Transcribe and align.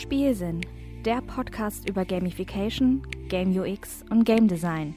Spielsinn, 0.00 0.60
der 1.04 1.20
Podcast 1.22 1.88
über 1.88 2.04
Gamification, 2.04 3.02
Game 3.28 3.50
UX 3.50 4.04
und 4.10 4.22
Game 4.22 4.46
Design 4.46 4.94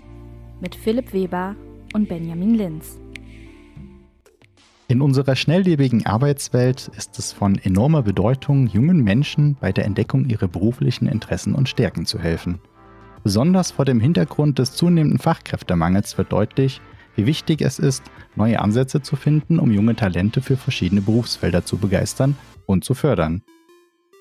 mit 0.60 0.76
Philipp 0.76 1.12
Weber 1.12 1.56
und 1.96 2.08
Benjamin 2.08 2.54
Linz. 2.54 3.00
In 4.90 5.02
unserer 5.02 5.36
schnelllebigen 5.36 6.06
Arbeitswelt 6.06 6.92
ist 6.96 7.18
es 7.18 7.34
von 7.34 7.58
enormer 7.58 8.04
Bedeutung, 8.04 8.68
jungen 8.68 9.04
Menschen 9.04 9.58
bei 9.60 9.72
der 9.72 9.86
Entdeckung 9.86 10.30
ihrer 10.30 10.48
beruflichen 10.48 11.08
Interessen 11.08 11.56
und 11.56 11.68
Stärken 11.68 12.06
zu 12.06 12.20
helfen. 12.20 12.62
Besonders 13.24 13.72
vor 13.72 13.86
dem 13.86 14.00
Hintergrund 14.00 14.60
des 14.60 14.74
zunehmenden 14.74 15.18
Fachkräftemangels 15.18 16.16
wird 16.20 16.32
deutlich, 16.32 16.80
wie 17.16 17.26
wichtig 17.26 17.62
es 17.62 17.80
ist, 17.80 18.04
neue 18.36 18.60
Ansätze 18.60 19.02
zu 19.02 19.16
finden, 19.16 19.58
um 19.58 19.72
junge 19.72 19.96
Talente 19.96 20.44
für 20.44 20.58
verschiedene 20.58 21.02
Berufsfelder 21.02 21.66
zu 21.66 21.80
begeistern 21.80 22.38
und 22.68 22.84
zu 22.84 22.94
fördern. 22.94 23.42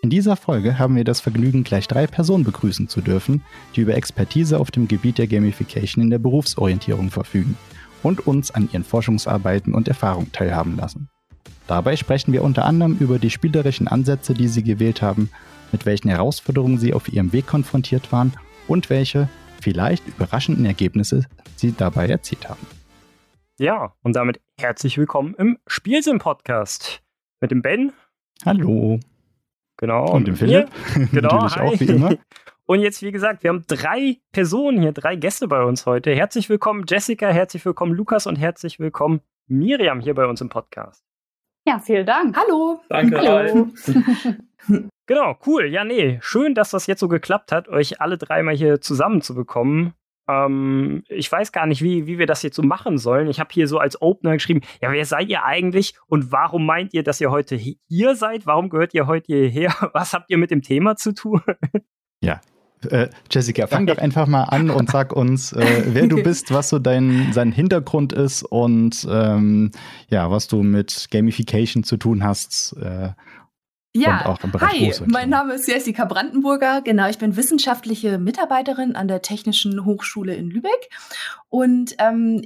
In 0.03 0.09
dieser 0.09 0.37
Folge 0.37 0.79
haben 0.79 0.97
wir 0.97 1.05
das 1.05 1.21
Vergnügen, 1.21 1.63
gleich 1.63 1.87
drei 1.87 2.07
Personen 2.07 2.45
begrüßen 2.45 2.89
zu 2.89 3.03
dürfen, 3.03 3.43
die 3.77 3.83
über 3.83 3.95
Expertise 3.95 4.59
auf 4.59 4.71
dem 4.71 4.89
Gebiet 4.89 5.19
der 5.19 5.27
Gamification 5.27 6.03
in 6.03 6.09
der 6.09 6.19
Berufsorientierung 6.19 7.11
verfügen 7.11 7.59
und 8.03 8.27
uns 8.27 8.51
an 8.51 8.71
ihren 8.73 8.83
Forschungsarbeiten 8.83 9.75
und 9.75 9.89
Erfahrungen 9.89 10.33
teilhaben 10.33 10.79
lassen. 10.79 11.11
Dabei 11.67 11.97
sprechen 11.97 12.33
wir 12.33 12.43
unter 12.43 12.65
anderem 12.65 12.97
über 12.99 13.19
die 13.19 13.29
spielerischen 13.29 13.89
Ansätze, 13.89 14.33
die 14.33 14.49
sie 14.49 14.63
gewählt 14.63 15.03
haben, 15.03 15.31
mit 15.71 15.85
welchen 15.85 16.09
Herausforderungen 16.09 16.79
sie 16.79 16.95
auf 16.95 17.13
ihrem 17.13 17.35
Weg 17.35 17.47
konfrontiert 17.47 18.11
waren 18.11 18.33
und 18.69 18.89
welche, 18.89 19.29
vielleicht 19.61 20.09
überraschenden 20.09 20.65
Ergebnisse 20.65 21.27
sie 21.57 21.73
dabei 21.77 22.09
erzielt 22.09 22.49
haben. 22.49 22.67
Ja, 23.59 23.93
und 24.03 24.17
damit 24.17 24.41
herzlich 24.59 24.97
willkommen 24.97 25.35
im 25.35 25.59
Spielsinn-Podcast 25.67 27.03
mit 27.43 27.51
dem 27.51 27.61
Ben. 27.61 27.93
Hallo. 28.47 28.99
Genau. 29.81 30.13
Und 30.13 30.29
dem 30.29 30.37
Philipp. 30.37 30.69
Genau. 31.11 31.41
Natürlich 31.41 31.57
auch, 31.57 31.81
wie 31.81 31.93
immer. 31.93 32.15
Und 32.67 32.81
jetzt, 32.81 33.03
wie 33.03 33.11
gesagt, 33.11 33.43
wir 33.43 33.49
haben 33.49 33.65
drei 33.67 34.19
Personen 34.31 34.81
hier, 34.81 34.93
drei 34.93 35.17
Gäste 35.17 35.49
bei 35.49 35.65
uns 35.65 35.87
heute. 35.87 36.15
Herzlich 36.15 36.49
willkommen, 36.49 36.85
Jessica, 36.87 37.29
herzlich 37.29 37.65
willkommen, 37.65 37.95
Lukas 37.95 38.29
und 38.29 38.37
herzlich 38.37 38.79
willkommen, 38.79 39.23
Miriam, 39.49 39.99
hier 39.99 40.15
bei 40.15 40.25
uns 40.25 40.41
im 40.41 40.51
Podcast. 40.51 41.03
Ja, 41.67 41.81
vielen 41.81 42.07
Dank. 42.07 42.37
Hallo. 42.37 42.81
Danke. 42.89 43.19
Hallo. 43.19 43.71
genau, 45.07 45.37
cool. 45.47 45.67
Ja, 45.67 45.83
nee, 45.83 46.21
schön, 46.23 46.55
dass 46.55 46.71
das 46.71 46.87
jetzt 46.87 47.01
so 47.01 47.09
geklappt 47.09 47.51
hat, 47.51 47.69
euch 47.69 48.01
alle 48.01 48.19
dreimal 48.19 48.55
hier 48.55 48.81
zusammenzubekommen. 48.81 49.95
Ähm, 50.31 51.03
ich 51.09 51.31
weiß 51.31 51.53
gar 51.53 51.67
nicht, 51.67 51.83
wie, 51.83 52.07
wie 52.07 52.19
wir 52.19 52.27
das 52.27 52.43
jetzt 52.43 52.57
so 52.57 52.63
machen 52.63 52.99
sollen. 52.99 53.29
Ich 53.29 53.41
habe 53.41 53.51
hier 53.53 53.67
so 53.67 53.79
als 53.79 54.01
Opener 54.01 54.35
geschrieben, 54.35 54.61
ja, 54.81 54.93
wer 54.93 55.05
seid 55.05 55.29
ihr 55.29 55.45
eigentlich 55.45 55.95
und 56.07 56.31
warum 56.31 56.67
meint 56.67 56.95
ihr, 56.95 57.03
dass 57.03 57.21
ihr 57.21 57.31
heute 57.31 57.57
hier 57.57 58.15
seid? 58.15 58.47
Warum 58.47 58.69
gehört 58.69 58.95
ihr 58.95 59.07
heute 59.07 59.27
hierher? 59.35 59.75
Was 59.93 60.13
habt 60.13 60.31
ihr 60.31 60.39
mit 60.39 60.51
dem 60.51 60.63
Thema 60.63 60.97
zu 60.97 61.13
tun? 61.13 61.41
Ja, 62.23 62.41
äh, 62.89 63.09
Jessica, 63.31 63.67
fang 63.67 63.87
doch 63.87 63.99
einfach 63.99 64.27
mal 64.27 64.45
an 64.45 64.71
und 64.71 64.91
sag 64.91 65.13
uns, 65.13 65.53
äh, 65.53 65.83
wer 65.87 66.07
du 66.07 66.23
bist, 66.23 66.53
was 66.53 66.71
so 66.71 66.79
dein 66.79 67.33
sein 67.33 67.53
Hintergrund 67.53 68.13
ist 68.13 68.43
und 68.43 69.07
ähm, 69.11 69.71
ja, 70.09 70.31
was 70.31 70.49
du 70.49 70.63
mit 70.63 71.09
Gamification 71.11 71.85
zu 71.85 71.97
tun 71.97 72.25
hast. 72.25 72.77
Äh, 72.81 73.11
ja, 73.95 74.37
hi, 74.61 74.93
mein 75.07 75.29
Name 75.31 75.55
ist 75.55 75.67
Jessica 75.67 76.05
Brandenburger. 76.05 76.81
Genau, 76.83 77.09
ich 77.09 77.19
bin 77.19 77.37
wissenschaftliche 77.37 78.19
Mitarbeiterin 78.19 78.95
an 78.95 79.09
der 79.09 79.21
Technischen 79.21 79.85
Hochschule 79.85 80.35
in 80.35 80.49
Lübeck 80.49 80.91
und 81.49 81.97
ähm, 81.99 82.43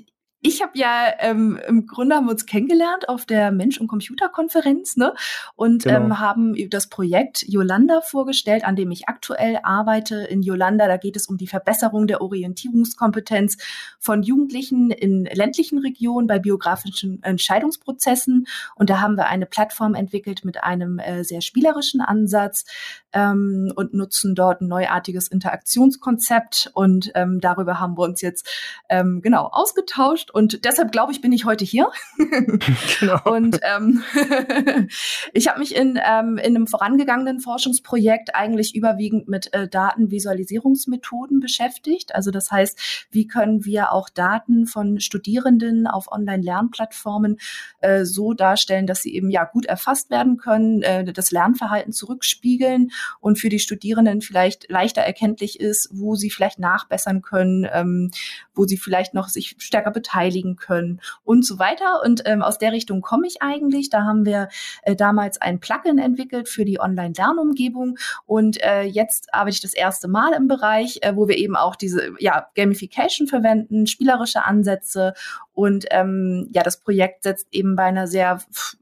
ich 0.47 0.61
habe 0.61 0.73
ja 0.75 1.06
ähm, 1.20 1.59
im 1.67 1.87
Grunde 1.87 2.17
haben 2.17 2.27
wir 2.27 2.33
uns 2.33 2.45
kennengelernt 2.45 3.09
auf 3.09 3.25
der 3.25 3.50
Mensch- 3.50 3.81
und 3.81 3.87
Computer-Konferenz 3.87 4.98
ne? 4.98 5.14
und 5.56 5.84
genau. 5.84 5.97
ähm, 5.97 6.20
haben 6.20 6.55
das 6.69 6.91
Projekt 6.91 7.48
Yolanda 7.48 8.03
vorgestellt, 8.03 8.62
an 8.62 8.77
dem 8.77 8.91
ich 8.91 9.09
aktuell 9.09 9.59
arbeite. 9.62 10.17
In 10.17 10.42
Yolanda, 10.42 10.86
da 10.86 10.98
geht 10.98 11.17
es 11.17 11.28
um 11.28 11.39
die 11.39 11.47
Verbesserung 11.47 12.06
der 12.06 12.20
Orientierungskompetenz 12.20 13.56
von 13.98 14.23
Jugendlichen 14.23 14.91
in 14.91 15.25
ländlichen 15.25 15.78
Regionen 15.78 16.27
bei 16.27 16.39
biografischen 16.39 17.23
Entscheidungsprozessen. 17.23 18.46
Und 18.74 18.90
da 18.90 19.01
haben 19.01 19.17
wir 19.17 19.29
eine 19.29 19.46
Plattform 19.46 19.95
entwickelt 19.95 20.45
mit 20.45 20.63
einem 20.63 20.98
äh, 20.98 21.24
sehr 21.24 21.40
spielerischen 21.40 22.02
Ansatz 22.02 22.67
ähm, 23.14 23.73
und 23.75 23.95
nutzen 23.95 24.35
dort 24.35 24.61
ein 24.61 24.69
neuartiges 24.69 25.29
Interaktionskonzept. 25.29 26.70
Und 26.75 27.13
ähm, 27.14 27.41
darüber 27.41 27.80
haben 27.80 27.97
wir 27.97 28.02
uns 28.02 28.20
jetzt 28.20 28.48
ähm, 28.89 29.23
genau 29.23 29.47
ausgetauscht 29.47 30.30
und 30.30 30.64
deshalb 30.64 30.92
glaube 30.92 31.13
ich, 31.13 31.20
bin 31.20 31.33
ich 31.33 31.45
heute 31.45 31.64
hier. 31.64 31.91
genau. 33.01 33.20
Und 33.25 33.61
ähm, 33.63 34.02
ich 35.33 35.48
habe 35.48 35.61
mich 35.61 35.75
in, 35.75 35.98
ähm, 36.05 36.36
in 36.39 36.57
einem 36.57 36.67
vorangegangenen 36.67 37.41
Forschungsprojekt 37.41 38.35
eigentlich 38.35 38.75
überwiegend 38.75 39.29
mit 39.29 39.55
äh, 39.55 39.69
Datenvisualisierungsmethoden 39.69 41.41
beschäftigt. 41.41 42.14
Also 42.14 42.31
das 42.31 42.51
heißt, 42.51 43.07
wie 43.13 43.27
können 43.27 43.64
wir 43.64 43.92
auch 43.92 44.08
Daten 44.08 44.67
von 44.67 44.98
Studierenden 44.98 45.86
auf 45.86 46.11
Online-Lernplattformen 46.11 47.39
äh, 47.81 48.05
so 48.05 48.35
darstellen, 48.35 48.86
dass 48.86 49.02
sie 49.02 49.14
eben 49.14 49.31
ja 49.31 49.45
gut 49.45 49.67
erfasst 49.67 50.11
werden 50.11 50.36
können, 50.36 50.83
äh, 50.83 51.05
das 51.13 51.31
Lernverhalten 51.31 51.92
zurückspiegeln 51.92 52.91
und 53.20 53.39
für 53.39 53.48
die 53.48 53.59
Studierenden 53.59 54.20
vielleicht 54.20 54.70
leichter 54.70 55.03
erkenntlich 55.03 55.61
ist, 55.61 55.89
wo 55.92 56.15
sie 56.15 56.31
vielleicht 56.31 56.59
nachbessern 56.59 57.23
können, 57.23 57.67
ähm, 57.73 58.11
wo 58.55 58.65
sie 58.65 58.77
vielleicht 58.77 59.15
noch 59.15 59.29
sich 59.29 59.57
stärker 59.59 59.91
beteiligen 59.91 60.57
können 60.57 61.01
und 61.25 61.45
so 61.45 61.59
weiter. 61.59 62.03
Und 62.05 62.23
ähm, 62.27 62.43
aus 62.43 62.59
der 62.59 62.73
Richtung 62.73 63.01
komme 63.01 63.27
ich 63.27 63.43
eigentlich. 63.43 63.91
Da 63.91 64.03
haben 64.03 64.25
wir 64.25 64.48
äh, 64.83 64.97
damals 64.97 65.41
ein 65.41 65.61
Plugin 65.61 65.98
entwickelt 65.98 66.48
für 66.48 66.64
die 66.64 66.81
Online-Lernumgebung 66.81 67.97
und 68.27 68.63
äh, 68.63 68.83
jetzt 68.83 69.33
arbeite 69.33 69.55
ich 69.55 69.63
das 69.63 69.75
erste 69.75 70.09
Mal 70.09 70.33
im 70.33 70.48
Bereich, 70.48 70.98
äh, 71.03 71.17
wo 71.17 71.29
wir 71.29 71.37
eben 71.37 71.57
auch 71.57 71.77
diese 71.77 72.13
ja, 72.19 72.48
Gamification 72.55 73.27
verwenden, 73.27 73.87
spielerische 73.87 74.45
Ansätze 74.45 75.14
und 75.55 75.87
ähm, 75.91 76.48
ja, 76.53 76.63
das 76.65 76.81
Projekt 76.81 77.23
setzt 77.23 77.47
eben 77.53 77.77
bei 77.77 77.85
einer 77.85 78.09
sehr 78.09 78.41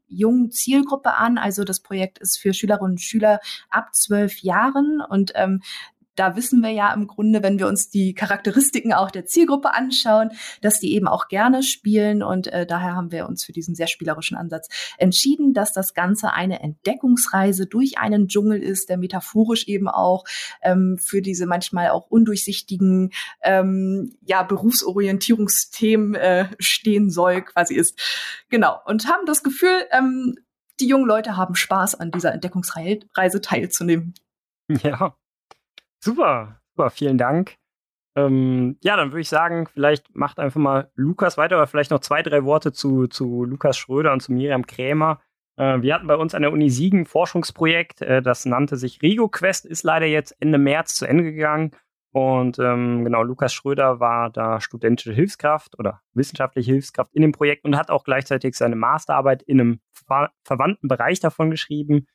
jungen 0.09 0.51
Zielgruppe 0.51 1.15
an. 1.15 1.37
Also 1.39 1.65
das 1.65 1.81
Projekt 1.81 2.19
ist 2.19 2.39
für 2.39 2.55
Schülerinnen 2.55 2.93
und 2.93 3.01
Schüler 3.01 3.41
ab 3.69 3.95
zwölf 3.95 4.39
Jahren 4.39 5.03
und 5.07 5.33
ähm, 5.35 5.63
da 6.15 6.37
wissen 6.37 6.61
wir 6.61 6.71
ja 6.71 6.93
im 6.93 7.07
Grunde, 7.07 7.43
wenn 7.43 7.59
wir 7.59 7.67
uns 7.67 7.89
die 7.89 8.15
Charakteristiken 8.15 8.93
auch 8.93 9.11
der 9.11 9.27
Zielgruppe 9.27 9.75
anschauen, 9.75 10.31
dass 10.61 10.81
die 10.81 10.95
eben 10.95 11.09
auch 11.09 11.29
gerne 11.29 11.63
spielen. 11.63 12.23
Und 12.23 12.49
äh, 12.49 12.67
daher 12.67 12.95
haben 12.95 13.13
wir 13.13 13.27
uns 13.27 13.45
für 13.45 13.53
diesen 13.53 13.75
sehr 13.75 13.87
spielerischen 13.87 14.37
Ansatz 14.37 14.69
entschieden, 14.99 15.55
dass 15.55 15.73
das 15.73 15.95
Ganze 15.95 16.33
eine 16.33 16.61
Entdeckungsreise 16.61 17.67
durch 17.67 17.99
einen 17.99 18.29
Dschungel 18.29 18.63
ist, 18.63 18.89
der 18.89 18.99
metaphorisch 18.99 19.67
eben 19.69 19.89
auch 19.89 20.25
ähm, 20.63 20.99
für 20.99 21.23
diese 21.23 21.47
manchmal 21.47 21.91
auch 21.91 22.07
undurchsichtigen 22.11 23.11
ähm, 23.43 24.17
ja, 24.23 24.43
Berufsorientierungsthemen 24.43 26.15
äh, 26.15 26.49
stehen 26.59 27.11
soll, 27.11 27.43
quasi 27.43 27.75
ist. 27.75 27.99
Genau. 28.51 28.79
Und 28.85 29.07
haben 29.09 29.27
das 29.27 29.43
Gefühl, 29.43 29.87
ähm, 29.93 30.37
die 30.81 30.89
jungen 30.89 31.07
Leute 31.07 31.37
haben 31.37 31.55
Spaß 31.55 31.95
an 31.95 32.11
dieser 32.11 32.33
Entdeckungsreise 32.33 33.41
teilzunehmen. 33.41 34.15
Ja, 34.83 35.15
Super, 36.05 36.61
super, 36.75 36.91
vielen 36.91 37.17
Dank. 37.17 37.57
Ähm, 38.17 38.77
ja, 38.83 38.97
dann 38.97 39.13
würde 39.13 39.21
ich 39.21 39.29
sagen, 39.29 39.69
vielleicht 39.69 40.15
macht 40.17 40.41
einfach 40.41 40.61
mal 40.61 40.91
Lukas 40.97 41.39
weiter, 41.39 41.57
aber 41.57 41.69
vielleicht 41.69 41.93
noch 41.93 42.01
zwei, 42.01 42.23
drei 42.23 42.45
Worte 42.45 42.73
zu, 42.73 43.07
zu 43.07 43.45
Lukas 43.45 43.79
Schröder 43.79 44.13
und 44.13 44.21
zu 44.21 44.33
Miriam 44.33 44.67
Krämer. 44.67 45.21
Äh, 45.57 45.81
wir 45.81 45.95
hatten 45.95 46.09
bei 46.09 46.17
uns 46.17 46.35
an 46.35 46.43
der 46.43 46.53
Uni 46.53 46.71
Siegen 46.71 47.01
ein 47.01 47.07
Forschungsprojekt, 47.07 48.03
äh, 48.03 48.21
das 48.21 48.45
nannte 48.45 48.77
sich 48.77 49.01
RegoQuest, 49.01 49.65
ist 49.65 49.85
leider 49.85 50.07
jetzt 50.07 50.37
Ende 50.41 50.59
März 50.59 50.97
zu 50.97 51.07
Ende 51.07 51.23
gegangen. 51.23 51.71
Und 52.11 52.59
ähm, 52.59 53.05
genau, 53.05 53.23
Lukas 53.23 53.55
Schröder 53.55 54.01
war 54.01 54.29
da 54.29 54.61
studentische 54.61 55.13
Hilfskraft 55.13 55.79
oder 55.79 56.03
wissenschaftliche 56.15 56.73
Hilfskraft 56.73 57.15
in 57.15 57.23
dem 57.23 57.33
Projekt 57.33 57.65
und 57.65 57.77
hat 57.77 57.91
auch 57.91 58.05
gleichzeitig 58.05 58.55
seine 58.57 58.77
Masterarbeit 58.77 59.43
in 59.43 59.61
einem 59.61 59.81
ver 59.93 60.31
verwandten 60.45 60.89
Bereich 60.89 61.21
davon 61.21 61.51
geschrieben. 61.51 62.07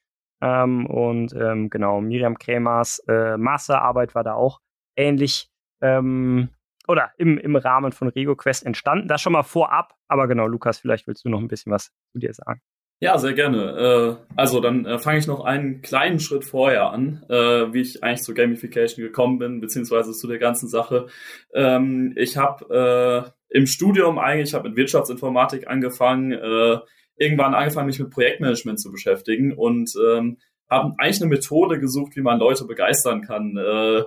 Ähm, 0.41 0.85
und 0.85 1.33
ähm, 1.33 1.69
genau, 1.69 2.01
Miriam 2.01 2.37
Krämers 2.37 2.99
äh, 3.07 3.37
Masterarbeit 3.37 4.15
war 4.15 4.23
da 4.23 4.33
auch 4.33 4.59
ähnlich 4.95 5.49
ähm, 5.81 6.49
oder 6.87 7.11
im, 7.17 7.37
im 7.37 7.55
Rahmen 7.55 7.91
von 7.91 8.07
RegoQuest 8.07 8.65
entstanden. 8.65 9.07
Das 9.07 9.21
schon 9.21 9.33
mal 9.33 9.43
vorab, 9.43 9.95
aber 10.07 10.27
genau, 10.27 10.47
Lukas, 10.47 10.79
vielleicht 10.79 11.07
willst 11.07 11.25
du 11.25 11.29
noch 11.29 11.39
ein 11.39 11.47
bisschen 11.47 11.71
was 11.71 11.91
zu 12.11 12.19
dir 12.19 12.33
sagen. 12.33 12.61
Ja, 12.99 13.19
sehr 13.19 13.33
gerne. 13.33 14.17
Äh, 14.27 14.33
also 14.35 14.59
dann 14.59 14.85
äh, 14.85 14.97
fange 14.97 15.19
ich 15.19 15.27
noch 15.27 15.41
einen 15.41 15.81
kleinen 15.81 16.19
Schritt 16.19 16.45
vorher 16.45 16.89
an, 16.89 17.23
äh, 17.29 17.71
wie 17.71 17.81
ich 17.81 18.03
eigentlich 18.03 18.23
zur 18.23 18.33
Gamification 18.33 19.05
gekommen 19.05 19.37
bin, 19.37 19.61
beziehungsweise 19.61 20.13
zu 20.13 20.27
der 20.27 20.39
ganzen 20.39 20.67
Sache. 20.67 21.05
Ähm, 21.53 22.13
ich 22.15 22.37
habe 22.37 23.31
äh, 23.51 23.55
im 23.55 23.67
Studium 23.67 24.17
eigentlich, 24.17 24.49
ich 24.49 24.55
habe 24.55 24.69
mit 24.69 24.77
Wirtschaftsinformatik 24.77 25.67
angefangen, 25.67 26.31
äh, 26.31 26.79
irgendwann 27.17 27.53
angefangen, 27.53 27.87
mich 27.87 27.99
mit 27.99 28.11
Projektmanagement 28.11 28.79
zu 28.79 28.91
beschäftigen 28.91 29.53
und 29.53 29.93
ähm, 29.95 30.37
habe 30.69 30.93
eigentlich 30.97 31.21
eine 31.21 31.29
Methode 31.29 31.79
gesucht, 31.79 32.15
wie 32.15 32.21
man 32.21 32.39
Leute 32.39 32.65
begeistern 32.65 33.21
kann, 33.21 33.57
äh, 33.57 34.03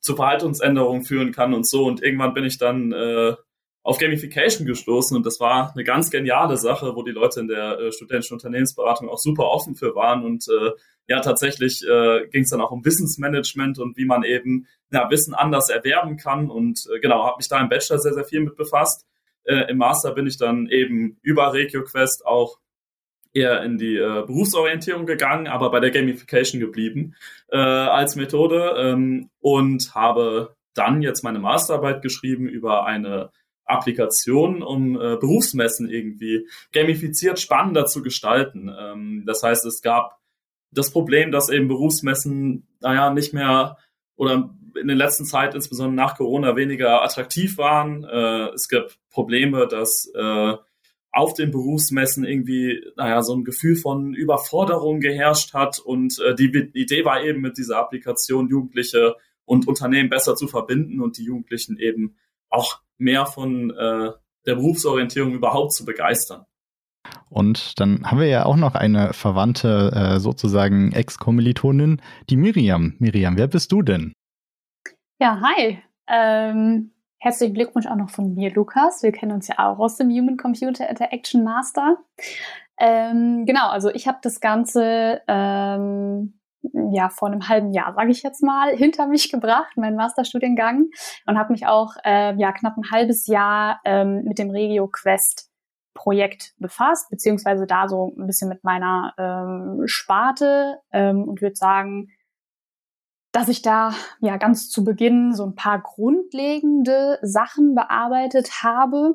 zu 0.00 0.16
Verhaltensänderungen 0.16 1.02
führen 1.02 1.32
kann 1.32 1.54
und 1.54 1.66
so. 1.66 1.84
Und 1.84 2.02
irgendwann 2.02 2.34
bin 2.34 2.44
ich 2.44 2.58
dann 2.58 2.92
äh, 2.92 3.34
auf 3.82 3.98
Gamification 3.98 4.66
gestoßen 4.66 5.16
und 5.16 5.26
das 5.26 5.40
war 5.40 5.72
eine 5.74 5.84
ganz 5.84 6.10
geniale 6.10 6.56
Sache, 6.56 6.94
wo 6.94 7.02
die 7.02 7.10
Leute 7.10 7.40
in 7.40 7.48
der 7.48 7.78
äh, 7.78 7.92
studentischen 7.92 8.34
Unternehmensberatung 8.34 9.08
auch 9.08 9.18
super 9.18 9.46
offen 9.46 9.74
für 9.74 9.94
waren 9.96 10.24
und 10.24 10.46
äh, 10.48 10.70
ja, 11.08 11.20
tatsächlich 11.20 11.82
äh, 11.86 12.28
ging 12.28 12.44
es 12.44 12.50
dann 12.50 12.60
auch 12.60 12.70
um 12.70 12.84
Wissensmanagement 12.84 13.78
und 13.78 13.96
wie 13.96 14.04
man 14.04 14.22
eben 14.22 14.68
ja, 14.92 15.10
Wissen 15.10 15.34
anders 15.34 15.68
erwerben 15.68 16.16
kann. 16.16 16.48
Und 16.48 16.86
äh, 16.94 17.00
genau, 17.00 17.24
habe 17.24 17.38
mich 17.38 17.48
da 17.48 17.60
im 17.60 17.68
Bachelor 17.68 17.98
sehr, 17.98 18.14
sehr 18.14 18.24
viel 18.24 18.40
mit 18.40 18.56
befasst. 18.56 19.04
Äh, 19.44 19.70
Im 19.70 19.78
Master 19.78 20.12
bin 20.12 20.26
ich 20.26 20.38
dann 20.38 20.68
eben 20.68 21.18
über 21.22 21.52
RegioQuest 21.52 22.26
auch 22.26 22.58
eher 23.32 23.62
in 23.62 23.78
die 23.78 23.96
äh, 23.96 24.24
Berufsorientierung 24.26 25.06
gegangen, 25.06 25.46
aber 25.46 25.70
bei 25.70 25.80
der 25.80 25.90
Gamification 25.90 26.60
geblieben 26.60 27.14
äh, 27.48 27.56
als 27.56 28.16
Methode 28.16 28.74
ähm, 28.76 29.30
und 29.40 29.94
habe 29.94 30.54
dann 30.74 31.02
jetzt 31.02 31.22
meine 31.22 31.38
Masterarbeit 31.38 32.02
geschrieben 32.02 32.46
über 32.46 32.86
eine 32.86 33.30
Applikation, 33.64 34.62
um 34.62 34.96
äh, 34.96 35.16
Berufsmessen 35.16 35.88
irgendwie 35.88 36.46
gamifiziert 36.72 37.40
spannender 37.40 37.86
zu 37.86 38.02
gestalten. 38.02 38.70
Ähm, 38.78 39.24
das 39.26 39.42
heißt, 39.42 39.64
es 39.66 39.82
gab 39.82 40.18
das 40.70 40.90
Problem, 40.90 41.30
dass 41.32 41.48
eben 41.48 41.68
Berufsmessen, 41.68 42.66
naja, 42.80 43.12
nicht 43.12 43.32
mehr 43.32 43.78
oder 44.16 44.50
in 44.80 44.88
der 44.88 44.96
letzten 44.96 45.24
Zeit, 45.24 45.54
insbesondere 45.54 45.96
nach 45.96 46.16
Corona, 46.16 46.56
weniger 46.56 47.02
attraktiv 47.02 47.58
waren. 47.58 48.04
Äh, 48.04 48.50
es 48.54 48.68
gab 48.68 48.90
Probleme, 49.10 49.66
dass 49.66 50.10
äh, 50.14 50.54
auf 51.12 51.34
den 51.34 51.50
Berufsmessen 51.50 52.24
irgendwie, 52.24 52.82
naja, 52.96 53.22
so 53.22 53.34
ein 53.34 53.44
Gefühl 53.44 53.76
von 53.76 54.14
Überforderung 54.14 55.00
geherrscht 55.00 55.52
hat. 55.52 55.78
Und 55.78 56.18
äh, 56.20 56.34
die 56.34 56.70
Idee 56.72 57.04
war 57.04 57.22
eben 57.22 57.40
mit 57.40 57.58
dieser 57.58 57.78
Applikation 57.78 58.48
Jugendliche 58.48 59.16
und 59.44 59.68
Unternehmen 59.68 60.08
besser 60.08 60.34
zu 60.34 60.48
verbinden 60.48 61.00
und 61.00 61.18
die 61.18 61.24
Jugendlichen 61.24 61.78
eben 61.78 62.16
auch 62.48 62.80
mehr 62.96 63.26
von 63.26 63.70
äh, 63.70 64.10
der 64.46 64.54
Berufsorientierung 64.54 65.34
überhaupt 65.34 65.74
zu 65.74 65.84
begeistern. 65.84 66.46
Und 67.28 67.80
dann 67.80 68.04
haben 68.04 68.20
wir 68.20 68.26
ja 68.26 68.44
auch 68.44 68.56
noch 68.56 68.74
eine 68.74 69.12
verwandte, 69.12 69.92
äh, 69.94 70.20
sozusagen 70.20 70.92
Ex-Kommilitonin, 70.92 72.00
die 72.30 72.36
Miriam. 72.36 72.94
Miriam, 72.98 73.36
wer 73.36 73.48
bist 73.48 73.72
du 73.72 73.82
denn? 73.82 74.12
Ja, 75.22 75.40
hi. 75.40 75.78
Ähm, 76.08 76.90
herzlichen 77.20 77.54
Glückwunsch 77.54 77.86
auch 77.86 77.94
noch 77.94 78.10
von 78.10 78.34
mir, 78.34 78.52
Lukas. 78.52 79.04
Wir 79.04 79.12
kennen 79.12 79.30
uns 79.30 79.46
ja 79.46 79.54
auch 79.60 79.78
aus 79.78 79.94
dem 79.94 80.10
Human 80.10 80.36
Computer 80.36 80.88
Interaction 80.88 81.44
Master. 81.44 81.98
Ähm, 82.76 83.46
genau, 83.46 83.68
also 83.68 83.88
ich 83.90 84.08
habe 84.08 84.18
das 84.20 84.40
Ganze 84.40 85.22
ähm, 85.28 86.40
ja 86.90 87.08
vor 87.08 87.28
einem 87.28 87.48
halben 87.48 87.72
Jahr, 87.72 87.94
sage 87.94 88.10
ich 88.10 88.24
jetzt 88.24 88.42
mal, 88.42 88.70
hinter 88.76 89.06
mich 89.06 89.30
gebracht, 89.30 89.76
meinen 89.76 89.94
Masterstudiengang 89.94 90.86
und 91.26 91.38
habe 91.38 91.52
mich 91.52 91.68
auch 91.68 91.94
äh, 92.04 92.34
ja 92.34 92.50
knapp 92.50 92.76
ein 92.76 92.90
halbes 92.90 93.28
Jahr 93.28 93.80
ähm, 93.84 94.24
mit 94.24 94.40
dem 94.40 94.50
Regio 94.50 94.88
Quest 94.88 95.52
Projekt 95.94 96.52
befasst, 96.58 97.10
beziehungsweise 97.10 97.68
da 97.68 97.86
so 97.86 98.12
ein 98.18 98.26
bisschen 98.26 98.48
mit 98.48 98.64
meiner 98.64 99.14
ähm, 99.18 99.82
Sparte 99.86 100.80
ähm, 100.90 101.28
und 101.28 101.40
würde 101.42 101.54
sagen, 101.54 102.08
dass 103.32 103.48
ich 103.48 103.62
da 103.62 103.94
ja 104.20 104.36
ganz 104.36 104.68
zu 104.68 104.84
Beginn 104.84 105.34
so 105.34 105.44
ein 105.44 105.54
paar 105.54 105.80
grundlegende 105.80 107.18
Sachen 107.22 107.74
bearbeitet 107.74 108.62
habe. 108.62 109.14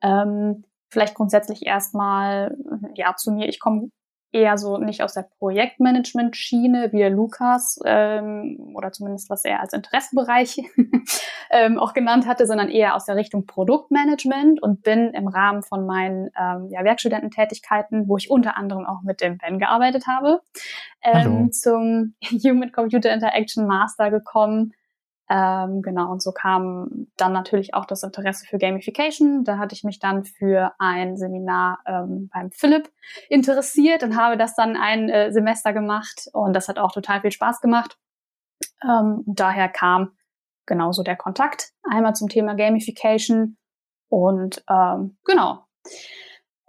Ähm, 0.00 0.64
vielleicht 0.90 1.16
grundsätzlich 1.16 1.66
erstmal 1.66 2.56
ja 2.94 3.14
zu 3.16 3.32
mir. 3.32 3.48
Ich 3.48 3.58
komme 3.60 3.90
eher 4.32 4.58
so 4.58 4.78
nicht 4.78 5.02
aus 5.02 5.14
der 5.14 5.28
Projektmanagement-Schiene 5.38 6.92
wie 6.92 6.98
der 6.98 7.10
Lukas 7.10 7.78
ähm, 7.84 8.72
oder 8.74 8.92
zumindest 8.92 9.30
was 9.30 9.44
er 9.44 9.60
als 9.60 9.72
Interessenbereich 9.72 10.58
ähm, 11.50 11.78
auch 11.78 11.94
genannt 11.94 12.26
hatte, 12.26 12.46
sondern 12.46 12.68
eher 12.68 12.94
aus 12.94 13.06
der 13.06 13.16
Richtung 13.16 13.46
Produktmanagement 13.46 14.62
und 14.62 14.82
bin 14.82 15.12
im 15.14 15.28
Rahmen 15.28 15.62
von 15.62 15.86
meinen 15.86 16.30
ähm, 16.38 16.68
ja, 16.70 16.84
Werkstudententätigkeiten, 16.84 18.08
wo 18.08 18.16
ich 18.16 18.30
unter 18.30 18.56
anderem 18.56 18.84
auch 18.84 19.02
mit 19.02 19.20
dem 19.20 19.38
Ben 19.38 19.58
gearbeitet 19.58 20.06
habe, 20.06 20.40
ähm, 21.02 21.50
zum 21.52 22.14
Human 22.44 22.72
Computer 22.72 23.12
Interaction 23.12 23.66
Master 23.66 24.10
gekommen 24.10 24.72
ähm, 25.30 25.82
genau, 25.82 26.10
und 26.10 26.22
so 26.22 26.32
kam 26.32 27.08
dann 27.16 27.32
natürlich 27.32 27.74
auch 27.74 27.84
das 27.84 28.02
Interesse 28.02 28.46
für 28.46 28.56
Gamification. 28.56 29.44
Da 29.44 29.58
hatte 29.58 29.74
ich 29.74 29.84
mich 29.84 29.98
dann 29.98 30.24
für 30.24 30.72
ein 30.78 31.18
Seminar 31.18 31.80
ähm, 31.86 32.30
beim 32.32 32.50
Philipp 32.50 32.90
interessiert 33.28 34.02
und 34.02 34.16
habe 34.16 34.38
das 34.38 34.54
dann 34.54 34.76
ein 34.76 35.10
äh, 35.10 35.30
Semester 35.30 35.74
gemacht 35.74 36.28
und 36.32 36.54
das 36.54 36.68
hat 36.68 36.78
auch 36.78 36.92
total 36.92 37.20
viel 37.20 37.30
Spaß 37.30 37.60
gemacht. 37.60 37.98
Ähm, 38.82 39.22
daher 39.26 39.68
kam 39.68 40.12
genauso 40.64 41.02
der 41.02 41.16
Kontakt. 41.16 41.72
Einmal 41.82 42.14
zum 42.14 42.28
Thema 42.28 42.54
Gamification 42.54 43.58
und 44.08 44.64
ähm, 44.70 45.18
genau. 45.24 45.66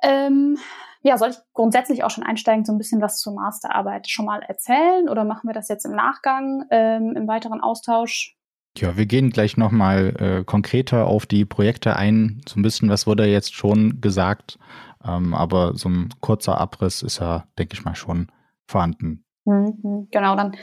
Ähm, 0.03 0.57
ja, 1.01 1.17
soll 1.17 1.29
ich 1.29 1.37
grundsätzlich 1.53 2.03
auch 2.03 2.09
schon 2.09 2.25
einsteigen, 2.25 2.65
so 2.65 2.73
ein 2.73 2.77
bisschen 2.77 3.01
was 3.01 3.19
zur 3.19 3.33
Masterarbeit 3.33 4.09
schon 4.09 4.25
mal 4.25 4.41
erzählen 4.41 5.07
oder 5.07 5.23
machen 5.23 5.47
wir 5.47 5.53
das 5.53 5.69
jetzt 5.69 5.85
im 5.85 5.93
Nachgang 5.93 6.65
ähm, 6.71 7.13
im 7.15 7.25
weiteren 7.25 7.61
Austausch? 7.61 8.35
Ja, 8.77 8.95
wir 8.95 9.05
gehen 9.05 9.31
gleich 9.31 9.57
nochmal 9.57 10.15
äh, 10.19 10.43
konkreter 10.43 11.07
auf 11.07 11.25
die 11.25 11.45
Projekte 11.45 11.95
ein. 11.95 12.41
So 12.47 12.59
ein 12.59 12.63
bisschen, 12.63 12.89
was 12.89 13.07
wurde 13.07 13.25
jetzt 13.25 13.53
schon 13.53 13.99
gesagt, 13.99 14.59
ähm, 15.03 15.33
aber 15.33 15.75
so 15.75 15.89
ein 15.89 16.09
kurzer 16.21 16.59
Abriss 16.59 17.01
ist 17.01 17.19
ja, 17.19 17.47
denke 17.57 17.73
ich 17.73 17.83
mal, 17.83 17.95
schon 17.95 18.31
vorhanden. 18.67 19.25
Mhm, 19.45 20.07
genau, 20.11 20.35
dann 20.35 20.55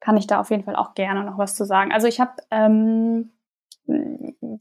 kann 0.00 0.16
ich 0.16 0.26
da 0.26 0.40
auf 0.40 0.50
jeden 0.50 0.64
Fall 0.64 0.76
auch 0.76 0.94
gerne 0.94 1.24
noch 1.24 1.38
was 1.38 1.54
zu 1.54 1.64
sagen. 1.64 1.92
Also 1.92 2.06
ich 2.06 2.20
habe 2.20 2.32
ähm, 2.50 3.30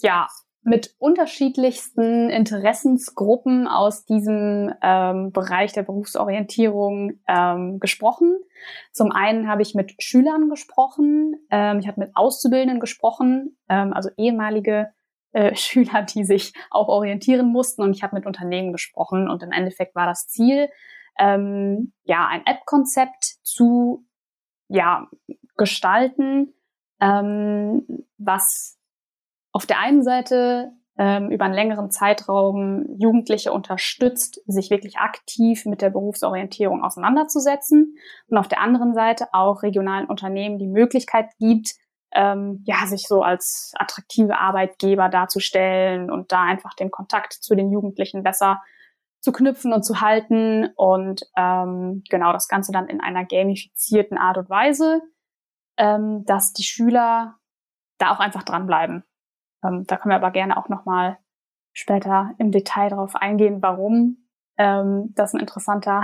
ja 0.01 0.27
mit 0.63 0.95
unterschiedlichsten 0.97 2.29
Interessensgruppen 2.29 3.67
aus 3.67 4.05
diesem 4.05 4.73
ähm, 4.81 5.31
Bereich 5.31 5.73
der 5.73 5.83
Berufsorientierung 5.83 7.19
ähm, 7.27 7.79
gesprochen. 7.79 8.37
Zum 8.91 9.11
einen 9.11 9.47
habe 9.47 9.61
ich 9.61 9.75
mit 9.75 10.01
Schülern 10.01 10.49
gesprochen, 10.49 11.35
ähm, 11.51 11.79
ich 11.79 11.87
habe 11.87 11.99
mit 11.99 12.15
Auszubildenden 12.15 12.79
gesprochen, 12.79 13.57
ähm, 13.67 13.93
also 13.93 14.09
ehemalige 14.17 14.93
äh, 15.33 15.53
Schüler, 15.57 16.03
die 16.03 16.23
sich 16.23 16.53
auch 16.71 16.87
orientieren 16.87 17.47
mussten 17.47 17.81
und 17.81 17.93
ich 17.95 18.03
habe 18.03 18.15
mit 18.15 18.25
Unternehmen 18.25 18.71
gesprochen 18.71 19.29
und 19.29 19.43
im 19.43 19.51
Endeffekt 19.51 19.95
war 19.95 20.05
das 20.05 20.27
Ziel, 20.27 20.69
ähm, 21.19 21.93
ja, 22.03 22.27
ein 22.27 22.45
App-Konzept 22.45 23.23
zu 23.43 24.05
ja, 24.69 25.07
gestalten, 25.57 26.53
ähm, 26.99 28.05
was 28.17 28.79
auf 29.53 29.65
der 29.65 29.79
einen 29.79 30.03
Seite 30.03 30.73
ähm, 30.97 31.31
über 31.31 31.45
einen 31.45 31.53
längeren 31.53 31.89
Zeitraum 31.89 32.85
Jugendliche 32.97 33.53
unterstützt, 33.53 34.41
sich 34.45 34.69
wirklich 34.69 34.97
aktiv 34.97 35.65
mit 35.65 35.81
der 35.81 35.89
Berufsorientierung 35.89 36.83
auseinanderzusetzen. 36.83 37.97
Und 38.27 38.37
auf 38.37 38.47
der 38.47 38.61
anderen 38.61 38.93
Seite 38.93 39.27
auch 39.31 39.63
regionalen 39.63 40.07
Unternehmen 40.07 40.59
die 40.59 40.67
Möglichkeit 40.67 41.29
gibt, 41.39 41.71
ähm, 42.13 42.61
ja, 42.65 42.85
sich 42.85 43.07
so 43.07 43.23
als 43.23 43.73
attraktive 43.75 44.37
Arbeitgeber 44.37 45.09
darzustellen 45.09 46.11
und 46.11 46.31
da 46.31 46.43
einfach 46.43 46.75
den 46.75 46.91
Kontakt 46.91 47.33
zu 47.33 47.55
den 47.55 47.71
Jugendlichen 47.71 48.21
besser 48.21 48.61
zu 49.19 49.31
knüpfen 49.31 49.73
und 49.73 49.83
zu 49.83 50.01
halten 50.01 50.69
und 50.75 51.23
ähm, 51.37 52.03
genau 52.09 52.33
das 52.33 52.47
Ganze 52.47 52.71
dann 52.71 52.87
in 52.87 52.99
einer 52.99 53.25
gamifizierten 53.25 54.17
Art 54.17 54.37
und 54.37 54.49
Weise, 54.49 55.01
ähm, 55.77 56.23
dass 56.25 56.53
die 56.53 56.63
Schüler 56.63 57.35
da 57.97 58.11
auch 58.11 58.19
einfach 58.19 58.43
dranbleiben 58.43 59.03
ähm, 59.63 59.85
da 59.87 59.97
können 59.97 60.11
wir 60.11 60.17
aber 60.17 60.31
gerne 60.31 60.57
auch 60.57 60.69
nochmal 60.69 61.17
später 61.73 62.31
im 62.37 62.51
Detail 62.51 62.89
darauf 62.89 63.15
eingehen, 63.15 63.61
warum 63.61 64.17
ähm, 64.57 65.13
das 65.15 65.33
ein 65.33 65.39
interessanter 65.39 66.01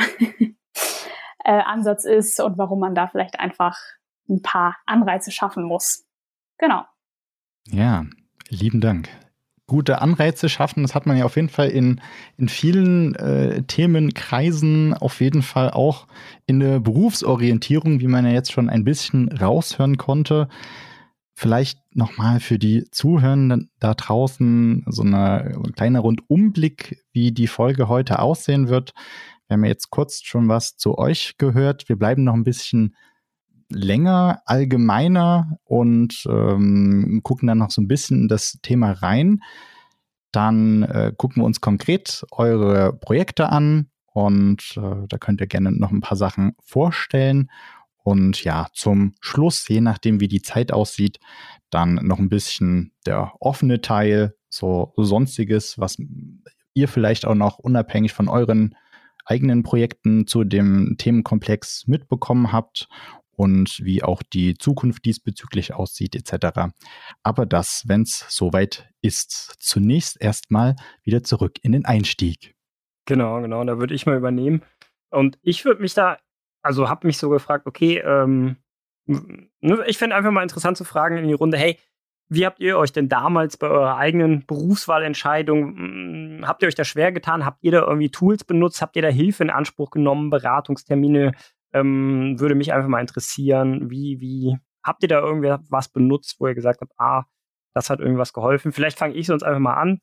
äh, 1.44 1.52
Ansatz 1.52 2.06
ist 2.06 2.40
und 2.40 2.58
warum 2.58 2.80
man 2.80 2.96
da 2.96 3.08
vielleicht 3.08 3.40
einfach 3.40 3.78
ein 4.28 4.42
paar 4.42 4.78
Anreize 4.86 5.32
schaffen 5.32 5.64
muss. 5.64 6.06
Genau. 6.58 6.84
Ja, 7.68 8.06
lieben 8.50 8.82
Dank. 8.82 9.10
Gute 9.68 10.02
Anreize 10.02 10.50
schaffen, 10.50 10.82
das 10.82 10.96
hat 10.96 11.06
man 11.06 11.16
ja 11.16 11.26
auf 11.26 11.36
jeden 11.36 11.50
Fall 11.50 11.70
in, 11.70 12.02
in 12.38 12.50
vielen 12.50 13.14
äh, 13.16 13.62
Themenkreisen, 13.64 14.96
auf 14.96 15.22
jeden 15.22 15.44
Fall 15.44 15.70
auch 15.70 16.08
in 16.48 16.60
der 16.60 16.80
Berufsorientierung, 16.80 18.00
wie 18.00 18.08
man 18.08 18.26
ja 18.26 18.32
jetzt 18.32 18.52
schon 18.52 18.68
ein 18.68 18.84
bisschen 18.84 19.30
raushören 19.30 19.98
konnte. 19.98 20.50
Vielleicht 21.40 21.80
nochmal 21.96 22.42
für 22.42 22.60
die 22.60 22.84
Zuhörenden 22.92 23.72
da 23.80 23.94
draußen 23.94 24.84
so 24.88 25.04
eine, 25.04 25.56
ein 25.56 25.72
kleiner 25.72 26.02
Rundumblick, 26.02 27.02
wie 27.14 27.32
die 27.32 27.48
Folge 27.48 27.88
heute 27.88 28.20
aussehen 28.20 28.68
wird. 28.68 28.92
Wir 29.48 29.54
haben 29.54 29.64
jetzt 29.64 29.90
kurz 29.90 30.22
schon 30.22 30.50
was 30.50 30.76
zu 30.76 30.98
euch 30.98 31.38
gehört. 31.38 31.88
Wir 31.88 31.96
bleiben 31.96 32.26
noch 32.26 32.34
ein 32.34 32.44
bisschen 32.44 32.94
länger, 33.70 34.42
allgemeiner 34.48 35.58
und 35.64 36.28
ähm, 36.30 37.22
gucken 37.24 37.48
dann 37.48 37.60
noch 37.60 37.72
so 37.72 37.82
ein 37.82 37.88
bisschen 37.88 38.24
in 38.24 38.28
das 38.28 38.60
Thema 38.62 38.92
rein. 38.92 39.40
Dann 40.34 40.84
äh, 40.84 41.14
gucken 41.16 41.42
wir 41.42 41.46
uns 41.46 41.62
konkret 41.62 42.26
eure 42.32 42.92
Projekte 42.92 43.48
an 43.48 43.90
und 44.12 44.76
äh, 44.76 45.08
da 45.08 45.18
könnt 45.18 45.40
ihr 45.40 45.48
gerne 45.48 45.72
noch 45.72 45.92
ein 45.92 46.02
paar 46.02 46.18
Sachen 46.18 46.58
vorstellen. 46.62 47.50
Und 48.04 48.44
ja, 48.44 48.68
zum 48.74 49.14
Schluss, 49.22 49.68
je 49.68 49.82
nachdem, 49.82 50.20
wie 50.20 50.28
die 50.28 50.42
Zeit 50.42 50.72
aussieht, 50.72 51.20
dann 51.70 51.96
noch 51.96 52.20
ein 52.20 52.30
bisschen 52.30 52.94
der 53.06 53.34
offene 53.40 53.82
Teil, 53.82 54.36
so 54.50 54.94
sonstiges, 54.98 55.78
was 55.78 55.98
ihr 56.74 56.88
vielleicht 56.88 57.26
auch 57.26 57.36
noch 57.36 57.60
unabhängig 57.60 58.14
von 58.14 58.28
euren 58.28 58.76
eigenen 59.26 59.64
Projekten 59.64 60.26
zu 60.26 60.44
dem 60.44 60.96
Themenkomplex 60.98 61.86
mitbekommen 61.88 62.52
habt 62.52 62.88
und 63.32 63.80
wie 63.84 64.04
auch 64.04 64.22
die 64.22 64.58
Zukunft 64.58 65.06
diesbezüglich 65.06 65.74
aussieht 65.74 66.16
etc. 66.16 66.74
Aber 67.24 67.46
das, 67.46 67.84
wenn 67.88 68.02
es 68.02 68.26
soweit 68.28 68.90
ist, 69.02 69.56
zunächst 69.60 70.20
erstmal 70.20 70.76
wieder 71.04 71.24
zurück 71.24 71.58
in 71.62 71.72
den 71.72 71.86
Einstieg. 71.86 72.56
Genau, 73.06 73.42
genau, 73.42 73.64
da 73.64 73.80
würde 73.80 73.94
ich 73.94 74.06
mal 74.06 74.18
übernehmen. 74.18 74.62
Und 75.10 75.40
ich 75.42 75.64
würde 75.64 75.82
mich 75.82 75.94
da, 75.94 76.18
also 76.62 76.90
habe 76.90 77.08
mich 77.08 77.18
so 77.18 77.30
gefragt, 77.30 77.66
okay, 77.66 77.98
ähm, 78.00 78.58
ne, 79.06 79.84
ich 79.88 79.98
fände 79.98 80.16
einfach 80.16 80.32
mal 80.32 80.44
interessant 80.44 80.78
zu 80.78 80.84
fragen 80.84 81.18
in 81.18 81.28
die 81.28 81.34
Runde, 81.34 81.58
hey, 81.58 81.78
wie 82.32 82.46
habt 82.46 82.60
ihr 82.60 82.78
euch 82.78 82.92
denn 82.92 83.10
damals 83.10 83.58
bei 83.58 83.68
eurer 83.68 83.98
eigenen 83.98 84.46
Berufswahlentscheidung, 84.46 85.78
hm, 85.78 86.48
habt 86.48 86.62
ihr 86.62 86.68
euch 86.68 86.76
da 86.76 86.84
schwer 86.84 87.12
getan? 87.12 87.44
Habt 87.46 87.64
ihr 87.64 87.72
da 87.72 87.82
irgendwie 87.82 88.12
Tools 88.12 88.44
benutzt? 88.44 88.82
Habt 88.82 88.96
ihr 88.96 89.02
da 89.02 89.08
Hilfe 89.08 89.44
in 89.44 89.50
Anspruch 89.50 89.90
genommen, 89.90 90.30
Beratungstermine 90.30 91.32
ähm, 91.74 92.40
würde 92.40 92.56
mich 92.56 92.74
einfach 92.74 92.90
mal 92.90 93.02
interessieren, 93.02 93.90
wie, 93.90 94.20
wie, 94.20 94.58
habt 94.84 95.04
ihr 95.04 95.10
da 95.10 95.20
irgendwie 95.20 95.56
was 95.70 95.90
benutzt, 95.90 96.38
wo 96.40 96.48
ihr 96.48 96.56
gesagt 96.56 96.82
habt, 96.82 96.94
ah, 96.98 97.26
das 97.74 97.90
hat 97.90 98.00
irgendwas 98.00 98.34
geholfen? 98.34 98.72
Vielleicht 98.72 98.98
fange 98.98 99.16
ich 99.16 99.28
sonst 99.28 99.44
einfach 99.44 99.60
mal 99.60 99.76
an, 99.76 100.00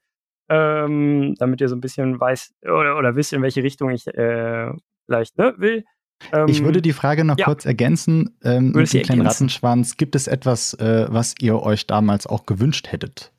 ähm, 0.49 1.35
damit 1.39 1.61
ihr 1.61 1.69
so 1.69 1.77
ein 1.77 1.81
bisschen 1.81 2.21
weiß 2.21 2.55
oder, 2.63 2.97
oder 2.99 3.17
wisst, 3.17 3.33
in 3.33 3.43
welche 3.43 3.63
Richtung 3.63 3.91
ich 3.91 4.07
äh, 4.07 4.73
vielleicht 5.07 5.39
ne, 5.39 5.55
will. 5.59 5.85
Ähm, 6.33 6.49
ich 6.49 6.65
würde 6.65 6.83
die 6.83 6.93
Frage 6.93 7.25
noch 7.25 7.39
ja. 7.39 7.45
kurz 7.45 7.65
ergänzen. 7.65 8.37
Ähm, 8.43 8.73
mit 8.73 8.93
dem 8.93 9.03
kleinen 9.03 9.27
Rattenschwanz, 9.27 9.97
gibt 9.97 10.15
es 10.17 10.27
etwas, 10.27 10.75
äh, 10.75 11.07
was 11.09 11.35
ihr 11.41 11.63
euch 11.63 11.87
damals 11.87 12.27
auch 12.27 12.47
gewünscht 12.47 12.91
hättet? 12.91 13.33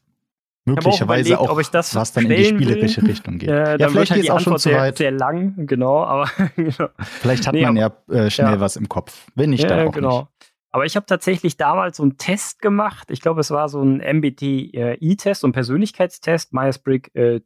möglicherweise 0.68 1.40
auch, 1.40 1.52
überlegt, 1.52 1.76
auch 1.76 1.96
was 1.96 2.14
dann 2.14 2.26
in 2.26 2.30
die 2.30 2.46
spielerische 2.46 3.02
will. 3.02 3.10
Richtung 3.10 3.38
geht. 3.40 3.50
Äh, 3.50 3.78
ja, 3.80 3.90
vielleicht 3.90 4.12
halt 4.12 4.24
es 4.24 4.30
auch 4.30 4.40
schon 4.40 4.60
zu 4.60 4.72
weit. 4.72 4.98
Sehr, 4.98 5.12
sehr 5.12 5.18
lang, 5.18 5.66
genau, 5.66 6.04
aber 6.04 6.30
genau. 6.56 6.90
Vielleicht 7.00 7.48
hat 7.48 7.54
nee, 7.54 7.64
man 7.64 7.78
ja 7.78 7.92
äh, 8.10 8.30
schnell 8.30 8.54
ja. 8.54 8.60
was 8.60 8.76
im 8.76 8.90
Kopf. 8.90 9.26
Wenn 9.36 9.52
nicht, 9.52 9.64
dann 9.64 9.88
auch 9.88 9.92
genau. 9.92 10.20
nicht. 10.20 10.28
Aber 10.72 10.86
ich 10.86 10.96
habe 10.96 11.06
tatsächlich 11.06 11.58
damals 11.58 11.98
so 11.98 12.04
einen 12.04 12.18
Test 12.18 12.62
gemacht. 12.62 13.10
Ich 13.10 13.22
glaube, 13.22 13.40
es 13.40 13.50
war 13.50 13.70
so 13.70 13.82
ein 13.82 13.98
MBTI-Test, 13.98 15.42
so 15.42 15.48
ein 15.48 15.54
Persönlichkeitstest, 15.54 16.54
Myers-Briggs 16.54 17.16
äh, 17.16 17.40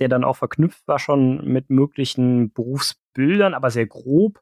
der 0.00 0.08
dann 0.08 0.24
auch 0.24 0.36
verknüpft 0.36 0.86
war 0.86 0.98
schon 0.98 1.44
mit 1.46 1.70
möglichen 1.70 2.50
Berufsbildern, 3.14 3.54
aber 3.54 3.70
sehr 3.70 3.86
grob. 3.86 4.40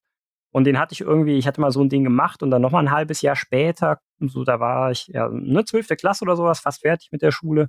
Und 0.50 0.64
den 0.64 0.78
hatte 0.78 0.94
ich 0.94 1.02
irgendwie, 1.02 1.36
ich 1.36 1.46
hatte 1.46 1.60
mal 1.60 1.70
so 1.70 1.82
ein 1.82 1.88
Ding 1.88 2.04
gemacht 2.04 2.42
und 2.42 2.50
dann 2.50 2.62
nochmal 2.62 2.82
ein 2.82 2.90
halbes 2.90 3.20
Jahr 3.20 3.36
später, 3.36 4.00
so 4.18 4.44
da 4.44 4.60
war 4.60 4.90
ich 4.90 5.08
ja 5.08 5.28
eine 5.28 5.64
zwölfte 5.64 5.94
Klasse 5.94 6.24
oder 6.24 6.36
sowas, 6.36 6.60
fast 6.60 6.80
fertig 6.80 7.10
mit 7.12 7.22
der 7.22 7.32
Schule. 7.32 7.68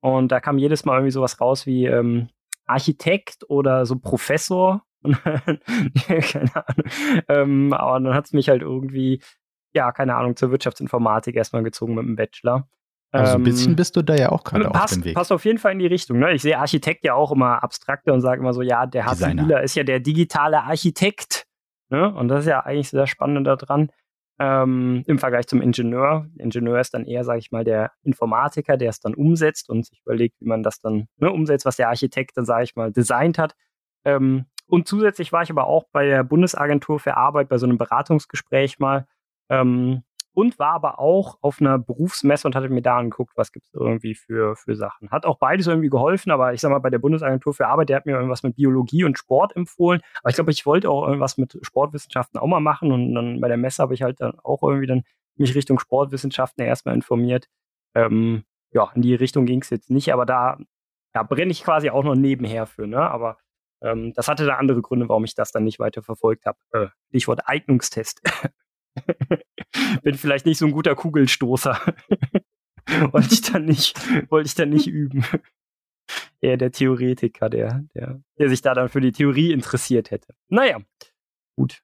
Und 0.00 0.32
da 0.32 0.40
kam 0.40 0.58
jedes 0.58 0.84
Mal 0.84 0.94
irgendwie 0.94 1.10
sowas 1.10 1.40
raus 1.40 1.66
wie 1.66 1.86
ähm, 1.86 2.28
Architekt 2.66 3.44
oder 3.48 3.84
so 3.84 3.98
Professor. 3.98 4.84
keine 5.02 6.54
Ahnung. 6.54 6.90
Ähm, 7.28 7.72
aber 7.72 8.00
dann 8.00 8.14
hat 8.14 8.26
es 8.26 8.32
mich 8.32 8.48
halt 8.48 8.62
irgendwie, 8.62 9.20
ja, 9.74 9.92
keine 9.92 10.14
Ahnung, 10.14 10.36
zur 10.36 10.50
Wirtschaftsinformatik 10.50 11.34
erstmal 11.36 11.64
gezogen 11.64 11.94
mit 11.94 12.04
dem 12.04 12.16
Bachelor. 12.16 12.68
Also 13.12 13.34
ein 13.34 13.42
bisschen 13.42 13.72
ähm, 13.72 13.76
bist 13.76 13.96
du 13.96 14.02
da 14.02 14.14
ja 14.14 14.30
auch 14.30 14.44
gerade 14.44 14.70
auf 14.70 14.86
dem 14.86 15.04
Weg. 15.04 15.14
Passt 15.14 15.32
auf 15.32 15.44
jeden 15.44 15.58
Fall 15.58 15.72
in 15.72 15.80
die 15.80 15.86
Richtung. 15.86 16.18
Ne? 16.20 16.32
Ich 16.32 16.42
sehe 16.42 16.58
Architekt 16.58 17.04
ja 17.04 17.14
auch 17.14 17.32
immer 17.32 17.62
abstrakter 17.62 18.12
und 18.12 18.20
sage 18.20 18.40
immer 18.40 18.52
so, 18.52 18.62
ja, 18.62 18.86
der 18.86 19.06
HCIler 19.06 19.62
ist 19.62 19.74
ja 19.74 19.82
der 19.82 19.98
digitale 19.98 20.62
Architekt. 20.62 21.46
Ne? 21.88 22.14
Und 22.14 22.28
das 22.28 22.40
ist 22.40 22.50
ja 22.50 22.60
eigentlich 22.60 22.88
sehr 22.88 23.08
spannend 23.08 23.46
daran. 23.46 23.90
Ähm, 24.38 25.02
Im 25.06 25.18
Vergleich 25.18 25.48
zum 25.48 25.60
Ingenieur. 25.60 26.26
Der 26.34 26.44
Ingenieur 26.44 26.80
ist 26.80 26.94
dann 26.94 27.04
eher, 27.04 27.24
sage 27.24 27.40
ich 27.40 27.50
mal, 27.50 27.64
der 27.64 27.92
Informatiker, 28.04 28.76
der 28.76 28.90
es 28.90 29.00
dann 29.00 29.14
umsetzt 29.14 29.68
und 29.68 29.84
sich 29.84 30.00
überlegt, 30.00 30.40
wie 30.40 30.46
man 30.46 30.62
das 30.62 30.80
dann 30.80 31.08
ne, 31.18 31.30
umsetzt, 31.30 31.66
was 31.66 31.76
der 31.76 31.88
Architekt 31.88 32.36
dann, 32.36 32.46
sage 32.46 32.64
ich 32.64 32.76
mal, 32.76 32.92
designt 32.92 33.38
hat. 33.38 33.54
Ähm, 34.04 34.46
und 34.66 34.86
zusätzlich 34.86 35.32
war 35.32 35.42
ich 35.42 35.50
aber 35.50 35.66
auch 35.66 35.84
bei 35.92 36.06
der 36.06 36.22
Bundesagentur 36.22 37.00
für 37.00 37.16
Arbeit 37.16 37.48
bei 37.48 37.58
so 37.58 37.66
einem 37.66 37.76
Beratungsgespräch 37.76 38.78
mal. 38.78 39.06
Ähm, 39.50 40.04
und 40.32 40.58
war 40.58 40.72
aber 40.72 40.98
auch 40.98 41.38
auf 41.40 41.60
einer 41.60 41.78
Berufsmesse 41.78 42.46
und 42.46 42.54
hatte 42.54 42.68
mir 42.68 42.82
da 42.82 42.98
angeguckt, 42.98 43.32
was 43.36 43.52
gibt 43.52 43.66
es 43.66 43.74
irgendwie 43.74 44.14
für, 44.14 44.56
für 44.56 44.76
Sachen. 44.76 45.10
Hat 45.10 45.26
auch 45.26 45.38
beides 45.38 45.66
irgendwie 45.66 45.88
geholfen, 45.88 46.30
aber 46.30 46.54
ich 46.54 46.60
sag 46.60 46.70
mal, 46.70 46.78
bei 46.78 46.90
der 46.90 46.98
Bundesagentur 46.98 47.52
für 47.54 47.66
Arbeit, 47.66 47.88
der 47.88 47.96
hat 47.96 48.06
mir 48.06 48.16
irgendwas 48.16 48.42
mit 48.42 48.56
Biologie 48.56 49.04
und 49.04 49.18
Sport 49.18 49.56
empfohlen. 49.56 50.00
Aber 50.22 50.30
ich 50.30 50.36
glaube, 50.36 50.50
ich 50.50 50.66
wollte 50.66 50.88
auch 50.88 51.06
irgendwas 51.06 51.36
mit 51.36 51.58
Sportwissenschaften 51.62 52.38
auch 52.38 52.46
mal 52.46 52.60
machen 52.60 52.92
und 52.92 53.14
dann 53.14 53.40
bei 53.40 53.48
der 53.48 53.56
Messe 53.56 53.82
habe 53.82 53.94
ich 53.94 54.02
halt 54.02 54.20
dann 54.20 54.38
auch 54.40 54.62
irgendwie 54.62 54.86
dann 54.86 55.02
mich 55.36 55.54
Richtung 55.54 55.78
Sportwissenschaften 55.78 56.64
erstmal 56.64 56.94
informiert. 56.94 57.48
Ähm, 57.94 58.44
ja, 58.72 58.90
in 58.94 59.02
die 59.02 59.14
Richtung 59.14 59.46
ging 59.46 59.62
es 59.62 59.70
jetzt 59.70 59.90
nicht, 59.90 60.12
aber 60.12 60.26
da 60.26 60.58
ja, 61.14 61.22
brenne 61.22 61.50
ich 61.50 61.64
quasi 61.64 61.90
auch 61.90 62.04
noch 62.04 62.14
nebenher 62.14 62.66
für, 62.66 62.86
ne? 62.86 63.00
Aber 63.00 63.38
ähm, 63.82 64.12
das 64.14 64.28
hatte 64.28 64.46
da 64.46 64.56
andere 64.56 64.82
Gründe, 64.82 65.08
warum 65.08 65.24
ich 65.24 65.34
das 65.34 65.52
dann 65.52 65.64
nicht 65.64 65.80
weiter 65.80 66.02
verfolgt 66.02 66.46
habe. 66.46 66.58
Äh, 66.72 66.86
Stichwort 67.08 67.40
Eignungstest. 67.46 68.20
bin 70.02 70.14
vielleicht 70.14 70.46
nicht 70.46 70.58
so 70.58 70.66
ein 70.66 70.72
guter 70.72 70.94
Kugelstoßer. 70.94 71.80
wollte 73.12 73.34
ich 73.34 73.42
dann 73.42 73.64
nicht, 73.64 73.96
wollte 74.30 74.48
ich 74.48 74.54
dann 74.54 74.70
nicht 74.70 74.86
üben. 74.86 75.24
Eher 76.40 76.56
der 76.56 76.72
Theoretiker, 76.72 77.48
der, 77.48 77.84
der, 77.94 78.20
der 78.38 78.48
sich 78.48 78.62
da 78.62 78.74
dann 78.74 78.88
für 78.88 79.00
die 79.00 79.12
Theorie 79.12 79.52
interessiert 79.52 80.10
hätte. 80.10 80.34
Naja, 80.48 80.78
gut. 81.56 81.82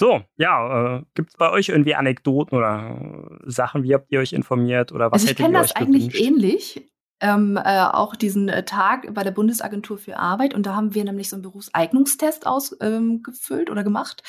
So, 0.00 0.22
ja, 0.36 0.96
äh, 0.96 1.02
gibt 1.14 1.30
es 1.30 1.36
bei 1.36 1.50
euch 1.50 1.68
irgendwie 1.68 1.94
Anekdoten 1.94 2.56
oder 2.56 3.38
äh, 3.44 3.50
Sachen, 3.50 3.82
wie 3.82 3.94
habt 3.94 4.10
ihr 4.10 4.20
euch 4.20 4.32
informiert 4.32 4.92
oder 4.92 5.12
was 5.12 5.22
also 5.22 5.32
ich 5.32 5.36
kenne 5.36 5.58
das 5.58 5.76
eigentlich 5.76 6.18
ähnlich 6.18 6.90
ähm, 7.20 7.56
äh, 7.56 7.80
auch 7.80 8.16
diesen 8.16 8.48
äh, 8.48 8.64
Tag 8.64 9.12
bei 9.14 9.22
der 9.22 9.30
Bundesagentur 9.30 9.98
für 9.98 10.18
Arbeit 10.18 10.54
und 10.54 10.66
da 10.66 10.74
haben 10.74 10.94
wir 10.94 11.04
nämlich 11.04 11.28
so 11.28 11.36
einen 11.36 11.42
Berufseignungstest 11.42 12.46
ausgefüllt 12.46 13.68
ähm, 13.68 13.72
oder 13.72 13.84
gemacht. 13.84 14.22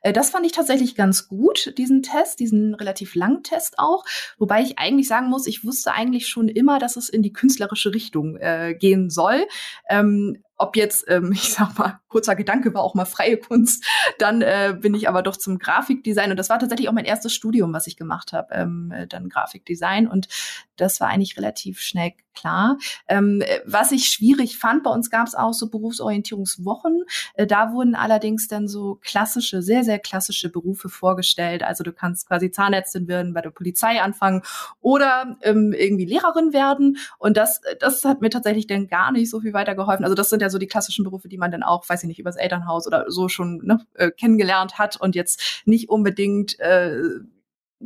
Äh, 0.00 0.12
das 0.12 0.30
fand 0.30 0.46
ich 0.46 0.52
tatsächlich 0.52 0.94
ganz 0.94 1.28
gut, 1.28 1.74
diesen 1.78 2.02
Test, 2.02 2.40
diesen 2.40 2.74
relativ 2.74 3.14
langen 3.14 3.42
Test 3.42 3.78
auch. 3.78 4.04
Wobei 4.38 4.62
ich 4.62 4.78
eigentlich 4.78 5.08
sagen 5.08 5.28
muss, 5.28 5.46
ich 5.46 5.64
wusste 5.64 5.92
eigentlich 5.92 6.28
schon 6.28 6.48
immer, 6.48 6.78
dass 6.78 6.96
es 6.96 7.08
in 7.08 7.22
die 7.22 7.32
künstlerische 7.32 7.92
Richtung 7.92 8.36
äh, 8.36 8.74
gehen 8.78 9.10
soll. 9.10 9.46
Ähm, 9.88 10.42
ob 10.56 10.76
jetzt, 10.76 11.04
ähm, 11.08 11.32
ich 11.34 11.52
sag 11.52 11.78
mal, 11.78 12.00
kurzer 12.08 12.34
Gedanke 12.34 12.72
war 12.74 12.82
auch 12.82 12.94
mal 12.94 13.04
freie 13.04 13.36
Kunst, 13.36 13.84
dann 14.18 14.42
äh, 14.42 14.76
bin 14.80 14.94
ich 14.94 15.08
aber 15.08 15.22
doch 15.22 15.36
zum 15.36 15.58
Grafikdesign 15.58 16.30
und 16.30 16.36
das 16.36 16.48
war 16.48 16.58
tatsächlich 16.58 16.88
auch 16.88 16.94
mein 16.94 17.04
erstes 17.04 17.34
Studium, 17.34 17.72
was 17.72 17.86
ich 17.86 17.96
gemacht 17.96 18.32
habe, 18.32 18.54
ähm, 18.54 18.90
äh, 18.90 19.06
dann 19.06 19.28
Grafikdesign 19.28 20.08
und 20.08 20.28
das 20.76 21.00
war 21.00 21.08
eigentlich 21.08 21.36
relativ 21.36 21.80
schnell 21.80 22.12
klar. 22.34 22.78
Ähm, 23.08 23.42
was 23.64 23.92
ich 23.92 24.06
schwierig 24.06 24.58
fand, 24.58 24.82
bei 24.82 24.90
uns 24.90 25.10
gab 25.10 25.26
es 25.26 25.34
auch 25.34 25.52
so 25.52 25.68
Berufsorientierungswochen, 25.70 27.04
äh, 27.34 27.46
da 27.46 27.72
wurden 27.72 27.94
allerdings 27.94 28.46
dann 28.46 28.68
so 28.68 28.98
klassische, 29.02 29.62
sehr, 29.62 29.84
sehr 29.84 29.98
klassische 29.98 30.50
Berufe 30.50 30.88
vorgestellt, 30.88 31.62
also 31.62 31.82
du 31.82 31.92
kannst 31.92 32.28
quasi 32.28 32.50
Zahnärztin 32.50 33.08
werden, 33.08 33.32
bei 33.32 33.40
der 33.40 33.50
Polizei 33.50 34.00
anfangen 34.00 34.42
oder 34.80 35.36
ähm, 35.42 35.72
irgendwie 35.72 36.04
Lehrerin 36.04 36.52
werden 36.52 36.98
und 37.18 37.36
das, 37.36 37.60
das 37.80 38.04
hat 38.04 38.20
mir 38.20 38.30
tatsächlich 38.30 38.66
dann 38.66 38.86
gar 38.86 39.12
nicht 39.12 39.30
so 39.30 39.40
viel 39.40 39.52
weitergeholfen. 39.52 40.04
Also 40.04 40.14
das 40.14 40.28
sind 40.28 40.42
ja 40.42 40.45
ja 40.46 40.50
so 40.50 40.58
die 40.58 40.66
klassischen 40.66 41.04
Berufe, 41.04 41.28
die 41.28 41.38
man 41.38 41.50
dann 41.50 41.62
auch, 41.62 41.88
weiß 41.88 42.02
ich 42.02 42.08
nicht, 42.08 42.18
übers 42.18 42.36
Elternhaus 42.36 42.86
oder 42.86 43.04
so 43.08 43.28
schon 43.28 43.60
ne, 43.64 43.78
äh, 43.94 44.10
kennengelernt 44.10 44.78
hat 44.78 45.00
und 45.00 45.14
jetzt 45.14 45.62
nicht 45.64 45.88
unbedingt 45.88 46.58
äh, 46.60 47.00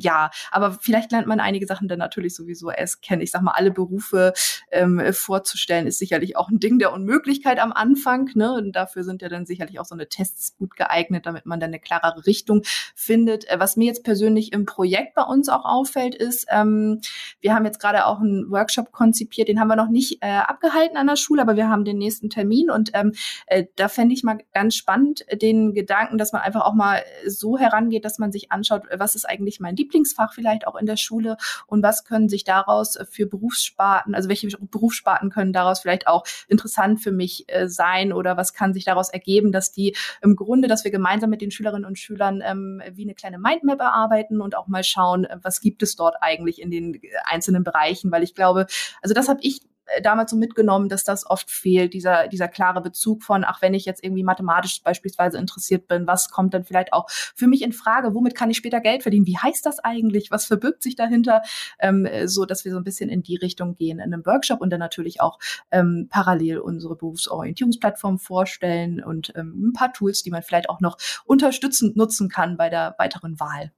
ja, 0.01 0.31
aber 0.51 0.73
vielleicht 0.81 1.13
lernt 1.13 1.27
man 1.27 1.41
einige 1.41 1.67
Sachen 1.67 1.89
dann 1.89 1.99
natürlich 1.99 2.35
sowieso 2.35 2.71
erst 2.71 3.03
kennen. 3.03 3.23
Ich 3.23 3.31
sag 3.31 3.43
mal, 3.43 3.53
alle 3.53 3.71
Berufe 3.71 4.33
ähm, 4.71 5.01
vorzustellen, 5.13 5.87
ist 5.87 5.99
sicherlich 5.99 6.37
auch 6.37 6.49
ein 6.49 6.59
Ding 6.61 6.79
der 6.79 6.93
Unmöglichkeit 6.93 7.59
am 7.59 7.73
Anfang. 7.73 8.31
Ne? 8.35 8.53
Und 8.53 8.73
dafür 8.73 9.05
sind 9.05 9.23
ja 9.23 9.29
dann 9.29 9.47
sicherlich 9.47 9.79
auch 9.79 9.85
so 9.85 9.95
eine 9.95 10.09
Tests 10.09 10.57
gut 10.57 10.77
geeignet, 10.77 11.27
damit 11.27 11.47
man 11.47 11.61
dann 11.61 11.71
eine 11.71 11.81
klarere 11.81 12.27
Richtung 12.27 12.63
findet. 12.95 13.49
Äh, 13.49 13.61
was 13.61 13.77
mir 13.77 13.87
jetzt 13.87 14.05
persönlich 14.05 14.53
im 14.53 14.67
Projekt 14.67 15.15
bei 15.15 15.23
uns 15.23 15.49
auch 15.49 15.65
auffällt, 15.65 16.15
ist, 16.15 16.47
ähm, 16.51 17.01
wir 17.41 17.55
haben 17.55 17.65
jetzt 17.65 17.81
gerade 17.81 18.07
auch 18.07 18.21
einen 18.21 18.51
Workshop 18.51 18.93
konzipiert, 18.93 19.49
den 19.49 19.61
haben 19.61 19.69
wir 19.69 19.77
noch 19.77 19.91
nicht 19.91 20.19
äh, 20.23 20.39
abgehalten 20.39 20.97
an 20.97 21.07
der 21.07 21.17
Schule, 21.17 21.43
aber 21.43 21.57
wir 21.57 21.69
haben 21.69 21.85
den 21.85 21.99
nächsten 21.99 22.31
Termin 22.31 22.71
und 22.71 22.91
ähm, 22.95 23.13
äh, 23.47 23.65
da 23.77 23.89
fände 23.89 24.15
ich 24.15 24.23
mal 24.23 24.39
ganz 24.53 24.75
spannend 24.75 25.25
den 25.41 25.75
Gedanken, 25.75 26.19
dass 26.19 26.33
man 26.33 26.43
einfach 26.43 26.63
auch 26.63 26.75
mal 26.75 27.03
so 27.27 27.59
herangeht, 27.59 28.05
dass 28.05 28.19
man 28.19 28.33
sich 28.33 28.53
anschaut, 28.53 28.85
was 28.93 29.15
ist 29.15 29.25
eigentlich 29.25 29.61
mein 29.61 29.77
Lieblingsfach 29.91 30.33
vielleicht 30.33 30.67
auch 30.67 30.77
in 30.77 30.87
der 30.87 30.97
Schule? 30.97 31.37
Und 31.67 31.83
was 31.83 32.05
können 32.05 32.29
sich 32.29 32.45
daraus 32.45 32.99
für 33.11 33.27
Berufssparten, 33.27 34.15
also 34.15 34.29
welche 34.29 34.49
Berufssparten 34.59 35.31
können 35.31 35.53
daraus 35.53 35.81
vielleicht 35.81 36.07
auch 36.07 36.25
interessant 36.49 37.01
für 37.01 37.13
mich 37.13 37.45
äh, 37.49 37.69
sein? 37.69 38.13
Oder 38.13 38.37
was 38.37 38.55
kann 38.55 38.73
sich 38.73 38.85
daraus 38.85 39.09
ergeben, 39.11 39.53
dass 39.53 39.73
die 39.73 39.97
im 40.23 40.37
Grunde, 40.37 40.69
dass 40.69 40.85
wir 40.85 40.91
gemeinsam 40.91 41.31
mit 41.31 41.41
den 41.41 41.51
Schülerinnen 41.51 41.85
und 41.85 41.99
Schülern 41.99 42.43
ähm, 42.45 42.83
wie 42.93 43.03
eine 43.03 43.15
kleine 43.15 43.39
Mindmap 43.39 43.81
erarbeiten 43.81 44.41
und 44.41 44.57
auch 44.57 44.69
mal 44.69 44.85
schauen, 44.85 45.25
äh, 45.25 45.37
was 45.43 45.61
gibt 45.61 45.83
es 45.83 45.97
dort 45.97 46.17
eigentlich 46.21 46.61
in 46.61 46.71
den 46.71 47.01
einzelnen 47.25 47.65
Bereichen, 47.65 48.13
weil 48.13 48.23
ich 48.23 48.35
glaube, 48.35 48.67
also 49.03 49.15
das 49.15 49.29
habe 49.29 49.41
ich 49.43 49.63
äh, 49.63 49.70
damals 50.03 50.31
so 50.31 50.37
mitgenommen, 50.37 50.89
dass 50.89 51.05
das 51.05 51.29
oft 51.29 51.51
fehlt, 51.51 51.95
dieser, 51.95 52.29
dieser 52.29 52.49
klare 52.49 52.81
Bezug 52.81 53.23
von, 53.23 53.45
ach, 53.45 53.63
wenn 53.63 53.75
ich 53.75 53.85
jetzt 53.85 54.05
irgendwie 54.05 54.23
mathematisch 54.23 54.83
beispielsweise 54.83 55.39
interessiert 55.39 55.89
bin, 55.89 56.07
was 56.07 56.31
kommt 56.31 56.55
dann 56.55 56.65
vielleicht 56.65 56.93
auch 56.93 57.09
für 57.11 57.47
mich 57.47 57.63
in 57.63 57.73
Frage, 57.73 58.15
womit 58.15 58.35
kann 58.35 58.51
ich 58.51 58.57
später 58.57 58.81
Geld 58.81 59.03
verdienen, 59.03 59.27
wie 59.27 59.39
heißt 59.39 59.65
das 59.67 59.79
eigentlich, 59.81 60.31
was 60.31 60.47
verbirgt 60.47 60.83
sich 60.83 60.97
dahinter, 60.97 61.43
ähm, 61.79 62.09
so 62.25 62.45
dass 62.45 62.65
wir 62.65 62.73
so 62.73 62.79
ein 62.79 62.85
bisschen 62.85 63.11
in 63.11 63.23
die 63.23 63.37
Richtung 63.37 63.75
gehen 63.75 63.99
in 63.99 64.13
einem 64.13 64.25
Workshop 64.27 64.61
und 64.61 64.71
dann 64.71 64.81
natürlich 64.81 65.21
auch 65.21 65.39
ähm, 65.71 66.09
parallel 66.11 66.59
unsere 66.59 66.97
Berufsorientierungsplattform 66.97 68.19
vorstellen 68.19 69.03
und 69.03 69.33
ähm, 69.37 69.69
ein 69.69 69.73
paar 69.73 69.93
Tools, 69.93 70.23
die 70.23 70.31
man 70.31 70.43
vielleicht 70.43 70.69
auch 70.69 70.81
noch 70.81 70.99
unterstützend 71.25 71.97
nutzen 71.97 72.29
kann 72.29 72.57
bei 72.57 72.69
der 72.69 72.95
weiteren 72.99 73.39
Wahl. 73.41 73.73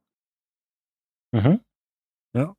Mhm. 1.33 1.61
Ja. 2.35 2.55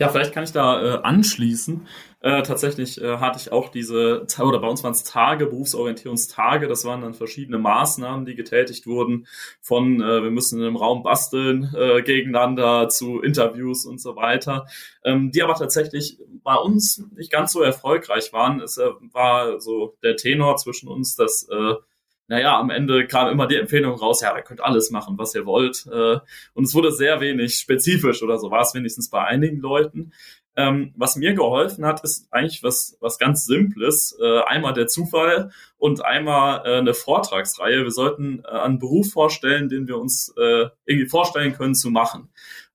Ja, 0.00 0.08
vielleicht 0.08 0.32
kann 0.32 0.44
ich 0.44 0.52
da 0.52 0.82
äh, 0.82 1.02
anschließen. 1.02 1.86
Äh, 2.20 2.42
tatsächlich 2.42 2.98
äh, 3.02 3.18
hatte 3.18 3.38
ich 3.38 3.52
auch 3.52 3.68
diese, 3.68 4.24
oder 4.38 4.58
bei 4.58 4.66
uns 4.66 4.82
waren 4.82 4.92
es 4.92 5.04
Tage, 5.04 5.44
Berufsorientierungstage, 5.44 6.68
das 6.68 6.86
waren 6.86 7.02
dann 7.02 7.12
verschiedene 7.12 7.58
Maßnahmen, 7.58 8.24
die 8.24 8.34
getätigt 8.34 8.86
wurden, 8.86 9.26
von 9.60 10.00
äh, 10.00 10.22
wir 10.22 10.30
müssen 10.30 10.58
in 10.58 10.64
einem 10.64 10.76
Raum 10.76 11.02
basteln 11.02 11.74
äh, 11.76 12.00
gegeneinander 12.00 12.88
zu 12.88 13.20
Interviews 13.20 13.84
und 13.84 14.00
so 14.00 14.16
weiter, 14.16 14.64
ähm, 15.04 15.32
die 15.32 15.42
aber 15.42 15.54
tatsächlich 15.54 16.18
bei 16.42 16.56
uns 16.56 17.04
nicht 17.14 17.30
ganz 17.30 17.52
so 17.52 17.60
erfolgreich 17.60 18.32
waren. 18.32 18.62
Es 18.62 18.78
äh, 18.78 18.88
war 19.12 19.60
so 19.60 19.98
der 20.02 20.16
Tenor 20.16 20.56
zwischen 20.56 20.88
uns, 20.88 21.14
dass 21.14 21.46
äh, 21.50 21.74
naja, 22.30 22.60
am 22.60 22.70
Ende 22.70 23.08
kam 23.08 23.28
immer 23.28 23.48
die 23.48 23.56
Empfehlung 23.56 23.98
raus, 23.98 24.20
ja, 24.20 24.36
ihr 24.36 24.42
könnt 24.42 24.62
alles 24.62 24.92
machen, 24.92 25.18
was 25.18 25.34
ihr 25.34 25.46
wollt. 25.46 25.84
Äh, 25.92 26.20
und 26.54 26.64
es 26.64 26.74
wurde 26.74 26.92
sehr 26.92 27.20
wenig 27.20 27.56
spezifisch 27.56 28.22
oder 28.22 28.38
so 28.38 28.52
war 28.52 28.60
es 28.60 28.72
wenigstens 28.72 29.10
bei 29.10 29.24
einigen 29.24 29.58
Leuten. 29.58 30.12
Ähm, 30.54 30.94
was 30.96 31.16
mir 31.16 31.34
geholfen 31.34 31.84
hat, 31.84 32.04
ist 32.04 32.32
eigentlich 32.32 32.62
was, 32.62 32.96
was 33.00 33.18
ganz 33.18 33.46
Simples. 33.46 34.16
Äh, 34.22 34.42
einmal 34.42 34.74
der 34.74 34.86
Zufall 34.86 35.50
und 35.76 36.04
einmal 36.04 36.62
äh, 36.64 36.78
eine 36.78 36.94
Vortragsreihe. 36.94 37.82
Wir 37.82 37.90
sollten 37.90 38.44
einen 38.44 38.78
Beruf 38.78 39.10
vorstellen, 39.10 39.68
den 39.68 39.88
wir 39.88 39.98
uns 39.98 40.32
irgendwie 40.36 41.08
vorstellen 41.08 41.54
können 41.54 41.74
zu 41.74 41.90
machen. 41.90 42.28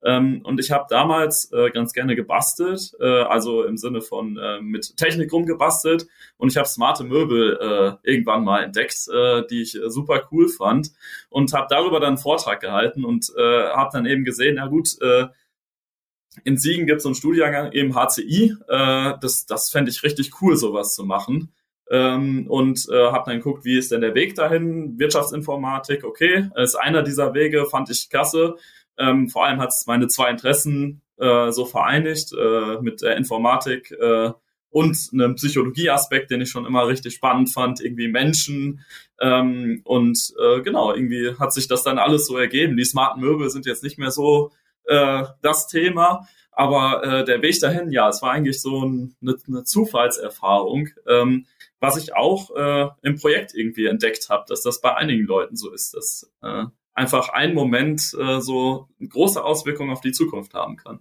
Ähm, 0.06 0.42
und 0.44 0.60
ich 0.60 0.70
habe 0.70 0.86
damals 0.88 1.52
äh, 1.52 1.72
ganz 1.72 1.92
gerne 1.92 2.16
gebastelt, 2.16 2.94
äh, 3.00 3.24
also 3.24 3.64
im 3.64 3.76
Sinne 3.76 4.02
von 4.02 4.38
äh, 4.38 4.62
mit 4.62 4.96
Technik 4.98 5.34
rumgebastelt. 5.34 6.08
Und 6.38 6.52
ich 6.52 6.58
habe 6.58 6.68
smarte 6.68 7.04
Möbel 7.04 7.58
äh, 7.60 8.10
irgendwann 8.10 8.44
mal 8.44 8.64
entdeckt, 8.64 9.08
äh, 9.12 9.42
die 9.50 9.64
ich 9.64 9.76
äh, 9.76 9.90
super 9.90 10.28
cool 10.32 10.48
fand. 10.48 10.92
Und 11.30 11.54
habe 11.54 11.66
darüber 11.72 12.00
dann 12.00 12.10
einen 12.10 12.18
Vortrag 12.20 12.62
gehalten 12.62 13.04
und 13.04 13.32
habe 13.36 13.90
dann 13.92 14.06
eben 14.06 14.24
gesehen, 14.24 14.56
na 14.58 14.68
gut, 14.68 14.98
in 16.44 16.58
Siegen 16.58 16.86
gibt 16.86 16.98
es 16.98 17.04
so 17.04 17.10
einen 17.10 17.16
Studiengang 17.16 17.72
eben 17.72 17.96
HCI. 17.96 18.56
Das 18.68 19.46
das 19.46 19.72
fände 19.72 19.92
ich 19.92 20.04
richtig 20.04 20.42
cool, 20.42 20.56
sowas 20.56 20.94
zu 20.96 21.04
machen. 21.04 21.52
Ähm, 21.90 22.48
und 22.48 22.88
äh, 22.90 23.12
habe 23.12 23.30
dann 23.30 23.38
geguckt, 23.38 23.66
wie 23.66 23.78
ist 23.78 23.92
denn 23.92 24.02
der 24.02 24.16
Weg 24.16 24.36
dahin? 24.36 24.98
Wirtschaftsinformatik, 24.98 26.04
okay, 26.04 26.50
ist 26.56 26.76
einer 26.76 27.04
dieser 27.04 27.34
Wege, 27.34 27.66
fand 27.66 27.90
ich 27.90 28.10
klasse. 28.10 28.56
Ähm, 28.98 29.30
vor 29.30 29.46
allem 29.46 29.60
hat 29.60 29.70
es 29.70 29.86
meine 29.88 30.08
zwei 30.08 30.30
Interessen 30.30 31.02
äh, 31.18 31.52
so 31.52 31.66
vereinigt 31.66 32.34
äh, 32.34 32.82
mit 32.82 33.02
der 33.02 33.18
Informatik 33.18 33.92
äh, 33.92 34.32
und 34.70 35.10
einem 35.14 35.36
Psychologieaspekt, 35.36 36.32
den 36.32 36.42
ich 36.42 36.50
schon 36.50 36.66
immer 36.66 36.88
richtig 36.88 37.14
spannend 37.14 37.54
fand, 37.54 37.80
irgendwie 37.80 38.10
Menschen. 38.10 38.82
Ähm, 39.22 39.82
und 39.86 40.34
äh, 40.38 40.62
genau, 40.62 40.94
irgendwie 40.94 41.34
hat 41.40 41.54
sich 41.54 41.68
das 41.68 41.84
dann 41.84 41.98
alles 41.98 42.28
so 42.28 42.38
ergeben. 42.38 42.76
Die 42.76 42.84
smarten 42.84 43.22
Möbel 43.22 43.50
sind 43.50 43.66
jetzt 43.66 43.84
nicht 43.84 43.98
mehr 43.98 44.12
so 44.12 44.52
äh, 44.86 45.24
das 45.42 45.68
Thema, 45.68 46.28
aber 46.52 47.04
äh, 47.04 47.26
der 47.26 47.42
Weg 47.42 47.60
dahin, 47.60 47.92
ja, 47.92 48.10
es 48.10 48.22
war 48.22 48.32
eigentlich 48.32 48.62
so 48.62 48.86
ein, 48.86 49.16
eine, 49.22 49.36
eine 49.48 49.64
Zufallserfahrung, 49.64 50.90
ähm, 51.08 51.46
was 51.80 51.98
ich 51.98 52.16
auch 52.16 52.56
äh, 52.56 52.90
im 53.02 53.16
Projekt 53.18 53.54
irgendwie 53.54 53.86
entdeckt 53.86 54.30
habe, 54.30 54.46
dass 54.48 54.62
das 54.62 54.82
bei 54.82 54.96
einigen 54.96 55.26
Leuten 55.26 55.56
so 55.56 55.72
ist, 55.72 55.94
dass 55.94 56.32
äh, 56.42 56.66
einfach 56.96 57.30
ein 57.30 57.54
Moment 57.54 58.16
äh, 58.20 58.40
so 58.40 58.88
große 59.08 59.44
Auswirkungen 59.44 59.92
auf 59.92 60.02
die 60.02 60.14
Zukunft 60.14 60.54
haben 60.54 60.78
kann. 60.78 61.00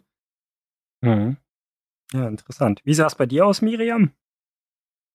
Mhm. 1.00 1.36
Ja, 2.12 2.28
interessant. 2.28 2.80
Wie 2.84 2.94
sah 2.94 3.06
es 3.06 3.14
bei 3.14 3.26
dir 3.26 3.46
aus, 3.46 3.62
Miriam? 3.62 4.12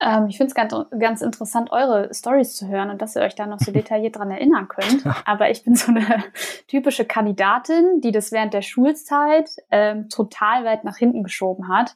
Ähm, 0.01 0.27
ich 0.27 0.37
finde 0.37 0.49
es 0.49 0.55
ganz, 0.55 0.73
ganz 0.97 1.21
interessant, 1.21 1.71
eure 1.71 2.13
Stories 2.13 2.55
zu 2.55 2.67
hören 2.67 2.89
und 2.89 3.01
dass 3.01 3.15
ihr 3.15 3.21
euch 3.21 3.35
da 3.35 3.45
noch 3.45 3.59
so 3.59 3.71
detailliert 3.73 4.15
dran 4.15 4.31
erinnern 4.31 4.67
könnt. 4.67 5.05
Aber 5.25 5.49
ich 5.49 5.63
bin 5.63 5.75
so 5.75 5.91
eine 5.91 6.23
typische 6.67 7.05
Kandidatin, 7.05 8.01
die 8.01 8.11
das 8.11 8.31
während 8.31 8.53
der 8.53 8.61
Schulzeit 8.61 9.49
ähm, 9.71 10.09
total 10.09 10.65
weit 10.65 10.83
nach 10.83 10.97
hinten 10.97 11.23
geschoben 11.23 11.67
hat. 11.67 11.95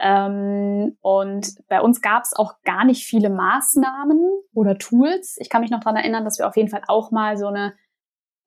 Ähm, 0.00 0.96
und 1.00 1.54
bei 1.68 1.80
uns 1.80 2.02
gab 2.02 2.24
es 2.24 2.34
auch 2.34 2.60
gar 2.64 2.84
nicht 2.84 3.06
viele 3.06 3.30
Maßnahmen 3.30 4.20
oder 4.52 4.76
Tools. 4.76 5.36
Ich 5.38 5.48
kann 5.48 5.60
mich 5.60 5.70
noch 5.70 5.80
dran 5.80 5.96
erinnern, 5.96 6.24
dass 6.24 6.38
wir 6.38 6.48
auf 6.48 6.56
jeden 6.56 6.68
Fall 6.68 6.82
auch 6.88 7.12
mal 7.12 7.36
so 7.36 7.46
eine 7.46 7.74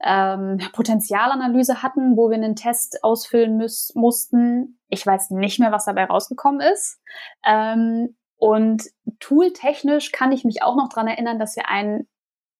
ähm, 0.04 0.60
Potenzialanalyse 0.74 1.82
hatten, 1.82 2.18
wo 2.18 2.30
wir 2.30 2.36
einen 2.36 2.56
Test 2.56 3.04
ausfüllen 3.04 3.58
müß, 3.58 3.94
mussten. 3.96 4.80
Ich 4.90 5.06
weiß 5.06 5.32
nicht 5.32 5.60
mehr, 5.60 5.72
was 5.72 5.86
dabei 5.86 6.06
rausgekommen 6.06 6.62
ist. 6.62 7.00
Ähm, 7.46 8.16
und 8.38 8.84
tooltechnisch 9.20 10.12
kann 10.12 10.32
ich 10.32 10.44
mich 10.46 10.62
auch 10.62 10.76
noch 10.76 10.90
dran 10.90 11.08
erinnern, 11.08 11.40
dass 11.40 11.56
wir 11.56 11.70
einen 11.70 12.08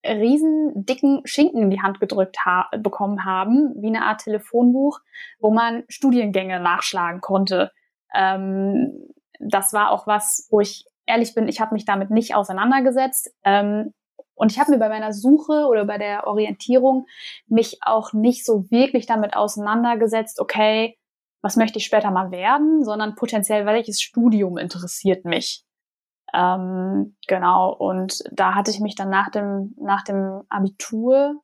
riesen 0.04 0.86
dicken 0.86 1.22
Schinken 1.26 1.64
in 1.64 1.70
die 1.70 1.82
Hand 1.82 2.00
gedrückt 2.00 2.38
ha 2.46 2.70
bekommen 2.80 3.26
haben, 3.26 3.74
wie 3.78 3.88
eine 3.88 4.04
Art 4.04 4.22
Telefonbuch, 4.22 5.00
wo 5.40 5.52
man 5.52 5.84
Studiengänge 5.90 6.60
nachschlagen 6.60 7.22
konnte. 7.22 7.72
Ähm, 8.14 9.08
das 9.40 9.74
war 9.74 9.92
auch 9.92 10.08
was, 10.08 10.48
wo 10.50 10.60
ich 10.60 10.86
ehrlich 11.06 11.34
bin, 11.36 11.48
ich 11.48 11.62
habe 11.62 11.74
mich 11.74 11.86
damit 11.86 12.10
nicht 12.10 12.36
auseinandergesetzt. 12.36 13.32
Ähm, 13.44 13.94
und 14.38 14.52
ich 14.52 14.60
habe 14.60 14.72
mir 14.72 14.78
bei 14.78 14.88
meiner 14.88 15.14
Suche 15.14 15.66
oder 15.68 15.84
bei 15.84 15.98
der 15.98 16.28
Orientierung 16.28 17.08
mich 17.48 17.80
auch 17.82 18.14
nicht 18.14 18.46
so 18.46 18.70
wirklich 18.70 19.08
damit 19.08 19.36
auseinandergesetzt, 19.36 20.40
okay, 20.40 20.98
was 21.42 21.56
möchte 21.56 21.80
ich 21.80 21.86
später 21.86 22.12
mal 22.12 22.30
werden, 22.30 22.84
sondern 22.84 23.16
potenziell, 23.16 23.66
welches 23.66 24.00
Studium 24.00 24.58
interessiert 24.58 25.26
mich. 25.26 25.64
Ähm, 26.34 27.16
genau, 27.28 27.74
und 27.74 28.24
da 28.32 28.54
hatte 28.54 28.70
ich 28.70 28.80
mich 28.80 28.96
dann 28.96 29.10
nach 29.10 29.32
dem, 29.32 29.74
nach 29.80 30.04
dem 30.04 30.44
Abitur, 30.50 31.42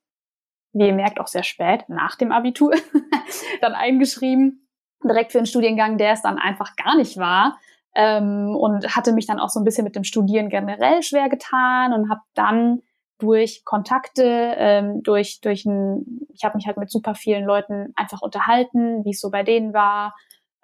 wie 0.74 0.88
ihr 0.88 0.94
merkt, 0.94 1.20
auch 1.20 1.28
sehr 1.28 1.44
spät, 1.44 1.86
nach 1.88 2.16
dem 2.16 2.32
Abitur, 2.32 2.76
dann 3.62 3.74
eingeschrieben, 3.74 4.68
direkt 5.04 5.32
für 5.32 5.40
einen 5.40 5.48
Studiengang, 5.48 5.98
der 5.98 6.14
es 6.14 6.22
dann 6.22 6.38
einfach 6.38 6.76
gar 6.76 6.96
nicht 6.96 7.18
war, 7.18 7.58
ähm, 7.96 8.56
und 8.56 8.96
hatte 8.96 9.14
mich 9.14 9.28
dann 9.28 9.40
auch 9.40 9.50
so 9.50 9.60
ein 9.60 9.64
bisschen 9.64 9.84
mit 9.84 9.96
dem 9.96 10.04
Studieren 10.04 10.50
generell 10.50 11.04
schwer 11.04 11.30
getan 11.30 11.94
und 11.94 12.10
habe 12.10 12.22
dann 12.34 12.82
durch 13.20 13.64
Kontakte, 13.64 14.24
ähm, 14.58 15.04
durch 15.04 15.40
durch 15.42 15.66
ein, 15.66 16.28
ich 16.34 16.44
habe 16.44 16.58
mich 16.58 16.68
halt 16.68 16.78
mit 16.78 16.92
super 16.92 17.16
vielen 17.16 17.46
Leuten 17.46 17.94
einfach 17.96 18.22
unterhalten, 18.22 19.06
wie 19.06 19.12
es 19.12 19.20
so 19.20 19.30
bei 19.30 19.44
denen 19.44 19.74
war, 19.74 20.16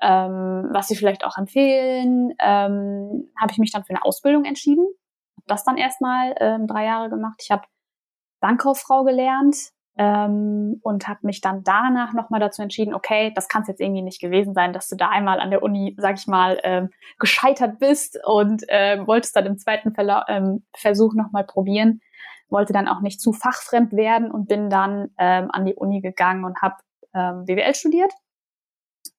ähm, 0.01 0.69
was 0.71 0.87
sie 0.87 0.95
vielleicht 0.95 1.23
auch 1.23 1.37
empfehlen, 1.37 2.33
ähm, 2.39 3.31
habe 3.39 3.51
ich 3.51 3.57
mich 3.57 3.71
dann 3.71 3.83
für 3.83 3.91
eine 3.91 4.03
Ausbildung 4.03 4.45
entschieden. 4.45 4.85
Hab 5.37 5.47
das 5.47 5.63
dann 5.63 5.77
erstmal 5.77 6.35
ähm, 6.39 6.67
drei 6.67 6.85
Jahre 6.85 7.09
gemacht. 7.09 7.39
Ich 7.43 7.51
habe 7.51 7.63
Bankkauffrau 8.39 9.03
gelernt, 9.03 9.55
ähm, 9.99 10.79
und 10.81 11.09
habe 11.09 11.19
mich 11.23 11.41
dann 11.41 11.65
danach 11.65 12.13
nochmal 12.13 12.39
dazu 12.39 12.61
entschieden, 12.61 12.93
okay, 12.93 13.33
das 13.35 13.49
kann 13.49 13.63
es 13.63 13.67
jetzt 13.67 13.81
irgendwie 13.81 14.01
nicht 14.01 14.21
gewesen 14.21 14.53
sein, 14.53 14.71
dass 14.71 14.87
du 14.87 14.95
da 14.95 15.09
einmal 15.09 15.41
an 15.41 15.51
der 15.51 15.61
Uni, 15.61 15.93
sag 15.99 16.17
ich 16.17 16.25
mal, 16.25 16.57
ähm, 16.63 16.89
gescheitert 17.19 17.79
bist 17.79 18.17
und 18.25 18.63
ähm, 18.69 19.07
wolltest 19.07 19.35
dann 19.35 19.45
im 19.45 19.57
zweiten 19.57 19.93
Verla 19.93 20.25
ähm, 20.29 20.63
Versuch 20.73 21.13
nochmal 21.15 21.43
probieren, 21.43 21.99
wollte 22.47 22.71
dann 22.71 22.87
auch 22.87 23.01
nicht 23.01 23.19
zu 23.19 23.33
fachfremd 23.33 23.91
werden 23.91 24.31
und 24.31 24.47
bin 24.47 24.69
dann 24.69 25.09
ähm, 25.17 25.49
an 25.51 25.65
die 25.65 25.75
Uni 25.75 25.99
gegangen 25.99 26.45
und 26.45 26.61
habe 26.61 26.75
ähm, 27.13 27.43
BWL 27.43 27.75
studiert, 27.75 28.13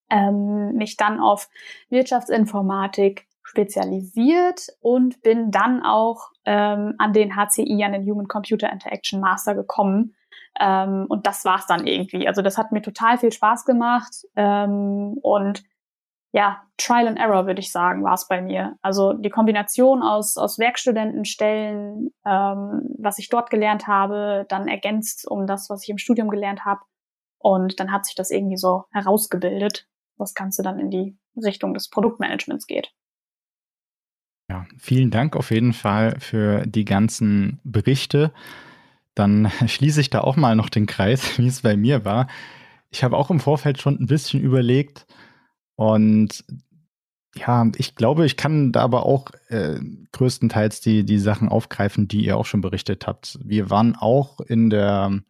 ähm, 0.09 0.73
mich 0.77 0.97
dann 0.97 1.21
auf 1.21 1.51
Wirtschaftsinformatik 1.91 3.27
spezialisiert 3.43 4.69
und 4.81 5.21
bin 5.21 5.51
dann 5.51 5.83
auch 5.83 6.31
ähm, 6.47 6.95
an 6.97 7.13
den 7.13 7.37
HCI, 7.37 7.85
an 7.85 7.93
den 7.93 8.11
Human 8.11 8.29
Computer 8.29 8.73
Interaction 8.73 9.21
Master 9.21 9.55
gekommen 9.55 10.15
ähm, 10.59 11.07
und 11.09 11.27
das 11.27 11.45
war's 11.45 11.67
dann 11.67 11.87
irgendwie. 11.87 12.27
Also 12.29 12.43
das 12.43 12.59
hat 12.59 12.73
mir 12.73 12.83
total 12.83 13.19
viel 13.19 13.33
Spaß 13.33 13.65
gemacht. 13.65 14.13
Ähm, 14.37 15.19
und 15.23 15.63
ja, 16.33 16.63
Trial 16.77 17.09
and 17.09 17.19
Error, 17.19 17.47
würde 17.47 17.61
ich 17.61 17.73
sagen, 17.73 18.05
war 18.05 18.15
es 18.15 18.29
bei 18.29 18.41
mir. 18.41 18.77
Also 18.83 19.15
die 19.15 19.31
Kombination 19.31 20.03
aus, 20.03 20.37
aus 20.37 20.59
Werkstudentenstellen, 20.59 22.11
ähm, 22.25 22.95
was 22.99 23.19
ich 23.19 23.29
dort 23.29 23.51
gelernt 23.51 23.87
habe, 23.87 24.47
dann 24.49 24.69
ergänzt 24.69 25.27
um 25.27 25.47
das, 25.47 25.69
was 25.71 25.83
ich 25.83 25.89
im 25.89 25.99
Studium 25.99 26.29
gelernt 26.29 26.65
habe. 26.65 26.81
Und 27.39 27.81
dann 27.81 27.91
hat 27.91 28.07
sich 28.07 28.15
das 28.15 28.31
irgendwie 28.31 28.59
so 28.59 28.85
herausgebildet, 28.93 29.89
was 30.19 30.35
Ganze 30.35 30.63
dann 30.63 30.79
in 30.79 30.91
die 30.91 31.19
Richtung 31.37 31.75
des 31.75 31.89
Produktmanagements 31.89 32.67
geht. 32.67 32.93
Ja, 34.51 34.67
vielen 34.79 35.11
Dank 35.11 35.37
auf 35.37 35.51
jeden 35.51 35.73
Fall 35.73 36.19
für 36.19 36.67
die 36.67 36.85
ganzen 36.85 37.61
Berichte 37.65 38.33
dann 39.21 39.51
schließe 39.67 40.01
ich 40.01 40.11
da 40.11 40.21
auch 40.23 40.37
mal 40.37 40.57
noch 40.57 40.69
den 40.69 40.87
Kreis, 40.87 41.39
wie 41.39 41.47
es 41.47 41.63
bei 41.63 41.77
mir 41.77 42.05
war. 42.05 42.27
Ich 42.91 43.05
habe 43.05 43.17
auch 43.17 43.31
im 43.31 43.39
Vorfeld 43.41 43.81
schon 43.81 43.97
ein 44.01 44.07
bisschen 44.07 44.41
überlegt 44.41 45.07
und 45.77 46.45
Ja, 47.37 47.65
ich 47.77 47.95
glaube, 47.95 48.27
ich 48.27 48.37
kann 48.37 48.73
da 48.73 48.81
aber 48.83 49.07
auch 49.07 49.31
äh, 49.49 49.79
größtenteils 50.13 50.81
die, 50.81 51.05
die 51.05 51.19
Sachen 51.21 51.49
aufgreifen, 51.49 52.09
die 52.09 52.25
ihr 52.25 52.37
auch 52.37 52.47
schon 52.47 52.61
berichtet 52.61 53.07
habt. 53.07 53.39
Wir 53.45 53.71
waren 53.71 53.95
auch 53.95 54.41
in 54.41 54.69
der, 54.69 55.21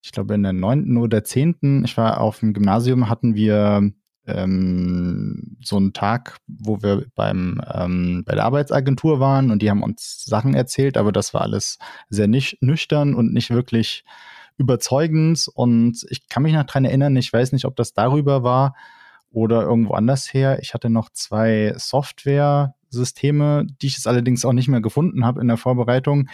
ich 0.00 0.12
glaube, 0.12 0.34
in 0.34 0.44
der 0.44 0.52
neunten 0.52 0.96
oder 0.96 1.24
zehnten, 1.24 1.84
ich 1.84 1.96
war 1.96 2.20
auf 2.20 2.38
dem 2.38 2.54
Gymnasium, 2.54 3.08
hatten 3.08 3.34
wir 3.34 3.90
ähm, 4.28 5.56
so 5.62 5.76
einen 5.76 5.92
Tag, 5.92 6.38
wo 6.46 6.82
wir 6.82 7.06
beim 7.14 7.60
ähm, 7.72 8.24
bei 8.26 8.34
der 8.34 8.44
Arbeitsagentur 8.44 9.20
waren 9.20 9.50
und 9.50 9.62
die 9.62 9.70
haben 9.70 9.82
uns 9.82 10.24
Sachen 10.24 10.54
erzählt, 10.54 10.96
aber 10.96 11.12
das 11.12 11.34
war 11.34 11.42
alles 11.42 11.78
sehr 12.08 12.28
nicht 12.28 12.62
nüchtern 12.62 13.14
und 13.14 13.32
nicht 13.32 13.50
wirklich 13.50 14.04
überzeugend. 14.58 15.48
Und 15.54 16.04
ich 16.10 16.28
kann 16.28 16.42
mich 16.42 16.52
noch 16.52 16.64
dran 16.64 16.84
erinnern, 16.84 17.16
ich 17.16 17.32
weiß 17.32 17.52
nicht, 17.52 17.64
ob 17.64 17.76
das 17.76 17.94
darüber 17.94 18.42
war 18.42 18.74
oder 19.30 19.62
irgendwo 19.62 19.94
anders 19.94 20.32
her. 20.32 20.58
Ich 20.60 20.74
hatte 20.74 20.90
noch 20.90 21.10
zwei 21.10 21.72
Software-Systeme, 21.76 23.66
die 23.80 23.86
ich 23.86 23.94
jetzt 23.94 24.06
allerdings 24.06 24.44
auch 24.44 24.52
nicht 24.52 24.68
mehr 24.68 24.80
gefunden 24.80 25.24
habe 25.24 25.40
in 25.40 25.48
der 25.48 25.56
Vorbereitung, 25.56 26.28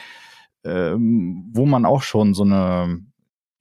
ähm, 0.64 1.50
wo 1.52 1.66
man 1.66 1.85
auch 1.85 2.02
schon 2.02 2.35
so 2.35 2.42
eine 2.42 3.00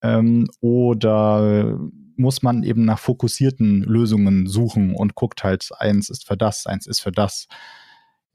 Ähm, 0.01 0.47
oder 0.59 1.79
muss 2.17 2.41
man 2.41 2.63
eben 2.63 2.83
nach 2.83 2.99
fokussierten 2.99 3.83
Lösungen 3.83 4.47
suchen 4.47 4.93
und 4.93 5.15
guckt 5.15 5.43
halt, 5.43 5.69
eins 5.77 6.09
ist 6.09 6.27
für 6.27 6.35
das, 6.35 6.65
eins 6.65 6.87
ist 6.87 6.99
für 6.99 7.11
das. 7.11 7.47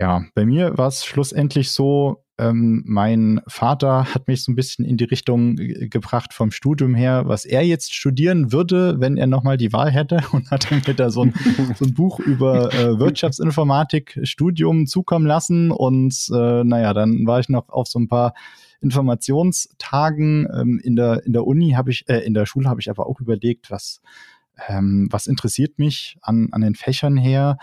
Ja, 0.02 0.24
bei 0.34 0.44
mir 0.44 0.76
war 0.76 0.88
es 0.88 1.04
schlussendlich 1.04 1.70
so, 1.70 2.24
ähm, 2.36 2.82
mein 2.84 3.40
Vater 3.46 4.12
hat 4.12 4.26
mich 4.26 4.42
so 4.42 4.50
ein 4.50 4.56
bisschen 4.56 4.84
in 4.84 4.96
die 4.96 5.04
Richtung 5.04 5.54
gebracht 5.54 6.34
vom 6.34 6.50
Studium 6.50 6.96
her, 6.96 7.22
was 7.26 7.44
er 7.44 7.64
jetzt 7.64 7.94
studieren 7.94 8.50
würde, 8.50 8.98
wenn 8.98 9.16
er 9.16 9.28
nochmal 9.28 9.58
die 9.58 9.72
Wahl 9.72 9.92
hätte 9.92 10.20
und 10.32 10.50
hat 10.50 10.68
mir 10.72 10.94
da 10.94 11.08
so 11.08 11.22
ein, 11.22 11.32
so 11.76 11.84
ein 11.84 11.94
Buch 11.94 12.18
über 12.18 12.74
äh, 12.74 12.98
Wirtschaftsinformatik-Studium 12.98 14.88
zukommen 14.88 15.24
lassen. 15.24 15.70
Und 15.70 16.28
äh, 16.34 16.64
naja, 16.64 16.94
dann 16.94 17.24
war 17.24 17.38
ich 17.38 17.48
noch 17.48 17.68
auf 17.68 17.86
so 17.86 18.00
ein 18.00 18.08
paar 18.08 18.34
Informationstagen 18.80 20.48
ähm, 20.52 20.80
in 20.82 20.96
der 20.96 21.24
in 21.24 21.32
der 21.32 21.46
Uni 21.46 21.74
habe 21.76 21.92
ich 21.92 22.08
äh, 22.08 22.18
in 22.26 22.34
der 22.34 22.46
Schule 22.46 22.68
habe 22.68 22.80
ich 22.80 22.90
aber 22.90 23.06
auch 23.06 23.20
überlegt, 23.20 23.70
was 23.70 24.02
ähm, 24.66 25.06
was 25.12 25.28
interessiert 25.28 25.78
mich 25.78 26.18
an 26.22 26.48
an 26.50 26.62
den 26.62 26.74
Fächern 26.74 27.16
her 27.16 27.56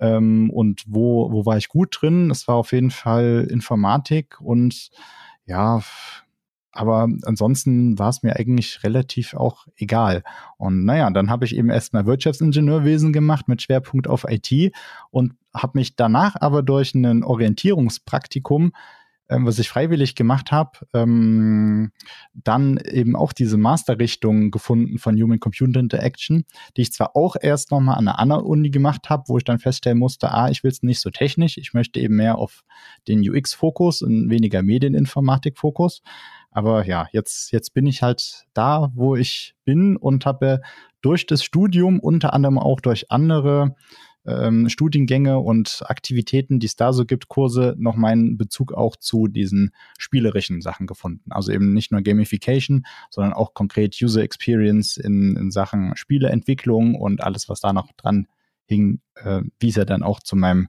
ähm, 0.00 0.50
und 0.50 0.84
wo, 0.86 1.30
wo 1.32 1.46
war 1.46 1.56
ich 1.56 1.68
gut 1.68 1.98
drin? 2.00 2.28
Das 2.28 2.48
war 2.48 2.56
auf 2.56 2.72
jeden 2.72 2.90
Fall 2.90 3.46
Informatik 3.50 4.40
und 4.40 4.90
ja, 5.46 5.82
aber 6.76 7.08
ansonsten 7.24 7.98
war 7.98 8.10
es 8.10 8.22
mir 8.22 8.36
eigentlich 8.36 8.84
relativ 8.84 9.32
auch 9.32 9.66
egal. 9.76 10.22
Und 10.58 10.84
naja, 10.84 11.08
dann 11.10 11.30
habe 11.30 11.46
ich 11.46 11.56
eben 11.56 11.70
erstmal 11.70 12.04
Wirtschaftsingenieurwesen 12.04 13.14
gemacht 13.14 13.48
mit 13.48 13.62
Schwerpunkt 13.62 14.08
auf 14.08 14.26
IT 14.28 14.74
und 15.10 15.34
habe 15.54 15.78
mich 15.78 15.96
danach 15.96 16.36
aber 16.38 16.62
durch 16.62 16.94
ein 16.94 17.24
Orientierungspraktikum 17.24 18.72
was 19.28 19.58
ich 19.58 19.68
freiwillig 19.68 20.14
gemacht 20.14 20.52
habe, 20.52 20.78
ähm, 20.94 21.90
dann 22.34 22.78
eben 22.78 23.16
auch 23.16 23.32
diese 23.32 23.56
Masterrichtung 23.56 24.50
gefunden 24.50 24.98
von 24.98 25.20
Human 25.20 25.40
Computer 25.40 25.80
Interaction, 25.80 26.44
die 26.76 26.82
ich 26.82 26.92
zwar 26.92 27.16
auch 27.16 27.36
erst 27.40 27.70
nochmal 27.70 27.98
an 27.98 28.08
einer 28.08 28.18
anderen 28.18 28.44
Uni 28.44 28.70
gemacht 28.70 29.10
habe, 29.10 29.24
wo 29.26 29.38
ich 29.38 29.44
dann 29.44 29.58
feststellen 29.58 29.98
musste, 29.98 30.30
ah, 30.30 30.48
ich 30.50 30.62
will 30.62 30.70
es 30.70 30.82
nicht 30.82 31.00
so 31.00 31.10
technisch, 31.10 31.58
ich 31.58 31.74
möchte 31.74 32.00
eben 32.00 32.16
mehr 32.16 32.38
auf 32.38 32.62
den 33.08 33.20
UX-Fokus 33.20 34.02
und 34.02 34.30
weniger 34.30 34.62
Medieninformatik-Fokus. 34.62 36.02
Aber 36.50 36.86
ja, 36.86 37.06
jetzt, 37.12 37.52
jetzt 37.52 37.74
bin 37.74 37.86
ich 37.86 38.02
halt 38.02 38.46
da, 38.54 38.90
wo 38.94 39.16
ich 39.16 39.54
bin 39.64 39.96
und 39.96 40.24
habe 40.24 40.62
durch 41.02 41.26
das 41.26 41.44
Studium 41.44 42.00
unter 42.00 42.32
anderem 42.32 42.58
auch 42.58 42.80
durch 42.80 43.10
andere 43.10 43.76
ähm, 44.26 44.68
Studiengänge 44.68 45.38
und 45.38 45.82
Aktivitäten, 45.86 46.58
die 46.58 46.66
es 46.66 46.76
da 46.76 46.92
so 46.92 47.04
gibt, 47.04 47.28
Kurse, 47.28 47.74
noch 47.78 47.96
meinen 47.96 48.36
Bezug 48.36 48.72
auch 48.72 48.96
zu 48.96 49.28
diesen 49.28 49.70
spielerischen 49.98 50.60
Sachen 50.60 50.86
gefunden. 50.86 51.30
Also 51.30 51.52
eben 51.52 51.72
nicht 51.72 51.92
nur 51.92 52.02
Gamification, 52.02 52.86
sondern 53.10 53.32
auch 53.32 53.54
konkret 53.54 53.96
User 54.02 54.22
Experience 54.22 54.96
in, 54.96 55.36
in 55.36 55.50
Sachen 55.50 55.96
Spieleentwicklung 55.96 56.94
und 56.94 57.22
alles, 57.22 57.48
was 57.48 57.60
da 57.60 57.72
noch 57.72 57.92
dran 57.96 58.26
hing, 58.66 59.00
äh, 59.14 59.42
wie 59.60 59.68
es 59.68 59.76
ja 59.76 59.84
dann 59.84 60.02
auch 60.02 60.20
zu 60.20 60.36
meinem 60.36 60.68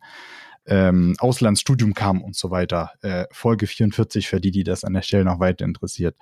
ähm, 0.65 1.15
Auslandsstudium 1.19 1.93
kam 1.93 2.21
und 2.21 2.35
so 2.35 2.51
weiter. 2.51 2.91
Äh, 3.01 3.25
Folge 3.31 3.67
44 3.67 4.27
für 4.27 4.41
die, 4.41 4.51
die 4.51 4.63
das 4.63 4.83
an 4.83 4.93
der 4.93 5.01
Stelle 5.01 5.25
noch 5.25 5.39
weiter 5.39 5.65
interessiert. 5.65 6.15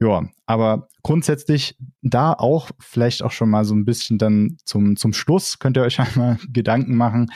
Ja, 0.00 0.28
aber 0.46 0.88
grundsätzlich 1.02 1.76
da 2.02 2.32
auch 2.32 2.70
vielleicht 2.78 3.22
auch 3.22 3.32
schon 3.32 3.50
mal 3.50 3.64
so 3.64 3.74
ein 3.74 3.84
bisschen 3.84 4.18
dann 4.18 4.56
zum, 4.64 4.96
zum 4.96 5.12
Schluss 5.12 5.58
könnt 5.58 5.76
ihr 5.76 5.82
euch 5.82 5.98
einmal 6.00 6.38
Gedanken 6.52 6.96
machen. 6.96 7.32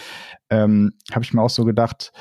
Ähm, 0.49 0.93
Habe 1.13 1.25
ich 1.25 1.33
mir 1.33 1.43
auch 1.43 1.51
so 1.51 1.65
gedacht, 1.65 2.13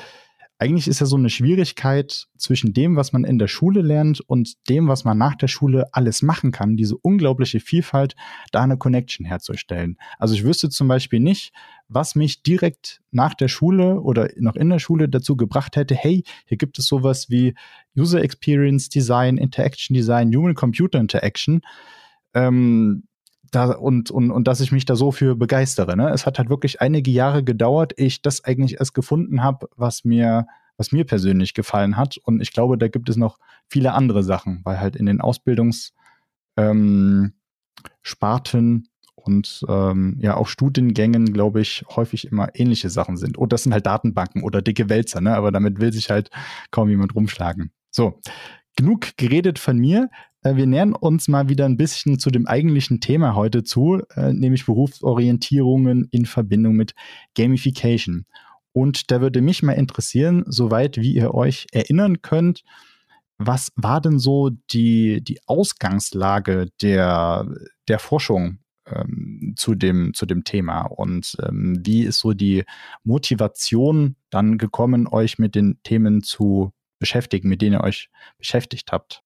eigentlich 0.58 0.86
ist 0.86 1.00
ja 1.00 1.06
so 1.06 1.16
eine 1.16 1.28
Schwierigkeit 1.28 2.28
zwischen 2.36 2.72
dem, 2.72 2.94
was 2.94 3.12
man 3.12 3.24
in 3.24 3.38
der 3.38 3.48
Schule 3.48 3.82
lernt 3.82 4.20
und 4.20 4.68
dem, 4.68 4.86
was 4.86 5.04
man 5.04 5.18
nach 5.18 5.34
der 5.34 5.48
Schule 5.48 5.88
alles 5.92 6.22
machen 6.22 6.52
kann, 6.52 6.76
diese 6.76 6.96
unglaubliche 6.96 7.58
Vielfalt, 7.58 8.14
da 8.52 8.62
eine 8.62 8.76
Connection 8.78 9.26
herzustellen. 9.26 9.98
Also 10.18 10.34
ich 10.34 10.44
wüsste 10.44 10.70
zum 10.70 10.86
Beispiel 10.86 11.18
nicht, 11.18 11.52
was 11.88 12.14
mich 12.14 12.42
direkt 12.42 13.02
nach 13.10 13.34
der 13.34 13.48
Schule 13.48 14.00
oder 14.00 14.28
noch 14.36 14.54
in 14.54 14.70
der 14.70 14.78
Schule 14.78 15.08
dazu 15.08 15.36
gebracht 15.36 15.74
hätte, 15.74 15.96
hey, 15.96 16.22
hier 16.46 16.58
gibt 16.58 16.78
es 16.78 16.86
sowas 16.86 17.28
wie 17.28 17.54
User 17.96 18.22
Experience 18.22 18.88
Design, 18.88 19.38
Interaction 19.38 19.94
Design, 19.94 20.34
Human 20.34 20.54
Computer 20.54 21.00
Interaction. 21.00 21.62
Ähm, 22.34 23.04
da 23.52 23.72
und, 23.72 24.10
und, 24.10 24.30
und 24.30 24.48
dass 24.48 24.60
ich 24.60 24.72
mich 24.72 24.84
da 24.84 24.96
so 24.96 25.12
für 25.12 25.36
begeistere. 25.36 25.96
Ne? 25.96 26.10
Es 26.10 26.26
hat 26.26 26.38
halt 26.38 26.48
wirklich 26.48 26.80
einige 26.80 27.10
Jahre 27.10 27.44
gedauert, 27.44 27.92
ich 27.96 28.22
das 28.22 28.44
eigentlich 28.44 28.80
erst 28.80 28.94
gefunden 28.94 29.42
habe, 29.42 29.68
was 29.76 30.04
mir, 30.04 30.46
was 30.76 30.90
mir 30.90 31.04
persönlich 31.04 31.54
gefallen 31.54 31.96
hat. 31.96 32.18
Und 32.24 32.40
ich 32.40 32.52
glaube, 32.52 32.78
da 32.78 32.88
gibt 32.88 33.08
es 33.08 33.16
noch 33.16 33.38
viele 33.68 33.92
andere 33.92 34.22
Sachen, 34.22 34.60
weil 34.64 34.80
halt 34.80 34.96
in 34.96 35.06
den 35.06 35.20
Ausbildungssparten 35.20 37.34
ähm, 38.56 38.84
und 39.14 39.64
ähm, 39.68 40.16
ja 40.18 40.36
auch 40.36 40.48
Studiengängen, 40.48 41.32
glaube 41.32 41.60
ich, 41.60 41.84
häufig 41.94 42.26
immer 42.26 42.48
ähnliche 42.54 42.90
Sachen 42.90 43.16
sind. 43.16 43.38
Und 43.38 43.52
das 43.52 43.62
sind 43.62 43.72
halt 43.72 43.86
Datenbanken 43.86 44.42
oder 44.42 44.62
dicke 44.62 44.88
Wälzer, 44.88 45.20
ne? 45.20 45.36
Aber 45.36 45.52
damit 45.52 45.78
will 45.78 45.92
sich 45.92 46.10
halt 46.10 46.30
kaum 46.70 46.88
jemand 46.88 47.14
rumschlagen. 47.14 47.70
So, 47.90 48.18
genug 48.76 49.16
geredet 49.16 49.58
von 49.58 49.78
mir. 49.78 50.08
Äh, 50.42 50.56
wir 50.56 50.66
nähern 50.66 50.94
uns 50.94 51.28
mal 51.28 51.48
wieder 51.48 51.64
ein 51.64 51.76
bisschen 51.76 52.18
zu 52.18 52.30
dem 52.30 52.46
eigentlichen 52.46 53.00
Thema 53.00 53.34
heute 53.34 53.62
zu, 53.62 54.02
äh, 54.14 54.32
nämlich 54.32 54.66
Berufsorientierungen 54.66 56.08
in 56.10 56.26
Verbindung 56.26 56.74
mit 56.74 56.94
Gamification. 57.34 58.26
Und 58.72 59.10
da 59.10 59.20
würde 59.20 59.42
mich 59.42 59.62
mal 59.62 59.72
interessieren, 59.72 60.44
soweit 60.46 60.96
wie 60.96 61.14
ihr 61.14 61.34
euch 61.34 61.66
erinnern 61.72 62.22
könnt, 62.22 62.62
was 63.38 63.70
war 63.76 64.00
denn 64.00 64.18
so 64.18 64.50
die, 64.72 65.22
die 65.22 65.40
Ausgangslage 65.46 66.68
der, 66.80 67.46
der 67.88 67.98
Forschung 67.98 68.58
ähm, 68.86 69.54
zu, 69.56 69.74
dem, 69.74 70.14
zu 70.14 70.26
dem 70.26 70.44
Thema 70.44 70.82
und 70.82 71.36
ähm, 71.42 71.80
wie 71.84 72.02
ist 72.02 72.20
so 72.20 72.32
die 72.32 72.64
Motivation 73.04 74.16
dann 74.30 74.58
gekommen, 74.58 75.06
euch 75.06 75.38
mit 75.38 75.54
den 75.54 75.78
Themen 75.82 76.22
zu 76.22 76.72
beschäftigen, 76.98 77.48
mit 77.48 77.62
denen 77.62 77.74
ihr 77.74 77.84
euch 77.84 78.10
beschäftigt 78.38 78.92
habt? 78.92 79.22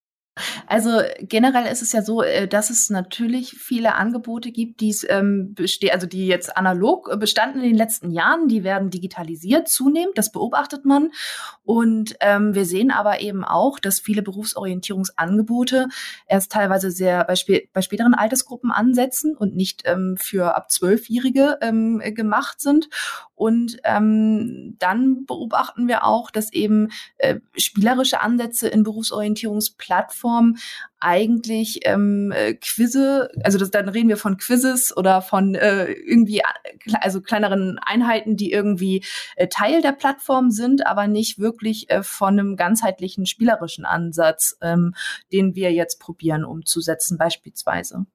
Also 0.67 1.01
generell 1.21 1.67
ist 1.67 1.81
es 1.81 1.93
ja 1.93 2.03
so, 2.03 2.23
äh, 2.23 2.47
dass 2.47 2.69
es 2.69 2.91
natürlich 2.91 3.53
viele 3.53 3.95
Angebote 3.95 4.53
gibt, 4.53 4.81
die 4.81 4.95
ähm, 5.09 5.55
also 5.91 6.07
die 6.07 6.27
jetzt 6.27 6.57
analog 6.57 7.09
äh, 7.11 7.17
bestanden 7.17 7.61
in 7.61 7.69
den 7.69 7.77
letzten 7.77 8.11
Jahren, 8.11 8.47
die 8.47 8.63
werden 8.63 8.91
digitalisiert 8.91 9.69
zunehmend, 9.69 10.19
das 10.19 10.33
beobachtet 10.33 10.85
man. 10.85 11.11
Und 11.65 12.17
ähm, 12.21 12.55
wir 12.55 12.67
sehen 12.67 12.91
aber 12.91 13.21
eben 13.21 13.45
auch, 13.45 13.79
dass 13.79 13.99
viele 13.99 14.23
Berufsorientierungsangebote 14.23 15.89
erst 16.27 16.53
teilweise 16.53 16.91
sehr 16.91 17.25
bei, 17.25 17.35
spä 17.35 17.69
bei 17.73 17.81
späteren 17.81 18.15
Altersgruppen 18.15 18.71
ansetzen 18.71 19.37
und 19.37 19.57
nicht 19.57 19.83
ähm, 19.87 20.17
für 20.19 20.55
ab 20.55 20.71
Zwölfjährige 20.71 21.59
ähm, 21.63 22.03
gemacht 22.15 22.61
sind. 22.61 22.91
Und 23.35 23.79
ähm, 23.85 24.77
dann 24.79 25.27
beobachten 25.27 25.89
wir 25.89 26.05
auch, 26.05 26.31
dass 26.31 26.53
eben 26.53 26.89
äh, 27.19 27.41
spielerische 27.57 28.21
Ansätze 28.21 28.69
in 28.69 28.83
Berufsorientierungsplattformen 28.83 30.26
eigentlich 30.99 31.81
ähm, 31.85 32.33
äh, 32.35 32.55
Quizze, 32.55 33.31
also 33.45 33.59
das, 33.59 33.71
dann 33.71 33.89
reden 33.89 34.09
wir 34.09 34.17
von 34.17 34.39
Quizzes 34.39 34.97
oder 34.97 35.23
von 35.23 35.55
äh, 35.55 35.93
irgendwie, 35.93 36.43
also 37.01 37.21
kleineren 37.21 37.79
Einheiten, 37.85 38.37
die 38.37 38.51
irgendwie 38.51 39.05
äh, 39.37 39.49
Teil 39.49 39.83
der 39.83 39.93
Plattform 39.93 40.51
sind, 40.51 40.87
aber 40.87 41.07
nicht 41.07 41.39
wirklich 41.39 41.91
äh, 41.91 42.03
von 42.03 42.39
einem 42.39 42.57
ganzheitlichen 42.57 43.27
spielerischen 43.27 43.85
Ansatz, 43.85 44.57
ähm, 44.63 44.95
den 45.33 45.55
wir 45.55 45.73
jetzt 45.73 46.01
probieren 46.01 46.45
umzusetzen 46.45 47.19
beispielsweise. 47.19 48.07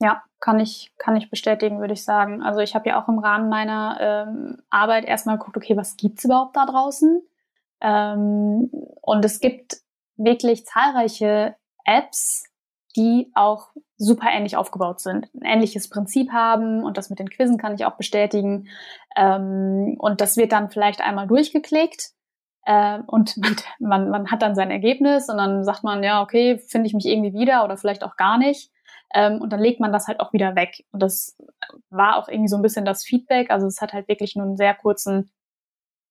Ja, 0.00 0.22
kann 0.38 0.60
ich, 0.60 0.92
kann 0.96 1.16
ich 1.16 1.30
bestätigen, 1.30 1.80
würde 1.80 1.94
ich 1.94 2.04
sagen. 2.04 2.42
Also 2.42 2.60
ich 2.60 2.74
habe 2.74 2.88
ja 2.88 3.02
auch 3.02 3.08
im 3.08 3.18
Rahmen 3.18 3.48
meiner 3.48 3.98
ähm, 4.00 4.62
Arbeit 4.70 5.04
erstmal 5.04 5.38
geguckt, 5.38 5.56
okay, 5.56 5.76
was 5.76 5.96
gibt's 5.96 6.24
überhaupt 6.24 6.56
da 6.56 6.66
draußen? 6.66 7.20
Ähm, 7.80 8.70
und 9.02 9.24
es 9.24 9.40
gibt 9.40 9.78
wirklich 10.18 10.66
zahlreiche 10.66 11.56
Apps, 11.84 12.44
die 12.96 13.30
auch 13.34 13.68
super 13.96 14.28
ähnlich 14.30 14.56
aufgebaut 14.56 15.00
sind, 15.00 15.28
ein 15.34 15.44
ähnliches 15.44 15.88
Prinzip 15.88 16.30
haben 16.32 16.84
und 16.84 16.96
das 16.96 17.10
mit 17.10 17.18
den 17.18 17.30
Quizzen 17.30 17.58
kann 17.58 17.74
ich 17.74 17.84
auch 17.84 17.96
bestätigen. 17.96 18.68
Ähm, 19.16 19.96
und 19.98 20.20
das 20.20 20.36
wird 20.36 20.52
dann 20.52 20.70
vielleicht 20.70 21.00
einmal 21.00 21.26
durchgeklickt 21.26 22.12
äh, 22.64 22.98
und 23.06 23.36
man, 23.80 24.10
man 24.10 24.30
hat 24.30 24.42
dann 24.42 24.54
sein 24.54 24.70
Ergebnis 24.70 25.28
und 25.28 25.38
dann 25.38 25.64
sagt 25.64 25.84
man, 25.84 26.02
ja, 26.02 26.22
okay, 26.22 26.58
finde 26.58 26.86
ich 26.86 26.94
mich 26.94 27.06
irgendwie 27.06 27.32
wieder 27.32 27.64
oder 27.64 27.76
vielleicht 27.76 28.04
auch 28.04 28.16
gar 28.16 28.38
nicht. 28.38 28.70
Ähm, 29.14 29.40
und 29.40 29.52
dann 29.52 29.60
legt 29.60 29.80
man 29.80 29.92
das 29.92 30.06
halt 30.06 30.20
auch 30.20 30.34
wieder 30.34 30.54
weg. 30.54 30.84
Und 30.92 31.02
das 31.02 31.36
war 31.88 32.16
auch 32.16 32.28
irgendwie 32.28 32.48
so 32.48 32.56
ein 32.56 32.62
bisschen 32.62 32.84
das 32.84 33.04
Feedback. 33.04 33.50
Also 33.50 33.66
es 33.66 33.80
hat 33.80 33.94
halt 33.94 34.06
wirklich 34.06 34.36
nur 34.36 34.46
einen 34.46 34.58
sehr 34.58 34.74
kurzen, 34.74 35.30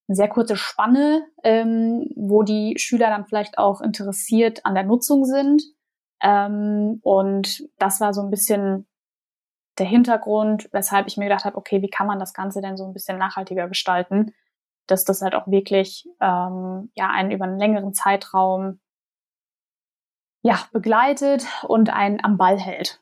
eine 0.07 0.15
sehr 0.15 0.29
kurze 0.29 0.55
Spanne, 0.55 1.25
ähm, 1.43 2.09
wo 2.15 2.43
die 2.43 2.75
Schüler 2.77 3.09
dann 3.09 3.25
vielleicht 3.25 3.57
auch 3.57 3.81
interessiert 3.81 4.65
an 4.65 4.73
der 4.73 4.83
Nutzung 4.83 5.25
sind. 5.25 5.63
Ähm, 6.21 6.99
und 7.03 7.67
das 7.77 7.99
war 7.99 8.13
so 8.13 8.21
ein 8.21 8.29
bisschen 8.29 8.87
der 9.77 9.85
Hintergrund, 9.85 10.69
weshalb 10.71 11.07
ich 11.07 11.17
mir 11.17 11.25
gedacht 11.25 11.45
habe, 11.45 11.57
okay, 11.57 11.81
wie 11.81 11.89
kann 11.89 12.07
man 12.07 12.19
das 12.19 12.33
Ganze 12.33 12.61
denn 12.61 12.77
so 12.77 12.85
ein 12.85 12.93
bisschen 12.93 13.17
nachhaltiger 13.17 13.67
gestalten, 13.67 14.33
dass 14.87 15.03
das 15.03 15.21
halt 15.21 15.35
auch 15.35 15.47
wirklich 15.47 16.07
ähm, 16.21 16.89
ja 16.95 17.09
einen 17.09 17.31
über 17.31 17.45
einen 17.45 17.59
längeren 17.59 17.93
Zeitraum 17.93 18.79
ja, 20.41 20.59
begleitet 20.71 21.45
und 21.67 21.89
einen 21.89 22.23
am 22.23 22.37
Ball 22.37 22.57
hält. 22.57 23.01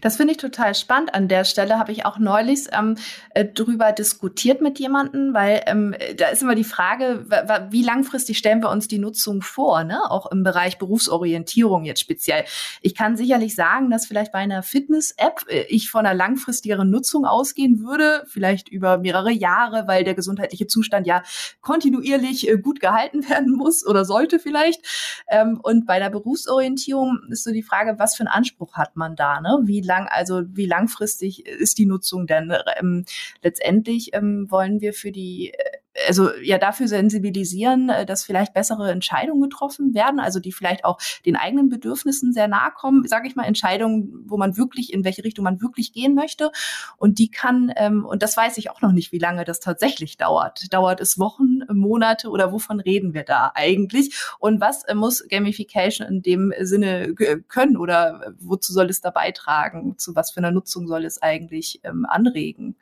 Das 0.00 0.16
finde 0.16 0.32
ich 0.32 0.38
total 0.38 0.74
spannend. 0.74 1.14
An 1.14 1.28
der 1.28 1.44
Stelle 1.44 1.78
habe 1.78 1.92
ich 1.92 2.04
auch 2.04 2.18
neulich 2.18 2.66
ähm, 2.72 2.96
äh, 3.30 3.44
drüber 3.44 3.92
diskutiert 3.92 4.60
mit 4.60 4.78
jemandem, 4.78 5.34
weil 5.34 5.62
ähm, 5.66 5.94
da 6.16 6.28
ist 6.28 6.42
immer 6.42 6.54
die 6.54 6.64
Frage, 6.64 7.26
wie 7.70 7.82
langfristig 7.82 8.38
stellen 8.38 8.62
wir 8.62 8.70
uns 8.70 8.88
die 8.88 8.98
Nutzung 8.98 9.42
vor, 9.42 9.84
ne? 9.84 10.10
Auch 10.10 10.30
im 10.30 10.42
Bereich 10.42 10.78
Berufsorientierung 10.78 11.84
jetzt 11.84 12.00
speziell. 12.00 12.44
Ich 12.82 12.94
kann 12.94 13.16
sicherlich 13.16 13.54
sagen, 13.54 13.90
dass 13.90 14.06
vielleicht 14.06 14.32
bei 14.32 14.38
einer 14.38 14.62
Fitness-App 14.62 15.44
äh, 15.48 15.62
ich 15.68 15.90
von 15.90 16.06
einer 16.06 16.14
langfristigeren 16.14 16.90
Nutzung 16.90 17.24
ausgehen 17.24 17.80
würde, 17.80 18.24
vielleicht 18.26 18.68
über 18.68 18.98
mehrere 18.98 19.30
Jahre, 19.30 19.86
weil 19.86 20.04
der 20.04 20.14
gesundheitliche 20.14 20.66
Zustand 20.66 21.06
ja 21.06 21.22
kontinuierlich 21.60 22.48
äh, 22.48 22.58
gut 22.58 22.80
gehalten 22.80 23.28
werden 23.28 23.52
muss 23.52 23.86
oder 23.86 24.04
sollte 24.04 24.38
vielleicht. 24.38 24.82
Ähm, 25.28 25.60
und 25.62 25.86
bei 25.86 25.98
der 25.98 26.10
Berufsorientierung 26.10 27.20
ist 27.30 27.44
so 27.44 27.52
die 27.52 27.62
Frage, 27.62 27.98
was 27.98 28.16
für 28.16 28.22
einen 28.22 28.28
Anspruch 28.28 28.74
hat 28.74 28.96
man 28.96 29.14
da, 29.14 29.40
ne? 29.40 29.67
Wie 29.68 29.80
lang, 29.80 30.08
also 30.08 30.42
wie 30.48 30.66
langfristig 30.66 31.46
ist 31.46 31.78
die 31.78 31.86
Nutzung 31.86 32.26
denn? 32.26 32.52
Ähm, 32.78 33.04
letztendlich 33.42 34.14
ähm, 34.14 34.50
wollen 34.50 34.80
wir 34.80 34.92
für 34.92 35.12
die 35.12 35.52
äh, 35.52 35.78
also 36.06 36.30
ja 36.42 36.58
dafür 36.58 36.88
sensibilisieren, 36.88 37.88
äh, 37.88 38.06
dass 38.06 38.24
vielleicht 38.24 38.54
bessere 38.54 38.90
Entscheidungen 38.90 39.42
getroffen 39.42 39.94
werden, 39.94 40.20
also 40.20 40.40
die 40.40 40.52
vielleicht 40.52 40.84
auch 40.84 40.98
den 41.24 41.36
eigenen 41.36 41.68
Bedürfnissen 41.68 42.32
sehr 42.32 42.48
nahe 42.48 42.70
kommen, 42.72 43.06
sage 43.06 43.28
ich 43.28 43.36
mal, 43.36 43.44
Entscheidungen, 43.44 44.24
wo 44.26 44.36
man 44.36 44.56
wirklich, 44.56 44.92
in 44.92 45.04
welche 45.04 45.24
Richtung 45.24 45.44
man 45.44 45.60
wirklich 45.60 45.92
gehen 45.92 46.14
möchte. 46.14 46.50
Und 46.96 47.18
die 47.18 47.30
kann, 47.30 47.72
ähm, 47.76 48.04
und 48.04 48.22
das 48.22 48.36
weiß 48.36 48.58
ich 48.58 48.70
auch 48.70 48.82
noch 48.82 48.92
nicht, 48.92 49.12
wie 49.12 49.18
lange 49.18 49.44
das 49.44 49.60
tatsächlich 49.60 50.16
dauert. 50.16 50.72
Dauert 50.72 51.00
es 51.00 51.18
Wochen, 51.18 51.60
Monate 51.72 52.28
oder 52.28 52.52
wovon 52.52 52.80
reden 52.80 53.14
wir 53.14 53.24
da 53.24 53.52
eigentlich? 53.54 54.14
Und 54.38 54.60
was 54.60 54.84
äh, 54.84 54.94
muss 54.94 55.26
Gamification 55.28 56.06
in 56.06 56.22
dem 56.22 56.52
Sinne 56.60 57.14
können 57.48 57.76
oder 57.76 58.34
wozu 58.38 58.72
soll 58.72 58.90
es 58.90 59.00
da 59.00 59.10
beitragen? 59.10 59.98
Zu 59.98 60.14
was 60.14 60.30
für 60.30 60.38
einer 60.38 60.50
Nutzung 60.50 60.86
soll 60.86 61.04
es 61.04 61.20
eigentlich 61.20 61.80
ähm, 61.84 62.06
anregen? 62.08 62.76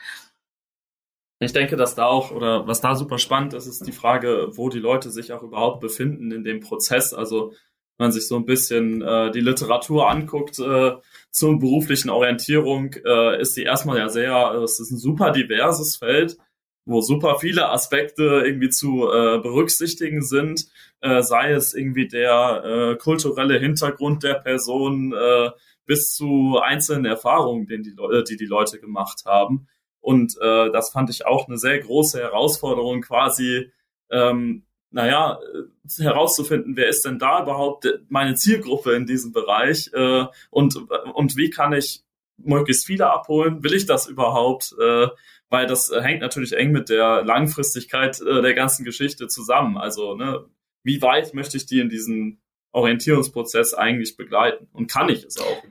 Ich 1.39 1.53
denke, 1.53 1.77
dass 1.77 1.95
da 1.95 2.07
auch, 2.07 2.31
oder 2.31 2.67
was 2.67 2.81
da 2.81 2.95
super 2.95 3.19
spannend 3.19 3.53
ist, 3.53 3.67
ist 3.67 3.87
die 3.87 3.93
Frage, 3.93 4.49
wo 4.53 4.71
die 4.71 4.79
Leute 4.79 5.11
sich 5.11 5.33
auch 5.33 5.43
überhaupt 5.43 5.81
befinden 5.81 6.33
in 6.33 6.45
dem 6.45 6.61
Prozess. 6.61 7.13
Also 7.13 7.51
wenn 7.99 8.07
man 8.07 8.13
sich 8.13 8.27
so 8.27 8.37
ein 8.37 8.47
bisschen 8.47 9.03
äh, 9.03 9.31
die 9.31 9.41
Literatur 9.41 10.09
anguckt 10.09 10.59
äh, 10.59 10.93
zur 11.31 11.59
beruflichen 11.59 12.09
Orientierung, 12.09 12.95
äh, 13.05 13.41
ist 13.41 13.57
die 13.57 13.65
erstmal 13.65 13.99
ja 13.99 14.09
sehr, 14.09 14.55
es 14.65 14.81
ist 14.81 14.91
ein 14.91 14.99
super 14.99 15.31
diverses 15.31 15.97
Feld, 15.97 16.39
wo 16.87 17.03
super 17.03 17.39
viele 17.39 17.69
Aspekte 17.69 18.43
irgendwie 18.45 18.71
zu 18.71 19.07
äh, 19.11 19.39
berücksichtigen 19.39 20.23
sind, 20.23 20.67
äh, 21.01 21.23
sei 21.23 21.53
es 21.53 21.75
irgendwie 21.75 22.09
der 22.09 22.65
äh, 22.65 22.97
kulturelle 22.97 23.59
Hintergrund 23.59 24.23
der 24.23 24.35
Person 24.35 25.13
äh, 25.13 25.51
bis 25.85 26.15
zu 26.15 26.59
einzelnen 26.63 27.05
Erfahrungen, 27.05 27.67
den 27.67 27.83
die, 27.83 27.95
Le 27.97 28.25
die 28.25 28.37
die 28.37 28.47
Leute 28.47 28.81
gemacht 28.81 29.23
haben. 29.27 29.69
Und 30.07 30.37
äh, 30.41 30.71
das 30.71 30.91
fand 30.91 31.11
ich 31.11 31.27
auch 31.27 31.49
eine 31.49 31.59
sehr 31.59 31.81
große 31.81 32.21
Herausforderung, 32.21 33.01
quasi, 33.01 33.73
ähm, 34.09 34.65
naja, 34.93 35.41
äh, 35.53 36.05
herauszufinden, 36.05 36.77
wer 36.77 36.87
ist 36.87 37.05
denn 37.05 37.19
da 37.19 37.43
überhaupt 37.43 37.89
meine 38.09 38.37
Zielgruppe 38.37 38.93
in 38.93 39.07
diesem 39.07 39.33
Bereich 39.33 39.91
äh, 39.95 40.27
und, 40.51 40.77
und 41.13 41.37
wie 41.37 41.51
kann 41.51 41.73
ich 41.73 42.05
möglichst 42.37 42.87
viele 42.87 43.11
abholen? 43.11 43.65
Will 43.65 43.75
ich 43.75 43.87
das 43.87 44.07
überhaupt? 44.07 44.77
Äh, 44.81 45.09
weil 45.49 45.67
das 45.67 45.91
hängt 45.91 46.21
natürlich 46.21 46.53
eng 46.53 46.71
mit 46.71 46.89
der 46.89 47.25
Langfristigkeit 47.25 48.21
äh, 48.21 48.43
der 48.43 48.55
ganzen 48.55 48.85
Geschichte 48.85 49.27
zusammen. 49.27 49.77
Also, 49.77 50.15
ne, 50.15 50.45
wie 50.85 51.03
weit 51.03 51.35
möchte 51.35 51.57
ich 51.57 51.67
die 51.67 51.81
in 51.81 51.89
diesem 51.89 52.39
Orientierungsprozess 52.71 53.75
eigentlich 53.75 54.17
begleiten? 54.17 54.69
Und 54.73 54.89
kann 54.89 55.09
ich 55.09 55.25
es 55.25 55.39
auch? 55.39 55.65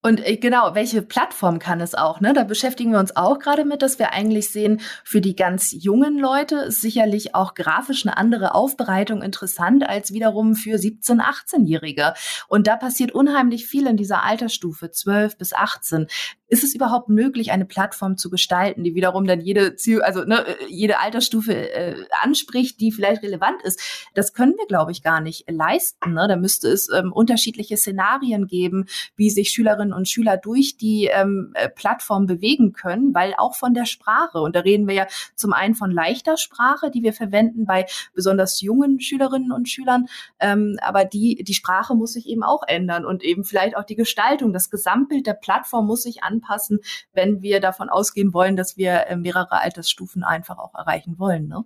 Und 0.00 0.24
äh, 0.24 0.36
genau, 0.36 0.74
welche 0.74 1.02
Plattform 1.02 1.58
kann 1.58 1.80
es 1.80 1.94
auch? 1.94 2.20
Ne? 2.20 2.32
Da 2.32 2.44
beschäftigen 2.44 2.92
wir 2.92 3.00
uns 3.00 3.16
auch 3.16 3.38
gerade 3.40 3.64
mit, 3.64 3.82
dass 3.82 3.98
wir 3.98 4.12
eigentlich 4.12 4.50
sehen, 4.50 4.80
für 5.04 5.20
die 5.20 5.34
ganz 5.34 5.72
jungen 5.72 6.18
Leute 6.18 6.56
ist 6.56 6.80
sicherlich 6.80 7.34
auch 7.34 7.54
grafisch 7.54 8.06
eine 8.06 8.16
andere 8.16 8.54
Aufbereitung 8.54 9.22
interessant 9.22 9.88
als 9.88 10.12
wiederum 10.12 10.54
für 10.54 10.76
17-, 10.76 11.20
18-Jährige. 11.20 12.14
Und 12.46 12.68
da 12.68 12.76
passiert 12.76 13.10
unheimlich 13.10 13.66
viel 13.66 13.88
in 13.88 13.96
dieser 13.96 14.22
Altersstufe, 14.22 14.90
12 14.92 15.36
bis 15.36 15.52
18 15.52 16.06
ist 16.48 16.64
es 16.64 16.74
überhaupt 16.74 17.08
möglich, 17.08 17.52
eine 17.52 17.66
Plattform 17.66 18.16
zu 18.16 18.30
gestalten, 18.30 18.82
die 18.82 18.94
wiederum 18.94 19.26
dann 19.26 19.40
jede 19.40 19.76
Ziel, 19.76 20.02
also 20.02 20.24
ne, 20.24 20.44
jede 20.68 20.98
Altersstufe 20.98 21.52
äh, 21.54 22.06
anspricht, 22.22 22.80
die 22.80 22.90
vielleicht 22.90 23.22
relevant 23.22 23.62
ist? 23.62 24.08
Das 24.14 24.32
können 24.32 24.54
wir, 24.56 24.66
glaube 24.66 24.90
ich, 24.92 25.02
gar 25.02 25.20
nicht 25.20 25.44
leisten. 25.50 26.14
Ne? 26.14 26.26
Da 26.26 26.36
müsste 26.36 26.68
es 26.68 26.88
ähm, 26.88 27.12
unterschiedliche 27.12 27.76
Szenarien 27.76 28.46
geben, 28.46 28.86
wie 29.16 29.30
sich 29.30 29.50
Schülerinnen 29.50 29.92
und 29.92 30.08
Schüler 30.08 30.38
durch 30.38 30.76
die 30.78 31.10
ähm, 31.12 31.52
äh, 31.54 31.68
Plattform 31.68 32.26
bewegen 32.26 32.72
können, 32.72 33.14
weil 33.14 33.34
auch 33.36 33.54
von 33.54 33.74
der 33.74 33.84
Sprache, 33.84 34.40
und 34.40 34.56
da 34.56 34.60
reden 34.60 34.88
wir 34.88 34.94
ja 34.94 35.06
zum 35.34 35.52
einen 35.52 35.74
von 35.74 35.90
leichter 35.90 36.38
Sprache, 36.38 36.90
die 36.90 37.02
wir 37.02 37.12
verwenden 37.12 37.66
bei 37.66 37.84
besonders 38.14 38.60
jungen 38.62 39.00
Schülerinnen 39.00 39.52
und 39.52 39.68
Schülern, 39.68 40.06
ähm, 40.40 40.78
aber 40.80 41.04
die, 41.04 41.44
die 41.44 41.54
Sprache 41.54 41.94
muss 41.94 42.14
sich 42.14 42.26
eben 42.26 42.42
auch 42.42 42.62
ändern 42.66 43.04
und 43.04 43.22
eben 43.22 43.44
vielleicht 43.44 43.76
auch 43.76 43.84
die 43.84 43.96
Gestaltung, 43.96 44.54
das 44.54 44.70
Gesamtbild 44.70 45.26
der 45.26 45.34
Plattform 45.34 45.86
muss 45.86 46.02
sich 46.02 46.22
an 46.22 46.37
anpassen, 46.38 46.80
wenn 47.12 47.42
wir 47.42 47.60
davon 47.60 47.88
ausgehen 47.88 48.32
wollen, 48.32 48.56
dass 48.56 48.76
wir 48.76 49.06
äh, 49.08 49.16
mehrere 49.16 49.60
Altersstufen 49.60 50.24
einfach 50.24 50.58
auch 50.58 50.74
erreichen 50.74 51.18
wollen. 51.18 51.48
Ne? 51.48 51.64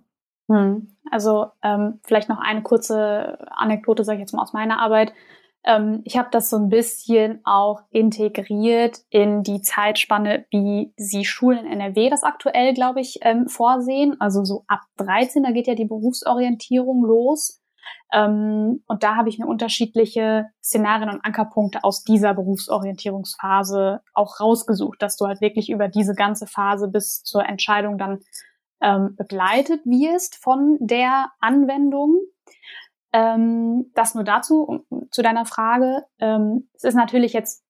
Hm. 0.49 0.95
Also 1.11 1.47
ähm, 1.61 1.99
vielleicht 2.03 2.29
noch 2.29 2.39
eine 2.39 2.63
kurze 2.63 3.37
Anekdote, 3.51 4.03
sage 4.03 4.17
ich 4.17 4.21
jetzt 4.21 4.33
mal 4.33 4.41
aus 4.41 4.53
meiner 4.53 4.79
Arbeit. 4.79 5.13
Ähm, 5.65 6.01
ich 6.03 6.17
habe 6.17 6.29
das 6.31 6.49
so 6.49 6.57
ein 6.57 6.69
bisschen 6.69 7.39
auch 7.45 7.81
integriert 7.91 8.99
in 9.09 9.43
die 9.43 9.61
Zeitspanne, 9.61 10.45
wie 10.51 10.93
sie 10.97 11.23
Schulen 11.23 11.65
in 11.65 11.79
NRW 11.79 12.09
das 12.09 12.23
aktuell, 12.23 12.73
glaube 12.73 12.99
ich, 12.99 13.19
ähm, 13.21 13.47
vorsehen. 13.47 14.19
Also 14.19 14.43
so 14.43 14.65
ab 14.67 14.81
13, 14.97 15.43
da 15.43 15.51
geht 15.51 15.67
ja 15.67 15.75
die 15.75 15.85
Berufsorientierung 15.85 17.05
los. 17.05 17.62
Ähm, 18.11 18.83
und 18.87 19.03
da 19.03 19.15
habe 19.15 19.29
ich 19.29 19.39
mir 19.39 19.47
unterschiedliche 19.47 20.47
Szenarien 20.63 21.09
und 21.09 21.25
Ankerpunkte 21.25 21.83
aus 21.83 22.03
dieser 22.03 22.33
Berufsorientierungsphase 22.33 24.01
auch 24.13 24.39
rausgesucht, 24.39 25.01
dass 25.01 25.17
du 25.17 25.25
halt 25.25 25.41
wirklich 25.41 25.69
über 25.69 25.87
diese 25.87 26.13
ganze 26.13 26.47
Phase 26.47 26.87
bis 26.87 27.23
zur 27.23 27.45
Entscheidung 27.45 27.97
dann 27.97 28.19
ähm, 28.81 29.15
begleitet 29.15 29.81
wirst 29.85 30.35
von 30.35 30.77
der 30.79 31.31
Anwendung. 31.39 32.19
Ähm, 33.13 33.91
das 33.93 34.15
nur 34.15 34.23
dazu, 34.23 34.85
zu 35.11 35.21
deiner 35.21 35.45
Frage. 35.45 36.05
Ähm, 36.19 36.69
es 36.73 36.83
ist 36.83 36.95
natürlich 36.95 37.33
jetzt 37.33 37.63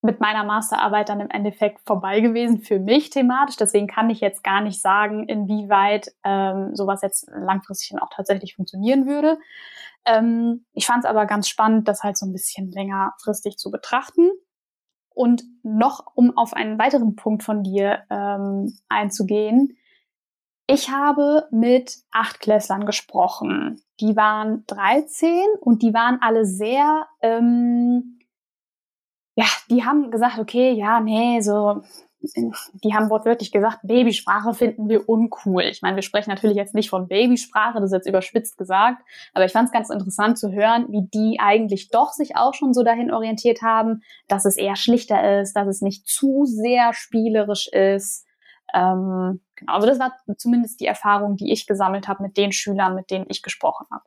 mit 0.00 0.20
meiner 0.20 0.44
Masterarbeit 0.44 1.08
dann 1.08 1.20
im 1.20 1.30
Endeffekt 1.30 1.80
vorbei 1.84 2.20
gewesen 2.20 2.60
für 2.60 2.78
mich 2.78 3.10
thematisch. 3.10 3.56
Deswegen 3.56 3.88
kann 3.88 4.10
ich 4.10 4.20
jetzt 4.20 4.44
gar 4.44 4.60
nicht 4.60 4.80
sagen, 4.80 5.28
inwieweit 5.28 6.12
ähm, 6.24 6.74
sowas 6.74 7.02
jetzt 7.02 7.28
langfristig 7.34 7.90
dann 7.90 8.00
auch 8.00 8.10
tatsächlich 8.14 8.54
funktionieren 8.54 9.06
würde. 9.06 9.38
Ähm, 10.04 10.64
ich 10.72 10.86
fand 10.86 11.04
es 11.04 11.10
aber 11.10 11.26
ganz 11.26 11.48
spannend, 11.48 11.88
das 11.88 12.02
halt 12.02 12.16
so 12.16 12.26
ein 12.26 12.32
bisschen 12.32 12.70
längerfristig 12.70 13.56
zu 13.58 13.70
betrachten. 13.70 14.30
Und 15.10 15.42
noch, 15.64 16.06
um 16.14 16.36
auf 16.36 16.54
einen 16.54 16.78
weiteren 16.78 17.16
Punkt 17.16 17.42
von 17.42 17.64
dir 17.64 18.04
ähm, 18.08 18.78
einzugehen. 18.88 19.76
Ich 20.68 20.90
habe 20.90 21.48
mit 21.50 21.96
Achtklässlern 22.12 22.86
gesprochen. 22.86 23.82
Die 23.98 24.14
waren 24.14 24.64
13 24.68 25.44
und 25.60 25.82
die 25.82 25.92
waren 25.92 26.18
alle 26.20 26.44
sehr 26.44 27.08
ähm, 27.20 28.17
ja, 29.38 29.44
die 29.70 29.84
haben 29.84 30.10
gesagt, 30.10 30.40
okay, 30.40 30.72
ja, 30.72 30.98
nee, 30.98 31.40
so, 31.40 31.82
die 32.20 32.92
haben 32.92 33.08
wortwörtlich 33.08 33.52
gesagt, 33.52 33.78
Babysprache 33.84 34.52
finden 34.52 34.88
wir 34.88 35.08
uncool. 35.08 35.62
Ich 35.62 35.80
meine, 35.80 35.94
wir 35.94 36.02
sprechen 36.02 36.30
natürlich 36.30 36.56
jetzt 36.56 36.74
nicht 36.74 36.90
von 36.90 37.06
Babysprache, 37.06 37.74
das 37.74 37.92
ist 37.92 37.98
jetzt 37.98 38.08
überspitzt 38.08 38.58
gesagt, 38.58 39.00
aber 39.34 39.44
ich 39.44 39.52
fand 39.52 39.66
es 39.66 39.72
ganz 39.72 39.90
interessant 39.90 40.38
zu 40.38 40.50
hören, 40.50 40.86
wie 40.88 41.06
die 41.06 41.38
eigentlich 41.38 41.90
doch 41.90 42.10
sich 42.10 42.34
auch 42.34 42.52
schon 42.52 42.74
so 42.74 42.82
dahin 42.82 43.12
orientiert 43.12 43.62
haben, 43.62 44.00
dass 44.26 44.44
es 44.44 44.56
eher 44.56 44.74
schlichter 44.74 45.40
ist, 45.40 45.52
dass 45.52 45.68
es 45.68 45.82
nicht 45.82 46.08
zu 46.08 46.44
sehr 46.44 46.92
spielerisch 46.92 47.68
ist. 47.68 48.26
Ähm, 48.74 49.40
genau, 49.54 49.74
also 49.74 49.86
das 49.86 50.00
war 50.00 50.16
zumindest 50.36 50.80
die 50.80 50.86
Erfahrung, 50.86 51.36
die 51.36 51.52
ich 51.52 51.68
gesammelt 51.68 52.08
habe 52.08 52.24
mit 52.24 52.36
den 52.36 52.50
Schülern, 52.50 52.96
mit 52.96 53.12
denen 53.12 53.26
ich 53.28 53.44
gesprochen 53.44 53.86
habe. 53.92 54.02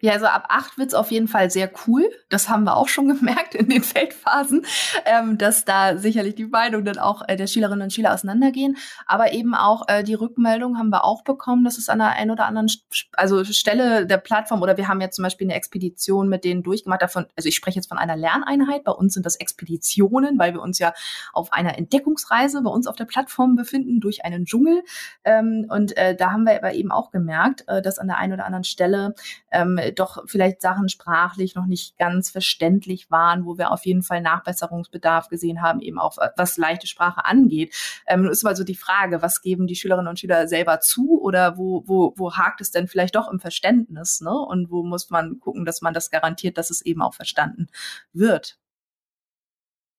Ja, 0.00 0.12
also 0.12 0.26
ab 0.26 0.46
acht 0.48 0.78
wird's 0.78 0.94
auf 0.94 1.10
jeden 1.10 1.26
Fall 1.26 1.50
sehr 1.50 1.70
cool. 1.86 2.08
Das 2.28 2.48
haben 2.48 2.64
wir 2.64 2.76
auch 2.76 2.88
schon 2.88 3.08
gemerkt 3.16 3.54
in 3.56 3.68
den 3.68 3.82
Feldphasen, 3.82 4.64
ähm, 5.04 5.38
dass 5.38 5.64
da 5.64 5.96
sicherlich 5.96 6.36
die 6.36 6.46
Meinungen 6.46 6.84
dann 6.84 6.98
auch 6.98 7.22
äh, 7.26 7.36
der 7.36 7.48
Schülerinnen 7.48 7.82
und 7.82 7.92
Schüler 7.92 8.14
auseinandergehen. 8.14 8.76
Aber 9.06 9.32
eben 9.32 9.54
auch 9.54 9.88
äh, 9.88 10.04
die 10.04 10.14
Rückmeldung 10.14 10.78
haben 10.78 10.90
wir 10.90 11.04
auch 11.04 11.24
bekommen, 11.24 11.64
dass 11.64 11.78
es 11.78 11.88
an 11.88 11.98
der 11.98 12.10
einen 12.10 12.30
oder 12.30 12.46
anderen 12.46 12.70
also 13.12 13.42
Stelle 13.44 14.06
der 14.06 14.18
Plattform 14.18 14.62
oder 14.62 14.76
wir 14.76 14.86
haben 14.86 15.00
jetzt 15.00 15.16
zum 15.16 15.24
Beispiel 15.24 15.46
eine 15.46 15.54
Expedition 15.54 16.28
mit 16.28 16.44
denen 16.44 16.62
durchgemacht. 16.62 17.02
Davon, 17.02 17.26
also 17.36 17.48
ich 17.48 17.56
spreche 17.56 17.76
jetzt 17.76 17.88
von 17.88 17.98
einer 17.98 18.16
Lerneinheit. 18.16 18.84
Bei 18.84 18.92
uns 18.92 19.14
sind 19.14 19.26
das 19.26 19.34
Expeditionen, 19.34 20.38
weil 20.38 20.54
wir 20.54 20.62
uns 20.62 20.78
ja 20.78 20.94
auf 21.32 21.52
einer 21.52 21.76
Entdeckungsreise 21.76 22.62
bei 22.62 22.70
uns 22.70 22.86
auf 22.86 22.94
der 22.94 23.04
Plattform 23.04 23.56
befinden 23.56 23.98
durch 23.98 24.24
einen 24.24 24.44
Dschungel. 24.44 24.82
Ähm, 25.24 25.66
und 25.68 25.96
äh, 25.96 26.14
da 26.14 26.30
haben 26.30 26.44
wir 26.44 26.56
aber 26.56 26.72
eben 26.74 26.92
auch 26.92 27.10
gemerkt, 27.10 27.64
äh, 27.66 27.82
dass 27.82 27.98
an 27.98 28.06
der 28.06 28.18
einen 28.18 28.34
oder 28.34 28.46
anderen 28.46 28.64
Stelle 28.64 29.14
ähm, 29.50 29.80
doch 29.92 30.24
vielleicht 30.26 30.60
Sachen 30.60 30.88
sprachlich 30.88 31.54
noch 31.54 31.66
nicht 31.66 31.96
ganz 31.98 32.30
verständlich 32.30 33.10
waren, 33.10 33.44
wo 33.44 33.58
wir 33.58 33.70
auf 33.70 33.84
jeden 33.86 34.02
Fall 34.02 34.20
Nachbesserungsbedarf 34.20 35.28
gesehen 35.28 35.62
haben, 35.62 35.80
eben 35.80 35.98
auch 35.98 36.16
was 36.36 36.56
leichte 36.56 36.86
Sprache 36.86 37.24
angeht. 37.24 37.74
Ähm, 38.06 38.26
ist 38.26 38.44
mal 38.44 38.56
so 38.56 38.64
die 38.64 38.74
Frage, 38.74 39.22
was 39.22 39.42
geben 39.42 39.66
die 39.66 39.76
Schülerinnen 39.76 40.08
und 40.08 40.18
Schüler 40.18 40.48
selber 40.48 40.80
zu 40.80 41.20
oder 41.20 41.56
wo, 41.56 41.82
wo, 41.86 42.14
wo 42.16 42.34
hakt 42.34 42.60
es 42.60 42.70
denn 42.70 42.88
vielleicht 42.88 43.16
doch 43.16 43.30
im 43.30 43.40
Verständnis, 43.40 44.20
ne? 44.20 44.32
Und 44.32 44.70
wo 44.70 44.82
muss 44.82 45.10
man 45.10 45.40
gucken, 45.40 45.64
dass 45.64 45.82
man 45.82 45.94
das 45.94 46.10
garantiert, 46.10 46.58
dass 46.58 46.70
es 46.70 46.80
eben 46.82 47.02
auch 47.02 47.14
verstanden 47.14 47.68
wird. 48.12 48.58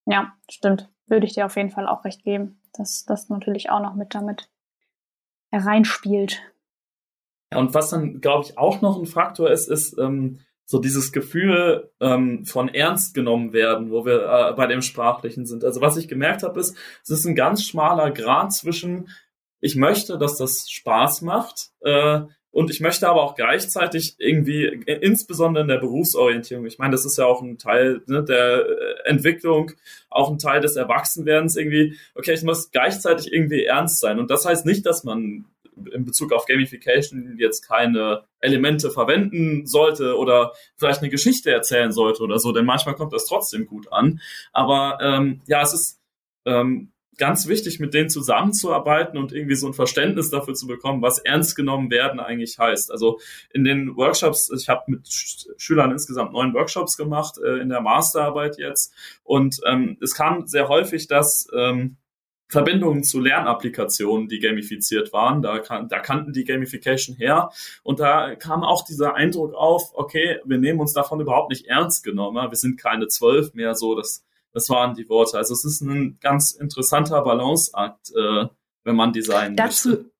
Ja, 0.05 0.33
stimmt. 0.49 0.89
Würde 1.05 1.25
ich 1.25 1.33
dir 1.33 1.45
auf 1.45 1.55
jeden 1.55 1.69
Fall 1.69 1.87
auch 1.87 2.03
recht 2.05 2.23
geben, 2.23 2.59
dass 2.73 3.05
das 3.05 3.29
natürlich 3.29 3.69
auch 3.69 3.79
noch 3.79 3.95
mit 3.95 4.15
damit 4.15 4.49
hereinspielt. 5.51 6.41
Und 7.53 7.73
was 7.73 7.89
dann, 7.89 8.21
glaube 8.21 8.45
ich, 8.45 8.57
auch 8.57 8.81
noch 8.81 8.99
ein 8.99 9.05
Faktor 9.05 9.49
ist, 9.49 9.69
ist 9.69 9.97
ähm, 9.97 10.39
so 10.65 10.79
dieses 10.79 11.11
Gefühl 11.11 11.89
ähm, 11.99 12.45
von 12.45 12.69
ernst 12.69 13.15
genommen 13.15 13.53
werden, 13.53 13.89
wo 13.89 14.05
wir 14.05 14.21
äh, 14.21 14.53
bei 14.53 14.67
dem 14.67 14.83
Sprachlichen 14.83 15.45
sind. 15.47 15.63
Also 15.63 15.81
was 15.81 15.97
ich 15.97 16.07
gemerkt 16.07 16.43
habe, 16.43 16.59
ist, 16.59 16.75
es 17.03 17.09
ist 17.09 17.25
ein 17.25 17.35
ganz 17.35 17.63
schmaler 17.63 18.11
Grad 18.11 18.53
zwischen, 18.53 19.09
ich 19.61 19.75
möchte, 19.75 20.19
dass 20.19 20.37
das 20.37 20.69
Spaß 20.69 21.23
macht, 21.23 21.71
äh, 21.81 22.21
und 22.51 22.71
ich 22.71 22.79
möchte 22.79 23.07
aber 23.07 23.21
auch 23.21 23.35
gleichzeitig 23.35 24.15
irgendwie, 24.17 24.65
äh, 24.65 24.99
insbesondere 25.01 25.61
in 25.61 25.67
der 25.67 25.77
Berufsorientierung, 25.77 26.65
ich 26.65 26.79
meine, 26.79 26.91
das 26.91 27.05
ist 27.05 27.17
ja 27.17 27.25
auch 27.25 27.41
ein 27.41 27.57
Teil 27.57 28.01
ne, 28.07 28.23
der 28.23 28.65
äh, 28.65 29.09
Entwicklung, 29.09 29.71
auch 30.09 30.31
ein 30.31 30.39
Teil 30.39 30.59
des 30.59 30.75
Erwachsenwerdens 30.75 31.55
irgendwie, 31.55 31.97
okay, 32.15 32.33
ich 32.33 32.43
muss 32.43 32.71
gleichzeitig 32.71 33.31
irgendwie 33.31 33.65
ernst 33.65 33.99
sein. 33.99 34.19
Und 34.19 34.31
das 34.31 34.45
heißt 34.45 34.65
nicht, 34.65 34.85
dass 34.85 35.03
man 35.03 35.45
in 35.93 36.05
Bezug 36.05 36.33
auf 36.33 36.45
Gamification 36.45 37.35
jetzt 37.37 37.67
keine 37.67 38.23
Elemente 38.39 38.91
verwenden 38.91 39.65
sollte 39.65 40.17
oder 40.17 40.53
vielleicht 40.77 41.01
eine 41.01 41.09
Geschichte 41.09 41.51
erzählen 41.51 41.91
sollte 41.91 42.23
oder 42.23 42.39
so, 42.39 42.51
denn 42.51 42.65
manchmal 42.65 42.95
kommt 42.95 43.13
das 43.13 43.25
trotzdem 43.25 43.65
gut 43.65 43.91
an. 43.91 44.21
Aber 44.51 44.97
ähm, 45.01 45.41
ja, 45.47 45.61
es 45.61 45.73
ist 45.73 46.01
ähm, 46.45 46.91
ganz 47.19 47.47
wichtig, 47.47 47.79
mit 47.79 47.93
denen 47.93 48.09
zusammenzuarbeiten 48.09 49.19
und 49.19 49.31
irgendwie 49.31 49.55
so 49.55 49.67
ein 49.67 49.73
Verständnis 49.73 50.31
dafür 50.31 50.55
zu 50.55 50.65
bekommen, 50.65 51.03
was 51.03 51.19
ernst 51.19 51.55
genommen 51.55 51.91
werden 51.91 52.19
eigentlich 52.19 52.57
heißt. 52.57 52.91
Also 52.91 53.19
in 53.53 53.63
den 53.63 53.95
Workshops, 53.95 54.49
ich 54.57 54.69
habe 54.69 54.83
mit 54.87 55.07
Schülern 55.57 55.91
insgesamt 55.91 56.31
neun 56.31 56.53
Workshops 56.53 56.97
gemacht 56.97 57.37
äh, 57.43 57.57
in 57.59 57.69
der 57.69 57.81
Masterarbeit 57.81 58.57
jetzt 58.57 58.93
und 59.23 59.59
ähm, 59.67 59.97
es 60.01 60.15
kam 60.15 60.47
sehr 60.47 60.69
häufig, 60.69 61.07
dass 61.07 61.47
ähm, 61.53 61.97
Verbindungen 62.49 63.03
zu 63.03 63.19
Lernapplikationen, 63.19 64.27
die 64.27 64.39
gamifiziert 64.39 65.13
waren. 65.13 65.41
Da, 65.41 65.59
kan 65.59 65.87
da 65.87 65.99
kannten 65.99 66.33
die 66.33 66.43
Gamification 66.43 67.15
her. 67.15 67.51
Und 67.83 67.99
da 67.99 68.35
kam 68.35 68.63
auch 68.63 68.83
dieser 68.83 69.13
Eindruck 69.13 69.53
auf, 69.53 69.91
okay, 69.93 70.39
wir 70.43 70.57
nehmen 70.57 70.79
uns 70.79 70.93
davon 70.93 71.21
überhaupt 71.21 71.51
nicht 71.51 71.67
ernst 71.67 72.03
genommen. 72.03 72.49
Wir 72.49 72.57
sind 72.57 72.79
keine 72.79 73.07
zwölf 73.07 73.53
mehr 73.53 73.75
so. 73.75 73.95
Das, 73.95 74.25
das 74.51 74.69
waren 74.69 74.95
die 74.95 75.07
Worte. 75.09 75.37
Also 75.37 75.53
es 75.53 75.63
ist 75.63 75.81
ein 75.81 76.17
ganz 76.21 76.51
interessanter 76.51 77.21
Balanceakt, 77.21 78.11
äh, 78.15 78.47
wenn 78.83 78.95
man 78.95 79.13
Design 79.13 79.55
Dazu, 79.55 79.89
möchte 79.89 80.11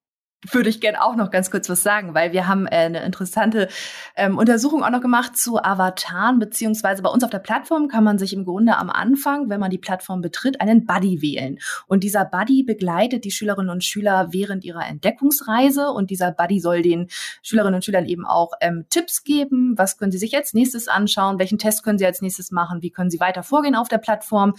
würde 0.52 0.70
ich 0.70 0.80
gerne 0.80 1.04
auch 1.04 1.18
noch 1.18 1.32
ganz 1.32 1.52
kurz 1.52 1.70
was 1.70 1.84
sagen, 1.84 2.14
weil 2.14 2.32
wir 2.32 2.48
haben 2.48 2.66
äh, 2.66 2.70
eine 2.70 3.04
interessante 3.04 3.68
ähm, 4.16 4.38
Untersuchung 4.38 4.84
auch 4.84 4.90
noch 4.90 5.02
gemacht 5.02 5.36
zu 5.36 5.62
Avataren, 5.62 6.40
beziehungsweise 6.40 7.04
bei 7.04 7.10
uns 7.10 7.26
auf 7.26 7.30
der 7.30 7.40
Plattform 7.40 7.90
kann 7.90 8.06
man 8.06 8.18
sich 8.18 8.32
im 8.32 8.46
Grunde 8.46 8.78
am 8.78 8.90
Anfang, 8.90 9.50
wenn 9.50 9.60
man 9.60 9.70
die 9.70 9.78
Plattform 9.78 10.22
betritt, 10.22 10.62
einen 10.62 10.86
Buddy 10.86 11.22
wählen. 11.22 11.60
Und 11.88 12.06
dieser 12.06 12.24
Buddy 12.24 12.64
begleitet 12.64 13.26
die 13.26 13.32
Schülerinnen 13.32 13.70
und 13.70 13.84
Schüler 13.84 14.30
während 14.32 14.64
ihrer 14.64 14.88
Entdeckungsreise 14.88 15.92
und 15.92 16.10
dieser 16.10 16.32
Buddy 16.32 16.62
soll 16.62 16.84
den 16.84 17.08
Schülerinnen 17.44 17.76
und 17.76 17.86
Schülern 17.86 18.06
eben 18.06 18.26
auch 18.26 18.54
ähm, 18.62 18.86
Tipps 18.90 19.26
geben, 19.26 19.74
was 19.78 19.98
können 19.98 20.14
sie 20.14 20.18
sich 20.18 20.38
als 20.38 20.54
nächstes 20.54 20.88
anschauen, 20.88 21.38
welchen 21.38 21.58
Test 21.58 21.84
können 21.84 22.00
sie 22.00 22.06
als 22.06 22.22
nächstes 22.22 22.52
machen, 22.52 22.82
wie 22.82 22.92
können 22.92 23.10
sie 23.10 23.20
weiter 23.20 23.44
vorgehen 23.44 23.76
auf 23.76 23.90
der 23.90 23.98
Plattform. 23.98 24.54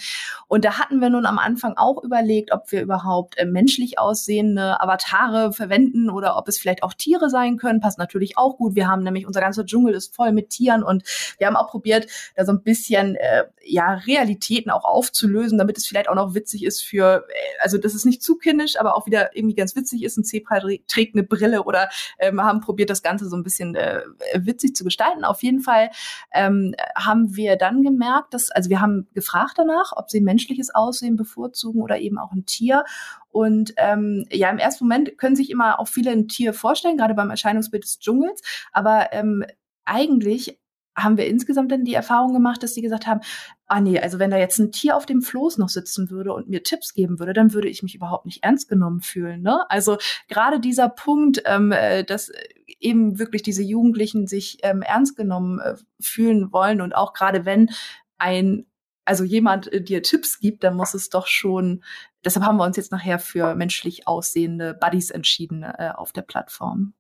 Und 0.47 0.67
da 0.67 0.79
hatten 0.79 1.01
wir 1.01 1.09
nun 1.09 1.25
am 1.25 1.39
Anfang 1.39 1.79
auch 1.79 2.05
überlegt, 2.05 2.53
ob 2.53 2.71
wir 2.71 2.83
überhaupt 2.83 3.39
äh, 3.39 3.47
menschlich 3.47 3.99
aussehende 3.99 4.79
Avatare 4.79 5.55
verwenden 5.55 5.70
verwenden 5.71 6.11
oder 6.11 6.37
ob 6.37 6.49
es 6.49 6.59
vielleicht 6.59 6.83
auch 6.83 6.95
Tiere 6.95 7.31
sein 7.31 7.57
können, 7.57 7.81
passt 7.81 7.99
natürlich 7.99 8.37
auch 8.37 8.57
gut. 8.57 8.75
Wir 8.75 8.89
haben 8.89 9.03
nämlich, 9.03 9.27
unser 9.27 9.41
ganzer 9.41 9.65
Dschungel 9.65 9.95
ist 9.95 10.15
voll 10.15 10.33
mit 10.33 10.51
Tieren 10.51 10.83
und 10.83 11.05
wir 11.39 11.47
haben 11.47 11.57
auch 11.57 11.69
probiert, 11.69 12.07
da 12.35 12.45
so 12.45 12.53
ein 12.53 12.63
bisschen 12.63 13.15
äh, 13.17 13.45
ja 13.65 13.95
Realitäten 13.95 14.71
auch 14.71 14.85
aufzulösen, 14.85 15.59
damit 15.59 15.79
es 15.79 15.87
vielleicht 15.87 16.09
auch 16.09 16.15
noch 16.15 16.35
witzig 16.35 16.65
ist 16.65 16.83
für, 16.83 17.25
äh, 17.29 17.63
also 17.63 17.79
das 17.79 17.95
ist 17.95 18.05
nicht 18.05 18.23
zu 18.23 18.37
kindisch, 18.37 18.79
aber 18.79 18.97
auch 18.97 19.07
wieder 19.07 19.37
irgendwie 19.37 19.55
ganz 19.55 19.77
witzig 19.77 20.03
ist. 20.03 20.17
Ein 20.17 20.25
Zebra 20.25 20.61
trägt 20.89 21.15
eine 21.15 21.23
Brille 21.23 21.63
oder 21.63 21.89
ähm, 22.19 22.43
haben 22.43 22.61
probiert, 22.61 22.91
das 22.91 23.03
Ganze 23.03 23.29
so 23.29 23.37
ein 23.37 23.45
bisschen 23.45 23.75
äh, 23.77 24.03
witzig 24.35 24.75
zu 24.75 24.85
gestalten. 24.85 25.25
Auf 25.25 25.43
jeden 25.43 25.61
Fall 25.61 25.91
ähm, 26.33 26.75
haben 26.97 27.37
wir 27.37 27.57
dann 27.57 27.83
gemerkt, 27.83 28.35
dass, 28.35 28.51
also 28.51 28.71
wir 28.71 28.81
haben 28.81 29.09
gefragt 29.15 29.55
danach, 29.57 29.93
ob 29.95 30.11
sie 30.11 30.21
ein 30.21 30.25
menschliches 30.25 30.75
Aussehen 30.75 31.17
bevorzugen 31.17 31.83
oder 31.83 31.99
eben 31.99 32.19
auch 32.19 32.33
ein 32.33 32.45
Tier. 32.45 32.85
Und 33.31 33.73
ähm, 33.77 34.27
ja, 34.31 34.51
im 34.51 34.59
ersten 34.59 34.85
Moment 34.85 35.17
können 35.19 35.37
sich 35.37 35.51
immer 35.51 35.81
auch 35.81 35.89
viele 35.89 36.11
ein 36.11 36.29
Tier 36.29 36.53
vorstellen, 36.53 36.97
gerade 36.97 37.15
beim 37.15 37.31
Erscheinungsbild 37.31 37.85
des 37.85 37.99
Dschungels. 37.99 38.43
Aber 38.73 39.13
ähm, 39.13 39.45
eigentlich 39.85 40.59
haben 40.97 41.17
wir 41.17 41.27
insgesamt 41.27 41.73
dann 41.73 41.85
die 41.85 41.95
Erfahrung 41.95 42.33
gemacht, 42.33 42.63
dass 42.63 42.75
sie 42.75 42.83
gesagt 42.83 43.07
haben, 43.07 43.21
ah 43.67 43.81
nee, 43.81 43.99
also 44.01 44.19
wenn 44.19 44.31
da 44.31 44.39
jetzt 44.39 44.59
ein 44.59 44.73
Tier 44.73 44.97
auf 44.97 45.07
dem 45.07 45.23
Floß 45.23 45.59
noch 45.59 45.69
sitzen 45.69 46.11
würde 46.11 46.33
und 46.33 46.49
mir 46.49 46.63
Tipps 46.63 46.95
geben 46.95 47.19
würde, 47.19 47.33
dann 47.33 47.55
würde 47.55 47.69
ich 47.69 47.83
mich 47.83 47.95
überhaupt 47.95 48.27
nicht 48.27 48.43
ernst 48.43 48.69
genommen 48.69 49.01
fühlen. 49.01 49.43
Ne? 49.43 49.65
Also 49.71 49.99
gerade 50.29 50.61
dieser 50.61 50.89
Punkt, 50.89 51.43
ähm, 51.47 51.73
äh, 51.73 52.05
dass 52.05 52.33
eben 52.81 53.19
wirklich 53.19 53.43
diese 53.43 53.63
Jugendlichen 53.63 54.27
sich 54.27 54.59
ähm, 54.63 54.83
ernst 54.83 55.17
genommen 55.17 55.61
äh, 55.61 55.77
fühlen 56.01 56.53
wollen 56.53 56.81
und 56.81 56.95
auch 56.95 57.13
gerade 57.13 57.45
wenn 57.45 57.71
ein 58.19 58.67
also 59.11 59.25
jemand 59.25 59.73
äh, 59.73 59.83
dir 59.83 60.03
Tipps 60.03 60.39
gibt, 60.39 60.63
dann 60.63 60.77
muss 60.77 60.95
es 60.95 61.11
doch 61.11 61.27
schon 61.27 61.83
deshalb 62.25 62.47
haben 62.47 62.57
wir 62.57 62.65
uns 62.65 62.77
jetzt 62.77 62.93
nachher 62.93 63.19
für 63.19 63.55
menschlich 63.55 64.07
aussehende 64.07 64.75
Buddies 64.75 65.11
entschieden 65.11 65.63
äh, 65.63 65.93
auf 65.95 66.13
der 66.13 66.23
Plattform. 66.23 66.95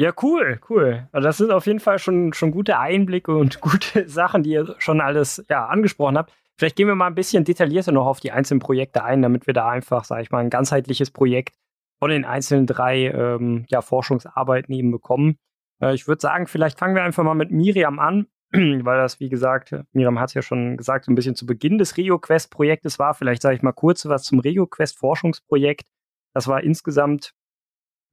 Ja, 0.00 0.12
cool, 0.22 0.60
cool. 0.68 1.08
Also 1.10 1.26
das 1.26 1.38
sind 1.38 1.50
auf 1.50 1.66
jeden 1.66 1.80
Fall 1.80 1.98
schon, 1.98 2.32
schon 2.32 2.52
gute 2.52 2.78
Einblicke 2.78 3.34
und 3.34 3.60
gute 3.60 4.08
Sachen, 4.08 4.42
die 4.42 4.50
ihr 4.50 4.74
schon 4.78 5.00
alles 5.00 5.44
ja, 5.48 5.66
angesprochen 5.66 6.16
habt. 6.16 6.32
Vielleicht 6.56 6.76
gehen 6.76 6.88
wir 6.88 6.94
mal 6.94 7.06
ein 7.06 7.14
bisschen 7.14 7.44
detaillierter 7.44 7.92
noch 7.92 8.06
auf 8.06 8.20
die 8.20 8.32
einzelnen 8.32 8.60
Projekte 8.60 9.04
ein, 9.04 9.22
damit 9.22 9.46
wir 9.46 9.54
da 9.54 9.68
einfach, 9.68 10.04
sage 10.04 10.22
ich 10.22 10.30
mal, 10.30 10.40
ein 10.40 10.50
ganzheitliches 10.50 11.10
Projekt 11.10 11.54
von 12.00 12.10
den 12.10 12.24
einzelnen 12.24 12.66
drei 12.66 13.06
ähm, 13.06 13.64
ja, 13.68 13.80
Forschungsarbeiten 13.80 14.72
eben 14.74 14.90
bekommen. 14.90 15.36
Äh, 15.80 15.94
ich 15.94 16.08
würde 16.08 16.20
sagen, 16.20 16.46
vielleicht 16.46 16.78
fangen 16.78 16.94
wir 16.94 17.02
einfach 17.02 17.24
mal 17.24 17.34
mit 17.34 17.50
Miriam 17.50 17.98
an, 17.98 18.26
weil 18.52 18.98
das, 18.98 19.20
wie 19.20 19.28
gesagt, 19.28 19.74
Miriam 19.92 20.18
hat 20.18 20.30
es 20.30 20.34
ja 20.34 20.42
schon 20.42 20.76
gesagt, 20.76 21.04
so 21.04 21.12
ein 21.12 21.14
bisschen 21.14 21.34
zu 21.34 21.46
Beginn 21.46 21.78
des 21.78 21.96
RegioQuest-Projektes 21.96 22.98
war. 22.98 23.14
Vielleicht 23.14 23.42
sage 23.42 23.56
ich 23.56 23.62
mal 23.62 23.72
kurz 23.72 24.06
was 24.06 24.24
zum 24.24 24.40
RegioQuest-Forschungsprojekt. 24.40 25.88
Das 26.34 26.48
war 26.48 26.62
insgesamt 26.62 27.34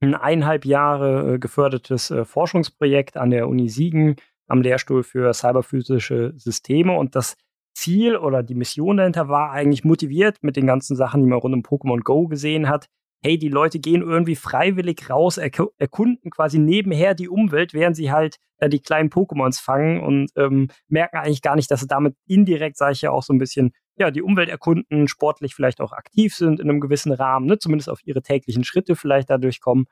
ein 0.00 0.14
eineinhalb 0.14 0.64
Jahre 0.64 1.34
äh, 1.34 1.38
gefördertes 1.38 2.10
äh, 2.10 2.24
Forschungsprojekt 2.24 3.16
an 3.16 3.30
der 3.30 3.48
Uni 3.48 3.68
Siegen 3.68 4.16
am 4.46 4.62
Lehrstuhl 4.62 5.02
für 5.02 5.32
cyberphysische 5.32 6.32
Systeme 6.36 6.92
und 6.96 7.16
das 7.16 7.36
Ziel 7.74 8.16
oder 8.16 8.42
die 8.42 8.54
Mission 8.54 8.96
dahinter 8.96 9.28
war 9.28 9.50
eigentlich 9.50 9.84
motiviert 9.84 10.38
mit 10.42 10.56
den 10.56 10.66
ganzen 10.66 10.96
Sachen, 10.96 11.22
die 11.22 11.28
man 11.28 11.38
rund 11.38 11.54
um 11.54 11.62
Pokémon 11.62 12.00
Go 12.02 12.26
gesehen 12.26 12.68
hat. 12.68 12.88
Hey, 13.22 13.38
die 13.38 13.48
Leute 13.48 13.78
gehen 13.78 14.02
irgendwie 14.02 14.36
freiwillig 14.36 15.10
raus, 15.10 15.38
erk 15.38 15.62
erkunden 15.78 16.30
quasi 16.30 16.58
nebenher 16.58 17.14
die 17.14 17.28
Umwelt, 17.28 17.74
während 17.74 17.96
sie 17.96 18.12
halt 18.12 18.36
äh, 18.58 18.68
die 18.68 18.80
kleinen 18.80 19.10
Pokémons 19.10 19.60
fangen 19.60 20.00
und 20.00 20.30
ähm, 20.36 20.68
merken 20.88 21.16
eigentlich 21.16 21.42
gar 21.42 21.56
nicht, 21.56 21.70
dass 21.70 21.80
sie 21.80 21.86
damit 21.86 22.14
indirekt, 22.26 22.76
sage 22.76 22.92
ich 22.92 23.02
ja, 23.02 23.10
auch 23.10 23.22
so 23.22 23.32
ein 23.32 23.38
bisschen 23.38 23.72
ja, 23.98 24.10
die 24.10 24.22
Umwelt 24.22 24.48
erkunden, 24.48 25.08
sportlich 25.08 25.54
vielleicht 25.54 25.80
auch 25.80 25.92
aktiv 25.92 26.34
sind 26.34 26.60
in 26.60 26.68
einem 26.68 26.80
gewissen 26.80 27.12
Rahmen, 27.12 27.46
ne, 27.46 27.58
zumindest 27.58 27.88
auf 27.88 28.00
ihre 28.04 28.22
täglichen 28.22 28.64
Schritte 28.64 28.94
vielleicht 28.94 29.30
dadurch 29.30 29.60
kommen. 29.60 29.86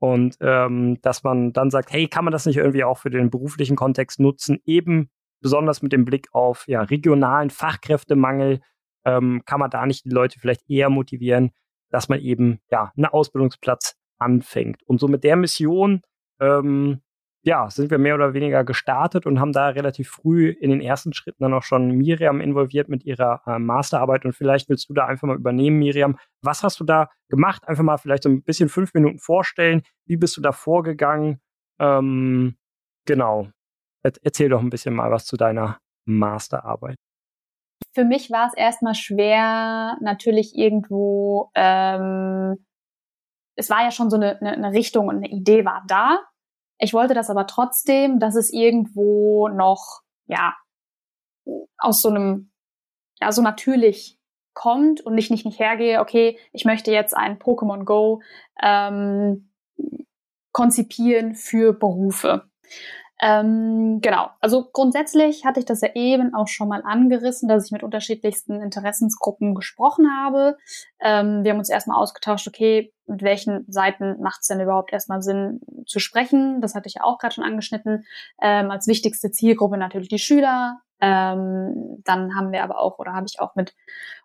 Und 0.00 0.36
ähm, 0.40 1.00
dass 1.02 1.24
man 1.24 1.52
dann 1.52 1.70
sagt, 1.70 1.92
hey, 1.92 2.06
kann 2.06 2.24
man 2.24 2.32
das 2.32 2.46
nicht 2.46 2.56
irgendwie 2.56 2.84
auch 2.84 2.98
für 2.98 3.10
den 3.10 3.30
beruflichen 3.30 3.74
Kontext 3.74 4.20
nutzen, 4.20 4.58
eben 4.64 5.10
besonders 5.40 5.82
mit 5.82 5.92
dem 5.92 6.04
Blick 6.04 6.28
auf 6.32 6.66
ja, 6.68 6.82
regionalen 6.82 7.50
Fachkräftemangel, 7.50 8.60
ähm, 9.04 9.42
kann 9.44 9.60
man 9.60 9.70
da 9.70 9.86
nicht 9.86 10.04
die 10.04 10.10
Leute 10.10 10.38
vielleicht 10.38 10.68
eher 10.68 10.88
motivieren, 10.88 11.50
dass 11.90 12.08
man 12.08 12.20
eben 12.20 12.60
ja 12.70 12.92
einen 12.96 13.06
Ausbildungsplatz 13.06 13.96
anfängt. 14.18 14.82
Und 14.84 15.00
so 15.00 15.08
mit 15.08 15.24
der 15.24 15.36
Mission 15.36 16.02
ähm, 16.40 17.00
ja, 17.42 17.70
sind 17.70 17.90
wir 17.90 17.98
mehr 17.98 18.14
oder 18.14 18.34
weniger 18.34 18.64
gestartet 18.64 19.24
und 19.24 19.40
haben 19.40 19.52
da 19.52 19.68
relativ 19.68 20.10
früh 20.10 20.50
in 20.50 20.70
den 20.70 20.80
ersten 20.80 21.12
Schritten 21.12 21.42
dann 21.42 21.54
auch 21.54 21.62
schon 21.62 21.92
Miriam 21.92 22.40
involviert 22.40 22.88
mit 22.88 23.04
ihrer 23.04 23.42
äh, 23.46 23.58
Masterarbeit. 23.58 24.24
Und 24.24 24.34
vielleicht 24.34 24.68
willst 24.68 24.88
du 24.88 24.94
da 24.94 25.06
einfach 25.06 25.26
mal 25.26 25.36
übernehmen, 25.36 25.78
Miriam. 25.78 26.18
Was 26.42 26.62
hast 26.62 26.80
du 26.80 26.84
da 26.84 27.08
gemacht? 27.28 27.66
Einfach 27.66 27.84
mal 27.84 27.96
vielleicht 27.96 28.24
so 28.24 28.28
ein 28.28 28.42
bisschen 28.42 28.68
fünf 28.68 28.92
Minuten 28.92 29.18
vorstellen. 29.18 29.82
Wie 30.04 30.16
bist 30.16 30.36
du 30.36 30.40
da 30.40 30.52
vorgegangen? 30.52 31.40
Ähm, 31.78 32.56
genau. 33.06 33.48
Erzähl 34.02 34.48
doch 34.48 34.60
ein 34.60 34.70
bisschen 34.70 34.94
mal 34.94 35.10
was 35.10 35.24
zu 35.24 35.36
deiner 35.36 35.78
Masterarbeit. 36.04 36.96
Für 37.94 38.04
mich 38.04 38.30
war 38.30 38.46
es 38.46 38.54
erstmal 38.54 38.94
schwer, 38.94 39.96
natürlich 40.00 40.56
irgendwo, 40.56 41.50
ähm, 41.54 42.64
es 43.56 43.70
war 43.70 43.82
ja 43.82 43.90
schon 43.90 44.10
so 44.10 44.16
eine, 44.16 44.38
eine, 44.40 44.52
eine 44.52 44.72
Richtung 44.72 45.08
und 45.08 45.16
eine 45.16 45.28
Idee 45.28 45.64
war 45.64 45.84
da. 45.88 46.20
Ich 46.78 46.94
wollte 46.94 47.14
das 47.14 47.28
aber 47.28 47.46
trotzdem, 47.46 48.20
dass 48.20 48.36
es 48.36 48.52
irgendwo 48.52 49.48
noch, 49.48 50.02
ja, 50.26 50.54
aus 51.78 52.00
so 52.00 52.08
einem, 52.08 52.52
ja, 53.20 53.32
so 53.32 53.42
natürlich 53.42 54.18
kommt 54.54 55.00
und 55.00 55.16
ich 55.18 55.30
nicht, 55.30 55.44
nicht 55.44 55.58
hergehe, 55.58 56.00
okay, 56.00 56.38
ich 56.52 56.64
möchte 56.64 56.92
jetzt 56.92 57.16
ein 57.16 57.38
Pokémon 57.38 57.84
Go 57.84 58.22
ähm, 58.60 59.52
konzipieren 60.52 61.34
für 61.34 61.72
Berufe. 61.72 62.48
Ähm, 63.20 64.00
genau, 64.00 64.30
also 64.40 64.68
grundsätzlich 64.72 65.44
hatte 65.44 65.58
ich 65.58 65.66
das 65.66 65.80
ja 65.80 65.88
eben 65.94 66.34
auch 66.34 66.46
schon 66.46 66.68
mal 66.68 66.82
angerissen, 66.84 67.48
dass 67.48 67.66
ich 67.66 67.72
mit 67.72 67.82
unterschiedlichsten 67.82 68.60
Interessensgruppen 68.60 69.56
gesprochen 69.56 70.06
habe. 70.16 70.56
Ähm, 71.00 71.42
wir 71.42 71.50
haben 71.50 71.58
uns 71.58 71.68
erstmal 71.68 72.00
ausgetauscht, 72.00 72.46
okay, 72.46 72.92
mit 73.06 73.22
welchen 73.22 73.64
Seiten 73.70 74.20
macht 74.20 74.42
es 74.42 74.48
denn 74.48 74.60
überhaupt 74.60 74.92
erstmal 74.92 75.22
Sinn 75.22 75.60
zu 75.86 75.98
sprechen? 75.98 76.60
Das 76.60 76.74
hatte 76.74 76.88
ich 76.88 76.94
ja 76.94 77.04
auch 77.04 77.18
gerade 77.18 77.34
schon 77.34 77.44
angeschnitten. 77.44 78.04
Ähm, 78.40 78.70
als 78.70 78.86
wichtigste 78.86 79.32
Zielgruppe 79.32 79.78
natürlich 79.78 80.08
die 80.08 80.18
Schüler. 80.18 80.80
Ähm, 81.00 82.02
dann 82.04 82.36
haben 82.36 82.52
wir 82.52 82.62
aber 82.62 82.80
auch 82.80 82.98
oder 82.98 83.14
habe 83.14 83.26
ich 83.28 83.40
auch 83.40 83.54
mit 83.56 83.74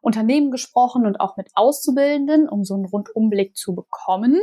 Unternehmen 0.01 0.51
gesprochen 0.51 1.05
und 1.05 1.19
auch 1.19 1.37
mit 1.37 1.49
Auszubildenden, 1.55 2.47
um 2.49 2.63
so 2.63 2.75
einen 2.75 2.85
Rundumblick 2.85 3.55
zu 3.55 3.73
bekommen. 3.73 4.39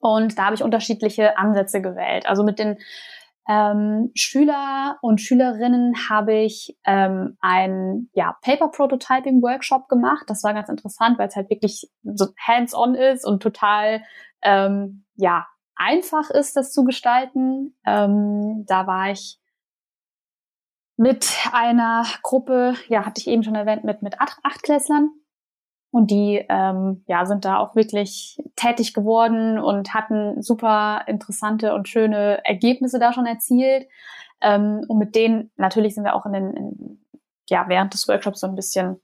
Und 0.00 0.38
da 0.38 0.46
habe 0.46 0.54
ich 0.54 0.62
unterschiedliche 0.62 1.38
Ansätze 1.38 1.80
gewählt. 1.80 2.26
Also 2.26 2.44
mit 2.44 2.58
den 2.58 2.78
ähm, 3.48 4.10
Schüler 4.14 4.98
und 5.02 5.20
Schülerinnen 5.20 6.08
habe 6.08 6.34
ich 6.34 6.78
ähm, 6.84 7.36
ein 7.40 8.08
ja, 8.14 8.36
Paper 8.42 8.68
Prototyping 8.68 9.42
Workshop 9.42 9.88
gemacht. 9.88 10.24
Das 10.28 10.42
war 10.44 10.54
ganz 10.54 10.68
interessant, 10.68 11.18
weil 11.18 11.28
es 11.28 11.36
halt 11.36 11.50
wirklich 11.50 11.90
so 12.02 12.28
hands-on 12.38 12.94
ist 12.94 13.26
und 13.26 13.42
total 13.42 14.02
ähm, 14.42 15.04
ja 15.16 15.46
einfach 15.76 16.30
ist, 16.30 16.56
das 16.56 16.72
zu 16.72 16.84
gestalten. 16.84 17.76
Ähm, 17.84 18.64
da 18.66 18.86
war 18.86 19.10
ich 19.10 19.38
mit 20.96 21.30
einer 21.52 22.06
Gruppe, 22.22 22.74
ja, 22.88 23.04
hatte 23.04 23.20
ich 23.20 23.26
eben 23.26 23.42
schon 23.42 23.56
erwähnt, 23.56 23.84
mit 23.84 24.00
mit 24.00 24.16
Achtklässlern 24.20 25.10
und 25.94 26.10
die 26.10 26.44
ähm, 26.48 27.04
ja, 27.06 27.24
sind 27.24 27.44
da 27.44 27.58
auch 27.58 27.76
wirklich 27.76 28.42
tätig 28.56 28.94
geworden 28.94 29.60
und 29.60 29.94
hatten 29.94 30.42
super 30.42 31.02
interessante 31.06 31.72
und 31.72 31.88
schöne 31.88 32.44
Ergebnisse 32.44 32.98
da 32.98 33.12
schon 33.12 33.26
erzielt. 33.26 33.86
Ähm, 34.40 34.84
und 34.88 34.98
mit 34.98 35.14
denen, 35.14 35.52
natürlich 35.56 35.94
sind 35.94 36.02
wir 36.02 36.16
auch 36.16 36.26
in 36.26 36.32
den, 36.32 36.50
in, 36.52 37.04
ja, 37.48 37.66
während 37.68 37.94
des 37.94 38.08
Workshops 38.08 38.40
so 38.40 38.48
ein 38.48 38.56
bisschen 38.56 39.00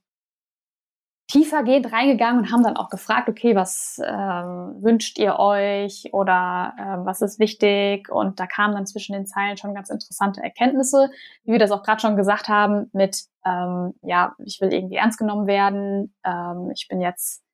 tiefergehend 1.30 1.92
reingegangen 1.92 2.42
und 2.42 2.52
haben 2.52 2.64
dann 2.64 2.76
auch 2.76 2.90
gefragt, 2.90 3.28
okay, 3.28 3.54
was 3.54 4.00
ähm, 4.04 4.82
wünscht 4.82 5.16
ihr 5.18 5.38
euch 5.38 6.08
oder 6.12 6.74
ähm, 6.76 7.06
was 7.06 7.22
ist 7.22 7.38
wichtig? 7.38 8.10
Und 8.10 8.40
da 8.40 8.46
kamen 8.46 8.74
dann 8.74 8.86
zwischen 8.86 9.12
den 9.12 9.26
Zeilen 9.26 9.56
schon 9.56 9.74
ganz 9.74 9.90
interessante 9.90 10.42
Erkenntnisse, 10.42 11.08
wie 11.44 11.52
wir 11.52 11.60
das 11.60 11.70
auch 11.70 11.84
gerade 11.84 12.00
schon 12.00 12.16
gesagt 12.16 12.48
haben, 12.48 12.90
mit 12.92 13.26
ähm, 13.46 13.94
ja, 14.02 14.34
ich 14.44 14.60
will 14.60 14.72
irgendwie 14.72 14.96
ernst 14.96 15.18
genommen 15.18 15.46
werden, 15.46 16.12
ähm, 16.24 16.70
ich 16.74 16.88
bin 16.88 17.00
jetzt 17.00 17.44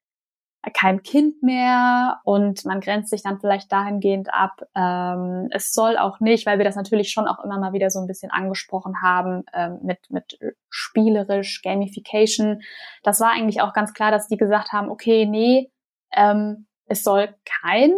kein 0.73 1.03
Kind 1.03 1.43
mehr 1.43 2.21
und 2.25 2.65
man 2.65 2.81
grenzt 2.81 3.11
sich 3.11 3.23
dann 3.23 3.41
vielleicht 3.41 3.71
dahingehend 3.71 4.33
ab. 4.33 4.63
Ähm, 4.75 5.49
es 5.51 5.73
soll 5.73 5.97
auch 5.97 6.21
nicht, 6.21 6.47
weil 6.47 6.59
wir 6.59 6.65
das 6.65 6.77
natürlich 6.77 7.11
schon 7.11 7.27
auch 7.27 7.43
immer 7.45 7.59
mal 7.59 7.73
wieder 7.73 7.91
so 7.91 8.01
ein 8.01 8.07
bisschen 8.07 8.31
angesprochen 8.31 8.95
haben 9.03 9.45
ähm, 9.55 9.79
mit, 9.83 9.99
mit 10.11 10.39
spielerisch, 10.69 11.63
Gamification. 11.63 12.61
Das 13.03 13.21
war 13.21 13.31
eigentlich 13.31 13.61
auch 13.61 13.73
ganz 13.73 13.95
klar, 13.95 14.11
dass 14.11 14.29
die 14.29 14.37
gesagt 14.37 14.73
haben, 14.73 14.91
okay, 14.91 15.27
nee, 15.27 15.71
ähm, 16.13 16.67
es 16.87 17.03
soll 17.03 17.35
kein 17.45 17.93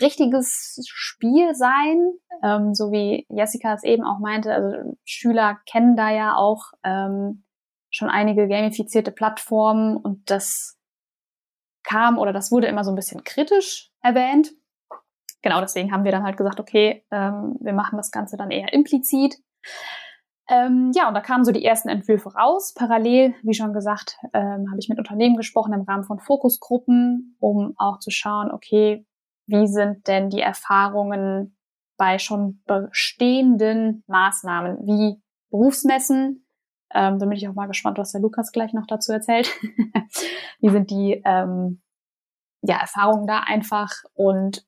richtiges 0.00 0.80
Spiel 0.88 1.54
sein, 1.54 2.12
ähm, 2.42 2.74
so 2.74 2.90
wie 2.90 3.26
Jessica 3.30 3.74
es 3.74 3.84
eben 3.84 4.04
auch 4.04 4.18
meinte. 4.18 4.52
Also 4.52 4.96
Schüler 5.04 5.58
kennen 5.70 5.96
da 5.96 6.10
ja 6.10 6.34
auch 6.36 6.72
ähm, 6.84 7.44
schon 7.90 8.08
einige 8.08 8.48
gamifizierte 8.48 9.12
Plattformen 9.12 9.96
und 9.96 10.30
das 10.30 10.78
kam 11.92 12.18
oder 12.18 12.32
das 12.32 12.50
wurde 12.50 12.66
immer 12.66 12.84
so 12.84 12.90
ein 12.90 12.96
bisschen 12.96 13.24
kritisch 13.24 13.90
erwähnt. 14.02 14.52
Genau, 15.42 15.60
deswegen 15.60 15.92
haben 15.92 16.04
wir 16.04 16.12
dann 16.12 16.22
halt 16.22 16.36
gesagt, 16.36 16.60
okay, 16.60 17.04
ähm, 17.10 17.56
wir 17.60 17.72
machen 17.72 17.96
das 17.96 18.10
Ganze 18.10 18.36
dann 18.36 18.50
eher 18.50 18.72
implizit. 18.72 19.36
Ähm, 20.48 20.92
ja, 20.94 21.08
und 21.08 21.14
da 21.14 21.20
kamen 21.20 21.44
so 21.44 21.52
die 21.52 21.64
ersten 21.64 21.88
Entwürfe 21.88 22.34
raus. 22.34 22.74
Parallel, 22.74 23.34
wie 23.42 23.54
schon 23.54 23.72
gesagt, 23.72 24.18
ähm, 24.32 24.66
habe 24.70 24.78
ich 24.78 24.88
mit 24.88 24.98
Unternehmen 24.98 25.36
gesprochen 25.36 25.72
im 25.72 25.82
Rahmen 25.82 26.04
von 26.04 26.20
Fokusgruppen, 26.20 27.36
um 27.40 27.74
auch 27.76 27.98
zu 27.98 28.10
schauen, 28.10 28.50
okay, 28.50 29.06
wie 29.46 29.66
sind 29.66 30.06
denn 30.06 30.30
die 30.30 30.40
Erfahrungen 30.40 31.56
bei 31.96 32.18
schon 32.18 32.62
bestehenden 32.66 34.04
Maßnahmen 34.06 34.78
wie 34.86 35.20
Berufsmessen, 35.50 36.42
ähm, 36.94 37.18
da 37.18 37.26
bin 37.26 37.36
ich 37.36 37.48
auch 37.48 37.54
mal 37.54 37.66
gespannt, 37.66 37.98
was 37.98 38.12
der 38.12 38.20
Lukas 38.20 38.52
gleich 38.52 38.72
noch 38.72 38.86
dazu 38.86 39.12
erzählt. 39.12 39.50
Wie 40.60 40.68
sind 40.68 40.90
die 40.90 41.22
ähm, 41.24 41.81
ja, 42.62 42.80
Erfahrungen 42.80 43.26
da 43.26 43.40
einfach 43.40 43.90
und 44.14 44.66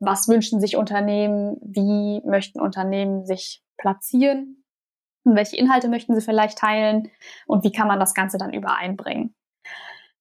was 0.00 0.28
wünschen 0.28 0.60
sich 0.60 0.76
Unternehmen? 0.76 1.56
Wie 1.62 2.20
möchten 2.26 2.60
Unternehmen 2.60 3.24
sich 3.26 3.62
platzieren? 3.76 4.64
Und 5.24 5.36
welche 5.36 5.56
Inhalte 5.56 5.88
möchten 5.88 6.14
sie 6.14 6.20
vielleicht 6.20 6.58
teilen? 6.58 7.10
Und 7.46 7.64
wie 7.64 7.72
kann 7.72 7.88
man 7.88 7.98
das 7.98 8.12
Ganze 8.12 8.36
dann 8.36 8.52
übereinbringen? 8.52 9.34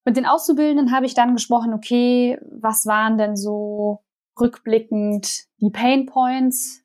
Mit 0.06 0.16
den 0.16 0.26
Auszubildenden 0.26 0.96
habe 0.96 1.06
ich 1.06 1.14
dann 1.14 1.34
gesprochen, 1.34 1.74
okay, 1.74 2.40
was 2.50 2.86
waren 2.86 3.18
denn 3.18 3.36
so 3.36 4.04
rückblickend 4.40 5.46
die 5.58 5.70
Pain 5.70 6.06
Points, 6.06 6.84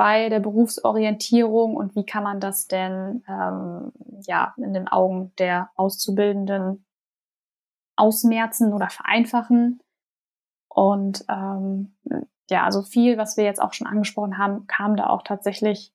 bei 0.00 0.30
der 0.30 0.40
Berufsorientierung 0.40 1.76
und 1.76 1.94
wie 1.94 2.06
kann 2.06 2.24
man 2.24 2.40
das 2.40 2.66
denn 2.66 3.22
ähm, 3.28 3.92
ja 4.26 4.54
in 4.56 4.72
den 4.72 4.88
Augen 4.88 5.34
der 5.38 5.68
Auszubildenden 5.76 6.86
ausmerzen 8.00 8.72
oder 8.72 8.90
vereinfachen? 8.90 9.80
Und 10.68 11.24
ähm, 11.28 11.96
ja, 12.48 12.64
also 12.64 12.82
viel, 12.82 13.18
was 13.18 13.36
wir 13.36 13.44
jetzt 13.44 13.60
auch 13.60 13.72
schon 13.72 13.86
angesprochen 13.86 14.38
haben, 14.38 14.66
kam 14.66 14.96
da 14.96 15.08
auch 15.08 15.22
tatsächlich 15.22 15.92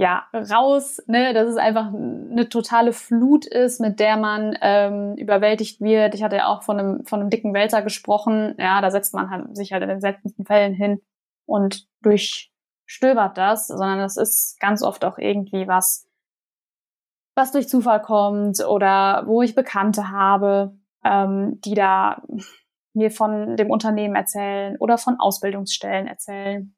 ja, 0.00 0.28
raus, 0.32 1.02
ne, 1.08 1.34
dass 1.34 1.48
es 1.48 1.56
einfach 1.56 1.92
eine 1.92 2.48
totale 2.48 2.92
Flut 2.92 3.46
ist, 3.46 3.80
mit 3.80 3.98
der 3.98 4.16
man 4.16 4.56
ähm, 4.62 5.16
überwältigt 5.16 5.80
wird. 5.80 6.14
Ich 6.14 6.22
hatte 6.22 6.36
ja 6.36 6.46
auch 6.46 6.62
von 6.62 6.78
einem, 6.78 7.04
von 7.04 7.20
einem 7.20 7.30
dicken 7.30 7.52
Wälzer 7.52 7.82
gesprochen. 7.82 8.54
Ja, 8.58 8.80
da 8.80 8.92
setzt 8.92 9.12
man 9.12 9.28
halt, 9.28 9.56
sich 9.56 9.72
halt 9.72 9.82
in 9.82 9.88
den 9.88 10.00
seltensten 10.00 10.44
Fällen 10.46 10.72
hin 10.72 11.00
und 11.46 11.88
durchstöbert 12.02 13.36
das, 13.36 13.66
sondern 13.66 13.98
das 13.98 14.16
ist 14.16 14.60
ganz 14.60 14.84
oft 14.84 15.04
auch 15.04 15.18
irgendwie 15.18 15.66
was, 15.66 16.07
was 17.38 17.52
durch 17.52 17.68
Zufall 17.68 18.02
kommt 18.02 18.60
oder 18.66 19.22
wo 19.26 19.40
ich 19.40 19.54
Bekannte 19.54 20.10
habe, 20.10 20.76
ähm, 21.04 21.60
die 21.64 21.74
da 21.74 22.22
mir 22.92 23.10
von 23.10 23.56
dem 23.56 23.70
Unternehmen 23.70 24.16
erzählen 24.16 24.76
oder 24.78 24.98
von 24.98 25.18
Ausbildungsstellen 25.18 26.06
erzählen. 26.06 26.74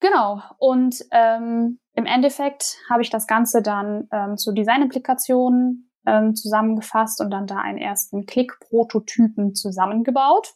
Genau. 0.00 0.40
Und 0.58 1.04
ähm, 1.10 1.78
im 1.94 2.06
Endeffekt 2.06 2.76
habe 2.90 3.02
ich 3.02 3.10
das 3.10 3.26
Ganze 3.26 3.62
dann 3.62 4.08
ähm, 4.12 4.36
zu 4.36 4.52
Design-Implikationen 4.52 5.90
ähm, 6.06 6.34
zusammengefasst 6.34 7.20
und 7.20 7.30
dann 7.30 7.46
da 7.46 7.58
einen 7.58 7.78
ersten 7.78 8.26
Klick-Prototypen 8.26 9.54
zusammengebaut 9.54 10.54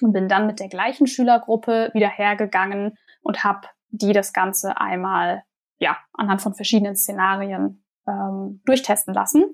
und 0.00 0.12
bin 0.12 0.28
dann 0.28 0.46
mit 0.46 0.60
der 0.60 0.68
gleichen 0.68 1.06
Schülergruppe 1.06 1.90
wieder 1.94 2.08
hergegangen 2.08 2.96
und 3.22 3.44
habe 3.44 3.68
die 3.88 4.12
das 4.12 4.32
Ganze 4.32 4.78
einmal 4.80 5.44
ja 5.78 5.96
anhand 6.12 6.42
von 6.42 6.54
verschiedenen 6.54 6.96
Szenarien 6.96 7.82
ähm, 8.08 8.62
durchtesten 8.64 9.14
lassen. 9.14 9.44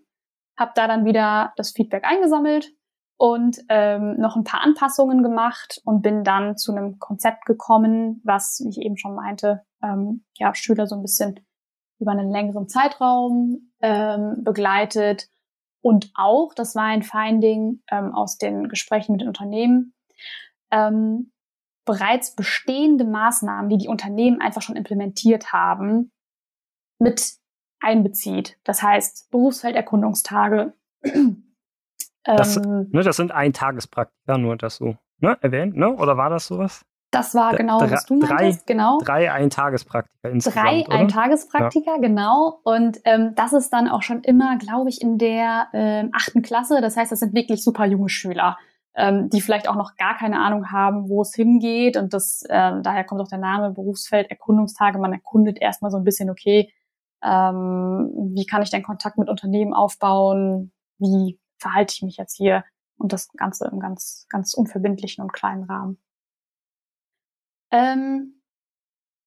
Habe 0.56 0.72
da 0.74 0.86
dann 0.86 1.04
wieder 1.04 1.52
das 1.56 1.72
Feedback 1.72 2.04
eingesammelt 2.04 2.72
und 3.16 3.60
ähm, 3.68 4.16
noch 4.18 4.36
ein 4.36 4.44
paar 4.44 4.62
Anpassungen 4.62 5.22
gemacht 5.22 5.80
und 5.84 6.02
bin 6.02 6.24
dann 6.24 6.56
zu 6.56 6.72
einem 6.72 6.98
Konzept 6.98 7.44
gekommen, 7.46 8.20
was, 8.24 8.60
wie 8.64 8.70
ich 8.70 8.78
eben 8.78 8.96
schon 8.96 9.14
meinte, 9.14 9.62
ähm, 9.82 10.24
ja, 10.36 10.54
Schüler 10.54 10.86
so 10.86 10.96
ein 10.96 11.02
bisschen 11.02 11.40
über 12.00 12.12
einen 12.12 12.30
längeren 12.30 12.68
Zeitraum 12.68 13.72
ähm, 13.80 14.42
begleitet. 14.42 15.28
Und 15.80 16.10
auch, 16.14 16.54
das 16.54 16.74
war 16.74 16.84
ein 16.84 17.02
Finding 17.02 17.82
ähm, 17.90 18.12
aus 18.14 18.38
den 18.38 18.68
Gesprächen 18.68 19.12
mit 19.12 19.20
den 19.20 19.28
Unternehmen, 19.28 19.94
ähm, 20.70 21.32
bereits 21.84 22.34
bestehende 22.34 23.04
Maßnahmen, 23.04 23.68
die 23.68 23.78
die 23.78 23.88
Unternehmen 23.88 24.40
einfach 24.40 24.62
schon 24.62 24.76
implementiert 24.76 25.52
haben, 25.52 26.10
mit 26.98 27.34
einbezieht. 27.84 28.58
Das 28.64 28.82
heißt, 28.82 29.30
Berufsfelderkundungstage, 29.30 30.72
das, 32.24 32.56
ähm, 32.56 32.88
ne, 32.90 33.02
das 33.02 33.16
sind 33.16 33.30
Eintagespraktika, 33.30 34.38
nur 34.38 34.56
das 34.56 34.76
so 34.76 34.96
ne, 35.18 35.38
erwähnt, 35.40 35.76
ne? 35.76 35.94
Oder 35.94 36.16
war 36.16 36.30
das 36.30 36.46
sowas? 36.46 36.84
Das 37.14 37.32
war 37.34 37.54
genau, 37.54 37.78
Dr 37.78 37.92
was 37.92 38.06
du 38.06 38.16
meintest, 38.16 38.66
genau. 38.66 38.98
Drei 38.98 39.30
Eintagespraktika 39.30 40.28
insgesamt. 40.28 40.66
Drei 40.66 40.80
oder? 40.80 40.96
Eintagespraktika, 40.96 41.92
ja. 41.92 41.98
genau. 41.98 42.58
Und 42.64 43.00
ähm, 43.04 43.34
das 43.36 43.52
ist 43.52 43.72
dann 43.72 43.88
auch 43.88 44.02
schon 44.02 44.22
immer, 44.22 44.58
glaube 44.58 44.88
ich, 44.88 45.00
in 45.00 45.16
der 45.16 45.68
ähm, 45.72 46.10
achten 46.12 46.42
Klasse. 46.42 46.80
Das 46.80 46.96
heißt, 46.96 47.12
das 47.12 47.20
sind 47.20 47.32
wirklich 47.32 47.62
super 47.62 47.86
junge 47.86 48.08
Schüler, 48.08 48.58
ähm, 48.96 49.30
die 49.30 49.40
vielleicht 49.40 49.68
auch 49.68 49.76
noch 49.76 49.94
gar 49.96 50.16
keine 50.16 50.40
Ahnung 50.40 50.72
haben, 50.72 51.08
wo 51.08 51.22
es 51.22 51.32
hingeht. 51.34 51.96
Und 51.96 52.12
das, 52.12 52.42
ähm, 52.50 52.82
daher 52.82 53.04
kommt 53.04 53.20
auch 53.20 53.28
der 53.28 53.38
Name 53.38 53.70
Berufsfeld 53.70 54.28
Erkundungstage. 54.30 54.98
Man 54.98 55.12
erkundet 55.12 55.62
erstmal 55.62 55.92
so 55.92 55.98
ein 55.98 56.04
bisschen, 56.04 56.30
okay, 56.30 56.72
ähm, 57.22 58.10
wie 58.34 58.46
kann 58.46 58.62
ich 58.62 58.70
denn 58.70 58.82
Kontakt 58.82 59.18
mit 59.18 59.28
Unternehmen 59.28 59.74
aufbauen? 59.74 60.72
Wie 60.98 61.38
verhalte 61.58 61.94
ich 61.96 62.02
mich 62.02 62.16
jetzt 62.16 62.36
hier 62.36 62.64
und 62.98 63.12
das 63.12 63.28
Ganze 63.32 63.68
im 63.70 63.80
ganz, 63.80 64.26
ganz 64.30 64.54
unverbindlichen 64.54 65.22
und 65.22 65.32
kleinen 65.32 65.64
Rahmen. 65.64 65.98
Ähm, 67.72 68.40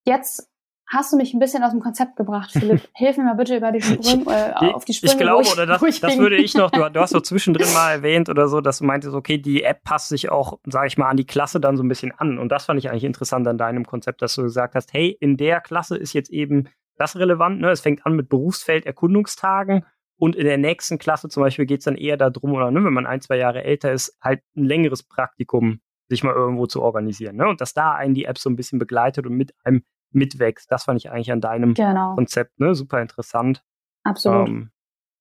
jetzt 0.05 0.49
hast 0.89 1.11
du 1.11 1.17
mich 1.17 1.33
ein 1.33 1.39
bisschen 1.39 1.63
aus 1.63 1.71
dem 1.71 1.81
Konzept 1.81 2.15
gebracht, 2.15 2.51
Philipp. 2.51 2.87
Hilf 2.95 3.17
mir 3.17 3.25
mal 3.25 3.33
bitte 3.33 3.57
über 3.57 3.73
die 3.73 3.81
Sprünge, 3.81 4.25
äh, 4.31 4.73
auf 4.73 4.85
die 4.85 4.93
Sprünge. 4.93 5.13
Ich 5.13 5.19
glaube, 5.19 5.43
ich, 5.43 5.51
oder 5.51 5.65
das, 5.65 5.81
das 5.99 6.17
würde 6.17 6.37
ich 6.37 6.53
noch, 6.53 6.71
du, 6.71 6.89
du, 6.89 6.99
hast 7.01 7.09
so 7.09 7.19
zwischendrin 7.21 7.71
mal 7.73 7.91
erwähnt 7.91 8.29
oder 8.29 8.47
so, 8.47 8.61
dass 8.61 8.79
du 8.79 8.85
meintest, 8.85 9.13
okay, 9.13 9.37
die 9.37 9.63
App 9.63 9.83
passt 9.83 10.09
sich 10.09 10.29
auch, 10.29 10.59
sage 10.65 10.87
ich 10.87 10.97
mal, 10.97 11.09
an 11.09 11.17
die 11.17 11.25
Klasse 11.25 11.59
dann 11.59 11.75
so 11.75 11.83
ein 11.83 11.89
bisschen 11.89 12.13
an. 12.13 12.39
Und 12.39 12.49
das 12.49 12.65
fand 12.65 12.79
ich 12.79 12.89
eigentlich 12.89 13.03
interessant 13.03 13.47
an 13.47 13.57
deinem 13.57 13.85
Konzept, 13.85 14.21
dass 14.21 14.35
du 14.35 14.43
gesagt 14.43 14.75
hast, 14.75 14.93
hey, 14.93 15.09
in 15.19 15.35
der 15.35 15.59
Klasse 15.59 15.97
ist 15.97 16.13
jetzt 16.13 16.29
eben 16.29 16.69
das 16.97 17.15
relevant. 17.15 17.59
Ne? 17.59 17.69
Es 17.69 17.81
fängt 17.81 18.05
an 18.05 18.15
mit 18.15 18.29
Berufsfelderkundungstagen 18.29 19.85
und 20.17 20.35
in 20.35 20.45
der 20.45 20.57
nächsten 20.57 20.97
Klasse 20.97 21.29
zum 21.29 21.43
Beispiel 21.43 21.65
geht 21.65 21.79
es 21.79 21.85
dann 21.85 21.95
eher 21.95 22.17
darum, 22.17 22.53
oder 22.53 22.71
ne, 22.71 22.83
wenn 22.83 22.93
man 22.93 23.05
ein, 23.05 23.21
zwei 23.21 23.37
Jahre 23.37 23.63
älter 23.63 23.91
ist, 23.91 24.17
halt 24.21 24.41
ein 24.55 24.65
längeres 24.65 25.03
Praktikum 25.03 25.79
sich 26.09 26.23
mal 26.23 26.33
irgendwo 26.33 26.65
zu 26.65 26.81
organisieren. 26.81 27.35
Ne? 27.35 27.47
Und 27.47 27.61
dass 27.61 27.73
da 27.73 27.93
einen 27.93 28.13
die 28.13 28.25
App 28.25 28.37
so 28.37 28.49
ein 28.49 28.55
bisschen 28.55 28.79
begleitet 28.79 29.25
und 29.25 29.35
mit 29.35 29.53
einem 29.63 29.83
mitwächst. 30.11 30.71
Das 30.71 30.85
fand 30.85 30.99
ich 30.99 31.11
eigentlich 31.11 31.31
an 31.31 31.41
deinem 31.41 31.73
genau. 31.73 32.15
Konzept 32.15 32.59
ne? 32.59 32.73
super 32.73 33.01
interessant. 33.01 33.63
Absolut. 34.03 34.47
Ähm, 34.47 34.71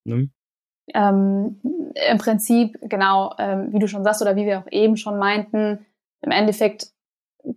ne? 0.04 0.30
ähm, 0.94 1.60
Im 2.10 2.18
Prinzip, 2.18 2.78
genau, 2.82 3.34
ähm, 3.38 3.72
wie 3.72 3.78
du 3.78 3.88
schon 3.88 4.04
sagst 4.04 4.22
oder 4.22 4.36
wie 4.36 4.46
wir 4.46 4.60
auch 4.60 4.70
eben 4.70 4.96
schon 4.96 5.18
meinten, 5.18 5.84
im 6.22 6.30
Endeffekt 6.30 6.92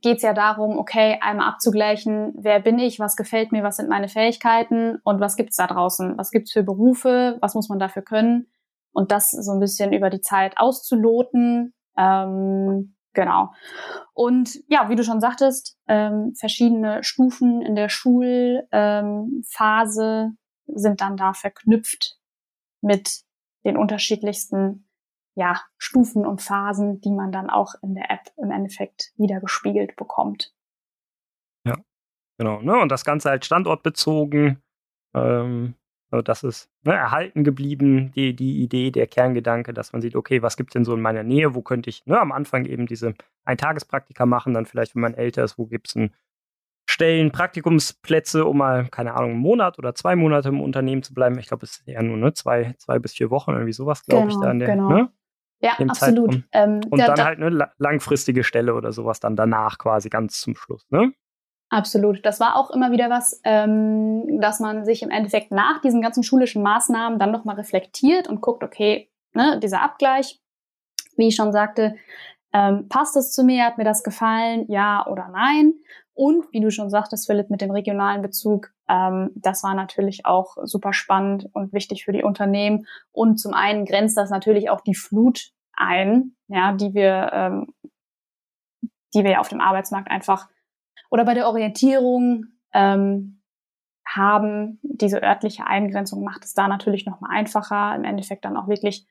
geht 0.01 0.17
es 0.17 0.23
ja 0.23 0.33
darum, 0.33 0.77
okay, 0.77 1.17
einmal 1.21 1.47
abzugleichen, 1.49 2.33
wer 2.37 2.59
bin 2.59 2.77
ich, 2.77 2.99
was 2.99 3.15
gefällt 3.15 3.51
mir, 3.51 3.63
was 3.63 3.77
sind 3.77 3.89
meine 3.89 4.07
Fähigkeiten 4.07 4.99
und 5.03 5.19
was 5.19 5.35
gibt's 5.35 5.55
da 5.57 5.65
draußen, 5.67 6.17
was 6.17 6.31
gibt's 6.31 6.51
für 6.51 6.63
Berufe, 6.63 7.37
was 7.41 7.55
muss 7.55 7.69
man 7.69 7.79
dafür 7.79 8.03
können 8.03 8.47
und 8.91 9.11
das 9.11 9.31
so 9.31 9.51
ein 9.51 9.59
bisschen 9.59 9.91
über 9.93 10.09
die 10.09 10.21
Zeit 10.21 10.57
auszuloten. 10.57 11.73
Ähm, 11.97 12.95
genau. 13.13 13.51
Und 14.13 14.59
ja, 14.67 14.89
wie 14.89 14.95
du 14.95 15.03
schon 15.03 15.21
sagtest, 15.21 15.77
ähm, 15.87 16.33
verschiedene 16.37 17.03
Stufen 17.03 17.61
in 17.61 17.75
der 17.75 17.89
Schulphase 17.89 18.67
ähm, 18.71 20.37
sind 20.67 21.01
dann 21.01 21.17
da 21.17 21.33
verknüpft 21.33 22.17
mit 22.81 23.21
den 23.65 23.75
unterschiedlichsten 23.75 24.88
ja, 25.35 25.61
Stufen 25.77 26.25
und 26.25 26.41
Phasen, 26.41 27.01
die 27.01 27.11
man 27.11 27.31
dann 27.31 27.49
auch 27.49 27.75
in 27.81 27.95
der 27.95 28.11
App 28.11 28.31
im 28.37 28.51
Endeffekt 28.51 29.13
wieder 29.17 29.39
gespiegelt 29.39 29.95
bekommt. 29.95 30.53
Ja, 31.65 31.75
genau. 32.37 32.61
Ne? 32.61 32.79
Und 32.79 32.89
das 32.89 33.05
Ganze 33.05 33.29
halt 33.29 33.45
standortbezogen. 33.45 34.61
Ähm, 35.13 35.75
also 36.11 36.23
das 36.23 36.43
ist 36.43 36.71
ne, 36.83 36.93
erhalten 36.93 37.43
geblieben, 37.43 38.11
die, 38.13 38.35
die 38.35 38.61
Idee, 38.63 38.91
der 38.91 39.07
Kerngedanke, 39.07 39.73
dass 39.73 39.93
man 39.93 40.01
sieht, 40.01 40.15
okay, 40.15 40.41
was 40.41 40.57
gibt 40.57 40.71
es 40.71 40.73
denn 40.73 40.85
so 40.85 40.93
in 40.93 41.01
meiner 41.01 41.23
Nähe? 41.23 41.53
Wo 41.53 41.61
könnte 41.61 41.89
ich 41.89 42.05
ne, 42.05 42.19
am 42.19 42.31
Anfang 42.31 42.65
eben 42.65 42.87
diese 42.87 43.13
Eintagespraktika 43.45 44.25
machen? 44.25 44.53
Dann 44.53 44.65
vielleicht, 44.65 44.95
wenn 44.95 45.03
man 45.03 45.13
älter 45.13 45.43
ist, 45.43 45.57
wo 45.57 45.67
gibt 45.67 45.87
es 45.87 46.09
Stellen, 46.89 47.31
Praktikumsplätze, 47.31 48.45
um 48.45 48.57
mal, 48.57 48.87
keine 48.89 49.13
Ahnung, 49.13 49.31
einen 49.31 49.39
Monat 49.39 49.77
oder 49.77 49.93
zwei 49.93 50.15
Monate 50.15 50.49
im 50.49 50.59
Unternehmen 50.59 51.03
zu 51.03 51.13
bleiben. 51.13 51.37
Ich 51.37 51.47
glaube, 51.47 51.65
es 51.65 51.77
ist 51.77 51.87
eher 51.87 52.01
nur 52.01 52.17
ne, 52.17 52.33
zwei, 52.33 52.73
zwei 52.79 52.97
bis 52.97 53.13
vier 53.13 53.29
Wochen, 53.29 53.51
irgendwie 53.51 53.73
sowas, 53.73 54.03
glaube 54.03 54.27
genau, 54.27 54.39
ich, 54.39 54.43
da 54.43 54.51
in 54.51 54.59
der, 54.59 54.67
genau. 54.69 54.89
ne? 54.89 55.11
Ja, 55.61 55.71
absolut. 55.87 56.43
Ähm, 56.51 56.81
und 56.89 56.99
da, 56.99 57.07
dann 57.07 57.15
da, 57.15 57.25
halt 57.25 57.41
eine 57.41 57.71
langfristige 57.77 58.43
Stelle 58.43 58.73
oder 58.75 58.91
sowas 58.93 59.19
dann 59.19 59.35
danach 59.35 59.77
quasi 59.77 60.09
ganz 60.09 60.39
zum 60.39 60.55
Schluss, 60.55 60.85
ne? 60.89 61.13
Absolut. 61.69 62.25
Das 62.25 62.39
war 62.39 62.55
auch 62.55 62.71
immer 62.71 62.91
wieder 62.91 63.09
was, 63.09 63.39
ähm, 63.43 64.39
dass 64.41 64.59
man 64.59 64.85
sich 64.85 65.03
im 65.03 65.11
Endeffekt 65.11 65.51
nach 65.51 65.81
diesen 65.81 66.01
ganzen 66.01 66.23
schulischen 66.23 66.63
Maßnahmen 66.63 67.19
dann 67.19 67.31
nochmal 67.31 67.57
reflektiert 67.57 68.27
und 68.27 68.41
guckt, 68.41 68.63
okay, 68.63 69.11
ne, 69.33 69.59
dieser 69.61 69.81
Abgleich, 69.81 70.39
wie 71.15 71.27
ich 71.27 71.35
schon 71.35 71.51
sagte, 71.51 71.95
ähm, 72.53 72.89
passt 72.89 73.15
es 73.17 73.31
zu 73.33 73.43
mir, 73.43 73.65
hat 73.65 73.77
mir 73.77 73.83
das 73.83 74.03
gefallen, 74.03 74.65
ja 74.67 75.05
oder 75.05 75.27
nein? 75.31 75.73
Und 76.19 76.51
wie 76.51 76.59
du 76.59 76.69
schon 76.69 76.89
sagtest, 76.89 77.27
Philipp, 77.27 77.49
mit 77.49 77.61
dem 77.61 77.71
regionalen 77.71 78.21
Bezug, 78.21 78.73
ähm, 78.89 79.31
das 79.35 79.63
war 79.63 79.73
natürlich 79.73 80.25
auch 80.25 80.57
super 80.63 80.91
spannend 80.91 81.47
und 81.53 81.71
wichtig 81.71 82.03
für 82.03 82.11
die 82.11 82.23
Unternehmen. 82.23 82.85
Und 83.13 83.37
zum 83.37 83.53
einen 83.53 83.85
grenzt 83.85 84.17
das 84.17 84.29
natürlich 84.29 84.69
auch 84.69 84.81
die 84.81 84.95
Flut 84.95 85.53
ein, 85.71 86.35
ja, 86.49 86.73
die 86.73 86.93
wir, 86.93 87.29
ähm, 87.31 87.73
die 89.13 89.23
wir 89.23 89.39
auf 89.39 89.47
dem 89.47 89.61
Arbeitsmarkt 89.61 90.11
einfach 90.11 90.49
oder 91.09 91.23
bei 91.23 91.35
der 91.35 91.47
Orientierung 91.47 92.47
ähm, 92.73 93.41
haben. 94.05 94.81
Diese 94.83 95.23
örtliche 95.23 95.67
Eingrenzung 95.67 96.21
macht 96.25 96.43
es 96.43 96.53
da 96.53 96.67
natürlich 96.67 97.05
nochmal 97.05 97.31
einfacher, 97.31 97.95
im 97.95 98.03
Endeffekt 98.03 98.43
dann 98.43 98.57
auch 98.57 98.67
wirklich 98.67 99.07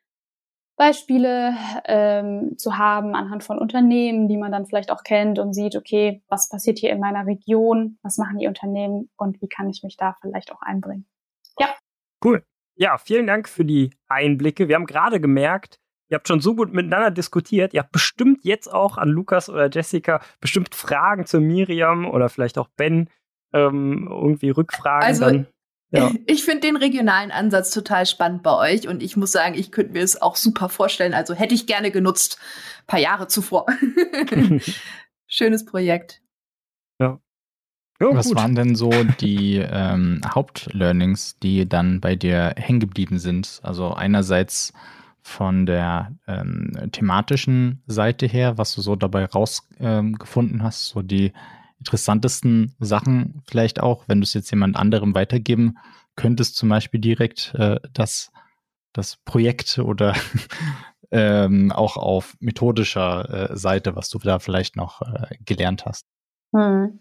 Beispiele 0.78 1.54
ähm, 1.86 2.56
zu 2.56 2.78
haben 2.78 3.14
anhand 3.16 3.42
von 3.42 3.58
Unternehmen, 3.58 4.28
die 4.28 4.36
man 4.36 4.52
dann 4.52 4.64
vielleicht 4.64 4.92
auch 4.92 5.02
kennt 5.02 5.38
und 5.40 5.52
sieht, 5.52 5.74
okay, 5.74 6.22
was 6.28 6.48
passiert 6.48 6.78
hier 6.78 6.90
in 6.90 7.00
meiner 7.00 7.26
Region, 7.26 7.98
was 8.02 8.16
machen 8.16 8.38
die 8.38 8.46
Unternehmen 8.46 9.10
und 9.16 9.42
wie 9.42 9.48
kann 9.48 9.68
ich 9.68 9.82
mich 9.82 9.96
da 9.96 10.16
vielleicht 10.20 10.52
auch 10.52 10.62
einbringen. 10.62 11.06
Ja. 11.58 11.74
Cool. 12.24 12.44
Ja, 12.76 12.96
vielen 12.96 13.26
Dank 13.26 13.48
für 13.48 13.64
die 13.64 13.90
Einblicke. 14.06 14.68
Wir 14.68 14.76
haben 14.76 14.86
gerade 14.86 15.20
gemerkt, 15.20 15.80
ihr 16.10 16.14
habt 16.14 16.28
schon 16.28 16.40
so 16.40 16.54
gut 16.54 16.72
miteinander 16.72 17.10
diskutiert. 17.10 17.74
Ihr 17.74 17.80
habt 17.80 17.90
bestimmt 17.90 18.44
jetzt 18.44 18.72
auch 18.72 18.98
an 18.98 19.08
Lukas 19.08 19.50
oder 19.50 19.68
Jessica 19.68 20.20
bestimmt 20.40 20.76
Fragen 20.76 21.26
zu 21.26 21.40
Miriam 21.40 22.08
oder 22.08 22.28
vielleicht 22.28 22.56
auch 22.56 22.68
Ben, 22.76 23.10
ähm, 23.52 24.06
irgendwie 24.08 24.50
Rückfragen. 24.50 25.08
Also, 25.08 25.24
dann 25.24 25.48
Ja. 25.90 26.12
Ich 26.26 26.44
finde 26.44 26.60
den 26.60 26.76
regionalen 26.76 27.30
Ansatz 27.30 27.70
total 27.70 28.06
spannend 28.06 28.42
bei 28.42 28.54
euch 28.54 28.88
und 28.88 29.02
ich 29.02 29.16
muss 29.16 29.32
sagen, 29.32 29.54
ich 29.54 29.72
könnte 29.72 29.92
mir 29.92 30.02
es 30.02 30.20
auch 30.20 30.36
super 30.36 30.68
vorstellen. 30.68 31.14
Also 31.14 31.34
hätte 31.34 31.54
ich 31.54 31.66
gerne 31.66 31.90
genutzt, 31.90 32.38
paar 32.86 33.00
Jahre 33.00 33.28
zuvor. 33.28 33.66
Schönes 35.26 35.64
Projekt. 35.64 36.20
Ja. 36.98 37.20
ja 38.00 38.08
Was 38.14 38.28
gut. 38.28 38.36
waren 38.36 38.54
denn 38.54 38.74
so 38.74 38.90
die 39.20 39.56
ähm, 39.56 40.20
Hauptlearnings, 40.26 41.38
die 41.38 41.68
dann 41.68 42.00
bei 42.00 42.16
dir 42.16 42.54
hängen 42.56 42.80
geblieben 42.80 43.18
sind? 43.18 43.60
Also 43.62 43.92
einerseits 43.92 44.72
von 45.22 45.66
der 45.66 46.14
ähm, 46.26 46.72
thematischen 46.92 47.82
Seite 47.86 48.26
her, 48.26 48.56
was 48.56 48.74
du 48.74 48.80
so 48.80 48.96
dabei 48.96 49.26
rausgefunden 49.26 50.56
ähm, 50.56 50.62
hast, 50.62 50.88
so 50.88 51.02
die 51.02 51.32
interessantesten 51.78 52.74
Sachen 52.80 53.42
vielleicht 53.46 53.80
auch, 53.80 54.04
wenn 54.08 54.20
du 54.20 54.24
es 54.24 54.34
jetzt 54.34 54.50
jemand 54.50 54.76
anderem 54.76 55.14
weitergeben 55.14 55.78
könntest, 56.16 56.56
zum 56.56 56.68
Beispiel 56.68 57.00
direkt 57.00 57.54
äh, 57.54 57.80
das, 57.92 58.32
das 58.92 59.16
Projekt 59.24 59.78
oder 59.78 60.14
ähm, 61.10 61.72
auch 61.72 61.96
auf 61.96 62.36
methodischer 62.40 63.50
äh, 63.50 63.56
Seite, 63.56 63.96
was 63.96 64.10
du 64.10 64.18
da 64.18 64.38
vielleicht 64.38 64.76
noch 64.76 65.02
äh, 65.02 65.36
gelernt 65.44 65.86
hast? 65.86 66.06
Hm. 66.54 67.00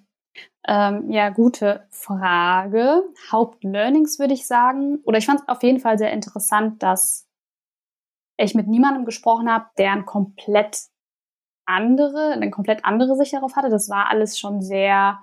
Ähm, 0.67 1.09
ja, 1.09 1.29
gute 1.29 1.87
Frage. 1.89 3.01
Hauptlearnings 3.31 4.19
würde 4.19 4.33
ich 4.33 4.45
sagen. 4.45 4.99
Oder 5.03 5.17
ich 5.17 5.25
fand 5.25 5.41
es 5.41 5.47
auf 5.47 5.63
jeden 5.63 5.79
Fall 5.79 5.97
sehr 5.97 6.11
interessant, 6.11 6.83
dass 6.83 7.27
ich 8.37 8.53
mit 8.53 8.67
niemandem 8.67 9.05
gesprochen 9.05 9.51
habe, 9.51 9.65
der 9.77 9.93
ein 9.93 10.05
komplett 10.05 10.79
andere, 11.67 12.31
eine 12.31 12.49
komplett 12.49 12.85
andere 12.85 13.15
Sicht 13.15 13.33
darauf 13.33 13.55
hatte. 13.55 13.69
Das 13.69 13.89
war 13.89 14.09
alles 14.09 14.39
schon 14.39 14.61
sehr 14.61 15.19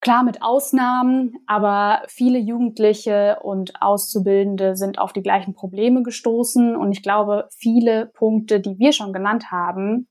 klar 0.00 0.22
mit 0.22 0.42
Ausnahmen, 0.42 1.34
aber 1.46 2.02
viele 2.08 2.38
Jugendliche 2.38 3.38
und 3.42 3.82
Auszubildende 3.82 4.74
sind 4.74 4.98
auf 4.98 5.12
die 5.12 5.22
gleichen 5.22 5.54
Probleme 5.54 6.02
gestoßen. 6.02 6.74
Und 6.74 6.92
ich 6.92 7.02
glaube, 7.02 7.48
viele 7.52 8.06
Punkte, 8.06 8.60
die 8.60 8.78
wir 8.78 8.92
schon 8.92 9.12
genannt 9.12 9.50
haben, 9.50 10.08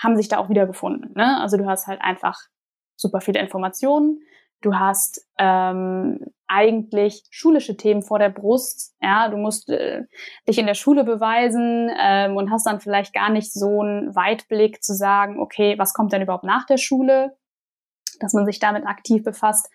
haben 0.00 0.16
sich 0.16 0.28
da 0.28 0.38
auch 0.38 0.48
wiedergefunden. 0.48 1.12
Ne? 1.14 1.40
Also 1.40 1.56
du 1.56 1.66
hast 1.66 1.88
halt 1.88 2.00
einfach 2.00 2.38
super 2.96 3.20
viele 3.20 3.40
Informationen. 3.40 4.20
Du 4.60 4.74
hast 4.74 5.24
ähm, 5.38 6.18
eigentlich 6.48 7.22
schulische 7.30 7.76
Themen 7.76 8.02
vor 8.02 8.18
der 8.18 8.30
Brust. 8.30 8.96
Ja, 9.00 9.28
du 9.28 9.36
musst 9.36 9.68
äh, 9.68 10.02
dich 10.48 10.58
in 10.58 10.66
der 10.66 10.74
Schule 10.74 11.04
beweisen 11.04 11.90
ähm, 12.00 12.36
und 12.36 12.50
hast 12.50 12.66
dann 12.66 12.80
vielleicht 12.80 13.14
gar 13.14 13.30
nicht 13.30 13.52
so 13.52 13.82
einen 13.82 14.14
Weitblick 14.16 14.82
zu 14.82 14.94
sagen, 14.94 15.38
okay, 15.38 15.78
was 15.78 15.94
kommt 15.94 16.12
denn 16.12 16.22
überhaupt 16.22 16.44
nach 16.44 16.66
der 16.66 16.78
Schule? 16.78 17.36
Dass 18.20 18.32
man 18.32 18.46
sich 18.46 18.58
damit 18.58 18.86
aktiv 18.86 19.22
befasst. 19.22 19.70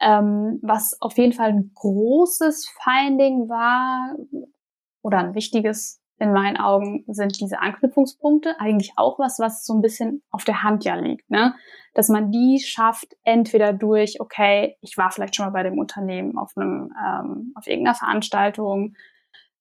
Ähm, 0.00 0.60
was 0.62 0.96
auf 1.00 1.16
jeden 1.18 1.32
Fall 1.32 1.48
ein 1.48 1.72
großes 1.74 2.72
Finding 2.84 3.48
war 3.48 4.14
oder 5.02 5.18
ein 5.18 5.34
wichtiges 5.34 5.99
in 6.20 6.32
meinen 6.32 6.58
Augen 6.58 7.04
sind 7.08 7.40
diese 7.40 7.60
Anknüpfungspunkte 7.60 8.60
eigentlich 8.60 8.92
auch 8.96 9.18
was, 9.18 9.38
was 9.38 9.64
so 9.64 9.72
ein 9.74 9.80
bisschen 9.80 10.22
auf 10.30 10.44
der 10.44 10.62
Hand 10.62 10.84
ja 10.84 10.94
liegt, 10.94 11.30
ne? 11.30 11.54
Dass 11.94 12.08
man 12.08 12.30
die 12.30 12.60
schafft, 12.60 13.16
entweder 13.24 13.72
durch, 13.72 14.20
okay, 14.20 14.76
ich 14.82 14.96
war 14.98 15.10
vielleicht 15.10 15.34
schon 15.34 15.46
mal 15.46 15.52
bei 15.52 15.62
dem 15.62 15.78
Unternehmen 15.78 16.36
auf 16.36 16.52
einem, 16.56 16.92
ähm, 17.02 17.52
auf 17.56 17.66
irgendeiner 17.66 17.96
Veranstaltung, 17.96 18.94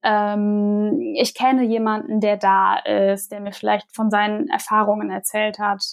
ähm, 0.03 1.15
ich 1.15 1.33
kenne 1.33 1.63
jemanden, 1.63 2.19
der 2.19 2.35
da 2.35 2.77
ist, 2.77 3.31
der 3.31 3.39
mir 3.39 3.53
vielleicht 3.53 3.93
von 3.95 4.09
seinen 4.09 4.47
Erfahrungen 4.49 5.09
erzählt 5.09 5.59
hat. 5.59 5.83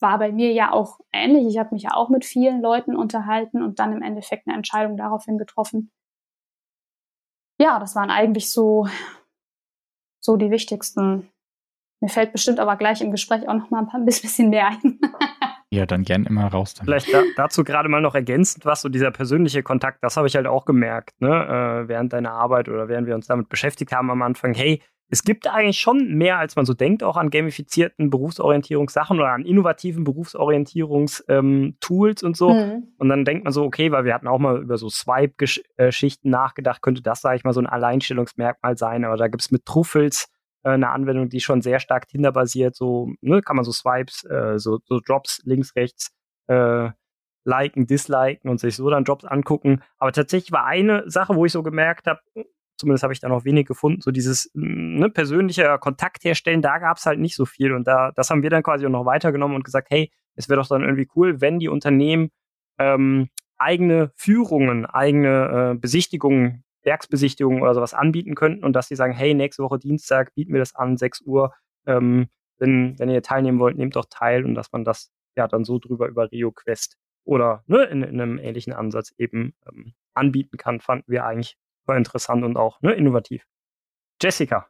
War 0.00 0.18
bei 0.18 0.32
mir 0.32 0.52
ja 0.52 0.72
auch 0.72 0.98
ähnlich. 1.12 1.46
Ich 1.46 1.58
habe 1.58 1.74
mich 1.74 1.84
ja 1.84 1.94
auch 1.94 2.08
mit 2.08 2.24
vielen 2.24 2.60
Leuten 2.60 2.96
unterhalten 2.96 3.62
und 3.62 3.78
dann 3.78 3.92
im 3.92 4.02
Endeffekt 4.02 4.48
eine 4.48 4.56
Entscheidung 4.56 4.96
daraufhin 4.96 5.38
getroffen. 5.38 5.92
Ja, 7.60 7.78
das 7.78 7.94
waren 7.94 8.10
eigentlich 8.10 8.50
so 8.52 8.88
so 10.22 10.36
die 10.36 10.50
wichtigsten. 10.50 11.28
Mir 12.00 12.08
fällt 12.08 12.32
bestimmt 12.32 12.58
aber 12.58 12.76
gleich 12.76 13.00
im 13.00 13.10
Gespräch 13.10 13.48
auch 13.48 13.54
noch 13.54 13.70
mal 13.70 13.86
ein 13.92 14.04
bisschen 14.04 14.50
mehr 14.50 14.68
ein. 14.68 14.98
ja, 15.70 15.86
dann 15.86 16.04
gern 16.04 16.24
immer 16.24 16.46
raus. 16.46 16.74
Dann. 16.74 16.86
Vielleicht 16.86 17.12
da, 17.12 17.22
dazu 17.36 17.64
gerade 17.64 17.88
mal 17.88 18.00
noch 18.00 18.14
ergänzend 18.14 18.64
was, 18.64 18.80
so 18.82 18.88
dieser 18.88 19.10
persönliche 19.10 19.62
Kontakt, 19.62 20.02
das 20.02 20.16
habe 20.16 20.26
ich 20.26 20.36
halt 20.36 20.46
auch 20.46 20.64
gemerkt, 20.64 21.20
ne, 21.20 21.28
äh, 21.28 21.88
während 21.88 22.12
deiner 22.12 22.32
Arbeit 22.32 22.68
oder 22.68 22.88
während 22.88 23.06
wir 23.06 23.14
uns 23.14 23.26
damit 23.26 23.48
beschäftigt 23.48 23.92
haben 23.92 24.10
am 24.10 24.22
Anfang. 24.22 24.54
Hey, 24.54 24.80
es 25.12 25.22
gibt 25.24 25.46
eigentlich 25.46 25.78
schon 25.78 26.14
mehr, 26.14 26.38
als 26.38 26.56
man 26.56 26.64
so 26.64 26.72
denkt, 26.72 27.02
auch 27.02 27.18
an 27.18 27.28
gamifizierten 27.28 28.08
Berufsorientierungssachen 28.08 29.20
oder 29.20 29.32
an 29.32 29.44
innovativen 29.44 30.04
Berufsorientierungstools 30.04 32.22
ähm, 32.22 32.26
und 32.26 32.34
so. 32.34 32.54
Mhm. 32.54 32.88
Und 32.96 33.10
dann 33.10 33.26
denkt 33.26 33.44
man 33.44 33.52
so, 33.52 33.62
okay, 33.62 33.92
weil 33.92 34.06
wir 34.06 34.14
hatten 34.14 34.26
auch 34.26 34.38
mal 34.38 34.62
über 34.62 34.78
so 34.78 34.88
Swipe-Geschichten 34.88 36.30
nachgedacht, 36.30 36.80
könnte 36.80 37.02
das, 37.02 37.20
sage 37.20 37.36
ich 37.36 37.44
mal, 37.44 37.52
so 37.52 37.60
ein 37.60 37.66
Alleinstellungsmerkmal 37.66 38.78
sein. 38.78 39.04
Aber 39.04 39.18
da 39.18 39.28
gibt 39.28 39.42
es 39.42 39.50
mit 39.50 39.66
Truffels 39.66 40.30
äh, 40.64 40.70
eine 40.70 40.88
Anwendung, 40.88 41.28
die 41.28 41.40
schon 41.40 41.60
sehr 41.60 41.78
stark 41.78 42.08
Tinder-basiert, 42.08 42.74
so 42.74 43.10
ne, 43.20 43.42
kann 43.42 43.56
man 43.56 43.66
so 43.66 43.72
Swipes, 43.72 44.24
äh, 44.24 44.58
so, 44.58 44.78
so 44.86 44.98
Drops 44.98 45.42
links, 45.44 45.76
rechts 45.76 46.10
äh, 46.46 46.88
liken, 47.44 47.86
disliken 47.86 48.48
und 48.48 48.60
sich 48.60 48.76
so 48.76 48.88
dann 48.88 49.04
Jobs 49.04 49.26
angucken. 49.26 49.82
Aber 49.98 50.12
tatsächlich 50.12 50.52
war 50.52 50.64
eine 50.64 51.02
Sache, 51.10 51.36
wo 51.36 51.44
ich 51.44 51.52
so 51.52 51.62
gemerkt 51.62 52.06
habe, 52.06 52.20
zumindest 52.76 53.02
habe 53.02 53.12
ich 53.12 53.20
da 53.20 53.28
noch 53.28 53.44
wenig 53.44 53.66
gefunden, 53.66 54.00
so 54.00 54.10
dieses 54.10 54.50
mm, 54.54 54.98
ne, 54.98 55.10
persönliche 55.10 55.78
Kontakt 55.80 56.24
herstellen, 56.24 56.62
da 56.62 56.78
gab 56.78 56.96
es 56.96 57.06
halt 57.06 57.20
nicht 57.20 57.36
so 57.36 57.44
viel. 57.44 57.72
Und 57.72 57.86
da, 57.86 58.12
das 58.12 58.30
haben 58.30 58.42
wir 58.42 58.50
dann 58.50 58.62
quasi 58.62 58.86
auch 58.86 58.90
noch 58.90 59.06
weitergenommen 59.06 59.56
und 59.56 59.64
gesagt, 59.64 59.88
hey, 59.90 60.10
es 60.34 60.48
wäre 60.48 60.60
doch 60.60 60.68
dann 60.68 60.82
irgendwie 60.82 61.08
cool, 61.16 61.40
wenn 61.40 61.58
die 61.58 61.68
Unternehmen 61.68 62.30
ähm, 62.78 63.28
eigene 63.58 64.10
Führungen, 64.16 64.86
eigene 64.86 65.72
äh, 65.72 65.78
Besichtigungen, 65.78 66.64
Werksbesichtigungen 66.82 67.62
oder 67.62 67.74
sowas 67.74 67.94
anbieten 67.94 68.34
könnten 68.34 68.64
und 68.64 68.72
dass 68.74 68.88
sie 68.88 68.96
sagen, 68.96 69.12
hey, 69.12 69.34
nächste 69.34 69.62
Woche 69.62 69.78
Dienstag 69.78 70.34
bieten 70.34 70.52
wir 70.52 70.58
das 70.58 70.74
an, 70.74 70.96
6 70.96 71.22
Uhr. 71.22 71.52
Ähm, 71.86 72.28
wenn, 72.58 72.98
wenn 72.98 73.08
ihr 73.08 73.22
teilnehmen 73.22 73.58
wollt, 73.58 73.76
nehmt 73.76 73.96
doch 73.96 74.06
teil 74.08 74.44
und 74.44 74.54
dass 74.54 74.72
man 74.72 74.84
das 74.84 75.10
ja 75.36 75.48
dann 75.48 75.64
so 75.64 75.78
drüber 75.78 76.08
über 76.08 76.30
Rio 76.30 76.52
Quest 76.52 76.96
oder 77.24 77.62
ne, 77.66 77.84
in, 77.84 78.02
in 78.02 78.20
einem 78.20 78.38
ähnlichen 78.38 78.72
Ansatz 78.72 79.12
eben 79.16 79.54
ähm, 79.68 79.94
anbieten 80.14 80.56
kann, 80.56 80.80
fanden 80.80 81.10
wir 81.10 81.24
eigentlich 81.24 81.56
war 81.86 81.96
interessant 81.96 82.44
und 82.44 82.56
auch 82.56 82.80
ne, 82.80 82.92
innovativ. 82.92 83.46
Jessica, 84.20 84.68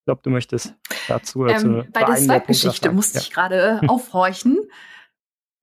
ich 0.00 0.04
glaube, 0.06 0.20
du 0.22 0.30
möchtest 0.30 0.74
dazu. 1.08 1.46
Ähm, 1.46 1.88
bei 1.92 2.04
der 2.04 2.16
Swipe-Geschichte 2.16 2.92
musste 2.92 3.18
ja. 3.18 3.22
ich 3.22 3.30
gerade 3.32 3.80
aufhorchen. 3.86 4.58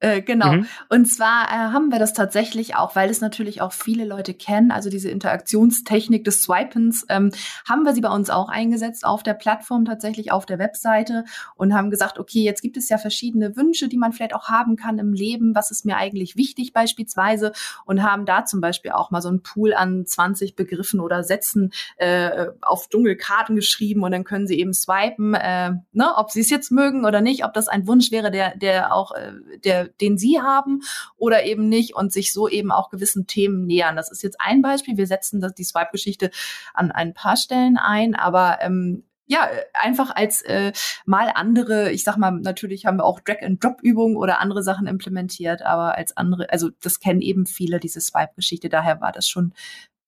Äh, 0.02 0.24
genau. 0.24 0.54
Mhm. 0.54 0.66
Und 0.90 1.06
zwar 1.06 1.46
äh, 1.46 1.72
haben 1.72 1.90
wir 1.90 2.00
das 2.00 2.14
tatsächlich 2.14 2.76
auch, 2.76 2.96
weil 2.96 3.12
es 3.12 3.22
natürlich 3.22 3.62
auch 3.62 3.72
viele 3.72 4.04
Leute 4.04 4.34
kennen, 4.34 4.72
also 4.72 4.90
diese 4.90 5.10
Interaktionstechnik 5.10 6.24
des 6.24 6.42
Swipens, 6.42 7.06
ähm, 7.08 7.32
haben 7.70 7.84
wir 7.84 7.94
sie 7.94 8.02
bei 8.02 8.10
uns 8.10 8.32
auch 8.32 8.50
eingesetzt 8.50 9.06
auf 9.06 9.22
der 9.22 9.36
Plattform, 9.36 9.86
tatsächlich 9.86 10.32
auf 10.32 10.48
der 10.48 10.58
Webseite 10.58 11.24
und 11.56 11.76
haben 11.76 11.92
gesagt, 11.92 12.18
okay, 12.18 12.42
jetzt 12.42 12.64
gibt 12.64 12.78
es 12.78 12.90
ja 12.90 12.98
verschiedene 12.98 13.56
Wünsche, 13.56 13.90
die 13.90 13.98
man 13.98 14.12
vielleicht 14.12 14.34
auch 14.34 14.50
haben 14.50 14.76
kann 14.76 14.98
im 14.98 15.14
Leben. 15.14 15.54
Was 15.54 15.70
ist 15.70 15.86
mir 15.86 15.98
eigentlich 15.98 16.36
wichtig 16.36 16.74
beispielsweise? 16.74 17.52
Und 17.86 18.02
haben 18.02 18.26
da 18.26 18.44
zum 18.46 18.60
Beispiel 18.60 18.92
auch 18.92 19.12
mal 19.12 19.22
so 19.22 19.30
einen 19.30 19.44
Pool 19.44 19.76
an 19.76 20.08
20 20.08 20.56
Begriffen 20.56 21.00
oder 21.00 21.24
Sätzen 21.24 21.74
äh, 21.98 22.48
auf 22.62 22.88
Dunkelkarten 22.88 23.56
geschrieben 23.56 24.02
und 24.02 24.12
dann 24.12 24.24
können 24.24 24.48
sie 24.48 24.60
eben 24.60 24.74
swipen, 24.74 25.36
äh, 25.36 25.74
ne, 25.92 26.14
ob 26.16 26.32
sie 26.32 26.42
es 26.42 26.50
jetzt 26.50 26.72
mögen 26.72 27.06
oder 27.06 27.22
nicht, 27.22 27.46
ob 27.46 27.54
das 27.54 27.68
ein 27.68 27.86
Wunsch 27.86 28.12
wäre, 28.12 28.32
der, 28.32 28.58
der 28.58 28.96
auch, 28.96 29.12
äh, 29.12 29.34
der 29.64 29.91
den 30.00 30.18
sie 30.18 30.42
haben 30.42 30.82
oder 31.18 31.44
eben 31.44 31.68
nicht 31.70 31.96
und 31.96 32.14
sich 32.14 32.34
so 32.34 32.48
eben 32.48 32.72
auch 32.72 32.90
gewissen 32.90 33.28
Themen 33.28 33.66
nähern. 33.66 33.96
Das 33.96 34.12
ist 34.12 34.24
jetzt 34.24 34.40
ein 34.40 34.62
Beispiel. 34.62 34.98
Wir 34.98 35.08
setzen 35.08 35.42
das, 35.42 35.54
die 35.54 35.64
Swipe-Geschichte 35.64 36.32
an 36.74 36.92
ein 36.92 37.14
paar 37.14 37.38
Stellen 37.38 37.78
ein, 37.78 38.16
aber 38.16 38.60
ähm, 38.62 39.04
ja, 39.32 39.50
einfach 39.74 40.14
als 40.14 40.42
äh, 40.42 40.74
mal 41.06 41.32
andere, 41.34 41.92
ich 41.92 42.04
sag 42.04 42.18
mal, 42.18 42.32
natürlich 42.32 42.86
haben 42.86 42.98
wir 42.98 43.06
auch 43.06 43.22
Drag-and-Drop-Übungen 43.22 44.18
oder 44.18 44.42
andere 44.42 44.62
Sachen 44.62 44.88
implementiert, 44.88 45.62
aber 45.62 45.96
als 45.98 46.18
andere, 46.18 46.52
also 46.52 46.70
das 46.82 47.00
kennen 47.00 47.22
eben 47.22 47.46
viele, 47.46 47.80
diese 47.80 48.02
Swipe-Geschichte, 48.02 48.68
daher 48.68 49.00
war 49.00 49.14
das 49.14 49.30
schon 49.30 49.54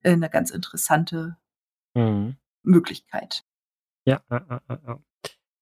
äh, 0.01 0.11
eine 0.11 0.29
ganz 0.29 0.51
interessante 0.51 1.37
mhm. 1.93 2.35
Möglichkeit. 2.63 3.45
Ja, 4.05 4.21
ja, 4.29 4.99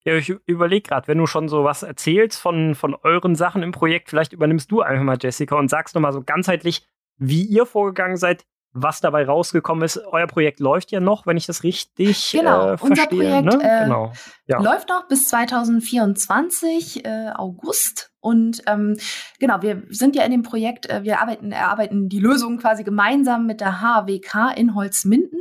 ja, 0.04 0.16
ich 0.16 0.30
überlege 0.46 0.90
gerade, 0.90 1.08
wenn 1.08 1.18
du 1.18 1.28
schon 1.28 1.48
so 1.48 1.64
was 1.64 1.84
erzählst 1.84 2.40
von, 2.40 2.76
von 2.76 2.96
euren 3.04 3.36
Sachen 3.36 3.62
im 3.62 3.72
Projekt, 3.72 4.10
vielleicht 4.10 4.34
übernimmst 4.34 4.72
du 4.72 4.82
einfach 4.82 5.04
mal, 5.04 5.18
Jessica, 5.20 5.56
und 5.56 5.70
sagst 5.70 5.94
nochmal 5.94 6.14
so 6.14 6.24
ganzheitlich, 6.24 6.88
wie 7.18 7.44
ihr 7.44 7.66
vorgegangen 7.66 8.18
seid, 8.18 8.46
was 8.74 9.02
dabei 9.02 9.26
rausgekommen 9.26 9.84
ist. 9.84 9.98
Euer 9.98 10.28
Projekt 10.28 10.60
läuft 10.60 10.92
ja 10.92 11.00
noch, 11.00 11.28
wenn 11.28 11.38
ich 11.38 11.46
das 11.46 11.64
richtig 11.64 12.32
genau, 12.32 12.70
äh, 12.74 12.78
verstehe. 12.78 12.90
Unser 12.90 13.08
Projekt 13.08 13.46
ne? 13.46 13.64
äh, 13.64 13.84
genau. 13.84 14.14
ja. 14.48 14.62
läuft 14.62 14.90
noch 14.90 15.08
bis 15.08 15.28
2024 15.28 17.06
äh, 17.06 17.32
August. 17.36 18.12
Und 18.22 18.62
ähm, 18.68 18.98
genau, 19.40 19.62
wir 19.62 19.84
sind 19.90 20.16
ja 20.16 20.24
in 20.24 20.32
dem 20.32 20.44
Projekt, 20.44 20.90
äh, 20.90 21.04
wir 21.04 21.20
arbeiten, 21.20 21.52
erarbeiten 21.52 22.08
die 22.08 22.20
Lösung 22.20 22.58
quasi 22.60 22.84
gemeinsam 22.84 23.46
mit 23.46 23.62
der 23.62 23.82
HWK 23.82 24.56
in 24.56 24.74
Holzminden. 24.74 25.40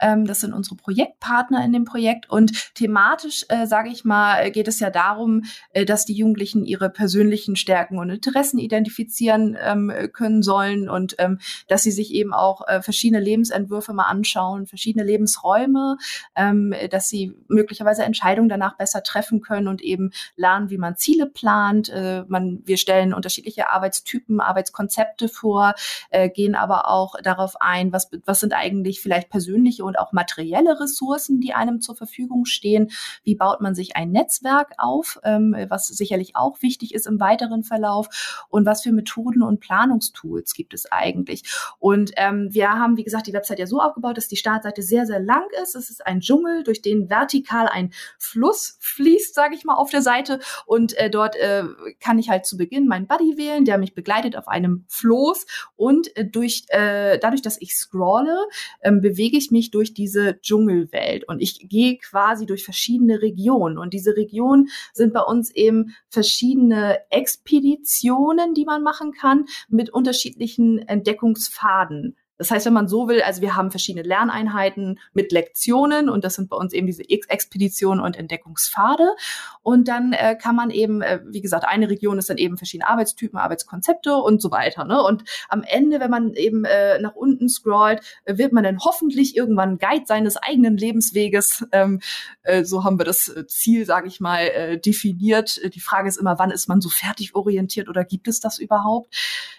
Ähm, 0.00 0.26
das 0.26 0.40
sind 0.40 0.52
unsere 0.52 0.76
Projektpartner 0.76 1.64
in 1.64 1.72
dem 1.72 1.84
Projekt. 1.84 2.28
Und 2.28 2.74
thematisch, 2.74 3.44
äh, 3.48 3.66
sage 3.66 3.90
ich 3.90 4.04
mal, 4.04 4.50
geht 4.50 4.68
es 4.68 4.80
ja 4.80 4.90
darum, 4.90 5.44
äh, 5.70 5.84
dass 5.84 6.04
die 6.04 6.14
Jugendlichen 6.14 6.64
ihre 6.64 6.90
persönlichen 6.90 7.56
Stärken 7.56 7.98
und 7.98 8.10
Interessen 8.10 8.58
identifizieren 8.58 9.56
ähm, 9.60 9.92
können 10.12 10.42
sollen 10.42 10.88
und 10.88 11.14
ähm, 11.18 11.38
dass 11.68 11.82
sie 11.82 11.90
sich 11.90 12.12
eben 12.12 12.34
auch 12.34 12.66
äh, 12.66 12.82
verschiedene 12.82 13.22
Lebensentwürfe 13.22 13.92
mal 13.92 14.06
anschauen, 14.06 14.66
verschiedene 14.66 15.04
Lebensräume, 15.04 15.96
ähm, 16.34 16.74
dass 16.90 17.08
sie 17.08 17.34
möglicherweise 17.48 18.02
Entscheidungen 18.02 18.48
danach 18.48 18.76
besser 18.76 19.02
treffen 19.02 19.40
können 19.40 19.68
und 19.68 19.80
eben 19.82 20.10
lernen, 20.36 20.70
wie 20.70 20.78
man 20.78 20.96
Ziele 20.96 21.26
plant. 21.26 21.88
Äh, 21.88 22.24
man, 22.28 22.62
wir 22.64 22.76
stellen 22.76 23.14
unterschiedliche 23.14 23.70
Arbeitstypen, 23.70 24.40
Arbeitskonzepte 24.40 25.28
vor, 25.28 25.74
äh, 26.10 26.28
gehen 26.28 26.54
aber 26.54 26.88
auch 26.88 27.14
darauf 27.22 27.60
ein, 27.60 27.92
was, 27.92 28.10
was 28.24 28.40
sind 28.40 28.52
eigentlich 28.52 29.00
vielleicht 29.00 29.30
persönliche 29.30 29.41
und 29.82 29.98
auch 29.98 30.12
materielle 30.12 30.80
Ressourcen, 30.80 31.40
die 31.40 31.54
einem 31.54 31.80
zur 31.80 31.96
Verfügung 31.96 32.44
stehen. 32.44 32.90
Wie 33.24 33.34
baut 33.34 33.60
man 33.60 33.74
sich 33.74 33.96
ein 33.96 34.10
Netzwerk 34.10 34.72
auf, 34.78 35.18
ähm, 35.24 35.56
was 35.68 35.88
sicherlich 35.88 36.36
auch 36.36 36.62
wichtig 36.62 36.94
ist 36.94 37.06
im 37.06 37.20
weiteren 37.20 37.64
Verlauf 37.64 38.46
und 38.48 38.66
was 38.66 38.82
für 38.82 38.92
Methoden 38.92 39.42
und 39.42 39.60
Planungstools 39.60 40.54
gibt 40.54 40.74
es 40.74 40.90
eigentlich. 40.90 41.42
Und 41.78 42.12
ähm, 42.16 42.48
wir 42.50 42.70
haben, 42.70 42.96
wie 42.96 43.04
gesagt, 43.04 43.26
die 43.26 43.32
Website 43.32 43.58
ja 43.58 43.66
so 43.66 43.80
aufgebaut, 43.80 44.16
dass 44.16 44.28
die 44.28 44.36
Startseite 44.36 44.82
sehr, 44.82 45.06
sehr 45.06 45.20
lang 45.20 45.44
ist. 45.62 45.74
Es 45.74 45.90
ist 45.90 46.06
ein 46.06 46.20
Dschungel, 46.20 46.62
durch 46.62 46.82
den 46.82 47.08
vertikal 47.08 47.68
ein 47.68 47.92
Fluss 48.18 48.76
fließt, 48.80 49.34
sage 49.34 49.54
ich 49.54 49.64
mal, 49.64 49.74
auf 49.74 49.90
der 49.90 50.02
Seite. 50.02 50.40
Und 50.66 50.96
äh, 50.98 51.10
dort 51.10 51.36
äh, 51.36 51.64
kann 52.00 52.18
ich 52.18 52.28
halt 52.28 52.46
zu 52.46 52.56
Beginn 52.56 52.86
meinen 52.86 53.06
Buddy 53.06 53.36
wählen, 53.36 53.64
der 53.64 53.78
mich 53.78 53.94
begleitet 53.94 54.36
auf 54.36 54.48
einem 54.48 54.84
Floß. 54.88 55.46
Und 55.76 56.14
äh, 56.16 56.24
durch, 56.24 56.64
äh, 56.68 57.18
dadurch, 57.18 57.42
dass 57.42 57.60
ich 57.60 57.76
scrolle, 57.76 58.36
äh, 58.80 58.90
bewege 59.32 59.36
ich 59.38 59.50
mich 59.50 59.70
durch 59.70 59.94
diese 59.94 60.38
Dschungelwelt. 60.40 61.26
Und 61.28 61.40
ich 61.40 61.68
gehe 61.68 61.96
quasi 61.96 62.46
durch 62.46 62.64
verschiedene 62.64 63.22
Regionen. 63.22 63.78
Und 63.78 63.94
diese 63.94 64.16
Regionen 64.16 64.68
sind 64.92 65.12
bei 65.12 65.22
uns 65.22 65.50
eben 65.50 65.94
verschiedene 66.08 66.98
Expeditionen, 67.10 68.54
die 68.54 68.64
man 68.64 68.82
machen 68.82 69.12
kann, 69.12 69.46
mit 69.68 69.90
unterschiedlichen 69.90 70.78
Entdeckungsfaden. 70.86 72.16
Das 72.42 72.50
heißt, 72.50 72.66
wenn 72.66 72.72
man 72.72 72.88
so 72.88 73.06
will, 73.06 73.22
also 73.22 73.40
wir 73.40 73.54
haben 73.54 73.70
verschiedene 73.70 74.04
Lerneinheiten 74.04 74.98
mit 75.12 75.30
Lektionen 75.30 76.08
und 76.08 76.24
das 76.24 76.34
sind 76.34 76.50
bei 76.50 76.56
uns 76.56 76.72
eben 76.72 76.88
diese 76.88 77.08
Expeditionen 77.08 78.02
und 78.02 78.16
Entdeckungspfade. 78.16 79.14
Und 79.62 79.86
dann 79.86 80.12
äh, 80.12 80.34
kann 80.34 80.56
man 80.56 80.70
eben, 80.70 81.02
äh, 81.02 81.20
wie 81.24 81.40
gesagt, 81.40 81.64
eine 81.64 81.88
Region 81.88 82.18
ist 82.18 82.30
dann 82.30 82.38
eben 82.38 82.56
verschiedene 82.56 82.90
Arbeitstypen, 82.90 83.38
Arbeitskonzepte 83.38 84.16
und 84.16 84.42
so 84.42 84.50
weiter. 84.50 84.84
Ne? 84.84 85.00
Und 85.00 85.22
am 85.48 85.62
Ende, 85.62 86.00
wenn 86.00 86.10
man 86.10 86.34
eben 86.34 86.64
äh, 86.64 86.98
nach 86.98 87.14
unten 87.14 87.48
scrollt, 87.48 88.00
äh, 88.24 88.38
wird 88.38 88.52
man 88.52 88.64
dann 88.64 88.80
hoffentlich 88.80 89.36
irgendwann 89.36 89.78
Guide 89.78 90.06
seines 90.06 90.36
eigenen 90.36 90.76
Lebensweges. 90.76 91.64
Ähm, 91.70 92.00
äh, 92.42 92.64
so 92.64 92.82
haben 92.82 92.98
wir 92.98 93.04
das 93.04 93.28
äh, 93.28 93.46
Ziel, 93.46 93.86
sage 93.86 94.08
ich 94.08 94.18
mal, 94.18 94.80
definiert. 94.84 95.60
Die 95.74 95.80
Frage 95.80 96.08
ist 96.08 96.16
immer, 96.16 96.40
wann 96.40 96.50
ist 96.50 96.68
man 96.68 96.80
so 96.80 96.88
fertig 96.88 97.36
orientiert 97.36 97.88
oder 97.88 98.04
gibt 98.04 98.26
es 98.26 98.40
das 98.40 98.58
überhaupt? 98.58 99.14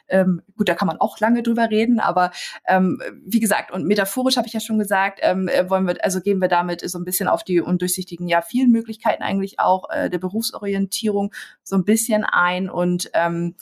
Ähm, 0.10 0.42
gut, 0.58 0.68
da 0.68 0.76
kann 0.76 0.88
man 0.88 0.98
auch 0.98 1.20
lange 1.22 1.44
drüber 1.44 1.70
reden, 1.70 2.02
aber 2.02 2.32
ähm, 2.74 3.02
wie 3.26 3.40
gesagt, 3.40 3.72
und 3.72 3.86
metaphorisch 3.86 4.38
habe 4.38 4.48
ich 4.48 4.54
ja 4.54 4.60
schon 4.60 4.80
gesagt, 4.80 5.20
ähm, 5.22 5.48
äh, 5.48 5.70
wollen 5.70 5.86
wir, 5.88 6.04
also 6.04 6.22
gehen 6.22 6.40
wir 6.40 6.48
damit 6.48 6.88
so 6.90 6.98
ein 6.98 7.06
bisschen 7.06 7.28
auf 7.28 7.44
die 7.44 7.62
undurchsichtigen, 7.62 8.28
ja, 8.28 8.42
vielen 8.42 8.72
Möglichkeiten 8.72 9.24
eigentlich 9.24 9.60
auch 9.60 9.90
äh, 9.90 10.10
der 10.10 10.18
Berufsorientierung 10.18 11.34
so 11.64 11.76
ein 11.76 11.86
bisschen 11.86 12.24
ein. 12.24 12.70
Und 12.70 13.12
ähm, 13.14 13.56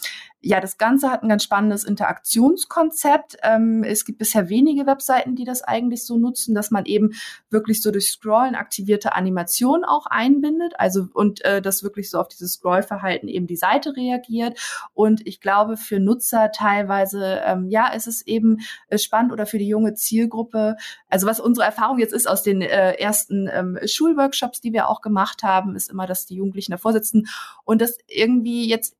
ja, 0.43 0.59
das 0.59 0.79
Ganze 0.79 1.11
hat 1.11 1.21
ein 1.21 1.29
ganz 1.29 1.43
spannendes 1.43 1.83
Interaktionskonzept. 1.83 3.37
Ähm, 3.43 3.83
es 3.83 4.05
gibt 4.05 4.17
bisher 4.17 4.49
wenige 4.49 4.87
Webseiten, 4.87 5.35
die 5.35 5.43
das 5.43 5.61
eigentlich 5.61 6.03
so 6.03 6.17
nutzen, 6.17 6.55
dass 6.55 6.71
man 6.71 6.85
eben 6.85 7.11
wirklich 7.51 7.81
so 7.81 7.91
durch 7.91 8.09
Scrollen 8.09 8.55
aktivierte 8.55 9.13
Animationen 9.13 9.85
auch 9.85 10.07
einbindet, 10.07 10.73
also 10.79 11.07
und 11.13 11.45
äh, 11.45 11.61
das 11.61 11.83
wirklich 11.83 12.09
so 12.09 12.19
auf 12.19 12.27
dieses 12.27 12.53
Scrollverhalten 12.53 13.29
eben 13.29 13.45
die 13.45 13.55
Seite 13.55 13.95
reagiert. 13.95 14.59
Und 14.93 15.25
ich 15.27 15.41
glaube, 15.41 15.77
für 15.77 15.99
Nutzer 15.99 16.51
teilweise, 16.51 17.41
ähm, 17.45 17.69
ja, 17.69 17.93
ist 17.93 18.07
es 18.07 18.25
eben 18.25 18.61
äh, 18.87 18.97
spannend 18.97 19.31
oder 19.31 19.45
für 19.45 19.59
die 19.59 19.67
junge 19.67 19.93
Zielgruppe. 19.93 20.75
Also 21.07 21.27
was 21.27 21.39
unsere 21.39 21.67
Erfahrung 21.67 21.99
jetzt 21.99 22.13
ist 22.13 22.27
aus 22.27 22.41
den 22.41 22.63
äh, 22.63 22.93
ersten 22.93 23.47
ähm, 23.53 23.77
Schulworkshops, 23.85 24.59
die 24.59 24.73
wir 24.73 24.89
auch 24.89 25.01
gemacht 25.01 25.43
haben, 25.43 25.75
ist 25.75 25.91
immer, 25.91 26.07
dass 26.07 26.25
die 26.25 26.35
Jugendlichen 26.35 26.71
davor 26.71 26.93
sitzen 26.93 27.27
und 27.63 27.79
das 27.79 27.99
irgendwie 28.07 28.67
jetzt 28.67 28.95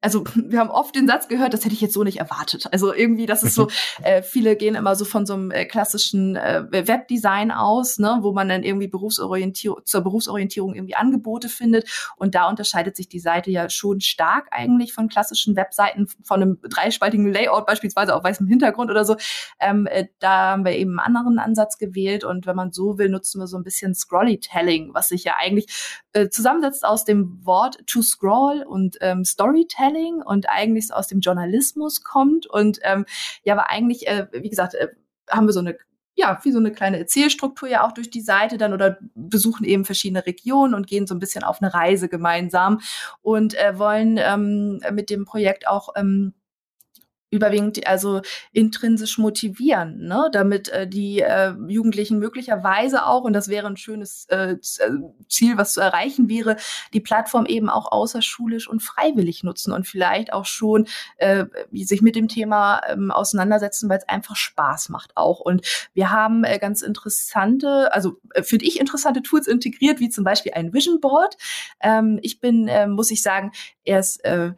also 0.00 0.24
wir 0.34 0.60
haben 0.60 0.70
oft 0.70 0.94
den 0.94 1.06
Satz 1.06 1.28
gehört, 1.28 1.54
das 1.54 1.64
hätte 1.64 1.74
ich 1.74 1.80
jetzt 1.80 1.94
so 1.94 2.04
nicht 2.04 2.18
erwartet. 2.18 2.66
Also 2.72 2.94
irgendwie, 2.94 3.26
das 3.26 3.42
ist 3.42 3.54
so, 3.54 3.68
äh, 4.02 4.22
viele 4.22 4.56
gehen 4.56 4.74
immer 4.74 4.94
so 4.96 5.04
von 5.04 5.26
so 5.26 5.34
einem 5.34 5.50
äh, 5.50 5.64
klassischen 5.64 6.36
äh, 6.36 6.64
Webdesign 6.70 7.50
aus, 7.50 7.98
ne, 7.98 8.18
wo 8.22 8.32
man 8.32 8.48
dann 8.48 8.62
irgendwie 8.62 8.88
Berufsorientierung 8.88 9.80
zur 9.84 10.00
Berufsorientierung 10.02 10.74
irgendwie 10.74 10.94
Angebote 10.94 11.48
findet. 11.48 11.88
Und 12.16 12.34
da 12.34 12.48
unterscheidet 12.48 12.96
sich 12.96 13.08
die 13.08 13.20
Seite 13.20 13.50
ja 13.50 13.68
schon 13.70 14.00
stark 14.00 14.48
eigentlich 14.50 14.92
von 14.92 15.08
klassischen 15.08 15.56
Webseiten, 15.56 16.06
von 16.22 16.42
einem 16.42 16.58
dreispaltigen 16.62 17.32
Layout 17.32 17.66
beispielsweise 17.66 18.14
auf 18.14 18.24
weißem 18.24 18.46
Hintergrund 18.46 18.90
oder 18.90 19.04
so. 19.04 19.16
Ähm, 19.60 19.86
äh, 19.86 20.06
da 20.20 20.52
haben 20.52 20.64
wir 20.64 20.72
eben 20.72 20.98
einen 20.98 21.16
anderen 21.16 21.38
Ansatz 21.38 21.78
gewählt. 21.78 22.24
Und 22.24 22.46
wenn 22.46 22.56
man 22.56 22.72
so 22.72 22.98
will, 22.98 23.08
nutzen 23.08 23.40
wir 23.40 23.46
so 23.46 23.56
ein 23.56 23.64
bisschen 23.64 23.94
Scrollytelling, 23.94 24.94
was 24.94 25.08
sich 25.08 25.24
ja 25.24 25.34
eigentlich 25.38 25.66
äh, 26.12 26.28
zusammensetzt 26.28 26.84
aus 26.84 27.04
dem 27.04 27.44
Wort 27.44 27.78
to 27.86 28.02
scroll 28.02 28.64
und 28.66 28.96
ähm, 29.00 29.24
Storytelling 29.24 29.87
Storytelling 29.88 30.22
und 30.22 30.48
eigentlich 30.48 30.88
so 30.88 30.94
aus 30.94 31.08
dem 31.08 31.20
Journalismus 31.20 32.02
kommt. 32.02 32.46
Und 32.46 32.78
ähm, 32.82 33.04
ja, 33.44 33.54
aber 33.54 33.70
eigentlich, 33.70 34.06
äh, 34.06 34.26
wie 34.32 34.50
gesagt, 34.50 34.74
äh, 34.74 34.88
haben 35.30 35.46
wir 35.46 35.52
so 35.52 35.60
eine 35.60 35.76
ja, 36.20 36.36
wie 36.42 36.50
so 36.50 36.58
eine 36.58 36.72
kleine 36.72 36.98
Erzählstruktur 36.98 37.68
ja 37.68 37.86
auch 37.86 37.92
durch 37.92 38.10
die 38.10 38.20
Seite 38.20 38.58
dann 38.58 38.72
oder 38.72 38.98
besuchen 39.14 39.64
eben 39.64 39.84
verschiedene 39.84 40.26
Regionen 40.26 40.74
und 40.74 40.88
gehen 40.88 41.06
so 41.06 41.14
ein 41.14 41.20
bisschen 41.20 41.44
auf 41.44 41.62
eine 41.62 41.72
Reise 41.72 42.08
gemeinsam 42.08 42.80
und 43.22 43.54
äh, 43.54 43.78
wollen 43.78 44.18
ähm, 44.18 44.80
mit 44.90 45.10
dem 45.10 45.24
Projekt 45.24 45.68
auch 45.68 45.90
ähm, 45.94 46.34
überwiegend 47.30 47.86
also 47.86 48.22
intrinsisch 48.52 49.18
motivieren, 49.18 50.06
ne? 50.06 50.28
damit 50.32 50.68
äh, 50.68 50.86
die 50.86 51.20
äh, 51.20 51.52
Jugendlichen 51.68 52.18
möglicherweise 52.18 53.06
auch, 53.06 53.24
und 53.24 53.32
das 53.34 53.48
wäre 53.48 53.66
ein 53.66 53.76
schönes 53.76 54.26
äh, 54.30 54.52
äh, 54.52 54.56
Ziel, 55.28 55.58
was 55.58 55.74
zu 55.74 55.80
erreichen 55.80 56.28
wäre, 56.28 56.56
die 56.92 57.00
Plattform 57.00 57.46
eben 57.46 57.68
auch 57.68 57.92
außerschulisch 57.92 58.68
und 58.68 58.80
freiwillig 58.80 59.44
nutzen 59.44 59.72
und 59.72 59.86
vielleicht 59.86 60.32
auch 60.32 60.46
schon 60.46 60.86
äh, 61.18 61.44
sich 61.72 62.00
mit 62.00 62.16
dem 62.16 62.28
Thema 62.28 62.80
ähm, 62.88 63.10
auseinandersetzen, 63.10 63.90
weil 63.90 63.98
es 63.98 64.08
einfach 64.08 64.36
Spaß 64.36 64.88
macht 64.88 65.16
auch. 65.16 65.40
Und 65.40 65.66
wir 65.94 66.10
haben 66.10 66.44
äh, 66.44 66.58
ganz 66.58 66.80
interessante, 66.82 67.92
also 67.92 68.16
äh, 68.34 68.42
finde 68.42 68.64
ich 68.64 68.80
interessante 68.80 69.22
Tools 69.22 69.46
integriert, 69.46 70.00
wie 70.00 70.08
zum 70.08 70.24
Beispiel 70.24 70.52
ein 70.54 70.72
Vision 70.72 71.00
Board. 71.00 71.36
Ähm, 71.80 72.18
ich 72.22 72.40
bin, 72.40 72.68
äh, 72.68 72.86
muss 72.86 73.10
ich 73.10 73.22
sagen, 73.22 73.52
erst 73.84 74.24
äh, 74.24 74.52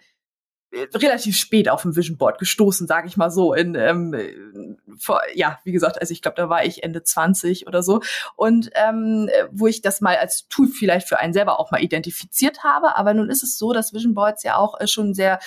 relativ 0.73 1.37
spät 1.37 1.69
auf 1.69 1.83
dem 1.83 1.97
Vision 1.97 2.17
Board 2.17 2.39
gestoßen, 2.39 2.87
sage 2.87 3.09
ich 3.09 3.17
mal 3.17 3.31
so. 3.31 3.55
In, 3.55 3.75
ähm, 3.75 4.79
vor, 4.99 5.21
ja, 5.35 5.59
wie 5.65 5.73
gesagt, 5.73 6.01
also 6.01 6.13
ich 6.13 6.23
glaube, 6.23 6.37
da 6.37 6.49
war 6.49 6.65
ich 6.65 6.83
Ende 6.83 7.03
20 7.03 7.67
oder 7.67 7.83
so. 7.83 8.01
Und 8.37 8.71
ähm, 8.75 9.29
wo 9.51 9.67
ich 9.67 9.83
das 9.83 10.01
mal 10.01 10.17
als 10.17 10.49
Tool 10.49 10.69
vielleicht 10.69 11.09
für 11.09 11.19
einen 11.19 11.33
selber 11.33 11.61
auch 11.61 11.71
mal 11.71 11.83
identifiziert 11.83 12.65
habe. 12.65 12.97
Aber 12.97 13.15
nun 13.15 13.31
ist 13.31 13.43
es 13.43 13.59
so, 13.59 13.73
dass 13.73 13.93
Vision 13.93 14.15
Boards 14.15 14.43
ja 14.43 14.57
auch 14.57 14.81
äh, 14.81 14.87
schon 14.87 15.15
sehr 15.15 15.39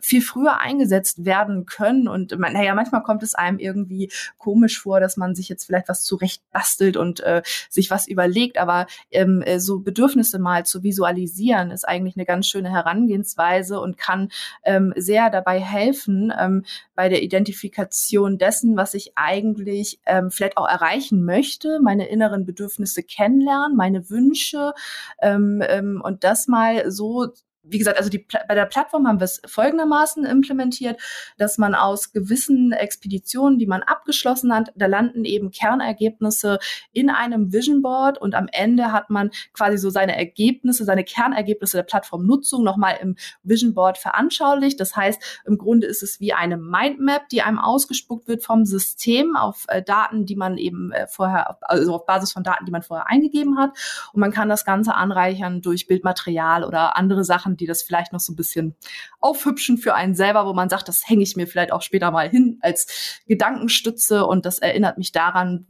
viel 0.00 0.22
früher 0.22 0.60
eingesetzt 0.60 1.24
werden 1.24 1.66
können. 1.66 2.08
Und 2.08 2.38
man, 2.38 2.52
naja, 2.52 2.74
manchmal 2.74 3.02
kommt 3.02 3.22
es 3.22 3.34
einem 3.34 3.58
irgendwie 3.58 4.10
komisch 4.36 4.80
vor, 4.80 5.00
dass 5.00 5.16
man 5.16 5.34
sich 5.34 5.48
jetzt 5.48 5.64
vielleicht 5.64 5.88
was 5.88 6.04
zurecht 6.04 6.42
bastelt 6.52 6.96
und 6.96 7.20
äh, 7.20 7.42
sich 7.68 7.90
was 7.90 8.06
überlegt. 8.06 8.58
Aber 8.58 8.86
ähm, 9.10 9.42
äh, 9.42 9.58
so 9.58 9.80
Bedürfnisse 9.80 10.38
mal 10.38 10.64
zu 10.66 10.82
visualisieren, 10.82 11.70
ist 11.70 11.88
eigentlich 11.88 12.16
eine 12.16 12.26
ganz 12.26 12.46
schöne 12.46 12.70
Herangehensweise 12.70 13.80
und 13.80 13.98
kann 13.98 14.30
ähm, 14.64 14.92
sehr 14.96 15.30
dabei 15.30 15.60
helfen 15.60 16.32
ähm, 16.38 16.64
bei 16.94 17.08
der 17.08 17.22
Identifikation 17.22 18.38
dessen, 18.38 18.76
was 18.78 18.94
ich 18.94 19.12
eigentlich 19.16 20.00
ähm, 20.06 20.30
vielleicht 20.30 20.56
auch 20.56 20.66
erreichen 20.66 21.24
möchte, 21.26 21.80
meine 21.80 22.08
inneren 22.08 22.46
Bedürfnisse 22.46 23.02
kennenlernen, 23.02 23.76
meine 23.76 24.08
Wünsche 24.08 24.72
ähm, 25.20 25.62
ähm, 25.68 26.00
und 26.02 26.24
das 26.24 26.48
mal 26.48 26.90
so 26.90 27.28
wie 27.70 27.78
gesagt, 27.78 27.98
also 27.98 28.10
die, 28.10 28.26
bei 28.48 28.54
der 28.54 28.66
Plattform 28.66 29.06
haben 29.06 29.20
wir 29.20 29.24
es 29.24 29.40
folgendermaßen 29.46 30.24
implementiert, 30.24 31.00
dass 31.36 31.58
man 31.58 31.74
aus 31.74 32.12
gewissen 32.12 32.72
Expeditionen, 32.72 33.58
die 33.58 33.66
man 33.66 33.82
abgeschlossen 33.82 34.54
hat, 34.54 34.72
da 34.74 34.86
landen 34.86 35.24
eben 35.24 35.50
Kernergebnisse 35.50 36.58
in 36.92 37.10
einem 37.10 37.52
Vision 37.52 37.82
Board 37.82 38.18
und 38.18 38.34
am 38.34 38.48
Ende 38.50 38.92
hat 38.92 39.10
man 39.10 39.30
quasi 39.52 39.78
so 39.78 39.90
seine 39.90 40.16
Ergebnisse, 40.16 40.84
seine 40.84 41.04
Kernergebnisse 41.04 41.76
der 41.76 41.84
Plattformnutzung 41.84 42.64
nochmal 42.64 42.98
im 43.00 43.16
Vision 43.42 43.74
Board 43.74 43.98
veranschaulicht. 43.98 44.80
Das 44.80 44.96
heißt, 44.96 45.42
im 45.44 45.58
Grunde 45.58 45.86
ist 45.86 46.02
es 46.02 46.20
wie 46.20 46.32
eine 46.32 46.56
Mindmap, 46.56 47.28
die 47.28 47.42
einem 47.42 47.58
ausgespuckt 47.58 48.28
wird 48.28 48.42
vom 48.44 48.64
System 48.64 49.36
auf 49.36 49.64
äh, 49.68 49.82
Daten, 49.82 50.26
die 50.26 50.36
man 50.36 50.56
eben 50.56 50.92
äh, 50.92 51.06
vorher, 51.06 51.58
also 51.62 51.94
auf 51.94 52.06
Basis 52.06 52.32
von 52.32 52.42
Daten, 52.42 52.64
die 52.64 52.72
man 52.72 52.82
vorher 52.82 53.08
eingegeben 53.08 53.58
hat. 53.58 53.70
Und 54.12 54.20
man 54.20 54.32
kann 54.32 54.48
das 54.48 54.64
Ganze 54.64 54.94
anreichern 54.94 55.60
durch 55.60 55.86
Bildmaterial 55.86 56.64
oder 56.64 56.96
andere 56.96 57.24
Sachen, 57.24 57.56
die 57.58 57.66
das 57.66 57.82
vielleicht 57.82 58.12
noch 58.12 58.20
so 58.20 58.32
ein 58.32 58.36
bisschen 58.36 58.74
aufhübschen 59.20 59.78
für 59.78 59.94
einen 59.94 60.14
selber, 60.14 60.46
wo 60.46 60.52
man 60.52 60.68
sagt, 60.68 60.88
das 60.88 61.08
hänge 61.08 61.22
ich 61.22 61.36
mir 61.36 61.46
vielleicht 61.46 61.72
auch 61.72 61.82
später 61.82 62.10
mal 62.10 62.28
hin 62.28 62.58
als 62.62 63.20
Gedankenstütze 63.26 64.24
und 64.26 64.46
das 64.46 64.58
erinnert 64.58 64.98
mich 64.98 65.12
daran, 65.12 65.66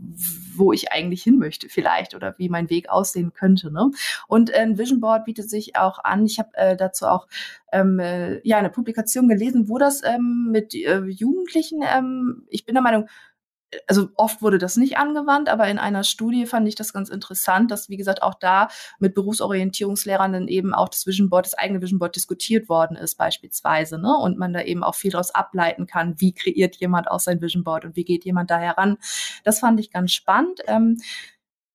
wo 0.54 0.72
ich 0.72 0.92
eigentlich 0.92 1.22
hin 1.22 1.38
möchte 1.38 1.68
vielleicht 1.68 2.14
oder 2.14 2.34
wie 2.38 2.48
mein 2.48 2.70
Weg 2.70 2.88
aussehen 2.90 3.32
könnte. 3.32 3.72
Ne? 3.72 3.90
Und 4.26 4.52
ein 4.54 4.78
Vision 4.78 5.00
Board 5.00 5.24
bietet 5.24 5.50
sich 5.50 5.76
auch 5.76 5.98
an. 6.04 6.24
Ich 6.26 6.38
habe 6.38 6.50
äh, 6.54 6.76
dazu 6.76 7.06
auch 7.06 7.26
ähm, 7.72 7.98
äh, 7.98 8.46
ja 8.46 8.58
eine 8.58 8.70
Publikation 8.70 9.28
gelesen, 9.28 9.68
wo 9.68 9.78
das 9.78 10.02
ähm, 10.04 10.48
mit 10.50 10.74
äh, 10.74 11.00
Jugendlichen, 11.04 11.80
ähm, 11.82 12.46
ich 12.48 12.64
bin 12.64 12.74
der 12.74 12.82
Meinung, 12.82 13.08
also 13.86 14.08
oft 14.14 14.40
wurde 14.40 14.58
das 14.58 14.76
nicht 14.76 14.96
angewandt, 14.96 15.48
aber 15.48 15.68
in 15.68 15.78
einer 15.78 16.04
Studie 16.04 16.46
fand 16.46 16.66
ich 16.68 16.74
das 16.74 16.92
ganz 16.92 17.10
interessant, 17.10 17.70
dass, 17.70 17.88
wie 17.88 17.96
gesagt, 17.96 18.22
auch 18.22 18.34
da 18.34 18.68
mit 18.98 19.14
Berufsorientierungslehrern 19.14 20.48
eben 20.48 20.74
auch 20.74 20.88
das 20.88 21.06
Vision 21.06 21.28
Board, 21.28 21.46
das 21.46 21.54
eigene 21.54 21.82
Vision 21.82 21.98
Board 21.98 22.16
diskutiert 22.16 22.68
worden 22.68 22.96
ist, 22.96 23.16
beispielsweise, 23.16 23.98
ne? 23.98 24.16
Und 24.16 24.38
man 24.38 24.52
da 24.52 24.62
eben 24.62 24.82
auch 24.82 24.94
viel 24.94 25.10
daraus 25.10 25.34
ableiten 25.34 25.86
kann, 25.86 26.14
wie 26.18 26.32
kreiert 26.32 26.76
jemand 26.76 27.10
aus 27.10 27.24
sein 27.24 27.42
Vision 27.42 27.64
Board 27.64 27.84
und 27.84 27.96
wie 27.96 28.04
geht 28.04 28.24
jemand 28.24 28.50
da 28.50 28.58
heran. 28.58 28.96
Das 29.44 29.60
fand 29.60 29.80
ich 29.80 29.90
ganz 29.90 30.12
spannend. 30.12 30.60
Ähm, 30.66 30.98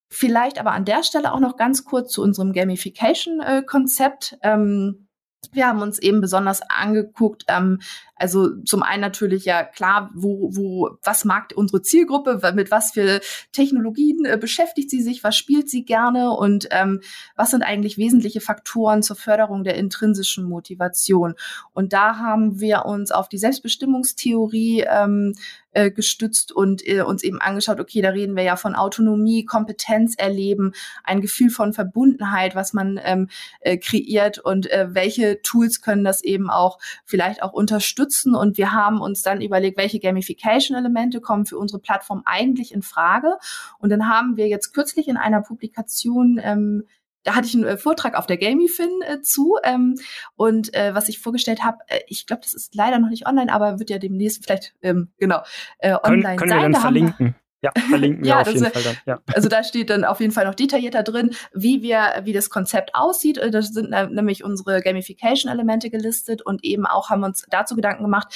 vielleicht 0.09 0.59
aber 0.59 0.71
an 0.71 0.85
der 0.85 1.03
Stelle 1.03 1.33
auch 1.33 1.39
noch 1.39 1.57
ganz 1.57 1.85
kurz 1.85 2.11
zu 2.11 2.21
unserem 2.21 2.53
Gamification-Konzept. 2.53 4.37
Äh, 4.41 4.53
ähm, 4.53 5.07
wir 5.51 5.67
haben 5.67 5.81
uns 5.81 5.99
eben 5.99 6.21
besonders 6.21 6.61
angeguckt, 6.61 7.43
ähm, 7.47 7.81
also 8.23 8.55
zum 8.63 8.83
einen 8.83 9.01
natürlich 9.01 9.43
ja 9.43 9.63
klar, 9.65 10.09
wo, 10.15 10.49
wo, 10.53 10.97
was 11.03 11.25
mag 11.25 11.51
unsere 11.57 11.81
Zielgruppe, 11.81 12.39
mit 12.55 12.71
was 12.71 12.91
für 12.93 13.19
Technologien 13.51 14.23
äh, 14.23 14.37
beschäftigt 14.37 14.89
sie 14.89 15.01
sich, 15.01 15.25
was 15.25 15.35
spielt 15.35 15.69
sie 15.69 15.83
gerne 15.83 16.31
und 16.31 16.69
ähm, 16.71 17.01
was 17.35 17.51
sind 17.51 17.63
eigentlich 17.63 17.97
wesentliche 17.97 18.39
Faktoren 18.39 19.03
zur 19.03 19.17
Förderung 19.17 19.65
der 19.65 19.75
intrinsischen 19.75 20.45
Motivation. 20.45 21.35
Und 21.73 21.91
da 21.91 22.17
haben 22.17 22.61
wir 22.61 22.85
uns 22.85 23.11
auf 23.11 23.27
die 23.27 23.37
Selbstbestimmungstheorie 23.37 24.85
ähm, 24.87 25.33
äh, 25.73 25.91
gestützt 25.91 26.51
und 26.51 26.87
äh, 26.87 27.01
uns 27.01 27.23
eben 27.23 27.41
angeschaut, 27.41 27.79
okay, 27.79 28.01
da 28.01 28.09
reden 28.09 28.35
wir 28.35 28.43
ja 28.43 28.55
von 28.55 28.75
Autonomie, 28.75 29.45
Kompetenz 29.45 30.15
erleben, 30.15 30.73
ein 31.03 31.21
Gefühl 31.21 31.49
von 31.49 31.73
Verbundenheit, 31.73 32.55
was 32.55 32.73
man 32.73 32.99
ähm, 33.03 33.29
äh, 33.59 33.77
kreiert 33.77 34.39
und 34.39 34.69
äh, 34.71 34.87
welche 34.91 35.41
Tools 35.41 35.81
können 35.81 36.03
das 36.03 36.23
eben 36.23 36.49
auch 36.49 36.79
vielleicht 37.05 37.43
auch 37.43 37.53
unterstützen. 37.53 38.12
Und 38.35 38.57
wir 38.57 38.71
haben 38.71 39.01
uns 39.01 39.21
dann 39.21 39.41
überlegt, 39.41 39.77
welche 39.77 39.99
Gamification-Elemente 39.99 41.21
kommen 41.21 41.45
für 41.45 41.57
unsere 41.57 41.79
Plattform 41.79 42.23
eigentlich 42.25 42.73
in 42.73 42.81
Frage. 42.81 43.37
Und 43.79 43.89
dann 43.89 44.07
haben 44.07 44.37
wir 44.37 44.47
jetzt 44.47 44.73
kürzlich 44.73 45.07
in 45.07 45.17
einer 45.17 45.41
Publikation 45.41 46.39
ähm, 46.41 46.83
da 47.23 47.35
hatte 47.35 47.47
ich 47.47 47.55
einen 47.55 47.63
äh, 47.63 47.77
Vortrag 47.77 48.15
auf 48.15 48.27
der 48.27 48.37
Gamifin 48.37 48.89
äh, 49.07 49.21
zu 49.21 49.57
ähm, 49.63 49.95
und 50.35 50.73
äh, 50.73 50.93
was 50.93 51.07
ich 51.09 51.19
vorgestellt 51.19 51.63
habe, 51.63 51.77
äh, 51.87 52.01
ich 52.07 52.27
glaube, 52.27 52.41
das 52.41 52.53
ist 52.53 52.75
leider 52.75 52.99
noch 52.99 53.09
nicht 53.09 53.25
online, 53.25 53.51
aber 53.51 53.79
wird 53.79 53.89
ja 53.89 53.97
demnächst 53.97 54.43
vielleicht 54.43 54.75
ähm, 54.81 55.09
genau 55.17 55.41
äh, 55.79 55.93
online 56.03 56.35
können, 56.35 56.37
können 56.37 56.49
sein. 56.49 56.57
Wir 56.57 56.63
dann 56.63 56.73
da 56.73 56.79
verlinken. 56.79 57.35
Ja, 57.63 57.71
verlinken 57.89 58.23
wir 58.23 58.29
ja, 58.29 58.41
auf 58.41 58.51
jeden 58.51 58.65
Fall 58.65 58.83
dann. 58.83 58.97
Ja. 59.05 59.19
Also 59.33 59.47
da 59.47 59.63
steht 59.63 59.89
dann 59.89 60.03
auf 60.03 60.19
jeden 60.19 60.33
Fall 60.33 60.45
noch 60.45 60.53
detaillierter 60.53 61.01
drin, 61.01 61.31
wie 61.53 61.81
wir, 61.81 62.21
wie 62.23 62.33
das 62.33 62.49
Konzept 62.49 62.93
aussieht. 62.93 63.37
Äh, 63.37 63.51
da 63.51 63.61
sind 63.61 63.89
nämlich 63.89 64.43
unsere 64.43 64.81
Gamification-Elemente 64.81 65.89
gelistet 65.89 66.41
und 66.41 66.63
eben 66.63 66.85
auch 66.85 67.09
haben 67.09 67.23
uns 67.23 67.45
dazu 67.49 67.75
Gedanken 67.75 68.03
gemacht, 68.03 68.27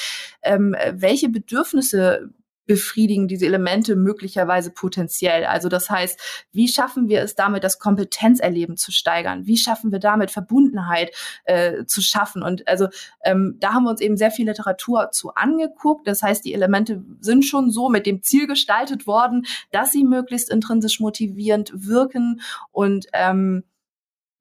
ähm, 0.42 0.76
welche 0.94 1.30
Bedürfnisse 1.30 2.30
befriedigen 2.68 3.28
diese 3.28 3.46
Elemente 3.46 3.96
möglicherweise 3.96 4.72
potenziell. 4.72 5.46
Also 5.46 5.70
das 5.70 5.90
heißt, 5.90 6.48
wie 6.52 6.68
schaffen 6.68 7.10
wir 7.10 7.22
es 7.22 7.34
damit, 7.34 7.64
das 7.64 7.80
Kompetenzerleben 7.80 8.78
zu 8.78 8.92
steigern? 8.92 9.48
Wie 9.48 9.58
schaffen 9.58 9.92
wir 9.92 10.00
damit 10.00 10.30
Verbundenheit 10.30 11.12
äh, 11.46 11.86
zu 11.86 12.02
schaffen? 12.02 12.44
Und 12.44 12.68
also 12.68 12.88
ähm, 13.24 13.56
da 13.60 13.74
haben 13.74 13.86
wir 13.86 13.90
uns 13.90 14.02
eben 14.02 14.18
sehr 14.18 14.32
viel 14.32 14.48
Literatur 14.48 15.10
zu 15.12 15.34
angeguckt. 15.34 16.08
Das 16.08 16.22
heißt, 16.22 16.46
die 16.46 16.54
Elemente 16.54 17.04
sind 17.22 17.46
schon 17.46 17.72
so 17.72 17.90
mit 17.90 18.06
dem 18.06 18.22
Ziel 18.22 18.46
gestaltet 18.46 19.08
worden, 19.08 19.46
dass 19.72 19.92
sie 19.92 20.04
möglichst 20.04 20.50
intrinsisch 20.50 21.00
motivierend 21.00 21.72
wirken 21.74 22.42
und 22.72 23.08
ähm, 23.14 23.64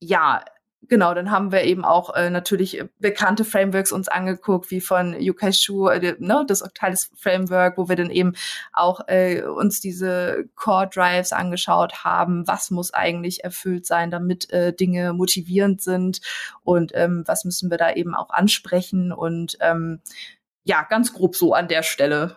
ja, 0.00 0.44
genau, 0.88 1.14
dann 1.14 1.30
haben 1.30 1.52
wir 1.52 1.62
eben 1.62 1.84
auch 1.84 2.14
äh, 2.14 2.30
natürlich 2.30 2.82
bekannte 2.98 3.44
Frameworks 3.44 3.92
uns 3.92 4.08
angeguckt, 4.08 4.70
wie 4.70 4.80
von 4.80 5.18
Yukeshu, 5.20 5.88
äh, 5.88 6.16
ne, 6.18 6.44
das 6.46 6.62
Octalis 6.62 7.10
Framework, 7.14 7.78
wo 7.78 7.88
wir 7.88 7.96
dann 7.96 8.10
eben 8.10 8.34
auch 8.72 9.00
äh, 9.08 9.42
uns 9.42 9.80
diese 9.80 10.48
Core 10.54 10.88
Drives 10.92 11.32
angeschaut 11.32 12.04
haben, 12.04 12.46
was 12.46 12.70
muss 12.70 12.92
eigentlich 12.94 13.44
erfüllt 13.44 13.86
sein, 13.86 14.10
damit 14.10 14.50
äh, 14.50 14.72
Dinge 14.72 15.12
motivierend 15.12 15.82
sind? 15.82 16.20
Und 16.62 16.92
ähm, 16.94 17.24
was 17.26 17.44
müssen 17.44 17.70
wir 17.70 17.78
da 17.78 17.92
eben 17.92 18.14
auch 18.14 18.30
ansprechen? 18.30 19.12
Und 19.12 19.56
ähm, 19.60 20.00
ja, 20.64 20.82
ganz 20.82 21.12
grob 21.12 21.36
so 21.36 21.54
an 21.54 21.68
der 21.68 21.82
Stelle. 21.82 22.36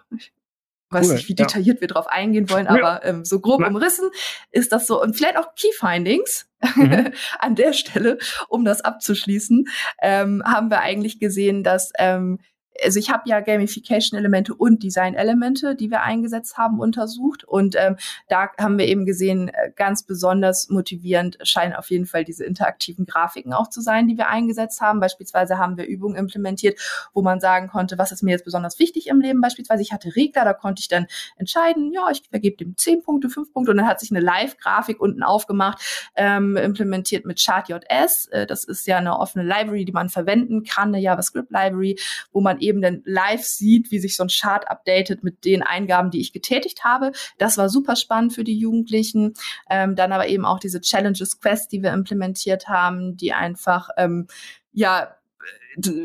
Weiß 0.90 1.08
cool, 1.08 1.16
nicht, 1.16 1.30
wie 1.30 1.36
detailliert 1.36 1.78
ja. 1.78 1.82
wir 1.82 1.88
drauf 1.88 2.08
eingehen 2.08 2.50
wollen, 2.50 2.68
aber 2.68 3.06
ähm, 3.06 3.26
so 3.26 3.40
grob 3.40 3.66
umrissen 3.66 4.10
ist 4.52 4.72
das 4.72 4.88
so. 4.88 5.02
Und 5.02 5.16
vielleicht 5.16 5.38
auch 5.38 5.54
Key 5.56 5.72
Findings 5.78 6.48
mhm. 6.76 7.12
an 7.40 7.56
der 7.56 7.74
Stelle, 7.74 8.18
um 8.48 8.66
das 8.66 8.82
abzuschließen, 8.82 9.66
ähm, 10.02 10.44
haben 10.46 10.70
wir 10.70 10.82
eigentlich 10.82 11.20
gesehen, 11.20 11.64
dass 11.64 11.92
ähm, 11.98 12.40
also 12.84 13.00
ich 13.00 13.10
habe 13.10 13.24
ja 13.26 13.40
Gamification-Elemente 13.40 14.54
und 14.54 14.84
Design-Elemente, 14.84 15.76
die 15.76 15.92
wir 15.92 16.02
eingesetzt 16.02 16.58
haben, 16.58 16.80
untersucht. 16.80 17.44
Und 17.44 17.76
ähm, 17.78 17.98
da 18.28 18.50
haben 18.60 18.78
wir 18.78 18.88
eben 18.88 19.06
gesehen, 19.06 19.50
äh, 19.50 19.72
ganz 19.76 20.04
besonders 20.04 20.70
motivierend 20.70 21.38
scheinen 21.44 21.74
auf 21.74 21.90
jeden 21.90 22.06
Fall 22.06 22.24
diese 22.24 22.46
interaktiven 22.46 23.06
Grafiken 23.06 23.54
auch 23.54 23.70
zu 23.70 23.82
sein, 23.82 24.08
die 24.08 24.18
wir 24.18 24.30
eingesetzt 24.30 24.82
haben. 24.82 25.00
Beispielsweise 25.00 25.58
haben 25.58 25.78
wir 25.78 25.86
Übungen 25.86 26.16
implementiert, 26.16 26.80
wo 27.14 27.22
man 27.22 27.40
sagen 27.40 27.68
konnte, 27.68 27.98
was 27.98 28.12
ist 28.12 28.24
mir 28.24 28.32
jetzt 28.32 28.46
besonders 28.46 28.80
wichtig 28.80 29.08
im 29.08 29.22
Leben. 29.22 29.42
Beispielsweise 29.42 29.82
ich 29.82 29.92
hatte 29.92 30.16
Regler, 30.16 30.46
da 30.46 30.54
konnte 30.54 30.82
ich 30.82 30.88
dann 30.88 31.08
entscheiden, 31.38 31.92
ja, 31.94 32.10
ich 32.12 32.24
vergebe 32.30 32.58
dem 32.58 32.78
zehn 32.78 33.02
Punkte, 33.02 33.30
fünf 33.30 33.52
Punkte 33.54 33.72
und 33.72 33.78
dann 33.78 33.88
hat 33.88 34.00
sich 34.00 34.12
eine 34.12 34.20
Live-Grafik 34.20 35.00
unten 35.00 35.24
aufgemacht, 35.24 36.12
ähm, 36.16 36.58
implementiert 36.58 37.26
mit 37.26 37.44
Chart.js. 37.44 38.28
Äh, 38.28 38.46
das 38.46 38.64
ist 38.64 38.88
ja 38.88 38.98
eine 38.98 39.20
offene 39.20 39.44
Library, 39.44 39.86
die 39.86 39.92
man 39.92 40.10
verwenden 40.10 40.64
kann, 40.64 40.90
eine 40.90 41.00
JavaScript-Library, 41.00 42.00
wo 42.32 42.42
man 42.42 42.60
eben 42.60 42.68
eben 42.70 42.82
dann 42.82 43.01
live 43.05 43.43
sieht, 43.43 43.91
wie 43.91 43.99
sich 43.99 44.15
so 44.15 44.24
ein 44.24 44.30
Chart 44.30 44.70
updatet 44.70 45.24
mit 45.24 45.43
den 45.43 45.63
Eingaben, 45.63 46.11
die 46.11 46.22
ich 46.22 46.32
getätigt 46.32 46.84
habe. 46.84 47.11
Das 47.38 47.57
war 47.57 47.70
super 47.70 47.95
spannend 47.95 48.34
für 48.34 48.43
die 48.43 48.57
Jugendlichen. 48.57 49.34
Ähm, 49.70 49.95
dann 49.95 50.13
aber 50.13 50.28
eben 50.28 50.45
auch 50.45 50.59
diese 50.59 50.80
Challenges 50.80 51.39
Quest, 51.41 51.72
die 51.72 51.84
wir 51.84 51.91
implementiert 51.91 52.67
haben, 52.67 53.17
die 53.17 53.34
einfach 53.34 53.89
ähm, 53.97 54.28
ja 54.72 55.15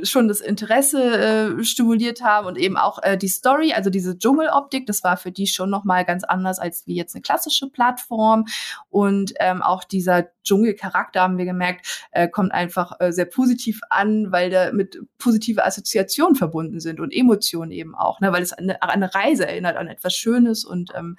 schon 0.02 0.28
das 0.28 0.40
Interesse 0.40 1.56
äh, 1.58 1.64
stimuliert 1.64 2.22
haben 2.22 2.46
und 2.46 2.58
eben 2.58 2.76
auch 2.76 3.02
äh, 3.02 3.16
die 3.16 3.28
Story, 3.28 3.72
also 3.72 3.90
diese 3.90 4.18
Dschungeloptik, 4.18 4.86
das 4.86 5.02
war 5.02 5.16
für 5.16 5.32
die 5.32 5.46
schon 5.46 5.70
noch 5.70 5.84
mal 5.84 6.04
ganz 6.04 6.22
anders 6.24 6.58
als 6.58 6.86
wie 6.86 6.94
jetzt 6.94 7.14
eine 7.14 7.22
klassische 7.22 7.70
Plattform. 7.70 8.44
Und 8.90 9.32
ähm, 9.40 9.62
auch 9.62 9.84
dieser 9.84 10.28
Dschungelcharakter 10.44 11.22
haben 11.22 11.38
wir 11.38 11.46
gemerkt, 11.46 12.06
äh, 12.12 12.28
kommt 12.28 12.52
einfach 12.52 13.00
äh, 13.00 13.12
sehr 13.12 13.24
positiv 13.24 13.80
an, 13.88 14.30
weil 14.32 14.50
da 14.50 14.72
mit 14.72 14.98
positive 15.18 15.64
Assoziationen 15.64 16.36
verbunden 16.36 16.80
sind 16.80 17.00
und 17.00 17.12
Emotionen 17.12 17.70
eben 17.70 17.94
auch, 17.94 18.20
ne, 18.20 18.32
weil 18.32 18.42
es 18.42 18.52
an 18.52 18.64
eine, 18.64 18.82
an 18.82 18.90
eine 18.90 19.14
Reise 19.14 19.46
erinnert, 19.46 19.76
an 19.76 19.88
etwas 19.88 20.14
Schönes 20.14 20.64
und 20.64 20.92
ähm, 20.94 21.16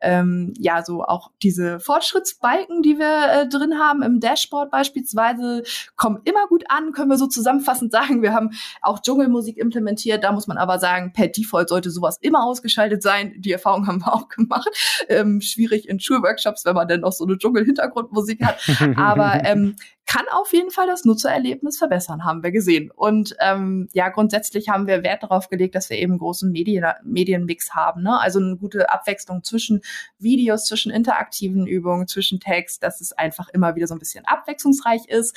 ähm, 0.00 0.52
ja, 0.58 0.84
so 0.84 1.02
auch 1.04 1.30
diese 1.42 1.80
Fortschrittsbalken, 1.80 2.82
die 2.82 2.98
wir 2.98 3.32
äh, 3.32 3.48
drin 3.48 3.78
haben 3.78 4.02
im 4.02 4.20
Dashboard 4.20 4.70
beispielsweise, 4.70 5.62
kommen 5.96 6.20
immer 6.24 6.46
gut 6.48 6.64
an, 6.68 6.92
können 6.92 7.10
wir 7.10 7.18
so 7.18 7.26
zusammenfassend 7.26 7.92
sagen. 7.96 8.22
Wir 8.22 8.34
haben 8.34 8.50
auch 8.82 9.00
Dschungelmusik 9.00 9.58
implementiert, 9.58 10.24
da 10.24 10.32
muss 10.32 10.46
man 10.46 10.58
aber 10.58 10.78
sagen, 10.78 11.12
per 11.12 11.28
Default 11.28 11.68
sollte 11.68 11.90
sowas 11.90 12.18
immer 12.20 12.44
ausgeschaltet 12.44 13.02
sein. 13.02 13.34
Die 13.38 13.52
Erfahrung 13.52 13.86
haben 13.86 14.00
wir 14.00 14.12
auch 14.14 14.28
gemacht. 14.28 14.68
Ähm, 15.08 15.40
schwierig 15.40 15.88
in 15.88 16.00
Schulworkshops, 16.00 16.64
wenn 16.64 16.74
man 16.74 16.88
dann 16.88 17.00
noch 17.00 17.12
so 17.12 17.24
eine 17.24 17.38
Dschungel-Hintergrundmusik 17.38 18.44
hat. 18.44 18.58
Aber 18.96 19.44
ähm, 19.44 19.76
kann 20.06 20.26
auf 20.30 20.52
jeden 20.52 20.70
Fall 20.70 20.86
das 20.86 21.04
Nutzererlebnis 21.04 21.78
verbessern, 21.78 22.24
haben 22.24 22.44
wir 22.44 22.52
gesehen. 22.52 22.92
Und 22.92 23.36
ähm, 23.40 23.88
ja, 23.92 24.08
grundsätzlich 24.08 24.68
haben 24.68 24.86
wir 24.86 25.02
Wert 25.02 25.24
darauf 25.24 25.48
gelegt, 25.48 25.74
dass 25.74 25.90
wir 25.90 25.98
eben 25.98 26.18
großen 26.18 26.50
Medien, 26.50 26.84
Medienmix 27.02 27.74
haben. 27.74 28.02
Ne? 28.02 28.20
Also 28.20 28.38
eine 28.38 28.56
gute 28.56 28.90
Abwechslung 28.90 29.42
zwischen 29.42 29.82
Videos, 30.18 30.66
zwischen 30.66 30.92
interaktiven 30.92 31.66
Übungen, 31.66 32.06
zwischen 32.06 32.38
Text, 32.38 32.84
dass 32.84 33.00
es 33.00 33.12
einfach 33.12 33.48
immer 33.48 33.74
wieder 33.74 33.88
so 33.88 33.94
ein 33.94 33.98
bisschen 33.98 34.24
abwechslungsreich 34.24 35.06
ist. 35.08 35.36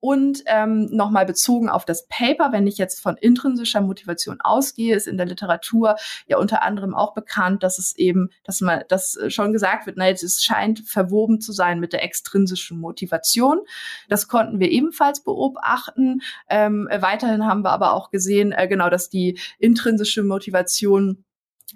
Und 0.00 0.42
ähm, 0.46 0.86
nochmal 0.90 1.26
bezogen 1.26 1.68
auf 1.68 1.84
das 1.84 2.06
Paper, 2.06 2.52
wenn 2.52 2.66
ich 2.66 2.78
jetzt 2.78 3.00
von 3.00 3.16
intrinsischer 3.16 3.80
Motivation 3.80 4.40
ausgehe, 4.40 4.94
ist 4.94 5.08
in 5.08 5.16
der 5.16 5.26
Literatur 5.26 5.96
ja 6.26 6.38
unter 6.38 6.62
anderem 6.62 6.94
auch 6.94 7.14
bekannt, 7.14 7.62
dass 7.62 7.78
es 7.78 7.96
eben, 7.96 8.30
dass 8.44 8.60
man 8.60 8.84
das 8.88 9.18
schon 9.28 9.52
gesagt 9.52 9.86
wird, 9.86 9.96
na, 9.96 10.08
es 10.08 10.42
scheint 10.42 10.80
verwoben 10.80 11.40
zu 11.40 11.52
sein 11.52 11.80
mit 11.80 11.92
der 11.92 12.04
extrinsischen 12.04 12.78
Motivation. 12.78 13.60
Das 14.08 14.28
konnten 14.28 14.60
wir 14.60 14.70
ebenfalls 14.70 15.22
beobachten. 15.24 16.20
Ähm, 16.48 16.88
weiterhin 16.90 17.46
haben 17.46 17.64
wir 17.64 17.70
aber 17.70 17.92
auch 17.92 18.10
gesehen, 18.10 18.52
äh, 18.52 18.68
genau, 18.68 18.90
dass 18.90 19.08
die 19.08 19.38
intrinsische 19.58 20.22
Motivation 20.22 21.24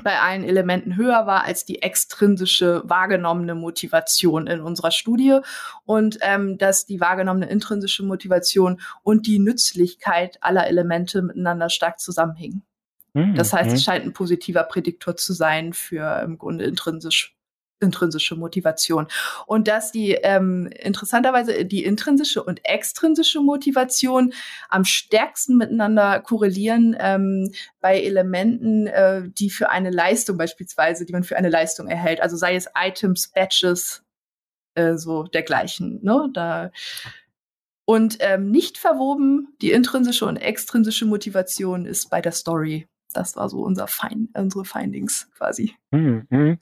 bei 0.03 0.19
allen 0.19 0.43
Elementen 0.45 0.97
höher 0.97 1.27
war 1.27 1.45
als 1.45 1.67
die 1.67 1.83
extrinsische 1.83 2.83
wahrgenommene 2.85 3.55
Motivation 3.55 4.47
in 4.47 4.61
unserer 4.61 4.91
Studie 4.91 5.41
und 5.85 6.19
ähm, 6.23 6.57
dass 6.57 6.87
die 6.87 7.01
wahrgenommene 7.01 7.49
intrinsische 7.51 8.03
Motivation 8.03 8.81
und 9.03 9.27
die 9.27 9.39
Nützlichkeit 9.39 10.39
aller 10.41 10.67
Elemente 10.67 11.21
miteinander 11.21 11.69
stark 11.69 12.01
zusammenhängen. 12.01 12.65
Mhm. 13.13 13.35
Das 13.35 13.53
heißt, 13.53 13.73
es 13.73 13.81
mhm. 13.81 13.85
scheint 13.85 14.05
ein 14.07 14.13
positiver 14.15 14.63
Prädiktor 14.63 15.17
zu 15.17 15.35
sein 15.35 15.75
für 15.75 16.23
im 16.23 16.39
Grunde 16.39 16.65
intrinsisch 16.65 17.37
intrinsische 17.83 18.37
Motivation. 18.37 19.09
Und 19.47 19.69
dass 19.69 19.93
die 19.93 20.13
ähm, 20.13 20.69
interessanterweise 20.81 21.65
die 21.65 21.85
intrinsische 21.85 22.43
und 22.43 22.65
extrinsische 22.65 23.41
Motivation 23.41 24.33
am 24.69 24.85
stärksten 24.85 25.57
miteinander 25.57 26.21
korrelieren 26.21 26.97
ähm, 26.99 27.53
bei 27.81 28.01
Elementen, 28.01 28.87
äh, 28.87 29.29
die 29.29 29.51
für 29.51 29.71
eine 29.71 29.91
Leistung 29.91 30.37
beispielsweise, 30.37 31.05
die 31.05 31.13
man 31.13 31.25
für 31.25 31.37
eine 31.37 31.51
Leistung 31.51 31.89
erhält. 31.89 32.21
Also 32.21 32.37
sei 32.37 32.55
es 32.55 32.69
Items, 32.77 33.29
Badges, 33.29 34.03
äh, 34.75 34.97
so 34.97 35.25
dergleichen. 35.25 36.01
Ne? 36.03 36.31
Da 36.33 36.71
und 37.85 38.19
ähm, 38.21 38.51
nicht 38.51 38.79
verwoben, 38.79 39.57
die 39.61 39.73
intrinsische 39.73 40.25
und 40.27 40.37
extrinsische 40.37 41.05
Motivation 41.05 41.85
ist 41.85 42.11
bei 42.11 42.21
der 42.21 42.33
Story. 42.33 42.87
Das 43.13 43.37
war 43.37 43.49
so 43.49 43.63
unser 43.63 43.89
Find, 43.89 44.31
unsere 44.35 44.65
Findings 44.65 45.29
quasi. 45.37 45.75
Mhm. 45.91 46.59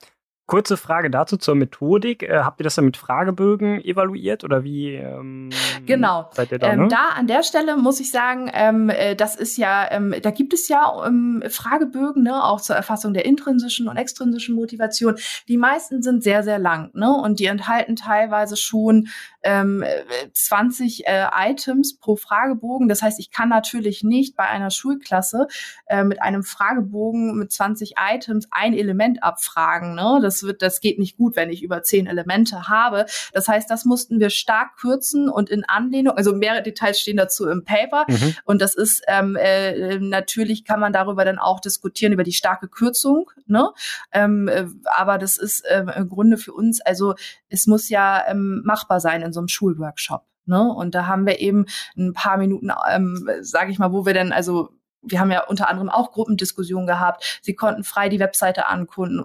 Kurze 0.51 0.77
Frage 0.77 1.11
dazu 1.11 1.37
zur 1.37 1.55
Methodik. 1.55 2.25
Äh, 2.25 2.41
habt 2.41 2.59
ihr 2.59 2.65
das 2.65 2.75
dann 2.75 2.85
mit 2.85 2.97
Fragebögen 2.97 3.81
evaluiert 3.85 4.43
oder 4.43 4.65
wie? 4.65 4.95
Ähm, 4.95 5.51
genau. 5.87 6.29
Seid 6.33 6.51
ihr 6.51 6.59
da, 6.59 6.73
ähm, 6.73 6.81
ne? 6.81 6.89
da 6.89 7.11
an 7.15 7.29
der 7.29 7.45
Stelle 7.45 7.77
muss 7.77 8.01
ich 8.01 8.11
sagen, 8.11 8.51
ähm, 8.53 8.91
äh, 8.91 9.15
das 9.15 9.37
ist 9.37 9.59
ja, 9.59 9.89
ähm, 9.93 10.13
da 10.21 10.33
gibt 10.33 10.53
es 10.53 10.67
ja 10.67 11.07
ähm, 11.07 11.41
Fragebögen, 11.49 12.25
ne, 12.25 12.43
auch 12.43 12.61
zur 12.61 12.75
Erfassung 12.75 13.15
der 13.15 13.27
intrinsischen 13.27 13.87
und 13.87 13.97
extrinsischen 13.97 14.57
Motivation. 14.57 15.15
Die 15.47 15.57
meisten 15.57 16.03
sind 16.03 16.25
sehr, 16.25 16.43
sehr 16.43 16.59
lang, 16.59 16.91
ne, 16.95 17.13
und 17.13 17.39
die 17.39 17.47
enthalten 17.47 17.95
teilweise 17.95 18.57
schon 18.57 19.07
20 19.43 21.03
ähm, 21.07 21.15
äh, 21.15 21.51
Items 21.51 21.99
pro 21.99 22.17
Fragebogen. 22.17 22.89
Das 22.89 23.01
heißt, 23.01 23.19
ich 23.19 23.31
kann 23.31 23.49
natürlich 23.49 24.05
nicht 24.05 24.37
bei 24.37 24.45
einer 24.45 24.71
Schulklasse 24.71 25.47
äh, 25.87 26.05
mit 26.05 26.21
einem 26.21 26.43
Fragebogen 26.43 27.39
mit 27.39 27.51
20 27.51 27.95
Items 27.99 28.49
ein 28.51 28.75
Element 28.75 29.23
abfragen. 29.23 29.95
Ne? 29.95 30.21
Das 30.23 30.43
wird, 30.43 30.61
das 30.61 30.81
geht 30.81 30.99
nicht 30.99 31.17
gut, 31.17 31.37
wenn 31.37 31.51
ich 31.51 31.63
über 31.63 31.83
zehn 31.83 32.07
Elemente 32.07 32.69
habe. 32.69 33.07
Das 33.33 33.49
heißt, 33.49 33.71
das 33.71 33.85
mussten 33.85 34.21
wir 34.21 34.31
stark 34.31 34.77
kürzen 34.77 35.31
und 35.31 35.49
in 35.49 35.65
Anlehnung, 35.65 36.17
also 36.17 36.35
mehrere 36.35 36.63
Details 36.63 37.01
stehen 37.01 37.17
dazu 37.17 37.49
im 37.49 37.65
Paper. 37.65 38.05
Mhm. 38.09 38.35
Und 38.45 38.61
das 38.61 38.75
ist 38.75 39.03
ähm, 39.09 39.37
äh, 39.37 39.99
natürlich 39.99 40.65
kann 40.65 40.81
man 40.81 40.93
darüber 40.93 41.25
dann 41.25 41.39
auch 41.39 41.61
diskutieren 41.61 42.13
über 42.13 42.25
die 42.25 42.33
starke 42.33 42.69
Kürzung. 42.69 43.31
Ne? 43.47 43.71
Ähm, 44.13 44.49
äh, 44.49 44.67
aber 44.97 45.17
das 45.17 45.39
ist 45.39 45.65
äh, 45.65 45.85
im 45.97 46.09
Grunde 46.09 46.37
für 46.37 46.53
uns, 46.53 46.81
also 46.83 47.15
es 47.49 47.67
muss 47.67 47.89
ja 47.89 48.25
ähm, 48.29 48.63
machbar 48.65 49.01
sein 49.01 49.23
in 49.31 49.33
so 49.33 49.41
einem 49.41 49.49
Schulworkshop. 49.49 50.25
Ne? 50.47 50.63
Und 50.63 50.95
da 50.95 51.07
haben 51.07 51.27
wir 51.27 51.41
eben 51.41 51.67
ein 51.97 52.13
paar 52.13 52.37
Minuten, 52.37 52.71
ähm, 52.91 53.29
sage 53.41 53.71
ich 53.71 53.79
mal, 53.79 53.93
wo 53.93 54.05
wir 54.05 54.15
dann 54.15 54.33
also 54.33 54.71
wir 55.03 55.19
haben 55.19 55.31
ja 55.31 55.45
unter 55.45 55.69
anderem 55.69 55.89
auch 55.89 56.13
Gruppendiskussionen 56.13 56.87
gehabt. 56.87 57.41
Sie 57.43 57.55
konnten 57.55 57.85
frei 57.85 58.09
die 58.09 58.21
Webseite 58.21 58.69
angucken 58.69 59.25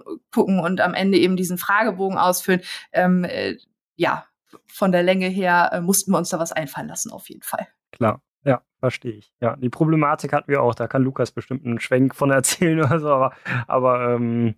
und 0.60 0.80
am 0.80 0.94
Ende 0.94 1.18
eben 1.18 1.36
diesen 1.36 1.58
Fragebogen 1.58 2.16
ausfüllen. 2.18 2.62
Ähm, 2.92 3.24
äh, 3.24 3.56
ja, 3.96 4.24
von 4.66 4.92
der 4.92 5.02
Länge 5.02 5.26
her 5.26 5.70
äh, 5.72 5.80
mussten 5.80 6.12
wir 6.12 6.18
uns 6.18 6.30
da 6.30 6.38
was 6.38 6.52
einfallen 6.52 6.88
lassen, 6.88 7.10
auf 7.10 7.28
jeden 7.28 7.42
Fall. 7.42 7.66
Klar, 7.92 8.22
ja, 8.44 8.62
verstehe 8.80 9.12
ich. 9.12 9.32
Ja, 9.40 9.56
die 9.56 9.68
Problematik 9.68 10.32
hatten 10.32 10.50
wir 10.50 10.62
auch. 10.62 10.74
Da 10.74 10.86
kann 10.88 11.02
Lukas 11.02 11.32
bestimmt 11.32 11.66
einen 11.66 11.80
Schwenk 11.80 12.14
von 12.14 12.30
erzählen 12.30 12.80
oder 12.84 13.00
so, 13.00 13.08
aber, 13.08 13.32
aber 13.66 14.14
ähm, 14.14 14.54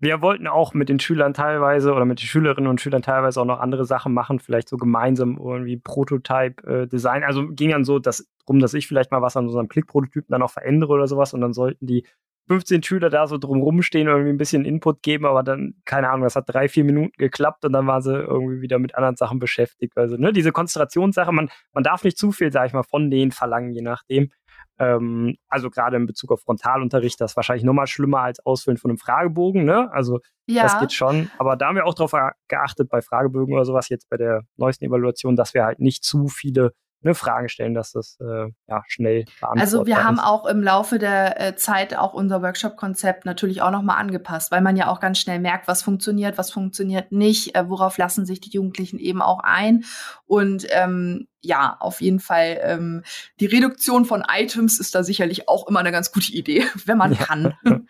wir 0.00 0.22
wollten 0.22 0.46
auch 0.46 0.72
mit 0.74 0.88
den 0.88 0.98
Schülern 0.98 1.34
teilweise 1.34 1.92
oder 1.92 2.06
mit 2.06 2.20
den 2.20 2.26
Schülerinnen 2.26 2.68
und 2.68 2.80
Schülern 2.80 3.02
teilweise 3.02 3.40
auch 3.40 3.44
noch 3.44 3.60
andere 3.60 3.84
Sachen 3.84 4.14
machen, 4.14 4.40
vielleicht 4.40 4.68
so 4.68 4.78
gemeinsam 4.78 5.38
irgendwie 5.38 5.76
Prototype-Design. 5.76 7.22
Äh, 7.22 7.26
also 7.26 7.48
ging 7.48 7.70
dann 7.70 7.84
so 7.84 7.98
dass, 7.98 8.26
darum, 8.40 8.60
dass 8.60 8.74
ich 8.74 8.88
vielleicht 8.88 9.12
mal 9.12 9.22
was 9.22 9.36
an 9.36 9.46
unserem 9.46 9.68
Klickprototypen 9.68 10.30
dann 10.30 10.42
auch 10.42 10.50
verändere 10.50 10.92
oder 10.92 11.06
sowas 11.06 11.34
und 11.34 11.42
dann 11.42 11.52
sollten 11.52 11.86
die 11.86 12.04
15 12.48 12.82
Schüler 12.82 13.10
da 13.10 13.28
so 13.28 13.38
drumrum 13.38 13.80
stehen 13.80 14.08
und 14.08 14.14
irgendwie 14.14 14.32
ein 14.32 14.38
bisschen 14.38 14.64
Input 14.64 15.02
geben, 15.02 15.24
aber 15.24 15.44
dann, 15.44 15.74
keine 15.84 16.10
Ahnung, 16.10 16.24
das 16.24 16.34
hat 16.34 16.46
drei, 16.48 16.68
vier 16.68 16.82
Minuten 16.82 17.12
geklappt 17.16 17.64
und 17.64 17.72
dann 17.72 17.86
waren 17.86 18.02
sie 18.02 18.12
irgendwie 18.12 18.60
wieder 18.60 18.80
mit 18.80 18.96
anderen 18.96 19.14
Sachen 19.14 19.38
beschäftigt. 19.38 19.96
Also, 19.96 20.16
ne, 20.16 20.32
diese 20.32 20.50
Konzentrationssache, 20.50 21.30
man, 21.30 21.48
man 21.72 21.84
darf 21.84 22.02
nicht 22.02 22.18
zu 22.18 22.32
viel, 22.32 22.50
sag 22.50 22.66
ich 22.66 22.72
mal, 22.72 22.82
von 22.82 23.08
denen 23.08 23.30
verlangen, 23.30 23.70
je 23.70 23.82
nachdem. 23.82 24.32
Ähm, 24.78 25.36
also 25.48 25.70
gerade 25.70 25.96
in 25.96 26.06
Bezug 26.06 26.32
auf 26.32 26.40
Frontalunterricht, 26.40 27.20
das 27.20 27.32
ist 27.32 27.36
wahrscheinlich 27.36 27.64
nochmal 27.64 27.86
schlimmer 27.86 28.20
als 28.20 28.44
Ausfüllen 28.44 28.78
von 28.78 28.90
einem 28.90 28.98
Fragebogen. 28.98 29.64
Ne? 29.64 29.92
Also 29.92 30.20
ja. 30.46 30.62
das 30.62 30.78
geht 30.78 30.92
schon. 30.92 31.30
Aber 31.38 31.56
da 31.56 31.68
haben 31.68 31.76
wir 31.76 31.86
auch 31.86 31.94
darauf 31.94 32.14
geachtet 32.48 32.88
bei 32.88 33.02
Fragebögen 33.02 33.54
oder 33.54 33.64
sowas 33.64 33.88
jetzt 33.88 34.08
bei 34.08 34.16
der 34.16 34.42
neuesten 34.56 34.86
Evaluation, 34.86 35.36
dass 35.36 35.54
wir 35.54 35.64
halt 35.64 35.80
nicht 35.80 36.04
zu 36.04 36.28
viele 36.28 36.72
ne, 37.02 37.14
Fragen 37.14 37.48
stellen, 37.48 37.74
dass 37.74 37.92
das 37.92 38.18
äh, 38.20 38.48
ja, 38.68 38.82
schnell 38.86 39.24
beantwortet 39.40 39.60
Also 39.60 39.86
wir 39.86 40.04
haben 40.04 40.20
auch 40.20 40.46
im 40.46 40.62
Laufe 40.62 40.98
der 40.98 41.40
äh, 41.40 41.56
Zeit 41.56 41.96
auch 41.96 42.12
unser 42.12 42.42
Workshop-Konzept 42.42 43.24
natürlich 43.24 43.62
auch 43.62 43.70
nochmal 43.70 43.98
angepasst, 43.98 44.50
weil 44.50 44.60
man 44.60 44.76
ja 44.76 44.88
auch 44.88 45.00
ganz 45.00 45.18
schnell 45.18 45.38
merkt, 45.38 45.68
was 45.68 45.82
funktioniert, 45.82 46.38
was 46.38 46.50
funktioniert 46.50 47.12
nicht, 47.12 47.56
äh, 47.56 47.68
worauf 47.68 47.98
lassen 47.98 48.26
sich 48.26 48.40
die 48.40 48.50
Jugendlichen 48.50 48.98
eben 48.98 49.22
auch 49.22 49.40
ein. 49.42 49.84
Und 50.26 50.66
ähm, 50.70 51.26
ja, 51.40 51.76
auf 51.80 52.00
jeden 52.00 52.20
Fall 52.20 52.60
ähm, 52.62 53.02
die 53.40 53.46
Reduktion 53.46 54.04
von 54.04 54.24
Items 54.30 54.78
ist 54.78 54.94
da 54.94 55.02
sicherlich 55.02 55.48
auch 55.48 55.66
immer 55.68 55.80
eine 55.80 55.92
ganz 55.92 56.12
gute 56.12 56.32
Idee, 56.32 56.64
wenn 56.84 56.98
man 56.98 57.12
ja. 57.12 57.18
kann. 57.18 57.54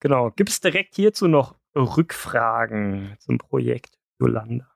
genau. 0.00 0.30
Gibt 0.30 0.50
es 0.50 0.60
direkt 0.60 0.94
hierzu 0.94 1.26
noch 1.26 1.56
Rückfragen 1.74 3.16
zum 3.18 3.38
Projekt 3.38 3.98
Yolanda? 4.18 4.66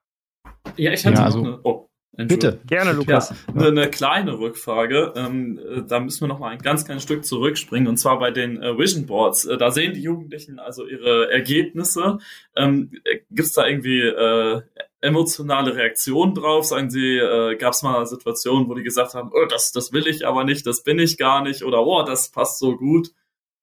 Ja, 0.77 0.93
ich 0.93 1.07
hatte 1.07 1.17
ja, 1.17 1.25
also, 1.25 1.39
eine. 1.39 1.61
Oh. 1.63 1.80
Bitte, 2.29 2.61
gerne, 2.67 2.93
Lukas. 2.93 3.31
Ja, 3.31 3.37
eine, 3.55 3.67
eine, 3.69 3.91
kleine 3.91 4.39
Rückfrage. 4.39 5.13
Ähm, 5.17 5.59
äh, 5.59 5.83
da 5.83 6.01
müssen 6.01 6.23
wir 6.23 6.29
noch 6.29 6.39
mal 6.39 6.51
ein 6.51 6.59
ganz 6.59 6.85
kleines 6.85 7.03
Stück 7.03 7.25
zurückspringen 7.25 7.89
und 7.89 7.97
zwar 7.97 8.19
bei 8.19 8.31
den 8.31 8.63
äh, 8.63 8.77
Vision 8.77 9.07
Boards. 9.07 9.45
Äh, 9.45 9.57
da 9.57 9.71
sehen 9.71 9.95
die 9.95 10.03
Jugendlichen 10.03 10.59
also 10.59 10.87
ihre 10.87 11.31
Ergebnisse. 11.31 12.19
Ähm, 12.57 12.91
äh, 13.05 13.19
Gibt 13.31 13.49
es 13.49 13.53
da 13.53 13.67
irgendwie 13.67 14.01
äh, 14.01 14.63
emotionale 15.01 15.75
Reaktionen 15.75 16.35
drauf? 16.35 16.65
Sagen 16.65 16.91
Sie, 16.91 17.17
äh, 17.17 17.57
gab 17.57 17.73
es 17.73 17.83
mal 17.83 18.05
Situationen, 18.07 18.69
wo 18.69 18.75
die 18.75 18.83
gesagt 18.83 19.15
haben, 19.15 19.31
oh, 19.33 19.47
das, 19.49 19.73
das 19.73 19.93
will 19.93 20.07
ich 20.07 20.27
aber 20.27 20.45
nicht, 20.45 20.67
das 20.67 20.83
bin 20.83 20.99
ich 20.99 21.17
gar 21.17 21.43
nicht 21.43 21.65
oder 21.65 21.87
oh, 21.87 22.03
das 22.03 22.31
passt 22.31 22.59
so 22.59 22.77
gut 22.77 23.11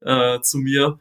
äh, 0.01 0.39
zu 0.41 0.58
mir? 0.58 0.99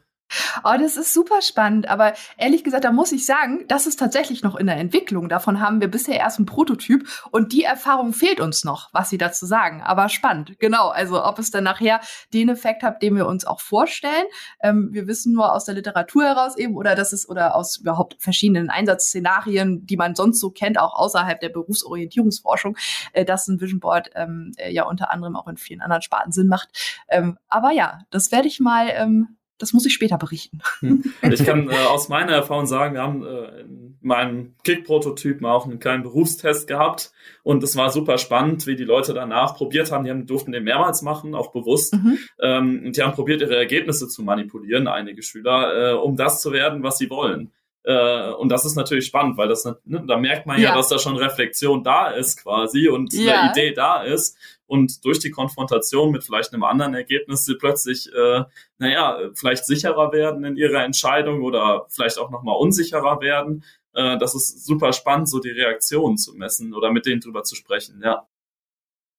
Oh, 0.63 0.75
das 0.77 0.97
ist 0.97 1.13
super 1.13 1.41
spannend. 1.41 1.87
Aber 1.87 2.13
ehrlich 2.37 2.63
gesagt, 2.63 2.83
da 2.83 2.91
muss 2.91 3.11
ich 3.11 3.25
sagen, 3.25 3.65
das 3.67 3.87
ist 3.87 3.97
tatsächlich 3.97 4.43
noch 4.43 4.55
in 4.55 4.67
der 4.67 4.77
Entwicklung. 4.77 5.29
Davon 5.29 5.61
haben 5.61 5.79
wir 5.79 5.87
bisher 5.87 6.17
erst 6.17 6.37
einen 6.37 6.45
Prototyp 6.45 7.07
und 7.31 7.53
die 7.53 7.63
Erfahrung 7.63 8.13
fehlt 8.13 8.39
uns 8.39 8.63
noch, 8.63 8.89
was 8.93 9.09
Sie 9.09 9.17
dazu 9.17 9.45
sagen. 9.45 9.81
Aber 9.81 10.09
spannend, 10.09 10.59
genau. 10.59 10.89
Also 10.89 11.23
ob 11.23 11.39
es 11.39 11.51
dann 11.51 11.63
nachher 11.63 12.01
den 12.33 12.49
Effekt 12.49 12.83
hat, 12.83 13.01
den 13.01 13.15
wir 13.15 13.27
uns 13.27 13.45
auch 13.45 13.61
vorstellen. 13.61 14.25
Ähm, 14.61 14.89
wir 14.91 15.07
wissen 15.07 15.33
nur 15.33 15.53
aus 15.53 15.65
der 15.65 15.75
Literatur 15.75 16.23
heraus 16.23 16.57
eben 16.57 16.75
oder 16.75 16.95
dass 16.95 17.13
es 17.13 17.27
oder 17.27 17.55
aus 17.55 17.77
überhaupt 17.77 18.17
verschiedenen 18.19 18.69
Einsatzszenarien, 18.69 19.85
die 19.85 19.97
man 19.97 20.15
sonst 20.15 20.39
so 20.39 20.49
kennt, 20.49 20.79
auch 20.79 20.93
außerhalb 20.93 21.39
der 21.39 21.49
Berufsorientierungsforschung, 21.49 22.77
äh, 23.13 23.25
dass 23.25 23.47
ein 23.47 23.61
Vision 23.61 23.79
Board 23.79 24.09
ähm, 24.15 24.51
äh, 24.57 24.71
ja 24.71 24.83
unter 24.83 25.11
anderem 25.11 25.35
auch 25.35 25.47
in 25.47 25.57
vielen 25.57 25.81
anderen 25.81 26.01
Sparten 26.01 26.31
Sinn 26.31 26.47
macht. 26.47 26.69
Ähm, 27.07 27.37
aber 27.47 27.71
ja, 27.71 27.99
das 28.09 28.31
werde 28.31 28.47
ich 28.47 28.59
mal 28.59 28.89
ähm, 28.89 29.37
das 29.57 29.73
muss 29.73 29.85
ich 29.85 29.93
später 29.93 30.17
berichten. 30.17 30.59
Hm. 30.79 31.03
Ich 31.31 31.45
kann 31.45 31.69
äh, 31.69 31.75
aus 31.89 32.09
meiner 32.09 32.33
Erfahrung 32.33 32.65
sagen, 32.65 32.93
wir 32.93 33.01
haben 33.01 33.25
äh, 33.25 33.61
in 33.61 33.97
meinem 34.01 34.55
Kick-Prototypen 34.63 35.45
auch 35.45 35.65
einen 35.65 35.79
kleinen 35.79 36.03
Berufstest 36.03 36.67
gehabt 36.67 37.11
und 37.43 37.63
es 37.63 37.75
war 37.75 37.89
super 37.89 38.17
spannend, 38.17 38.67
wie 38.67 38.75
die 38.75 38.83
Leute 38.83 39.13
danach 39.13 39.55
probiert 39.55 39.91
haben. 39.91 40.03
Die 40.03 40.11
haben, 40.11 40.25
durften 40.25 40.51
den 40.51 40.63
mehrmals 40.63 41.01
machen, 41.01 41.35
auch 41.35 41.51
bewusst. 41.51 41.95
Mhm. 41.95 42.17
Ähm, 42.41 42.83
und 42.85 42.97
die 42.97 43.01
haben 43.01 43.13
probiert, 43.13 43.41
ihre 43.41 43.55
Ergebnisse 43.55 44.07
zu 44.07 44.23
manipulieren, 44.23 44.87
einige 44.87 45.23
Schüler, 45.23 45.93
äh, 45.93 45.93
um 45.95 46.15
das 46.15 46.41
zu 46.41 46.51
werden, 46.51 46.83
was 46.83 46.97
sie 46.97 47.09
wollen. 47.09 47.51
Äh, 47.87 48.31
und 48.33 48.49
das 48.49 48.65
ist 48.65 48.75
natürlich 48.75 49.05
spannend, 49.05 49.37
weil 49.37 49.47
das, 49.47 49.63
ne, 49.63 50.03
da 50.05 50.17
merkt 50.17 50.45
man 50.45 50.57
ja, 50.57 50.69
ja, 50.69 50.75
dass 50.75 50.89
da 50.89 50.99
schon 50.99 51.15
Reflexion 51.15 51.83
da 51.83 52.09
ist 52.09 52.43
quasi 52.43 52.89
und 52.89 53.13
ja. 53.13 53.41
eine 53.41 53.51
Idee 53.51 53.71
da 53.71 54.03
ist. 54.03 54.37
Und 54.67 55.03
durch 55.05 55.19
die 55.19 55.31
Konfrontation 55.31 56.11
mit 56.11 56.23
vielleicht 56.23 56.53
einem 56.53 56.63
anderen 56.63 56.93
Ergebnis 56.93 57.45
sie 57.45 57.55
plötzlich, 57.55 58.11
äh, 58.13 58.43
naja, 58.77 59.17
vielleicht 59.33 59.65
sicherer 59.65 60.11
werden 60.11 60.43
in 60.43 60.57
ihrer 60.57 60.83
Entscheidung 60.83 61.41
oder 61.41 61.85
vielleicht 61.89 62.19
auch 62.19 62.29
nochmal 62.29 62.57
unsicherer 62.57 63.21
werden. 63.21 63.63
Äh, 63.93 64.17
das 64.17 64.35
ist 64.35 64.65
super 64.65 64.93
spannend, 64.93 65.29
so 65.29 65.39
die 65.39 65.49
Reaktionen 65.49 66.17
zu 66.17 66.33
messen 66.35 66.73
oder 66.73 66.91
mit 66.91 67.05
denen 67.05 67.21
drüber 67.21 67.43
zu 67.43 67.55
sprechen, 67.55 68.01
ja. 68.03 68.27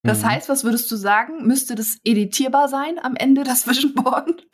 Das 0.04 0.22
mhm. 0.22 0.28
heißt, 0.28 0.48
was 0.48 0.62
würdest 0.62 0.90
du 0.92 0.96
sagen? 0.96 1.44
Müsste 1.44 1.74
das 1.74 1.98
editierbar 2.04 2.68
sein 2.68 3.00
am 3.02 3.16
Ende, 3.16 3.42
das 3.42 3.66
Vision 3.66 3.94
Board? 3.94 4.46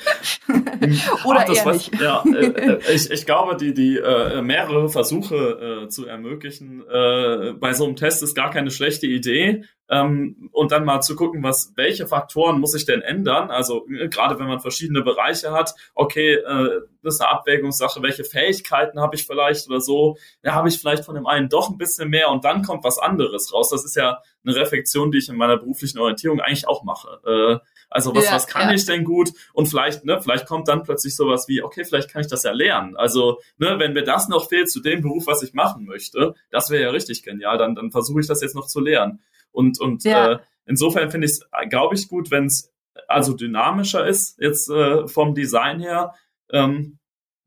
Oder 1.27 1.45
Ach, 1.47 1.55
eher 1.55 1.73
nicht? 1.73 2.01
Ja, 2.01 2.25
äh, 2.27 2.47
äh, 2.47 2.95
ich, 2.95 3.11
ich 3.11 3.27
glaube, 3.27 3.57
die, 3.57 3.75
die 3.75 3.99
äh, 3.99 4.41
mehrere 4.41 4.89
Versuche 4.89 5.85
äh, 5.85 5.89
zu 5.89 6.07
ermöglichen 6.07 6.83
äh, 6.89 7.53
bei 7.53 7.75
so 7.75 7.85
einem 7.85 7.97
Test 7.97 8.23
ist 8.23 8.35
gar 8.35 8.51
keine 8.51 8.71
schlechte 8.71 9.07
Idee. 9.07 9.65
ähm, 9.91 10.49
und 10.53 10.73
dann 10.73 10.87
mal 10.87 11.03
zu 11.03 11.15
gucken, 11.15 11.43
was, 11.43 11.75
welche 11.77 12.07
Faktoren 12.07 12.59
muss 12.59 12.75
ich 12.75 12.87
denn 12.87 13.03
ändern? 13.03 13.51
Also 13.51 13.87
äh, 13.89 14.09
gerade 14.09 14.39
wenn 14.39 14.47
man 14.47 14.61
verschiedene 14.61 15.03
Bereiche 15.03 15.53
hat, 15.53 15.75
okay, 15.95 16.37
äh, 16.37 16.81
das 17.03 17.17
ist 17.17 17.21
eine 17.21 17.31
Abwägungssache, 17.31 18.03
welche 18.03 18.25
Fähigkeiten 18.25 18.99
habe 18.99 19.15
ich 19.15 19.27
vielleicht 19.27 19.69
oder 19.69 19.83
so, 19.83 20.17
ja, 20.43 20.55
habe 20.55 20.69
ich 20.69 20.79
vielleicht 20.79 21.05
von 21.05 21.15
dem 21.15 21.27
einen 21.27 21.51
doch 21.51 21.69
ein 21.69 21.77
bisschen 21.77 22.09
mehr 22.09 22.31
und 22.31 22.47
dann 22.47 22.63
kommt 22.63 22.83
was 22.83 22.99
anderes 22.99 23.53
raus. 23.53 23.69
Das 23.69 23.85
ist 23.85 23.95
ja 23.95 24.23
eine 24.45 24.57
Reflexion, 24.57 25.11
die 25.11 25.19
ich 25.19 25.29
in 25.29 25.37
meiner 25.37 25.57
beruflichen 25.57 25.99
Orientierung 25.99 26.41
eigentlich 26.41 26.69
auch 26.69 26.85
mache. 26.85 27.21
Äh, 27.27 27.67
also 27.91 28.15
was, 28.15 28.25
ja, 28.25 28.33
was 28.33 28.47
kann 28.47 28.69
ja. 28.69 28.75
ich 28.75 28.85
denn 28.87 29.05
gut? 29.05 29.31
Und 29.53 29.67
vielleicht, 29.67 30.05
ne, 30.05 30.21
vielleicht 30.21 30.47
kommt 30.47 30.69
dann 30.69 30.83
plötzlich 30.83 31.15
sowas 31.15 31.47
wie, 31.49 31.63
okay, 31.63 31.85
vielleicht 31.85 32.11
kann 32.11 32.23
ich 32.23 32.29
das 32.29 32.43
ja 32.43 32.53
lernen. 32.53 32.97
Also, 32.97 33.41
ne, 33.59 33.79
wenn 33.79 33.93
mir 33.93 34.03
das 34.03 34.29
noch 34.29 34.49
fehlt 34.49 34.71
zu 34.71 34.81
dem 34.81 35.03
Beruf, 35.03 35.27
was 35.27 35.43
ich 35.43 35.55
machen 35.55 35.85
möchte, 35.85 36.35
das 36.51 36.71
wäre 36.71 36.83
ja 36.83 36.91
richtig 36.91 37.23
genial, 37.23 37.59
dann, 37.59 37.75
dann 37.75 37.91
versuche 37.91 38.21
ich 38.21 38.27
das 38.27 38.43
jetzt 38.43 38.57
noch 38.57 38.67
zu 38.67 38.81
lernen. 38.81 39.21
Und, 39.53 39.81
und 39.81 40.05
ja. 40.05 40.33
äh, 40.33 40.39
insofern 40.67 41.11
finde 41.11 41.27
ich 41.27 41.33
es, 41.33 41.49
glaube 41.71 41.95
ich, 41.95 42.09
gut, 42.09 42.31
wenn 42.31 42.47
es 42.47 42.73
also 43.09 43.35
dynamischer 43.35 44.07
ist, 44.07 44.39
jetzt 44.41 44.69
äh, 44.71 45.07
vom 45.07 45.35
Design 45.35 45.81
her. 45.81 46.15
Ähm, 46.51 46.99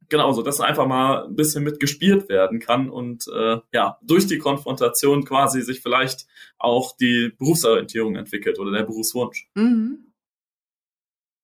genau, 0.09 0.31
so 0.31 0.41
dass 0.41 0.59
einfach 0.59 0.87
mal 0.87 1.25
ein 1.25 1.35
bisschen 1.35 1.63
mitgespielt 1.63 2.29
werden 2.29 2.59
kann 2.59 2.89
und 2.89 3.27
äh, 3.27 3.57
ja, 3.73 3.97
durch 4.01 4.27
die 4.27 4.37
Konfrontation 4.37 5.25
quasi 5.25 5.61
sich 5.61 5.81
vielleicht 5.81 6.27
auch 6.57 6.95
die 6.97 7.33
Berufsorientierung 7.37 8.15
entwickelt 8.15 8.59
oder 8.59 8.71
der 8.71 8.83
Berufswunsch. 8.83 9.49
Mhm. 9.55 10.07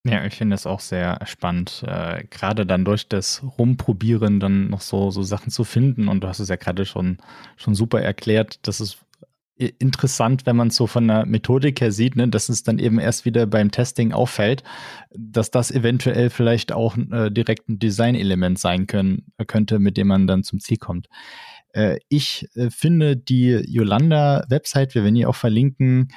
Ja, 0.05 0.25
ich 0.25 0.35
finde 0.35 0.55
es 0.55 0.67
auch 0.67 0.81
sehr 0.81 1.17
spannend, 1.25 1.81
äh, 1.87 2.25
gerade 2.29 2.65
dann 2.65 2.83
durch 2.83 3.07
das 3.07 3.41
Rumprobieren 3.57 4.41
dann 4.41 4.69
noch 4.69 4.81
so, 4.81 5.11
so 5.11 5.23
Sachen 5.23 5.49
zu 5.49 5.63
finden. 5.63 6.09
Und 6.09 6.21
du 6.21 6.27
hast 6.27 6.39
es 6.39 6.49
ja 6.49 6.57
gerade 6.57 6.85
schon, 6.85 7.19
schon 7.55 7.73
super 7.73 8.01
erklärt, 8.01 8.67
dass 8.67 8.81
es 8.81 8.97
interessant, 9.57 10.45
wenn 10.45 10.55
man 10.55 10.69
es 10.69 10.75
so 10.75 10.87
von 10.87 11.07
der 11.07 11.25
Methodik 11.25 11.79
her 11.81 11.91
sieht, 11.91 12.15
ne, 12.15 12.27
dass 12.27 12.49
es 12.49 12.63
dann 12.63 12.79
eben 12.79 12.99
erst 12.99 13.25
wieder 13.25 13.45
beim 13.45 13.71
Testing 13.71 14.11
auffällt, 14.11 14.63
dass 15.15 15.51
das 15.51 15.71
eventuell 15.71 16.29
vielleicht 16.29 16.71
auch 16.71 16.97
äh, 16.97 17.29
direkt 17.29 17.69
ein 17.69 17.79
Designelement 17.79 18.57
sein 18.57 18.87
können, 18.87 19.31
könnte, 19.47 19.79
mit 19.79 19.97
dem 19.97 20.07
man 20.07 20.27
dann 20.27 20.43
zum 20.43 20.59
Ziel 20.59 20.77
kommt. 20.77 21.07
Äh, 21.73 21.97
ich 22.09 22.47
äh, 22.55 22.69
finde 22.69 23.17
die 23.17 23.49
Yolanda-Website, 23.67 24.95
wir 24.95 25.03
werden 25.03 25.15
die 25.15 25.25
auch 25.25 25.35
verlinken, 25.35 26.09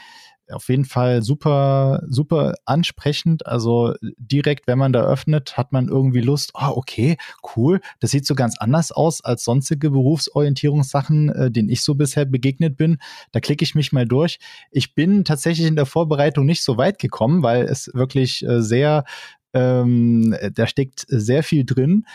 auf 0.50 0.68
jeden 0.68 0.84
Fall 0.84 1.22
super, 1.22 2.02
super 2.08 2.54
ansprechend. 2.64 3.46
Also 3.46 3.94
direkt, 4.16 4.66
wenn 4.66 4.78
man 4.78 4.92
da 4.92 5.04
öffnet, 5.04 5.56
hat 5.56 5.72
man 5.72 5.88
irgendwie 5.88 6.20
Lust, 6.20 6.52
oh, 6.54 6.72
okay, 6.76 7.16
cool, 7.56 7.80
das 8.00 8.10
sieht 8.10 8.26
so 8.26 8.34
ganz 8.34 8.56
anders 8.58 8.92
aus 8.92 9.24
als 9.24 9.44
sonstige 9.44 9.90
Berufsorientierungssachen, 9.90 11.28
äh, 11.30 11.50
denen 11.50 11.68
ich 11.68 11.82
so 11.82 11.94
bisher 11.94 12.24
begegnet 12.24 12.76
bin. 12.76 12.98
Da 13.32 13.40
klicke 13.40 13.64
ich 13.64 13.74
mich 13.74 13.92
mal 13.92 14.06
durch. 14.06 14.38
Ich 14.70 14.94
bin 14.94 15.24
tatsächlich 15.24 15.66
in 15.66 15.76
der 15.76 15.86
Vorbereitung 15.86 16.46
nicht 16.46 16.62
so 16.62 16.76
weit 16.76 16.98
gekommen, 16.98 17.42
weil 17.42 17.64
es 17.64 17.90
wirklich 17.94 18.44
äh, 18.46 18.62
sehr, 18.62 19.04
ähm, 19.52 20.36
da 20.54 20.66
steckt 20.66 21.04
sehr 21.08 21.42
viel 21.42 21.64
drin. 21.64 22.06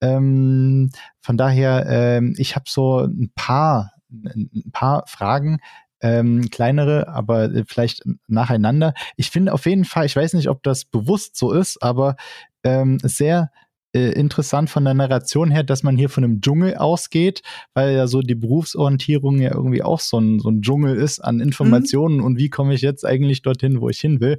Ähm, 0.00 0.90
von 1.20 1.36
daher, 1.36 1.86
ähm, 1.88 2.34
ich 2.38 2.56
habe 2.56 2.64
so 2.68 3.00
ein 3.00 3.30
paar 3.34 3.92
ein 4.12 4.70
paar 4.72 5.04
Fragen, 5.06 5.60
ähm, 6.00 6.50
kleinere, 6.50 7.08
aber 7.08 7.44
äh, 7.44 7.64
vielleicht 7.66 8.02
nacheinander. 8.26 8.94
Ich 9.16 9.30
finde 9.30 9.52
auf 9.52 9.66
jeden 9.66 9.84
Fall, 9.84 10.06
ich 10.06 10.16
weiß 10.16 10.34
nicht, 10.34 10.48
ob 10.48 10.62
das 10.62 10.84
bewusst 10.84 11.36
so 11.36 11.52
ist, 11.52 11.82
aber 11.82 12.16
ähm, 12.64 12.98
sehr 13.02 13.50
äh, 13.92 14.12
interessant 14.12 14.70
von 14.70 14.84
der 14.84 14.94
Narration 14.94 15.50
her, 15.50 15.64
dass 15.64 15.82
man 15.82 15.96
hier 15.96 16.08
von 16.08 16.22
einem 16.22 16.40
Dschungel 16.40 16.76
ausgeht, 16.76 17.42
weil 17.74 17.94
ja 17.94 18.06
so 18.06 18.20
die 18.20 18.34
Berufsorientierung 18.34 19.40
ja 19.40 19.52
irgendwie 19.52 19.82
auch 19.82 20.00
so 20.00 20.18
ein, 20.18 20.38
so 20.38 20.48
ein 20.48 20.62
Dschungel 20.62 20.96
ist 20.96 21.18
an 21.18 21.40
Informationen 21.40 22.18
mhm. 22.18 22.24
und 22.24 22.38
wie 22.38 22.50
komme 22.50 22.74
ich 22.74 22.82
jetzt 22.82 23.04
eigentlich 23.04 23.42
dorthin, 23.42 23.80
wo 23.80 23.88
ich 23.88 24.00
hin 24.00 24.20
will. 24.20 24.38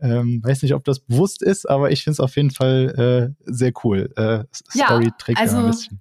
Ähm, 0.00 0.40
weiß 0.42 0.62
nicht, 0.62 0.74
ob 0.74 0.84
das 0.84 1.00
bewusst 1.00 1.42
ist, 1.42 1.68
aber 1.68 1.90
ich 1.90 2.04
finde 2.04 2.14
es 2.14 2.20
auf 2.20 2.36
jeden 2.36 2.50
Fall 2.50 3.34
äh, 3.46 3.52
sehr 3.52 3.72
cool. 3.84 4.10
Äh, 4.16 4.44
Story 4.52 5.04
ja, 5.04 5.10
trägt 5.18 5.40
also, 5.40 5.56
ja 5.56 5.62
ein 5.64 5.70
bisschen. 5.70 6.00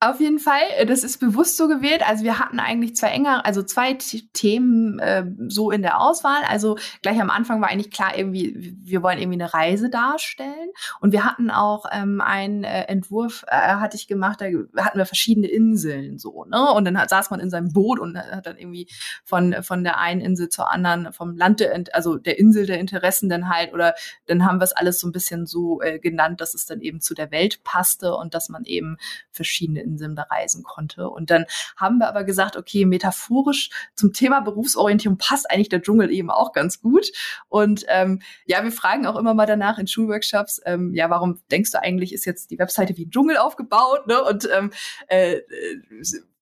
Auf 0.00 0.20
jeden 0.20 0.38
Fall, 0.38 0.60
äh, 0.76 0.86
das 0.86 1.02
ist 1.02 1.18
bewusst 1.18 1.56
so 1.56 1.66
gewählt. 1.66 2.08
Also 2.08 2.22
wir 2.22 2.38
hatten 2.38 2.60
eigentlich 2.60 2.94
zwei 2.94 3.08
enger, 3.08 3.44
also 3.44 3.64
zwei 3.64 3.94
Themen 3.94 5.00
äh, 5.00 5.24
so 5.48 5.72
in 5.72 5.82
der 5.82 6.00
Auswahl. 6.00 6.42
Also 6.48 6.78
gleich 7.02 7.20
am 7.20 7.30
Anfang 7.30 7.60
war 7.60 7.68
eigentlich 7.68 7.90
klar, 7.90 8.16
irgendwie, 8.16 8.76
wir 8.80 9.02
wollen 9.02 9.18
irgendwie 9.18 9.42
eine 9.42 9.52
Reise 9.52 9.90
darstellen. 9.90 10.70
Und 11.00 11.10
wir 11.10 11.24
hatten 11.24 11.50
auch 11.50 11.84
ähm, 11.90 12.20
einen 12.20 12.62
äh, 12.62 12.84
Entwurf, 12.84 13.44
äh, 13.48 13.56
hatte 13.56 13.96
ich 13.96 14.06
gemacht, 14.06 14.40
da 14.40 14.46
hatten 14.84 14.98
wir 14.98 15.06
verschiedene 15.06 15.48
Inseln 15.48 16.18
so, 16.18 16.44
ne? 16.44 16.72
Und 16.72 16.84
dann 16.84 16.96
hat, 16.96 17.10
saß 17.10 17.30
man 17.30 17.40
in 17.40 17.50
seinem 17.50 17.72
Boot 17.72 17.98
und 17.98 18.16
hat 18.16 18.46
dann 18.46 18.56
irgendwie 18.56 18.86
von, 19.24 19.64
von 19.64 19.82
der 19.82 19.98
einen 19.98 20.20
Insel 20.20 20.48
zur 20.48 20.70
anderen, 20.70 21.12
vom 21.12 21.36
Land 21.36 21.58
der, 21.58 21.82
also 21.92 22.18
der 22.18 22.38
Insel 22.38 22.66
der 22.66 22.78
Interessen 22.78 23.28
dann 23.28 23.48
halt, 23.48 23.74
oder 23.74 23.94
dann 24.26 24.44
haben 24.44 24.60
wir 24.60 24.64
es 24.64 24.76
alles 24.76 25.00
so 25.00 25.08
ein 25.08 25.12
bisschen 25.12 25.46
so 25.46 25.80
äh, 25.82 25.98
genannt, 25.98 26.40
dass 26.40 26.54
es 26.54 26.66
dann 26.66 26.82
eben 26.82 27.00
zu 27.00 27.14
der 27.14 27.32
Welt 27.32 27.64
passte 27.64 28.14
und 28.14 28.34
dass 28.34 28.48
man 28.48 28.64
eben 28.64 28.96
verschiedene 29.32 29.87
Inseln 29.88 30.14
bereisen 30.14 30.62
konnte. 30.62 31.08
Und 31.08 31.30
dann 31.30 31.46
haben 31.76 31.98
wir 31.98 32.08
aber 32.08 32.24
gesagt, 32.24 32.56
okay, 32.56 32.84
metaphorisch 32.84 33.70
zum 33.94 34.12
Thema 34.12 34.40
Berufsorientierung 34.40 35.18
passt 35.18 35.50
eigentlich 35.50 35.68
der 35.68 35.82
Dschungel 35.82 36.10
eben 36.10 36.30
auch 36.30 36.52
ganz 36.52 36.80
gut. 36.80 37.10
Und 37.48 37.84
ähm, 37.88 38.20
ja, 38.46 38.62
wir 38.62 38.72
fragen 38.72 39.06
auch 39.06 39.16
immer 39.16 39.34
mal 39.34 39.46
danach 39.46 39.78
in 39.78 39.86
Schulworkshops, 39.86 40.60
ähm, 40.64 40.94
ja, 40.94 41.10
warum 41.10 41.40
denkst 41.50 41.72
du 41.72 41.82
eigentlich, 41.82 42.12
ist 42.12 42.24
jetzt 42.24 42.50
die 42.50 42.58
Webseite 42.58 42.96
wie 42.96 43.08
Dschungel 43.08 43.36
aufgebaut? 43.38 44.06
Ne? 44.06 44.22
Und 44.22 44.48
ähm, 44.52 44.70
äh, 45.08 45.36
äh 45.36 45.42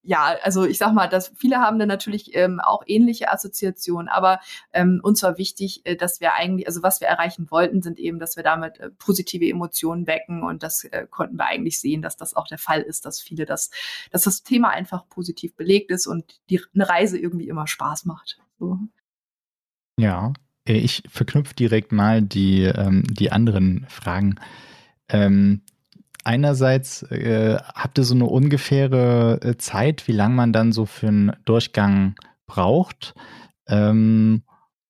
ja, 0.06 0.36
also 0.42 0.64
ich 0.64 0.78
sag 0.78 0.94
mal, 0.94 1.08
dass 1.08 1.32
viele 1.36 1.56
haben 1.56 1.80
dann 1.80 1.88
natürlich 1.88 2.34
ähm, 2.36 2.60
auch 2.60 2.84
ähnliche 2.86 3.32
Assoziationen, 3.32 4.08
aber 4.08 4.40
ähm, 4.72 5.00
uns 5.02 5.22
war 5.24 5.36
wichtig, 5.36 5.80
äh, 5.84 5.96
dass 5.96 6.20
wir 6.20 6.34
eigentlich, 6.34 6.68
also 6.68 6.82
was 6.82 7.00
wir 7.00 7.08
erreichen 7.08 7.50
wollten, 7.50 7.82
sind 7.82 7.98
eben, 7.98 8.20
dass 8.20 8.36
wir 8.36 8.44
damit 8.44 8.78
äh, 8.78 8.90
positive 8.90 9.48
Emotionen 9.48 10.06
wecken 10.06 10.44
und 10.44 10.62
das 10.62 10.84
äh, 10.84 11.06
konnten 11.10 11.36
wir 11.36 11.46
eigentlich 11.46 11.80
sehen, 11.80 12.02
dass 12.02 12.16
das 12.16 12.34
auch 12.34 12.46
der 12.46 12.58
Fall 12.58 12.82
ist, 12.82 13.04
dass 13.04 13.20
viele 13.20 13.46
das, 13.46 13.70
dass 14.12 14.22
das 14.22 14.44
Thema 14.44 14.70
einfach 14.70 15.08
positiv 15.08 15.56
belegt 15.56 15.90
ist 15.90 16.06
und 16.06 16.40
die 16.50 16.62
eine 16.72 16.88
Reise 16.88 17.18
irgendwie 17.18 17.48
immer 17.48 17.66
Spaß 17.66 18.04
macht. 18.04 18.38
So. 18.60 18.78
Ja, 19.98 20.32
äh, 20.68 20.74
ich 20.74 21.02
verknüpfe 21.08 21.54
direkt 21.54 21.90
mal 21.90 22.22
die, 22.22 22.62
ähm, 22.62 23.02
die 23.10 23.32
anderen 23.32 23.86
Fragen. 23.88 24.36
Ähm, 25.08 25.62
einerseits 26.26 27.02
äh, 27.04 27.58
habt 27.74 27.98
ihr 27.98 28.04
so 28.04 28.14
eine 28.14 28.26
ungefähre 28.26 29.40
äh, 29.42 29.56
Zeit, 29.56 30.08
wie 30.08 30.12
lange 30.12 30.34
man 30.34 30.52
dann 30.52 30.72
so 30.72 30.84
für 30.84 31.08
einen 31.08 31.32
Durchgang 31.44 32.16
braucht. 32.46 33.14
Ähm, 33.68 34.42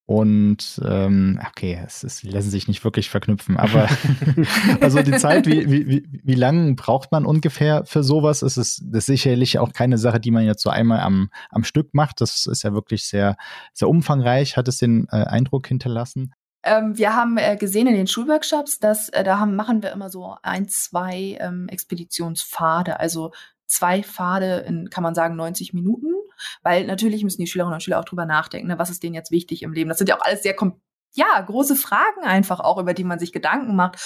und 0.09 0.81
ähm, 0.87 1.41
okay, 1.49 1.81
es, 1.85 2.05
es 2.05 2.23
lassen 2.23 2.51
sich 2.51 2.69
nicht 2.69 2.85
wirklich 2.85 3.11
verknüpfen, 3.11 3.57
aber 3.57 3.89
also 4.81 5.03
die 5.03 5.19
Zeit, 5.19 5.47
wie, 5.47 5.69
wie, 5.69 6.07
wie 6.23 6.35
lange 6.35 6.75
braucht 6.75 7.11
man 7.11 7.27
ungefähr 7.27 7.85
für 7.85 8.05
sowas? 8.05 8.43
Es 8.43 8.57
ist, 8.57 8.83
das 8.85 9.01
ist 9.01 9.07
sicherlich 9.07 9.59
auch 9.59 9.73
keine 9.73 9.99
Sache, 9.99 10.21
die 10.21 10.31
man 10.31 10.45
jetzt 10.45 10.63
so 10.63 10.71
einmal 10.71 11.01
am, 11.01 11.29
am 11.51 11.65
Stück 11.65 11.93
macht. 11.93 12.21
Das 12.21 12.47
ist 12.47 12.63
ja 12.63 12.73
wirklich 12.73 13.05
sehr, 13.05 13.37
sehr 13.73 13.89
umfangreich, 13.89 14.57
hat 14.57 14.69
es 14.69 14.79
den 14.79 15.09
äh, 15.11 15.25
Eindruck 15.25 15.67
hinterlassen. 15.67 16.33
Ähm, 16.67 16.99
wir 16.99 17.15
haben 17.15 17.39
äh, 17.39 17.57
gesehen 17.57 17.87
in 17.87 17.95
den 17.95 18.09
Schulworkshops, 18.09 18.81
dass 18.81 19.09
äh, 19.11 19.23
da 19.25 19.39
haben, 19.39 19.55
machen 19.57 19.83
wir 19.83 19.93
immer 19.93 20.11
so 20.11 20.37
ein, 20.43 20.69
zwei 20.69 21.39
ähm, 21.41 21.69
Expeditionspfade, 21.69 22.99
also 22.99 23.33
zwei 23.67 24.03
Pfade 24.03 24.65
in, 24.67 24.91
kann 24.91 25.03
man 25.03 25.15
sagen, 25.15 25.37
90 25.37 25.73
Minuten, 25.73 26.13
weil 26.63 26.87
natürlich 26.87 27.23
müssen 27.23 27.41
die 27.41 27.47
Schülerinnen 27.47 27.75
und 27.75 27.83
Schüler 27.83 28.01
auch 28.01 28.05
drüber 28.05 28.27
nachdenken, 28.27 28.69
ne, 28.69 28.79
was 28.79 28.91
ist 28.91 29.03
denen 29.03 29.15
jetzt 29.15 29.31
wichtig 29.31 29.63
im 29.63 29.73
Leben. 29.73 29.89
Das 29.89 29.99
sind 29.99 30.09
ja 30.09 30.17
auch 30.17 30.25
alles 30.25 30.43
sehr 30.43 30.57
ja, 31.15 31.41
große 31.41 31.77
Fragen 31.77 32.25
einfach 32.25 32.61
auch, 32.61 32.79
über 32.79 32.93
die 32.93 33.05
man 33.05 33.19
sich 33.19 33.33
Gedanken 33.33 33.75
macht. 33.75 33.99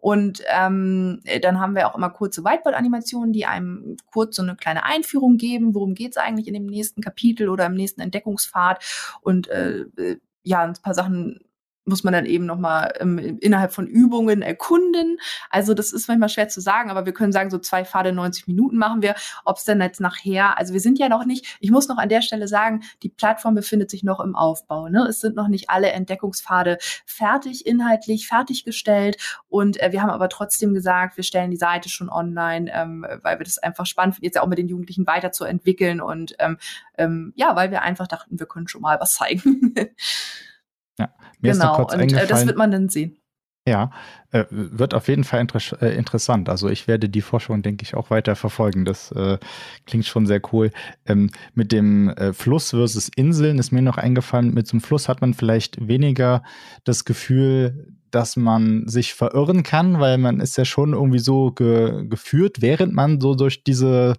Und 0.00 0.42
ähm, 0.48 1.22
dann 1.40 1.60
haben 1.60 1.74
wir 1.74 1.88
auch 1.88 1.96
immer 1.96 2.10
kurze 2.10 2.44
Whiteboard-Animationen, 2.44 3.32
die 3.32 3.46
einem 3.46 3.96
kurz 4.12 4.36
so 4.36 4.42
eine 4.42 4.54
kleine 4.54 4.84
Einführung 4.84 5.38
geben, 5.38 5.74
worum 5.74 5.94
geht 5.94 6.12
es 6.12 6.16
eigentlich 6.18 6.46
in 6.46 6.54
dem 6.54 6.66
nächsten 6.66 7.00
Kapitel 7.00 7.48
oder 7.48 7.66
im 7.66 7.74
nächsten 7.74 8.00
Entdeckungspfad 8.00 8.84
und 9.22 9.48
äh, 9.48 9.84
äh 9.96 10.18
ja, 10.44 10.62
ein 10.62 10.72
paar 10.82 10.94
Sachen 10.94 11.40
muss 11.88 12.04
man 12.04 12.12
dann 12.12 12.26
eben 12.26 12.46
nochmal 12.46 12.92
ähm, 13.00 13.18
innerhalb 13.40 13.72
von 13.72 13.86
Übungen 13.86 14.42
erkunden. 14.42 15.18
Also 15.50 15.74
das 15.74 15.92
ist 15.92 16.08
manchmal 16.08 16.28
schwer 16.28 16.48
zu 16.48 16.60
sagen, 16.60 16.90
aber 16.90 17.06
wir 17.06 17.12
können 17.12 17.32
sagen, 17.32 17.50
so 17.50 17.58
zwei 17.58 17.84
Pfade 17.84 18.12
90 18.12 18.46
Minuten 18.46 18.76
machen 18.76 19.02
wir. 19.02 19.14
Ob 19.44 19.56
es 19.56 19.64
dann 19.64 19.80
jetzt 19.80 20.00
nachher, 20.00 20.58
also 20.58 20.72
wir 20.72 20.80
sind 20.80 20.98
ja 20.98 21.08
noch 21.08 21.24
nicht, 21.24 21.56
ich 21.60 21.70
muss 21.70 21.88
noch 21.88 21.98
an 21.98 22.08
der 22.08 22.22
Stelle 22.22 22.46
sagen, 22.46 22.82
die 23.02 23.08
Plattform 23.08 23.54
befindet 23.54 23.90
sich 23.90 24.04
noch 24.04 24.20
im 24.20 24.36
Aufbau. 24.36 24.88
Ne? 24.88 25.06
Es 25.08 25.20
sind 25.20 25.34
noch 25.34 25.48
nicht 25.48 25.70
alle 25.70 25.90
Entdeckungspfade 25.90 26.78
fertig, 27.06 27.66
inhaltlich 27.66 28.28
fertiggestellt. 28.28 29.16
Und 29.48 29.80
äh, 29.80 29.92
wir 29.92 30.02
haben 30.02 30.10
aber 30.10 30.28
trotzdem 30.28 30.74
gesagt, 30.74 31.16
wir 31.16 31.24
stellen 31.24 31.50
die 31.50 31.56
Seite 31.56 31.88
schon 31.88 32.10
online, 32.10 32.70
ähm, 32.72 33.06
weil 33.22 33.38
wir 33.38 33.44
das 33.44 33.58
einfach 33.58 33.86
spannend 33.86 34.16
finden, 34.16 34.26
jetzt 34.26 34.36
ja 34.36 34.42
auch 34.42 34.48
mit 34.48 34.58
den 34.58 34.68
Jugendlichen 34.68 35.06
weiterzuentwickeln. 35.06 36.00
Und 36.00 36.34
ähm, 36.38 36.58
ähm, 36.96 37.32
ja, 37.36 37.56
weil 37.56 37.70
wir 37.70 37.82
einfach 37.82 38.06
dachten, 38.06 38.38
wir 38.38 38.46
können 38.46 38.68
schon 38.68 38.82
mal 38.82 39.00
was 39.00 39.14
zeigen. 39.14 39.74
Ja, 40.98 41.10
mir 41.40 41.52
genau. 41.52 41.52
ist 41.52 41.60
da 41.60 41.76
kurz 41.76 41.94
und 41.94 42.12
äh, 42.12 42.26
das 42.26 42.46
wird 42.46 42.56
man 42.56 42.70
dann 42.70 42.88
sehen. 42.88 43.18
Ja, 43.66 43.90
äh, 44.30 44.44
wird 44.50 44.94
auf 44.94 45.08
jeden 45.08 45.24
Fall 45.24 45.40
inter 45.40 45.60
äh, 45.82 45.94
interessant. 45.94 46.48
Also 46.48 46.70
ich 46.70 46.88
werde 46.88 47.10
die 47.10 47.20
Forschung, 47.20 47.60
denke 47.60 47.82
ich, 47.82 47.94
auch 47.94 48.08
weiter 48.08 48.34
verfolgen. 48.34 48.86
Das 48.86 49.12
äh, 49.12 49.38
klingt 49.84 50.06
schon 50.06 50.26
sehr 50.26 50.40
cool. 50.52 50.70
Ähm, 51.04 51.30
mit 51.54 51.70
dem 51.70 52.14
Fluss 52.32 52.70
versus 52.70 53.10
Inseln 53.14 53.58
ist 53.58 53.70
mir 53.70 53.82
noch 53.82 53.98
eingefallen, 53.98 54.54
mit 54.54 54.66
so 54.66 54.72
einem 54.72 54.80
Fluss 54.80 55.08
hat 55.08 55.20
man 55.20 55.34
vielleicht 55.34 55.86
weniger 55.86 56.42
das 56.84 57.04
Gefühl, 57.04 57.94
dass 58.10 58.36
man 58.36 58.88
sich 58.88 59.12
verirren 59.12 59.62
kann, 59.62 60.00
weil 60.00 60.16
man 60.16 60.40
ist 60.40 60.56
ja 60.56 60.64
schon 60.64 60.94
irgendwie 60.94 61.18
so 61.18 61.50
ge 61.52 62.06
geführt, 62.08 62.60
während 62.60 62.94
man 62.94 63.20
so 63.20 63.34
durch 63.34 63.64
diese 63.64 64.14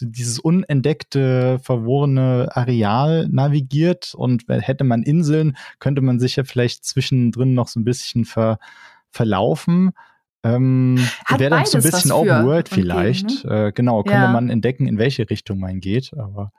dieses 0.00 0.38
unentdeckte, 0.38 1.58
verworrene 1.62 2.48
Areal 2.52 3.28
navigiert 3.30 4.14
und 4.14 4.44
hätte 4.48 4.84
man 4.84 5.02
Inseln, 5.02 5.56
könnte 5.78 6.00
man 6.02 6.18
sich 6.18 6.36
ja 6.36 6.44
vielleicht 6.44 6.84
zwischendrin 6.84 7.54
noch 7.54 7.68
so 7.68 7.80
ein 7.80 7.84
bisschen 7.84 8.24
ver, 8.24 8.58
verlaufen. 9.10 9.92
Ähm, 10.42 10.98
Wäre 11.28 11.50
dann 11.50 11.64
so 11.64 11.78
ein 11.78 11.82
bisschen 11.82 12.12
Open 12.12 12.44
World 12.44 12.68
vielleicht. 12.68 13.28
Gegen, 13.28 13.48
ne? 13.48 13.66
äh, 13.68 13.72
genau, 13.72 14.02
könnte 14.02 14.18
ja. 14.18 14.32
man 14.32 14.50
entdecken, 14.50 14.86
in 14.86 14.98
welche 14.98 15.28
Richtung 15.30 15.58
man 15.58 15.80
geht. 15.80 16.12
Aber 16.18 16.52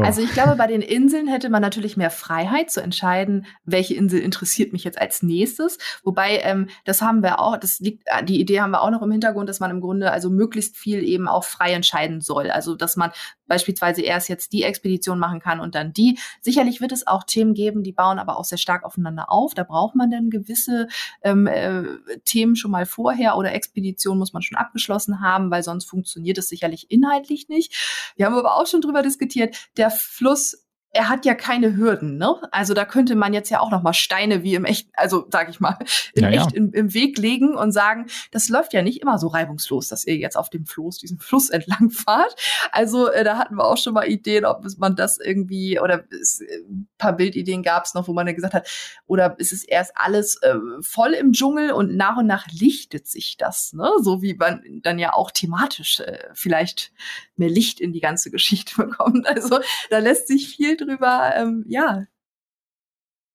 Also 0.00 0.22
ich 0.22 0.32
glaube, 0.32 0.56
bei 0.56 0.66
den 0.66 0.82
Inseln 0.82 1.28
hätte 1.28 1.50
man 1.50 1.62
natürlich 1.62 1.96
mehr 1.96 2.10
Freiheit 2.10 2.70
zu 2.70 2.80
entscheiden, 2.80 3.46
welche 3.64 3.94
Insel 3.94 4.20
interessiert 4.20 4.72
mich 4.72 4.84
jetzt 4.84 5.00
als 5.00 5.22
nächstes. 5.22 5.78
Wobei, 6.02 6.40
ähm, 6.42 6.68
das 6.84 7.02
haben 7.02 7.22
wir 7.22 7.40
auch, 7.40 7.56
das 7.56 7.80
liegt, 7.80 8.04
äh, 8.06 8.24
die 8.24 8.40
Idee 8.40 8.60
haben 8.60 8.70
wir 8.70 8.82
auch 8.82 8.90
noch 8.90 9.02
im 9.02 9.10
Hintergrund, 9.10 9.48
dass 9.48 9.60
man 9.60 9.70
im 9.70 9.80
Grunde 9.80 10.10
also 10.10 10.30
möglichst 10.30 10.76
viel 10.76 11.02
eben 11.02 11.28
auch 11.28 11.44
frei 11.44 11.72
entscheiden 11.72 12.20
soll. 12.20 12.50
Also 12.50 12.74
dass 12.74 12.96
man 12.96 13.12
beispielsweise 13.48 14.02
erst 14.02 14.28
jetzt 14.28 14.52
die 14.52 14.62
Expedition 14.62 15.18
machen 15.18 15.40
kann 15.40 15.58
und 15.58 15.74
dann 15.74 15.92
die. 15.92 16.18
Sicherlich 16.40 16.80
wird 16.80 16.92
es 16.92 17.06
auch 17.06 17.24
Themen 17.24 17.54
geben, 17.54 17.82
die 17.82 17.92
bauen 17.92 18.18
aber 18.18 18.38
auch 18.38 18.44
sehr 18.44 18.58
stark 18.58 18.84
aufeinander 18.84 19.32
auf. 19.32 19.54
Da 19.54 19.64
braucht 19.64 19.96
man 19.96 20.10
dann 20.10 20.30
gewisse 20.30 20.86
ähm, 21.22 21.46
äh, 21.46 21.82
Themen 22.24 22.54
schon 22.54 22.70
mal 22.70 22.86
vorher 22.86 23.36
oder 23.36 23.52
Expeditionen 23.52 24.18
muss 24.18 24.32
man 24.32 24.42
schon 24.42 24.58
abgeschlossen 24.58 25.20
haben, 25.20 25.50
weil 25.50 25.62
sonst 25.62 25.86
funktioniert 25.86 26.38
es 26.38 26.48
sicherlich 26.48 26.90
inhaltlich 26.90 27.48
nicht. 27.48 28.12
Wir 28.16 28.26
haben 28.26 28.34
aber 28.34 28.56
auch 28.56 28.66
schon 28.66 28.80
drüber 28.80 29.02
diskutiert, 29.02 29.56
der 29.76 29.90
Fluss 29.90 30.67
er 30.92 31.10
hat 31.10 31.26
ja 31.26 31.34
keine 31.34 31.76
Hürden, 31.76 32.16
ne? 32.16 32.34
Also 32.50 32.72
da 32.72 32.86
könnte 32.86 33.14
man 33.14 33.34
jetzt 33.34 33.50
ja 33.50 33.60
auch 33.60 33.70
noch 33.70 33.82
mal 33.82 33.92
Steine 33.92 34.42
wie 34.42 34.54
im 34.54 34.64
echt, 34.64 34.88
also 34.94 35.26
sag 35.30 35.50
ich 35.50 35.60
mal, 35.60 35.76
in 36.14 36.24
ja, 36.24 36.30
echt 36.30 36.52
ja. 36.52 36.56
Im, 36.56 36.72
im, 36.72 36.94
Weg 36.94 37.18
legen 37.18 37.56
und 37.56 37.72
sagen, 37.72 38.06
das 38.30 38.48
läuft 38.48 38.72
ja 38.72 38.80
nicht 38.80 39.02
immer 39.02 39.18
so 39.18 39.28
reibungslos, 39.28 39.88
dass 39.88 40.06
ihr 40.06 40.16
jetzt 40.16 40.36
auf 40.36 40.48
dem 40.48 40.64
Floß 40.64 40.98
diesen 40.98 41.18
Fluss 41.18 41.50
entlang 41.50 41.90
fahrt. 41.90 42.34
Also 42.72 43.08
äh, 43.08 43.22
da 43.22 43.36
hatten 43.36 43.56
wir 43.56 43.64
auch 43.64 43.76
schon 43.76 43.92
mal 43.92 44.08
Ideen, 44.08 44.46
ob 44.46 44.64
man 44.78 44.96
das 44.96 45.18
irgendwie 45.18 45.78
oder 45.78 46.04
es, 46.10 46.40
äh, 46.40 46.46
ein 46.68 46.88
paar 46.96 47.12
Bildideen 47.12 47.62
gab 47.62 47.84
es 47.84 47.92
noch, 47.92 48.08
wo 48.08 48.14
man 48.14 48.24
dann 48.24 48.34
gesagt 48.34 48.54
hat, 48.54 48.68
oder 49.06 49.38
ist 49.38 49.52
es 49.52 49.64
erst 49.64 49.92
alles 49.94 50.36
äh, 50.42 50.56
voll 50.80 51.12
im 51.12 51.32
Dschungel 51.32 51.72
und 51.72 51.96
nach 51.96 52.16
und 52.16 52.26
nach 52.26 52.46
lichtet 52.50 53.06
sich 53.06 53.36
das, 53.36 53.74
ne? 53.74 53.90
So 54.00 54.22
wie 54.22 54.34
man 54.34 54.62
dann 54.82 54.98
ja 54.98 55.12
auch 55.12 55.30
thematisch 55.32 56.00
äh, 56.00 56.30
vielleicht 56.32 56.92
mehr 57.36 57.50
Licht 57.50 57.78
in 57.78 57.92
die 57.92 58.00
ganze 58.00 58.30
Geschichte 58.30 58.74
bekommt. 58.82 59.26
Also 59.26 59.60
da 59.90 59.98
lässt 59.98 60.28
sich 60.28 60.48
viel 60.48 60.77
drüber, 60.78 61.32
ähm, 61.36 61.64
ja, 61.68 62.06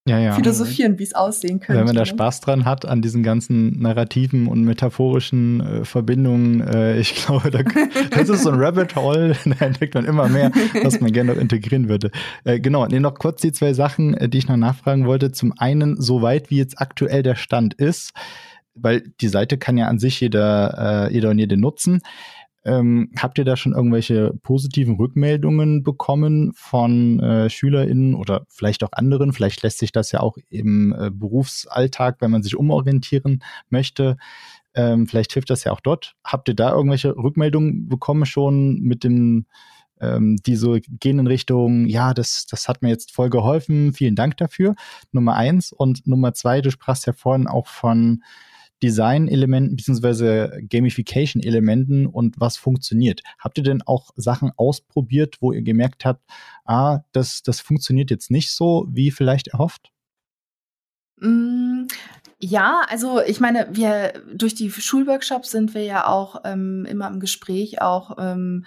ja, 0.06 0.20
ja. 0.20 0.34
philosophieren, 0.34 1.00
wie 1.00 1.04
es 1.04 1.14
aussehen 1.14 1.62
könnte. 1.62 1.80
Wenn 1.80 1.86
man 1.86 1.96
da 1.96 2.06
Spaß 2.06 2.42
dran 2.42 2.66
hat 2.66 2.86
an 2.86 3.02
diesen 3.02 3.24
ganzen 3.24 3.80
narrativen 3.80 4.48
und 4.48 4.64
metaphorischen 4.64 5.62
äh, 5.62 5.86
Verbindungen, 5.86 6.60
äh, 6.60 7.00
ich 7.00 7.16
glaube, 7.26 7.52
da, 7.52 7.62
das 8.10 8.28
ist 8.28 8.44
so 8.44 8.50
ein 8.50 8.60
Rabbit 8.60 8.98
Hole, 8.98 9.34
da 9.46 9.66
entdeckt 9.66 9.96
man 9.96 10.04
immer 10.04 10.28
mehr, 10.28 10.52
was 10.84 11.00
man 11.00 11.14
gerne 11.14 11.34
noch 11.34 11.40
integrieren 11.40 11.88
würde. 11.88 12.12
Äh, 12.44 12.60
genau, 12.60 12.86
nee, 12.86 13.00
noch 13.00 13.16
kurz 13.16 13.42
die 13.42 13.54
zwei 13.54 13.74
Sachen, 13.74 14.14
äh, 14.16 14.28
die 14.28 14.40
ich 14.40 14.48
noch 14.50 14.58
nachfragen 14.58 15.06
wollte. 15.06 15.32
Zum 15.32 15.54
einen, 15.58 16.02
soweit 16.02 16.50
wie 16.50 16.58
jetzt 16.58 16.82
aktuell 16.82 17.24
der 17.24 17.36
Stand 17.36 17.74
ist, 17.74 18.12
weil 18.76 19.04
die 19.22 19.30
Seite 19.30 19.58
kann 19.58 19.78
ja 19.78 19.88
an 19.88 20.00
sich 20.00 20.20
jeder, 20.20 21.08
äh, 21.08 21.14
jeder 21.14 21.30
und 21.30 21.40
jede 21.40 21.56
nutzen. 21.56 22.02
Ähm, 22.66 23.12
habt 23.18 23.38
ihr 23.38 23.46
da 23.46 23.58
schon 23.58 23.74
irgendwelche 23.74 24.34
positiven 24.42 24.96
Rückmeldungen 24.96 25.84
bekommen 25.84 26.54
von 26.56 27.20
äh, 27.20 27.50
SchülerInnen 27.50 28.16
oder 28.16 28.46
vielleicht 28.48 28.84
auch 28.84 28.94
anderen? 28.94 29.34
Vielleicht 29.34 29.64
lässt 29.64 29.80
sich 29.80 29.92
das 29.92 30.12
ja 30.12 30.22
auch 30.22 30.38
im 30.50 30.96
äh, 30.98 31.10
Berufsalltag, 31.12 32.18
wenn 32.20 32.32
man 32.32 32.44
sich 32.44 32.56
umorientieren 32.56 33.44
möchte. 33.70 34.18
Ähm, 34.76 35.08
vielleicht 35.08 35.34
hilft 35.34 35.50
das 35.50 35.66
ja 35.66 35.72
auch 35.74 35.82
dort. 35.82 36.16
Habt 36.24 36.48
ihr 36.48 36.56
da 36.56 36.72
irgendwelche 36.72 37.16
Rückmeldungen 37.16 37.90
bekommen 37.90 38.26
schon 38.26 38.80
mit 38.80 39.04
dem, 39.04 39.46
ähm, 40.00 40.38
die 40.46 40.56
so 40.56 40.78
gehen 40.88 41.20
in 41.20 41.28
Richtung, 41.28 41.86
ja, 41.86 42.14
das, 42.14 42.46
das 42.50 42.70
hat 42.70 42.82
mir 42.82 42.90
jetzt 42.90 43.12
voll 43.12 43.30
geholfen, 43.30 43.94
vielen 43.94 44.16
Dank 44.16 44.38
dafür. 44.38 44.76
Nummer 45.12 45.36
eins. 45.36 45.74
Und 45.74 46.08
Nummer 46.08 46.34
zwei, 46.34 46.62
du 46.62 46.72
sprachst 46.72 47.06
ja 47.08 47.14
vorhin 47.14 47.48
auch 47.48 47.68
von 47.68 48.24
Design-Elementen 48.84 49.78
bzw. 49.78 50.62
Gamification-Elementen 50.68 52.06
und 52.06 52.40
was 52.40 52.58
funktioniert. 52.58 53.22
Habt 53.40 53.58
ihr 53.58 53.64
denn 53.64 53.82
auch 53.82 54.12
Sachen 54.16 54.52
ausprobiert, 54.58 55.38
wo 55.40 55.54
ihr 55.54 55.62
gemerkt 55.62 56.04
habt, 56.04 56.22
ah, 56.66 57.00
das, 57.14 57.42
das 57.44 57.62
funktioniert 57.62 58.12
jetzt 58.12 58.30
nicht 58.30 58.52
so, 58.52 58.86
wie 58.92 59.10
vielleicht 59.10 59.48
erhofft? 59.48 59.92
Mm, 61.20 61.88
ja, 62.40 62.82
also 62.90 63.22
ich 63.22 63.40
meine, 63.40 63.70
wir 63.72 64.22
durch 64.34 64.54
die 64.54 64.70
Schulworkshops 64.70 65.50
sind 65.50 65.74
wir 65.74 65.84
ja 65.84 66.08
auch 66.08 66.42
ähm, 66.44 66.86
immer 66.86 67.08
im 67.08 67.22
Gespräch 67.22 67.82
auch 67.82 68.18
ähm, 68.20 68.66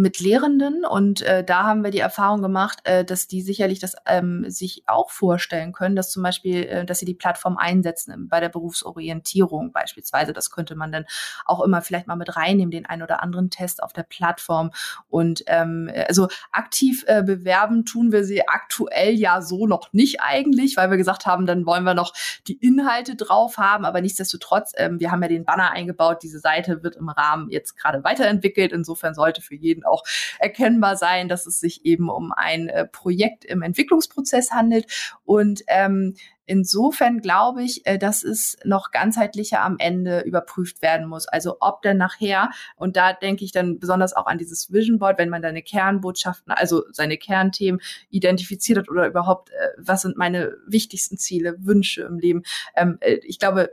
mit 0.00 0.18
Lehrenden 0.18 0.84
und 0.86 1.20
äh, 1.22 1.44
da 1.44 1.64
haben 1.64 1.84
wir 1.84 1.90
die 1.90 1.98
Erfahrung 1.98 2.40
gemacht, 2.40 2.78
äh, 2.84 3.04
dass 3.04 3.26
die 3.26 3.42
sicherlich 3.42 3.80
das 3.80 3.96
ähm, 4.06 4.44
sich 4.48 4.82
auch 4.86 5.10
vorstellen 5.10 5.72
können, 5.72 5.94
dass 5.94 6.10
zum 6.10 6.22
Beispiel, 6.22 6.64
äh, 6.64 6.86
dass 6.86 7.00
sie 7.00 7.04
die 7.04 7.14
Plattform 7.14 7.58
einsetzen 7.58 8.26
bei 8.28 8.40
der 8.40 8.48
Berufsorientierung 8.48 9.72
beispielsweise. 9.72 10.32
Das 10.32 10.50
könnte 10.50 10.74
man 10.74 10.90
dann 10.90 11.04
auch 11.44 11.62
immer 11.62 11.82
vielleicht 11.82 12.06
mal 12.06 12.16
mit 12.16 12.34
reinnehmen, 12.34 12.70
den 12.70 12.86
einen 12.86 13.02
oder 13.02 13.22
anderen 13.22 13.50
Test 13.50 13.82
auf 13.82 13.92
der 13.92 14.04
Plattform. 14.04 14.70
Und 15.08 15.44
ähm, 15.46 15.90
also 16.08 16.28
aktiv 16.50 17.04
äh, 17.06 17.22
bewerben 17.22 17.84
tun 17.84 18.10
wir 18.10 18.24
sie 18.24 18.48
aktuell 18.48 19.12
ja 19.12 19.42
so 19.42 19.66
noch 19.66 19.92
nicht 19.92 20.22
eigentlich, 20.22 20.78
weil 20.78 20.90
wir 20.90 20.96
gesagt 20.96 21.26
haben, 21.26 21.44
dann 21.44 21.66
wollen 21.66 21.84
wir 21.84 21.94
noch 21.94 22.14
die 22.48 22.56
Inhalte 22.56 23.16
drauf 23.16 23.58
haben, 23.58 23.84
aber 23.84 24.00
nichtsdestotrotz, 24.00 24.72
ähm, 24.76 24.98
wir 24.98 25.10
haben 25.10 25.20
ja 25.22 25.28
den 25.28 25.44
Banner 25.44 25.72
eingebaut, 25.72 26.22
diese 26.22 26.38
Seite 26.38 26.82
wird 26.82 26.96
im 26.96 27.10
Rahmen 27.10 27.50
jetzt 27.50 27.76
gerade 27.76 28.02
weiterentwickelt. 28.02 28.72
Insofern 28.72 29.12
sollte 29.12 29.42
für 29.42 29.54
jeden 29.54 29.84
auch 29.90 30.04
erkennbar 30.38 30.96
sein, 30.96 31.28
dass 31.28 31.46
es 31.46 31.60
sich 31.60 31.84
eben 31.84 32.08
um 32.08 32.32
ein 32.32 32.68
äh, 32.68 32.86
Projekt 32.86 33.44
im 33.44 33.62
Entwicklungsprozess 33.62 34.50
handelt. 34.52 34.86
Und 35.24 35.62
ähm, 35.66 36.14
Insofern 36.50 37.20
glaube 37.20 37.62
ich, 37.62 37.86
äh, 37.86 37.96
dass 37.96 38.24
es 38.24 38.56
noch 38.64 38.90
ganzheitlicher 38.90 39.60
am 39.60 39.76
Ende 39.78 40.22
überprüft 40.22 40.82
werden 40.82 41.06
muss. 41.06 41.28
Also 41.28 41.58
ob 41.60 41.80
denn 41.82 41.96
nachher, 41.96 42.50
und 42.74 42.96
da 42.96 43.12
denke 43.12 43.44
ich 43.44 43.52
dann 43.52 43.78
besonders 43.78 44.14
auch 44.14 44.26
an 44.26 44.36
dieses 44.36 44.72
Vision 44.72 44.98
Board, 44.98 45.16
wenn 45.16 45.28
man 45.28 45.42
deine 45.42 45.62
Kernbotschaften, 45.62 46.52
also 46.52 46.82
seine 46.90 47.18
Kernthemen 47.18 47.80
identifiziert 48.08 48.80
hat 48.80 48.88
oder 48.88 49.06
überhaupt, 49.06 49.50
äh, 49.50 49.68
was 49.78 50.02
sind 50.02 50.16
meine 50.16 50.56
wichtigsten 50.66 51.18
Ziele, 51.18 51.54
Wünsche 51.60 52.02
im 52.02 52.18
Leben. 52.18 52.42
Ähm, 52.74 52.98
äh, 52.98 53.20
ich 53.22 53.38
glaube, 53.38 53.70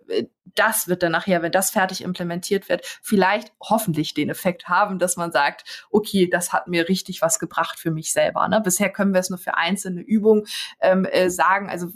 das 0.54 0.88
wird 0.88 1.02
dann 1.02 1.14
nachher, 1.14 1.42
wenn 1.42 1.52
das 1.52 1.72
fertig 1.72 2.04
implementiert 2.04 2.70
wird, 2.70 2.86
vielleicht 3.02 3.54
hoffentlich 3.60 4.14
den 4.14 4.30
Effekt 4.30 4.70
haben, 4.70 5.00
dass 5.00 5.18
man 5.18 5.32
sagt, 5.32 5.88
okay, 5.90 6.30
das 6.30 6.54
hat 6.54 6.68
mir 6.68 6.88
richtig 6.90 7.24
was 7.24 7.40
gebracht 7.40 7.80
für 7.80 7.90
mich 7.90 8.12
selber. 8.12 8.48
Ne? 8.48 8.62
Bisher 8.62 8.92
können 8.92 9.16
wir 9.16 9.20
es 9.20 9.32
nur 9.32 9.40
für 9.40 9.56
einzelne 9.58 10.02
Übungen 10.02 10.46
ähm, 10.80 11.06
äh, 11.06 11.32
sagen. 11.32 11.72
Also 11.72 11.92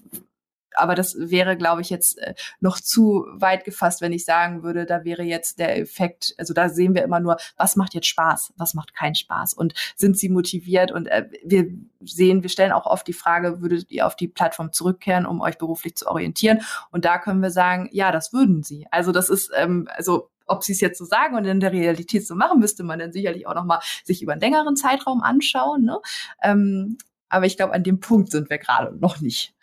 aber 0.75 0.95
das 0.95 1.15
wäre, 1.17 1.57
glaube 1.57 1.81
ich, 1.81 1.89
jetzt 1.89 2.17
äh, 2.19 2.33
noch 2.59 2.79
zu 2.79 3.25
weit 3.33 3.63
gefasst, 3.63 4.01
wenn 4.01 4.13
ich 4.13 4.25
sagen 4.25 4.63
würde, 4.63 4.85
da 4.85 5.03
wäre 5.03 5.23
jetzt 5.23 5.59
der 5.59 5.77
Effekt, 5.77 6.33
also 6.37 6.53
da 6.53 6.69
sehen 6.69 6.95
wir 6.95 7.03
immer 7.03 7.19
nur, 7.19 7.37
was 7.57 7.75
macht 7.75 7.93
jetzt 7.93 8.07
Spaß, 8.07 8.53
was 8.57 8.73
macht 8.73 8.93
keinen 8.93 9.15
Spaß 9.15 9.53
und 9.53 9.73
sind 9.95 10.17
sie 10.17 10.29
motiviert 10.29 10.91
und 10.91 11.07
äh, 11.07 11.29
wir 11.43 11.67
sehen, 12.03 12.43
wir 12.43 12.49
stellen 12.49 12.71
auch 12.71 12.85
oft 12.85 13.07
die 13.07 13.13
Frage, 13.13 13.61
würdet 13.61 13.91
ihr 13.91 14.07
auf 14.07 14.15
die 14.15 14.27
Plattform 14.27 14.71
zurückkehren, 14.71 15.25
um 15.25 15.41
euch 15.41 15.57
beruflich 15.57 15.95
zu 15.95 16.07
orientieren? 16.07 16.61
Und 16.91 17.05
da 17.05 17.17
können 17.17 17.41
wir 17.41 17.51
sagen, 17.51 17.89
ja, 17.91 18.11
das 18.11 18.33
würden 18.33 18.63
sie. 18.63 18.87
Also 18.91 19.11
das 19.11 19.29
ist, 19.29 19.51
ähm, 19.55 19.87
also 19.93 20.29
ob 20.47 20.63
sie 20.63 20.73
es 20.73 20.81
jetzt 20.81 20.97
so 20.97 21.05
sagen 21.05 21.35
und 21.35 21.45
in 21.45 21.59
der 21.59 21.71
Realität 21.71 22.27
so 22.27 22.35
machen, 22.35 22.59
müsste 22.59 22.83
man 22.83 22.99
dann 22.99 23.11
sicherlich 23.11 23.47
auch 23.47 23.55
nochmal 23.55 23.79
sich 24.03 24.21
über 24.21 24.33
einen 24.33 24.41
längeren 24.41 24.75
Zeitraum 24.75 25.21
anschauen. 25.21 25.83
Ne? 25.83 25.99
Ähm, 26.43 26.97
aber 27.29 27.45
ich 27.45 27.55
glaube, 27.55 27.73
an 27.73 27.83
dem 27.83 27.99
Punkt 27.99 28.31
sind 28.31 28.49
wir 28.49 28.57
gerade 28.57 28.95
noch 28.97 29.21
nicht. 29.21 29.55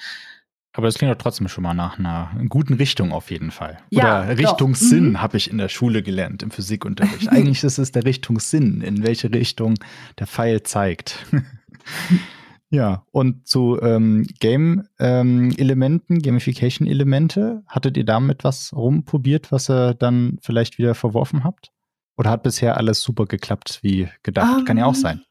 Aber 0.78 0.86
das 0.86 0.96
klingt 0.96 1.12
doch 1.12 1.18
trotzdem 1.18 1.48
schon 1.48 1.64
mal 1.64 1.74
nach 1.74 1.98
einer 1.98 2.30
guten 2.48 2.74
Richtung 2.74 3.10
auf 3.10 3.32
jeden 3.32 3.50
Fall. 3.50 3.78
Ja, 3.90 4.22
Oder 4.22 4.38
Richtungssinn 4.38 5.08
mhm. 5.08 5.20
habe 5.20 5.36
ich 5.36 5.50
in 5.50 5.58
der 5.58 5.68
Schule 5.68 6.04
gelernt, 6.04 6.44
im 6.44 6.52
Physikunterricht. 6.52 7.28
Eigentlich 7.32 7.64
ist 7.64 7.78
es 7.78 7.90
der 7.90 8.04
Richtungssinn, 8.04 8.80
in 8.82 9.02
welche 9.02 9.32
Richtung 9.32 9.74
der 10.20 10.28
Pfeil 10.28 10.62
zeigt. 10.62 11.26
ja, 12.70 13.02
und 13.10 13.48
zu 13.48 13.76
ähm, 13.82 14.24
Game-Elementen, 14.38 16.14
ähm, 16.14 16.22
Gamification-Elemente, 16.22 17.64
hattet 17.66 17.96
ihr 17.96 18.04
damit 18.04 18.44
was 18.44 18.72
rumprobiert, 18.72 19.50
was 19.50 19.68
ihr 19.68 19.94
dann 19.94 20.38
vielleicht 20.42 20.78
wieder 20.78 20.94
verworfen 20.94 21.42
habt? 21.42 21.72
Oder 22.16 22.30
hat 22.30 22.44
bisher 22.44 22.76
alles 22.76 23.02
super 23.02 23.26
geklappt 23.26 23.80
wie 23.82 24.08
gedacht? 24.22 24.58
Um, 24.58 24.64
Kann 24.64 24.78
ja 24.78 24.84
auch 24.84 24.94
ähm, 24.94 25.00
sein. 25.00 25.22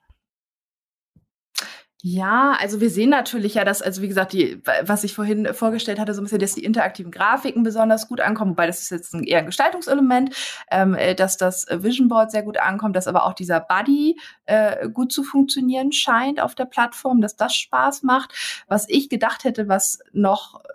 Ja, 2.04 2.56
also 2.60 2.80
wir 2.80 2.92
sehen 2.92 3.10
natürlich 3.10 3.56
ja, 3.56 3.66
dass, 3.66 3.82
also 3.82 4.04
wie 4.04 4.08
gesagt, 4.08 4.32
die, 4.34 4.62
was 4.84 5.04
ich 5.04 5.16
vorhin 5.16 5.52
vorgestellt 5.56 5.98
hatte, 6.00 6.14
so 6.14 6.22
ein 6.22 6.26
bisschen, 6.26 6.38
dass 6.40 6.54
die 6.54 6.64
interaktiven 6.64 7.12
Grafiken 7.12 7.64
besonders 7.64 8.08
gut 8.08 8.22
ankommen, 8.22 8.52
wobei 8.52 8.68
das 8.68 8.84
ist 8.84 8.92
jetzt 8.92 9.16
ein, 9.16 9.24
eher 9.24 9.40
ein 9.40 9.48
Gestaltungselement, 9.48 10.36
ähm, 10.70 10.94
äh, 10.94 11.16
dass 11.16 11.38
das 11.38 11.66
Vision 11.72 12.08
Board 12.08 12.30
sehr 12.30 12.44
gut 12.44 12.60
ankommt, 12.60 12.96
dass 12.96 13.08
aber 13.08 13.26
auch 13.26 13.34
dieser 13.34 13.60
Buddy 13.60 14.16
äh, 14.46 14.90
gut 14.90 15.12
zu 15.12 15.24
funktionieren 15.24 15.92
scheint 15.92 16.40
auf 16.40 16.54
der 16.54 16.66
Plattform, 16.66 17.20
dass 17.20 17.36
das 17.36 17.56
Spaß 17.56 18.04
macht. 18.04 18.32
Was 18.68 18.88
ich 18.88 19.10
gedacht 19.10 19.44
hätte, 19.44 19.68
was 19.68 19.98
noch 20.14 20.62
äh, 20.64 20.68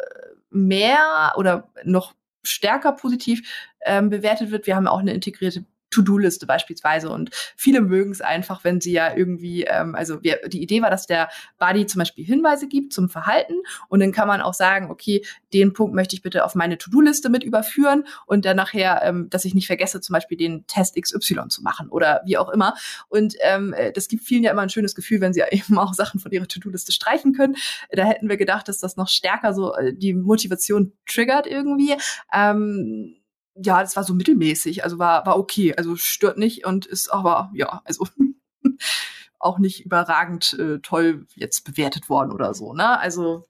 mehr 0.50 1.34
oder 1.36 1.70
noch 1.84 2.14
stärker 2.42 2.92
positiv 2.92 3.48
ähm, 3.84 4.10
bewertet 4.10 4.50
wird. 4.50 4.66
Wir 4.66 4.74
haben 4.74 4.88
auch 4.88 4.98
eine 4.98 5.14
integrierte 5.14 5.64
To-Do-Liste 5.92 6.46
beispielsweise. 6.46 7.10
Und 7.10 7.30
viele 7.56 7.80
mögen 7.80 8.10
es 8.10 8.20
einfach, 8.20 8.64
wenn 8.64 8.80
sie 8.80 8.92
ja 8.92 9.14
irgendwie, 9.16 9.64
ähm, 9.64 9.94
also 9.94 10.22
wir, 10.22 10.40
die 10.48 10.62
Idee 10.62 10.82
war, 10.82 10.90
dass 10.90 11.06
der 11.06 11.28
Buddy 11.58 11.86
zum 11.86 12.00
Beispiel 12.00 12.24
Hinweise 12.24 12.66
gibt 12.66 12.92
zum 12.92 13.08
Verhalten 13.08 13.54
und 13.88 14.00
dann 14.00 14.12
kann 14.12 14.28
man 14.28 14.40
auch 14.40 14.54
sagen, 14.54 14.90
okay, 14.90 15.24
den 15.52 15.72
Punkt 15.72 15.94
möchte 15.94 16.16
ich 16.16 16.22
bitte 16.22 16.44
auf 16.44 16.54
meine 16.54 16.78
To-Do-Liste 16.78 17.28
mit 17.28 17.44
überführen 17.44 18.04
und 18.26 18.44
dann 18.44 18.56
nachher, 18.56 19.02
ähm, 19.04 19.28
dass 19.30 19.44
ich 19.44 19.54
nicht 19.54 19.66
vergesse, 19.66 20.00
zum 20.00 20.14
Beispiel 20.14 20.36
den 20.36 20.66
Test 20.66 21.00
XY 21.00 21.48
zu 21.48 21.62
machen 21.62 21.88
oder 21.88 22.22
wie 22.24 22.38
auch 22.38 22.48
immer. 22.48 22.74
Und 23.08 23.34
ähm, 23.42 23.72
äh, 23.72 23.92
das 23.92 24.08
gibt 24.08 24.24
vielen 24.24 24.42
ja 24.42 24.50
immer 24.50 24.62
ein 24.62 24.70
schönes 24.70 24.94
Gefühl, 24.94 25.20
wenn 25.20 25.32
sie 25.32 25.42
eben 25.50 25.78
auch 25.78 25.94
Sachen 25.94 26.20
von 26.20 26.32
ihrer 26.32 26.48
To-Do-Liste 26.48 26.92
streichen 26.92 27.32
können. 27.32 27.56
Da 27.90 28.04
hätten 28.04 28.28
wir 28.28 28.36
gedacht, 28.36 28.68
dass 28.68 28.78
das 28.78 28.96
noch 28.96 29.08
stärker 29.08 29.54
so 29.54 29.74
äh, 29.74 29.92
die 29.94 30.14
Motivation 30.14 30.92
triggert 31.06 31.46
irgendwie. 31.46 31.94
Ähm, 32.32 33.16
ja, 33.54 33.80
das 33.80 33.96
war 33.96 34.04
so 34.04 34.14
mittelmäßig, 34.14 34.84
also 34.84 34.98
war, 34.98 35.26
war 35.26 35.38
okay, 35.38 35.74
also 35.74 35.96
stört 35.96 36.38
nicht 36.38 36.66
und 36.66 36.86
ist 36.86 37.12
aber, 37.12 37.50
ja, 37.54 37.82
also 37.84 38.06
auch 39.38 39.58
nicht 39.58 39.84
überragend 39.84 40.54
äh, 40.54 40.78
toll 40.80 41.26
jetzt 41.34 41.64
bewertet 41.64 42.08
worden 42.08 42.32
oder 42.32 42.54
so, 42.54 42.72
ne? 42.72 42.98
Also, 42.98 43.44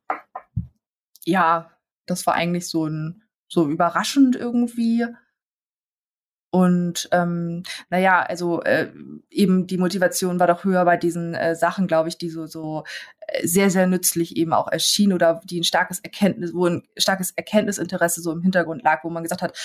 ja, 1.25 1.71
das 2.07 2.27
war 2.27 2.35
eigentlich 2.35 2.69
so 2.69 2.87
ein, 2.87 3.23
so 3.49 3.69
überraschend 3.69 4.35
irgendwie. 4.35 5.07
Und 6.55 7.09
ähm, 7.13 7.63
naja, 7.89 8.21
also 8.21 8.63
äh, 8.63 8.93
eben 9.31 9.67
die 9.67 9.79
Motivation 9.79 10.39
war 10.39 10.47
doch 10.47 10.65
höher 10.65 10.85
bei 10.85 10.99
diesen 10.99 11.35
äh, 11.35 11.55
Sachen, 11.55 11.87
glaube 11.87 12.11
ich, 12.11 12.19
die 12.19 12.29
so 12.29 12.45
so 12.45 12.85
äh, 13.21 13.47
sehr 13.47 13.71
sehr 13.71 13.87
nützlich 13.87 14.37
eben 14.37 14.53
auch 14.53 14.69
erschienen 14.69 15.15
oder 15.15 15.41
die 15.45 15.61
ein 15.61 15.65
starkes 15.65 16.01
Erkenntnis, 16.01 16.53
wo 16.53 16.67
ein 16.67 16.83
starkes 16.99 17.31
Erkenntnisinteresse 17.31 18.21
so 18.21 18.33
im 18.33 18.43
Hintergrund 18.43 18.83
lag, 18.83 19.03
wo 19.03 19.09
man 19.09 19.23
gesagt 19.23 19.41
hat, 19.41 19.57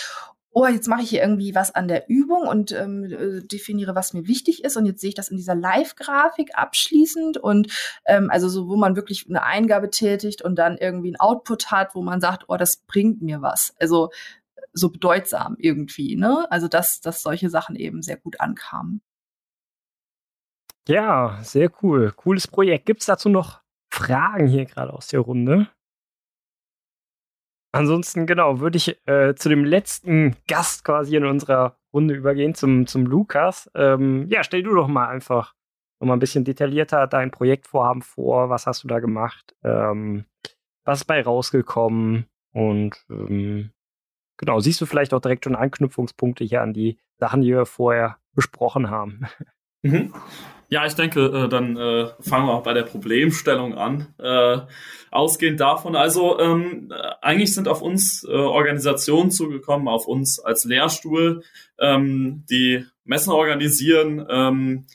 oh, 0.52 0.66
jetzt 0.66 0.88
mache 0.88 1.02
ich 1.02 1.10
hier 1.10 1.22
irgendwie 1.22 1.54
was 1.56 1.76
an 1.76 1.90
der 1.90 2.10
Übung 2.10 2.48
und 2.48 2.72
ähm, 2.72 3.04
äh, 3.04 3.42
definiere, 3.46 3.94
was 3.94 4.14
mir 4.14 4.26
wichtig 4.26 4.64
ist. 4.64 4.78
Und 4.78 4.86
jetzt 4.86 5.02
sehe 5.02 5.10
ich 5.10 5.16
das 5.16 5.28
in 5.28 5.36
dieser 5.36 5.56
Live-Grafik 5.56 6.52
abschließend 6.56 7.38
und 7.38 7.70
ähm, 8.06 8.30
also 8.32 8.48
so, 8.48 8.70
wo 8.70 8.78
man 8.78 8.96
wirklich 8.96 9.26
eine 9.28 9.44
Eingabe 9.44 9.90
tätigt 9.90 10.42
und 10.42 10.56
dann 10.56 10.78
irgendwie 10.78 11.12
ein 11.12 11.20
Output 11.20 11.70
hat, 11.70 11.96
wo 11.96 12.02
man 12.02 12.22
sagt, 12.22 12.46
oh, 12.48 12.56
das 12.56 12.78
bringt 12.78 13.22
mir 13.22 13.42
was. 13.42 13.76
Also 13.78 14.10
so 14.78 14.90
bedeutsam 14.90 15.56
irgendwie, 15.60 16.16
ne? 16.16 16.48
Also 16.50 16.68
dass, 16.68 17.02
dass 17.02 17.22
solche 17.22 17.50
Sachen 17.50 17.76
eben 17.76 18.02
sehr 18.02 18.18
gut 18.18 18.40
ankamen. 18.40 19.02
Ja, 20.88 21.40
sehr 21.42 21.70
cool. 21.82 22.14
Cooles 22.16 22.48
Projekt. 22.48 22.86
Gibt 22.86 23.02
es 23.02 23.08
dazu 23.08 23.28
noch 23.30 23.62
Fragen 23.92 24.48
hier 24.48 24.66
gerade 24.66 24.94
aus 24.94 25.08
der 25.08 25.20
Runde? 25.20 25.68
Ansonsten, 27.74 28.26
genau, 28.26 28.60
würde 28.60 28.78
ich 28.78 28.98
äh, 29.08 29.36
zu 29.36 29.50
dem 29.50 29.66
letzten 29.66 30.36
Gast 30.48 30.86
quasi 30.86 31.16
in 31.16 31.26
unserer 31.26 31.78
Runde 31.94 32.16
übergehen, 32.16 32.56
zum, 32.56 32.88
zum 32.88 33.06
Lukas. 33.06 33.70
Ähm, 33.76 34.28
ja, 34.30 34.44
stell 34.44 34.64
du 34.64 34.74
doch 34.74 34.88
mal 34.88 35.10
einfach 35.10 35.54
noch 36.00 36.08
mal 36.08 36.14
ein 36.14 36.20
bisschen 36.20 36.46
detaillierter 36.46 37.08
dein 37.08 37.32
Projektvorhaben 37.32 38.02
vor. 38.02 38.50
Was 38.50 38.66
hast 38.66 38.84
du 38.84 38.88
da 38.88 39.00
gemacht? 39.00 39.56
Ähm, 39.64 40.26
was 40.86 41.00
ist 41.00 41.06
bei 41.06 41.22
rausgekommen? 41.22 42.28
Und 42.54 43.06
ähm, 43.10 43.72
Genau, 44.38 44.60
siehst 44.60 44.80
du 44.80 44.86
vielleicht 44.86 45.14
auch 45.14 45.22
direkt 45.22 45.44
schon 45.44 45.56
Anknüpfungspunkte 45.56 46.44
hier 46.44 46.62
an 46.62 46.74
die 46.74 46.98
Sachen, 47.18 47.42
die 47.42 47.50
wir 47.50 47.66
vorher 47.66 48.18
besprochen 48.34 48.90
haben. 48.90 49.26
Mhm. 49.82 50.14
Ja, 50.70 50.86
ich 50.86 50.96
denke, 50.96 51.26
äh, 51.26 51.50
dann 51.50 51.78
äh, 51.78 52.10
fangen 52.20 52.48
wir 52.48 52.54
auch 52.54 52.64
bei 52.64 52.74
der 52.74 52.84
Problemstellung 52.84 53.76
an. 53.76 54.14
Äh, 54.20 54.60
ausgehend 55.12 55.62
davon, 55.62 55.96
also 55.96 56.40
ähm, 56.40 56.92
eigentlich 57.22 57.54
sind 57.54 57.70
auf 57.70 57.82
uns 57.82 58.26
Organisationen 58.26 59.32
zugekommen, 59.32 59.88
auf 59.88 60.08
uns 60.08 60.40
als 60.40 60.66
Lehrstuhl, 60.66 61.44
ähm, 61.80 62.44
die 62.50 62.86
Messen 63.06 63.32
organisieren 63.32 64.26
ähm, 64.30 64.86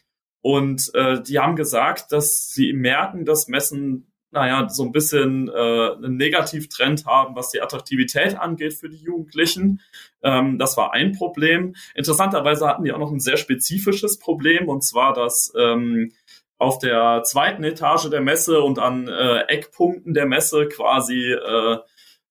und 0.43 0.93
die 1.29 1.39
haben 1.39 1.55
gesagt, 1.55 2.11
dass 2.11 2.51
sie 2.53 2.73
merken, 2.73 3.25
dass 3.25 3.47
Messen 3.47 4.12
naja, 4.33 4.69
so 4.69 4.83
ein 4.83 4.93
bisschen 4.93 5.49
äh, 5.49 5.53
einen 5.53 6.17
Negativtrend 6.17 7.05
haben, 7.07 7.37
was 7.37 7.51
die 7.51 7.61
Attraktivität 7.61 8.39
angeht 8.39 8.75
für 8.75 8.89
die 8.89 9.03
Jugendlichen. 9.03 9.81
Ähm, 10.23 10.59
das 10.59 10.77
war 10.77 10.95
ein 10.95 11.13
Problem. 11.13 11.75
Interessanterweise 11.95 12.67
hatten 12.67 12.85
die 12.85 12.93
auch 12.93 12.99
noch 12.99 13.13
ein 13.13 13.21
sehr 13.21 13.37
spezifisches 13.37 14.19
Problem, 14.19 14.69
und 14.69 14.83
zwar, 14.83 15.13
dass 15.13 15.53
ähm, 15.57 16.13
auf 16.59 16.79
der 16.79 17.23
zweiten 17.25 17.63
Etage 17.65 18.09
der 18.09 18.21
Messe 18.21 18.63
und 18.63 18.79
an 18.79 19.07
äh, 19.09 19.41
Eckpunkten 19.49 20.15
der 20.15 20.27
Messe 20.27 20.69
quasi 20.69 21.33
äh, 21.33 21.79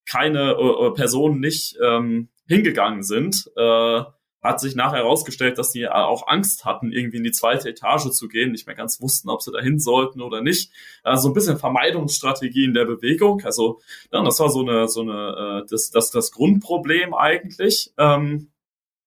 keine 0.10 0.52
äh, 0.53 0.91
Personen 0.94 1.40
nicht 1.40 1.78
ähm, 1.84 2.30
hingegangen 2.48 3.03
sind. 3.03 3.49
Äh, 3.56 4.02
hat 4.42 4.60
sich 4.60 4.76
nachher 4.76 5.00
herausgestellt, 5.00 5.58
dass 5.58 5.72
die 5.72 5.88
auch 5.88 6.28
Angst 6.28 6.66
hatten, 6.66 6.92
irgendwie 6.92 7.18
in 7.18 7.24
die 7.24 7.32
zweite 7.32 7.70
Etage 7.70 8.10
zu 8.12 8.28
gehen, 8.28 8.52
nicht 8.52 8.66
mehr 8.66 8.76
ganz 8.76 9.00
wussten, 9.02 9.30
ob 9.30 9.42
sie 9.42 9.52
dahin 9.52 9.80
sollten 9.80 10.22
oder 10.22 10.42
nicht. 10.42 10.72
Also 11.04 11.30
ein 11.30 11.34
bisschen 11.34 11.58
Vermeidungsstrategie 11.58 12.66
in 12.66 12.74
der 12.74 12.86
Bewegung. 12.86 13.42
Also 13.44 13.82
ja, 14.12 14.24
das 14.24 14.40
war 14.40 14.50
so 14.50 14.62
eine, 14.62 14.88
so 14.88 15.02
eine, 15.02 15.64
äh, 15.64 15.68
das, 15.70 15.92
das, 15.92 16.12
das 16.12 16.32
Grundproblem 16.32 17.14
eigentlich. 17.14 17.94
Ähm, 17.98 18.48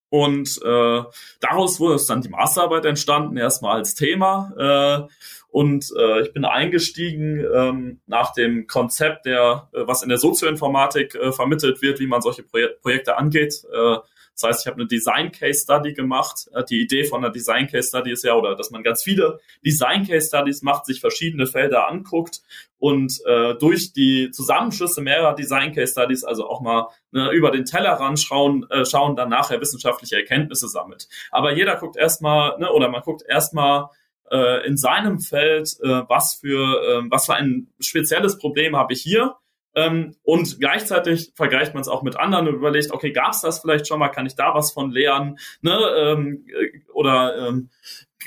und 0.09 0.61
äh, 0.63 1.03
daraus 1.41 1.81
wurde 1.81 1.97
es 1.97 2.07
dann 2.07 2.23
die 2.23 2.29
Masterarbeit 2.29 2.85
entstanden, 2.85 3.37
erstmal 3.37 3.79
als 3.79 3.97
Thema. 3.97 4.53
Äh, 4.57 5.13
und 5.49 5.93
äh, 5.99 6.23
ich 6.23 6.33
bin 6.33 6.45
eingestiegen 6.45 7.45
ähm, 7.53 8.01
nach 8.07 8.33
dem 8.33 8.69
Konzept, 8.69 9.27
der, 9.27 9.69
äh, 9.73 9.87
was 9.87 10.05
in 10.05 10.09
der 10.09 10.19
Sozioinformatik 10.19 11.17
äh, 11.17 11.33
vermittelt 11.33 11.83
wird, 11.83 11.99
wie 11.99 12.07
man 12.07 12.23
solche 12.23 12.45
Projek 12.45 12.81
Projekte 12.81 13.17
angeht. 13.17 13.65
Äh, 13.73 13.97
das 14.35 14.43
heißt, 14.43 14.61
ich 14.63 14.67
habe 14.67 14.81
eine 14.81 14.87
Design 14.87 15.31
Case 15.31 15.61
Study 15.61 15.95
gemacht. 15.95 16.49
Äh, 16.55 16.65
die 16.65 16.83
Idee 16.83 17.05
von 17.05 17.25
einer 17.25 17.33
Design 17.33 17.69
Case 17.69 17.89
Study 17.89 18.13
ist 18.13 18.25
ja, 18.25 18.35
oder 18.35 18.57
dass 18.57 18.71
man 18.71 18.83
ganz 18.83 19.03
viele 19.03 19.41
Design 19.65 20.07
Case 20.07 20.29
Studies 20.29 20.63
macht, 20.63 20.87
sich 20.87 21.01
verschiedene 21.01 21.47
Felder 21.47 21.89
anguckt 21.89 22.43
und 22.79 23.21
äh, 23.27 23.55
durch 23.55 23.93
die 23.93 24.31
Zusammenschlüsse 24.31 25.01
mehrerer 25.01 25.35
Design 25.35 25.73
Case 25.73 25.93
Studies, 25.93 26.25
also 26.25 26.49
auch 26.49 26.61
mal 26.61 26.89
ne, 27.13 27.31
über 27.31 27.51
den 27.51 27.65
Tellerrand 27.65 28.21
schauen, 28.21 28.67
äh, 28.71 28.85
schauen, 28.85 29.17
dann 29.17 29.31
nachher 29.31 29.61
wissenschaftliche 29.61 30.17
Erkenntnisse 30.17 30.69
sammelt. 30.69 31.09
Aber 31.31 31.55
jeder 31.55 31.77
guckt 31.77 31.97
erstmal, 31.97 32.59
ne, 32.59 32.71
oder 32.71 32.89
man 32.89 33.03
guckt 33.03 33.23
erstmal 33.27 33.89
äh, 34.31 34.67
in 34.67 34.77
seinem 34.77 35.21
Feld, 35.21 35.77
äh, 35.83 36.03
was 36.09 36.35
für 36.35 36.83
äh, 36.83 37.03
was 37.11 37.27
für 37.27 37.35
ein 37.35 37.69
spezielles 37.79 38.39
Problem 38.39 38.77
habe 38.77 38.93
ich 38.93 39.01
hier 39.01 39.37
ähm, 39.75 40.15
und 40.23 40.59
gleichzeitig 40.61 41.33
vergleicht 41.35 41.75
man 41.75 41.81
es 41.81 41.89
auch 41.89 42.03
mit 42.03 42.17
anderen 42.17 42.49
und 42.49 42.55
überlegt, 42.55 42.93
okay, 42.93 43.13
gab 43.13 43.33
es 43.33 43.41
das 43.41 43.61
vielleicht 43.61 43.87
schon 43.89 43.99
mal, 43.99 44.09
kann 44.09 44.27
ich 44.27 44.37
da 44.37 44.55
was 44.55 44.73
von 44.73 44.91
lernen? 44.91 45.39
Ne? 45.63 45.79
Ähm, 45.97 46.47
äh, 46.49 46.81
oder 46.93 47.49
ähm, 47.49 47.71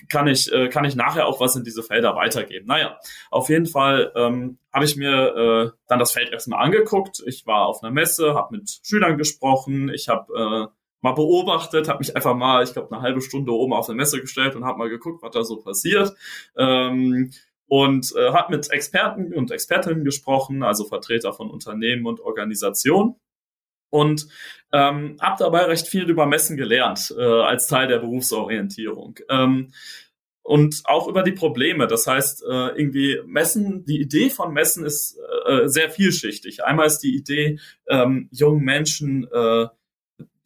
kann 0.10 0.28
ich, 0.28 0.52
äh, 0.52 0.70
kann 0.70 0.86
ich 0.86 0.96
nachher 0.96 1.28
auch 1.28 1.40
was 1.40 1.56
in 1.56 1.64
diese 1.64 1.84
Felder 1.84 2.16
weitergeben? 2.16 2.68
Naja, 2.68 3.00
auf 3.32 3.50
jeden 3.50 3.66
Fall 3.66 4.12
ähm, 4.16 4.60
habe 4.72 4.86
ich 4.86 4.96
mir 4.96 5.36
äh, 5.36 5.78
dann 5.88 6.00
das 6.00 6.12
Feld 6.12 6.32
erstmal 6.32 6.64
angeguckt. 6.64 7.24
Ich 7.26 7.46
war 7.48 7.66
auf 7.66 7.84
einer 7.84 7.92
Messe, 7.92 8.36
habe 8.36 8.58
mit 8.58 8.80
Schülern 8.84 9.18
gesprochen, 9.18 9.90
ich 9.90 10.10
habe 10.10 10.34
äh, 10.34 10.78
mal 11.02 11.14
beobachtet, 11.14 11.88
habe 11.88 12.00
mich 12.00 12.16
einfach 12.16 12.36
mal, 12.36 12.64
ich 12.64 12.74
glaube, 12.74 12.94
eine 12.94 13.02
halbe 13.02 13.22
Stunde 13.22 13.52
oben 13.52 13.74
auf 13.74 13.86
der 13.86 13.96
Messe 13.96 14.20
gestellt 14.20 14.56
und 14.56 14.66
habe 14.66 14.78
mal 14.78 14.90
geguckt, 14.90 15.22
was 15.24 15.32
da 15.32 15.44
so 15.44 15.58
passiert. 15.58 16.14
Ähm, 16.58 17.32
und 17.68 18.14
äh, 18.16 18.32
hat 18.32 18.50
mit 18.50 18.70
Experten 18.72 19.34
und 19.34 19.52
Expertinnen 19.52 20.04
gesprochen, 20.04 20.64
also 20.64 20.86
Vertreter 20.86 21.34
von 21.34 21.50
Unternehmen 21.50 22.06
und 22.06 22.20
Organisationen 22.20 23.16
und 23.90 24.28
ähm, 24.74 25.18
habe 25.22 25.36
dabei 25.40 25.66
recht 25.66 25.88
viel 25.88 26.10
über 26.10 26.26
Messen 26.26 26.58
gelernt 26.58 27.14
äh, 27.18 27.22
als 27.22 27.68
Teil 27.68 27.88
der 27.88 28.00
Berufsorientierung. 28.00 29.20
Ähm, 29.30 29.72
und 30.44 30.84
auch 30.86 31.10
über 31.10 31.24
die 31.24 31.34
Probleme. 31.34 31.88
Das 31.88 32.08
heißt, 32.08 32.44
äh, 32.44 32.70
irgendwie 32.80 33.20
Messen, 33.26 33.84
die 33.84 34.00
Idee 34.00 34.30
von 34.30 34.54
Messen 34.54 34.86
ist 34.86 35.20
äh, 35.46 35.68
sehr 35.68 35.90
vielschichtig. 35.90 36.64
Einmal 36.64 36.88
ist 36.88 37.00
die 37.00 37.18
Idee, 37.18 37.60
ähm, 37.90 38.30
jungen 38.32 38.64
Menschen 38.64 39.28
äh, 39.30 39.68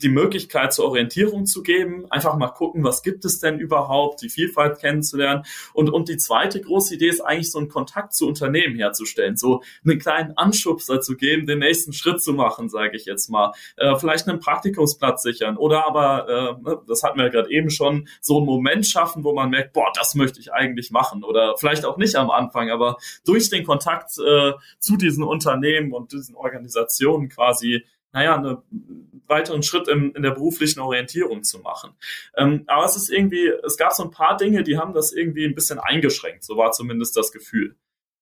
die 0.03 0.09
Möglichkeit 0.09 0.73
zur 0.73 0.85
Orientierung 0.85 1.45
zu 1.45 1.63
geben, 1.63 2.05
einfach 2.09 2.35
mal 2.37 2.49
gucken, 2.49 2.83
was 2.83 3.03
gibt 3.03 3.25
es 3.25 3.39
denn 3.39 3.59
überhaupt, 3.59 4.21
die 4.21 4.29
Vielfalt 4.29 4.79
kennenzulernen. 4.79 5.43
Und, 5.73 5.89
und 5.89 6.09
die 6.09 6.17
zweite 6.17 6.61
große 6.61 6.95
Idee 6.95 7.09
ist 7.09 7.21
eigentlich 7.21 7.51
so 7.51 7.59
einen 7.59 7.69
Kontakt 7.69 8.13
zu 8.13 8.27
Unternehmen 8.27 8.75
herzustellen, 8.75 9.37
so 9.37 9.61
einen 9.85 9.99
kleinen 9.99 10.37
Anschubser 10.37 11.01
zu 11.01 11.15
geben, 11.15 11.45
den 11.45 11.59
nächsten 11.59 11.93
Schritt 11.93 12.21
zu 12.21 12.33
machen, 12.33 12.69
sage 12.69 12.95
ich 12.95 13.05
jetzt 13.05 13.29
mal. 13.29 13.53
Äh, 13.77 13.95
vielleicht 13.95 14.27
einen 14.27 14.39
Praktikumsplatz 14.39 15.21
sichern 15.23 15.57
oder 15.57 15.85
aber, 15.87 16.27
äh, 16.29 16.69
ne, 16.69 16.81
das 16.87 17.03
hatten 17.03 17.19
wir 17.19 17.29
gerade 17.29 17.51
eben 17.51 17.69
schon, 17.69 18.07
so 18.21 18.37
einen 18.37 18.45
Moment 18.45 18.85
schaffen, 18.85 19.23
wo 19.23 19.33
man 19.33 19.49
merkt, 19.49 19.73
boah, 19.73 19.91
das 19.95 20.15
möchte 20.15 20.39
ich 20.39 20.53
eigentlich 20.53 20.91
machen. 20.91 21.23
Oder 21.23 21.55
vielleicht 21.57 21.85
auch 21.85 21.97
nicht 21.97 22.15
am 22.15 22.29
Anfang, 22.29 22.69
aber 22.69 22.97
durch 23.25 23.49
den 23.49 23.65
Kontakt 23.65 24.11
äh, 24.17 24.53
zu 24.79 24.97
diesen 24.97 25.23
Unternehmen 25.23 25.93
und 25.93 26.11
diesen 26.11 26.35
Organisationen 26.35 27.29
quasi 27.29 27.85
naja, 28.13 28.35
einen 28.35 29.23
weiteren 29.27 29.63
Schritt 29.63 29.87
in, 29.87 30.11
in 30.11 30.23
der 30.23 30.31
beruflichen 30.31 30.79
Orientierung 30.81 31.43
zu 31.43 31.59
machen. 31.59 31.91
Ähm, 32.35 32.63
aber 32.67 32.85
es 32.85 32.95
ist 32.95 33.09
irgendwie, 33.09 33.51
es 33.65 33.77
gab 33.77 33.93
so 33.93 34.03
ein 34.03 34.11
paar 34.11 34.37
Dinge, 34.37 34.63
die 34.63 34.77
haben 34.77 34.93
das 34.93 35.13
irgendwie 35.13 35.45
ein 35.45 35.55
bisschen 35.55 35.79
eingeschränkt. 35.79 36.43
So 36.43 36.57
war 36.57 36.71
zumindest 36.71 37.15
das 37.15 37.31
Gefühl. 37.31 37.75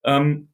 Ähm, 0.04 0.48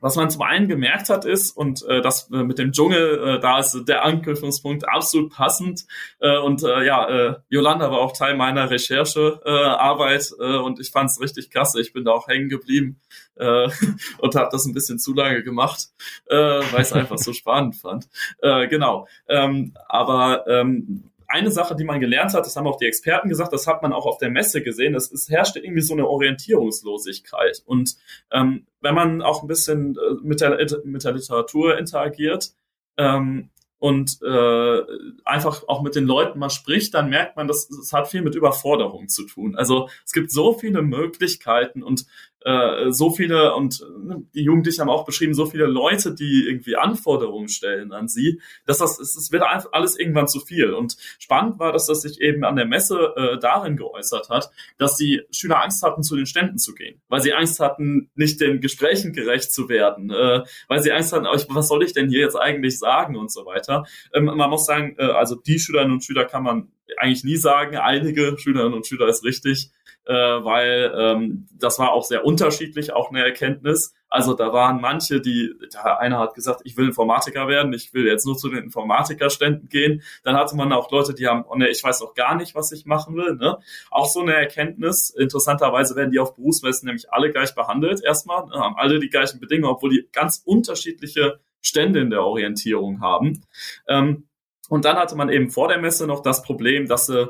was 0.00 0.16
man 0.16 0.30
zum 0.30 0.42
einen 0.42 0.68
gemerkt 0.68 1.08
hat, 1.08 1.24
ist, 1.24 1.56
und 1.56 1.84
äh, 1.86 2.00
das 2.00 2.30
äh, 2.30 2.42
mit 2.42 2.58
dem 2.58 2.72
Dschungel, 2.72 3.36
äh, 3.36 3.40
da 3.40 3.58
ist 3.58 3.84
der 3.86 4.04
Anknüpfungspunkt 4.04 4.88
absolut 4.88 5.32
passend. 5.32 5.86
Äh, 6.20 6.38
und 6.38 6.62
äh, 6.62 6.84
ja, 6.84 7.08
äh, 7.08 7.34
Yolanda 7.48 7.90
war 7.90 7.98
auch 7.98 8.12
Teil 8.12 8.36
meiner 8.36 8.70
Recherchearbeit 8.70 10.30
äh, 10.38 10.44
äh, 10.44 10.58
und 10.58 10.80
ich 10.80 10.90
fand 10.90 11.10
es 11.10 11.20
richtig 11.20 11.50
klasse. 11.50 11.80
Ich 11.80 11.92
bin 11.92 12.04
da 12.04 12.12
auch 12.12 12.28
hängen 12.28 12.48
geblieben 12.48 13.00
äh, 13.36 13.68
und 14.18 14.34
habe 14.34 14.48
das 14.50 14.66
ein 14.66 14.74
bisschen 14.74 14.98
zu 14.98 15.14
lange 15.14 15.42
gemacht, 15.42 15.88
äh, 16.26 16.36
weil 16.36 16.80
ich 16.80 16.88
es 16.88 16.92
einfach 16.92 17.18
so 17.18 17.32
spannend 17.34 17.76
fand. 17.76 18.08
Äh, 18.40 18.68
genau. 18.68 19.06
Ähm, 19.28 19.74
aber 19.88 20.46
ähm, 20.46 21.10
eine 21.28 21.50
Sache, 21.50 21.74
die 21.74 21.84
man 21.84 22.00
gelernt 22.00 22.34
hat, 22.34 22.46
das 22.46 22.56
haben 22.56 22.66
auch 22.66 22.78
die 22.78 22.86
Experten 22.86 23.28
gesagt, 23.28 23.52
das 23.52 23.66
hat 23.66 23.82
man 23.82 23.92
auch 23.92 24.06
auf 24.06 24.18
der 24.18 24.30
Messe 24.30 24.62
gesehen, 24.62 24.94
es, 24.94 25.10
es 25.10 25.28
herrschte 25.28 25.58
irgendwie 25.58 25.82
so 25.82 25.94
eine 25.94 26.06
Orientierungslosigkeit. 26.06 27.62
Und 27.66 27.96
ähm, 28.30 28.66
wenn 28.86 28.94
man 28.94 29.22
auch 29.22 29.42
ein 29.42 29.48
bisschen 29.48 29.96
äh, 29.96 30.14
mit, 30.22 30.40
der, 30.40 30.58
mit 30.84 31.02
der 31.02 31.12
Literatur 31.12 31.76
interagiert, 31.76 32.52
ähm, 32.96 33.50
und 33.78 34.22
äh, 34.22 34.82
einfach 35.24 35.64
auch 35.68 35.82
mit 35.82 35.94
den 35.96 36.06
Leuten 36.06 36.38
mal 36.38 36.50
spricht, 36.50 36.94
dann 36.94 37.10
merkt 37.10 37.36
man, 37.36 37.46
dass 37.46 37.68
es 37.68 37.92
hat 37.92 38.08
viel 38.08 38.22
mit 38.22 38.34
Überforderung 38.34 39.08
zu 39.08 39.26
tun. 39.26 39.54
Also 39.54 39.88
es 40.04 40.12
gibt 40.12 40.30
so 40.30 40.54
viele 40.54 40.82
Möglichkeiten 40.82 41.82
und 41.82 42.06
äh, 42.46 42.92
so 42.92 43.10
viele, 43.10 43.54
und 43.56 43.80
äh, 43.80 44.14
die 44.34 44.44
Jugendlichen 44.44 44.80
haben 44.80 44.88
auch 44.88 45.04
beschrieben, 45.04 45.34
so 45.34 45.46
viele 45.46 45.66
Leute, 45.66 46.14
die 46.14 46.44
irgendwie 46.46 46.76
Anforderungen 46.76 47.48
stellen 47.48 47.92
an 47.92 48.06
sie, 48.06 48.40
dass 48.66 48.78
das, 48.78 49.00
es, 49.00 49.32
wird 49.32 49.42
alles 49.72 49.98
irgendwann 49.98 50.28
zu 50.28 50.38
viel. 50.38 50.72
Und 50.72 50.96
spannend 51.18 51.58
war, 51.58 51.72
dass 51.72 51.86
das 51.86 52.02
sich 52.02 52.20
eben 52.20 52.44
an 52.44 52.54
der 52.54 52.66
Messe 52.66 53.14
äh, 53.16 53.38
darin 53.40 53.76
geäußert 53.76 54.28
hat, 54.28 54.50
dass 54.78 54.96
die 54.96 55.22
Schüler 55.32 55.60
Angst 55.60 55.82
hatten, 55.82 56.04
zu 56.04 56.14
den 56.14 56.26
Ständen 56.26 56.58
zu 56.58 56.72
gehen, 56.72 57.00
weil 57.08 57.20
sie 57.20 57.32
Angst 57.32 57.58
hatten, 57.58 58.10
nicht 58.14 58.40
den 58.40 58.60
Gesprächen 58.60 59.12
gerecht 59.12 59.50
zu 59.50 59.68
werden, 59.68 60.10
äh, 60.10 60.44
weil 60.68 60.82
sie 60.82 60.92
Angst 60.92 61.12
hatten, 61.12 61.26
oh, 61.26 61.36
was 61.48 61.66
soll 61.66 61.82
ich 61.82 61.94
denn 61.94 62.08
hier 62.08 62.20
jetzt 62.20 62.36
eigentlich 62.36 62.78
sagen 62.78 63.16
und 63.16 63.32
so 63.32 63.44
weiter. 63.44 63.86
Ähm, 64.14 64.26
man 64.26 64.50
muss 64.50 64.66
sagen, 64.66 64.94
äh, 64.98 65.06
also 65.06 65.34
die 65.34 65.58
Schülerinnen 65.58 65.94
und 65.94 66.04
Schüler 66.04 66.24
kann 66.24 66.44
man 66.44 66.70
eigentlich 66.96 67.24
nie 67.24 67.36
sagen, 67.36 67.76
einige 67.76 68.38
Schülerinnen 68.38 68.74
und 68.74 68.86
Schüler 68.86 69.08
ist 69.08 69.24
richtig, 69.24 69.72
äh, 70.06 70.14
weil 70.14 70.92
ähm, 70.96 71.48
das 71.52 71.78
war 71.78 71.92
auch 71.92 72.04
sehr 72.04 72.24
unterschiedlich, 72.24 72.92
auch 72.92 73.10
eine 73.10 73.24
Erkenntnis. 73.24 73.92
Also 74.08 74.34
da 74.34 74.52
waren 74.52 74.80
manche, 74.80 75.20
die, 75.20 75.52
da 75.72 75.96
einer 75.96 76.20
hat 76.20 76.34
gesagt, 76.34 76.60
ich 76.64 76.76
will 76.76 76.86
Informatiker 76.86 77.48
werden, 77.48 77.72
ich 77.72 77.92
will 77.92 78.06
jetzt 78.06 78.24
nur 78.24 78.36
zu 78.36 78.48
den 78.48 78.62
Informatikerständen 78.62 79.68
gehen. 79.68 80.02
Dann 80.22 80.36
hatte 80.36 80.56
man 80.56 80.72
auch 80.72 80.90
Leute, 80.92 81.12
die 81.12 81.26
haben, 81.26 81.44
oh 81.48 81.56
ne, 81.56 81.68
ich 81.68 81.82
weiß 81.82 82.00
noch 82.00 82.14
gar 82.14 82.36
nicht, 82.36 82.54
was 82.54 82.70
ich 82.70 82.86
machen 82.86 83.16
will. 83.16 83.34
Ne? 83.34 83.58
Auch 83.90 84.06
so 84.06 84.20
eine 84.20 84.34
Erkenntnis. 84.34 85.10
Interessanterweise 85.10 85.96
werden 85.96 86.12
die 86.12 86.20
auf 86.20 86.34
Berufsmessen 86.36 86.86
nämlich 86.86 87.12
alle 87.12 87.32
gleich 87.32 87.54
behandelt 87.54 88.02
erstmal, 88.04 88.46
ne? 88.46 88.54
haben 88.54 88.76
alle 88.76 89.00
die 89.00 89.10
gleichen 89.10 89.40
Bedingungen, 89.40 89.74
obwohl 89.74 89.90
die 89.90 90.08
ganz 90.12 90.40
unterschiedliche 90.44 91.40
Stände 91.60 92.00
in 92.00 92.10
der 92.10 92.22
Orientierung 92.22 93.00
haben. 93.00 93.42
Ähm, 93.88 94.28
und 94.68 94.84
dann 94.84 94.96
hatte 94.96 95.16
man 95.16 95.30
eben 95.30 95.50
vor 95.50 95.68
der 95.68 95.78
Messe 95.78 96.06
noch 96.06 96.22
das 96.22 96.42
Problem, 96.42 96.86
dass 96.86 97.06
sie 97.06 97.28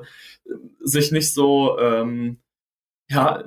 sich 0.80 1.10
nicht 1.12 1.32
so 1.32 1.78
ähm, 1.78 2.38
ja, 3.08 3.44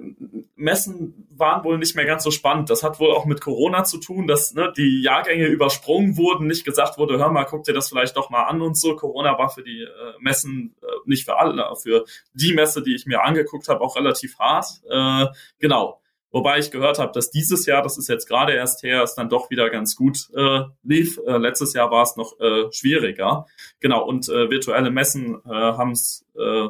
Messen 0.56 1.27
waren 1.36 1.64
wohl 1.64 1.77
nicht 1.77 1.95
mehr 1.95 2.06
ganz 2.06 2.23
so 2.23 2.31
spannend. 2.31 2.69
Das 2.69 2.84
hat 2.84 2.99
wohl 2.99 3.11
auch 3.11 3.26
mit 3.26 3.41
Corona 3.41 3.84
zu 3.84 3.98
tun, 3.98 4.27
dass 4.27 4.53
ne, 4.53 4.73
die 4.76 5.02
Jahrgänge 5.02 5.48
übersprungen 5.48 6.18
wurden, 6.18 6.48
nicht 6.48 6.65
gesagt 6.65 6.98
wurde, 6.98 7.18
hör 7.18 7.30
mal, 7.31 7.45
guck 7.45 7.64
dir 7.64 7.73
das 7.73 7.90
vielleicht 7.90 8.15
doch 8.15 8.30
mal 8.30 8.44
an 8.44 8.61
und 8.61 8.77
so. 8.77 8.95
Corona 8.95 9.38
war 9.38 9.49
für 9.49 9.64
die 9.64 9.84
äh, 9.84 10.14
Messen, 10.19 10.76
äh, 10.81 10.86
nicht 11.06 11.26
für 11.26 11.38
alle, 11.38 11.65
für 11.81 12.06
die 12.34 12.53
Messe, 12.53 12.81
die 12.84 12.95
ich 12.95 13.06
mir 13.06 13.23
angeguckt 13.23 13.68
habe, 13.68 13.81
auch 13.81 13.95
relativ 13.95 14.38
hart. 14.40 14.81
Äh, 14.90 15.27
genau. 15.60 16.02
Wobei 16.31 16.60
ich 16.60 16.69
gehört 16.69 16.99
habe, 16.99 17.11
dass 17.11 17.31
dieses 17.31 17.65
Jahr, 17.65 17.81
das 17.81 17.98
ist 17.98 18.07
jetzt 18.07 18.27
gerade 18.27 18.53
erst 18.53 18.84
her, 18.84 19.02
es 19.02 19.15
dann 19.15 19.30
doch 19.30 19.49
wieder 19.49 19.69
ganz 19.72 19.95
gut 19.95 20.30
äh, 20.36 20.61
lief. 20.84 21.19
Äh, 21.26 21.38
letztes 21.38 21.73
Jahr 21.73 21.90
war 21.90 22.03
es 22.03 22.18
noch 22.18 22.40
äh, 22.40 22.72
schwieriger. 22.72 23.48
Genau, 23.80 24.06
und 24.06 24.30
äh, 24.30 24.49
virtuelle 24.49 24.91
Messen 24.91 25.41
äh, 25.45 25.49
haben 25.49 25.91
es 25.91 26.26
äh, 26.38 26.68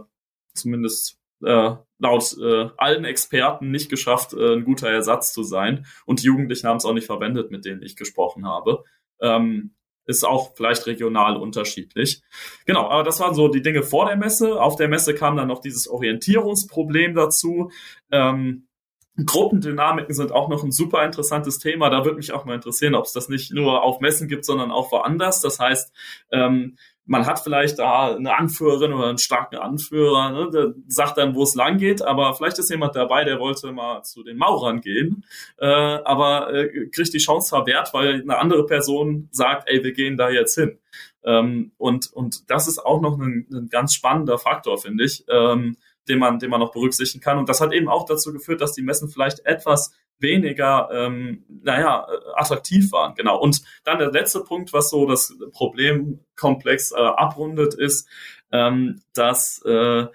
zumindest 0.54 1.18
äh, 1.44 1.76
laut 2.00 2.36
äh, 2.42 2.70
allen 2.78 3.06
Experten 3.06 3.72
nicht 3.72 3.90
geschafft, 3.90 4.34
äh, 4.34 4.56
ein 4.56 4.64
guter 4.64 4.90
Ersatz 4.90 5.34
zu 5.34 5.44
sein. 5.44 5.86
Und 6.06 6.24
Jugendlichen 6.24 6.68
haben 6.68 6.78
es 6.78 6.86
auch 6.86 6.94
nicht 6.94 7.08
verwendet, 7.08 7.52
mit 7.52 7.66
denen 7.66 7.84
ich 7.84 7.96
gesprochen 7.96 8.48
habe. 8.48 8.84
Ähm, 9.22 9.76
ist 10.06 10.26
auch 10.26 10.56
vielleicht 10.56 10.88
regional 10.88 11.38
unterschiedlich. 11.38 12.24
Genau, 12.66 12.90
aber 12.90 13.04
das 13.04 13.20
waren 13.20 13.36
so 13.36 13.48
die 13.48 13.62
Dinge 13.62 13.84
vor 13.84 14.08
der 14.08 14.18
Messe. 14.18 14.60
Auf 14.60 14.76
der 14.76 14.88
Messe 14.88 15.14
kam 15.14 15.38
dann 15.38 15.50
noch 15.50 15.62
dieses 15.62 15.88
Orientierungsproblem 15.88 17.14
dazu. 17.14 17.70
Ähm, 18.12 18.66
Gruppendynamiken 19.24 20.16
sind 20.16 20.32
auch 20.32 20.50
noch 20.50 20.64
ein 20.64 20.72
super 20.72 21.06
interessantes 21.06 21.60
Thema. 21.60 21.90
Da 21.90 22.06
würde 22.06 22.18
mich 22.18 22.32
auch 22.32 22.46
mal 22.46 22.56
interessieren, 22.56 22.96
ob 22.96 23.06
es 23.06 23.14
das 23.14 23.30
nicht 23.30 23.54
nur 23.54 23.84
auf 23.84 24.00
Messen 24.00 24.28
gibt, 24.28 24.46
sondern 24.46 24.72
auch 24.72 24.92
woanders. 24.92 25.42
Das 25.42 25.60
heißt, 25.60 25.94
ähm, 26.32 26.78
man 27.10 27.26
hat 27.26 27.40
vielleicht 27.40 27.80
da 27.80 28.16
eine 28.16 28.38
Anführerin 28.38 28.94
oder 28.94 29.08
einen 29.08 29.18
starken 29.18 29.56
Anführer, 29.56 30.30
ne, 30.30 30.50
der 30.54 30.74
sagt 30.88 31.18
dann, 31.18 31.34
wo 31.34 31.42
es 31.42 31.56
lang 31.56 31.80
geht, 31.80 32.04
aber 32.04 32.36
vielleicht 32.36 32.60
ist 32.60 32.70
jemand 32.70 32.96
dabei, 32.96 33.24
der 33.24 33.40
wollte 33.40 33.72
mal 33.72 34.04
zu 34.04 34.22
den 34.24 34.38
Maurern 34.38 34.80
gehen, 34.80 35.26
äh, 35.58 35.66
aber 35.66 36.54
äh, 36.54 36.88
kriegt 36.90 37.12
die 37.12 37.18
Chance 37.18 37.50
verwehrt, 37.50 37.96
weil 37.96 38.22
eine 38.22 38.38
andere 38.38 38.64
Person 38.68 39.28
sagt, 39.32 39.68
ey, 39.68 39.84
wir 39.84 39.92
gehen 39.92 40.18
da 40.18 40.30
jetzt 40.30 40.54
hin. 40.54 40.78
Ähm, 41.24 41.72
und, 41.80 42.14
und 42.14 42.48
das 42.52 42.68
ist 42.68 42.78
auch 42.78 43.02
noch 43.02 43.18
ein, 43.18 43.48
ein 43.52 43.70
ganz 43.70 43.96
spannender 43.96 44.38
Faktor, 44.38 44.78
finde 44.78 45.04
ich. 45.04 45.26
Ähm, 45.30 45.78
den 46.08 46.18
man, 46.18 46.40
den 46.40 46.50
man 46.50 46.60
noch 46.60 46.72
berücksichtigen 46.72 47.24
kann. 47.24 47.38
Und 47.38 47.50
das 47.50 47.62
hat 47.62 47.72
eben 47.72 47.88
auch 47.88 48.06
dazu 48.06 48.34
geführt, 48.34 48.62
dass 48.62 48.74
die 48.74 48.82
Messen 48.82 49.10
vielleicht 49.10 49.46
etwas 49.46 49.94
weniger, 50.20 50.90
ähm, 50.92 51.46
naja, 51.64 52.08
attraktiv 52.36 52.92
waren. 52.92 53.16
Genau. 53.16 53.40
Und 53.40 53.62
dann 53.84 54.00
der 54.00 54.12
letzte 54.12 54.42
Punkt, 54.42 54.74
was 54.74 54.90
so 54.90 55.06
das 55.06 55.36
Problemkomplex 55.52 56.92
äh, 56.92 56.98
abrundet, 56.98 57.74
ist, 57.74 58.08
ähm, 58.52 59.02
dass 59.14 59.62
äh, 59.66 60.08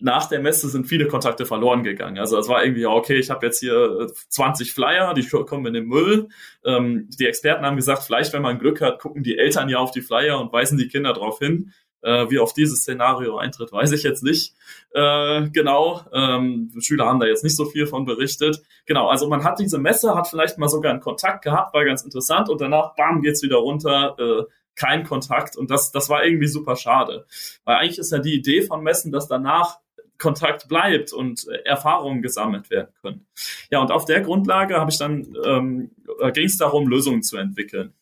nach 0.00 0.28
der 0.28 0.40
Messe 0.40 0.68
sind 0.68 0.86
viele 0.86 1.06
Kontakte 1.06 1.44
verloren 1.44 1.82
gegangen. 1.82 2.18
Also 2.18 2.38
es 2.38 2.48
war 2.48 2.64
irgendwie, 2.64 2.86
okay, 2.86 3.18
ich 3.18 3.30
habe 3.30 3.46
jetzt 3.46 3.60
hier 3.60 4.10
20 4.30 4.72
Flyer, 4.72 5.14
die 5.14 5.26
kommen 5.46 5.66
in 5.66 5.74
den 5.74 5.86
Müll. 5.86 6.28
Ähm, 6.64 7.08
die 7.18 7.26
Experten 7.26 7.64
haben 7.64 7.76
gesagt, 7.76 8.02
vielleicht, 8.02 8.32
wenn 8.32 8.42
man 8.42 8.58
Glück 8.58 8.80
hat, 8.80 8.98
gucken 8.98 9.22
die 9.22 9.38
Eltern 9.38 9.68
ja 9.68 9.78
auf 9.78 9.90
die 9.90 10.00
Flyer 10.00 10.40
und 10.40 10.52
weisen 10.52 10.78
die 10.78 10.88
Kinder 10.88 11.12
darauf 11.12 11.38
hin. 11.38 11.72
Äh, 12.02 12.30
wie 12.30 12.38
auf 12.38 12.54
dieses 12.54 12.80
Szenario 12.80 13.36
eintritt, 13.36 13.72
weiß 13.72 13.92
ich 13.92 14.02
jetzt 14.02 14.22
nicht 14.22 14.54
äh, 14.92 15.48
genau. 15.50 16.02
Ähm, 16.12 16.72
Schüler 16.80 17.06
haben 17.06 17.20
da 17.20 17.26
jetzt 17.26 17.44
nicht 17.44 17.56
so 17.56 17.64
viel 17.64 17.86
von 17.86 18.04
berichtet. 18.04 18.60
Genau, 18.86 19.08
also 19.08 19.28
man 19.28 19.44
hat 19.44 19.58
diese 19.58 19.78
Messe, 19.78 20.14
hat 20.14 20.28
vielleicht 20.28 20.58
mal 20.58 20.68
sogar 20.68 20.92
einen 20.92 21.00
Kontakt 21.00 21.42
gehabt, 21.42 21.74
war 21.74 21.84
ganz 21.84 22.02
interessant 22.02 22.48
und 22.48 22.60
danach, 22.60 22.94
bam, 22.96 23.22
geht's 23.22 23.42
wieder 23.42 23.56
runter. 23.56 24.16
Äh, 24.18 24.44
kein 24.76 25.04
Kontakt 25.04 25.56
und 25.56 25.70
das, 25.70 25.90
das 25.90 26.08
war 26.08 26.24
irgendwie 26.24 26.46
super 26.46 26.74
schade. 26.74 27.26
Weil 27.64 27.76
eigentlich 27.76 27.98
ist 27.98 28.12
ja 28.12 28.18
die 28.18 28.34
Idee 28.34 28.62
von 28.62 28.82
Messen, 28.82 29.12
dass 29.12 29.28
danach 29.28 29.78
Kontakt 30.16 30.68
bleibt 30.68 31.12
und 31.12 31.46
äh, 31.48 31.62
Erfahrungen 31.64 32.22
gesammelt 32.22 32.70
werden 32.70 32.92
können. 33.02 33.26
Ja, 33.70 33.80
und 33.80 33.90
auf 33.90 34.06
der 34.06 34.22
Grundlage 34.22 34.76
habe 34.76 34.90
ich 34.90 34.98
dann 34.98 35.34
ähm, 35.44 35.90
ging 36.32 36.46
es 36.46 36.56
darum, 36.56 36.88
Lösungen 36.88 37.22
zu 37.22 37.36
entwickeln. 37.36 37.92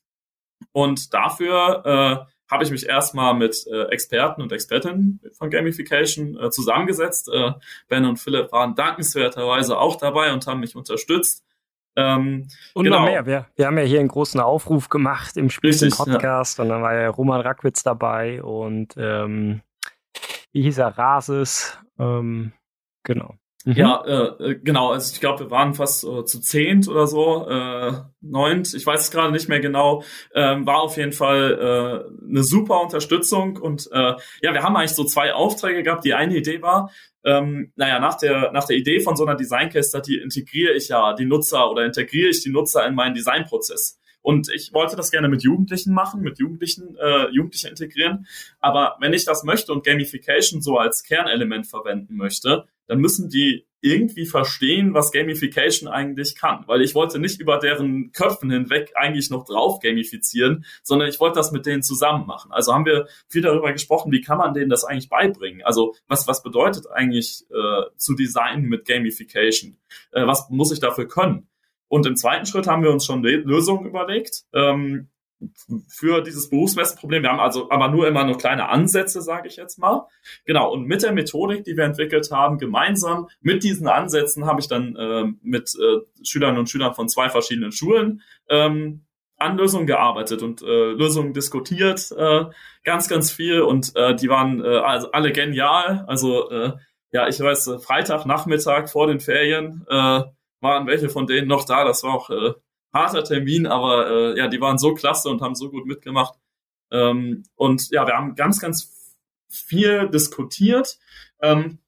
Und 0.73 1.15
dafür 1.15 2.27
äh, 2.27 2.33
habe 2.51 2.65
ich 2.65 2.71
mich 2.71 2.89
erstmal 2.89 3.35
mit 3.35 3.67
äh, 3.67 3.85
Experten 3.85 4.43
und 4.43 4.53
Expertinnen 4.53 5.21
von 5.33 5.51
Gamification 5.51 6.39
äh, 6.39 6.51
zusammengesetzt. 6.51 7.29
Äh, 7.33 7.53
ben 7.89 8.05
und 8.05 8.19
Philipp 8.19 8.53
waren 8.53 8.75
dankenswerterweise 8.75 9.79
auch 9.79 9.97
dabei 9.97 10.33
und 10.33 10.47
haben 10.47 10.61
mich 10.61 10.75
unterstützt. 10.75 11.45
Ähm, 11.97 12.49
und 12.75 12.85
genau. 12.85 13.01
noch 13.01 13.07
mehr. 13.07 13.27
Wir, 13.27 13.47
wir 13.57 13.67
haben 13.67 13.77
ja 13.77 13.85
hier 13.85 14.01
einen 14.01 14.09
großen 14.09 14.41
Aufruf 14.41 14.89
gemacht 14.89 15.37
im 15.37 15.51
Spielchen-Podcast 15.51 16.59
ja. 16.59 16.65
und 16.65 16.71
dann 16.71 16.83
war 16.83 16.95
ja 16.95 17.09
Roman 17.09 17.41
Rackwitz 17.41 17.83
dabei 17.83 18.43
und 18.43 18.95
ähm, 18.97 19.63
wie 20.53 20.63
hieß 20.63 20.79
er? 20.79 20.97
Rases. 20.97 21.79
Ähm, 21.99 22.53
genau. 23.03 23.35
Mhm. 23.69 23.75
Ja, 23.75 24.03
äh, 24.07 24.53
äh, 24.53 24.55
genau. 24.63 24.93
Also 24.93 25.13
ich 25.13 25.21
glaube, 25.21 25.45
wir 25.45 25.51
waren 25.51 25.75
fast 25.75 26.03
äh, 26.03 26.25
zu 26.25 26.41
zehnt 26.41 26.89
oder 26.89 27.07
so, 27.07 27.47
äh, 27.47 27.93
neunt. 28.23 28.73
Ich 28.73 28.87
weiß 28.87 29.01
es 29.01 29.11
gerade 29.11 29.31
nicht 29.31 29.51
mehr 29.51 29.61
genau. 29.61 30.05
Ähm, 30.35 30.65
war 30.65 30.81
auf 30.81 30.97
jeden 30.97 31.13
Fall 31.13 32.07
äh, 32.09 32.27
eine 32.31 32.43
super 32.45 32.81
Unterstützung 32.81 33.59
und 33.59 33.87
äh, 33.93 34.15
ja, 34.41 34.55
wir 34.55 34.63
haben 34.63 34.75
eigentlich 34.75 34.93
so 34.93 35.05
zwei 35.05 35.35
Aufträge 35.35 35.83
gehabt. 35.83 36.07
Die 36.07 36.15
eine 36.15 36.35
Idee 36.35 36.63
war, 36.63 36.91
ähm, 37.25 37.71
naja, 37.77 37.99
nach 37.99 38.17
der, 38.17 38.53
nach 38.53 38.65
der 38.65 38.77
Idee 38.79 39.01
von 39.01 39.17
so 39.17 39.27
einer 39.27 39.37
Design-Case 39.37 40.01
die 40.01 40.17
integriere 40.17 40.73
ich 40.73 40.89
ja 40.89 41.13
die 41.13 41.27
Nutzer 41.27 41.71
oder 41.71 41.85
integriere 41.85 42.31
ich 42.31 42.43
die 42.43 42.51
Nutzer 42.51 42.87
in 42.87 42.95
meinen 42.95 43.15
Designprozess. 43.15 43.98
Und 44.29 44.51
ich 44.55 44.75
wollte 44.75 44.95
das 44.95 45.11
gerne 45.11 45.31
mit 45.31 45.43
Jugendlichen 45.43 45.95
machen, 45.95 46.21
mit 46.21 46.39
Jugendlichen, 46.39 46.99
äh, 46.99 47.31
Jugendliche 47.31 47.71
integrieren. 47.71 48.27
Aber 48.61 48.99
wenn 49.01 49.15
ich 49.15 49.25
das 49.25 49.43
möchte 49.43 49.73
und 49.73 49.87
Gamification 49.87 50.61
so 50.61 50.77
als 50.77 51.03
Kernelement 51.03 51.67
verwenden 51.67 52.15
möchte, 52.15 52.67
dann 52.89 52.99
müssen 52.99 53.31
die 53.31 53.65
irgendwie 53.81 54.27
verstehen, 54.27 54.93
was 54.93 55.13
Gamification 55.13 55.89
eigentlich 55.89 56.37
kann. 56.37 56.65
Weil 56.67 56.83
ich 56.83 56.95
wollte 56.95 57.19
nicht 57.19 57.41
über 57.41 57.57
deren 57.57 58.13
Köpfen 58.13 58.51
hinweg 58.51 58.93
eigentlich 58.97 59.31
noch 59.31 59.47
drauf 59.47 59.81
gamifizieren, 59.81 60.67
sondern 60.83 61.09
ich 61.09 61.21
wollte 61.21 61.37
das 61.37 61.51
mit 61.51 61.65
denen 61.65 61.83
zusammen 61.83 62.27
machen. 62.27 62.53
Also 62.53 62.75
haben 62.75 62.85
wir 62.85 63.09
viel 63.31 63.41
darüber 63.41 63.73
gesprochen, 63.73 64.13
wie 64.13 64.21
kann 64.21 64.37
man 64.37 64.53
denen 64.53 64.69
das 64.69 64.85
eigentlich 64.85 65.09
beibringen? 65.09 65.63
Also 65.65 65.95
was, 66.07 66.29
was 66.29 66.43
bedeutet 66.43 66.87
eigentlich 66.91 67.47
äh, 67.49 67.85
zu 67.97 68.13
designen 68.13 68.69
mit 68.69 68.85
Gamification? 68.85 69.79
Äh, 70.13 70.27
was 70.27 70.51
muss 70.51 70.71
ich 70.71 70.81
dafür 70.81 71.09
können? 71.09 71.49
Und 71.89 72.07
im 72.07 72.17
zweiten 72.17 72.47
Schritt 72.47 72.67
haben 72.67 72.83
wir 72.83 72.91
uns 72.91 73.05
schon 73.05 73.23
Lösungen 73.23 73.87
überlegt. 73.87 74.45
Ähm, 74.53 75.09
für 75.89 76.21
dieses 76.23 76.51
Berufsmessenproblem. 76.51 77.23
Wir 77.23 77.31
haben 77.31 77.41
also 77.41 77.71
aber 77.71 77.89
nur 77.89 78.09
immer 78.09 78.25
nur 78.25 78.39
kleine 78.39 78.69
Ansätze, 78.69 79.23
sage 79.23 79.49
ich 79.49 79.57
jetzt 79.57 79.79
mal. 79.79 80.07
Genau, 80.45 80.73
und 80.73 80.87
mit 80.87 81.03
der 81.03 81.13
Methodik, 81.13 81.65
die 81.65 81.77
wir 81.77 81.85
entwickelt 81.85 82.31
haben, 82.33 82.59
gemeinsam 82.59 83.29
mit 83.41 83.63
diesen 83.63 83.87
Ansätzen 83.87 84.47
habe 84.47 84.61
ich 84.61 84.69
dann 84.69 84.97
äh, 84.97 85.25
mit 85.43 85.75
äh, 85.77 86.25
Schülern 86.25 86.59
und 86.59 86.69
Schülern 86.69 86.95
von 86.95 87.09
zwei 87.09 87.29
verschiedenen 87.29 87.73
Schulen 87.73 88.23
ähm, 88.49 89.05
an 89.37 89.57
Lösungen 89.57 89.87
gearbeitet 89.87 90.43
und 90.43 90.63
äh, 90.63 90.91
Lösungen 90.93 91.33
diskutiert, 91.33 92.11
äh, 92.17 92.47
ganz, 92.83 93.09
ganz 93.09 93.31
viel 93.31 93.61
und 93.61 93.95
äh, 93.95 94.17
die 94.17 94.29
waren 94.29 94.65
äh, 94.65 94.79
also 94.79 95.13
alle 95.13 95.31
genial. 95.31 96.05
Also 96.09 96.51
äh, 96.51 96.73
ja, 97.13 97.29
ich 97.29 97.39
weiß, 97.39 97.69
äh, 97.69 97.79
Freitagnachmittag 97.79 98.89
vor 98.89 99.07
den 99.07 99.21
Ferien 99.21 99.87
äh, 99.89 100.23
waren 100.61 100.87
welche 100.87 101.09
von 101.09 101.27
denen 101.27 101.49
noch 101.49 101.65
da. 101.65 101.85
Das 101.85 102.03
war 102.03 102.15
auch 102.15 102.31
äh, 102.31 102.55
harter 102.93 103.25
Termin, 103.25 103.67
aber 103.67 104.11
äh, 104.11 104.39
ja, 104.39 104.49
die 104.49 104.61
waren 104.61 104.79
so 104.79 104.95
klasse 104.95 105.29
und 105.29 105.43
haben 105.43 105.55
so 105.55 105.71
gut 105.71 105.87
mitgemacht. 105.87 106.35
Ähm, 106.91 107.45
und 107.55 107.91
ja, 107.91 108.07
wir 108.07 108.15
haben 108.15 108.35
ganz, 108.35 108.61
ganz 108.61 109.15
viel 109.49 110.09
diskutiert. 110.09 110.99
Ähm, 111.41 111.79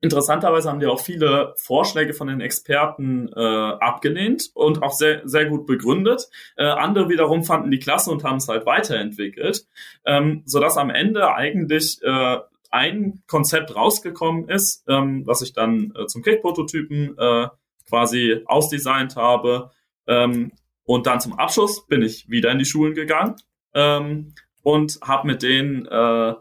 interessanterweise 0.00 0.68
haben 0.68 0.80
die 0.80 0.86
auch 0.86 1.00
viele 1.00 1.54
Vorschläge 1.56 2.14
von 2.14 2.28
den 2.28 2.40
Experten 2.40 3.30
äh, 3.34 3.40
abgelehnt 3.40 4.50
und 4.54 4.82
auch 4.82 4.92
sehr, 4.92 5.22
sehr 5.26 5.46
gut 5.46 5.66
begründet. 5.66 6.28
Äh, 6.56 6.64
andere 6.64 7.08
wiederum 7.08 7.44
fanden 7.44 7.70
die 7.70 7.78
klasse 7.78 8.10
und 8.10 8.24
haben 8.24 8.36
es 8.36 8.48
halt 8.48 8.66
weiterentwickelt, 8.66 9.66
ähm, 10.04 10.42
sodass 10.46 10.76
am 10.76 10.90
Ende 10.90 11.34
eigentlich 11.34 12.02
äh, 12.02 12.38
ein 12.70 13.22
Konzept 13.26 13.74
rausgekommen 13.74 14.48
ist, 14.48 14.84
ähm, 14.88 15.26
was 15.26 15.40
ich 15.42 15.52
dann 15.52 15.92
äh, 15.96 16.06
zum 16.06 16.22
Kick-Prototypen 16.22 17.16
äh, 17.16 17.48
quasi 17.88 18.42
ausdesignt 18.46 19.16
habe, 19.16 19.70
ähm, 20.06 20.52
und 20.86 21.06
dann 21.06 21.20
zum 21.20 21.38
Abschluss 21.38 21.86
bin 21.86 22.02
ich 22.02 22.30
wieder 22.30 22.50
in 22.52 22.58
die 22.58 22.64
Schulen 22.64 22.94
gegangen 22.94 23.34
ähm, 23.74 24.34
und 24.62 24.98
habe 25.02 25.26
mit 25.26 25.42
denen 25.42 25.84
äh, 25.86 26.34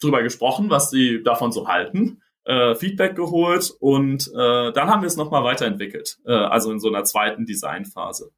drüber 0.00 0.22
gesprochen, 0.22 0.70
was 0.70 0.90
sie 0.90 1.22
davon 1.22 1.52
so 1.52 1.66
halten, 1.66 2.22
äh, 2.44 2.76
Feedback 2.76 3.16
geholt 3.16 3.74
und 3.80 4.28
äh, 4.28 4.72
dann 4.72 4.88
haben 4.88 5.02
wir 5.02 5.08
es 5.08 5.16
nochmal 5.16 5.42
weiterentwickelt, 5.42 6.18
äh, 6.26 6.32
also 6.32 6.70
in 6.70 6.78
so 6.78 6.88
einer 6.88 7.04
zweiten 7.04 7.44
Designphase. 7.44 8.30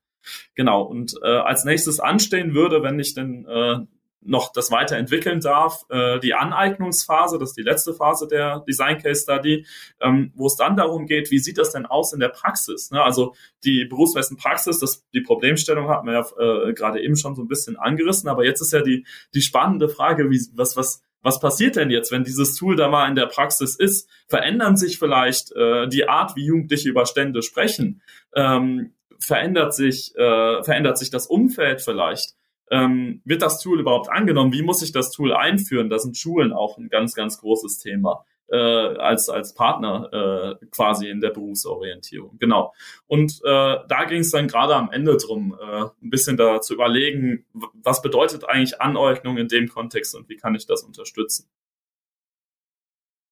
Genau, 0.54 0.82
und 0.82 1.14
äh, 1.22 1.26
als 1.26 1.64
nächstes 1.64 2.00
anstehen 2.00 2.54
würde, 2.54 2.82
wenn 2.82 2.98
ich 2.98 3.14
denn 3.14 3.46
äh, 3.46 3.80
noch 4.20 4.52
das 4.52 4.70
weiterentwickeln 4.70 5.40
darf. 5.40 5.84
Äh, 5.90 6.18
die 6.20 6.34
Aneignungsphase, 6.34 7.38
das 7.38 7.50
ist 7.50 7.56
die 7.56 7.62
letzte 7.62 7.94
Phase 7.94 8.26
der 8.26 8.60
Design 8.68 8.98
Case 8.98 9.22
Study, 9.22 9.66
ähm, 10.00 10.32
wo 10.34 10.46
es 10.46 10.56
dann 10.56 10.76
darum 10.76 11.06
geht, 11.06 11.30
wie 11.30 11.38
sieht 11.38 11.58
das 11.58 11.72
denn 11.72 11.86
aus 11.86 12.12
in 12.12 12.20
der 12.20 12.28
Praxis? 12.28 12.90
Ne? 12.90 13.02
Also 13.02 13.34
die 13.64 13.84
berufsweisen 13.84 14.36
Praxis, 14.36 14.78
das, 14.78 15.06
die 15.12 15.20
Problemstellung 15.20 15.88
hat 15.88 16.04
man 16.04 16.14
ja 16.14 16.26
äh, 16.38 16.72
gerade 16.72 17.00
eben 17.00 17.16
schon 17.16 17.34
so 17.34 17.42
ein 17.42 17.48
bisschen 17.48 17.76
angerissen, 17.76 18.28
aber 18.28 18.44
jetzt 18.44 18.60
ist 18.60 18.72
ja 18.72 18.82
die, 18.82 19.06
die 19.34 19.42
spannende 19.42 19.88
Frage, 19.88 20.30
wie, 20.30 20.40
was, 20.54 20.76
was, 20.76 21.02
was 21.22 21.40
passiert 21.40 21.76
denn 21.76 21.90
jetzt, 21.90 22.12
wenn 22.12 22.24
dieses 22.24 22.54
Tool 22.54 22.76
da 22.76 22.88
mal 22.88 23.08
in 23.08 23.16
der 23.16 23.26
Praxis 23.26 23.76
ist? 23.76 24.08
Verändern 24.28 24.76
sich 24.76 24.98
vielleicht 24.98 25.52
äh, 25.52 25.88
die 25.88 26.08
Art, 26.08 26.36
wie 26.36 26.44
Jugendliche 26.44 26.88
über 26.88 27.06
Stände 27.06 27.42
sprechen? 27.42 28.02
Ähm, 28.34 28.92
verändert 29.18 29.74
sich, 29.74 30.14
äh, 30.16 30.62
verändert 30.62 30.98
sich 30.98 31.10
das 31.10 31.26
Umfeld 31.26 31.82
vielleicht? 31.82 32.34
Ähm, 32.70 33.22
wird 33.24 33.42
das 33.42 33.60
Tool 33.60 33.80
überhaupt 33.80 34.10
angenommen? 34.10 34.52
Wie 34.52 34.62
muss 34.62 34.82
ich 34.82 34.92
das 34.92 35.10
Tool 35.10 35.32
einführen? 35.32 35.90
Da 35.90 35.98
sind 35.98 36.16
Schulen 36.16 36.52
auch 36.52 36.78
ein 36.78 36.88
ganz, 36.88 37.14
ganz 37.14 37.38
großes 37.38 37.78
Thema 37.78 38.24
äh, 38.50 38.56
als 38.56 39.28
als 39.28 39.54
Partner 39.54 40.56
äh, 40.60 40.66
quasi 40.70 41.08
in 41.08 41.20
der 41.20 41.30
Berufsorientierung. 41.30 42.38
Genau. 42.38 42.72
Und 43.06 43.40
äh, 43.44 43.76
da 43.88 44.04
ging 44.08 44.20
es 44.20 44.30
dann 44.30 44.48
gerade 44.48 44.74
am 44.74 44.90
Ende 44.90 45.16
drum, 45.16 45.56
äh, 45.60 45.82
ein 46.02 46.10
bisschen 46.10 46.36
da 46.36 46.60
zu 46.60 46.74
überlegen, 46.74 47.44
was 47.82 48.02
bedeutet 48.02 48.48
eigentlich 48.48 48.80
Aneignung 48.80 49.36
in 49.36 49.48
dem 49.48 49.68
Kontext 49.68 50.14
und 50.14 50.28
wie 50.28 50.36
kann 50.36 50.54
ich 50.54 50.66
das 50.66 50.82
unterstützen? 50.82 51.48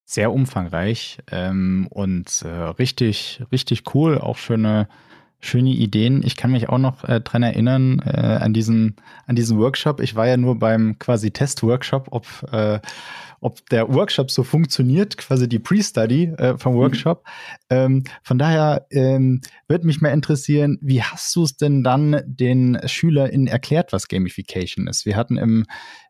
Sehr 0.05 0.33
umfangreich 0.33 1.19
ähm, 1.33 1.89
und 1.91 2.43
äh, 2.43 2.49
richtig, 2.49 3.43
richtig 3.51 3.95
cool, 3.95 4.19
auch 4.19 4.37
für 4.37 4.55
eine 4.55 4.89
schöne 5.41 5.71
Ideen. 5.71 6.23
Ich 6.25 6.37
kann 6.37 6.53
mich 6.53 6.69
auch 6.69 6.79
noch 6.79 7.05
äh, 7.05 7.21
dran 7.21 7.43
erinnern 7.43 8.01
äh, 8.05 8.39
an 8.41 8.53
diesen 8.53 8.97
an 9.27 9.37
diesen 9.37 9.59
Workshop. 9.59 10.01
Ich 10.01 10.15
war 10.17 10.27
ja 10.27 10.37
nur 10.37 10.59
beim 10.59 10.99
quasi 10.99 11.31
Test-Workshop, 11.31 12.09
ob 12.11 12.27
äh, 12.53 12.81
ob 13.41 13.69
der 13.71 13.93
Workshop 13.93 14.31
so 14.31 14.43
funktioniert, 14.43 15.17
quasi 15.17 15.49
die 15.49 15.59
Pre-Study 15.59 16.33
äh, 16.37 16.59
vom 16.59 16.75
mhm. 16.75 16.79
Workshop. 16.79 17.25
Mhm. 17.25 17.77
Ähm, 17.77 18.05
von 18.23 18.39
daher 18.39 18.87
ähm, 18.91 19.41
würde 19.69 19.87
mich 19.87 20.01
mal 20.01 20.11
interessieren, 20.11 20.79
wie 20.81 21.03
hast 21.03 21.35
du 21.37 21.45
es 21.45 21.57
denn 21.57 21.83
dann 21.83 22.23
den 22.27 22.79
SchülerInnen 22.85 23.47
erklärt, 23.47 23.93
was 23.93 24.09
Gamification 24.09 24.87
ist? 24.87 25.07
Wir 25.07 25.17
hatten 25.17 25.37
im 25.37 25.67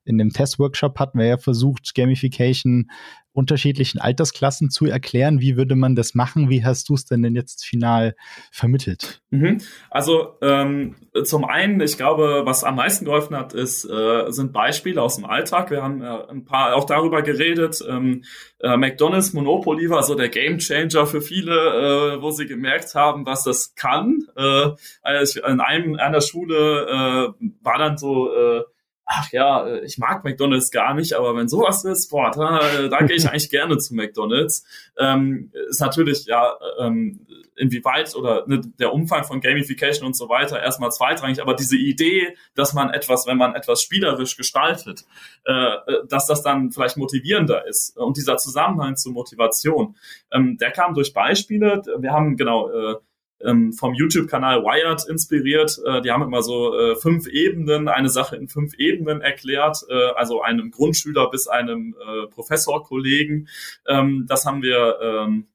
in 0.06 0.18
dem 0.18 0.30
Test-Workshop 0.30 0.98
hatten 0.98 1.18
wir 1.18 1.26
ja 1.26 1.36
versucht, 1.36 1.94
Gamification 1.94 2.88
unterschiedlichen 3.32 4.00
Altersklassen 4.00 4.70
zu 4.70 4.86
erklären. 4.86 5.40
Wie 5.40 5.58
würde 5.58 5.76
man 5.76 5.94
das 5.94 6.14
machen? 6.14 6.48
Wie 6.48 6.64
hast 6.64 6.88
du 6.88 6.94
es 6.94 7.04
denn, 7.04 7.22
denn 7.22 7.34
jetzt 7.34 7.66
final 7.66 8.14
vermittelt? 8.50 9.20
Mhm. 9.28 9.58
Also 9.90 10.38
ähm, 10.40 10.94
zum 11.24 11.44
einen, 11.44 11.80
ich 11.80 11.98
glaube, 11.98 12.42
was 12.46 12.64
am 12.64 12.76
meisten 12.76 13.04
geholfen 13.04 13.36
hat, 13.36 13.52
ist, 13.52 13.84
äh, 13.84 14.30
sind 14.30 14.54
Beispiele 14.54 15.02
aus 15.02 15.16
dem 15.16 15.26
Alltag. 15.26 15.70
Wir 15.70 15.82
haben 15.82 16.00
äh, 16.00 16.30
ein 16.30 16.46
paar 16.46 16.74
auch 16.74 16.84
darüber 16.84 17.15
geredet. 17.22 17.84
Ähm, 17.88 18.24
äh, 18.60 18.76
McDonald's 18.76 19.32
Monopoly 19.32 19.90
war 19.90 20.02
so 20.02 20.14
der 20.14 20.28
Game 20.28 20.58
Changer 20.58 21.06
für 21.06 21.20
viele, 21.20 22.16
äh, 22.16 22.22
wo 22.22 22.30
sie 22.30 22.46
gemerkt 22.46 22.94
haben, 22.94 23.26
was 23.26 23.44
das 23.44 23.74
kann. 23.74 24.26
Äh, 24.36 24.70
also 25.02 25.42
in 25.42 25.60
einem 25.60 25.96
einer 25.96 26.20
Schule 26.20 26.86
äh, 26.86 27.44
war 27.62 27.78
dann 27.78 27.98
so 27.98 28.32
äh, 28.32 28.62
ach 29.06 29.30
ja, 29.32 29.66
äh, 29.66 29.84
ich 29.84 29.98
mag 29.98 30.24
McDonalds 30.24 30.70
gar 30.70 30.92
nicht, 30.92 31.14
aber 31.14 31.34
wenn 31.36 31.48
sowas 31.48 31.84
ist, 31.84 32.10
boah, 32.10 32.30
da, 32.30 32.88
da 32.88 32.98
gehe 33.06 33.16
ich 33.16 33.26
eigentlich 33.28 33.50
gerne 33.50 33.78
zu 33.78 33.94
McDonalds. 33.94 34.64
Ähm, 34.98 35.52
ist 35.68 35.80
natürlich 35.80 36.26
ja 36.26 36.56
ähm, 36.78 37.26
inwieweit 37.54 38.14
oder 38.14 38.44
ne, 38.46 38.60
der 38.78 38.92
Umfang 38.92 39.24
von 39.24 39.40
Gamification 39.40 40.06
und 40.06 40.16
so 40.16 40.28
weiter 40.28 40.60
erstmal 40.60 40.90
zweitrangig, 40.90 41.40
aber 41.40 41.54
diese 41.54 41.76
Idee, 41.76 42.36
dass 42.54 42.74
man 42.74 42.90
etwas, 42.90 43.26
wenn 43.26 43.38
man 43.38 43.54
etwas 43.54 43.80
spielerisch 43.80 44.36
gestaltet, 44.36 45.04
äh, 45.44 45.52
äh 45.52 46.06
dass 46.08 46.26
das 46.26 46.42
dann 46.42 46.72
vielleicht 46.72 46.96
motivierender 46.96 47.66
ist 47.66 47.96
und 47.96 48.16
dieser 48.16 48.36
Zusammenhang 48.36 48.96
zur 48.96 49.12
Motivation, 49.12 49.96
ähm, 50.32 50.58
der 50.58 50.72
kam 50.72 50.94
durch 50.94 51.14
Beispiele. 51.14 51.82
Wir 51.98 52.12
haben 52.12 52.36
genau 52.36 52.68
äh, 52.70 52.96
ähm, 53.40 53.72
vom 53.72 53.94
YouTube-Kanal 53.94 54.62
Wired 54.62 55.08
inspiriert. 55.08 55.78
Äh, 55.84 56.00
die 56.02 56.10
haben 56.10 56.22
immer 56.22 56.42
so 56.42 56.78
äh, 56.78 56.96
fünf 56.96 57.26
Ebenen, 57.28 57.88
eine 57.88 58.08
Sache 58.08 58.36
in 58.36 58.48
fünf 58.48 58.74
Ebenen 58.74 59.20
erklärt, 59.20 59.78
äh, 59.88 60.10
also 60.14 60.42
einem 60.42 60.70
Grundschüler 60.70 61.30
bis 61.30 61.46
einem 61.48 61.94
äh, 62.00 62.26
Professorkollegen. 62.28 63.48
Ähm, 63.86 64.26
das 64.28 64.46
haben 64.46 64.62
wir 64.62 64.98
ähm, 65.00 65.48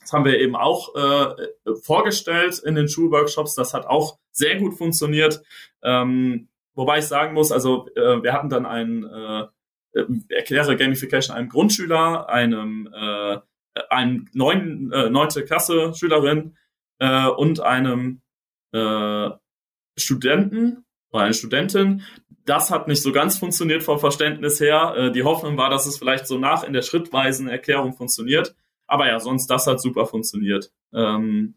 das 0.00 0.12
haben 0.12 0.24
wir 0.24 0.40
eben 0.40 0.56
auch 0.56 0.94
äh, 0.96 1.74
vorgestellt 1.82 2.58
in 2.64 2.74
den 2.74 2.88
Schulworkshops. 2.88 3.54
Das 3.54 3.74
hat 3.74 3.86
auch 3.86 4.18
sehr 4.32 4.56
gut 4.56 4.74
funktioniert. 4.76 5.42
Ähm, 5.82 6.48
wobei 6.74 6.98
ich 6.98 7.04
sagen 7.04 7.34
muss, 7.34 7.52
also 7.52 7.88
äh, 7.94 8.22
wir 8.22 8.32
hatten 8.32 8.48
dann 8.48 8.66
einen 8.66 9.04
äh, 9.04 9.46
äh 9.92 10.06
erkläre 10.30 10.76
Gamification 10.76 11.36
einem 11.36 11.48
Grundschüler, 11.48 12.28
einem 12.28 12.88
äh, 12.92 13.38
einem 13.88 14.28
neun, 14.32 14.90
äh, 14.92 15.10
neunte 15.10 15.44
Klasse 15.44 15.94
Schülerin 15.94 16.56
äh, 17.00 17.26
und 17.26 17.60
einem 17.60 18.20
äh, 18.72 19.30
Studenten 19.98 20.84
oder 21.10 21.24
eine 21.24 21.34
Studentin. 21.34 22.02
Das 22.44 22.70
hat 22.70 22.88
nicht 22.88 23.02
so 23.02 23.12
ganz 23.12 23.38
funktioniert 23.38 23.82
vom 23.82 23.98
Verständnis 23.98 24.60
her. 24.60 24.94
Äh, 24.96 25.12
die 25.12 25.24
Hoffnung 25.24 25.56
war, 25.56 25.70
dass 25.70 25.86
es 25.86 25.98
vielleicht 25.98 26.26
so 26.26 26.38
nach 26.38 26.62
in 26.62 26.72
der 26.72 26.82
schrittweisen 26.82 27.48
Erklärung 27.48 27.94
funktioniert. 27.94 28.54
aber 28.86 29.06
ja, 29.06 29.20
sonst 29.20 29.46
das 29.46 29.66
hat 29.68 29.80
super 29.80 30.06
funktioniert. 30.06 30.72
Ähm, 30.92 31.54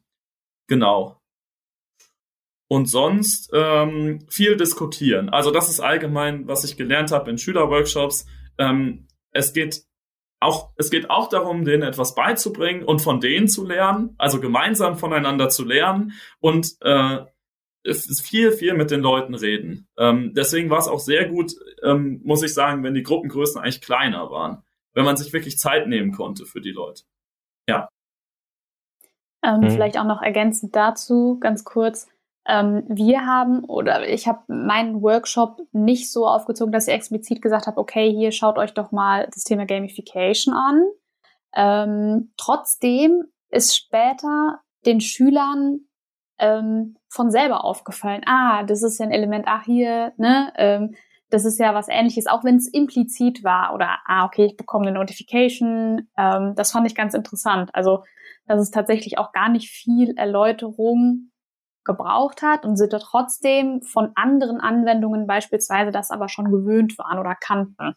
genau. 0.67 1.19
Und 2.67 2.85
sonst 2.87 3.49
ähm, 3.53 4.25
viel 4.29 4.55
diskutieren. 4.55 5.29
Also 5.29 5.49
das 5.51 5.69
ist 5.69 5.79
allgemein, 5.79 6.47
was 6.47 6.63
ich 6.63 6.77
gelernt 6.77 7.11
habe 7.11 7.31
in 7.31 7.39
Schülerworkshops. 7.39 8.27
Ähm, 8.59 9.07
es 9.31 9.53
geht 9.53 9.83
auch, 10.43 10.71
es 10.77 10.89
geht 10.89 11.09
auch 11.09 11.29
darum, 11.29 11.65
denen 11.65 11.83
etwas 11.83 12.15
beizubringen 12.15 12.83
und 12.83 12.99
von 12.99 13.19
denen 13.19 13.47
zu 13.47 13.65
lernen, 13.65 14.15
also 14.17 14.39
gemeinsam 14.39 14.97
voneinander 14.97 15.49
zu 15.49 15.65
lernen 15.65 16.13
und 16.39 16.75
äh, 16.81 17.19
viel, 17.91 18.51
viel 18.51 18.75
mit 18.75 18.91
den 18.91 19.01
Leuten 19.01 19.35
reden. 19.35 19.87
Ähm, 19.97 20.33
deswegen 20.35 20.69
war 20.69 20.79
es 20.79 20.87
auch 20.87 20.99
sehr 20.99 21.27
gut, 21.27 21.53
ähm, 21.83 22.21
muss 22.23 22.43
ich 22.43 22.53
sagen, 22.53 22.83
wenn 22.83 22.93
die 22.93 23.03
Gruppengrößen 23.03 23.61
eigentlich 23.61 23.81
kleiner 23.81 24.31
waren, 24.31 24.63
wenn 24.93 25.05
man 25.05 25.17
sich 25.17 25.33
wirklich 25.33 25.57
Zeit 25.57 25.87
nehmen 25.87 26.11
konnte 26.11 26.45
für 26.45 26.61
die 26.61 26.71
Leute. 26.71 27.03
Ja. 27.67 27.89
Ähm, 29.43 29.61
mhm. 29.61 29.71
Vielleicht 29.71 29.97
auch 29.97 30.05
noch 30.05 30.21
ergänzend 30.21 30.75
dazu, 30.75 31.37
ganz 31.39 31.63
kurz. 31.65 32.07
Ähm, 32.45 32.83
wir 32.89 33.25
haben 33.25 33.63
oder 33.63 34.07
ich 34.07 34.27
habe 34.27 34.41
meinen 34.47 35.01
Workshop 35.01 35.61
nicht 35.71 36.11
so 36.11 36.27
aufgezogen, 36.27 36.73
dass 36.73 36.87
ich 36.87 36.93
explizit 36.93 37.41
gesagt 37.41 37.67
habe, 37.67 37.77
okay, 37.77 38.11
hier 38.11 38.31
schaut 38.31 38.57
euch 38.57 38.73
doch 38.73 38.91
mal 38.91 39.29
das 39.33 39.43
Thema 39.43 39.65
Gamification 39.65 40.53
an. 40.53 40.83
Ähm, 41.55 42.33
trotzdem 42.37 43.23
ist 43.49 43.75
später 43.75 44.59
den 44.85 44.99
Schülern 44.99 45.81
ähm, 46.39 46.97
von 47.09 47.31
selber 47.31 47.63
aufgefallen. 47.63 48.23
Ah, 48.25 48.63
das 48.63 48.83
ist 48.83 48.99
ja 48.99 49.05
ein 49.05 49.11
Element, 49.11 49.45
ach 49.47 49.63
hier, 49.63 50.13
ne, 50.17 50.51
ähm, 50.57 50.95
das 51.29 51.45
ist 51.45 51.59
ja 51.59 51.73
was 51.73 51.87
ähnliches, 51.89 52.27
auch 52.27 52.43
wenn 52.43 52.57
es 52.57 52.67
implizit 52.67 53.43
war 53.43 53.73
oder 53.73 53.97
ah, 54.05 54.25
okay, 54.25 54.45
ich 54.45 54.57
bekomme 54.57 54.87
eine 54.87 54.99
Notification. 54.99 56.07
Ähm, 56.17 56.53
das 56.55 56.71
fand 56.71 56.85
ich 56.85 56.93
ganz 56.93 57.15
interessant. 57.15 57.71
Also, 57.73 58.03
dass 58.45 58.59
es 58.61 58.69
tatsächlich 58.69 59.17
auch 59.17 59.31
gar 59.31 59.49
nicht 59.49 59.69
viel 59.69 60.15
Erläuterung 60.15 61.31
gebraucht 61.85 62.41
hat 62.41 62.65
und 62.65 62.77
sie 62.77 62.87
da 62.87 62.99
trotzdem 62.99 63.81
von 63.81 64.11
anderen 64.15 64.59
Anwendungen 64.59 65.27
beispielsweise 65.27 65.91
das 65.91 66.11
aber 66.11 66.29
schon 66.29 66.51
gewöhnt 66.51 66.97
waren 66.97 67.19
oder 67.19 67.35
kannten. 67.35 67.95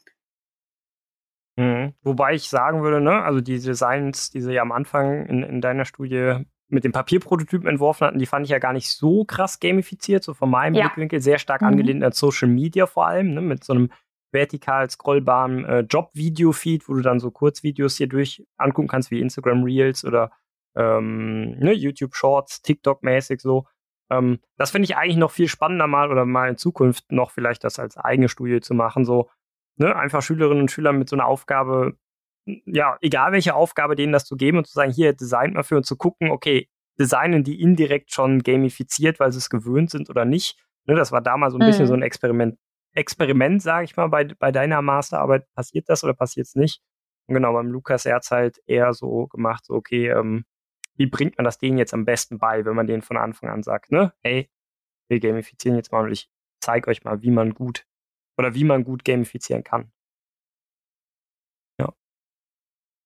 Mhm. 1.57 1.95
Wobei 2.03 2.35
ich 2.35 2.49
sagen 2.49 2.83
würde, 2.83 3.01
ne, 3.01 3.23
also 3.23 3.41
die 3.41 3.59
Designs, 3.59 4.31
die 4.31 4.41
sie 4.41 4.53
ja 4.53 4.63
am 4.63 4.73
Anfang 4.73 5.27
in, 5.27 5.43
in 5.43 5.61
deiner 5.61 5.85
Studie 5.85 6.45
mit 6.69 6.85
dem 6.85 6.93
Papierprototypen 6.93 7.69
entworfen 7.69 8.07
hatten, 8.07 8.19
die 8.19 8.27
fand 8.27 8.45
ich 8.45 8.51
ja 8.51 8.59
gar 8.59 8.73
nicht 8.73 8.91
so 8.91 9.25
krass 9.25 9.61
gamifiziert, 9.61 10.25
so 10.25 10.35
von 10.35 10.51
meinem 10.51 10.75
ja. 10.75 10.83
Blickwinkel 10.83 11.21
sehr 11.21 11.39
stark 11.39 11.63
mhm. 11.63 11.69
angelehnt 11.69 12.05
an 12.05 12.13
Social 12.13 12.49
Media 12.49 12.87
vor 12.87 13.07
allem, 13.07 13.35
ne, 13.35 13.41
mit 13.41 13.65
so 13.65 13.73
einem 13.73 13.91
vertikal 14.33 14.91
scrollbaren 14.91 15.65
äh, 15.65 15.81
Job-Video-Feed, 15.81 16.89
wo 16.89 16.95
du 16.95 17.01
dann 17.01 17.21
so 17.21 17.31
Kurzvideos 17.31 17.97
hier 17.97 18.09
durch 18.09 18.45
angucken 18.59 18.89
kannst, 18.89 19.11
wie 19.11 19.21
Instagram 19.21 19.63
Reels 19.63 20.05
oder 20.05 20.31
ähm, 20.77 21.53
ne, 21.59 21.73
YouTube 21.73 22.15
Shorts, 22.15 22.63
TikTok-mäßig 22.63 23.41
so. 23.41 23.67
Ähm, 24.11 24.41
das 24.57 24.70
finde 24.70 24.85
ich 24.85 24.97
eigentlich 24.97 25.16
noch 25.16 25.31
viel 25.31 25.49
spannender 25.49 25.87
mal 25.87 26.11
oder 26.11 26.24
mal 26.24 26.49
in 26.49 26.57
Zukunft 26.57 27.11
noch 27.11 27.31
vielleicht 27.31 27.65
das 27.65 27.78
als 27.78 27.97
eigene 27.97 28.28
Studie 28.28 28.61
zu 28.61 28.74
machen, 28.74 29.05
so 29.05 29.31
ne, 29.77 29.95
einfach 29.95 30.23
Schülerinnen 30.23 30.62
und 30.62 30.70
Schüler 30.70 30.93
mit 30.93 31.09
so 31.09 31.16
einer 31.16 31.27
Aufgabe 31.27 31.97
ja, 32.65 32.97
egal 33.01 33.33
welche 33.33 33.55
Aufgabe 33.55 33.97
denen 33.97 34.12
das 34.12 34.24
zu 34.24 34.37
geben 34.37 34.59
und 34.59 34.66
zu 34.66 34.73
sagen, 34.73 34.93
hier 34.93 35.12
designt 35.12 35.55
mal 35.55 35.65
für 35.65 35.77
und 35.77 35.87
zu 35.87 35.97
gucken, 35.97 36.31
okay, 36.31 36.69
designen 36.99 37.45
die 37.45 37.61
indirekt 37.61 38.12
schon 38.12 38.43
gamifiziert, 38.43 39.20
weil 39.20 39.33
sie 39.33 39.39
es 39.39 39.51
gewöhnt 39.51 39.91
sind 39.91 40.09
oder 40.09 40.24
nicht. 40.24 40.59
Ne, 40.87 40.95
das 40.95 41.12
war 41.12 41.20
damals 41.20 41.53
so 41.53 41.59
ein 41.59 41.65
mhm. 41.65 41.70
bisschen 41.70 41.87
so 41.87 41.95
ein 41.95 42.03
Experiment, 42.03 42.59
Experiment, 42.93 43.61
sage 43.62 43.85
ich 43.85 43.97
mal, 43.97 44.07
bei, 44.09 44.24
bei 44.24 44.53
deiner 44.53 44.81
Masterarbeit. 44.81 45.53
Passiert 45.55 45.89
das 45.89 46.05
oder 46.05 46.15
passiert 46.15 46.47
es 46.47 46.55
nicht? 46.55 46.81
Und 47.27 47.35
genau, 47.35 47.53
beim 47.53 47.70
Lukas, 47.70 48.07
er 48.07 48.16
hat 48.16 48.31
halt 48.31 48.59
eher 48.66 48.95
so 48.95 49.27
gemacht, 49.27 49.65
so, 49.65 49.74
okay, 49.74 50.09
ähm, 50.11 50.45
wie 50.97 51.06
bringt 51.06 51.36
man 51.39 51.44
das 51.44 51.59
denen 51.59 51.78
jetzt 51.78 51.94
am 51.94 52.05
besten 52.05 52.39
bei, 52.39 52.64
wenn 52.64 52.77
man 52.77 52.86
denen 52.86 53.02
von 53.02 53.16
Anfang 53.16 53.51
an 53.51 53.62
sagt, 53.62 53.93
ne, 53.93 54.12
hey, 54.23 54.51
wir 55.09 55.20
gamifizieren 55.20 55.77
jetzt 55.77 55.93
mal 55.93 56.05
und 56.05 56.12
ich 56.12 56.31
zeige 56.60 56.90
euch 56.90 57.05
mal, 57.05 57.23
wie 57.23 57.31
man 57.31 57.55
gut 57.55 57.86
oder 58.39 58.55
wie 58.55 58.64
man 58.64 58.85
gut 58.85 59.05
gamifizieren 59.05 59.64
kann. 59.64 59.93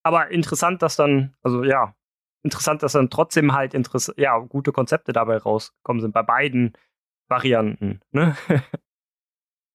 aber 0.02 0.30
interessant, 0.30 0.82
dass 0.82 0.96
dann, 0.96 1.34
also 1.42 1.64
ja, 1.64 1.94
interessant, 2.42 2.82
dass 2.82 2.92
dann 2.92 3.10
trotzdem 3.10 3.52
halt 3.52 3.74
interess 3.74 4.12
ja, 4.16 4.38
gute 4.38 4.72
Konzepte 4.72 5.12
dabei 5.12 5.36
rausgekommen 5.38 6.00
sind, 6.00 6.12
bei 6.12 6.22
beiden 6.22 6.72
Varianten. 7.28 8.00
Ne? 8.10 8.36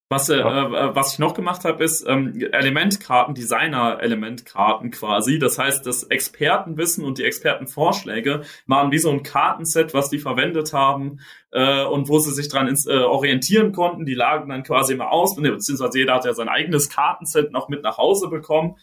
Was, 0.08 0.28
äh, 0.28 0.36
äh, 0.36 0.94
was 0.94 1.14
ich 1.14 1.18
noch 1.18 1.34
gemacht 1.34 1.64
habe, 1.64 1.82
ist 1.82 2.06
ähm, 2.06 2.40
Elementkarten, 2.52 3.34
Designer-Elementkarten 3.34 4.92
quasi. 4.92 5.40
Das 5.40 5.58
heißt, 5.58 5.84
das 5.84 6.04
Expertenwissen 6.04 7.04
und 7.04 7.18
die 7.18 7.24
Expertenvorschläge 7.24 8.42
waren 8.68 8.92
wie 8.92 8.98
so 8.98 9.10
ein 9.10 9.24
Kartenset, 9.24 9.94
was 9.94 10.08
die 10.08 10.20
verwendet 10.20 10.72
haben 10.72 11.18
äh, 11.50 11.84
und 11.84 12.08
wo 12.08 12.20
sie 12.20 12.32
sich 12.32 12.48
dran 12.48 12.68
ins, 12.68 12.86
äh, 12.86 12.92
orientieren 12.92 13.72
konnten. 13.72 14.06
Die 14.06 14.14
lagen 14.14 14.48
dann 14.48 14.62
quasi 14.62 14.92
immer 14.92 15.10
aus, 15.10 15.34
beziehungsweise 15.34 15.98
jeder 15.98 16.14
hat 16.14 16.24
ja 16.24 16.34
sein 16.34 16.48
eigenes 16.48 16.88
Kartenset 16.88 17.50
noch 17.50 17.68
mit 17.68 17.82
nach 17.82 17.98
Hause 17.98 18.28
bekommen. 18.28 18.76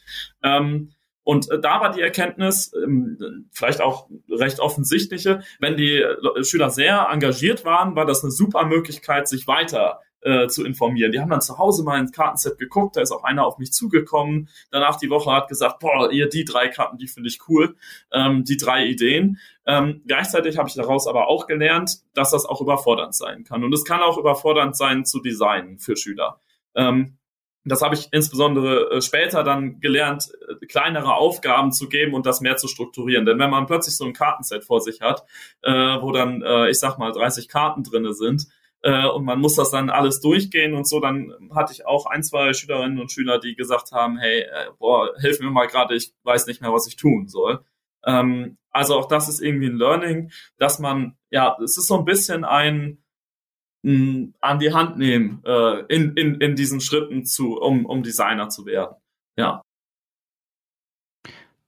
Ähm, 0.43 0.91
und 1.23 1.49
äh, 1.49 1.59
da 1.61 1.79
war 1.79 1.93
die 1.93 2.01
Erkenntnis, 2.01 2.73
ähm, 2.83 3.47
vielleicht 3.53 3.79
auch 3.79 4.09
recht 4.29 4.59
offensichtliche, 4.59 5.41
wenn 5.61 5.77
die 5.77 6.01
äh, 6.01 6.43
Schüler 6.43 6.69
sehr 6.69 7.07
engagiert 7.09 7.63
waren, 7.63 7.95
war 7.95 8.05
das 8.05 8.23
eine 8.23 8.31
super 8.31 8.65
Möglichkeit, 8.65 9.29
sich 9.29 9.47
weiter 9.47 10.01
äh, 10.23 10.47
zu 10.47 10.65
informieren. 10.65 11.11
Die 11.11 11.19
haben 11.19 11.29
dann 11.29 11.41
zu 11.41 11.57
Hause 11.57 11.83
mal 11.83 11.99
ins 11.99 12.11
Kartenset 12.11 12.57
geguckt, 12.57 12.95
da 12.95 13.01
ist 13.01 13.11
auch 13.11 13.23
einer 13.23 13.45
auf 13.45 13.57
mich 13.57 13.71
zugekommen, 13.71 14.49
danach 14.71 14.97
die 14.97 15.09
Woche 15.09 15.31
hat 15.31 15.47
gesagt, 15.47 15.79
boah, 15.79 16.11
ihr 16.11 16.29
die 16.29 16.45
drei 16.45 16.67
Karten, 16.67 16.97
die 16.97 17.07
finde 17.07 17.29
ich 17.29 17.39
cool, 17.47 17.75
ähm, 18.11 18.43
die 18.43 18.57
drei 18.57 18.85
Ideen. 18.85 19.39
Ähm, 19.65 20.01
gleichzeitig 20.05 20.57
habe 20.57 20.69
ich 20.69 20.75
daraus 20.75 21.07
aber 21.07 21.27
auch 21.27 21.47
gelernt, 21.47 21.99
dass 22.13 22.31
das 22.31 22.45
auch 22.45 22.61
überfordernd 22.61 23.15
sein 23.15 23.43
kann. 23.43 23.63
Und 23.63 23.73
es 23.73 23.85
kann 23.85 24.01
auch 24.01 24.17
überfordernd 24.17 24.75
sein 24.75 25.05
zu 25.05 25.21
designen 25.21 25.79
für 25.79 25.95
Schüler. 25.95 26.39
Ähm, 26.75 27.17
das 27.65 27.81
habe 27.81 27.95
ich 27.95 28.09
insbesondere 28.11 28.91
äh, 28.91 29.01
später 29.01 29.43
dann 29.43 29.79
gelernt, 29.79 30.29
äh, 30.61 30.65
kleinere 30.65 31.15
Aufgaben 31.15 31.71
zu 31.71 31.87
geben 31.87 32.13
und 32.13 32.25
das 32.25 32.41
mehr 32.41 32.57
zu 32.57 32.67
strukturieren. 32.67 33.25
Denn 33.25 33.39
wenn 33.39 33.49
man 33.49 33.67
plötzlich 33.67 33.95
so 33.95 34.05
ein 34.05 34.13
Kartenset 34.13 34.65
vor 34.65 34.81
sich 34.81 35.01
hat, 35.01 35.23
äh, 35.61 35.71
wo 35.71 36.11
dann, 36.11 36.41
äh, 36.41 36.69
ich 36.69 36.79
sag 36.79 36.97
mal, 36.97 37.11
30 37.11 37.47
Karten 37.47 37.83
drinne 37.83 38.13
sind, 38.13 38.47
äh, 38.83 39.07
und 39.07 39.25
man 39.25 39.39
muss 39.39 39.55
das 39.55 39.71
dann 39.71 39.89
alles 39.89 40.19
durchgehen 40.19 40.75
und 40.75 40.87
so, 40.87 40.99
dann 40.99 41.33
hatte 41.55 41.73
ich 41.73 41.85
auch 41.85 42.05
ein, 42.05 42.21
zwei 42.21 42.53
Schülerinnen 42.53 42.99
und 42.99 43.11
Schüler, 43.11 43.39
die 43.39 43.55
gesagt 43.55 43.91
haben, 43.91 44.17
hey, 44.17 44.41
äh, 44.41 44.67
boah, 44.77 45.09
hilf 45.19 45.39
mir 45.39 45.49
mal 45.49 45.67
gerade, 45.67 45.95
ich 45.95 46.13
weiß 46.23 46.47
nicht 46.47 46.61
mehr, 46.61 46.73
was 46.73 46.87
ich 46.87 46.97
tun 46.97 47.27
soll. 47.27 47.63
Ähm, 48.05 48.57
also 48.71 48.95
auch 48.95 49.07
das 49.07 49.29
ist 49.29 49.41
irgendwie 49.41 49.67
ein 49.67 49.77
Learning, 49.77 50.31
dass 50.57 50.79
man, 50.79 51.17
ja, 51.29 51.57
es 51.63 51.77
ist 51.77 51.87
so 51.87 51.97
ein 51.97 52.05
bisschen 52.05 52.43
ein, 52.43 52.99
an 53.85 54.59
die 54.59 54.73
Hand 54.73 54.97
nehmen 54.97 55.41
äh, 55.45 55.79
in, 55.93 56.13
in, 56.15 56.39
in 56.39 56.55
diesen 56.55 56.79
Schritten 56.79 57.25
zu, 57.25 57.57
um, 57.59 57.85
um 57.85 58.01
Designer 58.01 58.47
zu 58.47 58.65
werden. 58.65 58.95
Ja. 59.37 59.61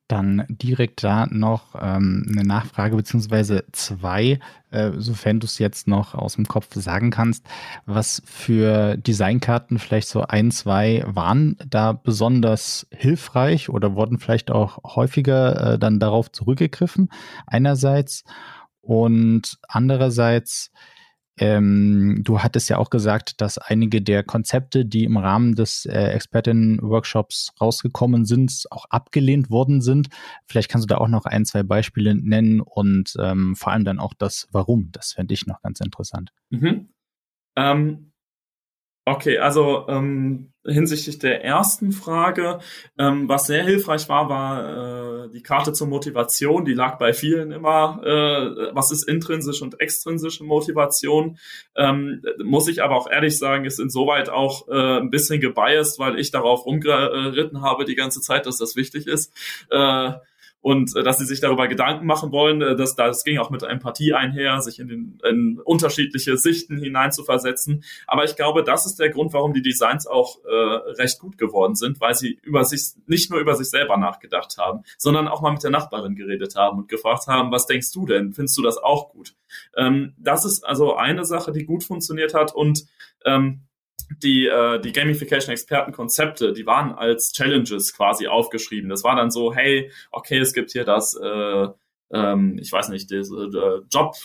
Dann 0.08 0.46
direkt 0.50 1.04
da 1.04 1.26
noch 1.26 1.74
ähm, 1.82 2.28
eine 2.30 2.44
Nachfrage 2.44 2.96
beziehungsweise 2.96 3.66
zwei, 3.72 4.40
äh, 4.70 4.92
sofern 4.98 5.40
du 5.40 5.48
es 5.48 5.58
jetzt 5.58 5.88
noch 5.88 6.14
aus 6.14 6.36
dem 6.36 6.46
Kopf 6.46 6.68
sagen 6.76 7.10
kannst. 7.10 7.46
Was 7.88 8.22
für 8.26 8.98
Designkarten 8.98 9.80
vielleicht 9.80 10.08
so 10.08 10.22
ein, 10.22 10.52
zwei 10.52 11.04
waren 11.08 11.58
da 11.68 11.94
besonders 11.94 12.86
hilfreich 12.92 13.70
oder 13.70 13.96
wurden 13.96 14.20
vielleicht 14.20 14.52
auch 14.52 14.96
häufiger 14.96 15.74
äh, 15.74 15.80
dann 15.80 16.00
darauf 16.00 16.32
zurückgegriffen? 16.32 17.10
Einerseits 17.48 18.24
und 18.82 19.58
andererseits 19.68 20.72
ähm, 21.38 22.22
du 22.24 22.40
hattest 22.42 22.70
ja 22.70 22.78
auch 22.78 22.90
gesagt, 22.90 23.42
dass 23.42 23.58
einige 23.58 24.02
der 24.02 24.24
Konzepte, 24.24 24.86
die 24.86 25.04
im 25.04 25.18
Rahmen 25.18 25.56
des 25.56 25.86
äh, 25.86 26.08
Expertinnen-Workshops 26.10 27.54
rausgekommen 27.60 28.26
sind, 28.26 28.66
auch 28.72 28.86
abgelehnt 28.90 29.50
worden 29.50 29.82
sind. 29.82 30.08
Vielleicht 30.48 30.70
kannst 30.70 30.90
du 30.90 30.94
da 30.94 31.00
auch 31.00 31.10
noch 31.10 31.26
ein, 31.26 31.46
zwei 31.46 31.64
Beispiele 31.64 32.16
nennen 32.16 32.62
und 32.62 33.16
ähm, 33.20 33.56
vor 33.56 33.74
allem 33.74 33.84
dann 33.84 34.00
auch 34.00 34.14
das 34.14 34.48
Warum. 34.52 34.90
Das 34.92 35.14
fände 35.14 35.34
ich 35.34 35.46
noch 35.46 35.62
ganz 35.62 35.82
interessant. 35.82 36.32
Mhm. 36.52 36.90
Ähm, 37.58 38.12
Okay, 39.08 39.38
also 39.38 39.86
ähm, 39.88 40.52
hinsichtlich 40.66 41.20
der 41.20 41.44
ersten 41.44 41.92
Frage, 41.92 42.58
ähm, 42.98 43.30
was 43.30 43.46
sehr 43.46 43.64
hilfreich 43.64 44.10
war, 44.10 44.30
war 44.30 45.26
äh, 45.26 45.30
die 45.30 45.44
Karte 45.44 45.74
zur 45.74 45.86
Motivation. 45.86 46.66
Die 46.66 46.74
lag 46.74 46.98
bei 46.98 47.14
vielen 47.14 47.52
immer. 47.52 48.02
Äh, 48.04 48.74
was 48.74 48.92
ist 48.92 49.08
intrinsische 49.08 49.64
und 49.64 49.80
extrinsische 49.80 50.44
Motivation? 50.44 51.38
Ähm, 51.76 52.24
muss 52.44 52.68
ich 52.68 52.82
aber 52.82 52.96
auch 52.96 53.08
ehrlich 53.08 53.38
sagen, 53.38 53.66
ist 53.66 53.80
insoweit 53.80 54.30
auch 54.30 54.68
äh, 54.70 54.98
ein 55.02 55.12
bisschen 55.12 55.40
gebiased, 55.40 56.00
weil 56.00 56.18
ich 56.18 56.32
darauf 56.32 56.66
rumgeritten 56.66 57.62
habe 57.62 57.86
die 57.86 57.96
ganze 57.96 58.22
Zeit, 58.22 58.48
dass 58.48 58.58
das 58.58 58.76
wichtig 58.76 59.06
ist. 59.06 59.32
Äh, 59.70 60.14
und 60.66 60.96
äh, 60.96 61.04
dass 61.04 61.20
sie 61.20 61.26
sich 61.26 61.42
darüber 61.42 61.68
Gedanken 61.68 62.08
machen 62.08 62.32
wollen. 62.32 62.60
Äh, 62.64 62.76
dass, 62.76 62.96
das 62.96 63.24
ging 63.24 63.38
auch 63.38 63.52
mit 63.52 63.62
Empathie 63.62 64.16
einher, 64.16 64.60
sich 64.62 64.80
in, 64.80 64.88
den, 64.88 65.22
in 65.24 65.60
unterschiedliche 65.64 66.38
Sichten 66.38 66.80
hineinzuversetzen. 66.80 67.84
Aber 68.08 68.24
ich 68.24 68.36
glaube, 68.36 68.64
das 68.64 68.88
ist 68.88 69.00
der 69.00 69.12
Grund, 69.12 69.32
warum 69.34 69.54
die 69.54 69.62
Designs 69.62 70.08
auch 70.08 70.44
äh, 70.44 70.52
recht 70.94 71.20
gut 71.20 71.38
geworden 71.38 71.76
sind, 71.76 72.02
weil 72.02 72.16
sie 72.16 72.40
über 72.42 72.66
sich 72.66 72.96
nicht 73.06 73.30
nur 73.30 73.40
über 73.40 73.54
sich 73.54 73.70
selber 73.70 73.96
nachgedacht 73.98 74.58
haben, 74.58 74.82
sondern 74.98 75.28
auch 75.28 75.40
mal 75.44 75.52
mit 75.52 75.62
der 75.62 75.70
Nachbarin 75.70 76.16
geredet 76.16 76.56
haben 76.56 76.80
und 76.80 76.90
gefragt 76.90 77.28
haben, 77.28 77.52
was 77.52 77.68
denkst 77.68 77.92
du 77.94 78.08
denn? 78.08 78.34
Findest 78.34 78.58
du 78.58 78.64
das 78.64 78.80
auch 78.80 79.10
gut? 79.10 79.36
Ähm, 79.78 80.16
das 80.18 80.46
ist 80.46 80.66
also 80.66 80.96
eine 80.96 81.26
Sache, 81.26 81.52
die 81.52 81.66
gut 81.66 81.84
funktioniert 81.84 82.34
hat 82.34 82.56
und 82.56 82.88
ähm, 83.24 83.68
die, 84.22 84.48
äh, 84.48 84.80
die 84.80 84.92
Gamification-Experten-Konzepte, 84.92 86.54
die 86.54 86.66
waren 86.66 86.94
als 86.94 87.32
Challenges 87.32 87.94
quasi 87.96 88.28
aufgeschrieben. 88.28 88.90
Das 88.90 89.04
war 89.04 89.16
dann 89.16 89.32
so, 89.32 89.54
hey, 89.54 89.92
okay, 90.12 90.40
es 90.40 90.54
gibt 90.54 90.72
hier 90.72 90.86
das, 90.86 91.16
äh, 91.16 91.68
ähm, 92.12 92.58
ich 92.60 92.72
weiß 92.72 92.90
nicht, 92.90 93.10
diese 93.10 93.36
äh, 93.36 93.82
Job 93.90 94.16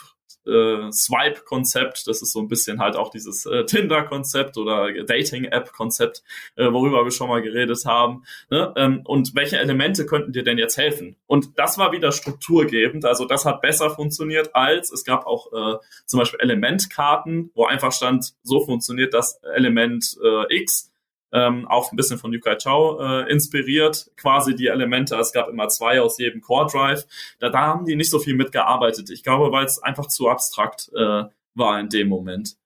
äh, 0.47 0.91
Swipe-Konzept. 0.93 2.07
Das 2.07 2.23
ist 2.23 2.33
so 2.33 2.41
ein 2.41 2.49
bisschen 2.49 2.81
halt 2.81 2.97
auch 2.97 3.11
dieses 3.11 3.47
äh, 3.47 3.65
Tinder-Konzept 3.65 4.57
oder 4.57 4.93
Dating-App-Konzept, 5.05 6.23
äh, 6.57 6.73
worüber 6.73 7.05
wir 7.05 7.11
schon 7.11 7.29
mal 7.29 7.43
geredet 7.43 7.85
haben. 7.85 8.25
Ne? 8.51 8.73
Ähm, 8.77 9.03
und 9.05 9.35
welche 9.35 9.59
Elemente 9.59 10.07
könnten 10.07 10.33
dir 10.33 10.43
denn 10.43 10.59
jetzt 10.59 10.77
helfen? 10.77 11.17
Und 11.27 11.59
das 11.59 11.79
war 11.79 11.93
wieder 11.93 12.13
strukturgebend. 12.13 13.05
Also 13.05 13.25
das 13.25 13.45
hat 13.45 13.61
besser 13.61 13.91
funktioniert 13.91 14.55
als 14.55 14.91
es 14.93 15.05
gab 15.05 15.27
auch 15.27 15.53
äh, 15.53 15.79
zum 16.07 16.21
Beispiel 16.21 16.41
Elementkarten, 16.41 17.51
wo 17.55 17.65
einfach 17.65 17.93
stand, 17.93 18.35
so 18.43 18.61
funktioniert 18.61 19.15
das 19.15 19.41
Element 19.55 20.17
äh, 20.23 20.57
X 20.57 20.90
ähm, 21.33 21.67
auch 21.69 21.93
ein 21.93 21.97
bisschen 21.97 22.19
von 22.19 22.33
Yukai 22.33 22.57
Chao 22.57 23.01
äh, 23.01 23.31
inspiriert, 23.31 24.11
quasi 24.17 24.55
die 24.55 24.67
Elemente. 24.67 25.17
Es 25.17 25.33
gab 25.33 25.49
immer 25.49 25.69
zwei 25.69 26.01
aus 26.01 26.19
jedem 26.19 26.41
Core 26.41 26.71
Drive. 26.71 27.07
Da, 27.39 27.51
da 27.51 27.61
haben 27.61 27.85
die 27.85 27.97
nicht 27.97 28.11
so 28.11 28.19
viel 28.19 28.35
mitgearbeitet. 28.35 29.11
Ich 29.11 29.23
glaube, 29.23 29.53
weil 29.53 29.65
es 29.65 29.83
einfach 29.83 30.07
zu 30.07 30.29
abstrakt 30.29 30.91
äh, 30.95 31.25
war 31.55 31.81
in 31.81 31.89
dem 31.89 32.09
Moment. 32.09 32.57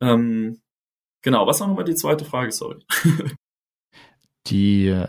Ähm, 0.00 0.60
genau, 1.22 1.46
was 1.46 1.60
war 1.60 1.68
nochmal 1.68 1.84
die 1.84 1.94
zweite 1.94 2.24
Frage? 2.24 2.52
Sorry. 2.52 2.84
die 4.46 4.88
äh, 4.88 5.06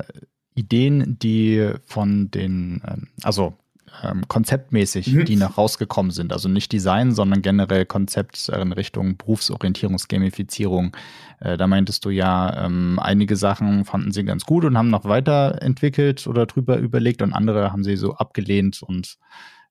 Ideen, 0.55 1.17
die 1.19 1.73
von 1.85 2.31
den, 2.31 2.81
ähm, 2.87 3.07
also 3.23 3.57
ähm, 4.03 4.27
konzeptmäßig, 4.27 5.13
mhm. 5.13 5.25
die 5.25 5.35
noch 5.35 5.57
rausgekommen 5.57 6.11
sind. 6.11 6.33
Also 6.33 6.49
nicht 6.49 6.71
Design, 6.71 7.13
sondern 7.13 7.41
generell 7.41 7.85
Konzept 7.85 8.49
in 8.49 8.71
Richtung 8.71 9.17
Berufsorientierungsgamifizierung. 9.17 10.95
Äh, 11.39 11.57
da 11.57 11.67
meintest 11.67 12.05
du 12.05 12.09
ja, 12.09 12.65
ähm, 12.65 12.99
einige 13.01 13.35
Sachen 13.35 13.85
fanden 13.85 14.11
sie 14.11 14.23
ganz 14.23 14.45
gut 14.45 14.65
und 14.65 14.77
haben 14.77 14.89
noch 14.89 15.05
weiterentwickelt 15.05 16.27
oder 16.27 16.45
drüber 16.45 16.77
überlegt 16.77 17.21
und 17.21 17.33
andere 17.33 17.71
haben 17.71 17.83
sie 17.83 17.97
so 17.97 18.15
abgelehnt 18.15 18.81
und 18.81 19.17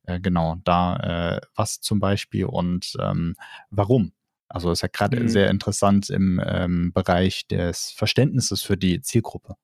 äh, 0.05 0.21
genau, 0.21 0.57
da 0.65 0.97
äh, 1.37 1.41
was 1.55 1.81
zum 1.81 2.01
Beispiel 2.01 2.47
und 2.47 2.95
ähm, 3.01 3.35
warum. 3.71 4.13
Also 4.49 4.71
ist 4.71 4.83
ja 4.83 4.89
gerade 4.89 5.21
mhm. 5.21 5.29
sehr 5.29 5.51
interessant 5.51 6.09
im 6.09 6.41
ähm, 6.45 6.93
Bereich 6.93 7.49
des 7.49 7.91
Verständnisses 7.91 8.63
für 8.63 8.77
die 8.77 9.01
Zielgruppe. 9.01 9.57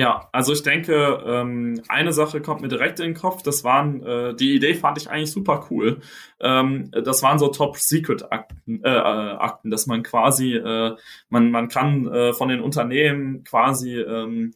Ja, 0.00 0.30
also 0.32 0.54
ich 0.54 0.62
denke, 0.62 1.22
ähm, 1.26 1.82
eine 1.88 2.14
Sache 2.14 2.40
kommt 2.40 2.62
mir 2.62 2.68
direkt 2.68 3.00
in 3.00 3.08
den 3.08 3.14
Kopf. 3.14 3.42
Das 3.42 3.64
waren, 3.64 4.02
äh, 4.02 4.34
die 4.34 4.54
Idee 4.54 4.72
fand 4.72 4.96
ich 4.96 5.10
eigentlich 5.10 5.30
super 5.30 5.66
cool. 5.70 6.00
Ähm, 6.40 6.90
das 6.90 7.22
waren 7.22 7.38
so 7.38 7.48
Top-Secret-Akten, 7.48 8.82
äh, 8.82 8.88
äh, 8.88 9.36
Akten, 9.36 9.70
dass 9.70 9.86
man 9.86 10.02
quasi, 10.02 10.54
äh, 10.54 10.96
man, 11.28 11.50
man 11.50 11.68
kann 11.68 12.06
äh, 12.06 12.32
von 12.32 12.48
den 12.48 12.62
Unternehmen 12.62 13.44
quasi 13.44 13.98
ähm, 13.98 14.54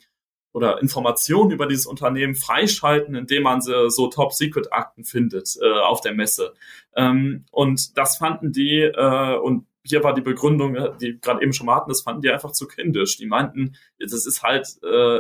oder 0.55 0.81
Informationen 0.81 1.51
über 1.51 1.67
dieses 1.67 1.85
Unternehmen 1.85 2.35
freischalten, 2.37 3.15
indem 3.15 3.43
man 3.43 3.61
so, 3.61 3.91
so 3.91 4.07
Top-Secret-Akten 4.07 5.05
findet 5.05 5.59
äh, 5.61 5.79
auf 5.81 6.01
der 6.01 6.15
Messe. 6.15 6.55
Ähm, 6.97 7.45
und 7.51 7.99
das 7.99 8.17
fanden 8.17 8.51
die 8.51 8.81
äh, 8.81 9.37
und 9.37 9.67
hier 9.87 10.03
war 10.03 10.15
die 10.15 10.23
Begründung, 10.23 10.77
die 10.99 11.21
gerade 11.21 11.43
eben 11.43 11.53
schon 11.53 11.67
mal 11.67 11.77
hatten, 11.77 11.91
das 11.91 12.03
fanden 12.03 12.23
die 12.23 12.31
einfach 12.31 12.53
zu 12.53 12.67
kindisch. 12.67 13.19
Die 13.19 13.27
meinten, 13.27 13.77
das 13.99 14.13
ist 14.13 14.43
halt, 14.43 14.67
äh, 14.83 15.19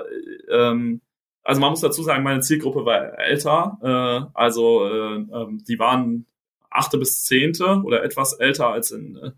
ähm, 0.51 1.01
also 1.43 1.61
man 1.61 1.70
muss 1.70 1.81
dazu 1.81 2.03
sagen, 2.03 2.24
meine 2.24 2.41
Zielgruppe 2.41 2.86
war 2.86 3.19
älter, 3.19 3.78
äh, 3.82 4.31
also 4.35 4.89
äh, 4.89 5.16
äh, 5.16 5.47
die 5.69 5.78
waren 5.78 6.27
achte 6.70 6.99
bis 6.99 7.24
zehnte 7.24 7.82
oder 7.85 8.03
etwas 8.03 8.32
älter 8.35 8.69
als 8.69 8.91
in 8.91 9.16
äh, 9.16 9.31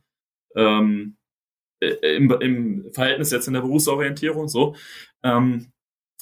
ähm, 0.55 1.17
im, 1.81 2.31
im 2.41 2.93
Verhältnis 2.93 3.31
jetzt 3.31 3.49
in 3.49 3.55
der 3.55 3.61
Berufsorientierung 3.61 4.49
so. 4.49 4.75
Ähm, 5.23 5.73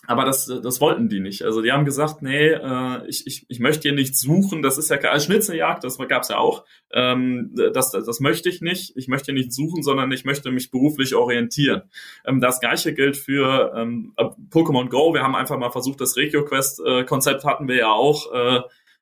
aber 0.06 0.24
das, 0.24 0.46
das 0.46 0.80
wollten 0.80 1.08
die 1.08 1.20
nicht. 1.20 1.42
Also 1.42 1.62
die 1.62 1.72
haben 1.72 1.84
gesagt, 1.84 2.22
nee, 2.22 2.48
äh, 2.48 3.06
ich, 3.06 3.26
ich, 3.26 3.46
ich 3.48 3.58
möchte 3.58 3.82
hier 3.82 3.94
nicht 3.94 4.16
suchen. 4.16 4.62
Das 4.62 4.78
ist 4.78 4.90
ja 4.90 4.98
als 4.98 5.24
Schnitzeljagd, 5.24 5.84
das 5.84 5.98
gab's 6.08 6.28
ja 6.28 6.38
auch. 6.38 6.64
Ähm, 6.92 7.52
das, 7.54 7.90
das, 7.90 8.20
möchte 8.20 8.48
ich 8.48 8.60
nicht. 8.60 8.96
Ich 8.96 9.08
möchte 9.08 9.32
nicht 9.32 9.52
suchen, 9.52 9.82
sondern 9.82 10.12
ich 10.12 10.24
möchte 10.24 10.50
mich 10.50 10.70
beruflich 10.70 11.14
orientieren. 11.14 11.82
Ähm, 12.24 12.40
das 12.40 12.60
gleiche 12.60 12.94
gilt 12.94 13.16
für 13.16 13.72
ähm, 13.76 14.12
äh, 14.16 14.24
Pokémon 14.50 14.88
Go. 14.88 15.14
Wir 15.14 15.22
haben 15.22 15.34
einfach 15.34 15.58
mal 15.58 15.70
versucht, 15.70 16.00
das 16.00 16.16
Regio-Quest-Konzept 16.16 17.44
hatten 17.44 17.68
wir 17.68 17.76
ja 17.76 17.92
auch 17.92 18.32
äh, 18.32 18.60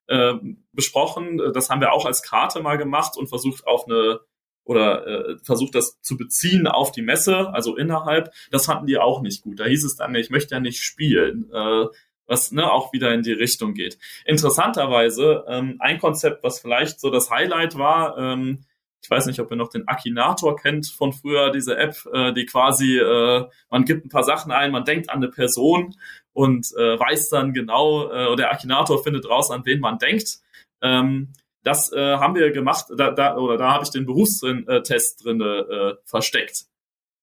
äh, 0.09 0.35
besprochen. 0.73 1.41
Das 1.53 1.71
haben 1.71 1.81
wir 1.81 1.93
auch 1.93 2.07
als 2.07 2.23
Karte 2.23 2.61
mal 2.61 2.79
gemacht 2.79 3.17
und 3.17 3.29
versucht 3.29 3.67
auf 3.67 3.87
eine 3.87 4.21
oder 4.65 5.07
äh, 5.07 5.37
versucht 5.43 5.75
das 5.75 6.01
zu 6.01 6.17
beziehen 6.17 6.67
auf 6.67 6.93
die 6.93 7.03
Messe, 7.03 7.53
also 7.53 7.77
innerhalb, 7.77 8.33
das 8.51 8.67
fanden 8.67 8.87
die 8.87 8.99
auch 8.99 9.23
nicht 9.23 9.43
gut. 9.43 9.61
Da 9.61 9.65
hieß 9.65 9.85
es 9.85 9.97
dann, 9.97 10.15
ich 10.15 10.31
möchte 10.31 10.55
ja 10.55 10.61
nicht 10.61 10.83
spielen, 10.83 11.51
äh, 11.53 11.87
was 12.27 12.53
ne, 12.53 12.71
auch 12.71 12.93
wieder 12.93 13.13
in 13.13 13.23
die 13.23 13.33
Richtung 13.33 13.75
geht. 13.75 13.99
Interessanterweise, 14.25 15.45
ähm, 15.49 15.77
ein 15.81 15.99
Konzept, 15.99 16.43
was 16.43 16.61
vielleicht 16.61 17.01
so 17.01 17.11
das 17.11 17.31
Highlight 17.31 17.77
war, 17.77 18.17
ähm, 18.17 18.65
ich 19.03 19.11
weiß 19.11 19.27
nicht, 19.27 19.41
ob 19.41 19.51
ihr 19.51 19.57
noch 19.57 19.69
den 19.69 19.89
Akinator 19.89 20.57
kennt 20.57 20.87
von 20.87 21.13
früher, 21.13 21.51
diese 21.51 21.77
App, 21.77 21.97
äh, 22.13 22.33
die 22.33 22.47
quasi, 22.47 22.99
äh, 22.99 23.45
man 23.69 23.85
gibt 23.85 24.07
ein 24.07 24.09
paar 24.09 24.23
Sachen 24.23 24.53
ein, 24.53 24.71
man 24.71 24.85
denkt 24.85 25.11
an 25.11 25.17
eine 25.17 25.29
Person 25.29 25.97
und 26.33 26.73
äh, 26.77 26.99
weiß 26.99 27.29
dann 27.29 27.53
genau, 27.53 28.11
äh, 28.11 28.37
der 28.37 28.53
Akinator 28.53 29.03
findet 29.03 29.29
raus, 29.29 29.51
an 29.51 29.67
wen 29.67 29.81
man 29.81 29.99
denkt. 29.99 30.39
Ähm, 30.83 31.33
das 31.63 31.93
äh, 31.93 32.17
haben 32.17 32.35
wir 32.35 32.51
gemacht, 32.51 32.87
da, 32.97 33.11
da, 33.11 33.37
oder 33.37 33.57
da 33.57 33.73
habe 33.73 33.85
ich 33.85 33.91
den 33.91 34.07
Berufstest 34.07 35.25
drin 35.25 35.41
äh, 35.41 35.95
versteckt. 36.05 36.67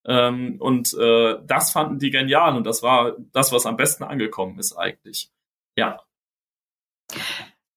Ähm, 0.05 0.55
und 0.59 0.93
äh, 0.93 1.37
das 1.45 1.71
fanden 1.71 1.99
die 1.99 2.09
genial 2.09 2.55
und 2.55 2.65
das 2.65 2.81
war 2.81 3.15
das, 3.33 3.51
was 3.51 3.65
am 3.65 3.77
besten 3.77 4.03
angekommen 4.03 4.57
ist 4.57 4.73
eigentlich. 4.73 5.31
Ja. 5.75 6.01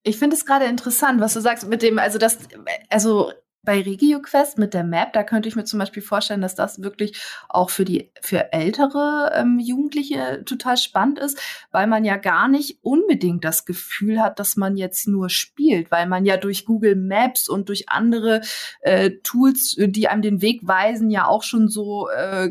Ich 0.05 0.19
finde 0.19 0.37
es 0.37 0.47
gerade 0.47 0.67
interessant, 0.67 1.21
was 1.21 1.35
du 1.35 1.41
sagst 1.41 1.67
mit 1.67 1.83
dem, 1.83 1.99
also 1.99 2.19
das, 2.19 2.39
also 2.91 3.33
bei 3.65 3.81
RegioQuest 3.81 4.59
mit 4.59 4.75
der 4.75 4.85
Map, 4.85 5.13
da 5.13 5.23
könnte 5.23 5.49
ich 5.49 5.57
mir 5.57 5.65
zum 5.65 5.79
Beispiel 5.79 6.03
vorstellen, 6.03 6.41
dass 6.41 6.55
das 6.55 6.83
wirklich 6.83 7.21
auch 7.49 7.71
für 7.71 7.85
die 7.85 8.11
für 8.21 8.53
ältere 8.53 9.33
ähm, 9.35 9.59
Jugendliche 9.61 10.43
total 10.45 10.77
spannend 10.77 11.19
ist, 11.19 11.39
weil 11.71 11.87
man 11.87 12.05
ja 12.05 12.17
gar 12.17 12.49
nicht 12.49 12.79
unbedingt 12.83 13.45
das 13.45 13.65
Gefühl 13.65 14.21
hat, 14.21 14.39
dass 14.39 14.57
man 14.57 14.77
jetzt 14.77 15.07
nur 15.07 15.31
spielt, 15.31 15.91
weil 15.91 16.07
man 16.07 16.25
ja 16.25 16.37
durch 16.37 16.65
Google 16.65 16.97
Maps 16.97 17.49
und 17.49 17.69
durch 17.69 17.89
andere 17.89 18.41
äh, 18.81 19.11
Tools, 19.23 19.77
die 19.79 20.09
einem 20.09 20.23
den 20.23 20.43
Weg 20.43 20.67
weisen, 20.67 21.11
ja 21.11 21.27
auch 21.27 21.45
schon 21.45 21.69
so 21.69 22.09
äh, 22.09 22.51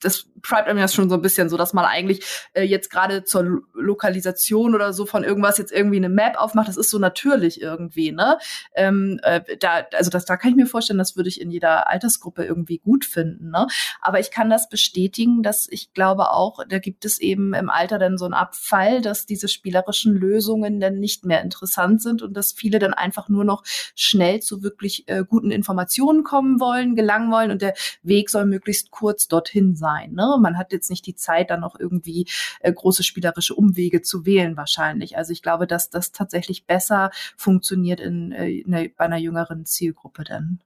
das 0.00 0.28
einem 0.52 0.78
ja 0.78 0.88
schon 0.88 1.08
so 1.08 1.16
ein 1.16 1.22
bisschen 1.22 1.48
so, 1.48 1.56
dass 1.56 1.72
man 1.72 1.84
eigentlich 1.84 2.24
äh, 2.52 2.62
jetzt 2.62 2.90
gerade 2.90 3.24
zur 3.24 3.62
Lokalisation 3.72 4.74
oder 4.74 4.92
so 4.92 5.06
von 5.06 5.24
irgendwas 5.24 5.58
jetzt 5.58 5.72
irgendwie 5.72 5.96
eine 5.96 6.08
Map 6.08 6.36
aufmacht. 6.36 6.68
Das 6.68 6.76
ist 6.76 6.90
so 6.90 6.98
natürlich 6.98 7.60
irgendwie, 7.60 8.12
ne? 8.12 8.38
Ähm, 8.74 9.18
äh, 9.22 9.40
da, 9.58 9.86
also 9.94 10.10
das, 10.10 10.24
da 10.24 10.36
kann 10.36 10.50
ich 10.50 10.56
mir 10.56 10.66
vorstellen, 10.66 10.98
das 10.98 11.16
würde 11.16 11.28
ich 11.28 11.40
in 11.40 11.50
jeder 11.50 11.88
Altersgruppe 11.88 12.44
irgendwie 12.44 12.78
gut 12.78 13.04
finden, 13.04 13.50
ne? 13.50 13.66
Aber 14.00 14.20
ich 14.20 14.30
kann 14.30 14.50
das 14.50 14.68
bestätigen, 14.68 15.42
dass 15.42 15.66
ich 15.70 15.92
glaube 15.92 16.30
auch, 16.30 16.60
da 16.68 16.78
gibt 16.78 17.04
es 17.04 17.18
eben 17.18 17.54
im 17.54 17.70
Alter 17.70 17.98
dann 17.98 18.18
so 18.18 18.24
einen 18.24 18.34
Abfall, 18.34 19.00
dass 19.00 19.26
diese 19.26 19.48
spielerischen 19.48 20.14
Lösungen 20.14 20.80
dann 20.80 20.98
nicht 21.00 21.24
mehr 21.24 21.42
interessant 21.42 22.02
sind 22.02 22.22
und 22.22 22.34
dass 22.34 22.52
viele 22.52 22.78
dann 22.78 22.94
einfach 22.94 23.28
nur 23.28 23.44
noch 23.44 23.62
schnell 23.94 24.40
zu 24.40 24.62
wirklich 24.62 25.04
äh, 25.08 25.24
guten 25.26 25.50
Informationen 25.50 26.24
kommen 26.24 26.60
wollen, 26.60 26.96
gelangen 26.96 27.30
wollen 27.30 27.50
und 27.50 27.62
der 27.62 27.74
Weg 28.02 28.30
soll 28.30 28.46
möglichst 28.46 28.90
kurz 28.90 29.28
dorthin 29.28 29.74
sein, 29.74 30.12
ne? 30.12 30.33
Man 30.38 30.58
hat 30.58 30.72
jetzt 30.72 30.90
nicht 30.90 31.06
die 31.06 31.14
Zeit, 31.14 31.50
dann 31.50 31.60
noch 31.60 31.78
irgendwie 31.78 32.26
äh, 32.60 32.72
große 32.72 33.02
spielerische 33.02 33.54
Umwege 33.54 34.02
zu 34.02 34.26
wählen 34.26 34.56
wahrscheinlich. 34.56 35.16
Also 35.16 35.32
ich 35.32 35.42
glaube, 35.42 35.66
dass 35.66 35.90
das 35.90 36.12
tatsächlich 36.12 36.66
besser 36.66 37.10
funktioniert 37.36 38.00
in, 38.00 38.32
äh, 38.32 38.48
in 38.48 38.74
einer, 38.74 38.88
bei 38.96 39.04
einer 39.04 39.18
jüngeren 39.18 39.64
Zielgruppe 39.64 40.24
dann. 40.24 40.60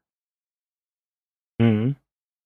Mhm. 1.61 1.97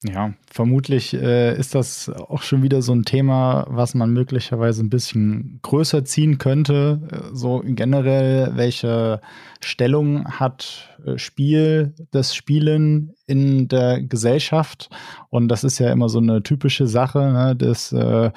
Ja, 0.04 0.32
vermutlich 0.50 1.14
äh, 1.14 1.56
ist 1.56 1.76
das 1.76 2.08
auch 2.08 2.42
schon 2.42 2.62
wieder 2.62 2.82
so 2.82 2.92
ein 2.92 3.04
Thema, 3.04 3.66
was 3.68 3.94
man 3.94 4.12
möglicherweise 4.12 4.82
ein 4.82 4.90
bisschen 4.90 5.60
größer 5.62 6.04
ziehen 6.04 6.38
könnte. 6.38 7.00
Äh, 7.10 7.34
so 7.34 7.62
generell, 7.64 8.52
welche 8.56 9.20
Stellung 9.60 10.26
hat 10.26 10.96
äh, 11.06 11.18
Spiel, 11.18 11.94
das 12.10 12.34
Spielen 12.34 13.14
in 13.26 13.68
der 13.68 14.02
Gesellschaft. 14.02 14.90
Und 15.30 15.46
das 15.46 15.62
ist 15.62 15.78
ja 15.78 15.92
immer 15.92 16.08
so 16.08 16.18
eine 16.18 16.42
typische 16.42 16.88
Sache, 16.88 17.20
ne, 17.20 17.54
dass 17.54 17.92
äh, 17.92 18.32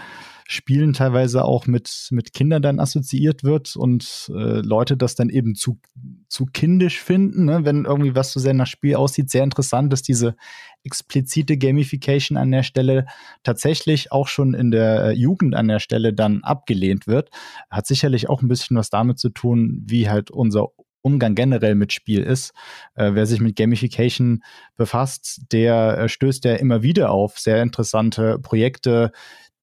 Spielen 0.47 0.93
teilweise 0.93 1.43
auch 1.43 1.65
mit, 1.65 2.07
mit 2.11 2.33
Kindern 2.33 2.61
dann 2.61 2.79
assoziiert 2.79 3.43
wird 3.43 3.75
und 3.75 4.31
äh, 4.33 4.61
Leute 4.61 4.95
das 4.95 5.15
dann 5.15 5.29
eben 5.29 5.55
zu, 5.55 5.79
zu 6.27 6.45
kindisch 6.45 7.01
finden, 7.01 7.45
ne? 7.45 7.65
wenn 7.65 7.85
irgendwie 7.85 8.13
was 8.13 8.31
so 8.31 8.39
sehr 8.39 8.53
nach 8.53 8.67
Spiel 8.67 8.95
aussieht. 8.95 9.31
Sehr 9.31 9.43
interessant, 9.43 9.91
dass 9.91 10.03
diese 10.03 10.35
explizite 10.83 11.57
Gamification 11.57 12.37
an 12.37 12.51
der 12.51 12.61
Stelle 12.61 13.07
tatsächlich 13.43 14.11
auch 14.11 14.27
schon 14.27 14.53
in 14.53 14.69
der 14.69 15.05
äh, 15.05 15.11
Jugend 15.13 15.55
an 15.55 15.67
der 15.67 15.79
Stelle 15.79 16.13
dann 16.13 16.43
abgelehnt 16.43 17.07
wird. 17.07 17.31
Hat 17.71 17.87
sicherlich 17.87 18.29
auch 18.29 18.43
ein 18.43 18.47
bisschen 18.47 18.77
was 18.77 18.91
damit 18.91 19.17
zu 19.17 19.29
tun, 19.29 19.83
wie 19.87 20.09
halt 20.09 20.29
unser 20.29 20.69
Umgang 21.05 21.35
generell 21.35 21.75
mit 21.75 21.93
Spiel 21.93 22.23
ist. 22.23 22.51
Äh, 22.95 23.11
wer 23.13 23.27
sich 23.27 23.39
mit 23.39 23.55
Gamification 23.55 24.43
befasst, 24.75 25.41
der 25.51 25.99
äh, 25.99 26.09
stößt 26.09 26.43
ja 26.45 26.55
immer 26.55 26.81
wieder 26.81 27.11
auf 27.11 27.37
sehr 27.37 27.61
interessante 27.61 28.39
Projekte, 28.39 29.11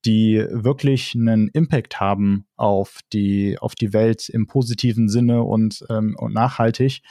die 0.04 0.44
wirklich 0.50 1.14
einen 1.14 1.48
Impact 1.48 2.00
haben 2.00 2.46
auf 2.56 3.00
die, 3.12 3.58
auf 3.58 3.74
die 3.74 3.92
Welt 3.92 4.28
im 4.28 4.46
positiven 4.46 5.08
Sinne 5.08 5.42
und, 5.42 5.84
ähm, 5.90 6.16
und 6.18 6.32
nachhaltig. 6.32 7.02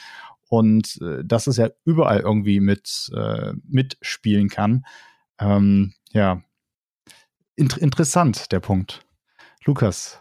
Und 0.50 1.00
äh, 1.02 1.24
dass 1.24 1.48
es 1.48 1.58
ja 1.58 1.70
überall 1.86 2.20
irgendwie 2.20 2.60
mit 2.60 3.10
äh, 3.16 3.54
mitspielen 3.64 4.50
kann. 4.50 4.86
Ähm, 5.40 5.94
ja, 6.12 6.42
Int 7.56 7.78
interessant 7.78 8.52
der 8.52 8.60
Punkt. 8.60 9.06
Lukas, 9.66 10.21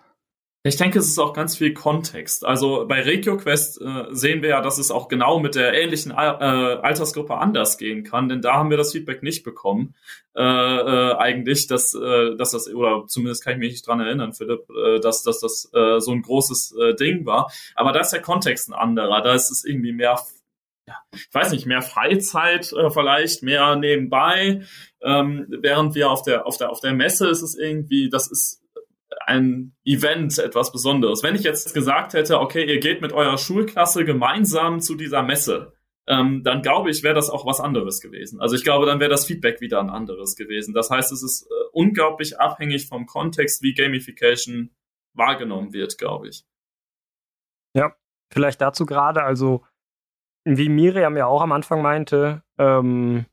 ich 0.63 0.77
denke, 0.77 0.99
es 0.99 1.09
ist 1.09 1.19
auch 1.19 1.33
ganz 1.33 1.57
viel 1.57 1.73
Kontext. 1.73 2.45
Also 2.45 2.85
bei 2.87 3.01
Regio 3.01 3.39
Quest 3.39 3.81
äh, 3.81 4.05
sehen 4.11 4.43
wir 4.43 4.51
ja, 4.51 4.61
dass 4.61 4.77
es 4.77 4.91
auch 4.91 5.09
genau 5.09 5.39
mit 5.39 5.55
der 5.55 5.73
ähnlichen 5.73 6.13
äh, 6.13 6.15
Altersgruppe 6.15 7.35
anders 7.39 7.79
gehen 7.79 8.05
kann, 8.05 8.29
denn 8.29 8.43
da 8.43 8.55
haben 8.55 8.69
wir 8.69 8.77
das 8.77 8.93
Feedback 8.93 9.23
nicht 9.23 9.43
bekommen. 9.43 9.95
Äh, 10.37 10.43
äh, 10.43 11.17
eigentlich, 11.17 11.67
dass, 11.67 11.95
äh, 11.95 12.37
dass 12.37 12.51
das, 12.51 12.69
oder 12.75 13.07
zumindest 13.07 13.43
kann 13.43 13.55
ich 13.55 13.59
mich 13.59 13.73
nicht 13.73 13.87
dran 13.87 14.01
erinnern, 14.01 14.35
Philipp, 14.35 14.69
äh, 14.69 15.01
dass, 15.01 15.23
dass 15.23 15.41
das 15.41 15.71
äh, 15.73 15.99
so 15.99 16.13
ein 16.13 16.21
großes 16.21 16.75
äh, 16.79 16.95
Ding 16.95 17.25
war. 17.25 17.51
Aber 17.75 17.93
da 17.93 18.01
ist 18.01 18.11
der 18.11 18.21
Kontext 18.21 18.69
ein 18.69 18.75
anderer. 18.75 19.23
Da 19.23 19.35
ist 19.35 19.51
es 19.51 19.65
irgendwie 19.65 19.93
mehr 19.93 20.21
ja, 20.87 20.97
ich 21.15 21.29
weiß 21.33 21.53
nicht, 21.53 21.67
mehr 21.67 21.83
Freizeit 21.83 22.73
äh, 22.73 22.91
vielleicht, 22.91 23.43
mehr 23.43 23.77
nebenbei. 23.77 24.63
Ähm, 25.01 25.47
während 25.49 25.95
wir 25.95 26.11
auf 26.11 26.23
der, 26.23 26.47
auf 26.47 26.57
der, 26.57 26.71
auf 26.71 26.81
der 26.81 26.93
Messe 26.93 27.29
ist 27.29 27.43
es 27.43 27.57
irgendwie, 27.57 28.11
das 28.11 28.31
ist 28.31 28.60
ein 29.27 29.75
Event, 29.85 30.39
etwas 30.39 30.73
Besonderes. 30.73 31.23
Wenn 31.23 31.35
ich 31.35 31.43
jetzt 31.43 31.75
gesagt 31.75 32.15
hätte, 32.15 32.41
okay, 32.41 32.65
ihr 32.65 32.81
geht 32.81 33.01
mit 33.01 33.13
eurer 33.13 33.39
Schulklasse 33.39 34.05
gemeinsam 34.05 34.81
zu 34.81 34.95
dieser 34.95 35.23
Messe, 35.23 35.73
ähm, 36.07 36.43
dann 36.43 36.63
glaube 36.63 36.91
ich, 36.91 37.03
wäre 37.03 37.15
das 37.15 37.31
auch 37.31 37.47
was 37.47 37.61
anderes 37.61 38.01
gewesen. 38.01 38.41
Also 38.41 38.57
ich 38.57 38.65
glaube, 38.65 38.87
dann 38.87 39.01
wäre 39.01 39.11
das 39.11 39.27
Feedback 39.27 39.61
wieder 39.61 39.81
ein 39.81 39.91
anderes 39.91 40.35
gewesen. 40.37 40.75
Das 40.75 40.91
heißt, 40.91 41.13
es 41.13 41.23
ist 41.23 41.43
äh, 41.43 41.55
unglaublich 41.73 42.41
abhängig 42.41 42.89
vom 42.89 43.07
Kontext, 43.07 43.63
wie 43.63 43.75
Gamification 43.75 44.71
wahrgenommen 45.15 45.73
wird, 45.73 45.99
glaube 45.99 46.29
ich. 46.29 46.45
Ja, 47.75 47.95
vielleicht 48.33 48.61
dazu 48.61 48.87
gerade, 48.87 49.23
also 49.23 49.65
wie 50.45 50.69
Miriam 50.69 51.17
ja 51.17 51.27
auch 51.27 51.43
am 51.43 51.53
Anfang 51.53 51.83
meinte, 51.83 52.43
ähm, 52.59 53.27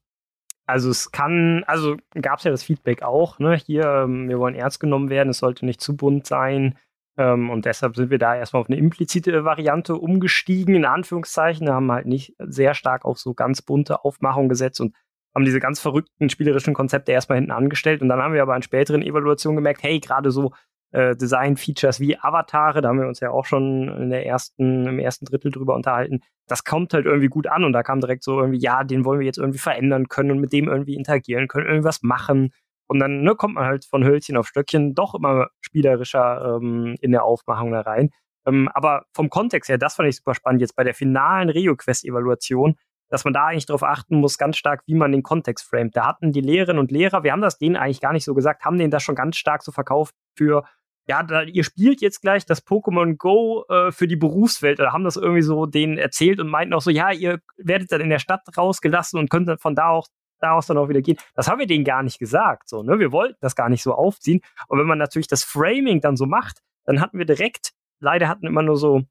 also 0.67 0.89
es 0.89 1.11
kann, 1.11 1.63
also 1.65 1.95
gab 2.21 2.39
es 2.39 2.43
ja 2.43 2.51
das 2.51 2.63
Feedback 2.63 3.01
auch, 3.01 3.39
ne? 3.39 3.55
Hier, 3.55 3.85
ähm, 3.85 4.27
wir 4.27 4.37
wollen 4.37 4.53
ernst 4.53 4.79
genommen 4.79 5.09
werden, 5.09 5.29
es 5.29 5.39
sollte 5.39 5.65
nicht 5.65 5.81
zu 5.81 5.95
bunt 5.95 6.27
sein. 6.27 6.77
Ähm, 7.17 7.49
und 7.49 7.65
deshalb 7.65 7.95
sind 7.95 8.09
wir 8.09 8.19
da 8.19 8.35
erstmal 8.35 8.61
auf 8.61 8.69
eine 8.69 8.77
implizite 8.77 9.45
Variante 9.45 9.95
umgestiegen, 9.95 10.75
in 10.75 10.85
Anführungszeichen. 10.85 11.69
haben 11.69 11.91
halt 11.91 12.05
nicht 12.05 12.35
sehr 12.39 12.73
stark 12.73 13.05
auf 13.05 13.17
so 13.17 13.33
ganz 13.33 13.61
bunte 13.61 14.03
Aufmachung 14.03 14.49
gesetzt 14.49 14.81
und 14.81 14.93
haben 15.33 15.45
diese 15.45 15.59
ganz 15.59 15.79
verrückten 15.79 16.29
spielerischen 16.29 16.73
Konzepte 16.73 17.13
erstmal 17.13 17.37
hinten 17.37 17.51
angestellt. 17.51 18.01
Und 18.01 18.09
dann 18.09 18.21
haben 18.21 18.33
wir 18.33 18.41
aber 18.41 18.53
an 18.53 18.61
späteren 18.61 19.01
Evaluationen 19.01 19.55
gemerkt, 19.55 19.83
hey, 19.83 19.99
gerade 19.99 20.31
so 20.31 20.51
äh, 20.91 21.15
Design-Features 21.15 21.99
wie 21.99 22.17
Avatare, 22.17 22.81
da 22.81 22.89
haben 22.89 22.99
wir 22.99 23.07
uns 23.07 23.19
ja 23.19 23.31
auch 23.31 23.45
schon 23.45 23.89
in 23.89 24.09
der 24.09 24.25
ersten, 24.25 24.87
im 24.87 24.99
ersten 24.99 25.25
Drittel 25.25 25.51
drüber 25.51 25.75
unterhalten. 25.75 26.21
Das 26.47 26.63
kommt 26.63 26.93
halt 26.93 27.05
irgendwie 27.05 27.27
gut 27.27 27.47
an 27.47 27.63
und 27.63 27.73
da 27.73 27.83
kam 27.83 27.99
direkt 27.99 28.23
so 28.23 28.39
irgendwie, 28.39 28.59
ja, 28.59 28.83
den 28.83 29.03
wollen 29.05 29.19
wir 29.19 29.25
jetzt 29.25 29.37
irgendwie 29.37 29.59
verändern 29.59 30.07
können 30.07 30.31
und 30.31 30.39
mit 30.39 30.53
dem 30.53 30.67
irgendwie 30.67 30.95
interagieren 30.95 31.47
können, 31.47 31.67
irgendwas 31.67 32.01
machen. 32.03 32.51
Und 32.87 32.99
dann 32.99 33.21
ne, 33.21 33.35
kommt 33.35 33.55
man 33.55 33.65
halt 33.65 33.85
von 33.85 34.05
Hölzchen 34.05 34.37
auf 34.37 34.47
Stöckchen 34.47 34.95
doch 34.95 35.13
immer 35.13 35.47
spielerischer 35.59 36.57
ähm, 36.61 36.95
in 37.01 37.11
der 37.11 37.25
Aufmachung 37.25 37.71
da 37.71 37.81
rein. 37.81 38.11
Ähm, 38.47 38.69
aber 38.73 39.05
vom 39.13 39.29
Kontext 39.29 39.69
her, 39.69 39.77
das 39.77 39.95
fand 39.95 40.07
ich 40.07 40.15
super 40.15 40.33
spannend 40.33 40.61
jetzt 40.61 40.75
bei 40.75 40.85
der 40.85 40.93
finalen 40.93 41.49
Rio-Quest-Evaluation, 41.49 42.75
dass 43.09 43.25
man 43.25 43.33
da 43.33 43.47
eigentlich 43.47 43.65
darauf 43.65 43.83
achten 43.83 44.17
muss, 44.17 44.37
ganz 44.37 44.57
stark, 44.57 44.83
wie 44.85 44.95
man 44.95 45.11
den 45.11 45.23
Kontext 45.23 45.65
framet. 45.69 45.95
Da 45.95 46.07
hatten 46.07 46.31
die 46.31 46.41
Lehrerinnen 46.41 46.79
und 46.79 46.91
Lehrer, 46.91 47.23
wir 47.23 47.31
haben 47.31 47.41
das 47.41 47.57
denen 47.57 47.75
eigentlich 47.75 48.01
gar 48.01 48.13
nicht 48.13 48.25
so 48.25 48.33
gesagt, 48.33 48.63
haben 48.63 48.77
denen 48.77 48.91
das 48.91 49.03
schon 49.03 49.15
ganz 49.15 49.37
stark 49.37 49.63
so 49.63 49.71
verkauft 49.71 50.15
für, 50.35 50.63
ja, 51.07 51.23
da, 51.23 51.43
ihr 51.43 51.63
spielt 51.63 52.01
jetzt 52.01 52.21
gleich 52.21 52.45
das 52.45 52.65
Pokémon 52.65 53.15
Go 53.15 53.65
äh, 53.69 53.91
für 53.91 54.07
die 54.07 54.15
Berufswelt 54.15 54.79
oder 54.79 54.91
haben 54.91 55.03
das 55.03 55.15
irgendwie 55.15 55.41
so 55.41 55.65
denen 55.65 55.97
erzählt 55.97 56.39
und 56.39 56.49
meinten 56.49 56.73
auch 56.73 56.81
so, 56.81 56.89
ja, 56.91 57.11
ihr 57.11 57.39
werdet 57.57 57.91
dann 57.91 58.01
in 58.01 58.09
der 58.09 58.19
Stadt 58.19 58.41
rausgelassen 58.57 59.19
und 59.19 59.29
könnt 59.29 59.47
dann 59.47 59.57
von 59.57 59.75
da 59.75 59.89
auch 59.89 60.07
daraus 60.39 60.67
dann 60.67 60.77
auch 60.77 60.89
wieder 60.89 61.01
gehen. 61.01 61.17
Das 61.33 61.47
haben 61.47 61.59
wir 61.59 61.67
denen 61.67 61.85
gar 61.85 62.03
nicht 62.03 62.19
gesagt, 62.19 62.69
so, 62.69 62.83
ne? 62.83 62.99
Wir 62.99 63.11
wollten 63.11 63.37
das 63.41 63.55
gar 63.55 63.69
nicht 63.69 63.81
so 63.81 63.93
aufziehen. 63.93 64.41
Und 64.67 64.79
wenn 64.79 64.85
man 64.85 64.99
natürlich 64.99 65.27
das 65.27 65.43
Framing 65.43 66.01
dann 66.01 66.15
so 66.15 66.25
macht, 66.25 66.59
dann 66.85 67.01
hatten 67.01 67.17
wir 67.17 67.25
direkt, 67.25 67.71
leider 67.99 68.27
hatten 68.27 68.45
immer 68.45 68.61
nur 68.61 68.77
so 68.77 69.03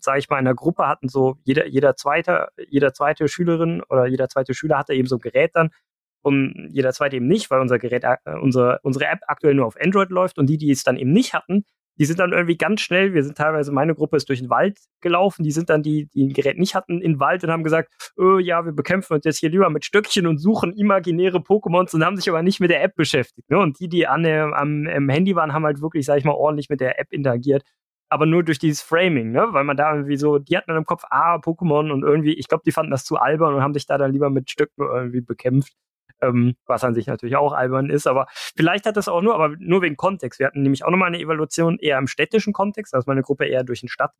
sage 0.00 0.18
ich 0.18 0.28
mal, 0.30 0.38
in 0.38 0.44
der 0.44 0.54
Gruppe 0.54 0.86
hatten 0.86 1.08
so 1.08 1.36
jeder, 1.44 1.66
jeder 1.66 1.96
zweite, 1.96 2.48
jeder 2.68 2.94
zweite 2.94 3.28
Schülerin 3.28 3.82
oder 3.88 4.06
jeder 4.06 4.28
zweite 4.28 4.54
Schüler 4.54 4.78
hatte 4.78 4.94
eben 4.94 5.06
so 5.06 5.16
ein 5.16 5.20
Gerät 5.20 5.50
dann 5.54 5.70
und 6.26 6.68
jeder 6.70 6.92
zweite 6.92 7.16
eben 7.16 7.28
nicht, 7.28 7.50
weil 7.50 7.60
unser 7.60 7.78
Gerät, 7.78 8.04
äh, 8.04 8.16
unsere, 8.40 8.80
unsere 8.82 9.06
App 9.06 9.20
aktuell 9.28 9.54
nur 9.54 9.66
auf 9.66 9.76
Android 9.80 10.10
läuft 10.10 10.38
und 10.38 10.46
die, 10.48 10.58
die 10.58 10.70
es 10.70 10.82
dann 10.84 10.96
eben 10.96 11.12
nicht 11.12 11.32
hatten, 11.32 11.64
die 11.98 12.04
sind 12.04 12.18
dann 12.18 12.32
irgendwie 12.32 12.58
ganz 12.58 12.82
schnell, 12.82 13.14
wir 13.14 13.24
sind 13.24 13.38
teilweise, 13.38 13.72
meine 13.72 13.94
Gruppe 13.94 14.16
ist 14.16 14.28
durch 14.28 14.40
den 14.40 14.50
Wald 14.50 14.78
gelaufen, 15.00 15.44
die 15.44 15.50
sind 15.50 15.70
dann, 15.70 15.82
die, 15.82 16.08
die 16.08 16.26
ein 16.26 16.32
Gerät 16.34 16.58
nicht 16.58 16.74
hatten, 16.74 17.00
in 17.00 17.12
den 17.12 17.20
Wald 17.20 17.42
und 17.42 17.50
haben 17.50 17.64
gesagt, 17.64 18.12
oh, 18.16 18.38
ja, 18.38 18.66
wir 18.66 18.72
bekämpfen 18.72 19.14
uns 19.14 19.24
jetzt 19.24 19.38
hier 19.38 19.48
lieber 19.48 19.70
mit 19.70 19.84
Stöckchen 19.84 20.26
und 20.26 20.38
suchen 20.38 20.74
imaginäre 20.74 21.38
Pokémons 21.38 21.94
und 21.94 22.04
haben 22.04 22.16
sich 22.16 22.28
aber 22.28 22.42
nicht 22.42 22.60
mit 22.60 22.70
der 22.70 22.82
App 22.82 22.96
beschäftigt. 22.96 23.48
Ne? 23.50 23.58
Und 23.58 23.80
die, 23.80 23.88
die 23.88 24.06
an, 24.06 24.24
äh, 24.26 24.40
am, 24.40 24.86
am 24.86 25.08
Handy 25.08 25.34
waren, 25.36 25.54
haben 25.54 25.64
halt 25.64 25.80
wirklich, 25.80 26.04
sag 26.04 26.18
ich 26.18 26.24
mal, 26.24 26.32
ordentlich 26.32 26.68
mit 26.68 26.80
der 26.80 27.00
App 27.00 27.12
interagiert 27.12 27.62
aber 28.08 28.26
nur 28.26 28.44
durch 28.44 28.58
dieses 28.58 28.82
Framing, 28.82 29.32
ne? 29.32 29.48
Weil 29.50 29.64
man 29.64 29.76
da 29.76 29.92
irgendwie 29.92 30.16
so, 30.16 30.38
die 30.38 30.56
hatten 30.56 30.68
dann 30.68 30.78
im 30.78 30.84
Kopf, 30.84 31.04
ah, 31.10 31.36
Pokémon 31.36 31.90
und 31.90 32.02
irgendwie, 32.02 32.34
ich 32.34 32.48
glaube, 32.48 32.62
die 32.64 32.72
fanden 32.72 32.90
das 32.90 33.04
zu 33.04 33.16
albern 33.16 33.54
und 33.54 33.62
haben 33.62 33.74
sich 33.74 33.86
da 33.86 33.98
dann 33.98 34.12
lieber 34.12 34.30
mit 34.30 34.50
Stücken 34.50 34.82
irgendwie 34.82 35.20
bekämpft. 35.20 35.72
Ähm, 36.22 36.56
was 36.66 36.82
an 36.82 36.94
sich 36.94 37.06
natürlich 37.06 37.36
auch 37.36 37.52
albern 37.52 37.90
ist, 37.90 38.06
aber 38.06 38.26
vielleicht 38.30 38.86
hat 38.86 38.96
das 38.96 39.06
auch 39.06 39.20
nur, 39.20 39.34
aber 39.34 39.54
nur 39.58 39.82
wegen 39.82 39.96
Kontext. 39.96 40.40
Wir 40.40 40.46
hatten 40.46 40.62
nämlich 40.62 40.82
auch 40.84 40.90
nochmal 40.90 41.08
eine 41.08 41.20
Evaluation 41.20 41.78
eher 41.78 41.98
im 41.98 42.06
städtischen 42.06 42.54
Kontext, 42.54 42.94
da 42.94 42.98
ist 42.98 43.06
meine 43.06 43.20
Gruppe 43.22 43.44
eher 43.44 43.64
durch, 43.64 43.82
Stadt 43.86 44.12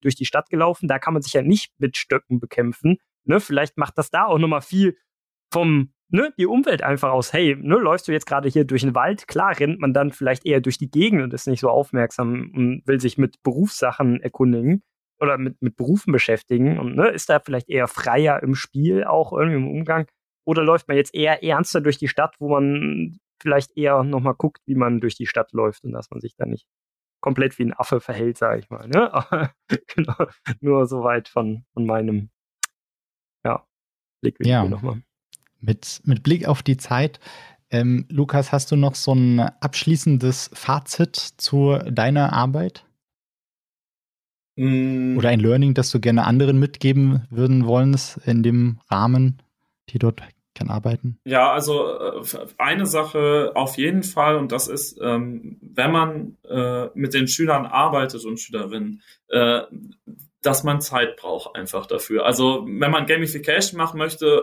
durch 0.00 0.14
die 0.14 0.24
Stadt 0.24 0.48
gelaufen, 0.48 0.88
da 0.88 0.98
kann 0.98 1.12
man 1.12 1.22
sich 1.22 1.34
ja 1.34 1.42
nicht 1.42 1.72
mit 1.78 1.98
Stöcken 1.98 2.40
bekämpfen. 2.40 2.96
Ne? 3.24 3.38
Vielleicht 3.38 3.76
macht 3.76 3.98
das 3.98 4.10
da 4.10 4.24
auch 4.24 4.38
nochmal 4.38 4.62
viel 4.62 4.96
vom 5.52 5.92
ne, 6.12 6.32
die 6.38 6.46
Umwelt 6.46 6.82
einfach 6.82 7.10
aus, 7.10 7.32
hey, 7.32 7.56
ne, 7.56 7.76
läufst 7.76 8.06
du 8.06 8.12
jetzt 8.12 8.26
gerade 8.26 8.48
hier 8.48 8.64
durch 8.64 8.82
den 8.82 8.94
Wald, 8.94 9.26
klar 9.26 9.58
rennt 9.58 9.80
man 9.80 9.92
dann 9.92 10.12
vielleicht 10.12 10.46
eher 10.46 10.60
durch 10.60 10.78
die 10.78 10.90
Gegend 10.90 11.22
und 11.22 11.34
ist 11.34 11.48
nicht 11.48 11.60
so 11.60 11.70
aufmerksam 11.70 12.52
und 12.54 12.82
will 12.86 13.00
sich 13.00 13.18
mit 13.18 13.42
Berufssachen 13.42 14.20
erkundigen 14.20 14.82
oder 15.20 15.38
mit, 15.38 15.60
mit 15.62 15.76
Berufen 15.76 16.12
beschäftigen 16.12 16.78
und 16.78 16.94
ne, 16.96 17.08
ist 17.08 17.28
da 17.28 17.40
vielleicht 17.40 17.68
eher 17.68 17.88
freier 17.88 18.42
im 18.42 18.54
Spiel, 18.54 19.04
auch 19.04 19.32
irgendwie 19.32 19.56
im 19.56 19.68
Umgang. 19.68 20.06
Oder 20.44 20.62
läuft 20.62 20.88
man 20.88 20.96
jetzt 20.96 21.14
eher 21.14 21.42
ernster 21.42 21.80
durch 21.80 21.98
die 21.98 22.08
Stadt, 22.08 22.36
wo 22.38 22.48
man 22.48 23.18
vielleicht 23.40 23.76
eher 23.76 24.02
nochmal 24.02 24.34
guckt, 24.34 24.62
wie 24.66 24.74
man 24.74 25.00
durch 25.00 25.16
die 25.16 25.26
Stadt 25.26 25.52
läuft 25.52 25.84
und 25.84 25.92
dass 25.92 26.10
man 26.10 26.20
sich 26.20 26.34
da 26.36 26.46
nicht 26.46 26.66
komplett 27.20 27.58
wie 27.58 27.64
ein 27.64 27.72
Affe 27.72 28.00
verhält, 28.00 28.38
sage 28.38 28.60
ich 28.60 28.70
mal. 28.70 28.88
Ne? 28.88 29.50
genau, 29.94 30.26
nur 30.60 30.86
soweit 30.86 31.28
von, 31.28 31.64
von 31.72 31.86
meinem 31.86 32.30
ja, 33.44 33.66
Blickwinkel 34.20 34.50
ja. 34.50 34.64
nochmal. 34.64 35.02
Mit, 35.60 36.00
mit 36.04 36.22
Blick 36.24 36.46
auf 36.46 36.62
die 36.62 36.76
Zeit, 36.76 37.20
ähm, 37.70 38.04
Lukas, 38.08 38.52
hast 38.52 38.70
du 38.70 38.76
noch 38.76 38.94
so 38.94 39.14
ein 39.14 39.40
abschließendes 39.40 40.50
Fazit 40.52 41.16
zu 41.16 41.78
deiner 41.90 42.32
Arbeit? 42.32 42.84
Mm. 44.56 45.16
Oder 45.16 45.30
ein 45.30 45.40
Learning, 45.40 45.72
das 45.72 45.90
du 45.90 45.98
gerne 45.98 46.24
anderen 46.24 46.58
mitgeben 46.58 47.26
würden 47.30 47.66
wollen 47.66 47.96
in 48.26 48.42
dem 48.42 48.80
Rahmen, 48.90 49.40
die 49.92 49.98
dort 49.98 50.22
kann 50.54 50.68
arbeiten? 50.68 51.18
Ja, 51.24 51.52
also 51.52 51.98
äh, 51.98 52.22
eine 52.58 52.86
Sache 52.86 53.52
auf 53.54 53.76
jeden 53.76 54.02
Fall, 54.02 54.36
und 54.36 54.52
das 54.52 54.68
ist, 54.68 54.98
ähm, 55.02 55.58
wenn 55.62 55.92
man 55.92 56.36
äh, 56.48 56.88
mit 56.94 57.14
den 57.14 57.28
Schülern 57.28 57.66
arbeitet 57.66 58.24
und 58.24 58.38
Schülerinnen, 58.38 59.02
äh, 59.28 59.62
dass 60.42 60.64
man 60.64 60.80
Zeit 60.80 61.16
braucht 61.16 61.54
einfach 61.54 61.86
dafür. 61.86 62.26
Also 62.26 62.66
wenn 62.68 62.90
man 62.90 63.06
Gamification 63.06 63.78
machen 63.78 63.96
möchte, 63.96 64.42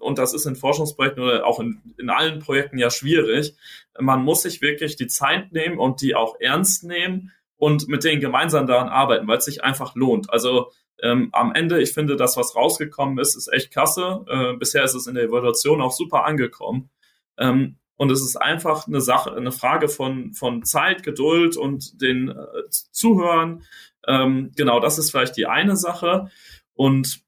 und 0.00 0.18
das 0.18 0.32
ist 0.32 0.46
in 0.46 0.56
Forschungsprojekten 0.56 1.22
oder 1.22 1.46
auch 1.46 1.60
in, 1.60 1.82
in 1.98 2.08
allen 2.08 2.38
Projekten 2.38 2.78
ja 2.78 2.88
schwierig, 2.88 3.54
man 3.98 4.22
muss 4.24 4.40
sich 4.40 4.62
wirklich 4.62 4.96
die 4.96 5.06
Zeit 5.06 5.52
nehmen 5.52 5.78
und 5.78 6.00
die 6.00 6.14
auch 6.14 6.40
ernst 6.40 6.84
nehmen 6.84 7.30
und 7.58 7.88
mit 7.88 8.04
denen 8.04 8.22
gemeinsam 8.22 8.66
daran 8.66 8.88
arbeiten, 8.88 9.28
weil 9.28 9.36
es 9.36 9.44
sich 9.44 9.62
einfach 9.62 9.94
lohnt. 9.94 10.30
Also 10.30 10.70
ähm, 11.04 11.28
am 11.32 11.52
Ende, 11.54 11.82
ich 11.82 11.92
finde, 11.92 12.16
das, 12.16 12.38
was 12.38 12.56
rausgekommen 12.56 13.18
ist, 13.18 13.36
ist 13.36 13.52
echt 13.52 13.70
klasse. 13.70 14.24
Äh, 14.26 14.56
bisher 14.56 14.84
ist 14.84 14.94
es 14.94 15.06
in 15.06 15.14
der 15.14 15.24
Evaluation 15.24 15.82
auch 15.82 15.92
super 15.92 16.24
angekommen. 16.24 16.88
Ähm, 17.36 17.76
und 17.96 18.10
es 18.10 18.22
ist 18.22 18.36
einfach 18.36 18.88
eine 18.88 19.02
Sache, 19.02 19.36
eine 19.36 19.52
Frage 19.52 19.88
von, 19.88 20.32
von 20.32 20.64
Zeit, 20.64 21.02
Geduld 21.02 21.58
und 21.58 22.00
den 22.00 22.30
äh, 22.30 22.70
Zuhören. 22.70 23.64
Ähm, 24.08 24.52
genau, 24.56 24.80
das 24.80 24.98
ist 24.98 25.10
vielleicht 25.10 25.36
die 25.36 25.46
eine 25.46 25.76
Sache. 25.76 26.30
Und 26.72 27.20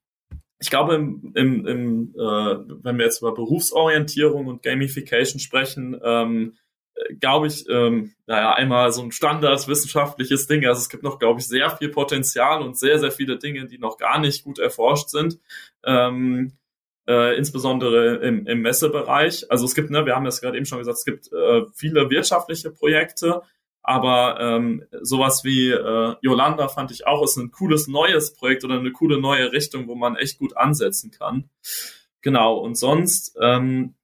ich 0.59 0.71
glaube, 0.71 0.95
im, 0.95 1.31
im, 1.35 1.67
im, 1.67 2.15
äh, 2.15 2.57
wenn 2.83 2.97
wir 2.97 3.05
jetzt 3.05 3.21
über 3.21 3.35
Berufsorientierung 3.35 4.47
und 4.47 4.63
Gamification 4.63 5.39
sprechen, 5.39 5.95
ähm, 6.03 6.53
glaube 7.19 7.47
ich, 7.47 7.67
ähm, 7.69 8.13
naja, 8.25 8.53
einmal 8.53 8.91
so 8.91 9.01
ein 9.01 9.11
standardwissenschaftliches 9.11 10.47
Ding. 10.47 10.65
Also 10.65 10.79
es 10.79 10.89
gibt 10.89 11.03
noch, 11.03 11.19
glaube 11.19 11.39
ich, 11.39 11.47
sehr 11.47 11.69
viel 11.71 11.89
Potenzial 11.89 12.61
und 12.61 12.77
sehr, 12.77 12.99
sehr 12.99 13.11
viele 13.11 13.37
Dinge, 13.37 13.65
die 13.65 13.77
noch 13.77 13.97
gar 13.97 14.19
nicht 14.19 14.43
gut 14.43 14.59
erforscht 14.59 15.09
sind. 15.09 15.39
Ähm, 15.85 16.53
äh, 17.07 17.37
insbesondere 17.37 18.17
im, 18.17 18.45
im 18.45 18.61
Messebereich. 18.61 19.49
Also 19.49 19.65
es 19.65 19.75
gibt, 19.75 19.89
ne, 19.89 20.05
wir 20.05 20.15
haben 20.15 20.25
das 20.25 20.41
gerade 20.41 20.57
eben 20.57 20.65
schon 20.65 20.79
gesagt, 20.79 20.97
es 20.97 21.05
gibt 21.05 21.31
äh, 21.31 21.63
viele 21.73 22.09
wirtschaftliche 22.09 22.69
Projekte, 22.69 23.41
aber 23.81 24.37
ähm, 24.41 24.83
sowas 25.01 25.45
wie 25.45 25.71
äh, 25.71 26.15
Yolanda 26.19 26.67
fand 26.67 26.91
ich 26.91 27.07
auch, 27.07 27.23
ist 27.23 27.37
ein 27.37 27.51
cooles 27.51 27.87
neues 27.87 28.33
Projekt 28.33 28.65
oder 28.65 28.77
eine 28.77 28.91
coole 28.91 29.21
neue 29.21 29.53
Richtung, 29.53 29.87
wo 29.87 29.95
man 29.95 30.17
echt 30.17 30.37
gut 30.39 30.57
ansetzen 30.57 31.11
kann. 31.11 31.49
Genau, 32.21 32.57
und 32.57 32.75
sonst, 32.75 33.37
ähm, 33.41 33.95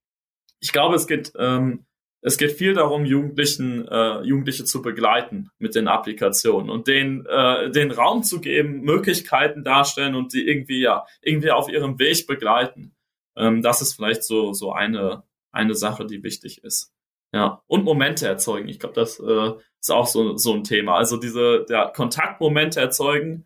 ich 0.62 0.72
glaube, 0.72 0.96
es 0.96 1.06
geht 1.06 1.34
ähm, 1.38 1.86
es 2.24 2.38
geht 2.38 2.54
viel 2.54 2.74
darum, 2.74 3.06
Jugendlichen, 3.06 3.86
äh, 3.88 4.22
Jugendliche 4.22 4.64
zu 4.64 4.82
begleiten 4.82 5.52
mit 5.60 5.76
den 5.76 5.90
Applikationen 5.90 6.70
und 6.70 6.88
denen 6.88 7.26
äh, 7.26 7.70
den 7.70 7.92
Raum 7.92 8.24
zu 8.24 8.40
geben, 8.40 8.82
Möglichkeiten 8.82 9.64
darstellen 9.64 10.16
und 10.16 10.34
die 10.34 10.48
irgendwie 10.48 10.82
ja 10.82 11.06
irgendwie 11.22 11.52
auf 11.52 11.70
ihrem 11.70 12.00
Weg 12.00 12.26
begleiten. 12.26 12.96
Ähm, 13.36 13.62
das 13.62 13.82
ist 13.82 13.94
vielleicht 13.94 14.24
so 14.24 14.54
so 14.54 14.72
eine 14.72 15.24
eine 15.52 15.76
Sache, 15.76 16.06
die 16.06 16.24
wichtig 16.24 16.64
ist. 16.64 16.94
Ja 17.34 17.62
und 17.68 17.84
Momente 17.84 18.26
erzeugen. 18.26 18.70
Ich 18.70 18.80
glaube, 18.80 18.96
das 18.96 19.20
äh, 19.20 19.52
ist 19.80 19.92
auch 19.92 20.08
so 20.08 20.38
so 20.38 20.54
ein 20.54 20.64
Thema. 20.64 20.96
Also 20.96 21.18
diese 21.18 21.66
der 21.68 21.92
Kontaktmomente 21.94 22.80
erzeugen 22.80 23.46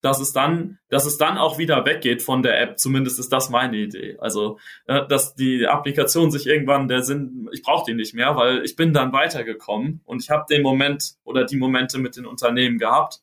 dass 0.00 0.20
es 0.20 0.32
dann, 0.32 0.78
dass 0.88 1.06
es 1.06 1.18
dann 1.18 1.38
auch 1.38 1.58
wieder 1.58 1.84
weggeht 1.84 2.22
von 2.22 2.42
der 2.42 2.60
App. 2.60 2.78
Zumindest 2.78 3.18
ist 3.18 3.32
das 3.32 3.50
meine 3.50 3.76
Idee. 3.76 4.16
Also, 4.20 4.58
äh, 4.86 5.06
dass 5.06 5.34
die 5.34 5.66
Applikation 5.66 6.30
sich 6.30 6.46
irgendwann 6.46 6.88
der 6.88 7.02
Sinn, 7.02 7.48
ich 7.52 7.62
brauche 7.62 7.84
die 7.90 7.94
nicht 7.94 8.14
mehr, 8.14 8.36
weil 8.36 8.64
ich 8.64 8.76
bin 8.76 8.92
dann 8.92 9.12
weitergekommen 9.12 10.00
und 10.04 10.22
ich 10.22 10.30
habe 10.30 10.46
den 10.48 10.62
Moment 10.62 11.14
oder 11.24 11.44
die 11.44 11.56
Momente 11.56 11.98
mit 11.98 12.16
den 12.16 12.26
Unternehmen 12.26 12.78
gehabt. 12.78 13.20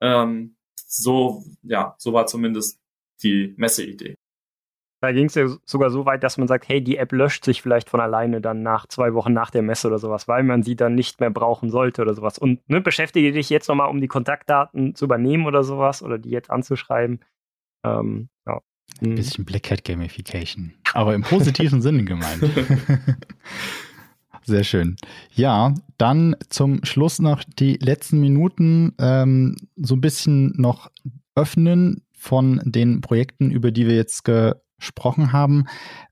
Ähm, 0.00 0.56
so, 0.86 1.44
ja, 1.62 1.94
so 1.98 2.12
war 2.12 2.26
zumindest 2.26 2.78
die 3.22 3.54
Messeidee. 3.56 4.16
Da 5.02 5.10
ging 5.10 5.26
es 5.26 5.34
ja 5.34 5.48
sogar 5.64 5.90
so 5.90 6.06
weit, 6.06 6.22
dass 6.22 6.38
man 6.38 6.46
sagt, 6.46 6.68
hey, 6.68 6.80
die 6.80 6.96
App 6.96 7.10
löscht 7.10 7.44
sich 7.44 7.60
vielleicht 7.60 7.90
von 7.90 7.98
alleine 7.98 8.40
dann 8.40 8.62
nach 8.62 8.86
zwei 8.86 9.14
Wochen 9.14 9.32
nach 9.32 9.50
der 9.50 9.62
Messe 9.62 9.88
oder 9.88 9.98
sowas, 9.98 10.28
weil 10.28 10.44
man 10.44 10.62
sie 10.62 10.76
dann 10.76 10.94
nicht 10.94 11.18
mehr 11.18 11.30
brauchen 11.30 11.70
sollte 11.70 12.02
oder 12.02 12.14
sowas. 12.14 12.38
Und 12.38 12.60
ne, 12.70 12.80
beschäftige 12.80 13.32
dich 13.32 13.50
jetzt 13.50 13.66
nochmal, 13.68 13.88
um 13.88 14.00
die 14.00 14.06
Kontaktdaten 14.06 14.94
zu 14.94 15.06
übernehmen 15.06 15.46
oder 15.46 15.64
sowas 15.64 16.04
oder 16.04 16.18
die 16.18 16.30
jetzt 16.30 16.52
anzuschreiben. 16.52 17.18
Ähm, 17.84 18.28
ja. 18.46 18.60
Ein 19.00 19.08
hm. 19.08 19.14
bisschen 19.16 19.44
Black 19.44 19.72
Hat 19.72 19.84
Gamification, 19.84 20.72
aber 20.94 21.16
im 21.16 21.22
positiven 21.22 21.80
Sinne 21.82 22.04
gemeint. 22.04 22.40
Sehr 24.44 24.62
schön. 24.62 24.96
Ja, 25.34 25.74
dann 25.98 26.36
zum 26.48 26.84
Schluss 26.84 27.18
noch 27.18 27.42
die 27.42 27.74
letzten 27.74 28.20
Minuten 28.20 28.94
ähm, 29.00 29.56
so 29.74 29.96
ein 29.96 30.00
bisschen 30.00 30.52
noch 30.56 30.92
öffnen 31.34 32.04
von 32.12 32.60
den 32.64 33.00
Projekten, 33.00 33.50
über 33.50 33.72
die 33.72 33.88
wir 33.88 33.96
jetzt 33.96 34.24
ge 34.24 34.54
gesprochen 34.82 35.32
haben. 35.32 35.64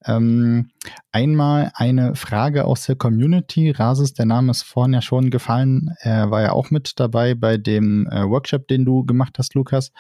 Ähm, 0.05 0.71
einmal 1.13 1.73
eine 1.75 2.15
Frage 2.15 2.65
aus 2.65 2.87
der 2.87 2.97
Community. 2.97 3.71
Rasis, 3.71 4.15
der 4.15 4.27
Name 4.27 4.53
ist 4.53 4.63
vorhin 4.63 4.95
ja 4.95 5.03
schon 5.03 5.31
gefallen. 5.31 5.91
Er 5.99 6.31
war 6.31 6.41
ja 6.41 6.53
auch 6.53 6.71
mit 6.71 6.99
dabei 6.99 7.35
bei 7.35 7.59
dem 7.59 8.07
äh, 8.07 8.29
Workshop, 8.29 8.69
den 8.69 8.85
du 8.85 9.05
gemacht 9.05 9.37
hast, 9.39 9.55
Lukas. 9.55 9.93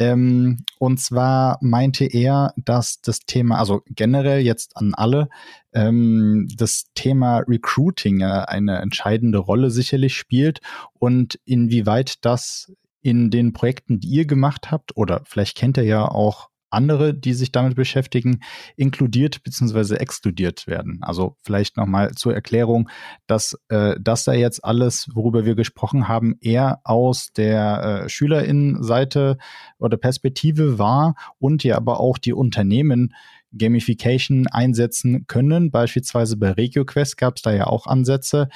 Ähm, 0.00 0.64
und 0.80 0.98
zwar 0.98 1.58
meinte 1.60 2.04
er, 2.04 2.52
dass 2.56 3.00
das 3.00 3.20
Thema, 3.20 3.58
also 3.58 3.82
generell 3.86 4.40
jetzt 4.40 4.76
an 4.76 4.92
alle, 4.94 5.28
ähm, 5.72 6.48
das 6.56 6.86
Thema 6.94 7.38
Recruiting 7.46 8.20
äh, 8.20 8.44
eine 8.48 8.78
entscheidende 8.78 9.38
Rolle 9.38 9.70
sicherlich 9.70 10.16
spielt 10.16 10.60
und 10.94 11.38
inwieweit 11.44 12.24
das 12.24 12.72
in 13.02 13.30
den 13.30 13.52
Projekten, 13.52 14.00
die 14.00 14.08
ihr 14.08 14.26
gemacht 14.26 14.72
habt, 14.72 14.96
oder 14.96 15.22
vielleicht 15.26 15.56
kennt 15.56 15.76
ihr 15.76 15.84
ja 15.84 16.08
auch 16.08 16.48
andere, 16.74 17.14
die 17.14 17.32
sich 17.32 17.52
damit 17.52 17.76
beschäftigen, 17.76 18.40
inkludiert 18.76 19.42
bzw. 19.42 19.94
exkludiert 19.96 20.66
werden. 20.66 20.98
Also 21.02 21.36
vielleicht 21.42 21.76
nochmal 21.76 22.12
zur 22.12 22.34
Erklärung, 22.34 22.88
dass 23.26 23.58
äh, 23.68 23.96
das 24.00 24.24
da 24.24 24.32
jetzt 24.34 24.64
alles, 24.64 25.08
worüber 25.14 25.44
wir 25.44 25.54
gesprochen 25.54 26.08
haben, 26.08 26.36
eher 26.40 26.80
aus 26.84 27.32
der 27.32 28.04
äh, 28.04 28.08
Schülerinnenseite 28.08 29.38
oder 29.78 29.96
Perspektive 29.96 30.78
war 30.78 31.14
und 31.38 31.64
ja 31.64 31.76
aber 31.76 32.00
auch 32.00 32.18
die 32.18 32.32
Unternehmen 32.32 33.14
Gamification 33.56 34.46
einsetzen 34.48 35.26
können. 35.26 35.70
Beispielsweise 35.70 36.36
bei 36.36 36.52
RegioQuest 36.52 37.16
gab 37.16 37.36
es 37.36 37.42
da 37.42 37.52
ja 37.52 37.66
auch 37.66 37.86
Ansätze 37.86 38.48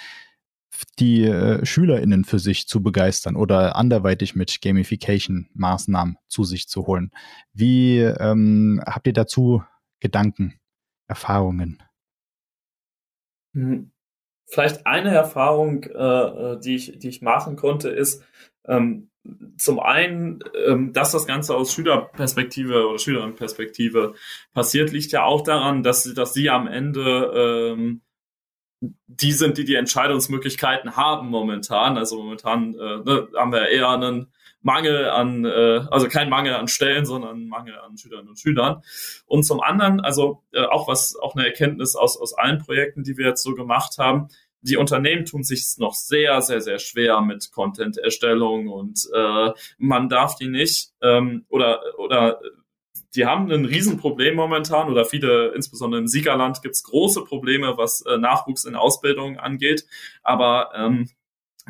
die 0.99 1.25
äh, 1.25 1.65
SchülerInnen 1.65 2.25
für 2.25 2.39
sich 2.39 2.67
zu 2.67 2.83
begeistern 2.83 3.37
oder 3.37 3.77
anderweitig 3.77 4.35
mit 4.35 4.61
Gamification-Maßnahmen 4.63 6.17
zu 6.29 6.45
sich 6.45 6.69
zu 6.69 6.87
holen. 6.87 7.11
Wie 7.53 7.99
ähm, 7.99 8.83
habt 8.87 9.07
ihr 9.07 9.13
dazu 9.13 9.63
Gedanken, 10.01 10.59
Erfahrungen? 11.09 11.83
Hm. 13.55 13.91
Vielleicht 14.51 14.87
eine 14.87 15.11
Erfahrung, 15.11 15.83
äh, 15.83 15.89
äh, 15.99 16.61
die, 16.61 16.77
ich, 16.77 16.99
die 16.99 17.09
ich 17.09 17.21
machen 17.21 17.57
konnte, 17.57 17.91
ist 17.91 18.25
ähm, 18.67 19.11
zum 19.59 19.79
einen, 19.81 20.41
ähm, 20.67 20.93
dass 20.95 21.13
das 21.13 21.27
Ganze 21.27 21.55
aus 21.55 21.73
Schülerperspektive 21.73 22.89
oder 22.89 22.99
Schülerinnenperspektive 22.99 24.15
passiert, 24.55 24.91
liegt 24.91 25.13
ja 25.13 25.25
auch 25.25 25.43
daran, 25.43 25.83
dass, 25.83 26.05
dass 26.15 26.33
sie 26.33 26.49
am 26.49 26.67
Ende 26.67 27.75
ähm, 27.77 28.01
die 28.81 29.33
sind, 29.33 29.59
die 29.59 29.65
die 29.65 29.75
Entscheidungsmöglichkeiten 29.75 30.97
haben 30.97 31.29
momentan. 31.29 31.99
Also 31.99 32.17
momentan 32.17 32.75
äh, 32.75 32.99
ne, 32.99 33.29
haben 33.37 33.53
wir 33.53 33.69
eher 33.69 33.89
einen 33.89 34.33
Mangel 34.63 35.09
an, 35.09 35.45
äh, 35.45 35.81
also 35.91 36.09
kein 36.09 36.29
Mangel 36.29 36.55
an 36.55 36.69
Stellen, 36.69 37.07
sondern 37.07 37.49
Mangel 37.49 37.79
an 37.79 37.97
Schülerinnen 37.97 38.31
und 38.31 38.39
Schülern. 38.39 38.83
Und 39.27 39.45
zum 39.45 39.61
anderen, 39.61 40.01
also 40.01 40.43
äh, 40.53 40.65
auch 40.65 40.89
was, 40.89 41.17
auch 41.17 41.35
eine 41.35 41.47
Erkenntnis 41.47 41.97
aus, 41.97 42.21
aus 42.21 42.35
allen 42.35 42.59
Projekten, 42.59 43.03
die 43.03 43.17
wir 43.17 43.27
jetzt 43.27 43.43
so 43.43 43.55
gemacht 43.55 43.99
haben, 43.99 44.29
die 44.61 44.77
Unternehmen 44.77 45.25
tun 45.25 45.45
sich 45.45 45.65
noch 45.79 45.95
sehr, 45.95 46.43
sehr, 46.43 46.61
sehr 46.61 46.79
schwer 46.79 47.21
mit 47.21 47.53
Content-Erstellung 47.53 48.69
und 48.69 49.09
äh, 49.15 49.51
man 49.79 50.09
darf 50.09 50.35
die 50.35 50.49
nicht 50.49 50.91
ähm, 51.01 51.45
oder 51.49 51.81
oder 51.99 52.41
die 53.15 53.27
haben 53.27 53.51
ein 53.51 53.65
Riesenproblem 53.65 54.35
momentan 54.35 54.91
oder 54.91 55.05
viele, 55.05 55.53
insbesondere 55.55 56.01
im 56.01 56.09
Siegerland, 56.09 56.63
gibt 56.63 56.75
es 56.75 56.83
große 56.83 57.25
Probleme, 57.25 57.77
was 57.77 58.03
äh, 58.03 58.19
Nachwuchs 58.19 58.65
in 58.65 58.75
Ausbildung 58.75 59.39
angeht. 59.39 59.87
Aber 60.23 60.71
ähm, 60.75 61.09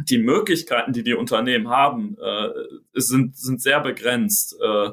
die 0.08 0.18
Möglichkeiten, 0.18 0.92
die 0.92 1.02
die 1.02 1.14
Unternehmen 1.14 1.68
haben, 1.68 2.16
äh, 2.20 2.50
sind, 2.94 3.36
sind 3.36 3.62
sehr 3.62 3.80
begrenzt. 3.80 4.56
Äh, 4.60 4.90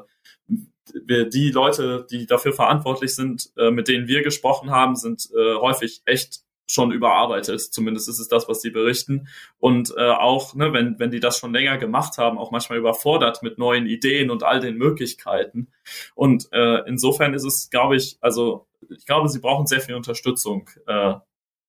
wir, 1.04 1.28
die 1.28 1.50
Leute, 1.50 2.06
die 2.10 2.26
dafür 2.26 2.52
verantwortlich 2.52 3.14
sind, 3.14 3.50
äh, 3.56 3.70
mit 3.70 3.88
denen 3.88 4.06
wir 4.06 4.22
gesprochen 4.22 4.70
haben, 4.70 4.94
sind 4.96 5.28
äh, 5.36 5.56
häufig 5.56 6.02
echt 6.04 6.45
schon 6.66 6.90
überarbeitet. 6.90 7.60
Zumindest 7.60 8.08
ist 8.08 8.18
es 8.18 8.28
das, 8.28 8.48
was 8.48 8.60
sie 8.60 8.70
berichten. 8.70 9.28
Und 9.58 9.94
äh, 9.96 10.10
auch, 10.10 10.54
ne, 10.54 10.72
wenn, 10.72 10.98
wenn 10.98 11.10
die 11.10 11.20
das 11.20 11.38
schon 11.38 11.52
länger 11.52 11.78
gemacht 11.78 12.18
haben, 12.18 12.38
auch 12.38 12.50
manchmal 12.50 12.78
überfordert 12.78 13.42
mit 13.42 13.58
neuen 13.58 13.86
Ideen 13.86 14.30
und 14.30 14.42
all 14.42 14.60
den 14.60 14.76
Möglichkeiten. 14.76 15.68
Und 16.14 16.48
äh, 16.52 16.80
insofern 16.86 17.34
ist 17.34 17.44
es, 17.44 17.70
glaube 17.70 17.96
ich, 17.96 18.18
also 18.20 18.66
ich 18.90 19.06
glaube, 19.06 19.28
sie 19.28 19.40
brauchen 19.40 19.66
sehr 19.66 19.80
viel 19.80 19.94
Unterstützung 19.94 20.68
äh, 20.86 21.14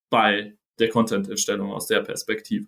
bei 0.09 0.57
der 0.79 0.89
Content-Erstellung 0.89 1.71
aus 1.71 1.87
der 1.87 2.01
Perspektive. 2.01 2.67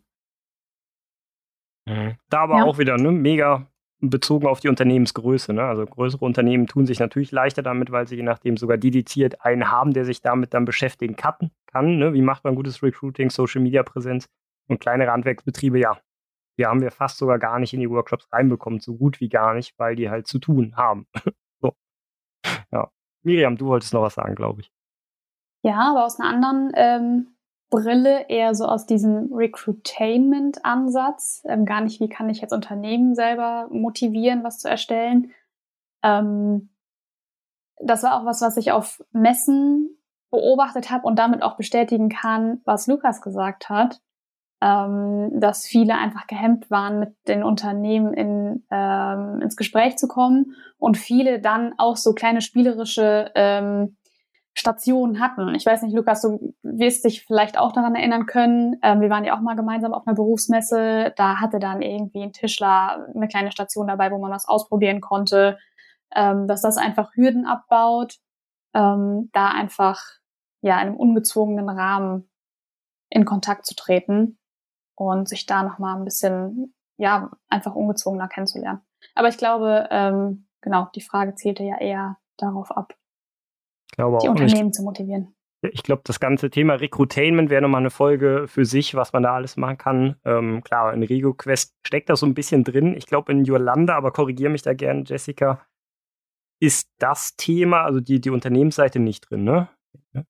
Mhm. 1.86 2.16
Da 2.30 2.42
aber 2.42 2.58
ja. 2.58 2.64
auch 2.66 2.78
wieder 2.78 2.98
ne, 2.98 3.12
mega 3.12 3.68
bezogen 4.02 4.48
auf 4.48 4.60
die 4.60 4.70
Unternehmensgröße. 4.70 5.54
Ne? 5.54 5.64
Also 5.64 5.86
größere 5.86 6.24
Unternehmen 6.24 6.68
tun 6.68 6.86
sich 6.86 7.00
natürlich 7.00 7.32
leichter 7.32 7.62
damit, 7.62 7.92
weil 7.92 8.08
sie 8.08 8.16
je 8.16 8.24
nachdem 8.24 8.58
sogar 8.58 8.78
dediziert 8.78 9.44
einen 9.44 9.72
haben, 9.72 9.94
der 9.94 10.06
sich 10.06 10.22
damit 10.22 10.54
dann 10.54 10.66
beschäftigen 10.66 11.16
kann. 11.16 11.52
kann 11.68 11.98
ne? 11.98 12.14
Wie 12.14 12.22
macht 12.22 12.44
man 12.44 12.56
gutes 12.56 12.82
Recruiting, 12.82 13.30
Social 13.30 13.62
Media 13.62 13.84
Präsenz 13.84 14.28
und 14.68 14.80
kleinere 14.80 15.12
Handwerksbetriebe, 15.12 15.80
ja. 15.80 16.00
Die 16.58 16.66
haben 16.66 16.82
wir 16.82 16.92
fast 16.92 17.18
sogar 17.18 17.40
gar 17.40 17.60
nicht 17.60 17.74
in 17.74 17.80
die 17.80 17.90
Workshops 17.90 18.28
reinbekommen, 18.34 18.82
so 18.82 18.96
gut 18.96 19.22
wie 19.22 19.30
gar 19.30 19.54
nicht, 19.54 19.78
weil 19.80 19.96
die 19.96 20.10
halt 20.10 20.28
zu 20.28 20.40
tun 20.40 20.76
haben. 20.76 21.08
so. 21.62 21.74
Ja. 22.72 22.92
Miriam, 23.24 23.58
du 23.58 23.68
wolltest 23.68 23.94
noch 23.94 24.02
was 24.02 24.16
sagen, 24.16 24.36
glaube 24.36 24.62
ich. 24.62 24.72
Ja, 25.64 25.92
aber 25.92 26.06
aus 26.06 26.20
einer 26.20 26.30
anderen 26.30 26.72
ähm, 26.76 27.28
Brille 27.70 28.30
eher 28.30 28.56
so 28.56 28.66
aus 28.66 28.86
diesem 28.86 29.34
Recruitainment-Ansatz. 29.34 31.44
Ähm, 31.46 31.66
gar 31.66 31.82
nicht, 31.82 32.00
wie 32.00 32.10
kann 32.10 32.30
ich 32.30 32.41
jetzt 32.41 32.54
Unternehmen 32.54 33.16
selber 33.16 33.68
motivieren, 33.70 34.44
was 34.44 34.60
zu 34.60 34.70
erstellen. 34.70 35.32
Ähm, 36.04 36.70
das 37.80 38.04
war 38.04 38.20
auch 38.20 38.26
was, 38.26 38.41
was 38.41 38.58
ich 38.58 38.72
auf 38.72 39.02
Messen 39.12 39.98
beobachtet 40.32 40.91
habe 40.91 41.08
und 41.08 41.18
damit 41.18 41.41
auch 41.41 41.58
bestätigen 41.58 42.10
kann, 42.10 42.62
was 42.66 42.88
Lukas 42.88 43.22
gesagt 43.22 43.70
hat, 43.70 44.00
ähm, 44.62 45.40
dass 45.40 45.66
viele 45.66 45.96
einfach 45.96 46.28
gehemmt 46.28 46.70
waren, 46.70 47.00
mit 47.00 47.16
den 47.28 47.44
Unternehmen 47.44 48.14
in, 48.14 48.66
ähm, 48.70 49.41
ins 49.41 49.56
Gespräch 49.56 49.98
zu 49.98 50.08
kommen 50.08 50.56
und 50.78 50.98
viele 50.98 51.40
dann 51.40 51.74
auch 51.78 51.98
so 51.98 52.14
kleine 52.14 52.41
spielerische 52.41 53.32
ähm, 53.36 53.98
Stationen 54.60 55.22
hatten. 55.22 55.56
Ich 55.56 55.65
weiß 55.65 55.81
nicht, 55.81 55.95
Lukas, 55.95 56.22
du 56.22 56.53
wirst 56.64 57.06
dich 57.06 57.26
vielleicht 57.26 57.57
auch 57.57 57.72
daran 57.72 57.95
erinnern 57.95 58.26
können. 58.26 58.77
Ähm, 58.84 58.99
wir 58.99 59.10
waren 59.10 59.23
ja 59.23 59.36
auch 59.36 59.41
mal 59.41 59.56
gemeinsam 59.56 59.94
auf 59.94 60.06
einer 60.06 60.15
Berufsmesse. 60.15 61.14
Da 61.15 61.40
hatte 61.40 61.60
dann 61.60 61.81
irgendwie 61.81 62.22
ein 62.22 62.34
Tischler 62.34 63.07
eine 63.15 63.27
kleine 63.27 63.52
Station 63.52 63.88
dabei, 63.88 64.11
wo 64.11 64.18
man 64.18 64.31
was 64.31 64.48
ausprobieren 64.48 64.99
konnte. 64.99 65.57
Ähm, 66.14 66.48
dass 66.48 66.61
das 66.61 66.77
einfach 66.77 67.15
Hürden 67.15 67.45
abbaut, 67.45 68.18
ähm, 68.73 69.30
da 69.31 69.49
einfach 69.49 70.02
ja 70.61 70.81
in 70.81 70.88
einem 70.88 70.98
ungezwungenen 70.98 71.69
Rahmen 71.69 72.30
in 73.10 73.26
Kontakt 73.26 73.65
zu 73.65 73.76
treten 73.76 74.40
und 74.95 75.30
sich 75.30 75.45
da 75.45 75.64
nochmal 75.64 75.95
ein 75.95 76.06
bisschen 76.06 76.73
ja 76.98 77.31
einfach 77.48 77.76
ungezwungener 77.76 78.27
kennenzulernen. 78.27 78.81
Aber 79.15 79.30
ich 79.30 79.38
glaube, 79.38 79.88
ähm, 79.91 80.48
genau, 80.61 80.90
die 80.95 81.02
Frage 81.02 81.36
zielte 81.36 81.64
ja 81.64 81.77
eher 81.77 82.18
darauf 82.38 82.76
ab 82.76 82.94
glaube 84.00 84.20
die 84.22 84.30
Unternehmen 84.30 84.74
zu 84.74 84.84
motivieren. 84.84 85.36
Ich 85.62 85.84
glaube, 85.84 86.04
das 86.06 86.22
ganze 86.22 86.50
Thema 86.50 86.76
Recruitainment 86.76 87.50
wäre 87.50 87.62
nochmal 87.62 87.82
eine 87.82 87.90
Folge 87.90 88.46
für 88.48 88.64
sich, 88.64 88.96
was 88.96 89.12
man 89.12 89.24
da 89.24 89.34
alles 89.34 89.58
machen 89.58 89.78
kann. 89.78 90.16
Ähm, 90.24 90.64
klar, 90.64 90.94
in 90.94 91.04
Rego 91.04 91.34
Quest 91.34 91.76
steckt 91.86 92.10
das 92.10 92.22
so 92.22 92.26
ein 92.26 92.34
bisschen 92.34 92.64
drin. 92.64 92.96
Ich 92.96 93.08
glaube, 93.08 93.34
in 93.34 93.44
Yolanda, 93.44 93.96
aber 93.96 94.12
korrigiere 94.12 94.52
mich 94.52 94.62
da 94.62 94.74
gerne, 94.74 95.04
Jessica, 95.06 95.66
ist 96.62 96.90
das 96.98 97.36
Thema, 97.36 97.84
also 97.84 98.00
die, 98.00 98.22
die 98.22 98.30
Unternehmensseite 98.30 99.00
nicht 99.00 99.30
drin, 99.30 99.44
ne? 99.44 99.70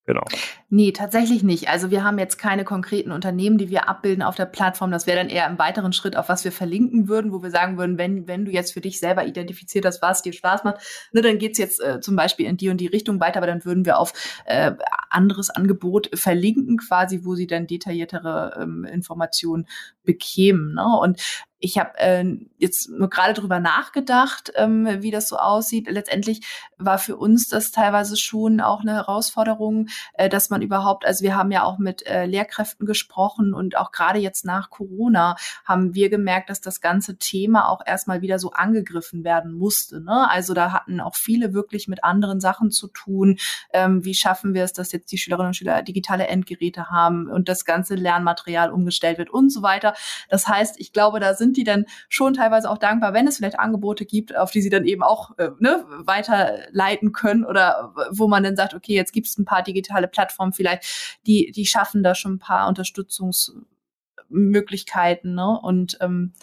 Genau. 0.06 0.26
Nee, 0.70 0.92
tatsächlich 0.92 1.42
nicht. 1.42 1.70
Also 1.70 1.90
wir 1.90 2.04
haben 2.04 2.20
jetzt 2.20 2.38
keine 2.38 2.66
konkreten 2.66 3.12
Unternehmen, 3.12 3.58
die 3.58 3.70
wir 3.70 3.88
abbilden 3.88 4.22
auf 4.22 4.36
der 4.36 4.46
Plattform. 4.46 4.92
Das 4.92 5.08
wäre 5.08 5.18
dann 5.18 5.30
eher 5.30 5.48
im 5.48 5.58
weiteren 5.58 5.94
Schritt, 5.94 6.18
auf 6.18 6.28
was 6.28 6.44
wir 6.44 6.52
verlinken 6.52 7.08
würden, 7.08 7.32
wo 7.32 7.42
wir 7.42 7.50
sagen 7.50 7.78
würden, 7.78 7.98
wenn, 7.98 8.28
wenn 8.28 8.44
du 8.44 8.52
jetzt 8.52 8.74
für 8.74 8.82
dich 8.82 9.00
selber 9.00 9.26
identifiziert 9.26 9.86
hast, 9.86 10.02
was 10.02 10.22
dir 10.22 10.34
Spaß 10.34 10.66
macht, 10.66 10.82
ne, 11.14 11.22
dann 11.22 11.38
geht's 11.38 11.58
jetzt 11.58 11.82
äh, 11.82 12.02
zum 12.02 12.18
Beispiel 12.18 12.46
in 12.46 12.58
die 12.58 12.70
und 12.70 12.78
die 12.82 12.88
Richtung 12.88 13.22
weiter, 13.22 13.38
aber 13.38 13.48
dann 13.48 13.64
würden 13.64 13.86
wir 13.86 14.00
auf 14.00 14.12
äh, 14.46 14.74
anderes 15.10 15.50
Angebot 15.50 16.10
verlinken, 16.14 16.78
quasi, 16.78 17.24
wo 17.24 17.36
sie 17.36 17.48
dann 17.48 17.66
detailliertere 17.66 18.60
ähm, 18.62 18.84
Informationen 18.84 19.66
bekämen. 20.04 20.74
Ne? 20.74 20.86
Und 21.02 21.22
ich 21.60 21.78
habe 21.78 21.98
äh, 21.98 22.26
jetzt 22.58 22.90
nur 22.90 23.10
gerade 23.10 23.34
drüber 23.34 23.60
nachgedacht, 23.60 24.52
ähm, 24.56 24.88
wie 25.02 25.12
das 25.12 25.28
so 25.28 25.38
aussieht. 25.38 25.90
Letztendlich 25.90 26.42
war 26.78 26.98
für 26.98 27.18
uns 27.18 27.50
das 27.50 27.72
teilweise 27.72 28.16
schon 28.16 28.62
auch 28.62 28.82
eine 28.82 28.94
Herausforderung, 28.94 29.88
äh, 30.14 30.30
dass 30.30 30.50
man 30.50 30.62
überhaupt, 30.62 31.06
also 31.06 31.24
wir 31.24 31.36
haben 31.36 31.52
ja 31.52 31.64
auch 31.64 31.78
mit 31.78 32.06
äh, 32.08 32.26
Lehrkräften 32.26 32.86
gesprochen 32.86 33.54
und 33.54 33.78
auch 33.78 33.92
gerade 33.92 34.20
jetzt 34.20 34.46
nach 34.46 34.70
Corona 34.70 35.36
haben 35.66 35.94
wir 35.94 36.10
gemerkt, 36.10 36.50
dass 36.50 36.62
das 36.62 36.80
ganze 36.80 37.18
Thema 37.18 37.68
auch 37.68 37.82
erstmal 37.86 38.22
wieder 38.22 38.40
so 38.40 38.52
angegriffen 38.52 39.26
werden 39.26 39.54
musste. 39.54 40.00
Ne? 40.02 40.30
Also 40.30 40.54
da 40.54 40.72
hatten 40.72 41.02
auch 41.02 41.16
viele 41.16 41.54
wirklich 41.54 41.88
mit 41.90 42.04
anderen 42.06 42.40
Sachen 42.40 42.72
zu 42.72 42.88
tun. 42.88 43.38
Ähm, 43.74 44.06
wie 44.06 44.14
schaffen 44.14 44.54
wir 44.54 44.64
es, 44.64 44.72
dass 44.72 44.94
jetzt 44.94 45.12
die 45.12 45.18
Schülerinnen 45.18 45.50
und 45.50 45.56
Schüler 45.56 45.82
digitale 45.82 46.28
Endgeräte 46.28 46.90
haben 46.90 47.28
und 47.28 47.50
das 47.50 47.66
ganze 47.66 47.96
Lernmaterial 47.96 48.72
umgestellt 48.72 49.18
wird 49.18 49.30
und 49.30 49.50
so 49.52 49.62
weiter. 49.62 49.94
Das 50.30 50.48
heißt, 50.48 50.80
ich 50.80 50.94
glaube, 50.94 51.20
da 51.20 51.34
sind 51.34 51.49
sind 51.50 51.58
die 51.58 51.64
dann 51.64 51.86
schon 52.10 52.36
teilweise 52.36 52.70
auch 52.70 52.78
dankbar, 52.78 53.14
wenn 53.14 53.28
es 53.28 53.38
vielleicht 53.38 53.58
Angebote 53.60 54.06
gibt, 54.06 54.38
auf 54.38 54.52
die 54.52 54.62
sie 54.62 54.70
dann 54.70 54.86
eben 54.86 55.02
auch 55.02 55.36
äh, 55.40 55.50
ne, 55.60 55.84
weiterleiten 55.88 57.12
können 57.12 57.44
oder 57.44 57.96
wo 58.12 58.28
man 58.28 58.44
dann 58.44 58.56
sagt, 58.56 58.76
okay, 58.76 58.94
jetzt 58.94 59.14
gibt 59.14 59.26
es 59.28 59.36
ein 59.38 59.46
paar 59.46 59.64
digitale 59.64 60.08
Plattformen 60.08 60.54
vielleicht, 60.54 61.18
die, 61.26 61.52
die 61.52 61.66
schaffen 61.66 62.04
da 62.04 62.14
schon 62.14 62.34
ein 62.34 62.40
paar 62.40 62.68
Unterstützungsmöglichkeiten. 62.68 65.34
Ne? 65.34 65.60
Und 65.60 65.98
ähm, 66.02 66.34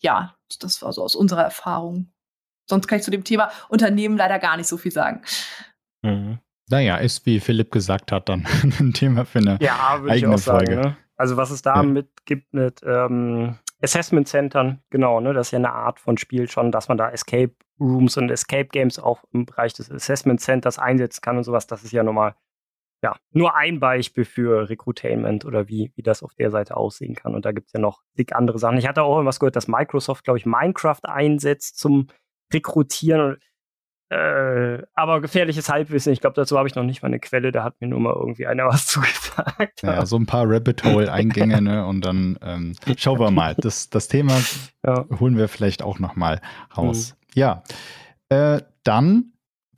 ja, 0.00 0.36
das 0.60 0.80
war 0.82 0.92
so 0.92 1.02
aus 1.02 1.16
unserer 1.16 1.42
Erfahrung. 1.42 2.12
Sonst 2.66 2.86
kann 2.86 2.98
ich 2.98 3.04
zu 3.04 3.10
dem 3.10 3.24
Thema 3.24 3.50
Unternehmen 3.68 4.16
leider 4.16 4.38
gar 4.38 4.56
nicht 4.56 4.68
so 4.68 4.76
viel 4.76 4.92
sagen. 4.92 5.22
Mhm. 6.02 6.38
Naja, 6.70 6.98
ist 6.98 7.26
wie 7.26 7.40
Philipp 7.40 7.72
gesagt 7.72 8.12
hat, 8.12 8.28
dann 8.28 8.46
ein 8.78 8.92
Thema 8.92 9.24
für 9.24 9.40
eine 9.40 9.58
ja, 9.60 10.00
eigene 10.06 10.38
Folge. 10.38 10.74
Sagen, 10.74 10.88
ne? 10.88 10.96
Also 11.16 11.36
was 11.36 11.50
es 11.50 11.62
da 11.62 11.74
ja. 11.76 11.82
mit 11.82 12.24
gibt 12.26 12.54
mit 12.54 12.82
ähm, 12.86 13.58
Assessment 13.80 14.26
Centern, 14.26 14.82
genau, 14.90 15.20
ne, 15.20 15.32
das 15.32 15.48
ist 15.48 15.50
ja 15.52 15.58
eine 15.58 15.72
Art 15.72 16.00
von 16.00 16.18
Spiel 16.18 16.50
schon, 16.50 16.72
dass 16.72 16.88
man 16.88 16.98
da 16.98 17.10
Escape 17.10 17.54
Rooms 17.80 18.16
und 18.16 18.30
Escape 18.30 18.66
Games 18.66 18.98
auch 18.98 19.22
im 19.32 19.46
Bereich 19.46 19.72
des 19.72 19.90
Assessment 19.90 20.40
Centers 20.40 20.78
einsetzen 20.78 21.20
kann 21.20 21.36
und 21.36 21.44
sowas. 21.44 21.66
Das 21.66 21.84
ist 21.84 21.92
ja 21.92 22.02
nochmal, 22.02 22.34
ja, 23.02 23.16
nur 23.30 23.54
ein 23.54 23.78
Beispiel 23.78 24.24
für 24.24 24.68
Recruitainment 24.68 25.44
oder 25.44 25.68
wie, 25.68 25.92
wie 25.94 26.02
das 26.02 26.24
auf 26.24 26.34
der 26.34 26.50
Seite 26.50 26.76
aussehen 26.76 27.14
kann. 27.14 27.34
Und 27.36 27.44
da 27.44 27.52
gibt 27.52 27.68
es 27.68 27.72
ja 27.72 27.80
noch 27.80 28.02
dick 28.18 28.34
andere 28.34 28.58
Sachen. 28.58 28.78
Ich 28.78 28.88
hatte 28.88 29.02
auch 29.02 29.14
irgendwas 29.14 29.38
gehört, 29.38 29.54
dass 29.54 29.68
Microsoft, 29.68 30.24
glaube 30.24 30.38
ich, 30.38 30.46
Minecraft 30.46 31.04
einsetzt 31.04 31.78
zum 31.78 32.08
Rekrutieren. 32.52 33.36
Äh, 34.10 34.82
aber 34.94 35.20
gefährliches 35.20 35.68
Halbwissen, 35.68 36.12
ich 36.14 36.20
glaube, 36.20 36.34
dazu 36.34 36.56
habe 36.56 36.66
ich 36.66 36.74
noch 36.74 36.82
nicht 36.82 37.02
mal 37.02 37.08
eine 37.08 37.20
Quelle, 37.20 37.52
da 37.52 37.62
hat 37.62 37.78
mir 37.80 37.88
nur 37.88 38.00
mal 38.00 38.14
irgendwie 38.14 38.46
einer 38.46 38.66
was 38.68 38.86
zugesagt. 38.86 39.82
Ja, 39.82 40.06
so 40.06 40.16
ein 40.16 40.24
paar 40.24 40.48
Rabbit 40.48 40.82
Hole-Eingänge, 40.84 41.60
ne? 41.62 41.86
Und 41.86 42.04
dann 42.04 42.38
ähm, 42.42 42.74
schauen 42.96 43.20
wir 43.20 43.30
mal. 43.30 43.54
Das, 43.54 43.90
das 43.90 44.08
Thema 44.08 44.40
ja. 44.84 45.04
holen 45.20 45.36
wir 45.36 45.48
vielleicht 45.48 45.82
auch 45.82 45.98
noch 45.98 46.16
mal 46.16 46.40
raus. 46.76 47.14
Mhm. 47.34 47.40
Ja. 47.40 47.62
Äh, 48.30 48.62
dann 48.82 49.32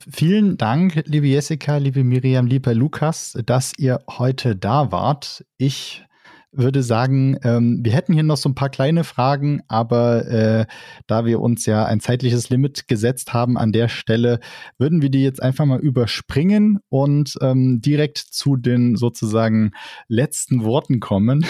vielen 0.09 0.57
Dank, 0.57 1.03
liebe 1.05 1.27
Jessica, 1.27 1.77
liebe 1.77 2.03
Miriam, 2.03 2.47
lieber 2.47 2.73
Lukas, 2.73 3.37
dass 3.45 3.73
ihr 3.77 3.99
heute 4.17 4.55
da 4.55 4.91
wart. 4.91 5.45
Ich 5.57 6.05
würde 6.51 6.83
sagen, 6.83 7.37
ähm, 7.43 7.79
wir 7.83 7.93
hätten 7.93 8.13
hier 8.13 8.23
noch 8.23 8.37
so 8.37 8.49
ein 8.49 8.55
paar 8.55 8.69
kleine 8.69 9.03
Fragen, 9.03 9.61
aber 9.67 10.27
äh, 10.27 10.65
da 11.07 11.25
wir 11.25 11.39
uns 11.39 11.65
ja 11.65 11.85
ein 11.85 11.99
zeitliches 11.99 12.49
Limit 12.49 12.87
gesetzt 12.87 13.33
haben 13.33 13.57
an 13.57 13.71
der 13.71 13.87
Stelle, 13.87 14.39
würden 14.77 15.01
wir 15.01 15.09
die 15.09 15.23
jetzt 15.23 15.41
einfach 15.41 15.65
mal 15.65 15.79
überspringen 15.79 16.79
und 16.89 17.37
ähm, 17.41 17.81
direkt 17.81 18.17
zu 18.17 18.57
den 18.57 18.95
sozusagen 18.95 19.71
letzten 20.07 20.63
Worten 20.63 20.99
kommen. 20.99 21.45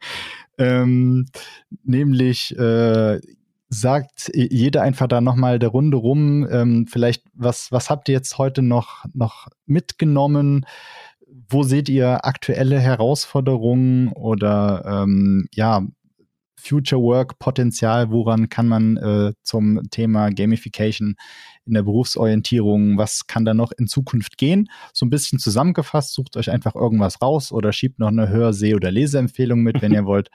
ähm, 0.58 1.26
nämlich 1.84 2.56
äh, 2.58 3.20
sagt 3.68 4.32
jeder 4.34 4.82
einfach 4.82 5.06
da 5.06 5.20
nochmal 5.20 5.60
der 5.60 5.68
Runde 5.68 5.96
rum, 5.96 6.46
ähm, 6.50 6.86
vielleicht, 6.88 7.22
was, 7.34 7.70
was 7.70 7.88
habt 7.88 8.08
ihr 8.08 8.14
jetzt 8.14 8.36
heute 8.36 8.62
noch, 8.62 9.04
noch 9.14 9.46
mitgenommen? 9.66 10.66
Wo 11.50 11.62
seht 11.62 11.88
ihr 11.88 12.24
aktuelle 12.24 12.78
Herausforderungen 12.78 14.12
oder 14.12 14.84
ähm, 14.86 15.48
ja, 15.52 15.82
Future 16.56 17.00
Work 17.02 17.38
Potenzial? 17.38 18.10
Woran 18.10 18.48
kann 18.48 18.68
man 18.68 18.96
äh, 18.96 19.32
zum 19.42 19.80
Thema 19.90 20.30
Gamification 20.30 21.16
in 21.66 21.74
der 21.74 21.82
Berufsorientierung, 21.82 22.98
was 22.98 23.26
kann 23.26 23.44
da 23.44 23.54
noch 23.54 23.72
in 23.72 23.86
Zukunft 23.86 24.38
gehen? 24.38 24.68
So 24.92 25.06
ein 25.06 25.10
bisschen 25.10 25.38
zusammengefasst, 25.38 26.14
sucht 26.14 26.36
euch 26.36 26.50
einfach 26.50 26.74
irgendwas 26.74 27.20
raus 27.20 27.52
oder 27.52 27.72
schiebt 27.72 27.98
noch 27.98 28.08
eine 28.08 28.28
Hör-, 28.28 28.52
Seh- 28.52 28.74
oder 28.74 28.90
Leseempfehlung 28.90 29.60
mit, 29.60 29.82
wenn 29.82 29.92
ihr 29.92 30.04
wollt. 30.06 30.28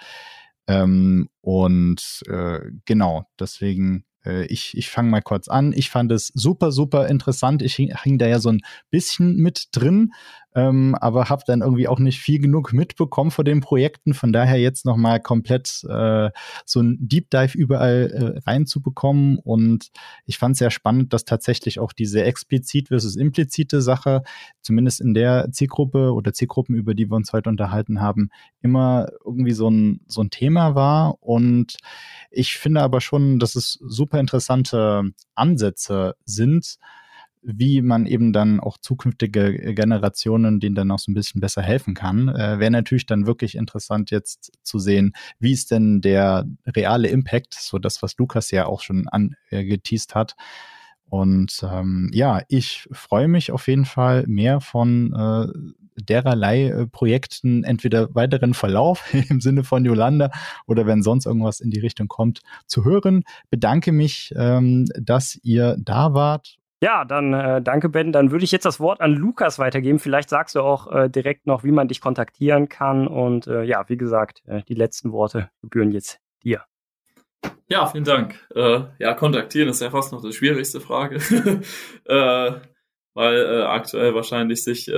Ähm, 0.68 1.30
und 1.42 2.24
äh, 2.28 2.60
genau, 2.86 3.26
deswegen 3.40 4.06
äh, 4.26 4.46
ich, 4.46 4.76
ich 4.78 4.90
fange 4.90 5.10
mal 5.10 5.22
kurz 5.22 5.48
an. 5.48 5.74
Ich 5.74 5.90
fand 5.90 6.12
es 6.12 6.32
super, 6.34 6.72
super 6.72 7.08
interessant. 7.08 7.62
Ich 7.62 7.76
hing, 7.76 7.94
hing 8.02 8.18
da 8.18 8.28
ja 8.28 8.40
so 8.40 8.50
ein 8.50 8.62
bisschen 8.90 9.38
mit 9.38 9.68
drin, 9.72 10.14
ähm, 10.56 10.96
aber 10.96 11.30
habe 11.30 11.44
dann 11.46 11.62
irgendwie 11.62 11.90
auch 11.90 12.00
nicht 12.00 12.22
viel 12.22 12.40
genug 12.40 12.72
mitbekommen 12.72 13.30
von 13.30 13.44
den 13.44 13.60
Projekten. 13.60 14.14
Von 14.14 14.32
daher 14.32 14.58
jetzt 14.58 14.86
noch 14.86 14.96
mal 14.96 15.20
komplett 15.20 15.84
äh, 15.90 16.30
so 16.66 16.80
ein 16.82 16.98
Deep 17.02 17.30
Dive 17.30 17.58
überall 17.58 18.12
äh, 18.12 18.50
reinzubekommen. 18.50 19.38
Und 19.38 19.90
ich 20.26 20.38
fand 20.38 20.54
es 20.54 20.60
sehr 20.60 20.72
spannend, 20.72 21.12
dass 21.12 21.26
tatsächlich 21.26 21.80
auch 21.80 21.92
diese 21.92 22.24
explizit 22.24 22.88
versus 22.88 23.18
implizite 23.18 23.82
Sache, 23.82 24.24
zumindest 24.62 25.02
in 25.02 25.14
der 25.14 25.52
Zielgruppe 25.52 26.14
oder 26.14 26.32
Zielgruppen, 26.32 26.76
über 26.76 26.96
die 26.96 27.10
wir 27.10 27.16
uns 27.16 27.34
heute 27.34 27.50
unterhalten 27.50 28.00
haben, 28.00 28.30
immer 28.62 29.08
irgendwie 29.26 29.54
so 29.54 29.70
ein, 29.70 30.00
so 30.08 30.22
ein 30.22 30.30
Thema 30.30 30.74
war. 30.74 31.22
Und 31.22 31.76
ich 32.32 32.58
finde 32.58 32.82
aber 32.82 33.02
schon, 33.02 33.40
dass 33.40 33.56
es 33.56 33.78
super 33.86 34.22
interessante 34.22 35.04
Ansätze 35.36 36.16
sind, 36.24 36.78
wie 37.46 37.82
man 37.82 38.06
eben 38.06 38.34
dann 38.34 38.60
auch 38.60 38.78
zukünftige 38.78 39.74
Generationen 39.76 40.60
denen 40.60 40.76
dann 40.76 40.92
auch 40.92 41.00
so 41.00 41.12
ein 41.12 41.16
bisschen 41.16 41.42
besser 41.42 41.62
helfen 41.62 41.94
kann. 41.94 42.30
Äh, 42.30 42.60
Wäre 42.60 42.72
natürlich 42.72 43.06
dann 43.06 43.28
wirklich 43.28 43.56
interessant 43.56 44.12
jetzt 44.12 44.52
zu 44.64 44.80
sehen, 44.80 45.14
wie 45.40 45.52
ist 45.52 45.72
denn 45.72 46.02
der 46.02 46.46
reale 46.66 47.08
Impact, 47.08 47.54
so 47.54 47.78
das, 47.78 48.02
was 48.02 48.18
Lukas 48.18 48.52
ja 48.52 48.66
auch 48.66 48.82
schon 48.82 49.08
angeteased 49.08 50.16
hat. 50.16 50.36
Und 51.08 51.62
ähm, 51.64 52.10
ja, 52.14 52.42
ich 52.50 52.88
freue 52.92 53.28
mich 53.28 53.52
auf 53.52 53.68
jeden 53.68 53.86
Fall 53.86 54.26
mehr 54.28 54.60
von 54.60 55.14
äh, 55.14 55.48
dererlei 55.98 56.70
äh, 56.70 56.88
Projekten, 56.88 57.64
entweder 57.64 58.14
weiteren 58.16 58.56
Verlauf 58.56 59.14
im 59.30 59.40
Sinne 59.40 59.64
von 59.64 59.86
Yolanda 59.86 60.32
oder 60.66 60.88
wenn 60.88 61.04
sonst 61.04 61.28
irgendwas 61.28 61.60
in 61.60 61.70
die 61.70 61.80
Richtung 61.80 62.08
kommt, 62.08 62.42
zu 62.66 62.84
hören. 62.84 63.24
Bedanke 63.52 63.92
mich, 63.92 64.34
ähm, 64.36 64.86
dass 65.00 65.40
ihr 65.44 65.78
da 65.80 66.14
wart 66.14 66.58
ja, 66.86 67.04
dann 67.04 67.34
äh, 67.34 67.64
danke, 67.64 67.90
Ben. 67.90 68.12
Dann 68.12 68.30
würde 68.30 68.46
ich 68.46 68.52
jetzt 68.52 68.66
das 68.66 68.80
Wort 68.80 69.02
an 69.02 69.12
Lukas 69.12 69.58
weitergeben. 69.58 69.98
Vielleicht 69.98 70.30
sagst 70.30 70.54
du 70.54 70.62
auch 70.62 70.86
äh, 70.92 71.10
direkt 71.10 71.48
noch, 71.48 71.64
wie 71.64 71.72
man 71.72 71.88
dich 71.88 72.00
kontaktieren 72.00 72.70
kann. 72.70 73.08
Und 73.08 73.48
äh, 73.48 73.64
ja, 73.64 73.90
wie 73.90 73.98
gesagt, 73.98 74.44
äh, 74.46 74.62
die 74.68 74.76
letzten 74.76 75.12
Worte 75.12 75.50
gebühren 75.64 75.92
jetzt 75.92 76.20
dir. 76.44 76.62
Ja, 77.68 77.88
vielen 77.88 78.04
Dank. 78.04 78.36
Äh, 78.54 78.82
ja, 79.00 79.16
kontaktieren 79.16 79.70
ist 79.70 79.82
ja 79.82 79.90
fast 79.90 80.14
noch 80.14 80.22
die 80.22 80.32
schwierigste 80.32 80.80
Frage, 80.80 81.16
äh, 82.06 82.52
weil 83.16 83.64
aktuell 83.64 84.14
wahrscheinlich 84.14 84.64
sich 84.64 84.92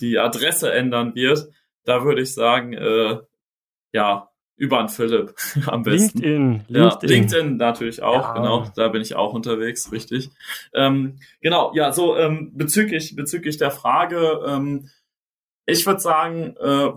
die 0.00 0.18
Adresse 0.18 0.70
ändern 0.70 1.14
wird. 1.16 1.48
Da 1.84 2.04
würde 2.04 2.20
ich 2.20 2.34
sagen, 2.34 2.74
ja, 3.90 4.28
über 4.56 4.78
einen 4.78 4.88
Philipp 4.88 5.34
am 5.66 5.82
besten. 5.82 6.18
LinkedIn, 6.18 6.64
LinkedIn. 6.68 6.76
Ja, 6.76 6.98
LinkedIn 7.02 7.56
natürlich 7.56 8.02
auch, 8.02 8.22
ja. 8.22 8.34
genau. 8.34 8.66
Da 8.76 8.88
bin 8.88 9.02
ich 9.02 9.14
auch 9.14 9.32
unterwegs, 9.32 9.90
richtig. 9.92 10.30
Ähm, 10.72 11.18
genau, 11.40 11.72
ja, 11.74 11.92
so 11.92 12.16
ähm, 12.16 12.52
bezüglich 12.54 13.16
bezüglich 13.16 13.56
der 13.56 13.70
Frage, 13.70 14.40
ähm, 14.46 14.90
ich 15.66 15.86
würde 15.86 16.00
sagen, 16.00 16.56
äh, 16.60 16.92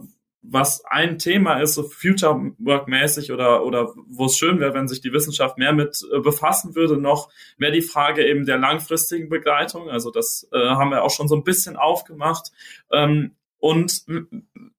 was 0.49 0.83
ein 0.85 1.17
Thema 1.17 1.59
ist, 1.59 1.73
so 1.73 1.83
Future 1.83 2.53
Work 2.59 2.87
mäßig 2.87 3.31
oder, 3.31 3.65
oder 3.65 3.93
wo 4.07 4.25
es 4.25 4.37
schön 4.37 4.59
wäre, 4.59 4.73
wenn 4.73 4.87
sich 4.87 5.01
die 5.01 5.11
Wissenschaft 5.11 5.57
mehr 5.57 5.73
mit 5.73 6.01
äh, 6.13 6.19
befassen 6.19 6.75
würde, 6.75 6.97
noch 6.97 7.29
wäre 7.57 7.71
die 7.71 7.81
Frage 7.81 8.25
eben 8.25 8.45
der 8.45 8.57
langfristigen 8.57 9.29
Begleitung. 9.29 9.89
Also 9.89 10.11
das 10.11 10.47
äh, 10.53 10.57
haben 10.57 10.91
wir 10.91 11.03
auch 11.03 11.11
schon 11.11 11.27
so 11.27 11.35
ein 11.35 11.43
bisschen 11.43 11.75
aufgemacht. 11.75 12.51
Ähm, 12.91 13.35
und 13.59 14.03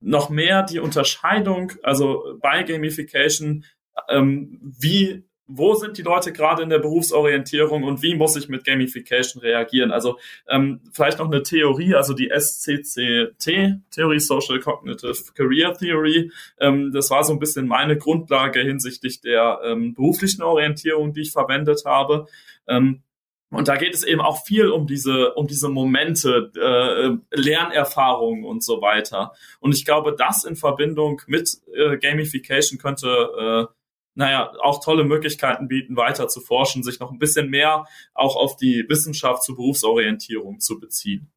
noch 0.01 0.31
mehr 0.31 0.63
die 0.63 0.79
Unterscheidung, 0.79 1.73
also 1.83 2.39
bei 2.41 2.63
Gamification, 2.63 3.65
ähm, 4.09 4.59
wie 4.79 5.25
wo 5.49 5.75
sind 5.75 5.97
die 5.97 6.03
Leute 6.03 6.31
gerade 6.31 6.63
in 6.63 6.69
der 6.69 6.79
Berufsorientierung 6.79 7.83
und 7.83 8.03
wie 8.03 8.15
muss 8.15 8.37
ich 8.37 8.51
mit 8.51 8.65
Gamification 8.65 9.41
reagieren? 9.41 9.91
Also 9.91 10.19
ähm, 10.47 10.83
vielleicht 10.93 11.19
noch 11.19 11.27
eine 11.27 11.43
Theorie, 11.43 11.95
also 11.95 12.13
die 12.13 12.29
SCCT, 12.29 13.81
Theory 13.91 14.21
Social 14.21 14.61
Cognitive 14.61 15.33
Career 15.35 15.73
Theory. 15.73 16.31
Ähm, 16.61 16.93
das 16.93 17.11
war 17.11 17.25
so 17.25 17.33
ein 17.33 17.39
bisschen 17.39 17.67
meine 17.67 17.97
Grundlage 17.97 18.61
hinsichtlich 18.61 19.23
der 19.23 19.61
ähm, 19.65 19.95
beruflichen 19.95 20.43
Orientierung, 20.43 21.15
die 21.15 21.23
ich 21.23 21.33
verwendet 21.33 21.83
habe. 21.87 22.27
Ähm, 22.69 23.03
und 23.51 23.69
da 23.69 23.77
geht 23.77 23.95
es 23.95 24.03
eben 24.05 24.21
auch 24.21 24.45
viel 24.45 24.69
um 24.69 24.87
diese, 24.87 25.35
um 25.35 25.47
diese 25.47 25.69
Momente, 25.69 26.53
äh, 26.55 27.37
Lernerfahrungen 27.37 28.45
und 28.45 28.63
so 28.63 28.83
weiter. 28.83 29.33
Und 29.61 29.75
ich 29.75 29.85
glaube, 29.85 30.15
das 30.17 30.45
in 30.45 30.57
Verbindung 30.57 31.23
mit 31.27 31.59
äh, 31.75 31.97
Gamification 31.97 32.79
könnte 32.79 33.69
äh, 33.69 33.75
naja, 34.19 34.53
auch 34.63 34.83
tolle 34.83 35.05
Möglichkeiten 35.05 35.69
bieten, 35.69 35.97
weiter 35.97 36.27
zu 36.27 36.41
forschen, 36.41 36.83
sich 36.83 36.99
noch 36.99 37.13
ein 37.13 37.21
bisschen 37.21 37.51
mehr 37.51 37.87
auch 38.15 38.35
auf 38.35 38.57
die 38.57 38.85
Wissenschaft 38.89 39.45
zur 39.45 39.55
Berufsorientierung 39.55 40.59
zu 40.59 40.81
beziehen. 40.81 41.31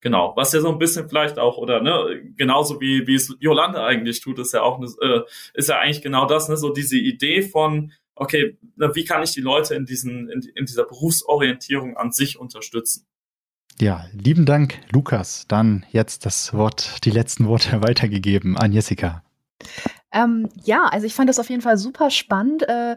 Genau, 0.00 0.32
was 0.34 0.52
ja 0.52 0.60
so 0.60 0.68
ein 0.68 0.78
bisschen 0.78 1.08
vielleicht 1.08 1.38
auch, 1.38 1.58
oder 1.58 1.80
ne, 1.80 2.20
genauso 2.36 2.80
wie, 2.80 3.06
wie 3.06 3.14
es 3.14 3.34
Jolande 3.38 3.82
eigentlich 3.84 4.20
tut, 4.20 4.40
ist 4.40 4.52
ja 4.52 4.62
auch, 4.62 4.78
eine, 4.78 4.88
äh, 5.00 5.22
ist 5.54 5.68
ja 5.68 5.78
eigentlich 5.78 6.02
genau 6.02 6.26
das, 6.26 6.48
ne, 6.48 6.56
so 6.56 6.70
diese 6.72 6.98
Idee 6.98 7.40
von, 7.40 7.92
okay, 8.16 8.58
na, 8.76 8.94
wie 8.94 9.04
kann 9.04 9.22
ich 9.22 9.32
die 9.32 9.40
Leute 9.40 9.74
in 9.74 9.86
diesen, 9.86 10.28
in, 10.28 10.42
in 10.54 10.66
dieser 10.66 10.84
Berufsorientierung 10.84 11.96
an 11.96 12.12
sich 12.12 12.38
unterstützen? 12.38 13.06
Ja, 13.80 14.06
lieben 14.12 14.46
Dank, 14.46 14.80
Lukas. 14.92 15.46
Dann 15.48 15.84
jetzt 15.90 16.26
das 16.26 16.54
Wort, 16.54 17.04
die 17.04 17.10
letzten 17.10 17.46
Worte 17.46 17.82
weitergegeben 17.82 18.56
an 18.56 18.72
Jessica. 18.72 19.24
Ähm, 20.12 20.48
ja, 20.62 20.84
also 20.84 21.06
ich 21.06 21.14
fand 21.14 21.28
das 21.28 21.40
auf 21.40 21.50
jeden 21.50 21.62
Fall 21.62 21.76
super 21.76 22.10
spannend. 22.10 22.68
Äh, 22.68 22.94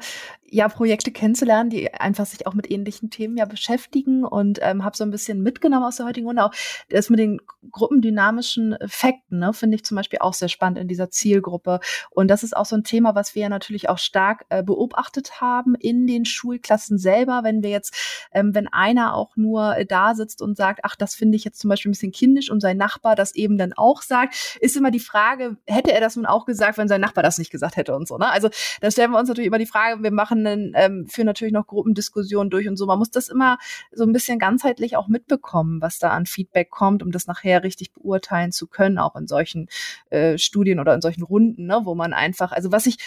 ja, 0.50 0.70
Projekte 0.70 1.12
kennenzulernen, 1.12 1.70
die 1.70 1.94
einfach 1.94 2.26
sich 2.26 2.48
auch 2.48 2.54
mit 2.54 2.70
ähnlichen 2.72 3.10
Themen 3.10 3.38
ja 3.38 3.46
beschäftigen 3.46 4.24
und 4.24 4.60
ähm, 4.62 4.84
habe 4.84 4.96
so 4.96 5.04
ein 5.04 5.12
bisschen 5.12 5.42
mitgenommen 5.42 5.86
aus 5.86 5.98
der 5.98 6.06
heutigen 6.06 6.28
Runde. 6.28 6.44
Auch 6.44 6.54
das 6.90 7.10
mit 7.10 7.20
den 7.20 7.42
gruppendynamischen 7.72 8.74
Effekten, 8.74 9.40
ne, 9.40 9.54
finde 9.54 9.76
ich 9.76 9.84
zum 9.84 9.96
Beispiel 9.96 10.20
auch 10.20 10.34
sehr 10.34 10.48
spannend 10.48 10.80
in 10.80 10.88
dieser 10.88 11.10
Zielgruppe. 11.10 11.80
Und 12.12 12.30
das 12.30 12.44
ist 12.44 12.56
auch 12.56 12.66
so 12.66 12.76
ein 12.76 12.84
Thema, 12.84 13.14
was 13.16 13.36
wir 13.36 13.44
ja 13.44 13.50
natürlich 13.50 13.90
auch 13.90 13.98
stark 13.98 14.46
äh, 14.50 14.64
beobachtet 14.64 15.42
haben 15.42 15.76
in 15.76 16.08
den 16.08 16.26
Schulklassen 16.26 16.98
selber. 16.98 17.42
Wenn 17.44 17.62
wir 17.62 17.70
jetzt, 17.70 18.28
ähm, 18.32 18.56
wenn 18.56 18.68
einer 18.68 19.16
auch 19.16 19.36
nur 19.36 19.76
äh, 19.76 19.86
da 19.86 20.16
sitzt 20.16 20.42
und 20.42 20.56
sagt, 20.56 20.82
ach, 20.84 20.96
das 20.96 21.16
finde 21.16 21.36
ich 21.36 21.44
jetzt 21.44 21.60
zum 21.60 21.70
Beispiel 21.70 21.90
ein 21.90 21.94
bisschen 21.94 22.12
kindisch 22.12 22.50
und 22.50 22.62
sein 22.62 22.78
Nachbar 22.78 23.16
das 23.16 23.36
eben 23.36 23.58
dann 23.58 23.74
auch 23.74 24.02
sagt, 24.02 24.58
ist 24.62 24.78
immer 24.78 24.92
die 24.92 25.00
Frage, 25.00 25.58
hätte 25.66 25.92
er 25.92 26.00
das 26.00 26.16
nun 26.16 26.26
auch 26.26 26.46
gesagt, 26.46 26.78
wenn 26.78 26.88
sein 26.88 27.02
Nachbar 27.02 27.24
das 27.24 27.38
nicht 27.38 27.52
gesagt 27.52 27.76
hätte 27.76 27.96
und 27.96 28.08
so. 28.08 28.18
Ne? 28.18 28.30
Also 28.30 28.50
da 28.82 28.92
stellen 28.92 29.12
wir 29.12 29.20
uns 29.20 29.28
natürlich 29.28 29.48
immer 29.48 29.58
die 29.58 29.66
Frage, 29.66 30.02
wir 30.04 30.12
machen 30.12 30.37
machen, 30.44 30.74
ähm, 30.76 31.08
führen 31.08 31.26
natürlich 31.26 31.54
noch 31.54 31.68
Gruppendiskussionen 31.68 32.50
durch 32.50 32.68
und 32.68 32.78
so. 32.78 32.86
Man 32.86 33.00
muss 33.00 33.12
das 33.12 33.30
immer 33.30 33.58
so 33.92 34.04
ein 34.04 34.14
bisschen 34.14 34.40
ganzheitlich 34.40 34.96
auch 34.96 35.08
mitbekommen, 35.08 35.82
was 35.82 36.00
da 36.00 36.10
an 36.10 36.26
Feedback 36.26 36.70
kommt, 36.70 37.04
um 37.04 37.12
das 37.12 37.28
nachher 37.28 37.64
richtig 37.64 37.94
beurteilen 37.94 38.52
zu 38.52 38.68
können, 38.68 38.98
auch 38.98 39.16
in 39.16 39.28
solchen 39.28 39.68
äh, 40.10 40.38
Studien 40.38 40.80
oder 40.80 40.94
in 40.94 41.02
solchen 41.02 41.24
Runden, 41.24 41.66
ne, 41.66 41.82
wo 41.84 41.96
man 41.96 42.14
einfach, 42.14 42.52
also 42.52 42.72
was 42.72 42.86
ich 42.86 42.98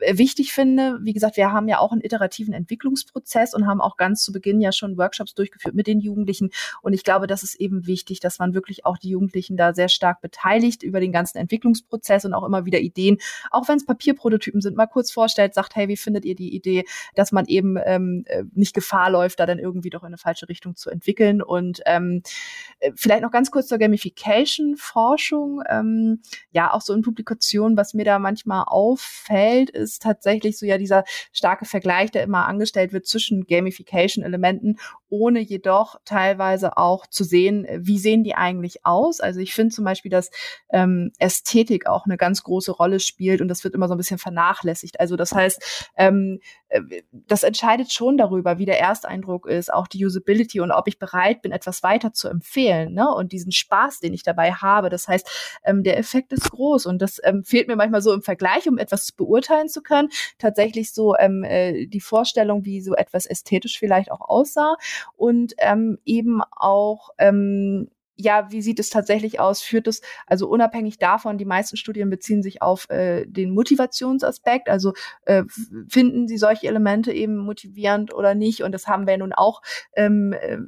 äh, 0.00 0.18
wichtig 0.18 0.52
finde, 0.52 0.98
wie 1.02 1.12
gesagt, 1.12 1.36
wir 1.36 1.52
haben 1.52 1.68
ja 1.68 1.78
auch 1.78 1.92
einen 1.92 2.02
iterativen 2.02 2.54
Entwicklungsprozess 2.54 3.54
und 3.54 3.66
haben 3.66 3.80
auch 3.80 3.96
ganz 3.96 4.22
zu 4.22 4.32
Beginn 4.32 4.60
ja 4.60 4.72
schon 4.72 4.96
Workshops 4.96 5.34
durchgeführt 5.34 5.74
mit 5.74 5.86
den 5.86 6.00
Jugendlichen. 6.00 6.50
Und 6.82 6.92
ich 6.92 7.04
glaube, 7.04 7.26
das 7.26 7.42
ist 7.42 7.54
eben 7.56 7.86
wichtig, 7.86 8.20
dass 8.20 8.38
man 8.38 8.54
wirklich 8.54 8.84
auch 8.84 8.98
die 8.98 9.10
Jugendlichen 9.10 9.56
da 9.56 9.74
sehr 9.74 9.88
stark 9.88 10.20
beteiligt 10.20 10.82
über 10.82 11.00
den 11.00 11.12
ganzen 11.12 11.38
Entwicklungsprozess 11.38 12.24
und 12.24 12.34
auch 12.34 12.44
immer 12.44 12.64
wieder 12.64 12.80
Ideen, 12.80 13.18
auch 13.50 13.68
wenn 13.68 13.76
es 13.76 13.86
Papierprototypen 13.86 14.60
sind, 14.60 14.76
mal 14.76 14.86
kurz 14.86 15.12
vorstellt, 15.12 15.54
sagt, 15.54 15.76
hey, 15.76 15.88
wie 15.88 15.96
findet 15.96 16.24
ihr 16.24 16.34
die 16.34 16.54
Idee? 16.54 16.73
Idee, 16.74 16.88
dass 17.14 17.32
man 17.32 17.46
eben 17.46 17.76
ähm, 17.84 18.24
äh, 18.26 18.44
nicht 18.52 18.74
Gefahr 18.74 19.10
läuft, 19.10 19.40
da 19.40 19.46
dann 19.46 19.58
irgendwie 19.58 19.90
doch 19.90 20.02
in 20.02 20.08
eine 20.08 20.18
falsche 20.18 20.48
Richtung 20.48 20.76
zu 20.76 20.90
entwickeln. 20.90 21.42
Und 21.42 21.80
ähm, 21.86 22.22
äh, 22.80 22.92
vielleicht 22.96 23.22
noch 23.22 23.30
ganz 23.30 23.50
kurz 23.50 23.68
zur 23.68 23.78
Gamification-Forschung. 23.78 25.62
Ähm, 25.68 26.22
ja, 26.50 26.72
auch 26.72 26.80
so 26.80 26.92
in 26.92 27.02
Publikationen, 27.02 27.76
was 27.76 27.94
mir 27.94 28.04
da 28.04 28.18
manchmal 28.18 28.64
auffällt, 28.66 29.70
ist 29.70 30.02
tatsächlich 30.02 30.58
so 30.58 30.66
ja 30.66 30.78
dieser 30.78 31.04
starke 31.32 31.64
Vergleich, 31.64 32.10
der 32.10 32.22
immer 32.22 32.46
angestellt 32.46 32.92
wird 32.92 33.06
zwischen 33.06 33.46
Gamification-Elementen, 33.46 34.78
ohne 35.08 35.40
jedoch 35.40 35.96
teilweise 36.04 36.76
auch 36.76 37.06
zu 37.06 37.24
sehen, 37.24 37.66
wie 37.78 37.98
sehen 37.98 38.24
die 38.24 38.34
eigentlich 38.34 38.84
aus. 38.84 39.20
Also 39.20 39.40
ich 39.40 39.54
finde 39.54 39.74
zum 39.74 39.84
Beispiel, 39.84 40.10
dass 40.10 40.30
ähm, 40.70 41.12
Ästhetik 41.18 41.86
auch 41.86 42.04
eine 42.06 42.16
ganz 42.16 42.42
große 42.42 42.72
Rolle 42.72 43.00
spielt 43.00 43.40
und 43.40 43.48
das 43.48 43.62
wird 43.64 43.74
immer 43.74 43.88
so 43.88 43.94
ein 43.94 43.98
bisschen 43.98 44.18
vernachlässigt. 44.18 44.98
Also 45.00 45.16
das 45.16 45.32
heißt, 45.32 45.90
ähm, 45.96 46.40
äh, 46.63 46.63
das 47.12 47.42
entscheidet 47.42 47.92
schon 47.92 48.16
darüber, 48.16 48.58
wie 48.58 48.64
der 48.64 48.80
Ersteindruck 48.80 49.46
ist, 49.46 49.72
auch 49.72 49.86
die 49.86 50.04
Usability 50.04 50.60
und 50.60 50.72
ob 50.72 50.88
ich 50.88 50.98
bereit 50.98 51.42
bin, 51.42 51.52
etwas 51.52 51.82
weiter 51.82 52.12
zu 52.12 52.28
empfehlen. 52.28 52.94
Ne? 52.94 53.08
Und 53.14 53.32
diesen 53.32 53.52
Spaß, 53.52 54.00
den 54.00 54.12
ich 54.12 54.22
dabei 54.22 54.52
habe. 54.52 54.90
Das 54.90 55.06
heißt, 55.06 55.60
ähm, 55.64 55.82
der 55.82 55.98
Effekt 55.98 56.32
ist 56.32 56.50
groß 56.50 56.86
und 56.86 57.00
das 57.00 57.20
ähm, 57.24 57.44
fehlt 57.44 57.68
mir 57.68 57.76
manchmal 57.76 58.02
so 58.02 58.12
im 58.12 58.22
Vergleich, 58.22 58.68
um 58.68 58.78
etwas 58.78 59.12
beurteilen 59.12 59.68
zu 59.68 59.82
können. 59.82 60.08
Tatsächlich 60.38 60.92
so 60.92 61.16
ähm, 61.16 61.44
äh, 61.44 61.86
die 61.86 62.00
Vorstellung, 62.00 62.64
wie 62.64 62.80
so 62.80 62.94
etwas 62.94 63.26
ästhetisch 63.26 63.78
vielleicht 63.78 64.10
auch 64.10 64.20
aussah 64.20 64.76
und 65.16 65.54
ähm, 65.58 65.98
eben 66.04 66.42
auch 66.50 67.10
ähm, 67.18 67.88
ja, 68.16 68.50
wie 68.50 68.62
sieht 68.62 68.78
es 68.78 68.90
tatsächlich 68.90 69.40
aus? 69.40 69.62
Führt 69.62 69.86
es, 69.88 70.00
also 70.26 70.48
unabhängig 70.48 70.98
davon, 70.98 71.38
die 71.38 71.44
meisten 71.44 71.76
Studien 71.76 72.10
beziehen 72.10 72.42
sich 72.42 72.62
auf 72.62 72.88
äh, 72.90 73.26
den 73.26 73.52
Motivationsaspekt, 73.52 74.68
also 74.68 74.92
äh, 75.26 75.44
finden 75.88 76.28
sie 76.28 76.38
solche 76.38 76.68
Elemente 76.68 77.12
eben 77.12 77.36
motivierend 77.36 78.14
oder 78.14 78.34
nicht? 78.34 78.62
Und 78.62 78.72
das 78.72 78.86
haben 78.86 79.06
wir 79.06 79.18
nun 79.18 79.32
auch 79.32 79.62
ähm, 79.96 80.32
äh, 80.32 80.58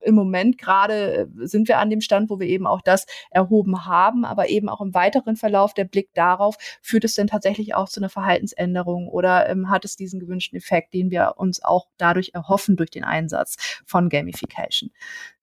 im 0.00 0.14
Moment 0.14 0.58
gerade 0.58 1.14
äh, 1.14 1.46
sind 1.46 1.68
wir 1.68 1.78
an 1.78 1.90
dem 1.90 2.00
Stand, 2.00 2.30
wo 2.30 2.40
wir 2.40 2.46
eben 2.46 2.66
auch 2.66 2.80
das 2.82 3.06
erhoben 3.30 3.84
haben, 3.86 4.24
aber 4.24 4.48
eben 4.48 4.68
auch 4.68 4.80
im 4.80 4.94
weiteren 4.94 5.36
Verlauf 5.36 5.74
der 5.74 5.84
Blick 5.84 6.12
darauf, 6.14 6.56
führt 6.80 7.04
es 7.04 7.14
denn 7.14 7.26
tatsächlich 7.26 7.74
auch 7.74 7.88
zu 7.88 8.00
einer 8.00 8.08
Verhaltensänderung 8.08 9.08
oder 9.08 9.48
ähm, 9.48 9.70
hat 9.70 9.84
es 9.84 9.96
diesen 9.96 10.20
gewünschten 10.20 10.56
Effekt, 10.56 10.94
den 10.94 11.10
wir 11.10 11.34
uns 11.36 11.62
auch 11.62 11.86
dadurch 11.98 12.30
erhoffen 12.34 12.76
durch 12.76 12.90
den 12.90 13.04
Einsatz 13.04 13.56
von 13.84 14.08
Gamification. 14.08 14.90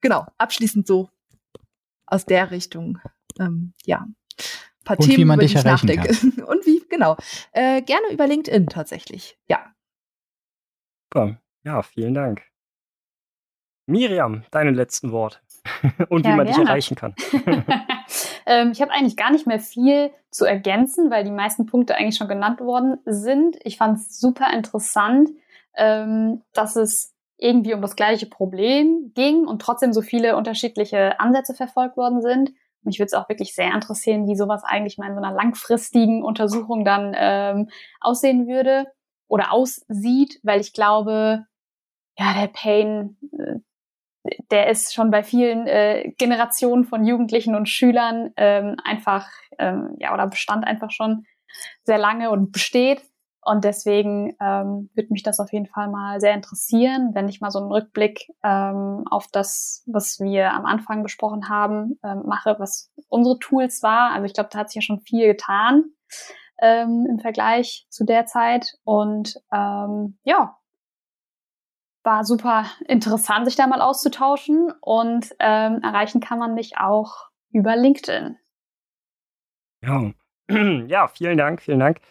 Genau, 0.02 0.26
abschließend 0.38 0.88
so 0.88 1.10
aus 2.08 2.26
der 2.26 2.52
Richtung, 2.52 3.00
ähm, 3.40 3.74
ja, 3.86 4.00
ein 4.00 4.84
paar 4.84 5.00
Und 5.00 5.06
Themen, 5.06 5.18
wie 5.18 5.26
man 5.26 5.40
dich 5.40 5.56
erreichen 5.56 5.88
nachdenke. 5.88 6.14
Kann. 6.14 6.44
Und 6.46 6.66
wie, 6.66 6.82
genau. 6.90 7.18
Äh, 7.52 7.82
gerne 7.82 8.12
über 8.12 8.26
LinkedIn 8.28 8.68
tatsächlich, 8.68 9.38
ja. 9.48 9.74
Super. 11.14 11.40
Ja, 11.64 11.82
vielen 11.84 12.14
Dank. 12.14 12.44
Miriam, 13.88 14.44
deine 14.52 14.72
letzten 14.72 15.12
Worte. 15.12 15.40
Und 16.10 16.26
ja, 16.26 16.32
wie 16.32 16.36
man 16.36 16.46
gerne. 16.46 16.60
dich 16.60 16.68
erreichen 16.70 16.96
kann. 16.96 17.16
ähm, 18.46 18.72
ich 18.72 18.82
habe 18.82 18.92
eigentlich 18.92 19.18
gar 19.18 19.32
nicht 19.32 19.48
mehr 19.48 19.60
viel 19.60 20.12
zu 20.30 20.46
ergänzen, 20.46 21.10
weil 21.10 21.24
die 21.24 21.32
meisten 21.32 21.66
Punkte 21.66 21.96
eigentlich 21.96 22.18
schon 22.18 22.28
genannt 22.28 22.60
worden 22.60 23.00
sind. 23.06 23.58
Ich 23.64 23.78
fand 23.78 23.98
es 23.98 24.20
super 24.20 24.54
interessant, 24.54 25.30
ähm, 25.76 26.42
dass 26.54 26.76
es 26.76 27.17
irgendwie 27.38 27.74
um 27.74 27.82
das 27.82 27.96
gleiche 27.96 28.26
Problem 28.26 29.12
ging 29.14 29.46
und 29.46 29.62
trotzdem 29.62 29.94
so 29.94 30.02
viele 30.02 30.36
unterschiedliche 30.36 31.20
Ansätze 31.20 31.54
verfolgt 31.54 31.98
worden 31.98 32.22
sind. 32.22 32.52
Mich 32.82 33.00
würde 33.00 33.08
es 33.08 33.14
auch 33.14 33.30
wirklich 33.30 33.54
sehr 33.54 33.74
interessieren, 33.74 34.28
wie 34.28 34.36
sowas 34.36 34.64
eigentlich 34.64 34.98
mal 34.98 35.08
in 35.08 35.16
so 35.16 35.22
einer 35.22 35.36
langfristigen 35.36 36.24
Untersuchung 36.24 36.86
dann 36.86 37.14
ähm, 37.16 37.70
aussehen 38.00 38.48
würde 38.48 38.88
oder 39.28 39.52
aussieht, 39.52 40.40
weil 40.44 40.62
ich 40.62 40.74
glaube, 40.74 41.46
ja, 42.18 42.34
der 42.34 42.48
Pain, 42.48 43.18
äh, 43.38 43.60
der 44.52 44.70
ist 44.70 44.94
schon 44.94 45.12
bei 45.12 45.24
vielen 45.24 45.68
äh, 45.68 46.12
Generationen 46.18 46.86
von 46.86 47.06
Jugendlichen 47.06 47.56
und 47.56 47.70
Schülern 47.70 48.32
ähm, 48.38 48.78
einfach, 48.84 49.30
ähm, 49.60 49.96
ja, 50.00 50.14
oder 50.14 50.28
bestand 50.28 50.66
einfach 50.66 50.92
schon 50.92 51.26
sehr 51.84 51.98
lange 51.98 52.32
und 52.32 52.52
besteht. 52.52 53.04
Und 53.42 53.64
deswegen 53.64 54.36
ähm, 54.42 54.90
würde 54.94 55.12
mich 55.12 55.24
das 55.24 55.40
auf 55.40 55.54
jeden 55.54 55.68
Fall 55.68 55.90
mal 55.90 56.20
sehr 56.20 56.34
interessieren, 56.34 57.12
wenn 57.14 57.30
ich 57.30 57.40
mal 57.40 57.52
so 57.52 57.60
einen 57.60 57.72
Rückblick 57.72 58.28
ähm, 58.44 59.06
auf 59.10 59.28
das, 59.32 59.84
was 59.88 60.20
wir 60.20 60.52
am 60.54 60.66
Anfang 60.66 61.02
besprochen 61.02 61.48
haben, 61.48 61.98
ähm, 62.04 62.24
mache, 62.26 62.56
was 62.60 62.92
unsere 63.08 63.40
Tools 63.40 63.84
war. 63.84 64.12
Also 64.12 64.26
ich 64.26 64.34
glaube, 64.34 64.50
da 64.52 64.60
hat 64.60 64.70
sich 64.70 64.76
ja 64.76 64.82
schon 64.82 65.00
viel 65.00 65.28
getan 65.28 65.86
ähm, 66.62 67.08
im 67.10 67.20
Vergleich 67.20 67.88
zu 67.90 68.06
der 68.06 68.26
Zeit. 68.26 68.74
Und 68.84 69.38
ähm, 69.52 70.18
ja, 70.24 70.58
war 72.04 72.24
super 72.24 72.66
interessant, 72.88 73.46
sich 73.46 73.56
da 73.56 73.68
mal 73.68 73.82
auszutauschen. 73.82 74.74
Und 74.82 75.36
ähm, 75.40 75.82
erreichen 75.84 76.22
kann 76.22 76.40
man 76.40 76.54
mich 76.54 76.78
auch 76.78 77.30
über 77.52 77.76
LinkedIn. 77.76 78.38
Ja. 79.84 80.12
ja, 80.88 81.08
vielen 81.08 81.38
Dank, 81.38 81.62
vielen 81.62 81.80
Dank. 81.80 82.02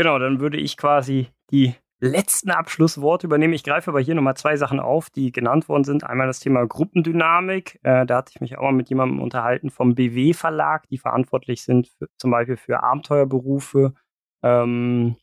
Genau, 0.00 0.18
dann 0.18 0.40
würde 0.40 0.56
ich 0.56 0.78
quasi 0.78 1.28
die 1.50 1.74
letzten 2.00 2.50
Abschlussworte 2.52 3.26
übernehmen. 3.26 3.52
Ich 3.52 3.64
greife 3.64 3.90
aber 3.90 4.00
hier 4.00 4.14
nochmal 4.14 4.34
zwei 4.34 4.56
Sachen 4.56 4.80
auf, 4.80 5.10
die 5.10 5.30
genannt 5.30 5.68
worden 5.68 5.84
sind. 5.84 6.04
Einmal 6.04 6.26
das 6.26 6.40
Thema 6.40 6.66
Gruppendynamik. 6.66 7.80
Äh, 7.82 8.06
da 8.06 8.16
hatte 8.16 8.32
ich 8.34 8.40
mich 8.40 8.56
auch 8.56 8.62
mal 8.62 8.72
mit 8.72 8.88
jemandem 8.88 9.20
unterhalten 9.20 9.68
vom 9.68 9.94
BW 9.94 10.32
Verlag, 10.32 10.88
die 10.88 10.96
verantwortlich 10.96 11.64
sind 11.64 11.88
für, 11.88 12.08
zum 12.16 12.30
Beispiel 12.30 12.56
für 12.56 12.82
Abenteuerberufe. 12.82 13.92
Ähm, 14.42 15.16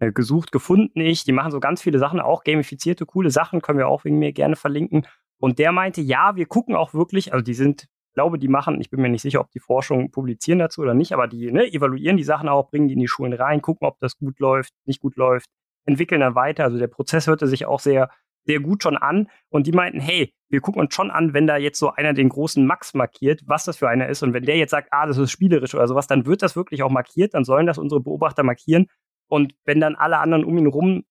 äh, 0.00 0.10
gesucht, 0.10 0.52
gefunden 0.52 1.02
ich. 1.02 1.24
Die 1.24 1.32
machen 1.32 1.52
so 1.52 1.60
ganz 1.60 1.82
viele 1.82 1.98
Sachen, 1.98 2.18
auch 2.18 2.44
gamifizierte, 2.44 3.04
coole 3.04 3.30
Sachen, 3.30 3.60
können 3.60 3.76
wir 3.76 3.88
auch 3.88 4.04
wegen 4.06 4.18
mir 4.18 4.32
gerne 4.32 4.56
verlinken. 4.56 5.06
Und 5.38 5.58
der 5.58 5.70
meinte, 5.70 6.00
ja, 6.00 6.34
wir 6.34 6.46
gucken 6.46 6.76
auch 6.76 6.94
wirklich, 6.94 7.34
also 7.34 7.44
die 7.44 7.52
sind 7.52 7.88
glaube, 8.14 8.38
die 8.38 8.48
machen, 8.48 8.80
ich 8.80 8.90
bin 8.90 9.00
mir 9.00 9.08
nicht 9.08 9.22
sicher, 9.22 9.40
ob 9.40 9.50
die 9.50 9.60
Forschung 9.60 10.10
publizieren 10.10 10.58
dazu 10.58 10.82
oder 10.82 10.94
nicht, 10.94 11.12
aber 11.12 11.28
die 11.28 11.52
ne, 11.52 11.72
evaluieren 11.72 12.16
die 12.16 12.24
Sachen 12.24 12.48
auch, 12.48 12.70
bringen 12.70 12.88
die 12.88 12.94
in 12.94 13.00
die 13.00 13.08
Schulen 13.08 13.32
rein, 13.32 13.62
gucken, 13.62 13.86
ob 13.86 13.98
das 14.00 14.16
gut 14.16 14.38
läuft, 14.38 14.72
nicht 14.86 15.00
gut 15.00 15.16
läuft, 15.16 15.48
entwickeln 15.84 16.20
dann 16.20 16.34
weiter. 16.34 16.64
Also 16.64 16.78
der 16.78 16.86
Prozess 16.86 17.26
hörte 17.26 17.46
sich 17.46 17.66
auch 17.66 17.80
sehr, 17.80 18.08
sehr 18.46 18.60
gut 18.60 18.82
schon 18.82 18.96
an. 18.96 19.28
Und 19.50 19.66
die 19.66 19.72
meinten, 19.72 20.00
hey, 20.00 20.32
wir 20.48 20.60
gucken 20.60 20.80
uns 20.80 20.94
schon 20.94 21.10
an, 21.10 21.34
wenn 21.34 21.46
da 21.46 21.56
jetzt 21.56 21.78
so 21.78 21.90
einer 21.90 22.14
den 22.14 22.28
großen 22.28 22.64
Max 22.64 22.94
markiert, 22.94 23.42
was 23.46 23.64
das 23.64 23.76
für 23.76 23.88
einer 23.88 24.08
ist. 24.08 24.22
Und 24.22 24.32
wenn 24.32 24.44
der 24.44 24.56
jetzt 24.56 24.70
sagt, 24.70 24.88
ah, 24.92 25.06
das 25.06 25.18
ist 25.18 25.30
spielerisch 25.30 25.74
oder 25.74 25.88
sowas, 25.88 26.06
dann 26.06 26.26
wird 26.26 26.42
das 26.42 26.56
wirklich 26.56 26.82
auch 26.82 26.90
markiert, 26.90 27.34
dann 27.34 27.44
sollen 27.44 27.66
das 27.66 27.78
unsere 27.78 28.00
Beobachter 28.00 28.42
markieren. 28.42 28.86
Und 29.28 29.54
wenn 29.64 29.80
dann 29.80 29.96
alle 29.96 30.18
anderen 30.18 30.44
um 30.44 30.56
ihn 30.58 30.66
rum 30.66 31.04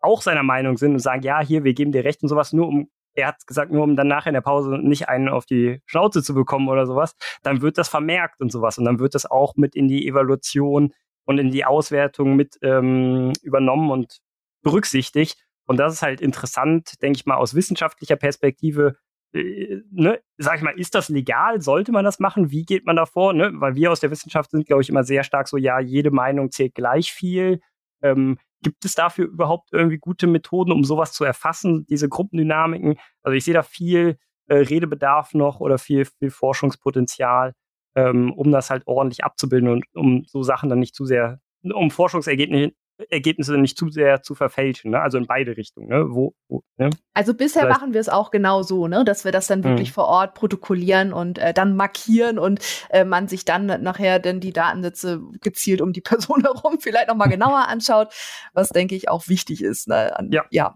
auch 0.00 0.22
seiner 0.22 0.42
Meinung 0.42 0.76
sind 0.76 0.92
und 0.92 0.98
sagen, 0.98 1.22
ja, 1.22 1.40
hier, 1.40 1.64
wir 1.64 1.74
geben 1.74 1.90
dir 1.90 2.04
recht 2.04 2.22
und 2.22 2.28
sowas, 2.28 2.52
nur 2.52 2.68
um 2.68 2.90
er 3.16 3.28
hat 3.28 3.46
gesagt, 3.46 3.72
nur 3.72 3.82
um 3.82 3.96
dann 3.96 4.08
nachher 4.08 4.30
in 4.30 4.34
der 4.34 4.42
Pause 4.42 4.78
nicht 4.78 5.08
einen 5.08 5.28
auf 5.28 5.46
die 5.46 5.80
Schnauze 5.86 6.22
zu 6.22 6.34
bekommen 6.34 6.68
oder 6.68 6.86
sowas, 6.86 7.16
dann 7.42 7.62
wird 7.62 7.78
das 7.78 7.88
vermerkt 7.88 8.40
und 8.40 8.52
sowas. 8.52 8.78
Und 8.78 8.84
dann 8.84 8.98
wird 8.98 9.14
das 9.14 9.26
auch 9.26 9.54
mit 9.56 9.74
in 9.74 9.88
die 9.88 10.06
Evaluation 10.06 10.92
und 11.24 11.38
in 11.38 11.50
die 11.50 11.64
Auswertung 11.64 12.36
mit 12.36 12.56
ähm, 12.62 13.32
übernommen 13.42 13.90
und 13.90 14.18
berücksichtigt. 14.62 15.36
Und 15.66 15.78
das 15.78 15.94
ist 15.94 16.02
halt 16.02 16.20
interessant, 16.20 17.02
denke 17.02 17.16
ich 17.16 17.26
mal, 17.26 17.36
aus 17.36 17.54
wissenschaftlicher 17.54 18.16
Perspektive. 18.16 18.96
Äh, 19.32 19.78
ne, 19.90 20.20
sag 20.36 20.58
ich 20.58 20.62
mal, 20.62 20.78
ist 20.78 20.94
das 20.94 21.08
legal? 21.08 21.60
Sollte 21.60 21.92
man 21.92 22.04
das 22.04 22.20
machen? 22.20 22.50
Wie 22.50 22.64
geht 22.64 22.84
man 22.84 22.96
davor? 22.96 23.32
Ne? 23.32 23.50
Weil 23.54 23.74
wir 23.74 23.90
aus 23.90 24.00
der 24.00 24.10
Wissenschaft 24.10 24.50
sind, 24.50 24.66
glaube 24.66 24.82
ich, 24.82 24.88
immer 24.88 25.04
sehr 25.04 25.24
stark 25.24 25.48
so, 25.48 25.56
ja, 25.56 25.80
jede 25.80 26.10
Meinung 26.10 26.50
zählt 26.50 26.74
gleich 26.74 27.12
viel. 27.12 27.60
Ähm, 28.02 28.38
Gibt 28.66 28.84
es 28.84 28.96
dafür 28.96 29.26
überhaupt 29.26 29.68
irgendwie 29.72 29.98
gute 29.98 30.26
Methoden, 30.26 30.72
um 30.72 30.82
sowas 30.82 31.12
zu 31.12 31.22
erfassen, 31.22 31.86
diese 31.86 32.08
Gruppendynamiken? 32.08 32.98
Also 33.22 33.36
ich 33.36 33.44
sehe 33.44 33.54
da 33.54 33.62
viel 33.62 34.18
äh, 34.48 34.56
Redebedarf 34.56 35.34
noch 35.34 35.60
oder 35.60 35.78
viel, 35.78 36.04
viel 36.04 36.30
Forschungspotenzial, 36.30 37.52
ähm, 37.94 38.32
um 38.32 38.50
das 38.50 38.68
halt 38.68 38.82
ordentlich 38.86 39.22
abzubilden 39.22 39.68
und 39.68 39.84
um 39.94 40.24
so 40.26 40.42
Sachen 40.42 40.68
dann 40.68 40.80
nicht 40.80 40.96
zu 40.96 41.04
sehr, 41.04 41.38
um 41.62 41.92
Forschungsergebnisse 41.92 42.74
Ergebnisse 43.10 43.58
nicht 43.58 43.76
zu 43.76 43.88
sehr 43.90 44.22
zu 44.22 44.34
verfälschen, 44.34 44.92
ne? 44.92 45.00
also 45.00 45.18
in 45.18 45.26
beide 45.26 45.56
Richtungen. 45.56 45.88
Ne? 45.88 46.06
Wo, 46.08 46.34
wo 46.48 46.62
ne? 46.76 46.90
Also 47.14 47.34
bisher 47.34 47.62
Vielleicht. 47.62 47.80
machen 47.80 47.94
wir 47.94 48.00
es 48.00 48.08
auch 48.08 48.30
genau 48.30 48.62
so, 48.62 48.88
ne? 48.88 49.04
dass 49.04 49.24
wir 49.24 49.32
das 49.32 49.46
dann 49.46 49.64
wirklich 49.64 49.90
mhm. 49.90 49.94
vor 49.94 50.06
Ort 50.06 50.34
protokollieren 50.34 51.12
und 51.12 51.38
äh, 51.38 51.52
dann 51.52 51.76
markieren 51.76 52.38
und 52.38 52.60
äh, 52.90 53.04
man 53.04 53.28
sich 53.28 53.44
dann 53.44 53.66
nachher 53.82 54.18
dann 54.18 54.40
die 54.40 54.52
Datensätze 54.52 55.20
gezielt 55.40 55.80
um 55.80 55.92
die 55.92 56.00
Person 56.02 56.42
herum 56.42 56.78
vielleicht 56.80 57.08
nochmal 57.08 57.28
genauer 57.28 57.68
anschaut, 57.68 58.12
was 58.54 58.70
denke 58.70 58.94
ich 58.94 59.08
auch 59.08 59.28
wichtig 59.28 59.62
ist. 59.62 59.88
Ne? 59.88 60.16
An, 60.16 60.30
ja. 60.32 60.44
ja. 60.50 60.74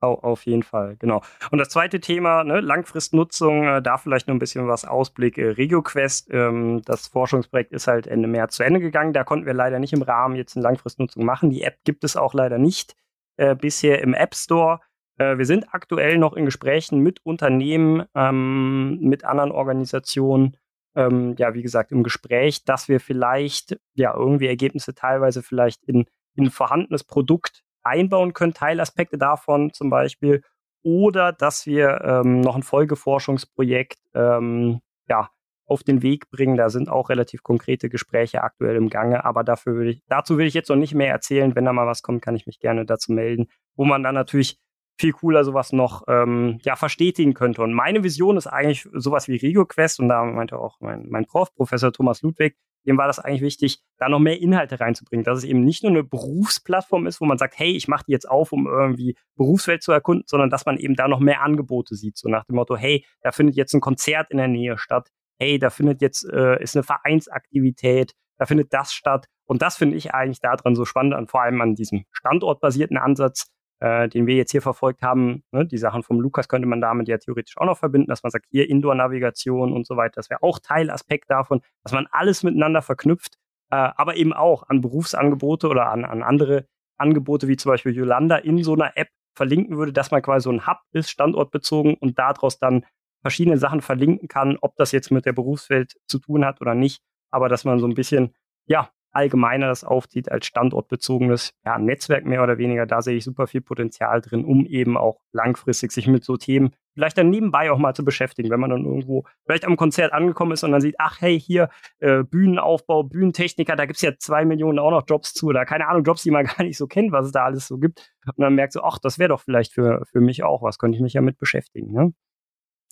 Auf 0.00 0.46
jeden 0.46 0.62
Fall, 0.62 0.96
genau. 0.96 1.22
Und 1.50 1.58
das 1.58 1.70
zweite 1.70 1.98
Thema, 1.98 2.44
ne, 2.44 2.60
Langfristnutzung, 2.60 3.64
äh, 3.64 3.82
da 3.82 3.98
vielleicht 3.98 4.28
noch 4.28 4.34
ein 4.34 4.38
bisschen 4.38 4.68
was 4.68 4.84
Ausblick. 4.84 5.38
Äh, 5.38 5.50
RegioQuest, 5.50 6.32
ähm, 6.32 6.82
das 6.84 7.08
Forschungsprojekt 7.08 7.72
ist 7.72 7.88
halt 7.88 8.06
Ende 8.06 8.28
März 8.28 8.54
zu 8.56 8.62
Ende 8.62 8.78
gegangen. 8.78 9.12
Da 9.12 9.24
konnten 9.24 9.46
wir 9.46 9.54
leider 9.54 9.80
nicht 9.80 9.92
im 9.92 10.02
Rahmen 10.02 10.36
jetzt 10.36 10.56
eine 10.56 10.62
Langfristnutzung 10.62 11.24
machen. 11.24 11.50
Die 11.50 11.62
App 11.62 11.78
gibt 11.84 12.04
es 12.04 12.16
auch 12.16 12.32
leider 12.32 12.58
nicht 12.58 12.94
äh, 13.38 13.56
bisher 13.56 14.00
im 14.00 14.14
App 14.14 14.36
Store. 14.36 14.78
Äh, 15.18 15.36
wir 15.36 15.46
sind 15.46 15.74
aktuell 15.74 16.16
noch 16.18 16.34
in 16.34 16.44
Gesprächen 16.44 17.00
mit 17.00 17.24
Unternehmen, 17.26 18.04
ähm, 18.14 19.00
mit 19.00 19.24
anderen 19.24 19.50
Organisationen. 19.50 20.56
Ähm, 20.94 21.34
ja, 21.38 21.54
wie 21.54 21.62
gesagt, 21.62 21.90
im 21.90 22.04
Gespräch, 22.04 22.64
dass 22.64 22.88
wir 22.88 23.00
vielleicht 23.00 23.78
ja 23.94 24.14
irgendwie 24.14 24.46
Ergebnisse 24.46 24.94
teilweise 24.94 25.42
vielleicht 25.42 25.84
in, 25.84 26.06
in 26.36 26.44
ein 26.46 26.50
vorhandenes 26.50 27.02
Produkt 27.02 27.64
einbauen 27.88 28.32
können, 28.34 28.54
Teilaspekte 28.54 29.18
davon 29.18 29.72
zum 29.72 29.90
Beispiel, 29.90 30.42
oder 30.82 31.32
dass 31.32 31.66
wir 31.66 32.00
ähm, 32.04 32.40
noch 32.40 32.56
ein 32.56 32.62
Folgeforschungsprojekt 32.62 33.98
ähm, 34.14 34.80
ja, 35.08 35.28
auf 35.66 35.82
den 35.82 36.02
Weg 36.02 36.30
bringen. 36.30 36.56
Da 36.56 36.70
sind 36.70 36.88
auch 36.88 37.10
relativ 37.10 37.42
konkrete 37.42 37.88
Gespräche 37.88 38.42
aktuell 38.42 38.76
im 38.76 38.88
Gange, 38.88 39.24
aber 39.24 39.44
dafür 39.44 39.76
will 39.76 39.88
ich, 39.88 40.02
dazu 40.08 40.38
will 40.38 40.46
ich 40.46 40.54
jetzt 40.54 40.68
noch 40.68 40.76
nicht 40.76 40.94
mehr 40.94 41.10
erzählen. 41.10 41.54
Wenn 41.54 41.64
da 41.64 41.72
mal 41.72 41.86
was 41.86 42.02
kommt, 42.02 42.22
kann 42.22 42.36
ich 42.36 42.46
mich 42.46 42.60
gerne 42.60 42.86
dazu 42.86 43.12
melden, 43.12 43.48
wo 43.76 43.84
man 43.84 44.02
dann 44.02 44.14
natürlich 44.14 44.58
viel 44.98 45.12
cooler 45.12 45.44
sowas 45.44 45.72
noch 45.72 46.04
ähm, 46.08 46.58
ja, 46.62 46.74
verstetigen 46.74 47.34
könnte. 47.34 47.62
Und 47.62 47.72
meine 47.72 48.02
Vision 48.02 48.36
ist 48.36 48.46
eigentlich 48.48 48.88
sowas 48.92 49.28
wie 49.28 49.36
RegioQuest, 49.36 50.00
und 50.00 50.08
da 50.08 50.24
meinte 50.24 50.58
auch 50.58 50.80
mein, 50.80 51.06
mein 51.08 51.24
Prof, 51.24 51.54
Professor 51.54 51.92
Thomas 51.92 52.22
Ludwig, 52.22 52.56
dem 52.86 52.98
war 52.98 53.06
das 53.06 53.18
eigentlich 53.18 53.42
wichtig, 53.42 53.80
da 53.98 54.08
noch 54.08 54.18
mehr 54.18 54.40
Inhalte 54.40 54.80
reinzubringen, 54.80 55.24
dass 55.24 55.38
es 55.38 55.44
eben 55.44 55.64
nicht 55.64 55.82
nur 55.82 55.92
eine 55.92 56.04
Berufsplattform 56.04 57.06
ist, 57.06 57.20
wo 57.20 57.24
man 57.24 57.38
sagt, 57.38 57.58
hey, 57.58 57.76
ich 57.76 57.88
mache 57.88 58.04
die 58.06 58.12
jetzt 58.12 58.28
auf, 58.28 58.52
um 58.52 58.66
irgendwie 58.66 59.16
Berufswelt 59.36 59.82
zu 59.82 59.92
erkunden, 59.92 60.24
sondern 60.26 60.50
dass 60.50 60.66
man 60.66 60.78
eben 60.78 60.94
da 60.94 61.08
noch 61.08 61.20
mehr 61.20 61.42
Angebote 61.42 61.94
sieht, 61.94 62.16
so 62.16 62.28
nach 62.28 62.44
dem 62.44 62.56
Motto, 62.56 62.76
hey, 62.76 63.04
da 63.22 63.32
findet 63.32 63.56
jetzt 63.56 63.74
ein 63.74 63.80
Konzert 63.80 64.30
in 64.30 64.38
der 64.38 64.48
Nähe 64.48 64.78
statt, 64.78 65.10
hey, 65.38 65.58
da 65.58 65.70
findet 65.70 66.02
jetzt 66.02 66.24
äh, 66.30 66.62
ist 66.62 66.76
eine 66.76 66.82
Vereinsaktivität, 66.82 68.12
da 68.38 68.46
findet 68.46 68.72
das 68.72 68.92
statt. 68.92 69.26
Und 69.46 69.62
das 69.62 69.76
finde 69.76 69.96
ich 69.96 70.14
eigentlich 70.14 70.40
daran 70.40 70.74
so 70.74 70.84
spannend, 70.84 71.14
an, 71.14 71.26
vor 71.26 71.42
allem 71.42 71.60
an 71.60 71.74
diesem 71.74 72.04
standortbasierten 72.12 72.96
Ansatz, 72.96 73.46
äh, 73.80 74.08
den 74.08 74.26
wir 74.26 74.34
jetzt 74.36 74.50
hier 74.50 74.62
verfolgt 74.62 75.02
haben. 75.02 75.42
Ne, 75.52 75.66
die 75.66 75.78
Sachen 75.78 76.02
vom 76.02 76.20
Lukas 76.20 76.48
könnte 76.48 76.66
man 76.66 76.80
damit 76.80 77.08
ja 77.08 77.18
theoretisch 77.18 77.56
auch 77.58 77.66
noch 77.66 77.78
verbinden, 77.78 78.08
dass 78.08 78.22
man 78.22 78.30
sagt, 78.30 78.46
hier 78.50 78.68
Indoor-Navigation 78.68 79.72
und 79.72 79.86
so 79.86 79.96
weiter, 79.96 80.14
das 80.16 80.30
wäre 80.30 80.42
auch 80.42 80.58
Teilaspekt 80.58 81.30
davon, 81.30 81.60
dass 81.82 81.92
man 81.92 82.06
alles 82.10 82.42
miteinander 82.42 82.82
verknüpft, 82.82 83.36
äh, 83.70 83.76
aber 83.76 84.16
eben 84.16 84.32
auch 84.32 84.68
an 84.68 84.80
Berufsangebote 84.80 85.68
oder 85.68 85.90
an, 85.90 86.04
an 86.04 86.22
andere 86.22 86.66
Angebote 86.98 87.48
wie 87.48 87.56
zum 87.56 87.70
Beispiel 87.70 87.94
Yolanda 87.94 88.36
in 88.36 88.62
so 88.64 88.74
einer 88.74 88.96
App 88.96 89.08
verlinken 89.36 89.76
würde, 89.76 89.92
dass 89.92 90.10
man 90.10 90.20
quasi 90.20 90.44
so 90.44 90.50
ein 90.50 90.66
Hub 90.66 90.78
ist, 90.92 91.10
standortbezogen 91.10 91.94
und 91.94 92.18
daraus 92.18 92.58
dann 92.58 92.84
verschiedene 93.22 93.58
Sachen 93.58 93.80
verlinken 93.80 94.28
kann, 94.28 94.58
ob 94.60 94.76
das 94.76 94.92
jetzt 94.92 95.10
mit 95.10 95.26
der 95.26 95.32
Berufswelt 95.32 95.96
zu 96.06 96.18
tun 96.18 96.44
hat 96.44 96.60
oder 96.60 96.74
nicht, 96.74 97.02
aber 97.30 97.48
dass 97.48 97.64
man 97.64 97.78
so 97.78 97.86
ein 97.86 97.94
bisschen, 97.94 98.34
ja, 98.66 98.90
allgemeiner 99.12 99.68
das 99.68 99.84
aufzieht 99.84 100.30
als 100.30 100.46
standortbezogenes 100.46 101.52
ja, 101.64 101.78
Netzwerk 101.78 102.24
mehr 102.24 102.42
oder 102.42 102.58
weniger. 102.58 102.86
Da 102.86 103.02
sehe 103.02 103.16
ich 103.16 103.24
super 103.24 103.46
viel 103.46 103.60
Potenzial 103.60 104.20
drin, 104.20 104.44
um 104.44 104.66
eben 104.66 104.96
auch 104.96 105.20
langfristig 105.32 105.92
sich 105.92 106.06
mit 106.06 106.24
so 106.24 106.36
Themen 106.36 106.70
vielleicht 106.98 107.16
dann 107.16 107.30
nebenbei 107.30 107.70
auch 107.70 107.78
mal 107.78 107.94
zu 107.94 108.04
beschäftigen, 108.04 108.50
wenn 108.50 108.58
man 108.58 108.70
dann 108.70 108.84
irgendwo 108.84 109.24
vielleicht 109.44 109.64
am 109.64 109.76
Konzert 109.76 110.12
angekommen 110.12 110.50
ist 110.50 110.64
und 110.64 110.72
dann 110.72 110.80
sieht, 110.80 110.96
ach 110.98 111.20
hey, 111.20 111.38
hier 111.38 111.68
äh, 112.00 112.24
Bühnenaufbau, 112.24 113.04
Bühnentechniker, 113.04 113.76
da 113.76 113.86
gibt 113.86 113.98
es 113.98 114.02
ja 114.02 114.16
zwei 114.18 114.44
Millionen 114.44 114.80
auch 114.80 114.90
noch 114.90 115.04
Jobs 115.06 115.32
zu 115.32 115.46
oder 115.46 115.64
keine 115.64 115.86
Ahnung, 115.86 116.02
Jobs, 116.02 116.22
die 116.22 116.32
man 116.32 116.44
gar 116.58 116.64
nicht 116.64 116.76
so 116.76 116.88
kennt, 116.88 117.12
was 117.12 117.26
es 117.26 117.32
da 117.32 117.44
alles 117.44 117.68
so 117.68 117.78
gibt. 117.78 118.12
Und 118.26 118.42
dann 118.42 118.56
merkt 118.56 118.72
so, 118.72 118.82
ach, 118.82 118.98
das 118.98 119.20
wäre 119.20 119.28
doch 119.28 119.40
vielleicht 119.40 119.72
für, 119.72 120.04
für 120.10 120.20
mich 120.20 120.42
auch 120.42 120.62
was, 120.62 120.78
könnte 120.78 120.96
ich 120.96 121.02
mich 121.02 121.12
ja 121.12 121.20
mit 121.20 121.38
beschäftigen. 121.38 121.92
Ne? 121.92 122.12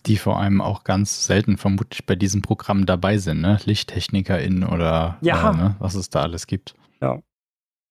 Die 0.07 0.17
vor 0.17 0.39
allem 0.39 0.61
auch 0.61 0.85
ganz 0.85 1.27
selten 1.27 1.57
vermutlich 1.57 2.07
bei 2.07 2.15
diesem 2.15 2.43
Programm 2.43 2.87
dabei 2.87 3.19
sind, 3.19 3.41
ne? 3.41 3.59
LichttechnikerInnen 3.65 4.65
oder 4.65 5.19
ja. 5.21 5.51
äh, 5.51 5.57
ne? 5.57 5.77
was 5.79 5.95
es 5.95 6.11
da 6.11 6.23
alles 6.23 6.47
gibt. 6.47 6.75
Ja. 7.01 7.21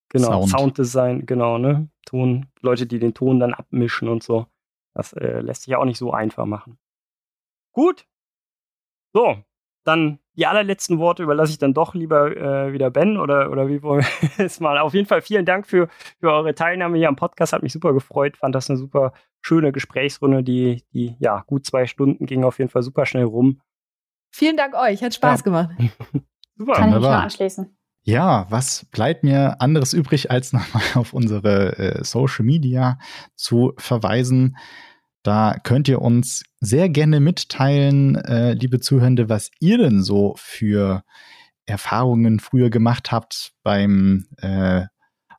Genau, 0.10 0.46
Sound. 0.46 0.50
Sounddesign, 0.50 1.26
genau, 1.26 1.58
ne? 1.58 1.90
Ton, 2.06 2.48
Leute, 2.62 2.86
die 2.86 3.00
den 3.00 3.14
Ton 3.14 3.40
dann 3.40 3.54
abmischen 3.54 4.08
und 4.08 4.24
so. 4.24 4.48
Das 4.94 5.12
äh, 5.14 5.42
lässt 5.42 5.64
sich 5.64 5.72
ja 5.72 5.78
auch 5.80 5.86
nicht 5.86 5.98
so 5.98 6.14
einfach 6.14 6.46
machen. 6.46 6.78
Gut. 7.74 8.08
So, 9.14 9.44
dann 9.86 10.20
die 10.36 10.46
allerletzten 10.46 11.00
Worte 11.00 11.24
überlasse 11.24 11.52
ich 11.54 11.60
dann 11.60 11.74
doch 11.74 11.94
lieber 11.94 12.36
äh, 12.36 12.74
wieder 12.74 12.90
Ben 12.90 13.18
oder, 13.18 13.52
oder 13.52 13.70
wie 13.70 13.82
wollen 13.82 14.04
wir 14.36 14.46
es 14.46 14.60
mal. 14.60 14.78
Auf 14.78 14.94
jeden 14.94 15.08
Fall 15.08 15.22
vielen 15.22 15.46
Dank 15.46 15.66
für, 15.66 15.88
für 16.20 16.32
eure 16.32 16.54
Teilnahme 16.54 16.98
hier 16.98 17.08
am 17.08 17.16
Podcast. 17.16 17.54
Hat 17.54 17.64
mich 17.64 17.72
super 17.72 17.94
gefreut. 17.94 18.36
Fand 18.38 18.54
das 18.54 18.70
eine 18.70 18.78
super 18.78 19.14
schöne 19.42 19.72
Gesprächsrunde, 19.72 20.44
die, 20.44 20.84
die 20.94 21.16
ja 21.20 21.44
gut 21.48 21.66
zwei 21.66 21.86
Stunden 21.86 22.26
ging 22.26 22.44
auf 22.44 22.60
jeden 22.60 22.70
Fall 22.70 22.82
super 22.82 23.06
schnell 23.06 23.24
rum. 23.24 23.62
Vielen 24.32 24.58
Dank 24.58 24.76
euch. 24.76 25.02
Hat 25.02 25.14
Spaß 25.14 25.42
ja. 25.42 25.44
gemacht. 25.44 25.70
super. 26.58 26.74
Kann 26.74 26.90
ich 26.90 26.96
mich 26.96 27.04
nur 27.04 27.12
anschließen. 27.12 27.78
Ja, 28.08 28.46
was 28.50 28.86
bleibt 28.92 29.24
mir 29.24 29.62
anderes 29.62 29.94
übrig, 29.94 30.30
als 30.30 30.52
nochmal 30.54 30.84
auf 30.96 31.14
unsere 31.14 31.78
äh, 31.78 32.04
Social 32.04 32.44
Media 32.44 33.00
zu 33.36 33.74
verweisen? 33.78 34.58
Da 35.26 35.56
könnt 35.64 35.88
ihr 35.88 36.04
uns 36.04 36.44
sehr 36.60 36.88
gerne 36.88 37.20
mitteilen, 37.20 38.14
äh, 38.14 38.54
liebe 38.54 38.80
Zuhörende, 38.80 39.28
was 39.28 39.50
ihr 39.60 39.80
denn 39.80 40.04
so 40.04 40.36
für 40.38 41.04
Erfahrungen 41.66 42.40
früher 42.40 42.70
gemacht 42.70 43.12
habt 43.12 43.54
beim 43.64 44.28
äh, 44.38 44.84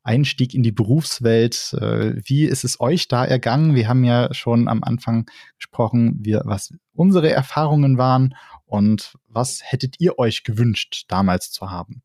Einstieg 0.03 0.55
in 0.55 0.65
die 0.65 0.73
Berufswelt. 0.73 1.73
Äh, 1.81 2.15
wie 2.17 2.47
ist 2.47 2.65
es 2.65 2.81
euch 2.81 3.07
da 3.07 3.25
ergangen? 3.25 3.77
Wir 3.77 3.87
haben 3.87 4.03
ja 4.03 4.35
schon 4.35 4.67
am 4.67 4.83
Anfang 4.83 5.27
gesprochen, 5.57 6.17
wie, 6.19 6.35
was 6.43 6.75
unsere 6.93 7.31
Erfahrungen 7.31 7.97
waren 7.97 8.35
und 8.65 9.15
was 9.29 9.61
hättet 9.63 10.01
ihr 10.01 10.19
euch 10.19 10.43
gewünscht, 10.43 11.05
damals 11.07 11.53
zu 11.53 11.71
haben. 11.71 12.03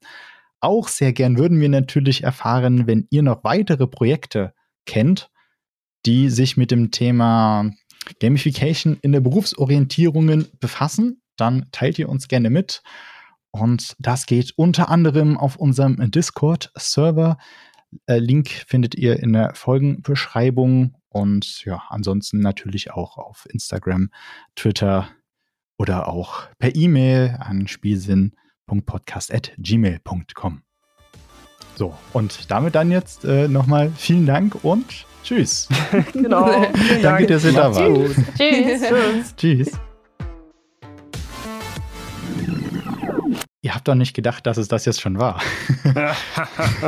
Auch 0.60 0.88
sehr 0.88 1.14
gern 1.14 1.36
würden 1.36 1.60
wir 1.60 1.70
natürlich 1.70 2.22
erfahren, 2.22 2.86
wenn 2.86 3.08
ihr 3.10 3.24
noch 3.24 3.44
weitere 3.44 3.88
Projekte 3.88 4.54
kennt, 4.86 5.31
die 6.06 6.30
sich 6.30 6.58
mit 6.58 6.72
dem 6.72 6.92
Thema 6.92 7.72
Gamification 8.20 8.98
in 9.02 9.12
der 9.12 9.22
Berufsorientierungen 9.22 10.48
befassen, 10.60 11.22
dann 11.38 11.68
teilt 11.72 12.00
ihr 12.00 12.10
uns 12.10 12.28
gerne 12.28 12.50
mit. 12.50 12.82
Und 13.52 13.96
das 14.00 14.26
geht 14.26 14.54
unter 14.56 14.90
anderem 14.90 15.38
auf 15.38 15.58
unserem 15.58 16.10
Discord-Server. 16.10 17.38
Äh, 18.06 18.20
Link 18.20 18.48
findet 18.50 18.96
ihr 18.96 19.20
in 19.20 19.34
der 19.34 19.54
Folgenbeschreibung 19.56 20.96
und 21.10 21.66
ja, 21.66 21.84
ansonsten 21.90 22.40
natürlich 22.40 22.92
auch 22.92 23.18
auf 23.18 23.46
Instagram, 23.50 24.10
Twitter 24.56 25.10
oder 25.78 26.08
auch 26.08 26.48
per 26.58 26.74
E-Mail 26.76 27.36
an 27.40 27.68
spielsinn.podcast.gmail.com. 27.68 30.62
So, 31.76 31.94
und 32.14 32.50
damit 32.52 32.76
dann 32.76 32.92
jetzt 32.92 33.26
äh, 33.26 33.50
nochmal 33.50 33.92
vielen 33.92 34.26
Dank 34.26 34.64
und 34.64 35.06
Tschüss. 35.24 35.68
genau. 36.14 36.66
Danke, 37.02 37.28
dass 37.28 37.46
ihr 37.46 37.54
da 37.54 37.74
wart. 37.76 38.16
Tschüss. 38.38 38.82
Tschüss. 38.82 39.36
Tschüss. 39.36 39.72
Ihr 43.64 43.76
habt 43.76 43.88
doch 43.88 43.96
nicht 43.96 44.16
gedacht, 44.16 44.48
dass 44.48 44.58
es 44.58 44.68
das 44.68 44.86
jetzt 44.86 45.02
schon 45.02 45.20
war. 45.20 45.40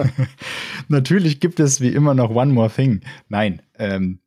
Natürlich 0.88 1.40
gibt 1.40 1.60
es 1.60 1.82
wie 1.82 1.90
immer 1.90 2.16
noch 2.16 2.32
One 2.32 2.52
More 2.52 2.72
Thing. 2.72 3.02
Nein, 3.30 3.62
ähm, 3.78 4.20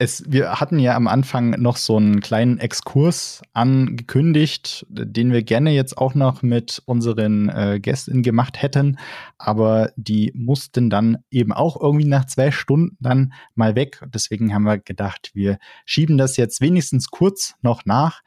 es, 0.00 0.22
wir 0.28 0.60
hatten 0.60 0.78
ja 0.78 0.94
am 0.94 1.08
Anfang 1.08 1.50
noch 1.60 1.76
so 1.76 1.96
einen 1.96 2.20
kleinen 2.20 2.58
Exkurs 2.58 3.42
angekündigt, 3.52 4.86
den 4.88 5.32
wir 5.32 5.42
gerne 5.42 5.72
jetzt 5.72 5.98
auch 5.98 6.14
noch 6.14 6.42
mit 6.42 6.80
unseren 6.86 7.48
äh, 7.48 7.80
Gästen 7.80 8.22
gemacht 8.22 8.62
hätten, 8.62 8.98
aber 9.38 9.90
die 9.96 10.30
mussten 10.36 10.88
dann 10.88 11.18
eben 11.30 11.52
auch 11.52 11.80
irgendwie 11.80 12.06
nach 12.06 12.26
zwei 12.26 12.52
Stunden 12.52 12.96
dann 13.00 13.32
mal 13.56 13.74
weg. 13.74 14.00
Deswegen 14.14 14.54
haben 14.54 14.62
wir 14.64 14.78
gedacht, 14.78 15.32
wir 15.34 15.58
schieben 15.84 16.16
das 16.16 16.36
jetzt 16.36 16.60
wenigstens 16.60 17.10
kurz 17.10 17.54
noch 17.62 17.84
nach. 17.84 18.22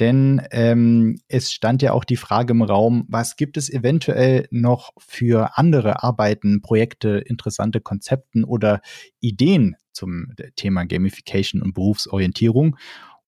Denn 0.00 0.42
ähm, 0.50 1.20
es 1.28 1.52
stand 1.52 1.80
ja 1.80 1.92
auch 1.92 2.02
die 2.02 2.16
Frage 2.16 2.52
im 2.52 2.62
Raum, 2.62 3.04
was 3.08 3.36
gibt 3.36 3.56
es 3.56 3.70
eventuell 3.70 4.48
noch 4.50 4.90
für 4.98 5.56
andere 5.56 6.02
Arbeiten, 6.02 6.62
Projekte, 6.62 7.18
interessante 7.18 7.80
Konzepten 7.80 8.42
oder 8.42 8.80
Ideen 9.20 9.76
zum 9.94 10.34
Thema 10.56 10.84
Gamification 10.84 11.62
und 11.62 11.72
Berufsorientierung. 11.72 12.76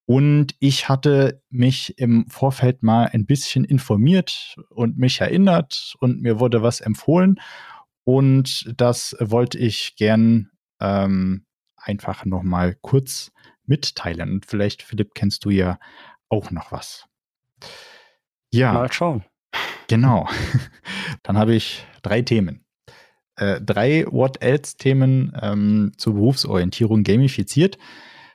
Und 0.04 0.54
ich 0.60 0.88
hatte 0.88 1.42
mich 1.50 1.98
im 1.98 2.28
Vorfeld 2.28 2.82
mal 2.82 3.06
ein 3.12 3.26
bisschen 3.26 3.64
informiert 3.64 4.56
und 4.70 4.98
mich 4.98 5.20
erinnert 5.20 5.94
und 5.98 6.22
mir 6.22 6.38
wurde 6.38 6.62
was 6.62 6.80
empfohlen. 6.80 7.40
Und 8.04 8.72
das 8.76 9.16
wollte 9.18 9.58
ich 9.58 9.96
gern 9.96 10.50
ähm, 10.80 11.44
einfach 11.76 12.24
noch 12.24 12.44
mal 12.44 12.76
kurz 12.80 13.32
mitteilen. 13.64 14.30
Und 14.30 14.46
vielleicht, 14.46 14.82
Philipp, 14.82 15.14
kennst 15.14 15.44
du 15.44 15.50
ja 15.50 15.78
auch 16.28 16.52
noch 16.52 16.70
was. 16.70 17.06
Ja. 18.52 18.72
Mal 18.72 18.92
schauen. 18.92 19.24
Genau. 19.88 20.28
Dann 21.22 21.36
habe 21.36 21.54
ich 21.54 21.84
drei 22.02 22.22
Themen. 22.22 22.65
Äh, 23.36 23.60
drei 23.60 24.06
What-Else-Themen 24.06 25.32
ähm, 25.40 25.92
zur 25.96 26.14
Berufsorientierung 26.14 27.02
gamifiziert. 27.02 27.78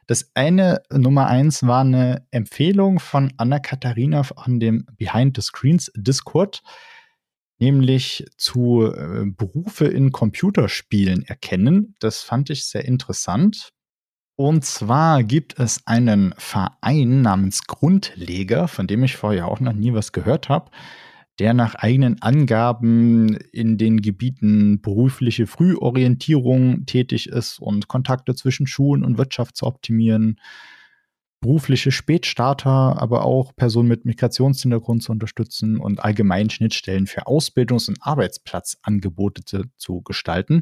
Das 0.07 0.31
eine, 0.33 0.83
Nummer 0.91 1.27
eins, 1.27 1.65
war 1.65 1.81
eine 1.81 2.25
Empfehlung 2.31 2.99
von 2.99 3.33
Anna-Katharina 3.37 4.23
an 4.35 4.59
dem 4.59 4.85
Behind 4.97 5.35
the 5.35 5.41
Screens 5.41 5.91
Discord, 5.95 6.61
nämlich 7.59 8.25
zu 8.37 8.91
äh, 8.93 9.25
Berufe 9.25 9.85
in 9.85 10.11
Computerspielen 10.11 11.23
erkennen. 11.23 11.95
Das 11.99 12.21
fand 12.21 12.49
ich 12.49 12.65
sehr 12.65 12.85
interessant. 12.85 13.69
Und 14.35 14.65
zwar 14.65 15.23
gibt 15.23 15.59
es 15.59 15.85
einen 15.85 16.33
Verein 16.37 17.21
namens 17.21 17.67
Grundleger, 17.67 18.67
von 18.67 18.87
dem 18.87 19.03
ich 19.03 19.15
vorher 19.15 19.47
auch 19.47 19.59
noch 19.59 19.73
nie 19.73 19.93
was 19.93 20.11
gehört 20.11 20.49
habe, 20.49 20.71
der 21.39 21.53
nach 21.53 21.75
eigenen 21.75 22.21
Angaben 22.21 23.35
in 23.51 23.77
den 23.77 24.01
Gebieten 24.01 24.81
berufliche 24.81 25.47
Frühorientierung 25.47 26.85
tätig 26.85 27.29
ist 27.29 27.59
und 27.59 27.87
Kontakte 27.87 28.35
zwischen 28.35 28.67
Schulen 28.67 29.03
und 29.03 29.17
Wirtschaft 29.17 29.57
zu 29.57 29.65
optimieren, 29.65 30.39
berufliche 31.39 31.91
Spätstarter, 31.91 33.01
aber 33.01 33.25
auch 33.25 33.55
Personen 33.55 33.89
mit 33.89 34.05
Migrationshintergrund 34.05 35.01
zu 35.01 35.11
unterstützen 35.11 35.77
und 35.77 36.03
allgemein 36.03 36.51
Schnittstellen 36.51 37.07
für 37.07 37.25
Ausbildungs- 37.25 37.89
und 37.89 37.97
Arbeitsplatzangebote 38.01 39.65
zu 39.75 40.01
gestalten. 40.01 40.61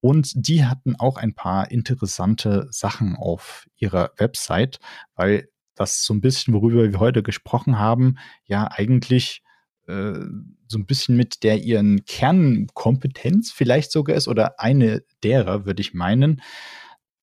Und 0.00 0.32
die 0.34 0.64
hatten 0.64 0.96
auch 0.96 1.18
ein 1.18 1.34
paar 1.34 1.70
interessante 1.70 2.66
Sachen 2.70 3.16
auf 3.16 3.66
ihrer 3.76 4.12
Website, 4.16 4.78
weil 5.14 5.48
das 5.74 6.04
so 6.04 6.14
ein 6.14 6.22
bisschen, 6.22 6.54
worüber 6.54 6.90
wir 6.90 6.98
heute 6.98 7.22
gesprochen 7.22 7.78
haben, 7.78 8.16
ja 8.46 8.68
eigentlich 8.70 9.42
äh, 9.86 10.20
so 10.68 10.78
ein 10.78 10.86
bisschen 10.86 11.16
mit 11.16 11.42
der 11.42 11.58
ihren 11.58 12.04
Kernkompetenz 12.04 13.52
vielleicht 13.52 13.92
sogar 13.92 14.16
ist 14.16 14.28
oder 14.28 14.60
eine 14.60 15.04
derer, 15.22 15.66
würde 15.66 15.80
ich 15.80 15.94
meinen. 15.94 16.42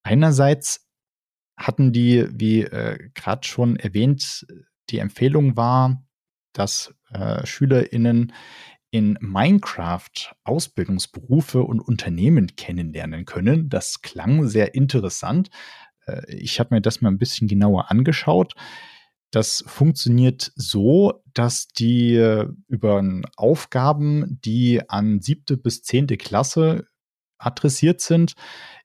Einerseits 0.03 0.87
hatten 1.57 1.93
die, 1.93 2.27
wie 2.31 2.61
äh, 2.61 3.09
gerade 3.13 3.47
schon 3.47 3.75
erwähnt, 3.75 4.45
die 4.89 4.99
Empfehlung 4.99 5.55
war, 5.55 6.03
dass 6.53 6.93
äh, 7.11 7.45
SchülerInnen 7.45 8.33
in 8.91 9.17
Minecraft 9.21 10.35
Ausbildungsberufe 10.43 11.63
und 11.63 11.79
Unternehmen 11.79 12.55
kennenlernen 12.55 13.25
können. 13.25 13.69
Das 13.69 14.01
klang 14.01 14.47
sehr 14.47 14.75
interessant. 14.75 15.49
Äh, 16.05 16.31
ich 16.35 16.59
habe 16.59 16.75
mir 16.75 16.81
das 16.81 17.01
mal 17.01 17.09
ein 17.09 17.17
bisschen 17.17 17.47
genauer 17.47 17.89
angeschaut. 17.89 18.53
Das 19.33 19.63
funktioniert 19.65 20.51
so, 20.55 21.23
dass 21.33 21.67
die 21.67 22.13
äh, 22.13 22.47
über 22.67 23.03
Aufgaben, 23.35 24.39
die 24.45 24.87
an 24.87 25.21
siebte 25.21 25.57
bis 25.57 25.81
zehnte 25.81 26.17
Klasse 26.17 26.85
adressiert 27.39 27.99
sind, 27.99 28.35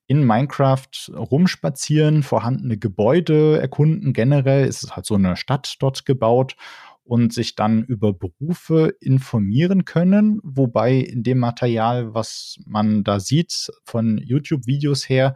in 0.07 0.25
Minecraft 0.25 0.89
rumspazieren, 1.15 2.23
vorhandene 2.23 2.79
Gebäude 2.79 3.61
erkunden. 3.61 4.15
Generell 4.15 4.67
ist 4.67 4.85
es 4.85 4.97
halt 4.97 5.05
so 5.05 5.17
eine 5.17 5.37
Stadt 5.37 5.77
dort 5.81 6.07
gebaut 6.07 6.57
und 7.05 7.35
sich 7.35 7.55
dann 7.55 7.85
über 7.85 8.15
Berufe 8.15 8.95
informieren 9.01 9.85
können. 9.85 10.41
Wobei 10.43 10.95
in 10.95 11.25
dem 11.25 11.41
Material, 11.41 12.15
was 12.15 12.57
man 12.65 13.05
da 13.05 13.21
sieht, 13.21 13.71
von 13.85 14.17
YouTube-Videos 14.17 15.11
her, 15.11 15.35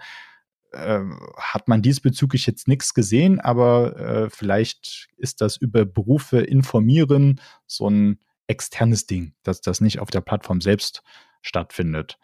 äh, 0.72 1.00
hat 1.36 1.68
man 1.68 1.82
diesbezüglich 1.82 2.46
jetzt 2.46 2.68
nichts 2.68 2.94
gesehen, 2.94 3.40
aber 3.40 3.96
äh, 3.98 4.30
vielleicht 4.30 5.08
ist 5.16 5.40
das 5.40 5.56
über 5.56 5.84
Berufe 5.84 6.40
informieren 6.40 7.40
so 7.66 7.88
ein 7.88 8.18
externes 8.46 9.06
Ding, 9.06 9.34
dass 9.42 9.60
das 9.60 9.80
nicht 9.80 10.00
auf 10.00 10.10
der 10.10 10.20
Plattform 10.20 10.60
selbst 10.60 11.02
stattfindet. 11.40 12.18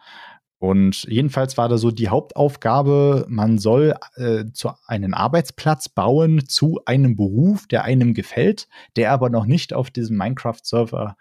Und 0.59 1.03
jedenfalls 1.03 1.57
war 1.57 1.69
da 1.69 1.77
so 1.77 1.89
die 1.89 2.09
Hauptaufgabe, 2.09 3.25
man 3.29 3.59
soll 3.59 3.95
äh, 4.15 4.45
zu 4.51 4.71
einen 4.85 5.13
Arbeitsplatz 5.13 5.87
bauen 5.87 6.47
zu 6.49 6.81
einem 6.85 7.15
Beruf, 7.15 7.65
der 7.67 7.85
einem 7.85 8.13
gefällt, 8.13 8.67
der 8.97 9.13
aber 9.13 9.29
noch 9.29 9.45
nicht 9.45 9.73
auf 9.73 9.89
diesem 9.89 10.17
Minecraft-Server 10.17 11.15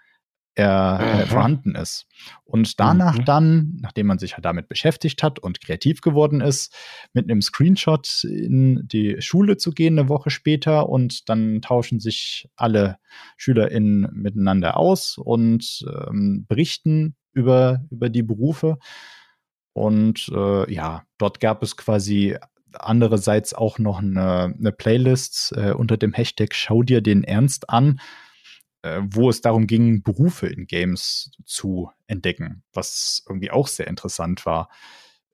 er 0.58 0.98
äh, 1.00 1.26
vorhanden 1.26 1.74
ist. 1.74 2.06
Und 2.44 2.80
danach 2.80 3.18
mhm. 3.18 3.24
dann, 3.24 3.78
nachdem 3.80 4.08
man 4.08 4.18
sich 4.18 4.34
halt 4.34 4.44
damit 4.44 4.68
beschäftigt 4.68 5.22
hat 5.22 5.38
und 5.38 5.60
kreativ 5.60 6.00
geworden 6.00 6.40
ist, 6.40 6.74
mit 7.12 7.30
einem 7.30 7.40
Screenshot 7.42 8.24
in 8.24 8.86
die 8.88 9.20
Schule 9.20 9.56
zu 9.56 9.70
gehen 9.70 9.98
eine 9.98 10.08
Woche 10.08 10.30
später 10.30 10.88
und 10.88 11.28
dann 11.28 11.62
tauschen 11.62 12.00
sich 12.00 12.48
alle 12.56 12.98
SchülerInnen 13.36 14.08
miteinander 14.12 14.76
aus 14.76 15.16
und 15.16 15.86
ähm, 16.08 16.44
berichten 16.48 17.14
über, 17.32 17.84
über 17.90 18.08
die 18.08 18.22
Berufe. 18.22 18.78
Und 19.72 20.28
äh, 20.34 20.72
ja, 20.72 21.04
dort 21.18 21.38
gab 21.38 21.62
es 21.62 21.76
quasi 21.76 22.36
andererseits 22.72 23.54
auch 23.54 23.78
noch 23.78 24.00
eine, 24.00 24.54
eine 24.58 24.72
Playlist 24.72 25.52
äh, 25.56 25.72
unter 25.72 25.96
dem 25.96 26.12
Hashtag 26.12 26.54
Schau 26.54 26.82
dir 26.82 27.00
den 27.00 27.22
Ernst 27.22 27.70
an, 27.70 28.00
äh, 28.82 29.00
wo 29.02 29.30
es 29.30 29.40
darum 29.40 29.66
ging, 29.66 30.02
Berufe 30.02 30.46
in 30.46 30.66
Games 30.66 31.30
zu 31.44 31.90
entdecken, 32.06 32.62
was 32.72 33.24
irgendwie 33.28 33.50
auch 33.50 33.68
sehr 33.68 33.86
interessant 33.86 34.46
war. 34.46 34.68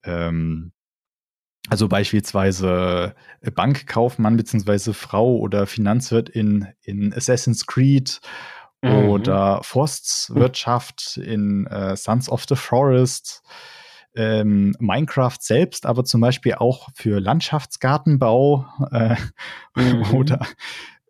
Ähm, 0.03 0.73
also 1.71 1.89
beispielsweise 1.89 3.15
äh, 3.41 3.51
Bankkaufmann 3.51 4.37
bzw. 4.37 4.93
Frau 4.93 5.37
oder 5.37 5.67
Finanzwirt 5.67 6.29
in, 6.29 6.69
in 6.83 7.13
Assassin's 7.15 7.67
Creed 7.67 8.21
mhm. 8.83 9.09
oder 9.09 9.63
Forstwirtschaft 9.63 11.17
in 11.17 11.67
äh, 11.67 11.97
Sons 11.97 12.29
of 12.29 12.45
the 12.49 12.57
Forest 12.57 13.43
ähm, 14.17 14.75
Minecraft 14.79 15.39
selbst, 15.41 15.87
aber 15.87 16.05
zum 16.05 16.21
Beispiel 16.21 16.55
auch 16.55 16.89
für 16.95 17.19
Landschaftsgartenbau 17.19 18.67
äh, 18.93 19.17
mhm. 19.75 20.15
oder 20.15 20.47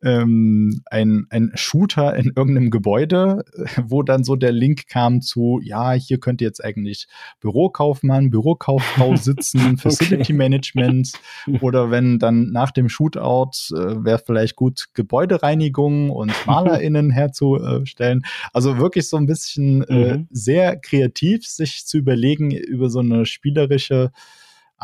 ähm, 0.04 0.82
ein, 0.86 1.26
ein 1.30 1.52
Shooter 1.54 2.14
in 2.14 2.32
irgendeinem 2.36 2.70
Gebäude, 2.70 3.44
wo 3.82 4.02
dann 4.02 4.22
so 4.22 4.36
der 4.36 4.52
Link 4.52 4.86
kam 4.88 5.22
zu, 5.22 5.60
ja, 5.62 5.92
hier 5.92 6.18
könnte 6.18 6.44
jetzt 6.44 6.62
eigentlich 6.62 7.08
Bürokaufmann, 7.40 8.30
Bürokauffrau 8.30 9.16
sitzen, 9.24 9.78
Facility 9.78 10.22
okay. 10.22 10.32
Management 10.34 11.12
oder 11.60 11.90
wenn 11.90 12.18
dann 12.18 12.50
nach 12.50 12.70
dem 12.70 12.88
Shootout 12.88 13.74
äh, 13.74 14.04
wäre 14.04 14.20
vielleicht 14.24 14.56
gut 14.56 14.88
Gebäudereinigung 14.94 16.10
und 16.10 16.32
MalerInnen 16.46 17.10
herzustellen. 17.10 18.24
Also 18.52 18.78
wirklich 18.78 19.08
so 19.08 19.16
ein 19.16 19.26
bisschen 19.26 19.82
äh, 19.84 20.18
mhm. 20.18 20.28
sehr 20.30 20.76
kreativ, 20.76 21.46
sich 21.46 21.86
zu 21.86 21.98
überlegen 21.98 22.50
über 22.50 22.90
so 22.90 23.00
eine 23.00 23.26
spielerische 23.26 24.12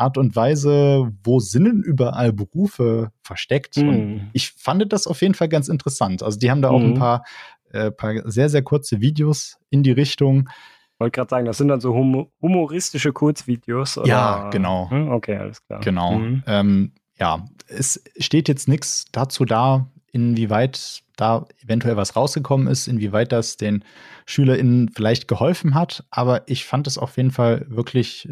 Art 0.01 0.17
und 0.17 0.35
Weise, 0.35 1.11
wo 1.23 1.39
sind 1.39 1.85
überall 1.85 2.33
Berufe 2.33 3.11
versteckt. 3.21 3.77
Mm. 3.77 3.87
Und 3.87 4.29
ich 4.33 4.51
fand 4.51 4.91
das 4.91 5.07
auf 5.07 5.21
jeden 5.21 5.35
Fall 5.35 5.47
ganz 5.47 5.69
interessant. 5.69 6.23
Also 6.23 6.39
die 6.39 6.49
haben 6.49 6.61
da 6.61 6.69
auch 6.69 6.79
ein 6.79 6.93
hm. 6.93 6.99
paar, 6.99 7.23
äh, 7.71 7.91
paar 7.91 8.29
sehr, 8.29 8.49
sehr 8.49 8.63
kurze 8.63 8.99
Videos 8.99 9.57
in 9.69 9.83
die 9.83 9.91
Richtung. 9.91 10.49
Ich 10.93 10.99
wollte 10.99 11.15
gerade 11.15 11.29
sagen, 11.29 11.45
das 11.45 11.57
sind 11.57 11.67
dann 11.67 11.81
so 11.81 11.95
humoristische 12.41 13.13
Kurzvideos. 13.13 13.97
Oder? 13.97 14.07
Ja, 14.07 14.49
genau. 14.49 14.89
Hm? 14.89 15.09
Okay, 15.09 15.37
alles 15.37 15.65
klar. 15.65 15.79
Genau. 15.81 16.17
Mhm. 16.17 16.43
Ähm, 16.47 16.91
ja, 17.19 17.45
es 17.67 18.03
steht 18.17 18.47
jetzt 18.47 18.67
nichts 18.67 19.05
dazu 19.11 19.45
da, 19.45 19.87
inwieweit 20.11 21.01
da 21.15 21.45
eventuell 21.63 21.95
was 21.95 22.15
rausgekommen 22.15 22.67
ist, 22.67 22.87
inwieweit 22.87 23.31
das 23.31 23.57
den 23.57 23.83
SchülerInnen 24.25 24.89
vielleicht 24.89 25.27
geholfen 25.27 25.75
hat. 25.75 26.03
Aber 26.09 26.47
ich 26.47 26.65
fand 26.65 26.87
es 26.87 26.97
auf 26.97 27.17
jeden 27.17 27.31
Fall 27.31 27.65
wirklich 27.69 28.27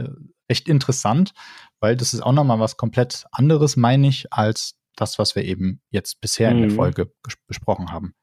echt 0.49 0.67
interessant, 0.67 1.33
weil 1.79 1.95
das 1.95 2.13
ist 2.13 2.21
auch 2.21 2.33
nochmal 2.33 2.59
was 2.59 2.77
komplett 2.77 3.25
anderes, 3.31 3.77
meine 3.77 4.07
ich, 4.07 4.31
als 4.33 4.75
das, 4.95 5.19
was 5.19 5.35
wir 5.35 5.45
eben 5.45 5.81
jetzt 5.89 6.21
bisher 6.21 6.49
mhm. 6.51 6.55
in 6.55 6.61
der 6.61 6.71
mhm. 6.71 6.75
Folge 6.75 7.11
besprochen 7.47 7.91
haben. 7.91 8.13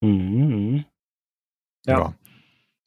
Mhm. 0.00 0.84
Ja. 1.86 1.98
ja. 1.98 2.14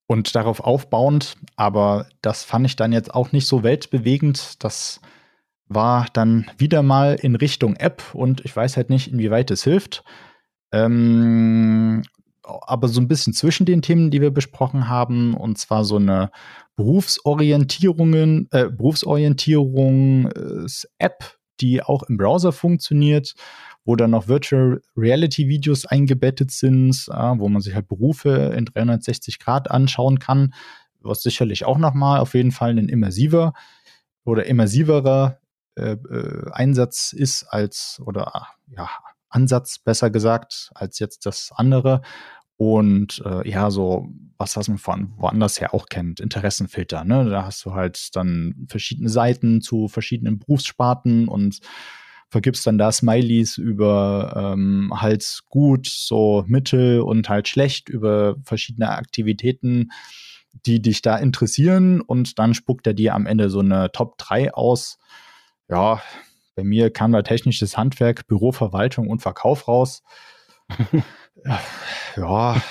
Und 0.06 0.36
darauf 0.36 0.60
aufbauend, 0.60 1.38
aber 1.56 2.08
das 2.22 2.44
fand 2.44 2.66
ich 2.66 2.76
dann 2.76 2.92
jetzt 2.92 3.14
auch 3.14 3.32
nicht 3.32 3.48
so 3.48 3.64
weltbewegend. 3.64 4.64
Das 4.64 5.02
war 5.68 6.08
dann 6.14 6.50
wieder 6.58 6.84
mal 6.84 7.16
in 7.16 7.36
Richtung 7.36 7.76
App 7.78 8.04
und 8.14 8.44
ich 8.46 8.56
weiß 8.56 8.78
halt 8.78 8.90
nicht, 8.90 9.12
inwieweit 9.12 9.50
es 9.50 9.64
hilft. 9.64 10.04
Ähm, 10.72 12.04
aber 12.44 12.88
so 12.88 13.02
ein 13.02 13.08
bisschen 13.08 13.34
zwischen 13.34 13.66
den 13.66 13.82
Themen, 13.82 14.12
die 14.12 14.22
wir 14.22 14.30
besprochen 14.32 14.88
haben, 14.90 15.34
und 15.34 15.58
zwar 15.58 15.84
so 15.86 15.96
eine 15.98 16.30
Berufsorientierungen, 16.76 18.48
äh, 18.52 18.70
Berufsorientierungs-App, 18.70 21.38
die 21.62 21.84
auch 21.84 22.04
im 22.04 22.18
Browser 22.18 22.52
funktioniert, 22.52 23.34
wo 23.86 23.96
dann 23.96 24.12
noch 24.12 24.28
Virtual 24.28 24.82
Reality 24.98 25.48
Videos 25.48 25.86
eingebettet 25.86 26.52
sind, 26.52 27.08
äh, 27.10 27.34
wo 27.38 27.48
man 27.50 27.62
sich 27.62 27.76
halt 27.76 27.88
Berufe 27.88 28.54
in 28.56 28.66
360 28.66 29.40
Grad 29.40 29.72
anschauen 29.72 30.20
kann, 30.20 30.54
was 31.02 31.22
sicherlich 31.22 31.66
auch 31.66 31.78
nochmal 31.78 32.20
auf 32.20 32.34
jeden 32.34 32.52
Fall 32.52 32.72
ein 32.72 32.90
immersiver 32.90 33.54
oder 34.26 34.46
immersiverer 34.46 35.40
äh, 35.76 35.94
äh, 35.94 36.52
Einsatz 36.52 37.14
ist 37.14 37.46
als 37.46 38.02
oder 38.06 38.48
ja 38.68 38.90
Ansatz 39.34 39.80
besser 39.80 40.10
gesagt 40.10 40.72
als 40.76 41.00
jetzt 41.00 41.26
das 41.26 41.52
andere 41.56 42.02
und 42.58 43.22
äh, 43.26 43.50
ja, 43.50 43.72
so 43.72 44.10
was, 44.38 44.58
was 44.58 44.68
man 44.68 44.78
von 44.78 45.14
woanders 45.18 45.60
her 45.60 45.74
auch 45.74 45.88
kennt, 45.88 46.20
Interessenfilter. 46.20 47.04
Ne? 47.04 47.30
Da 47.30 47.46
hast 47.46 47.64
du 47.66 47.74
halt 47.74 48.16
dann 48.16 48.68
verschiedene 48.70 49.10
Seiten 49.10 49.62
zu 49.62 49.88
verschiedenen 49.88 50.40
Berufssparten 50.40 51.28
und 51.28 51.60
vergibst 52.30 52.66
dann 52.66 52.78
da 52.78 52.92
Smileys 52.92 53.58
über 53.58 54.54
ähm, 54.56 54.92
halt 54.96 55.42
gut, 55.50 55.88
so 55.88 56.44
mittel 56.48 57.02
und 57.02 57.30
halt 57.30 57.48
schlecht 57.48 57.90
über 57.90 58.36
verschiedene 58.44 58.90
Aktivitäten, 58.90 59.92
die 60.66 60.82
dich 60.82 61.02
da 61.02 61.18
interessieren 61.18 62.02
und 62.02 62.40
dann 62.40 62.54
spuckt 62.54 62.88
er 62.88 62.94
dir 62.94 63.14
am 63.14 63.26
Ende 63.26 63.50
so 63.50 63.60
eine 63.60 63.92
Top 63.92 64.18
3 64.18 64.54
aus. 64.54 64.98
Ja, 65.70 66.02
bei 66.56 66.64
mir 66.64 66.92
kam 66.92 67.12
da 67.12 67.22
technisches 67.22 67.78
Handwerk, 67.78 68.28
Büroverwaltung 68.28 69.10
und 69.10 69.22
Verkauf 69.22 69.68
raus. 69.68 70.04
ja, 72.16 72.62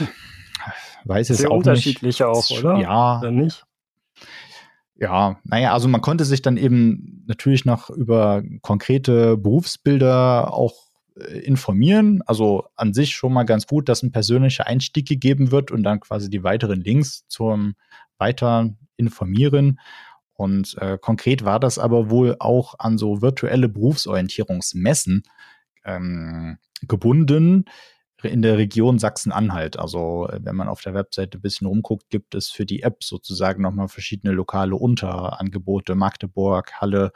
weiß 1.04 1.30
es 1.30 1.38
Sehr 1.38 1.50
auch 1.50 1.56
unterschiedlich 1.56 2.20
nicht. 2.20 2.22
auch, 2.22 2.50
oder? 2.50 2.78
Ja. 2.78 3.18
Oder 3.18 3.30
nicht? 3.30 3.64
Ja, 4.96 5.40
naja, 5.44 5.72
also 5.72 5.88
man 5.88 6.00
konnte 6.00 6.24
sich 6.24 6.42
dann 6.42 6.56
eben 6.56 7.24
natürlich 7.26 7.64
noch 7.64 7.90
über 7.90 8.42
konkrete 8.60 9.36
Berufsbilder 9.36 10.54
auch 10.54 10.74
äh, 11.16 11.38
informieren. 11.40 12.22
Also 12.26 12.66
an 12.76 12.94
sich 12.94 13.14
schon 13.14 13.32
mal 13.32 13.42
ganz 13.42 13.66
gut, 13.66 13.88
dass 13.88 14.02
ein 14.02 14.12
persönlicher 14.12 14.66
Einstieg 14.66 15.08
gegeben 15.08 15.50
wird 15.50 15.72
und 15.72 15.82
dann 15.82 16.00
quasi 16.00 16.30
die 16.30 16.44
weiteren 16.44 16.80
Links 16.80 17.26
zum 17.26 17.74
weiter 18.18 18.70
informieren. 18.96 19.80
Und 20.34 20.76
äh, 20.78 20.98
konkret 20.98 21.44
war 21.44 21.60
das 21.60 21.78
aber 21.78 22.10
wohl 22.10 22.36
auch 22.38 22.74
an 22.78 22.98
so 22.98 23.22
virtuelle 23.22 23.68
Berufsorientierungsmessen 23.68 25.22
ähm, 25.84 26.58
gebunden, 26.86 27.66
in 28.22 28.42
der 28.42 28.56
Region 28.56 28.98
Sachsen-Anhalt. 28.98 29.78
Also 29.78 30.28
äh, 30.28 30.40
wenn 30.42 30.56
man 30.56 30.68
auf 30.68 30.80
der 30.80 30.94
Webseite 30.94 31.38
ein 31.38 31.42
bisschen 31.42 31.66
rumguckt, 31.66 32.08
gibt 32.10 32.34
es 32.34 32.50
für 32.50 32.66
die 32.66 32.82
App 32.82 33.02
sozusagen 33.02 33.62
nochmal 33.62 33.88
verschiedene 33.88 34.32
lokale 34.32 34.76
Unterangebote, 34.76 35.94
Magdeburg, 35.94 36.72
Halle 36.80 37.12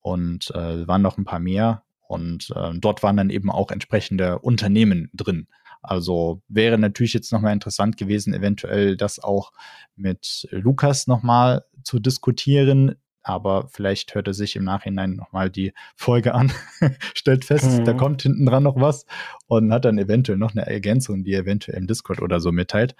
und 0.00 0.50
äh, 0.54 0.86
waren 0.86 1.02
noch 1.02 1.18
ein 1.18 1.24
paar 1.24 1.40
mehr. 1.40 1.82
Und 2.06 2.50
äh, 2.56 2.70
dort 2.74 3.02
waren 3.02 3.16
dann 3.16 3.30
eben 3.30 3.50
auch 3.50 3.70
entsprechende 3.70 4.38
Unternehmen 4.38 5.10
drin. 5.12 5.48
Also 5.82 6.42
wäre 6.48 6.78
natürlich 6.78 7.14
jetzt 7.14 7.32
nochmal 7.32 7.52
interessant 7.52 7.96
gewesen, 7.96 8.34
eventuell 8.34 8.96
das 8.96 9.18
auch 9.18 9.52
mit 9.96 10.48
Lukas 10.50 11.06
nochmal 11.06 11.64
zu 11.82 11.98
diskutieren, 11.98 12.96
aber 13.22 13.68
vielleicht 13.68 14.14
hört 14.14 14.26
er 14.26 14.34
sich 14.34 14.56
im 14.56 14.64
Nachhinein 14.64 15.14
nochmal 15.14 15.50
die 15.50 15.72
Folge 15.96 16.34
an, 16.34 16.50
stellt 17.14 17.44
fest, 17.44 17.80
mhm. 17.80 17.84
da 17.84 17.92
kommt 17.92 18.22
hinten 18.22 18.46
dran 18.46 18.62
noch 18.62 18.76
was 18.76 19.06
und 19.46 19.72
hat 19.72 19.84
dann 19.84 19.98
eventuell 19.98 20.38
noch 20.38 20.52
eine 20.52 20.66
Ergänzung, 20.66 21.24
die 21.24 21.32
er 21.32 21.40
eventuell 21.40 21.78
im 21.78 21.86
Discord 21.86 22.22
oder 22.22 22.40
so 22.40 22.52
mitteilt. 22.52 22.96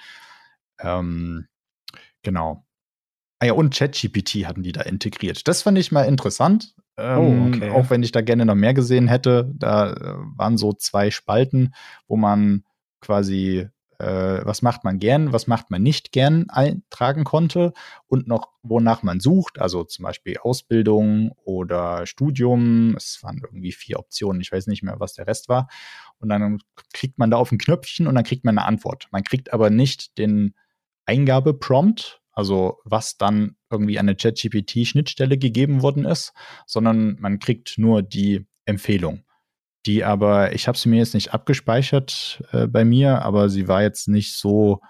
Ähm, 0.81 1.47
genau. 2.23 2.65
Ah 3.41 3.47
ja, 3.47 3.53
und 3.53 3.75
ChatGPT 3.75 4.47
hatten 4.47 4.63
die 4.63 4.73
da 4.73 4.83
integriert. 4.83 5.47
Das 5.47 5.63
fand 5.63 5.79
ich 5.79 5.93
mal 5.93 6.03
interessant. 6.03 6.75
Ähm, 6.97 7.19
oh, 7.19 7.57
okay. 7.57 7.71
Auch 7.71 7.91
wenn 7.91 8.03
ich 8.03 8.11
da 8.11 8.21
gerne 8.21 8.45
noch 8.45 8.57
mehr 8.57 8.75
gesehen 8.75 9.07
hätte. 9.07 9.53
Da 9.55 9.93
äh, 9.93 10.15
waren 10.37 10.59
so 10.59 10.73
zwei 10.73 11.11
Spalten, 11.11 11.73
wo 12.09 12.17
man 12.17 12.65
quasi 13.01 13.69
äh, 13.99 14.45
was 14.45 14.63
macht 14.63 14.85
man 14.85 14.99
gern, 14.99 15.33
was 15.33 15.47
macht 15.47 15.71
man 15.71 15.83
nicht 15.83 16.13
gern 16.13 16.49
eintragen 16.51 17.25
konnte 17.25 17.73
und 18.07 18.29
noch 18.29 18.53
wonach 18.63 19.03
man 19.03 19.21
sucht, 19.21 19.61
also 19.61 19.85
zum 19.85 20.05
Beispiel 20.05 20.39
Ausbildung 20.39 21.33
oder 21.45 22.07
Studium. 22.07 22.95
Es 22.97 23.23
waren 23.23 23.41
irgendwie 23.43 23.73
vier 23.73 23.99
Optionen, 23.99 24.41
ich 24.41 24.53
weiß 24.53 24.69
nicht 24.69 24.83
mehr, 24.83 25.01
was 25.01 25.15
der 25.15 25.27
Rest 25.27 25.49
war. 25.49 25.69
Und 26.19 26.29
dann 26.29 26.61
kriegt 26.93 27.19
man 27.19 27.31
da 27.31 27.37
auf 27.39 27.51
ein 27.51 27.59
Knöpfchen 27.59 28.07
und 28.07 28.15
dann 28.15 28.25
kriegt 28.25 28.45
man 28.45 28.57
eine 28.57 28.67
Antwort. 28.67 29.09
Man 29.11 29.25
kriegt 29.25 29.53
aber 29.53 29.71
nicht 29.71 30.17
den 30.19 30.55
Eingabeprompt, 31.07 32.18
also 32.39 32.79
was 32.85 33.17
dann 33.17 33.57
irgendwie 33.71 33.99
an 33.99 34.09
eine 34.09 34.17
ChatGPT-Schnittstelle 34.17 35.37
gegeben 35.37 35.83
worden 35.83 36.05
ist, 36.05 36.33
sondern 36.67 37.17
man 37.21 37.39
kriegt 37.39 37.77
nur 37.77 38.03
die 38.03 38.47
Empfehlung 38.65 39.25
die 39.87 40.05
aber, 40.05 40.53
ich 40.53 40.69
habe 40.69 40.77
sie 40.77 40.89
mir 40.89 40.99
jetzt 40.99 41.15
nicht 41.15 41.33
abgespeichert 41.33 42.43
äh, 42.53 42.67
bei 42.67 42.85
mir, 42.85 43.23
aber 43.23 43.49
sie 43.49 43.69
war 43.69 43.81
jetzt 43.81 44.09
nicht 44.09 44.35
so 44.35 44.81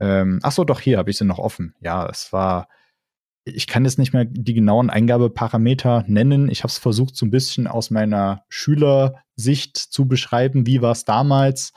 Ähm, 0.00 0.38
ach 0.42 0.52
so, 0.52 0.64
doch, 0.64 0.80
hier 0.80 0.98
habe 0.98 1.10
ich 1.10 1.18
sie 1.18 1.24
noch 1.24 1.38
offen. 1.38 1.74
Ja, 1.80 2.08
es 2.08 2.32
war, 2.32 2.68
ich 3.44 3.66
kann 3.66 3.84
jetzt 3.84 3.98
nicht 3.98 4.12
mehr 4.12 4.24
die 4.24 4.54
genauen 4.54 4.90
Eingabeparameter 4.90 6.04
nennen. 6.06 6.48
Ich 6.50 6.62
habe 6.62 6.70
es 6.70 6.78
versucht, 6.78 7.16
so 7.16 7.26
ein 7.26 7.30
bisschen 7.30 7.66
aus 7.66 7.90
meiner 7.90 8.44
Schülersicht 8.48 9.76
zu 9.76 10.06
beschreiben. 10.06 10.66
Wie 10.66 10.82
war 10.82 10.92
es 10.92 11.04
damals? 11.04 11.72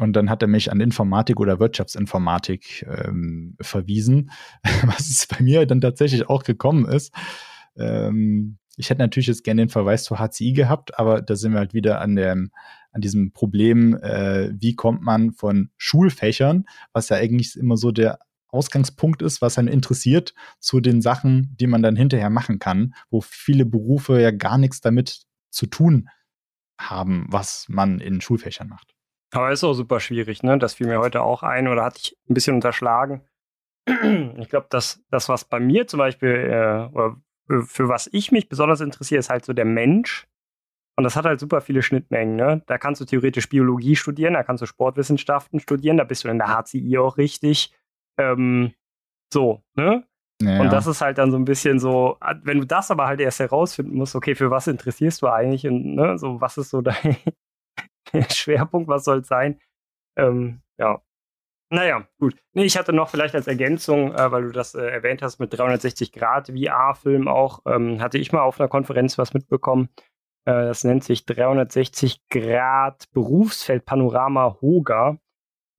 Und 0.00 0.14
dann 0.14 0.28
hat 0.28 0.42
er 0.42 0.48
mich 0.48 0.72
an 0.72 0.80
Informatik 0.80 1.38
oder 1.38 1.60
Wirtschaftsinformatik 1.60 2.84
ähm, 2.88 3.56
verwiesen, 3.60 4.30
was 4.84 5.08
es 5.08 5.26
bei 5.26 5.42
mir 5.42 5.66
dann 5.66 5.80
tatsächlich 5.80 6.28
auch 6.28 6.42
gekommen 6.42 6.86
ist. 6.86 7.14
Ähm, 7.76 8.58
ich 8.76 8.90
hätte 8.90 9.02
natürlich 9.02 9.28
jetzt 9.28 9.44
gerne 9.44 9.62
den 9.62 9.68
Verweis 9.68 10.04
zu 10.04 10.18
HCI 10.18 10.52
gehabt, 10.52 10.98
aber 10.98 11.22
da 11.22 11.36
sind 11.36 11.52
wir 11.52 11.60
halt 11.60 11.74
wieder 11.74 12.00
an 12.00 12.16
dem, 12.16 12.50
an 12.90 13.00
diesem 13.00 13.32
Problem, 13.32 13.94
äh, 13.96 14.50
wie 14.58 14.74
kommt 14.74 15.02
man 15.02 15.32
von 15.32 15.70
Schulfächern, 15.76 16.64
was 16.92 17.08
ja 17.08 17.16
eigentlich 17.16 17.56
immer 17.56 17.76
so 17.76 17.92
der 17.92 18.18
Ausgangspunkt 18.48 19.22
ist, 19.22 19.42
was 19.42 19.58
einen 19.58 19.68
interessiert, 19.68 20.34
zu 20.60 20.80
den 20.80 21.02
Sachen, 21.02 21.56
die 21.58 21.66
man 21.66 21.82
dann 21.82 21.96
hinterher 21.96 22.30
machen 22.30 22.58
kann, 22.58 22.94
wo 23.10 23.20
viele 23.20 23.66
Berufe 23.66 24.20
ja 24.20 24.30
gar 24.30 24.58
nichts 24.58 24.80
damit 24.80 25.22
zu 25.50 25.66
tun 25.66 26.08
haben, 26.78 27.26
was 27.28 27.66
man 27.68 28.00
in 28.00 28.20
Schulfächern 28.20 28.68
macht. 28.68 28.93
Aber 29.34 29.50
ist 29.50 29.64
auch 29.64 29.74
super 29.74 30.00
schwierig, 30.00 30.42
ne? 30.42 30.58
Das 30.58 30.74
fiel 30.74 30.86
mir 30.86 31.00
heute 31.00 31.22
auch 31.22 31.42
ein 31.42 31.66
oder 31.68 31.84
hatte 31.84 31.98
ich 32.00 32.16
ein 32.28 32.34
bisschen 32.34 32.54
unterschlagen. 32.54 33.22
Ich 34.38 34.48
glaube, 34.48 34.66
dass 34.70 35.02
das, 35.10 35.28
was 35.28 35.44
bei 35.44 35.60
mir 35.60 35.86
zum 35.86 35.98
Beispiel, 35.98 36.30
äh, 36.30 36.94
oder 36.94 37.16
für, 37.66 37.88
was 37.88 38.08
ich 38.12 38.32
mich 38.32 38.48
besonders 38.48 38.80
interessiere, 38.80 39.18
ist 39.18 39.30
halt 39.30 39.44
so 39.44 39.52
der 39.52 39.64
Mensch. 39.64 40.26
Und 40.96 41.04
das 41.04 41.16
hat 41.16 41.24
halt 41.24 41.40
super 41.40 41.60
viele 41.60 41.82
Schnittmengen, 41.82 42.36
ne? 42.36 42.62
Da 42.66 42.78
kannst 42.78 43.00
du 43.00 43.04
theoretisch 43.04 43.48
Biologie 43.48 43.96
studieren, 43.96 44.34
da 44.34 44.44
kannst 44.44 44.62
du 44.62 44.66
Sportwissenschaften 44.66 45.60
studieren, 45.60 45.96
da 45.96 46.04
bist 46.04 46.24
du 46.24 46.28
in 46.28 46.38
der 46.38 46.48
HCI 46.48 46.98
auch 46.98 47.16
richtig. 47.18 47.74
Ähm, 48.16 48.72
so, 49.32 49.62
ne? 49.74 50.04
Ja. 50.40 50.60
Und 50.60 50.72
das 50.72 50.86
ist 50.86 51.00
halt 51.00 51.18
dann 51.18 51.30
so 51.30 51.36
ein 51.36 51.44
bisschen 51.44 51.78
so, 51.78 52.18
wenn 52.42 52.58
du 52.58 52.66
das 52.66 52.90
aber 52.90 53.06
halt 53.06 53.20
erst 53.20 53.40
herausfinden 53.40 53.96
musst, 53.96 54.14
okay, 54.14 54.34
für 54.34 54.50
was 54.50 54.66
interessierst 54.66 55.22
du 55.22 55.28
eigentlich 55.28 55.66
und 55.66 55.94
ne, 55.94 56.18
so, 56.18 56.40
was 56.40 56.58
ist 56.58 56.70
so 56.70 56.80
dein, 56.80 57.16
Schwerpunkt, 58.30 58.88
was 58.88 59.04
soll 59.04 59.18
es 59.20 59.28
sein? 59.28 59.60
Ähm, 60.16 60.62
ja. 60.78 61.00
Naja, 61.70 62.06
gut. 62.18 62.36
Nee, 62.52 62.64
ich 62.64 62.76
hatte 62.76 62.92
noch 62.92 63.08
vielleicht 63.08 63.34
als 63.34 63.46
Ergänzung, 63.46 64.12
äh, 64.14 64.30
weil 64.30 64.44
du 64.44 64.52
das 64.52 64.74
äh, 64.74 64.86
erwähnt 64.86 65.22
hast, 65.22 65.40
mit 65.40 65.56
360 65.56 66.12
Grad 66.12 66.48
VR-Film 66.48 67.26
auch, 67.26 67.60
ähm, 67.66 68.00
hatte 68.00 68.18
ich 68.18 68.32
mal 68.32 68.42
auf 68.42 68.60
einer 68.60 68.68
Konferenz 68.68 69.18
was 69.18 69.34
mitbekommen. 69.34 69.88
Äh, 70.44 70.52
das 70.52 70.84
nennt 70.84 71.04
sich 71.04 71.26
360 71.26 72.28
Grad 72.28 73.10
Berufsfeld 73.12 73.84
Panorama 73.86 74.58
Hoga, 74.60 75.18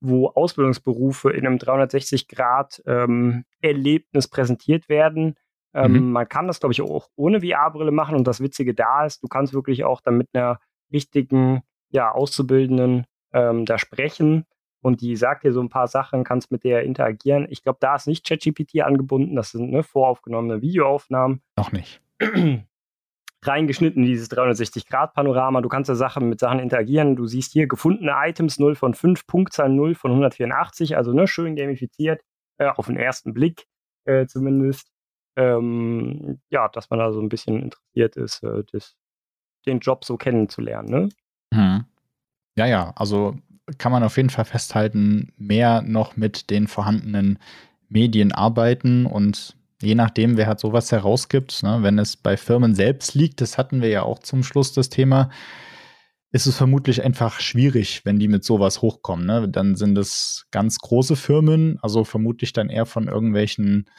wo 0.02 0.28
Ausbildungsberufe 0.28 1.32
in 1.32 1.45
einem 1.45 1.60
360 1.60 2.28
Grad 2.28 2.82
ähm, 2.86 3.45
Erlebnis 3.62 4.28
präsentiert 4.28 4.90
werden. 4.90 5.36
Ähm, 5.74 5.94
mhm. 5.94 6.12
Man 6.12 6.28
kann 6.28 6.48
das, 6.48 6.60
glaube 6.60 6.74
ich, 6.74 6.82
auch 6.82 7.10
ohne 7.16 7.41
VR-Brille 7.41 7.91
machen 7.91 8.16
und 8.16 8.28
das 8.28 8.41
Witzige 8.41 8.74
da 8.74 9.06
ist, 9.06 9.24
du 9.24 9.28
kannst 9.28 9.53
wirklich 9.53 9.84
auch 9.84 10.02
dann 10.02 10.18
mit 10.18 10.30
einer 10.34 10.60
richtigen 10.91 11.62
ja, 11.96 12.12
Auszubildenden 12.12 13.06
ähm, 13.34 13.66
da 13.66 13.80
sprechen 13.80 14.46
und 14.82 15.02
die 15.02 15.16
sagt 15.16 15.44
dir 15.44 15.52
so 15.52 15.62
ein 15.62 15.70
paar 15.70 15.88
Sachen, 15.88 16.24
kannst 16.24 16.52
mit 16.52 16.64
der 16.64 16.84
interagieren. 16.84 17.48
Ich 17.50 17.64
glaube, 17.64 17.80
da 17.82 17.96
ist 17.96 18.06
nicht 18.06 18.28
ChatGPT 18.28 18.82
angebunden, 18.82 19.36
das 19.36 19.50
sind 19.50 19.72
ne, 19.72 19.82
voraufgenommene 19.82 20.62
Videoaufnahmen. 20.62 21.42
Noch 21.58 21.72
nicht. 21.72 22.02
Reingeschnitten 23.42 24.04
in 24.04 24.10
dieses 24.10 24.30
360-Grad-Panorama. 24.32 25.62
Du 25.62 25.70
kannst 25.70 25.90
ja 25.90 25.96
Sachen 25.96 26.30
mit 26.30 26.40
Sachen 26.40 26.60
interagieren. 26.60 27.16
Du 27.16 27.28
siehst 27.28 27.52
hier 27.52 27.68
gefundene 27.68 28.14
Items 28.16 28.60
0 28.60 28.76
von 28.76 28.94
5, 28.94 29.26
Punktzahl 29.28 29.70
0 29.70 29.96
von 29.96 30.12
184, 30.12 30.98
also 30.98 31.14
ne, 31.14 31.28
schön 31.28 31.56
gamifiziert, 31.56 32.22
äh, 32.58 32.68
auf 32.68 32.88
den 32.88 32.98
ersten 32.98 33.34
Blick 33.34 33.66
äh, 34.06 34.26
zumindest. 34.28 34.92
Ähm, 35.36 36.40
ja, 36.50 36.70
dass 36.70 36.90
man 36.90 37.00
da 37.00 37.12
so 37.12 37.20
ein 37.20 37.30
bisschen 37.30 37.62
interessiert 37.62 38.16
ist, 38.16 38.44
äh, 38.44 38.64
das, 38.72 38.96
den 39.66 39.80
Job 39.80 40.06
so 40.06 40.16
kennenzulernen. 40.16 40.90
Ne? 40.90 41.10
Mhm. 41.56 41.86
Ja, 42.57 42.65
ja, 42.65 42.94
also 42.95 43.38
kann 43.77 43.91
man 43.91 44.03
auf 44.03 44.18
jeden 44.18 44.30
Fall 44.30 44.45
festhalten, 44.45 45.34
mehr 45.38 45.82
noch 45.82 46.15
mit 46.18 46.49
den 46.49 46.68
vorhandenen 46.68 47.40
Medien 47.90 48.32
arbeiten 48.32 49.06
und 49.06 49.56
je 49.82 49.95
nachdem, 49.95 50.38
wer 50.38 50.48
halt 50.48 50.60
sowas 50.60 50.91
herausgibt, 50.91 51.64
ne, 51.64 51.80
wenn 51.82 51.99
es 51.99 52.15
bei 52.15 52.38
Firmen 52.38 52.76
selbst 52.76 53.15
liegt, 53.15 53.41
das 53.41 53.57
hatten 53.57 53.82
wir 53.82 53.90
ja 53.90 54.03
auch 54.03 54.19
zum 54.19 54.44
Schluss 54.44 54.73
das 54.73 54.90
Thema, 54.90 55.30
ist 56.32 56.48
es 56.48 56.57
vermutlich 56.57 57.03
einfach 57.03 57.40
schwierig, 57.40 58.03
wenn 58.03 58.19
die 58.19 58.27
mit 58.27 58.44
sowas 58.44 58.82
hochkommen. 58.82 59.26
Ne? 59.26 59.48
Dann 59.48 59.76
sind 59.76 59.98
es 59.98 60.48
ganz 60.52 60.80
große 60.80 61.15
Firmen, 61.15 61.80
also 61.82 62.03
vermutlich 62.03 62.52
dann 62.52 62.69
eher 62.69 62.86
von 62.86 63.07
irgendwelchen 63.07 63.90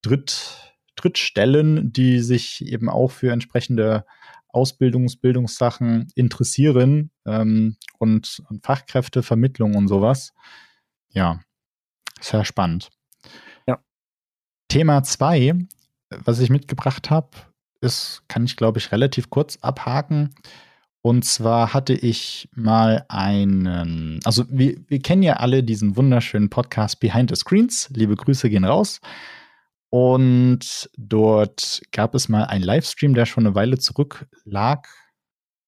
Dritt, 0.00 0.74
Drittstellen, 0.96 1.92
die 1.92 2.20
sich 2.20 2.64
eben 2.64 2.88
auch 2.88 3.10
für 3.10 3.30
entsprechende 3.30 4.06
Ausbildungs-, 4.52 5.20
Bildungssachen 5.20 6.08
interessieren 6.14 7.10
ähm, 7.26 7.76
und, 7.98 8.42
und 8.48 8.64
Fachkräftevermittlung 8.64 9.74
und 9.74 9.88
sowas. 9.88 10.32
Ja, 11.10 11.40
sehr 12.20 12.44
spannend. 12.44 12.90
Ja. 13.66 13.78
Thema 14.68 15.02
zwei, 15.02 15.54
was 16.10 16.40
ich 16.40 16.50
mitgebracht 16.50 17.10
habe, 17.10 17.30
ist, 17.80 18.22
kann 18.28 18.44
ich 18.44 18.56
glaube 18.56 18.78
ich 18.78 18.92
relativ 18.92 19.30
kurz 19.30 19.56
abhaken. 19.56 20.34
Und 21.04 21.24
zwar 21.24 21.74
hatte 21.74 21.94
ich 21.94 22.48
mal 22.54 23.04
einen, 23.08 24.20
also 24.24 24.44
wir, 24.48 24.76
wir 24.86 25.00
kennen 25.00 25.24
ja 25.24 25.34
alle 25.34 25.64
diesen 25.64 25.96
wunderschönen 25.96 26.48
Podcast 26.48 27.00
Behind 27.00 27.28
the 27.28 27.36
Screens. 27.36 27.90
Liebe 27.92 28.14
Grüße 28.14 28.48
gehen 28.48 28.64
raus. 28.64 29.00
Und 29.94 30.88
dort 30.96 31.82
gab 31.92 32.14
es 32.14 32.30
mal 32.30 32.44
einen 32.44 32.64
Livestream, 32.64 33.12
der 33.12 33.26
schon 33.26 33.44
eine 33.44 33.54
Weile 33.54 33.76
zurück 33.76 34.26
lag. 34.42 34.88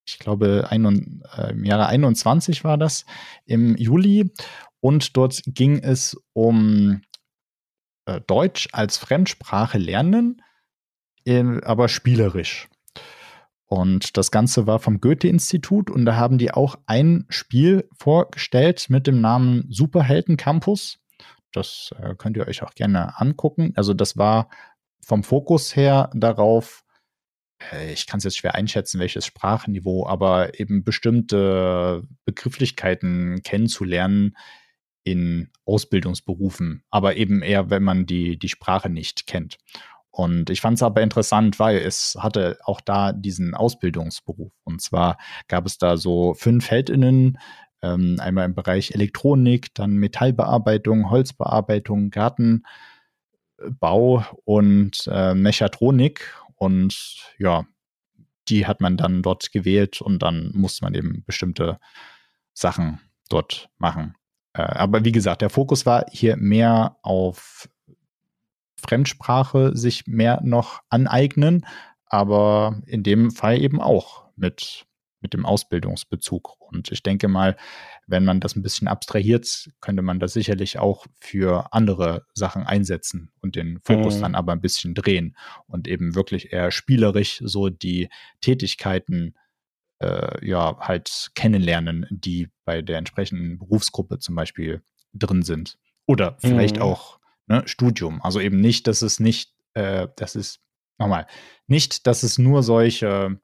Ich 0.09 0.19
glaube, 0.19 0.69
ein, 0.71 1.23
äh, 1.37 1.51
im 1.51 1.65
Jahre 1.65 1.89
21 1.89 2.65
war 2.65 2.79
das, 2.79 3.05
im 3.45 3.77
Juli. 3.77 4.33
Und 4.81 5.19
dort 5.19 5.43
ging 5.45 5.79
es 5.79 6.17
um 6.33 7.03
äh, 8.07 8.23
Deutsch 8.23 8.69
als 8.73 8.97
Fremdsprache 8.97 9.77
lernen, 9.77 10.41
äh, 11.27 11.61
aber 11.63 11.89
spielerisch. 11.89 12.71
Und 13.67 14.17
das 14.17 14.31
Ganze 14.31 14.67
war 14.67 14.79
vom 14.79 15.03
Goethe-Institut 15.03 15.91
und 15.91 16.07
da 16.07 16.17
haben 16.17 16.39
die 16.39 16.51
auch 16.51 16.77
ein 16.87 17.27
Spiel 17.29 17.87
vorgestellt 17.95 18.87
mit 18.89 19.07
dem 19.07 19.21
Namen 19.21 19.67
Superhelden 19.69 20.39
Campus. 20.39 21.04
Das 21.57 21.95
äh, 22.01 22.15
könnt 22.17 22.37
ihr 22.37 22.47
euch 22.47 22.63
auch 22.63 22.75
gerne 22.75 23.19
angucken. 23.19 23.73
Also 23.77 23.95
das 23.95 24.17
war 24.17 24.49
vom 25.01 25.23
Fokus 25.23 25.77
her 25.77 26.11
darauf, 26.15 26.85
äh, 27.73 27.93
ich 27.93 28.07
kann 28.07 28.19
es 28.19 28.25
jetzt 28.25 28.39
schwer 28.39 28.55
einschätzen, 28.55 29.01
welches 29.01 29.27
Sprachniveau, 29.27 30.07
aber 30.07 30.59
eben 30.59 30.85
bestimmte 30.85 32.03
Begrifflichkeiten 32.25 33.43
kennenzulernen 33.43 34.37
in 35.05 35.51
Ausbildungsberufen, 35.67 36.83
aber 36.91 37.17
eben 37.17 37.43
eher, 37.43 37.71
wenn 37.71 37.83
man 37.83 38.07
die, 38.07 38.39
die 38.39 38.49
Sprache 38.49 38.89
nicht 38.89 39.27
kennt. 39.27 39.59
Und 40.11 40.49
ich 40.49 40.61
fand 40.61 40.77
es 40.77 40.83
aber 40.83 41.03
interessant, 41.03 41.59
weil 41.59 41.79
es 41.79 42.17
hatte 42.19 42.59
auch 42.63 42.81
da 42.81 43.13
diesen 43.13 43.53
Ausbildungsberuf. 43.53 44.53
Und 44.63 44.81
zwar 44.81 45.19
gab 45.49 45.67
es 45.67 45.77
da 45.77 45.97
so 45.97 46.35
fünf 46.35 46.71
Heldinnen, 46.71 47.39
ähm, 47.85 48.17
einmal 48.19 48.47
im 48.47 48.55
Bereich 48.55 48.93
Elektronik, 48.93 49.75
dann 49.75 49.97
Metallbearbeitung, 49.97 51.11
Holzbearbeitung, 51.11 52.11
Gartenbau 52.11 52.65
und 54.45 55.09
äh, 55.11 55.35
Mechatronik. 55.35 56.35
Und 56.57 57.35
ja, 57.39 57.67
die 58.49 58.67
hat 58.67 58.81
man 58.81 58.97
dann 58.97 59.23
dort 59.23 59.53
gewählt 59.53 60.01
und 60.01 60.23
dann 60.23 60.51
musste 60.55 60.85
man 60.85 60.95
eben 60.95 61.23
bestimmte 61.27 61.79
Sachen 62.55 63.01
dort 63.29 63.69
machen. 63.79 64.15
Äh, 64.55 64.63
aber 64.63 65.05
wie 65.05 65.13
gesagt, 65.13 65.43
der 65.43 65.51
Fokus 65.51 65.85
war 65.85 66.07
hier 66.11 66.37
mehr 66.37 66.97
auf 67.03 67.69
Fremdsprache 68.77 69.77
sich 69.77 70.07
mehr 70.07 70.41
noch 70.43 70.81
aneignen, 70.89 71.67
aber 72.07 72.83
in 72.87 73.03
dem 73.03 73.31
Fall 73.31 73.61
eben 73.61 73.81
auch 73.81 74.25
mit 74.37 74.87
mit 75.25 75.33
dem 75.33 75.47
Ausbildungsbezug. 75.47 76.61
Und 76.61 76.93
ich 76.93 77.03
denke 77.03 77.29
mal, 77.29 77.57
wenn 78.07 78.27
man 78.27 78.41
das 78.41 78.57
ein 78.57 78.63
bisschen 78.63 78.89
abstrahiert, 78.89 79.71
könnte 79.81 80.03
man 80.03 80.21
das 80.21 80.35
sicherlich 80.35 80.79
auch 80.79 81.07
für 81.19 81.73
andere 81.73 82.27
Sachen 82.35 82.63
einsetzen 82.63 83.33
und 83.41 83.57
den 83.57 83.81
Fokus 83.83 84.19
mhm. 84.19 84.21
dann 84.21 84.35
aber 84.35 84.53
ein 84.53 84.61
bisschen 84.61 84.95
drehen 84.95 85.35
und 85.67 85.89
eben 85.89 86.15
wirklich 86.15 86.53
eher 86.53 86.71
spielerisch 86.71 87.41
so 87.43 87.71
die 87.71 88.11
Tätigkeiten 88.43 89.35
äh, 90.01 90.47
ja 90.47 90.77
halt 90.79 91.31
kennenlernen, 91.35 92.07
die 92.11 92.51
bei 92.67 92.83
der 92.83 92.99
entsprechenden 92.99 93.59
Berufsgruppe 93.59 94.19
zum 94.19 94.35
Beispiel 94.35 94.83
drin 95.15 95.43
sind. 95.43 95.79
Oder 96.07 96.37
vielleicht 96.39 96.77
mhm. 96.77 96.83
auch 96.83 97.19
ne, 97.47 97.63
Studium. 97.65 98.21
Also 98.21 98.41
eben 98.41 98.61
nicht, 98.61 98.87
dass 98.89 99.01
es 99.01 99.21
nicht, 99.21 99.55
äh, 99.73 100.09
das 100.17 100.37
ist 100.37 100.61
nochmal, 100.99 101.27
nicht, 101.67 102.07
dass 102.07 102.25
es 102.25 102.37
nur 102.37 102.63
solche 102.63 103.41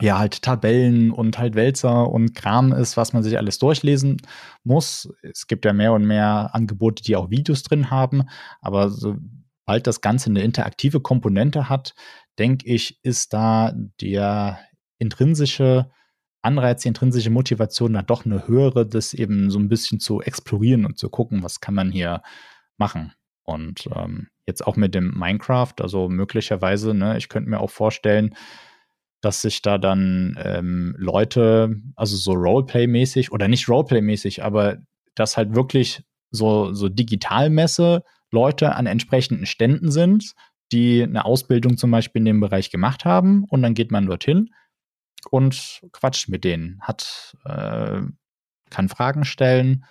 ja, 0.00 0.18
halt 0.18 0.42
Tabellen 0.42 1.12
und 1.12 1.38
halt 1.38 1.54
Wälzer 1.54 2.10
und 2.10 2.34
Kram 2.34 2.72
ist, 2.72 2.96
was 2.96 3.12
man 3.12 3.22
sich 3.22 3.38
alles 3.38 3.58
durchlesen 3.58 4.20
muss. 4.64 5.08
Es 5.22 5.46
gibt 5.46 5.64
ja 5.64 5.72
mehr 5.72 5.92
und 5.92 6.04
mehr 6.04 6.50
Angebote, 6.52 7.02
die 7.02 7.16
auch 7.16 7.30
Videos 7.30 7.62
drin 7.62 7.90
haben, 7.90 8.24
aber 8.60 8.90
sobald 8.90 9.86
das 9.86 10.00
Ganze 10.00 10.30
eine 10.30 10.42
interaktive 10.42 11.00
Komponente 11.00 11.68
hat, 11.68 11.94
denke 12.38 12.66
ich, 12.66 12.98
ist 13.04 13.32
da 13.32 13.72
der 14.00 14.58
intrinsische 14.98 15.90
Anreiz, 16.42 16.82
die 16.82 16.88
intrinsische 16.88 17.30
Motivation 17.30 17.94
da 17.94 18.02
doch 18.02 18.26
eine 18.26 18.46
höhere, 18.46 18.86
das 18.86 19.14
eben 19.14 19.50
so 19.50 19.58
ein 19.58 19.68
bisschen 19.68 20.00
zu 20.00 20.20
explorieren 20.20 20.84
und 20.84 20.98
zu 20.98 21.08
gucken, 21.08 21.42
was 21.42 21.60
kann 21.60 21.74
man 21.74 21.90
hier 21.90 22.22
machen. 22.76 23.12
Und 23.44 23.88
ähm, 23.94 24.28
jetzt 24.46 24.66
auch 24.66 24.76
mit 24.76 24.94
dem 24.94 25.16
Minecraft, 25.16 25.74
also 25.80 26.08
möglicherweise, 26.08 26.94
ne, 26.94 27.16
ich 27.16 27.28
könnte 27.28 27.48
mir 27.48 27.60
auch 27.60 27.70
vorstellen, 27.70 28.34
dass 29.24 29.40
sich 29.40 29.62
da 29.62 29.78
dann 29.78 30.36
ähm, 30.38 30.94
Leute, 30.98 31.80
also 31.96 32.16
so 32.16 32.32
Roleplay-mäßig 32.32 33.32
oder 33.32 33.48
nicht 33.48 33.68
Roleplay-mäßig, 33.68 34.42
aber 34.42 34.78
dass 35.14 35.36
halt 35.36 35.54
wirklich 35.54 36.02
so, 36.30 36.72
so 36.74 36.88
Digitalmesse 36.88 38.02
Leute 38.30 38.74
an 38.74 38.86
entsprechenden 38.86 39.46
Ständen 39.46 39.90
sind, 39.90 40.34
die 40.72 41.02
eine 41.02 41.24
Ausbildung 41.24 41.76
zum 41.76 41.90
Beispiel 41.90 42.20
in 42.20 42.26
dem 42.26 42.40
Bereich 42.40 42.70
gemacht 42.70 43.04
haben 43.04 43.44
und 43.44 43.62
dann 43.62 43.74
geht 43.74 43.90
man 43.90 44.06
dorthin 44.06 44.50
und 45.30 45.80
quatscht 45.92 46.28
mit 46.28 46.44
denen, 46.44 46.80
hat, 46.82 47.36
äh, 47.44 48.02
kann 48.70 48.88
Fragen 48.88 49.24
stellen 49.24 49.84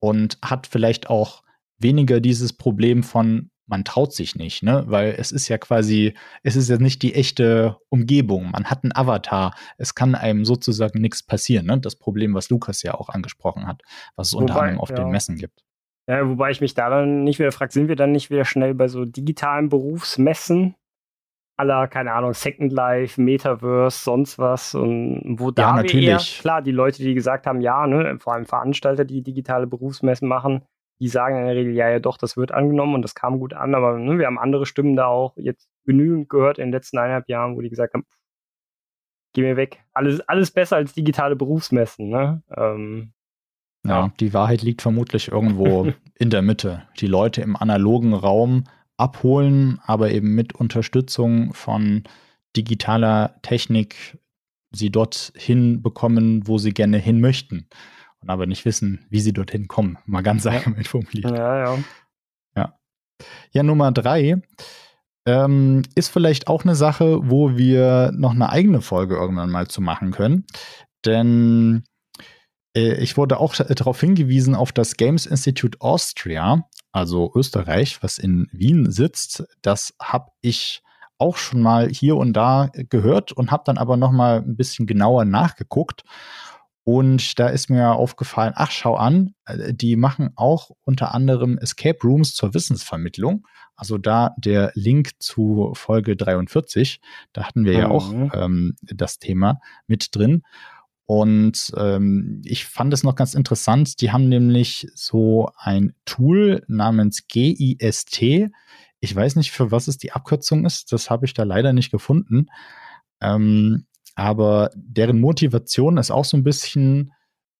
und 0.00 0.38
hat 0.42 0.66
vielleicht 0.66 1.10
auch 1.10 1.42
weniger 1.78 2.20
dieses 2.20 2.52
Problem 2.54 3.02
von, 3.02 3.50
man 3.70 3.84
traut 3.84 4.12
sich 4.12 4.36
nicht, 4.36 4.62
ne? 4.62 4.84
Weil 4.86 5.14
es 5.16 5.32
ist 5.32 5.48
ja 5.48 5.56
quasi, 5.56 6.14
es 6.42 6.56
ist 6.56 6.68
ja 6.68 6.76
nicht 6.76 7.02
die 7.02 7.14
echte 7.14 7.78
Umgebung. 7.88 8.50
Man 8.50 8.66
hat 8.66 8.84
einen 8.84 8.94
Avatar. 8.94 9.54
Es 9.78 9.94
kann 9.94 10.14
einem 10.14 10.44
sozusagen 10.44 11.00
nichts 11.00 11.22
passieren, 11.22 11.66
ne? 11.66 11.78
Das 11.78 11.96
Problem, 11.96 12.34
was 12.34 12.50
Lukas 12.50 12.82
ja 12.82 12.94
auch 12.94 13.08
angesprochen 13.08 13.66
hat, 13.66 13.82
was 14.16 14.28
es 14.28 14.34
wobei, 14.34 14.42
unter 14.42 14.60
anderem 14.60 14.80
auf 14.80 14.90
ja. 14.90 14.96
den 14.96 15.10
Messen 15.10 15.36
gibt. 15.36 15.64
Ja, 16.08 16.28
wobei 16.28 16.50
ich 16.50 16.60
mich 16.60 16.74
da 16.74 16.90
dann 16.90 17.24
nicht 17.24 17.38
wieder 17.38 17.52
frage, 17.52 17.72
sind 17.72 17.88
wir 17.88 17.96
dann 17.96 18.12
nicht 18.12 18.30
wieder 18.30 18.44
schnell 18.44 18.74
bei 18.74 18.88
so 18.88 19.04
digitalen 19.04 19.68
Berufsmessen? 19.68 20.74
aller, 21.60 21.88
keine 21.88 22.12
Ahnung, 22.14 22.32
Second 22.32 22.72
Life, 22.72 23.20
Metaverse, 23.20 24.02
sonst 24.02 24.38
was. 24.38 24.74
Und 24.74 25.36
wo 25.38 25.50
da 25.50 25.62
ja, 25.62 25.76
natürlich. 25.76 26.08
Eher, 26.08 26.40
klar, 26.40 26.62
die 26.62 26.72
Leute, 26.72 27.02
die 27.02 27.14
gesagt 27.14 27.46
haben, 27.46 27.60
ja, 27.60 27.86
ne, 27.86 28.18
vor 28.18 28.32
allem 28.32 28.46
Veranstalter, 28.46 29.04
die 29.04 29.22
digitale 29.22 29.66
Berufsmessen 29.66 30.26
machen, 30.26 30.62
die 31.00 31.08
sagen 31.08 31.38
in 31.38 31.46
der 31.46 31.56
Regel, 31.56 31.74
ja, 31.74 31.88
ja, 31.88 31.98
doch, 31.98 32.18
das 32.18 32.36
wird 32.36 32.52
angenommen 32.52 32.94
und 32.94 33.02
das 33.02 33.14
kam 33.14 33.38
gut 33.38 33.54
an, 33.54 33.74
aber 33.74 33.98
ne, 33.98 34.18
wir 34.18 34.26
haben 34.26 34.38
andere 34.38 34.66
Stimmen 34.66 34.96
da 34.96 35.06
auch 35.06 35.34
jetzt 35.36 35.70
genügend 35.86 36.28
gehört 36.28 36.58
in 36.58 36.66
den 36.66 36.72
letzten 36.72 36.98
eineinhalb 36.98 37.28
Jahren, 37.28 37.56
wo 37.56 37.62
die 37.62 37.70
gesagt 37.70 37.94
haben, 37.94 38.04
geh 39.32 39.40
mir 39.40 39.56
weg. 39.56 39.82
Alles, 39.94 40.20
alles 40.20 40.50
besser 40.50 40.76
als 40.76 40.92
digitale 40.92 41.36
Berufsmessen, 41.36 42.10
ne? 42.10 42.42
Ähm, 42.54 43.12
ja, 43.86 44.06
ja, 44.06 44.12
die 44.20 44.34
Wahrheit 44.34 44.60
liegt 44.60 44.82
vermutlich 44.82 45.28
irgendwo 45.28 45.90
in 46.18 46.28
der 46.28 46.42
Mitte. 46.42 46.82
Die 46.98 47.06
Leute 47.06 47.40
im 47.40 47.56
analogen 47.56 48.12
Raum 48.12 48.64
abholen, 48.98 49.80
aber 49.86 50.10
eben 50.10 50.34
mit 50.34 50.54
Unterstützung 50.54 51.54
von 51.54 52.02
digitaler 52.56 53.40
Technik 53.40 54.18
sie 54.70 54.90
dorthin 54.90 55.80
bekommen, 55.80 56.46
wo 56.46 56.58
sie 56.58 56.74
gerne 56.74 56.98
hin 56.98 57.20
möchten 57.20 57.68
und 58.20 58.30
aber 58.30 58.46
nicht 58.46 58.64
wissen, 58.64 59.06
wie 59.10 59.20
sie 59.20 59.32
dorthin 59.32 59.68
kommen. 59.68 59.98
Mal 60.06 60.22
ganz 60.22 60.46
allgemein 60.46 60.84
formuliert. 60.84 61.30
Ja, 61.30 61.64
ja. 61.64 61.78
Ja, 62.56 62.78
ja 63.52 63.62
Nummer 63.62 63.92
drei 63.92 64.42
ähm, 65.26 65.82
ist 65.94 66.08
vielleicht 66.08 66.48
auch 66.48 66.64
eine 66.64 66.74
Sache, 66.74 67.18
wo 67.30 67.56
wir 67.56 68.12
noch 68.14 68.32
eine 68.32 68.48
eigene 68.50 68.80
Folge 68.80 69.16
irgendwann 69.16 69.50
mal 69.50 69.68
zu 69.68 69.80
machen 69.80 70.10
können. 70.12 70.46
Denn 71.04 71.84
äh, 72.76 72.94
ich 72.94 73.16
wurde 73.16 73.38
auch 73.38 73.54
darauf 73.54 74.00
hingewiesen 74.00 74.54
auf 74.54 74.72
das 74.72 74.96
Games 74.96 75.26
Institute 75.26 75.80
Austria, 75.80 76.64
also 76.92 77.32
Österreich, 77.34 78.02
was 78.02 78.18
in 78.18 78.48
Wien 78.52 78.90
sitzt. 78.90 79.44
Das 79.62 79.94
habe 80.00 80.30
ich 80.40 80.82
auch 81.18 81.36
schon 81.36 81.60
mal 81.60 81.88
hier 81.88 82.16
und 82.16 82.32
da 82.32 82.70
gehört 82.74 83.32
und 83.32 83.50
habe 83.50 83.62
dann 83.66 83.76
aber 83.76 83.96
noch 83.96 84.12
mal 84.12 84.38
ein 84.38 84.56
bisschen 84.56 84.86
genauer 84.86 85.26
nachgeguckt. 85.26 86.02
Und 86.92 87.38
da 87.38 87.46
ist 87.46 87.70
mir 87.70 87.92
aufgefallen, 87.92 88.52
ach, 88.56 88.72
schau 88.72 88.96
an, 88.96 89.36
äh, 89.44 89.72
die 89.72 89.94
machen 89.94 90.30
auch 90.34 90.72
unter 90.82 91.14
anderem 91.14 91.56
Escape 91.56 92.00
Rooms 92.02 92.34
zur 92.34 92.52
Wissensvermittlung. 92.52 93.46
Also 93.76 93.96
da 93.96 94.34
der 94.38 94.72
Link 94.74 95.12
zu 95.20 95.70
Folge 95.74 96.16
43, 96.16 97.00
da 97.32 97.44
hatten 97.44 97.64
wir 97.64 97.74
mhm. 97.74 97.78
ja 97.78 97.88
auch 97.90 98.12
mhm. 98.12 98.32
ähm, 98.34 98.76
das 98.82 99.20
Thema 99.20 99.60
mit 99.86 100.16
drin. 100.16 100.42
Und 101.06 101.72
ähm, 101.76 102.42
ich 102.44 102.64
fand 102.64 102.92
es 102.92 103.04
noch 103.04 103.14
ganz 103.14 103.34
interessant, 103.34 104.00
die 104.00 104.10
haben 104.10 104.28
nämlich 104.28 104.88
so 104.92 105.48
ein 105.58 105.94
Tool 106.06 106.64
namens 106.66 107.28
GIST. 107.28 108.50
Ich 108.98 109.14
weiß 109.14 109.36
nicht, 109.36 109.52
für 109.52 109.70
was 109.70 109.86
es 109.86 109.96
die 109.96 110.10
Abkürzung 110.10 110.66
ist, 110.66 110.90
das 110.90 111.08
habe 111.08 111.24
ich 111.26 111.34
da 111.34 111.44
leider 111.44 111.72
nicht 111.72 111.92
gefunden. 111.92 112.48
Ähm, 113.20 113.86
aber 114.20 114.70
deren 114.74 115.18
Motivation 115.18 115.96
ist 115.96 116.10
auch 116.10 116.26
so 116.26 116.36
ein 116.36 116.44
bisschen, 116.44 117.12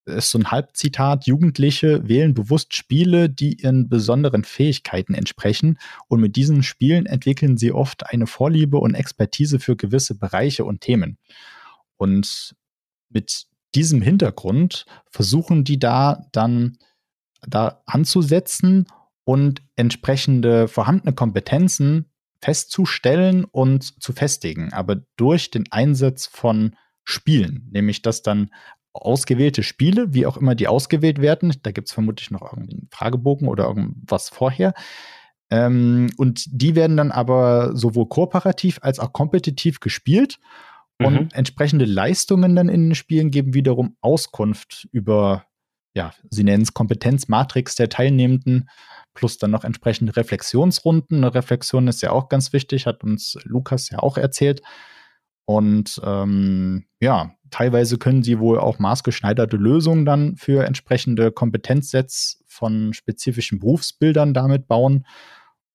ist 0.05 0.31
so 0.31 0.39
ein 0.39 0.51
Halbzitat, 0.51 1.27
Jugendliche 1.27 2.07
wählen 2.07 2.35
bewusst 2.35 2.75
Spiele, 2.75 3.31
die 3.31 3.63
ihren 3.63 3.89
besonderen 3.89 4.45
Fähigkeiten 4.45 5.15
entsprechen 5.15 5.79
und 6.07 6.21
mit 6.21 6.37
diesen 6.37 6.63
Spielen 6.63 7.07
entwickeln 7.07 7.57
sie 7.57 7.73
oft 7.73 8.11
eine 8.11 8.27
Vorliebe 8.27 8.77
und 8.77 8.95
Expertise 8.95 9.59
für 9.59 9.75
gewisse 9.75 10.15
Bereiche 10.15 10.67
und 10.67 10.83
Themen. 10.83 11.17
Und 11.97 12.55
mit 13.09 13.47
diesem 13.75 14.03
Hintergrund 14.03 14.85
versuchen 15.11 15.65
die 15.65 15.79
da 15.79 16.27
dann 16.33 16.77
da 17.41 17.81
anzusetzen 17.87 18.87
und 19.25 19.63
entsprechende 19.77 20.69
vorhandene 20.69 21.15
Kompetenzen 21.15 22.11
festzustellen 22.41 23.45
und 23.45 24.03
zu 24.03 24.13
festigen, 24.13 24.73
aber 24.73 24.97
durch 25.17 25.51
den 25.51 25.71
Einsatz 25.71 26.27
von 26.27 26.77
Spielen, 27.05 27.69
nämlich 27.71 28.03
dass 28.03 28.23
dann 28.23 28.51
ausgewählte 28.93 29.63
Spiele, 29.63 30.15
wie 30.15 30.27
auch 30.27 30.37
immer 30.37 30.55
die 30.55 30.69
ausgewählt 30.69 31.21
werden, 31.21 31.55
da 31.63 31.71
gibt 31.71 31.89
es 31.89 31.95
vermutlich 31.95 32.31
noch 32.31 32.43
irgendeinen 32.43 32.89
Fragebogen 32.91 33.49
oder 33.49 33.65
irgendwas 33.65 34.29
vorher, 34.29 34.75
ähm, 35.51 36.11
und 36.17 36.45
die 36.49 36.75
werden 36.77 36.97
dann 36.97 37.11
aber 37.11 37.77
sowohl 37.77 38.09
kooperativ 38.09 38.79
als 38.83 39.01
auch 39.01 39.13
kompetitiv 39.13 39.81
gespielt 39.81 40.39
und 40.99 41.13
mhm. 41.15 41.29
entsprechende 41.33 41.85
Leistungen 41.85 42.55
dann 42.55 42.69
in 42.69 42.89
den 42.89 42.95
Spielen 42.95 43.31
geben 43.31 43.55
wiederum 43.55 43.97
Auskunft 44.01 44.89
über, 44.93 45.45
ja, 45.95 46.13
sie 46.31 46.45
nennen 46.45 46.63
es 46.63 46.75
Kompetenzmatrix 46.75 47.75
der 47.75 47.89
Teilnehmenden, 47.89 48.69
plus 49.15 49.39
dann 49.39 49.51
noch 49.51 49.65
entsprechende 49.65 50.17
Reflexionsrunden. 50.17 51.19
Eine 51.19 51.35
Reflexion 51.35 51.89
ist 51.89 52.03
ja 52.03 52.13
auch 52.13 52.29
ganz 52.29 52.53
wichtig, 52.53 52.87
hat 52.87 53.03
uns 53.03 53.37
Lukas 53.45 53.91
ja 53.91 53.99
auch 53.99 54.17
erzählt. 54.17 54.63
Und 55.47 56.01
ähm, 56.05 56.85
ja, 57.01 57.33
teilweise 57.51 57.99
können 57.99 58.23
sie 58.23 58.39
wohl 58.39 58.61
auch 58.61 58.79
maßgeschneiderte 58.79 59.57
Lösungen 59.57 60.05
dann 60.05 60.37
für 60.37 60.65
entsprechende 60.65 61.33
Kompetenzsets 61.33 62.45
von 62.47 62.93
spezifischen 62.93 63.59
Berufsbildern 63.59 64.33
damit 64.33 64.69
bauen. 64.69 65.05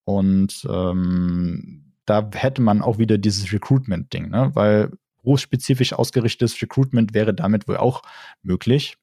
Und 0.06 0.66
ähm, 0.70 1.94
da 2.06 2.30
hätte 2.34 2.62
man 2.62 2.82
auch 2.82 3.00
wieder 3.00 3.18
dieses 3.18 3.52
Recruitment-Ding, 3.52 4.30
ne? 4.30 4.52
weil 4.54 4.92
berufsspezifisch 5.24 5.92
ausgerichtetes 5.92 6.62
Recruitment 6.62 7.14
wäre 7.14 7.34
damit 7.34 7.68
wohl 7.68 7.78
auch 7.78 8.04
möglich. 8.44 8.98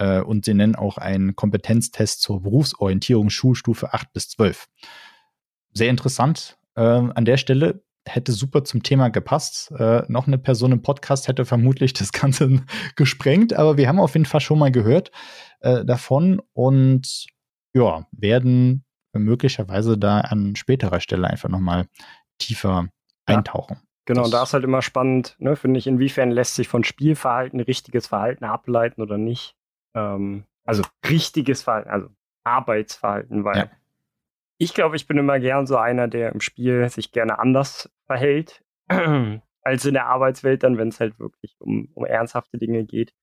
Äh, 0.00 0.22
und 0.22 0.46
sie 0.46 0.54
nennen 0.54 0.74
auch 0.74 0.98
einen 0.98 1.36
Kompetenztest 1.36 2.22
zur 2.22 2.42
Berufsorientierung 2.42 3.30
Schulstufe 3.30 3.92
8 3.92 4.12
bis 4.12 4.30
12. 4.30 4.66
Sehr 5.72 5.90
interessant. 5.90 6.58
Äh, 6.74 6.80
an 6.80 7.24
der 7.24 7.36
Stelle 7.36 7.84
hätte 8.06 8.32
super 8.32 8.64
zum 8.64 8.82
Thema 8.82 9.10
gepasst. 9.10 9.70
Äh, 9.72 10.02
noch 10.08 10.26
eine 10.26 10.38
Person 10.38 10.72
im 10.72 10.82
Podcast 10.82 11.28
hätte 11.28 11.44
vermutlich 11.44 11.92
das 11.92 12.12
Ganze 12.12 12.64
gesprengt, 12.96 13.52
aber 13.52 13.76
wir 13.76 13.88
haben 13.88 14.00
auf 14.00 14.14
jeden 14.14 14.24
Fall 14.24 14.40
schon 14.40 14.58
mal 14.58 14.72
gehört 14.72 15.12
äh, 15.60 15.84
davon 15.84 16.40
und 16.54 17.26
ja, 17.74 18.06
werden 18.10 18.84
möglicherweise 19.12 19.98
da 19.98 20.20
an 20.20 20.56
späterer 20.56 21.00
Stelle 21.00 21.28
einfach 21.28 21.48
nochmal 21.50 21.86
tiefer 22.38 22.88
ja. 23.28 23.36
eintauchen. 23.36 23.76
Genau, 24.06 24.24
und 24.24 24.32
da 24.32 24.42
ist 24.42 24.54
halt 24.54 24.64
immer 24.64 24.82
spannend, 24.82 25.36
ne, 25.38 25.56
finde 25.56 25.78
ich, 25.78 25.86
inwiefern 25.86 26.30
lässt 26.30 26.54
sich 26.54 26.68
von 26.68 26.84
Spielverhalten 26.84 27.60
richtiges 27.60 28.08
Verhalten 28.08 28.44
ableiten 28.44 29.02
oder 29.02 29.18
nicht. 29.18 29.56
Ähm, 29.94 30.44
also 30.64 30.82
richtiges 31.08 31.62
Verhalten, 31.62 31.90
also 31.90 32.08
Arbeitsverhalten, 32.44 33.44
weil 33.44 33.56
ja. 33.56 33.70
ich 34.58 34.74
glaube, 34.74 34.96
ich 34.96 35.06
bin 35.06 35.18
immer 35.18 35.40
gern 35.40 35.66
so 35.66 35.76
einer, 35.76 36.08
der 36.08 36.32
im 36.32 36.40
Spiel 36.40 36.88
sich 36.88 37.12
gerne 37.12 37.38
anders 37.38 37.90
verhält 38.06 38.64
als 39.62 39.84
in 39.84 39.94
der 39.94 40.06
Arbeitswelt 40.06 40.62
dann, 40.62 40.78
wenn 40.78 40.88
es 40.88 41.00
halt 41.00 41.18
wirklich 41.18 41.56
um, 41.60 41.88
um 41.94 42.04
ernsthafte 42.04 42.58
Dinge 42.58 42.84
geht. 42.84 43.14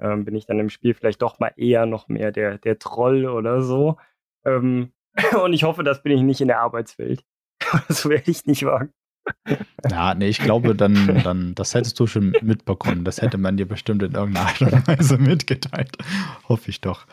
Ähm, 0.00 0.24
bin 0.24 0.34
ich 0.34 0.46
dann 0.46 0.58
im 0.58 0.70
Spiel 0.70 0.94
vielleicht 0.94 1.20
doch 1.20 1.38
mal 1.40 1.52
eher 1.56 1.84
noch 1.84 2.08
mehr 2.08 2.32
der, 2.32 2.58
der 2.58 2.78
Troll 2.78 3.26
oder 3.26 3.62
so. 3.62 3.98
Ähm, 4.44 4.92
und 5.42 5.52
ich 5.52 5.64
hoffe, 5.64 5.84
das 5.84 6.02
bin 6.02 6.12
ich 6.12 6.22
nicht 6.22 6.40
in 6.40 6.48
der 6.48 6.60
Arbeitswelt. 6.60 7.24
das 7.88 8.08
werde 8.08 8.30
ich 8.30 8.46
nicht 8.46 8.64
wagen. 8.64 8.92
Ja, 9.90 10.14
nee, 10.14 10.28
ich 10.28 10.38
glaube, 10.38 10.74
dann, 10.74 11.22
dann, 11.24 11.54
das 11.54 11.74
hättest 11.74 11.98
du 11.98 12.06
schon 12.06 12.34
mitbekommen. 12.42 13.04
Das 13.04 13.22
hätte 13.22 13.38
man 13.38 13.56
dir 13.56 13.66
bestimmt 13.66 14.02
in 14.02 14.12
irgendeiner 14.12 14.46
Art 14.46 14.60
und 14.60 14.86
Weise 14.86 15.16
mitgeteilt. 15.18 15.96
Hoffe 16.48 16.70
ich 16.70 16.80
doch. 16.80 17.06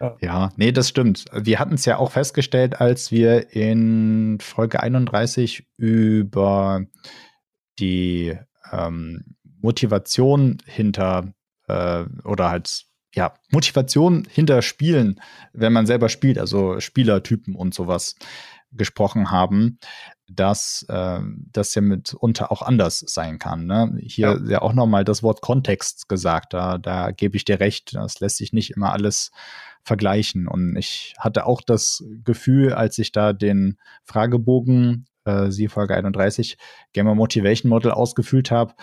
Ja. 0.00 0.16
ja, 0.20 0.48
nee, 0.56 0.72
das 0.72 0.88
stimmt. 0.88 1.26
Wir 1.32 1.58
hatten 1.58 1.74
es 1.74 1.84
ja 1.84 1.98
auch 1.98 2.12
festgestellt, 2.12 2.80
als 2.80 3.12
wir 3.12 3.54
in 3.54 4.38
Folge 4.40 4.82
31 4.82 5.66
über 5.76 6.84
die 7.78 8.36
ähm, 8.72 9.36
Motivation 9.60 10.58
hinter 10.64 11.32
äh, 11.68 12.04
oder 12.24 12.50
halt 12.50 12.86
ja, 13.14 13.34
Motivation 13.50 14.26
hinter 14.30 14.62
Spielen, 14.62 15.20
wenn 15.52 15.72
man 15.72 15.86
selber 15.86 16.08
spielt, 16.08 16.38
also 16.38 16.80
Spielertypen 16.80 17.54
und 17.54 17.74
sowas 17.74 18.14
gesprochen 18.72 19.30
haben, 19.30 19.78
dass 20.34 20.84
äh, 20.88 21.20
das 21.52 21.74
ja 21.74 21.82
mitunter 21.82 22.52
auch 22.52 22.62
anders 22.62 23.04
sein 23.06 23.38
kann. 23.38 23.66
Ne? 23.66 23.98
Hier 24.00 24.38
ja, 24.44 24.50
ja 24.50 24.62
auch 24.62 24.72
nochmal 24.72 25.04
das 25.04 25.22
Wort 25.22 25.40
Kontext 25.40 26.08
gesagt, 26.08 26.54
da, 26.54 26.78
da 26.78 27.10
gebe 27.10 27.36
ich 27.36 27.44
dir 27.44 27.60
recht, 27.60 27.94
das 27.94 28.20
lässt 28.20 28.36
sich 28.36 28.52
nicht 28.52 28.70
immer 28.70 28.92
alles 28.92 29.32
vergleichen. 29.82 30.46
Und 30.46 30.76
ich 30.76 31.14
hatte 31.18 31.46
auch 31.46 31.62
das 31.62 32.04
Gefühl, 32.24 32.72
als 32.72 32.98
ich 32.98 33.12
da 33.12 33.32
den 33.32 33.78
Fragebogen, 34.04 35.06
äh, 35.24 35.50
Sie 35.50 35.68
Folge 35.68 35.96
31, 35.96 36.58
Gamer 36.92 37.14
Motivation 37.14 37.68
Model 37.68 37.90
ausgefüllt 37.90 38.50
habe, 38.50 38.74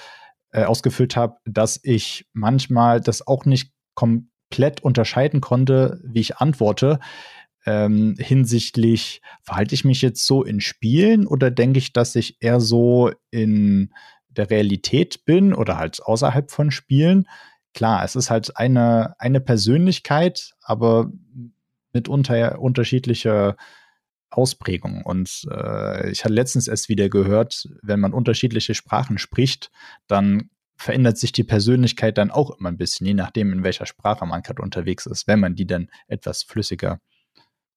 äh, 0.52 0.64
ausgefüllt 0.64 1.16
habe, 1.16 1.38
dass 1.46 1.80
ich 1.84 2.28
manchmal 2.34 3.00
das 3.00 3.26
auch 3.26 3.46
nicht 3.46 3.72
komplett 3.96 4.82
unterscheiden 4.82 5.42
konnte, 5.42 6.02
wie 6.04 6.20
ich 6.20 6.38
antworte 6.38 7.00
ähm, 7.68 8.16
hinsichtlich, 8.18 9.22
verhalte 9.44 9.76
ich 9.76 9.84
mich 9.84 10.02
jetzt 10.02 10.26
so 10.26 10.42
in 10.44 10.62
Spielen 10.62 11.28
oder 11.28 11.52
denke 11.52 11.80
ich, 11.80 11.92
dass 11.92 12.16
ich 12.16 12.38
eher 12.40 12.62
so 12.62 13.12
in 13.30 13.94
der 14.30 14.50
Realität 14.50 15.26
bin 15.26 15.54
oder 15.54 15.78
halt 15.78 16.02
außerhalb 16.02 16.50
von 16.50 16.72
Spielen? 16.72 17.28
Klar, 17.74 18.06
es 18.06 18.16
ist 18.16 18.30
halt 18.30 18.56
eine, 18.56 19.20
eine 19.20 19.42
Persönlichkeit, 19.42 20.54
aber 20.62 21.12
mit 21.92 22.08
unter, 22.08 22.60
unterschiedlicher 22.60 23.58
Ausprägung. 24.30 25.04
Und 25.04 25.46
äh, 25.52 26.10
ich 26.10 26.24
hatte 26.24 26.34
letztens 26.34 26.70
erst 26.70 26.88
wieder 26.88 27.10
gehört, 27.10 27.68
wenn 27.82 28.00
man 28.00 28.14
unterschiedliche 28.14 28.76
Sprachen 28.76 29.18
spricht, 29.18 29.72
dann 30.08 30.50
verändert 30.78 31.18
sich 31.18 31.34
die 31.34 31.44
Persönlichkeit 31.44 32.18
dann 32.18 32.32
auch 32.32 32.58
immer 32.58 32.70
ein 32.70 32.78
bisschen, 32.78 33.08
je 33.08 33.14
nachdem, 33.14 33.52
in 33.52 33.64
welcher 33.64 33.88
Sprache 33.88 34.26
man 34.26 34.42
gerade 34.42 34.62
unterwegs 34.62 35.06
ist, 35.06 35.28
wenn 35.28 35.42
man 35.42 35.56
die 35.56 35.68
dann 35.68 35.90
etwas 36.08 36.44
flüssiger 36.44 37.02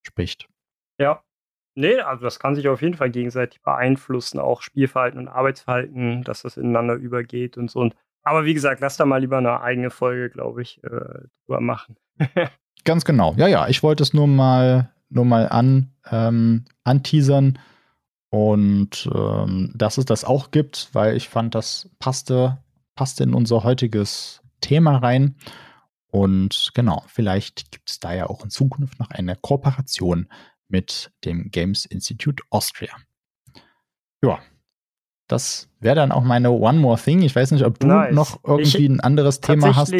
spricht. 0.02 0.48
Ja. 0.98 1.22
Nee, 1.76 2.00
also 2.00 2.24
das 2.24 2.40
kann 2.40 2.54
sich 2.54 2.68
auf 2.68 2.82
jeden 2.82 2.94
Fall 2.94 3.10
gegenseitig 3.10 3.62
beeinflussen, 3.62 4.40
auch 4.40 4.60
Spielverhalten 4.60 5.20
und 5.20 5.28
Arbeitsverhalten, 5.28 6.24
dass 6.24 6.42
das 6.42 6.56
ineinander 6.56 6.94
übergeht 6.94 7.56
und 7.56 7.70
so. 7.70 7.80
Und, 7.80 7.94
aber 8.22 8.44
wie 8.44 8.54
gesagt, 8.54 8.80
lass 8.80 8.96
da 8.96 9.06
mal 9.06 9.20
lieber 9.20 9.38
eine 9.38 9.60
eigene 9.60 9.90
Folge, 9.90 10.30
glaube 10.30 10.62
ich, 10.62 10.82
äh, 10.82 10.88
drüber 11.46 11.60
machen. 11.60 11.96
Ganz 12.84 13.04
genau. 13.04 13.34
Ja, 13.36 13.46
ja, 13.46 13.68
ich 13.68 13.82
wollte 13.82 14.02
es 14.02 14.12
nur 14.12 14.26
mal, 14.26 14.90
nur 15.10 15.24
mal 15.24 15.48
an, 15.48 15.92
ähm, 16.10 16.64
anteasern 16.84 17.58
und 18.30 19.08
ähm, 19.14 19.72
dass 19.74 19.98
es 19.98 20.04
das 20.04 20.24
auch 20.24 20.50
gibt, 20.50 20.90
weil 20.92 21.16
ich 21.16 21.28
fand, 21.28 21.54
das 21.54 21.90
passte, 21.98 22.58
passte 22.94 23.24
in 23.24 23.34
unser 23.34 23.64
heutiges 23.64 24.42
Thema 24.60 24.98
rein. 24.98 25.36
Und 26.10 26.70
genau, 26.74 27.04
vielleicht 27.06 27.70
gibt 27.70 27.88
es 27.88 28.00
da 28.00 28.12
ja 28.12 28.26
auch 28.28 28.42
in 28.44 28.50
Zukunft 28.50 28.98
noch 28.98 29.10
eine 29.10 29.36
Kooperation 29.36 30.28
mit 30.68 31.12
dem 31.24 31.50
Games 31.50 31.84
Institute 31.84 32.42
Austria. 32.50 32.92
Ja, 34.22 34.40
das 35.28 35.68
wäre 35.78 35.94
dann 35.94 36.12
auch 36.12 36.24
meine 36.24 36.50
One 36.50 36.78
More 36.78 37.00
Thing. 37.00 37.22
Ich 37.22 37.34
weiß 37.34 37.52
nicht, 37.52 37.64
ob 37.64 37.78
du 37.78 37.86
nice. 37.86 38.14
noch 38.14 38.40
irgendwie 38.44 38.84
ich, 38.84 38.88
ein 38.88 39.00
anderes 39.00 39.40
Thema 39.40 39.76
hast. 39.76 39.92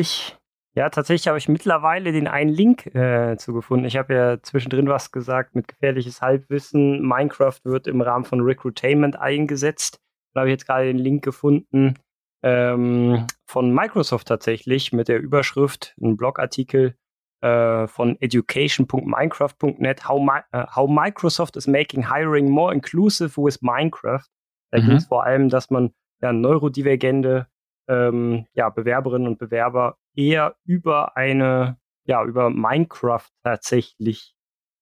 Ja, 0.75 0.89
tatsächlich 0.89 1.27
habe 1.27 1.39
ich 1.39 1.49
mittlerweile 1.49 2.13
den 2.13 2.29
einen 2.29 2.51
Link 2.51 2.87
äh, 2.95 3.37
zugefunden. 3.37 3.87
Ich 3.87 3.97
habe 3.97 4.15
ja 4.15 4.43
zwischendrin 4.43 4.89
was 4.89 5.11
gesagt 5.11 5.55
mit 5.57 5.67
gefährliches 5.67 6.23
Halbwissen. 6.23 7.03
Minecraft 7.03 7.59
wird 7.65 7.87
im 7.89 8.01
Rahmen 8.01 8.25
von 8.25 8.41
Recruitainment 8.41 9.17
eingesetzt. 9.19 10.01
Da 10.33 10.41
habe 10.41 10.51
ich 10.51 10.55
jetzt 10.55 10.67
gerade 10.67 10.87
den 10.87 10.99
Link 10.99 11.25
gefunden 11.25 11.95
ähm, 12.43 13.27
von 13.47 13.73
Microsoft 13.73 14.29
tatsächlich 14.29 14.93
mit 14.93 15.09
der 15.09 15.21
Überschrift, 15.21 15.95
ein 16.01 16.17
Blogartikel 16.17 16.97
äh, 17.43 17.87
von 17.87 18.17
education.minecraft.net, 18.21 20.09
how, 20.09 20.21
uh, 20.21 20.65
how 20.75 20.89
Microsoft 20.89 21.57
is 21.57 21.67
making 21.67 22.09
hiring 22.09 22.51
more 22.51 22.73
inclusive 22.73 23.37
with 23.37 23.61
Minecraft. 23.63 24.27
Da 24.71 24.81
mhm. 24.81 24.87
ging 24.87 24.97
es 24.97 25.07
vor 25.07 25.25
allem, 25.25 25.49
dass 25.49 25.71
man 25.71 25.93
ja, 26.21 26.33
neurodivergente 26.33 27.47
ähm, 27.89 28.47
ja, 28.53 28.69
Bewerberinnen 28.69 29.27
und 29.27 29.39
Bewerber 29.39 29.97
eher 30.15 30.57
über 30.65 31.17
eine, 31.17 31.79
ja, 32.05 32.25
über 32.25 32.51
Minecraft 32.51 33.29
tatsächlich 33.43 34.35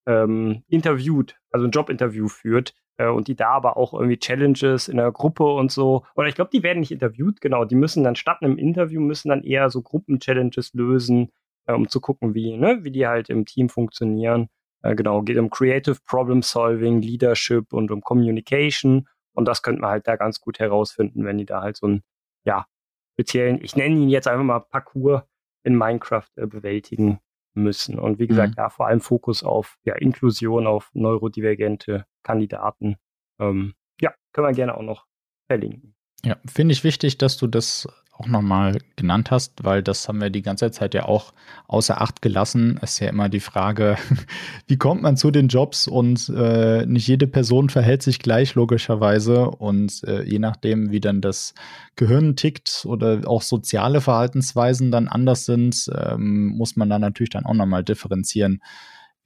ähm, 0.06 0.64
interviewt, 0.68 1.36
also 1.50 1.66
ein 1.66 1.70
Jobinterview 1.70 2.28
führt, 2.28 2.74
und 3.06 3.28
die 3.28 3.36
da 3.36 3.50
aber 3.50 3.76
auch 3.76 3.94
irgendwie 3.94 4.18
Challenges 4.18 4.88
in 4.88 4.96
der 4.96 5.12
Gruppe 5.12 5.44
und 5.44 5.70
so. 5.70 6.04
Oder 6.16 6.28
ich 6.28 6.34
glaube, 6.34 6.50
die 6.52 6.62
werden 6.62 6.80
nicht 6.80 6.90
interviewt, 6.90 7.40
genau. 7.40 7.64
Die 7.64 7.76
müssen 7.76 8.02
dann 8.02 8.16
statt 8.16 8.38
einem 8.40 8.58
Interview 8.58 9.00
müssen 9.00 9.28
dann 9.28 9.44
eher 9.44 9.70
so 9.70 9.82
Gruppen-Challenges 9.82 10.74
lösen, 10.74 11.30
äh, 11.66 11.74
um 11.74 11.88
zu 11.88 12.00
gucken, 12.00 12.34
wie, 12.34 12.56
ne, 12.56 12.80
wie 12.82 12.90
die 12.90 13.06
halt 13.06 13.30
im 13.30 13.44
Team 13.46 13.68
funktionieren. 13.68 14.48
Äh, 14.82 14.96
genau, 14.96 15.22
geht 15.22 15.38
um 15.38 15.50
Creative 15.50 15.96
Problem 16.06 16.42
Solving, 16.42 17.00
Leadership 17.00 17.72
und 17.72 17.90
um 17.90 18.00
Communication. 18.00 19.08
Und 19.32 19.46
das 19.46 19.62
könnte 19.62 19.80
man 19.80 19.90
halt 19.90 20.08
da 20.08 20.16
ganz 20.16 20.40
gut 20.40 20.58
herausfinden, 20.58 21.24
wenn 21.24 21.38
die 21.38 21.46
da 21.46 21.62
halt 21.62 21.76
so 21.76 21.86
einen, 21.86 22.02
ja, 22.44 22.66
speziellen, 23.14 23.62
ich 23.62 23.76
nenne 23.76 23.96
ihn 23.96 24.08
jetzt 24.08 24.28
einfach 24.28 24.44
mal 24.44 24.60
Parcours 24.60 25.22
in 25.64 25.76
Minecraft 25.76 26.28
äh, 26.36 26.46
bewältigen 26.46 27.20
müssen. 27.54 27.98
Und 27.98 28.18
wie 28.18 28.26
gesagt, 28.26 28.50
mhm. 28.50 28.62
ja, 28.62 28.70
vor 28.70 28.86
allem 28.86 29.00
Fokus 29.00 29.42
auf 29.42 29.78
ja, 29.84 29.94
Inklusion, 29.94 30.66
auf 30.66 30.90
neurodivergente 30.94 32.06
Kandidaten. 32.28 32.96
Ähm, 33.40 33.74
ja, 34.00 34.12
können 34.32 34.46
wir 34.46 34.52
gerne 34.52 34.76
auch 34.76 34.82
noch 34.82 35.06
verlinken. 35.46 35.94
Ja, 36.24 36.36
finde 36.46 36.72
ich 36.72 36.84
wichtig, 36.84 37.16
dass 37.18 37.36
du 37.36 37.46
das 37.46 37.88
auch 38.18 38.26
nochmal 38.26 38.78
genannt 38.96 39.30
hast, 39.30 39.62
weil 39.64 39.82
das 39.82 40.08
haben 40.08 40.20
wir 40.20 40.30
die 40.30 40.42
ganze 40.42 40.72
Zeit 40.72 40.92
ja 40.92 41.04
auch 41.04 41.32
außer 41.68 42.00
Acht 42.00 42.20
gelassen. 42.20 42.78
Es 42.82 42.94
ist 42.94 42.98
ja 42.98 43.08
immer 43.08 43.28
die 43.28 43.38
Frage, 43.38 43.96
wie 44.66 44.76
kommt 44.76 45.02
man 45.02 45.16
zu 45.16 45.30
den 45.30 45.46
Jobs 45.46 45.86
und 45.86 46.28
äh, 46.36 46.84
nicht 46.84 47.06
jede 47.06 47.28
Person 47.28 47.70
verhält 47.70 48.02
sich 48.02 48.18
gleich 48.18 48.56
logischerweise 48.56 49.48
und 49.48 50.02
äh, 50.04 50.24
je 50.24 50.40
nachdem, 50.40 50.90
wie 50.90 51.00
dann 51.00 51.20
das 51.20 51.54
Gehirn 51.94 52.34
tickt 52.34 52.84
oder 52.84 53.20
auch 53.26 53.42
soziale 53.42 54.00
Verhaltensweisen 54.00 54.90
dann 54.90 55.06
anders 55.06 55.44
sind, 55.44 55.88
ähm, 55.96 56.48
muss 56.48 56.74
man 56.74 56.90
dann 56.90 57.00
natürlich 57.00 57.30
dann 57.30 57.46
auch 57.46 57.54
nochmal 57.54 57.84
differenzieren. 57.84 58.60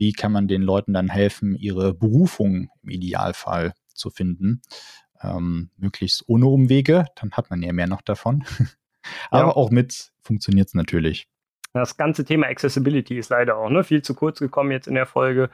Wie 0.03 0.13
kann 0.13 0.33
man 0.33 0.49
den 0.49 0.63
Leuten 0.63 0.93
dann 0.93 1.09
helfen, 1.09 1.55
ihre 1.55 1.95
Berufung 1.95 2.71
im 2.83 2.91
Idealfall 2.91 3.73
zu 3.95 4.11
finden? 4.11 4.61
Ähm, 5.23 5.71
möglichst 5.77 6.25
ohne 6.27 6.47
Umwege, 6.47 7.05
dann 7.15 7.31
hat 7.31 7.51
man 7.51 7.63
ja 7.63 7.73
mehr 7.73 7.87
noch 7.87 8.03
davon. 8.03 8.43
Aber 9.31 9.51
ja. 9.51 9.55
auch 9.55 9.71
mit 9.71 10.11
funktioniert 10.21 10.67
es 10.67 10.75
natürlich. 10.75 11.29
Das 11.73 11.97
ganze 11.97 12.25
Thema 12.25 12.49
Accessibility 12.49 13.17
ist 13.17 13.29
leider 13.29 13.57
auch 13.57 13.71
ne, 13.71 13.85
viel 13.85 14.03
zu 14.03 14.17
kurz 14.17 14.41
gekommen 14.41 14.73
jetzt 14.73 14.89
in 14.89 14.97
der 14.97 15.07
Folge. 15.07 15.51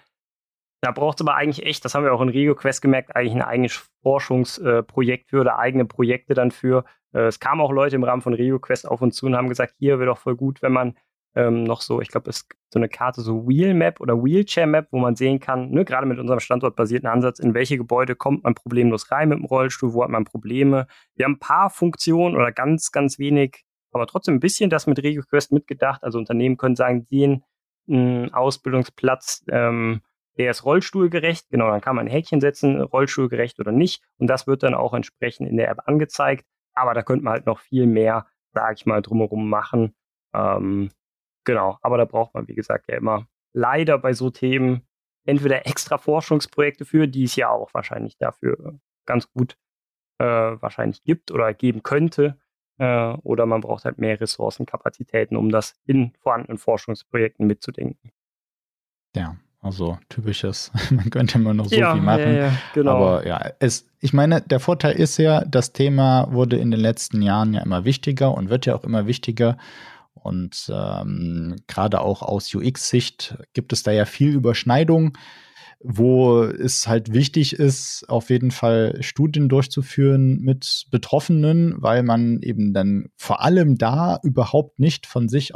Da 0.80 0.92
braucht 0.92 1.20
es 1.20 1.26
aber 1.26 1.36
eigentlich 1.36 1.66
echt, 1.66 1.84
das 1.84 1.94
haben 1.94 2.04
wir 2.04 2.14
auch 2.14 2.22
in 2.22 2.30
Rio 2.30 2.54
Quest 2.54 2.80
gemerkt, 2.80 3.14
eigentlich 3.14 3.34
ein 3.34 3.42
eigenes 3.42 3.86
Forschungsprojekt 4.00 5.26
äh, 5.26 5.28
für 5.28 5.40
oder 5.42 5.58
eigene 5.58 5.84
Projekte 5.84 6.32
dann 6.32 6.52
für. 6.52 6.86
Äh, 7.12 7.26
es 7.26 7.38
kamen 7.38 7.60
auch 7.60 7.70
Leute 7.70 7.96
im 7.96 8.04
Rahmen 8.04 8.22
von 8.22 8.32
Rio 8.32 8.58
Quest 8.60 8.88
auf 8.88 9.02
uns 9.02 9.16
zu 9.16 9.26
und 9.26 9.36
haben 9.36 9.50
gesagt, 9.50 9.74
hier 9.78 9.98
wäre 9.98 10.06
doch 10.06 10.18
voll 10.18 10.36
gut, 10.36 10.62
wenn 10.62 10.72
man 10.72 10.96
ähm, 11.34 11.64
noch 11.64 11.80
so, 11.80 12.00
ich 12.00 12.08
glaube, 12.08 12.30
es 12.30 12.48
gibt 12.48 12.60
so 12.70 12.78
eine 12.78 12.88
Karte, 12.88 13.20
so 13.20 13.48
Wheel 13.48 13.74
Map 13.74 14.00
oder 14.00 14.22
Wheelchair 14.22 14.66
Map, 14.66 14.88
wo 14.90 14.98
man 14.98 15.16
sehen 15.16 15.40
kann, 15.40 15.70
ne, 15.70 15.84
gerade 15.84 16.06
mit 16.06 16.18
unserem 16.18 16.40
standortbasierten 16.40 17.08
Ansatz, 17.08 17.38
in 17.38 17.54
welche 17.54 17.76
Gebäude 17.76 18.16
kommt 18.16 18.44
man 18.44 18.54
problemlos 18.54 19.10
rein 19.10 19.28
mit 19.28 19.38
dem 19.38 19.44
Rollstuhl, 19.44 19.92
wo 19.94 20.02
hat 20.02 20.10
man 20.10 20.24
Probleme. 20.24 20.86
Wir 21.14 21.24
haben 21.24 21.34
ein 21.34 21.38
paar 21.38 21.70
Funktionen 21.70 22.36
oder 22.36 22.52
ganz, 22.52 22.90
ganz 22.90 23.18
wenig, 23.18 23.64
aber 23.92 24.06
trotzdem 24.06 24.34
ein 24.34 24.40
bisschen 24.40 24.70
das 24.70 24.86
mit 24.86 25.02
RegioQuest 25.02 25.52
mitgedacht. 25.52 26.02
Also 26.02 26.18
Unternehmen 26.18 26.56
können 26.56 26.76
sagen, 26.76 27.06
den 27.06 27.42
Ausbildungsplatz, 27.88 29.44
ähm, 29.50 30.02
der 30.36 30.50
ist 30.50 30.64
rollstuhlgerecht. 30.64 31.48
Genau, 31.50 31.70
dann 31.70 31.80
kann 31.80 31.96
man 31.96 32.06
ein 32.06 32.10
Häkchen 32.10 32.40
setzen, 32.40 32.80
rollstuhlgerecht 32.80 33.58
oder 33.60 33.72
nicht. 33.72 34.02
Und 34.18 34.28
das 34.28 34.46
wird 34.46 34.62
dann 34.62 34.74
auch 34.74 34.92
entsprechend 34.92 35.48
in 35.48 35.56
der 35.56 35.70
App 35.70 35.80
angezeigt. 35.86 36.46
Aber 36.74 36.94
da 36.94 37.02
könnte 37.02 37.24
man 37.24 37.32
halt 37.32 37.46
noch 37.46 37.60
viel 37.60 37.86
mehr, 37.86 38.26
sage 38.52 38.74
ich 38.76 38.86
mal, 38.86 39.00
drumherum 39.00 39.48
machen. 39.48 39.94
Ähm, 40.34 40.90
Genau, 41.48 41.78
aber 41.80 41.96
da 41.96 42.04
braucht 42.04 42.34
man, 42.34 42.46
wie 42.46 42.54
gesagt, 42.54 42.90
ja 42.90 42.98
immer 42.98 43.26
leider 43.54 43.96
bei 43.96 44.12
so 44.12 44.28
Themen 44.28 44.82
entweder 45.24 45.66
extra 45.66 45.96
Forschungsprojekte 45.96 46.84
für, 46.84 47.08
die 47.08 47.24
es 47.24 47.36
ja 47.36 47.48
auch 47.48 47.72
wahrscheinlich 47.72 48.18
dafür 48.18 48.78
ganz 49.06 49.30
gut 49.30 49.56
äh, 50.18 50.26
wahrscheinlich 50.26 51.02
gibt 51.04 51.30
oder 51.30 51.54
geben 51.54 51.82
könnte, 51.82 52.38
äh, 52.76 53.14
oder 53.22 53.46
man 53.46 53.62
braucht 53.62 53.86
halt 53.86 53.96
mehr 53.96 54.20
Ressourcenkapazitäten, 54.20 55.38
um 55.38 55.48
das 55.48 55.74
in 55.86 56.12
vorhandenen 56.20 56.58
Forschungsprojekten 56.58 57.46
mitzudenken. 57.46 58.12
Ja, 59.16 59.38
Also 59.62 59.98
typisches, 60.10 60.70
man 60.90 61.08
könnte 61.08 61.38
immer 61.38 61.54
noch 61.54 61.64
so 61.64 61.76
ja, 61.76 61.94
viel 61.94 62.02
machen. 62.02 62.34
Ja, 62.34 62.46
ja, 62.48 62.52
genau. 62.74 62.90
Aber 62.90 63.26
ja, 63.26 63.52
es, 63.58 63.88
ich 64.00 64.12
meine, 64.12 64.42
der 64.42 64.60
Vorteil 64.60 64.96
ist 64.96 65.16
ja, 65.16 65.46
das 65.46 65.72
Thema 65.72 66.30
wurde 66.30 66.58
in 66.58 66.70
den 66.70 66.80
letzten 66.80 67.22
Jahren 67.22 67.54
ja 67.54 67.62
immer 67.62 67.86
wichtiger 67.86 68.34
und 68.34 68.50
wird 68.50 68.66
ja 68.66 68.74
auch 68.74 68.84
immer 68.84 69.06
wichtiger. 69.06 69.56
Und 70.22 70.70
ähm, 70.72 71.56
gerade 71.66 72.00
auch 72.00 72.22
aus 72.22 72.54
UX-Sicht 72.54 73.36
gibt 73.54 73.72
es 73.72 73.82
da 73.82 73.92
ja 73.92 74.04
viel 74.04 74.34
Überschneidung 74.34 75.16
wo 75.80 76.42
es 76.42 76.88
halt 76.88 77.12
wichtig 77.12 77.52
ist, 77.54 78.04
auf 78.08 78.30
jeden 78.30 78.50
Fall 78.50 78.98
Studien 79.00 79.48
durchzuführen 79.48 80.40
mit 80.40 80.86
Betroffenen, 80.90 81.74
weil 81.78 82.02
man 82.02 82.40
eben 82.42 82.72
dann 82.72 83.10
vor 83.16 83.42
allem 83.42 83.78
da 83.78 84.18
überhaupt 84.24 84.80
nicht 84.80 85.06
von 85.06 85.28
sich 85.28 85.54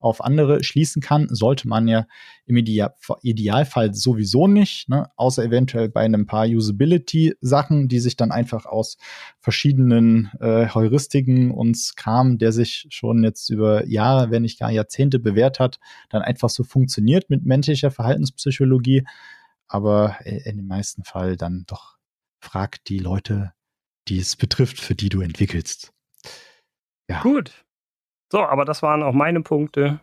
auf 0.00 0.24
andere 0.24 0.64
schließen 0.64 1.00
kann, 1.00 1.28
sollte 1.30 1.68
man 1.68 1.86
ja 1.86 2.06
im 2.46 2.56
Idealfall 2.56 3.94
sowieso 3.94 4.48
nicht, 4.48 4.88
ne? 4.88 5.08
außer 5.16 5.44
eventuell 5.44 5.88
bei 5.88 6.00
einem 6.00 6.26
paar 6.26 6.46
Usability-Sachen, 6.46 7.86
die 7.88 8.00
sich 8.00 8.16
dann 8.16 8.32
einfach 8.32 8.66
aus 8.66 8.96
verschiedenen 9.38 10.30
äh, 10.40 10.68
Heuristiken 10.68 11.52
und 11.52 11.92
Kram, 11.96 12.38
der 12.38 12.50
sich 12.50 12.86
schon 12.90 13.22
jetzt 13.22 13.50
über 13.50 13.86
Jahre, 13.86 14.30
wenn 14.30 14.42
nicht 14.42 14.58
gar 14.58 14.72
Jahrzehnte 14.72 15.20
bewährt 15.20 15.60
hat, 15.60 15.78
dann 16.08 16.22
einfach 16.22 16.50
so 16.50 16.64
funktioniert 16.64 17.30
mit 17.30 17.44
menschlicher 17.44 17.92
Verhaltenspsychologie 17.92 19.04
aber 19.70 20.18
in 20.26 20.56
den 20.56 20.66
meisten 20.66 21.04
Fall 21.04 21.36
dann 21.36 21.64
doch 21.66 21.96
frag 22.40 22.84
die 22.84 22.98
Leute, 22.98 23.52
die 24.08 24.18
es 24.18 24.34
betrifft, 24.34 24.80
für 24.80 24.96
die 24.96 25.08
du 25.08 25.20
entwickelst. 25.20 25.92
Ja. 27.08 27.22
Gut. 27.22 27.64
So, 28.30 28.40
aber 28.40 28.64
das 28.64 28.82
waren 28.82 29.02
auch 29.02 29.12
meine 29.12 29.42
Punkte. 29.42 30.00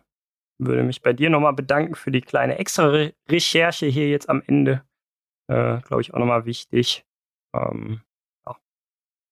Würde 0.60 0.82
mich 0.82 1.02
bei 1.02 1.12
dir 1.12 1.30
nochmal 1.30 1.52
bedanken 1.52 1.94
für 1.94 2.10
die 2.10 2.20
kleine 2.20 2.58
extra 2.58 2.86
Re 2.86 3.14
Recherche 3.28 3.86
hier 3.86 4.08
jetzt 4.08 4.28
am 4.28 4.42
Ende. 4.46 4.82
Äh, 5.48 5.80
Glaube 5.82 6.02
ich 6.02 6.12
auch 6.12 6.18
nochmal 6.18 6.44
wichtig. 6.44 7.06
Ähm, 7.54 8.02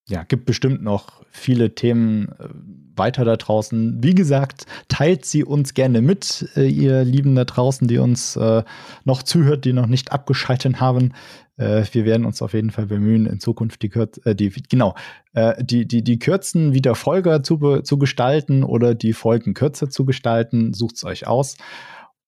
ja, 0.09 0.23
gibt 0.23 0.47
bestimmt 0.47 0.83
noch 0.83 1.25
viele 1.31 1.75
Themen 1.75 2.29
äh, 2.39 2.49
weiter 2.95 3.25
da 3.25 3.37
draußen. 3.37 4.03
Wie 4.03 4.15
gesagt, 4.15 4.67
teilt 4.89 5.25
sie 5.25 5.43
uns 5.43 5.75
gerne 5.75 6.01
mit, 6.01 6.49
äh, 6.55 6.69
ihr 6.69 7.05
Lieben 7.05 7.35
da 7.35 7.45
draußen, 7.45 7.89
die 7.89 7.99
uns 7.99 8.37
äh, 8.37 8.63
noch 9.05 9.25
zuhört, 9.25 9.65
die 9.65 9.73
noch 9.73 9.89
nicht 9.89 10.13
abgeschaltet 10.13 10.81
haben. 10.81 11.13
Äh, 11.57 11.85
wir 11.93 12.05
werden 12.05 12.27
uns 12.27 12.43
auf 12.43 12.53
jeden 12.53 12.71
Fall 12.71 12.87
bemühen, 12.87 13.27
in 13.27 13.41
Zukunft 13.41 13.83
die, 13.83 13.89
Kür 13.89 14.09
äh, 14.25 14.35
die 14.35 14.51
genau, 14.51 14.95
äh, 15.33 15.63
die, 15.63 15.87
die, 15.87 16.03
die 16.03 16.19
Kürzen 16.19 16.75
wieder 16.75 16.95
Folger 16.95 17.43
zu, 17.43 17.81
zu 17.81 17.99
gestalten 17.99 18.63
oder 18.63 18.95
die 18.95 19.13
Folgen 19.13 19.55
kürzer 19.55 19.89
zu 19.89 20.05
gestalten. 20.05 20.75
Sucht's 20.75 21.05
euch 21.05 21.27
aus. 21.27 21.57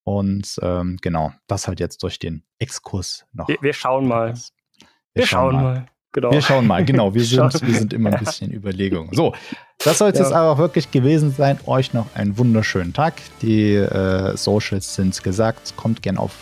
Und 0.04 0.58
ähm, 0.62 0.96
genau, 1.02 1.32
das 1.46 1.68
halt 1.68 1.80
jetzt 1.80 2.02
durch 2.02 2.18
den 2.18 2.42
Exkurs 2.58 3.26
noch. 3.32 3.48
Wir, 3.48 3.58
wir 3.60 3.74
schauen 3.74 4.08
mal. 4.08 4.32
Wir, 4.32 4.86
wir 5.14 5.26
schauen, 5.26 5.52
schauen 5.52 5.62
mal. 5.62 5.74
mal. 5.74 5.86
Genau. 6.12 6.32
Wir 6.32 6.40
schauen 6.40 6.66
mal, 6.66 6.84
genau. 6.84 7.14
Wir 7.14 7.24
sind, 7.24 7.66
wir 7.66 7.74
sind 7.74 7.92
immer 7.92 8.12
ein 8.12 8.24
bisschen 8.24 8.50
Überlegungen. 8.50 9.12
So, 9.12 9.34
das 9.76 9.98
soll 9.98 10.10
es 10.10 10.18
ja. 10.18 10.24
jetzt 10.24 10.32
aber 10.32 10.56
wirklich 10.56 10.90
gewesen 10.90 11.32
sein. 11.32 11.58
Euch 11.66 11.92
noch 11.92 12.06
einen 12.14 12.38
wunderschönen 12.38 12.94
Tag. 12.94 13.14
Die 13.42 13.74
äh, 13.74 14.34
Socials 14.36 14.94
sind 14.94 15.22
gesagt. 15.22 15.74
Kommt 15.76 16.02
gern 16.02 16.16
auf 16.16 16.32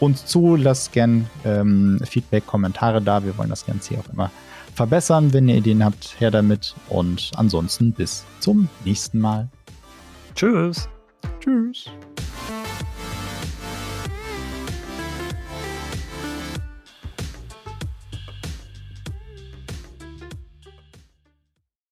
uns 0.00 0.26
zu. 0.26 0.56
Lasst 0.56 0.92
gern 0.92 1.28
ähm, 1.44 2.00
Feedback, 2.04 2.46
Kommentare 2.46 3.00
da. 3.02 3.24
Wir 3.24 3.36
wollen 3.38 3.50
das 3.50 3.66
Ganze 3.66 3.90
hier 3.90 4.00
auch 4.00 4.12
immer 4.12 4.30
verbessern. 4.74 5.32
Wenn 5.32 5.48
ihr 5.48 5.56
Ideen 5.56 5.84
habt, 5.84 6.16
her 6.18 6.30
damit. 6.30 6.74
Und 6.88 7.30
ansonsten 7.36 7.92
bis 7.92 8.24
zum 8.40 8.68
nächsten 8.84 9.18
Mal. 9.18 9.48
Tschüss. 10.34 10.88
Tschüss. 11.40 11.86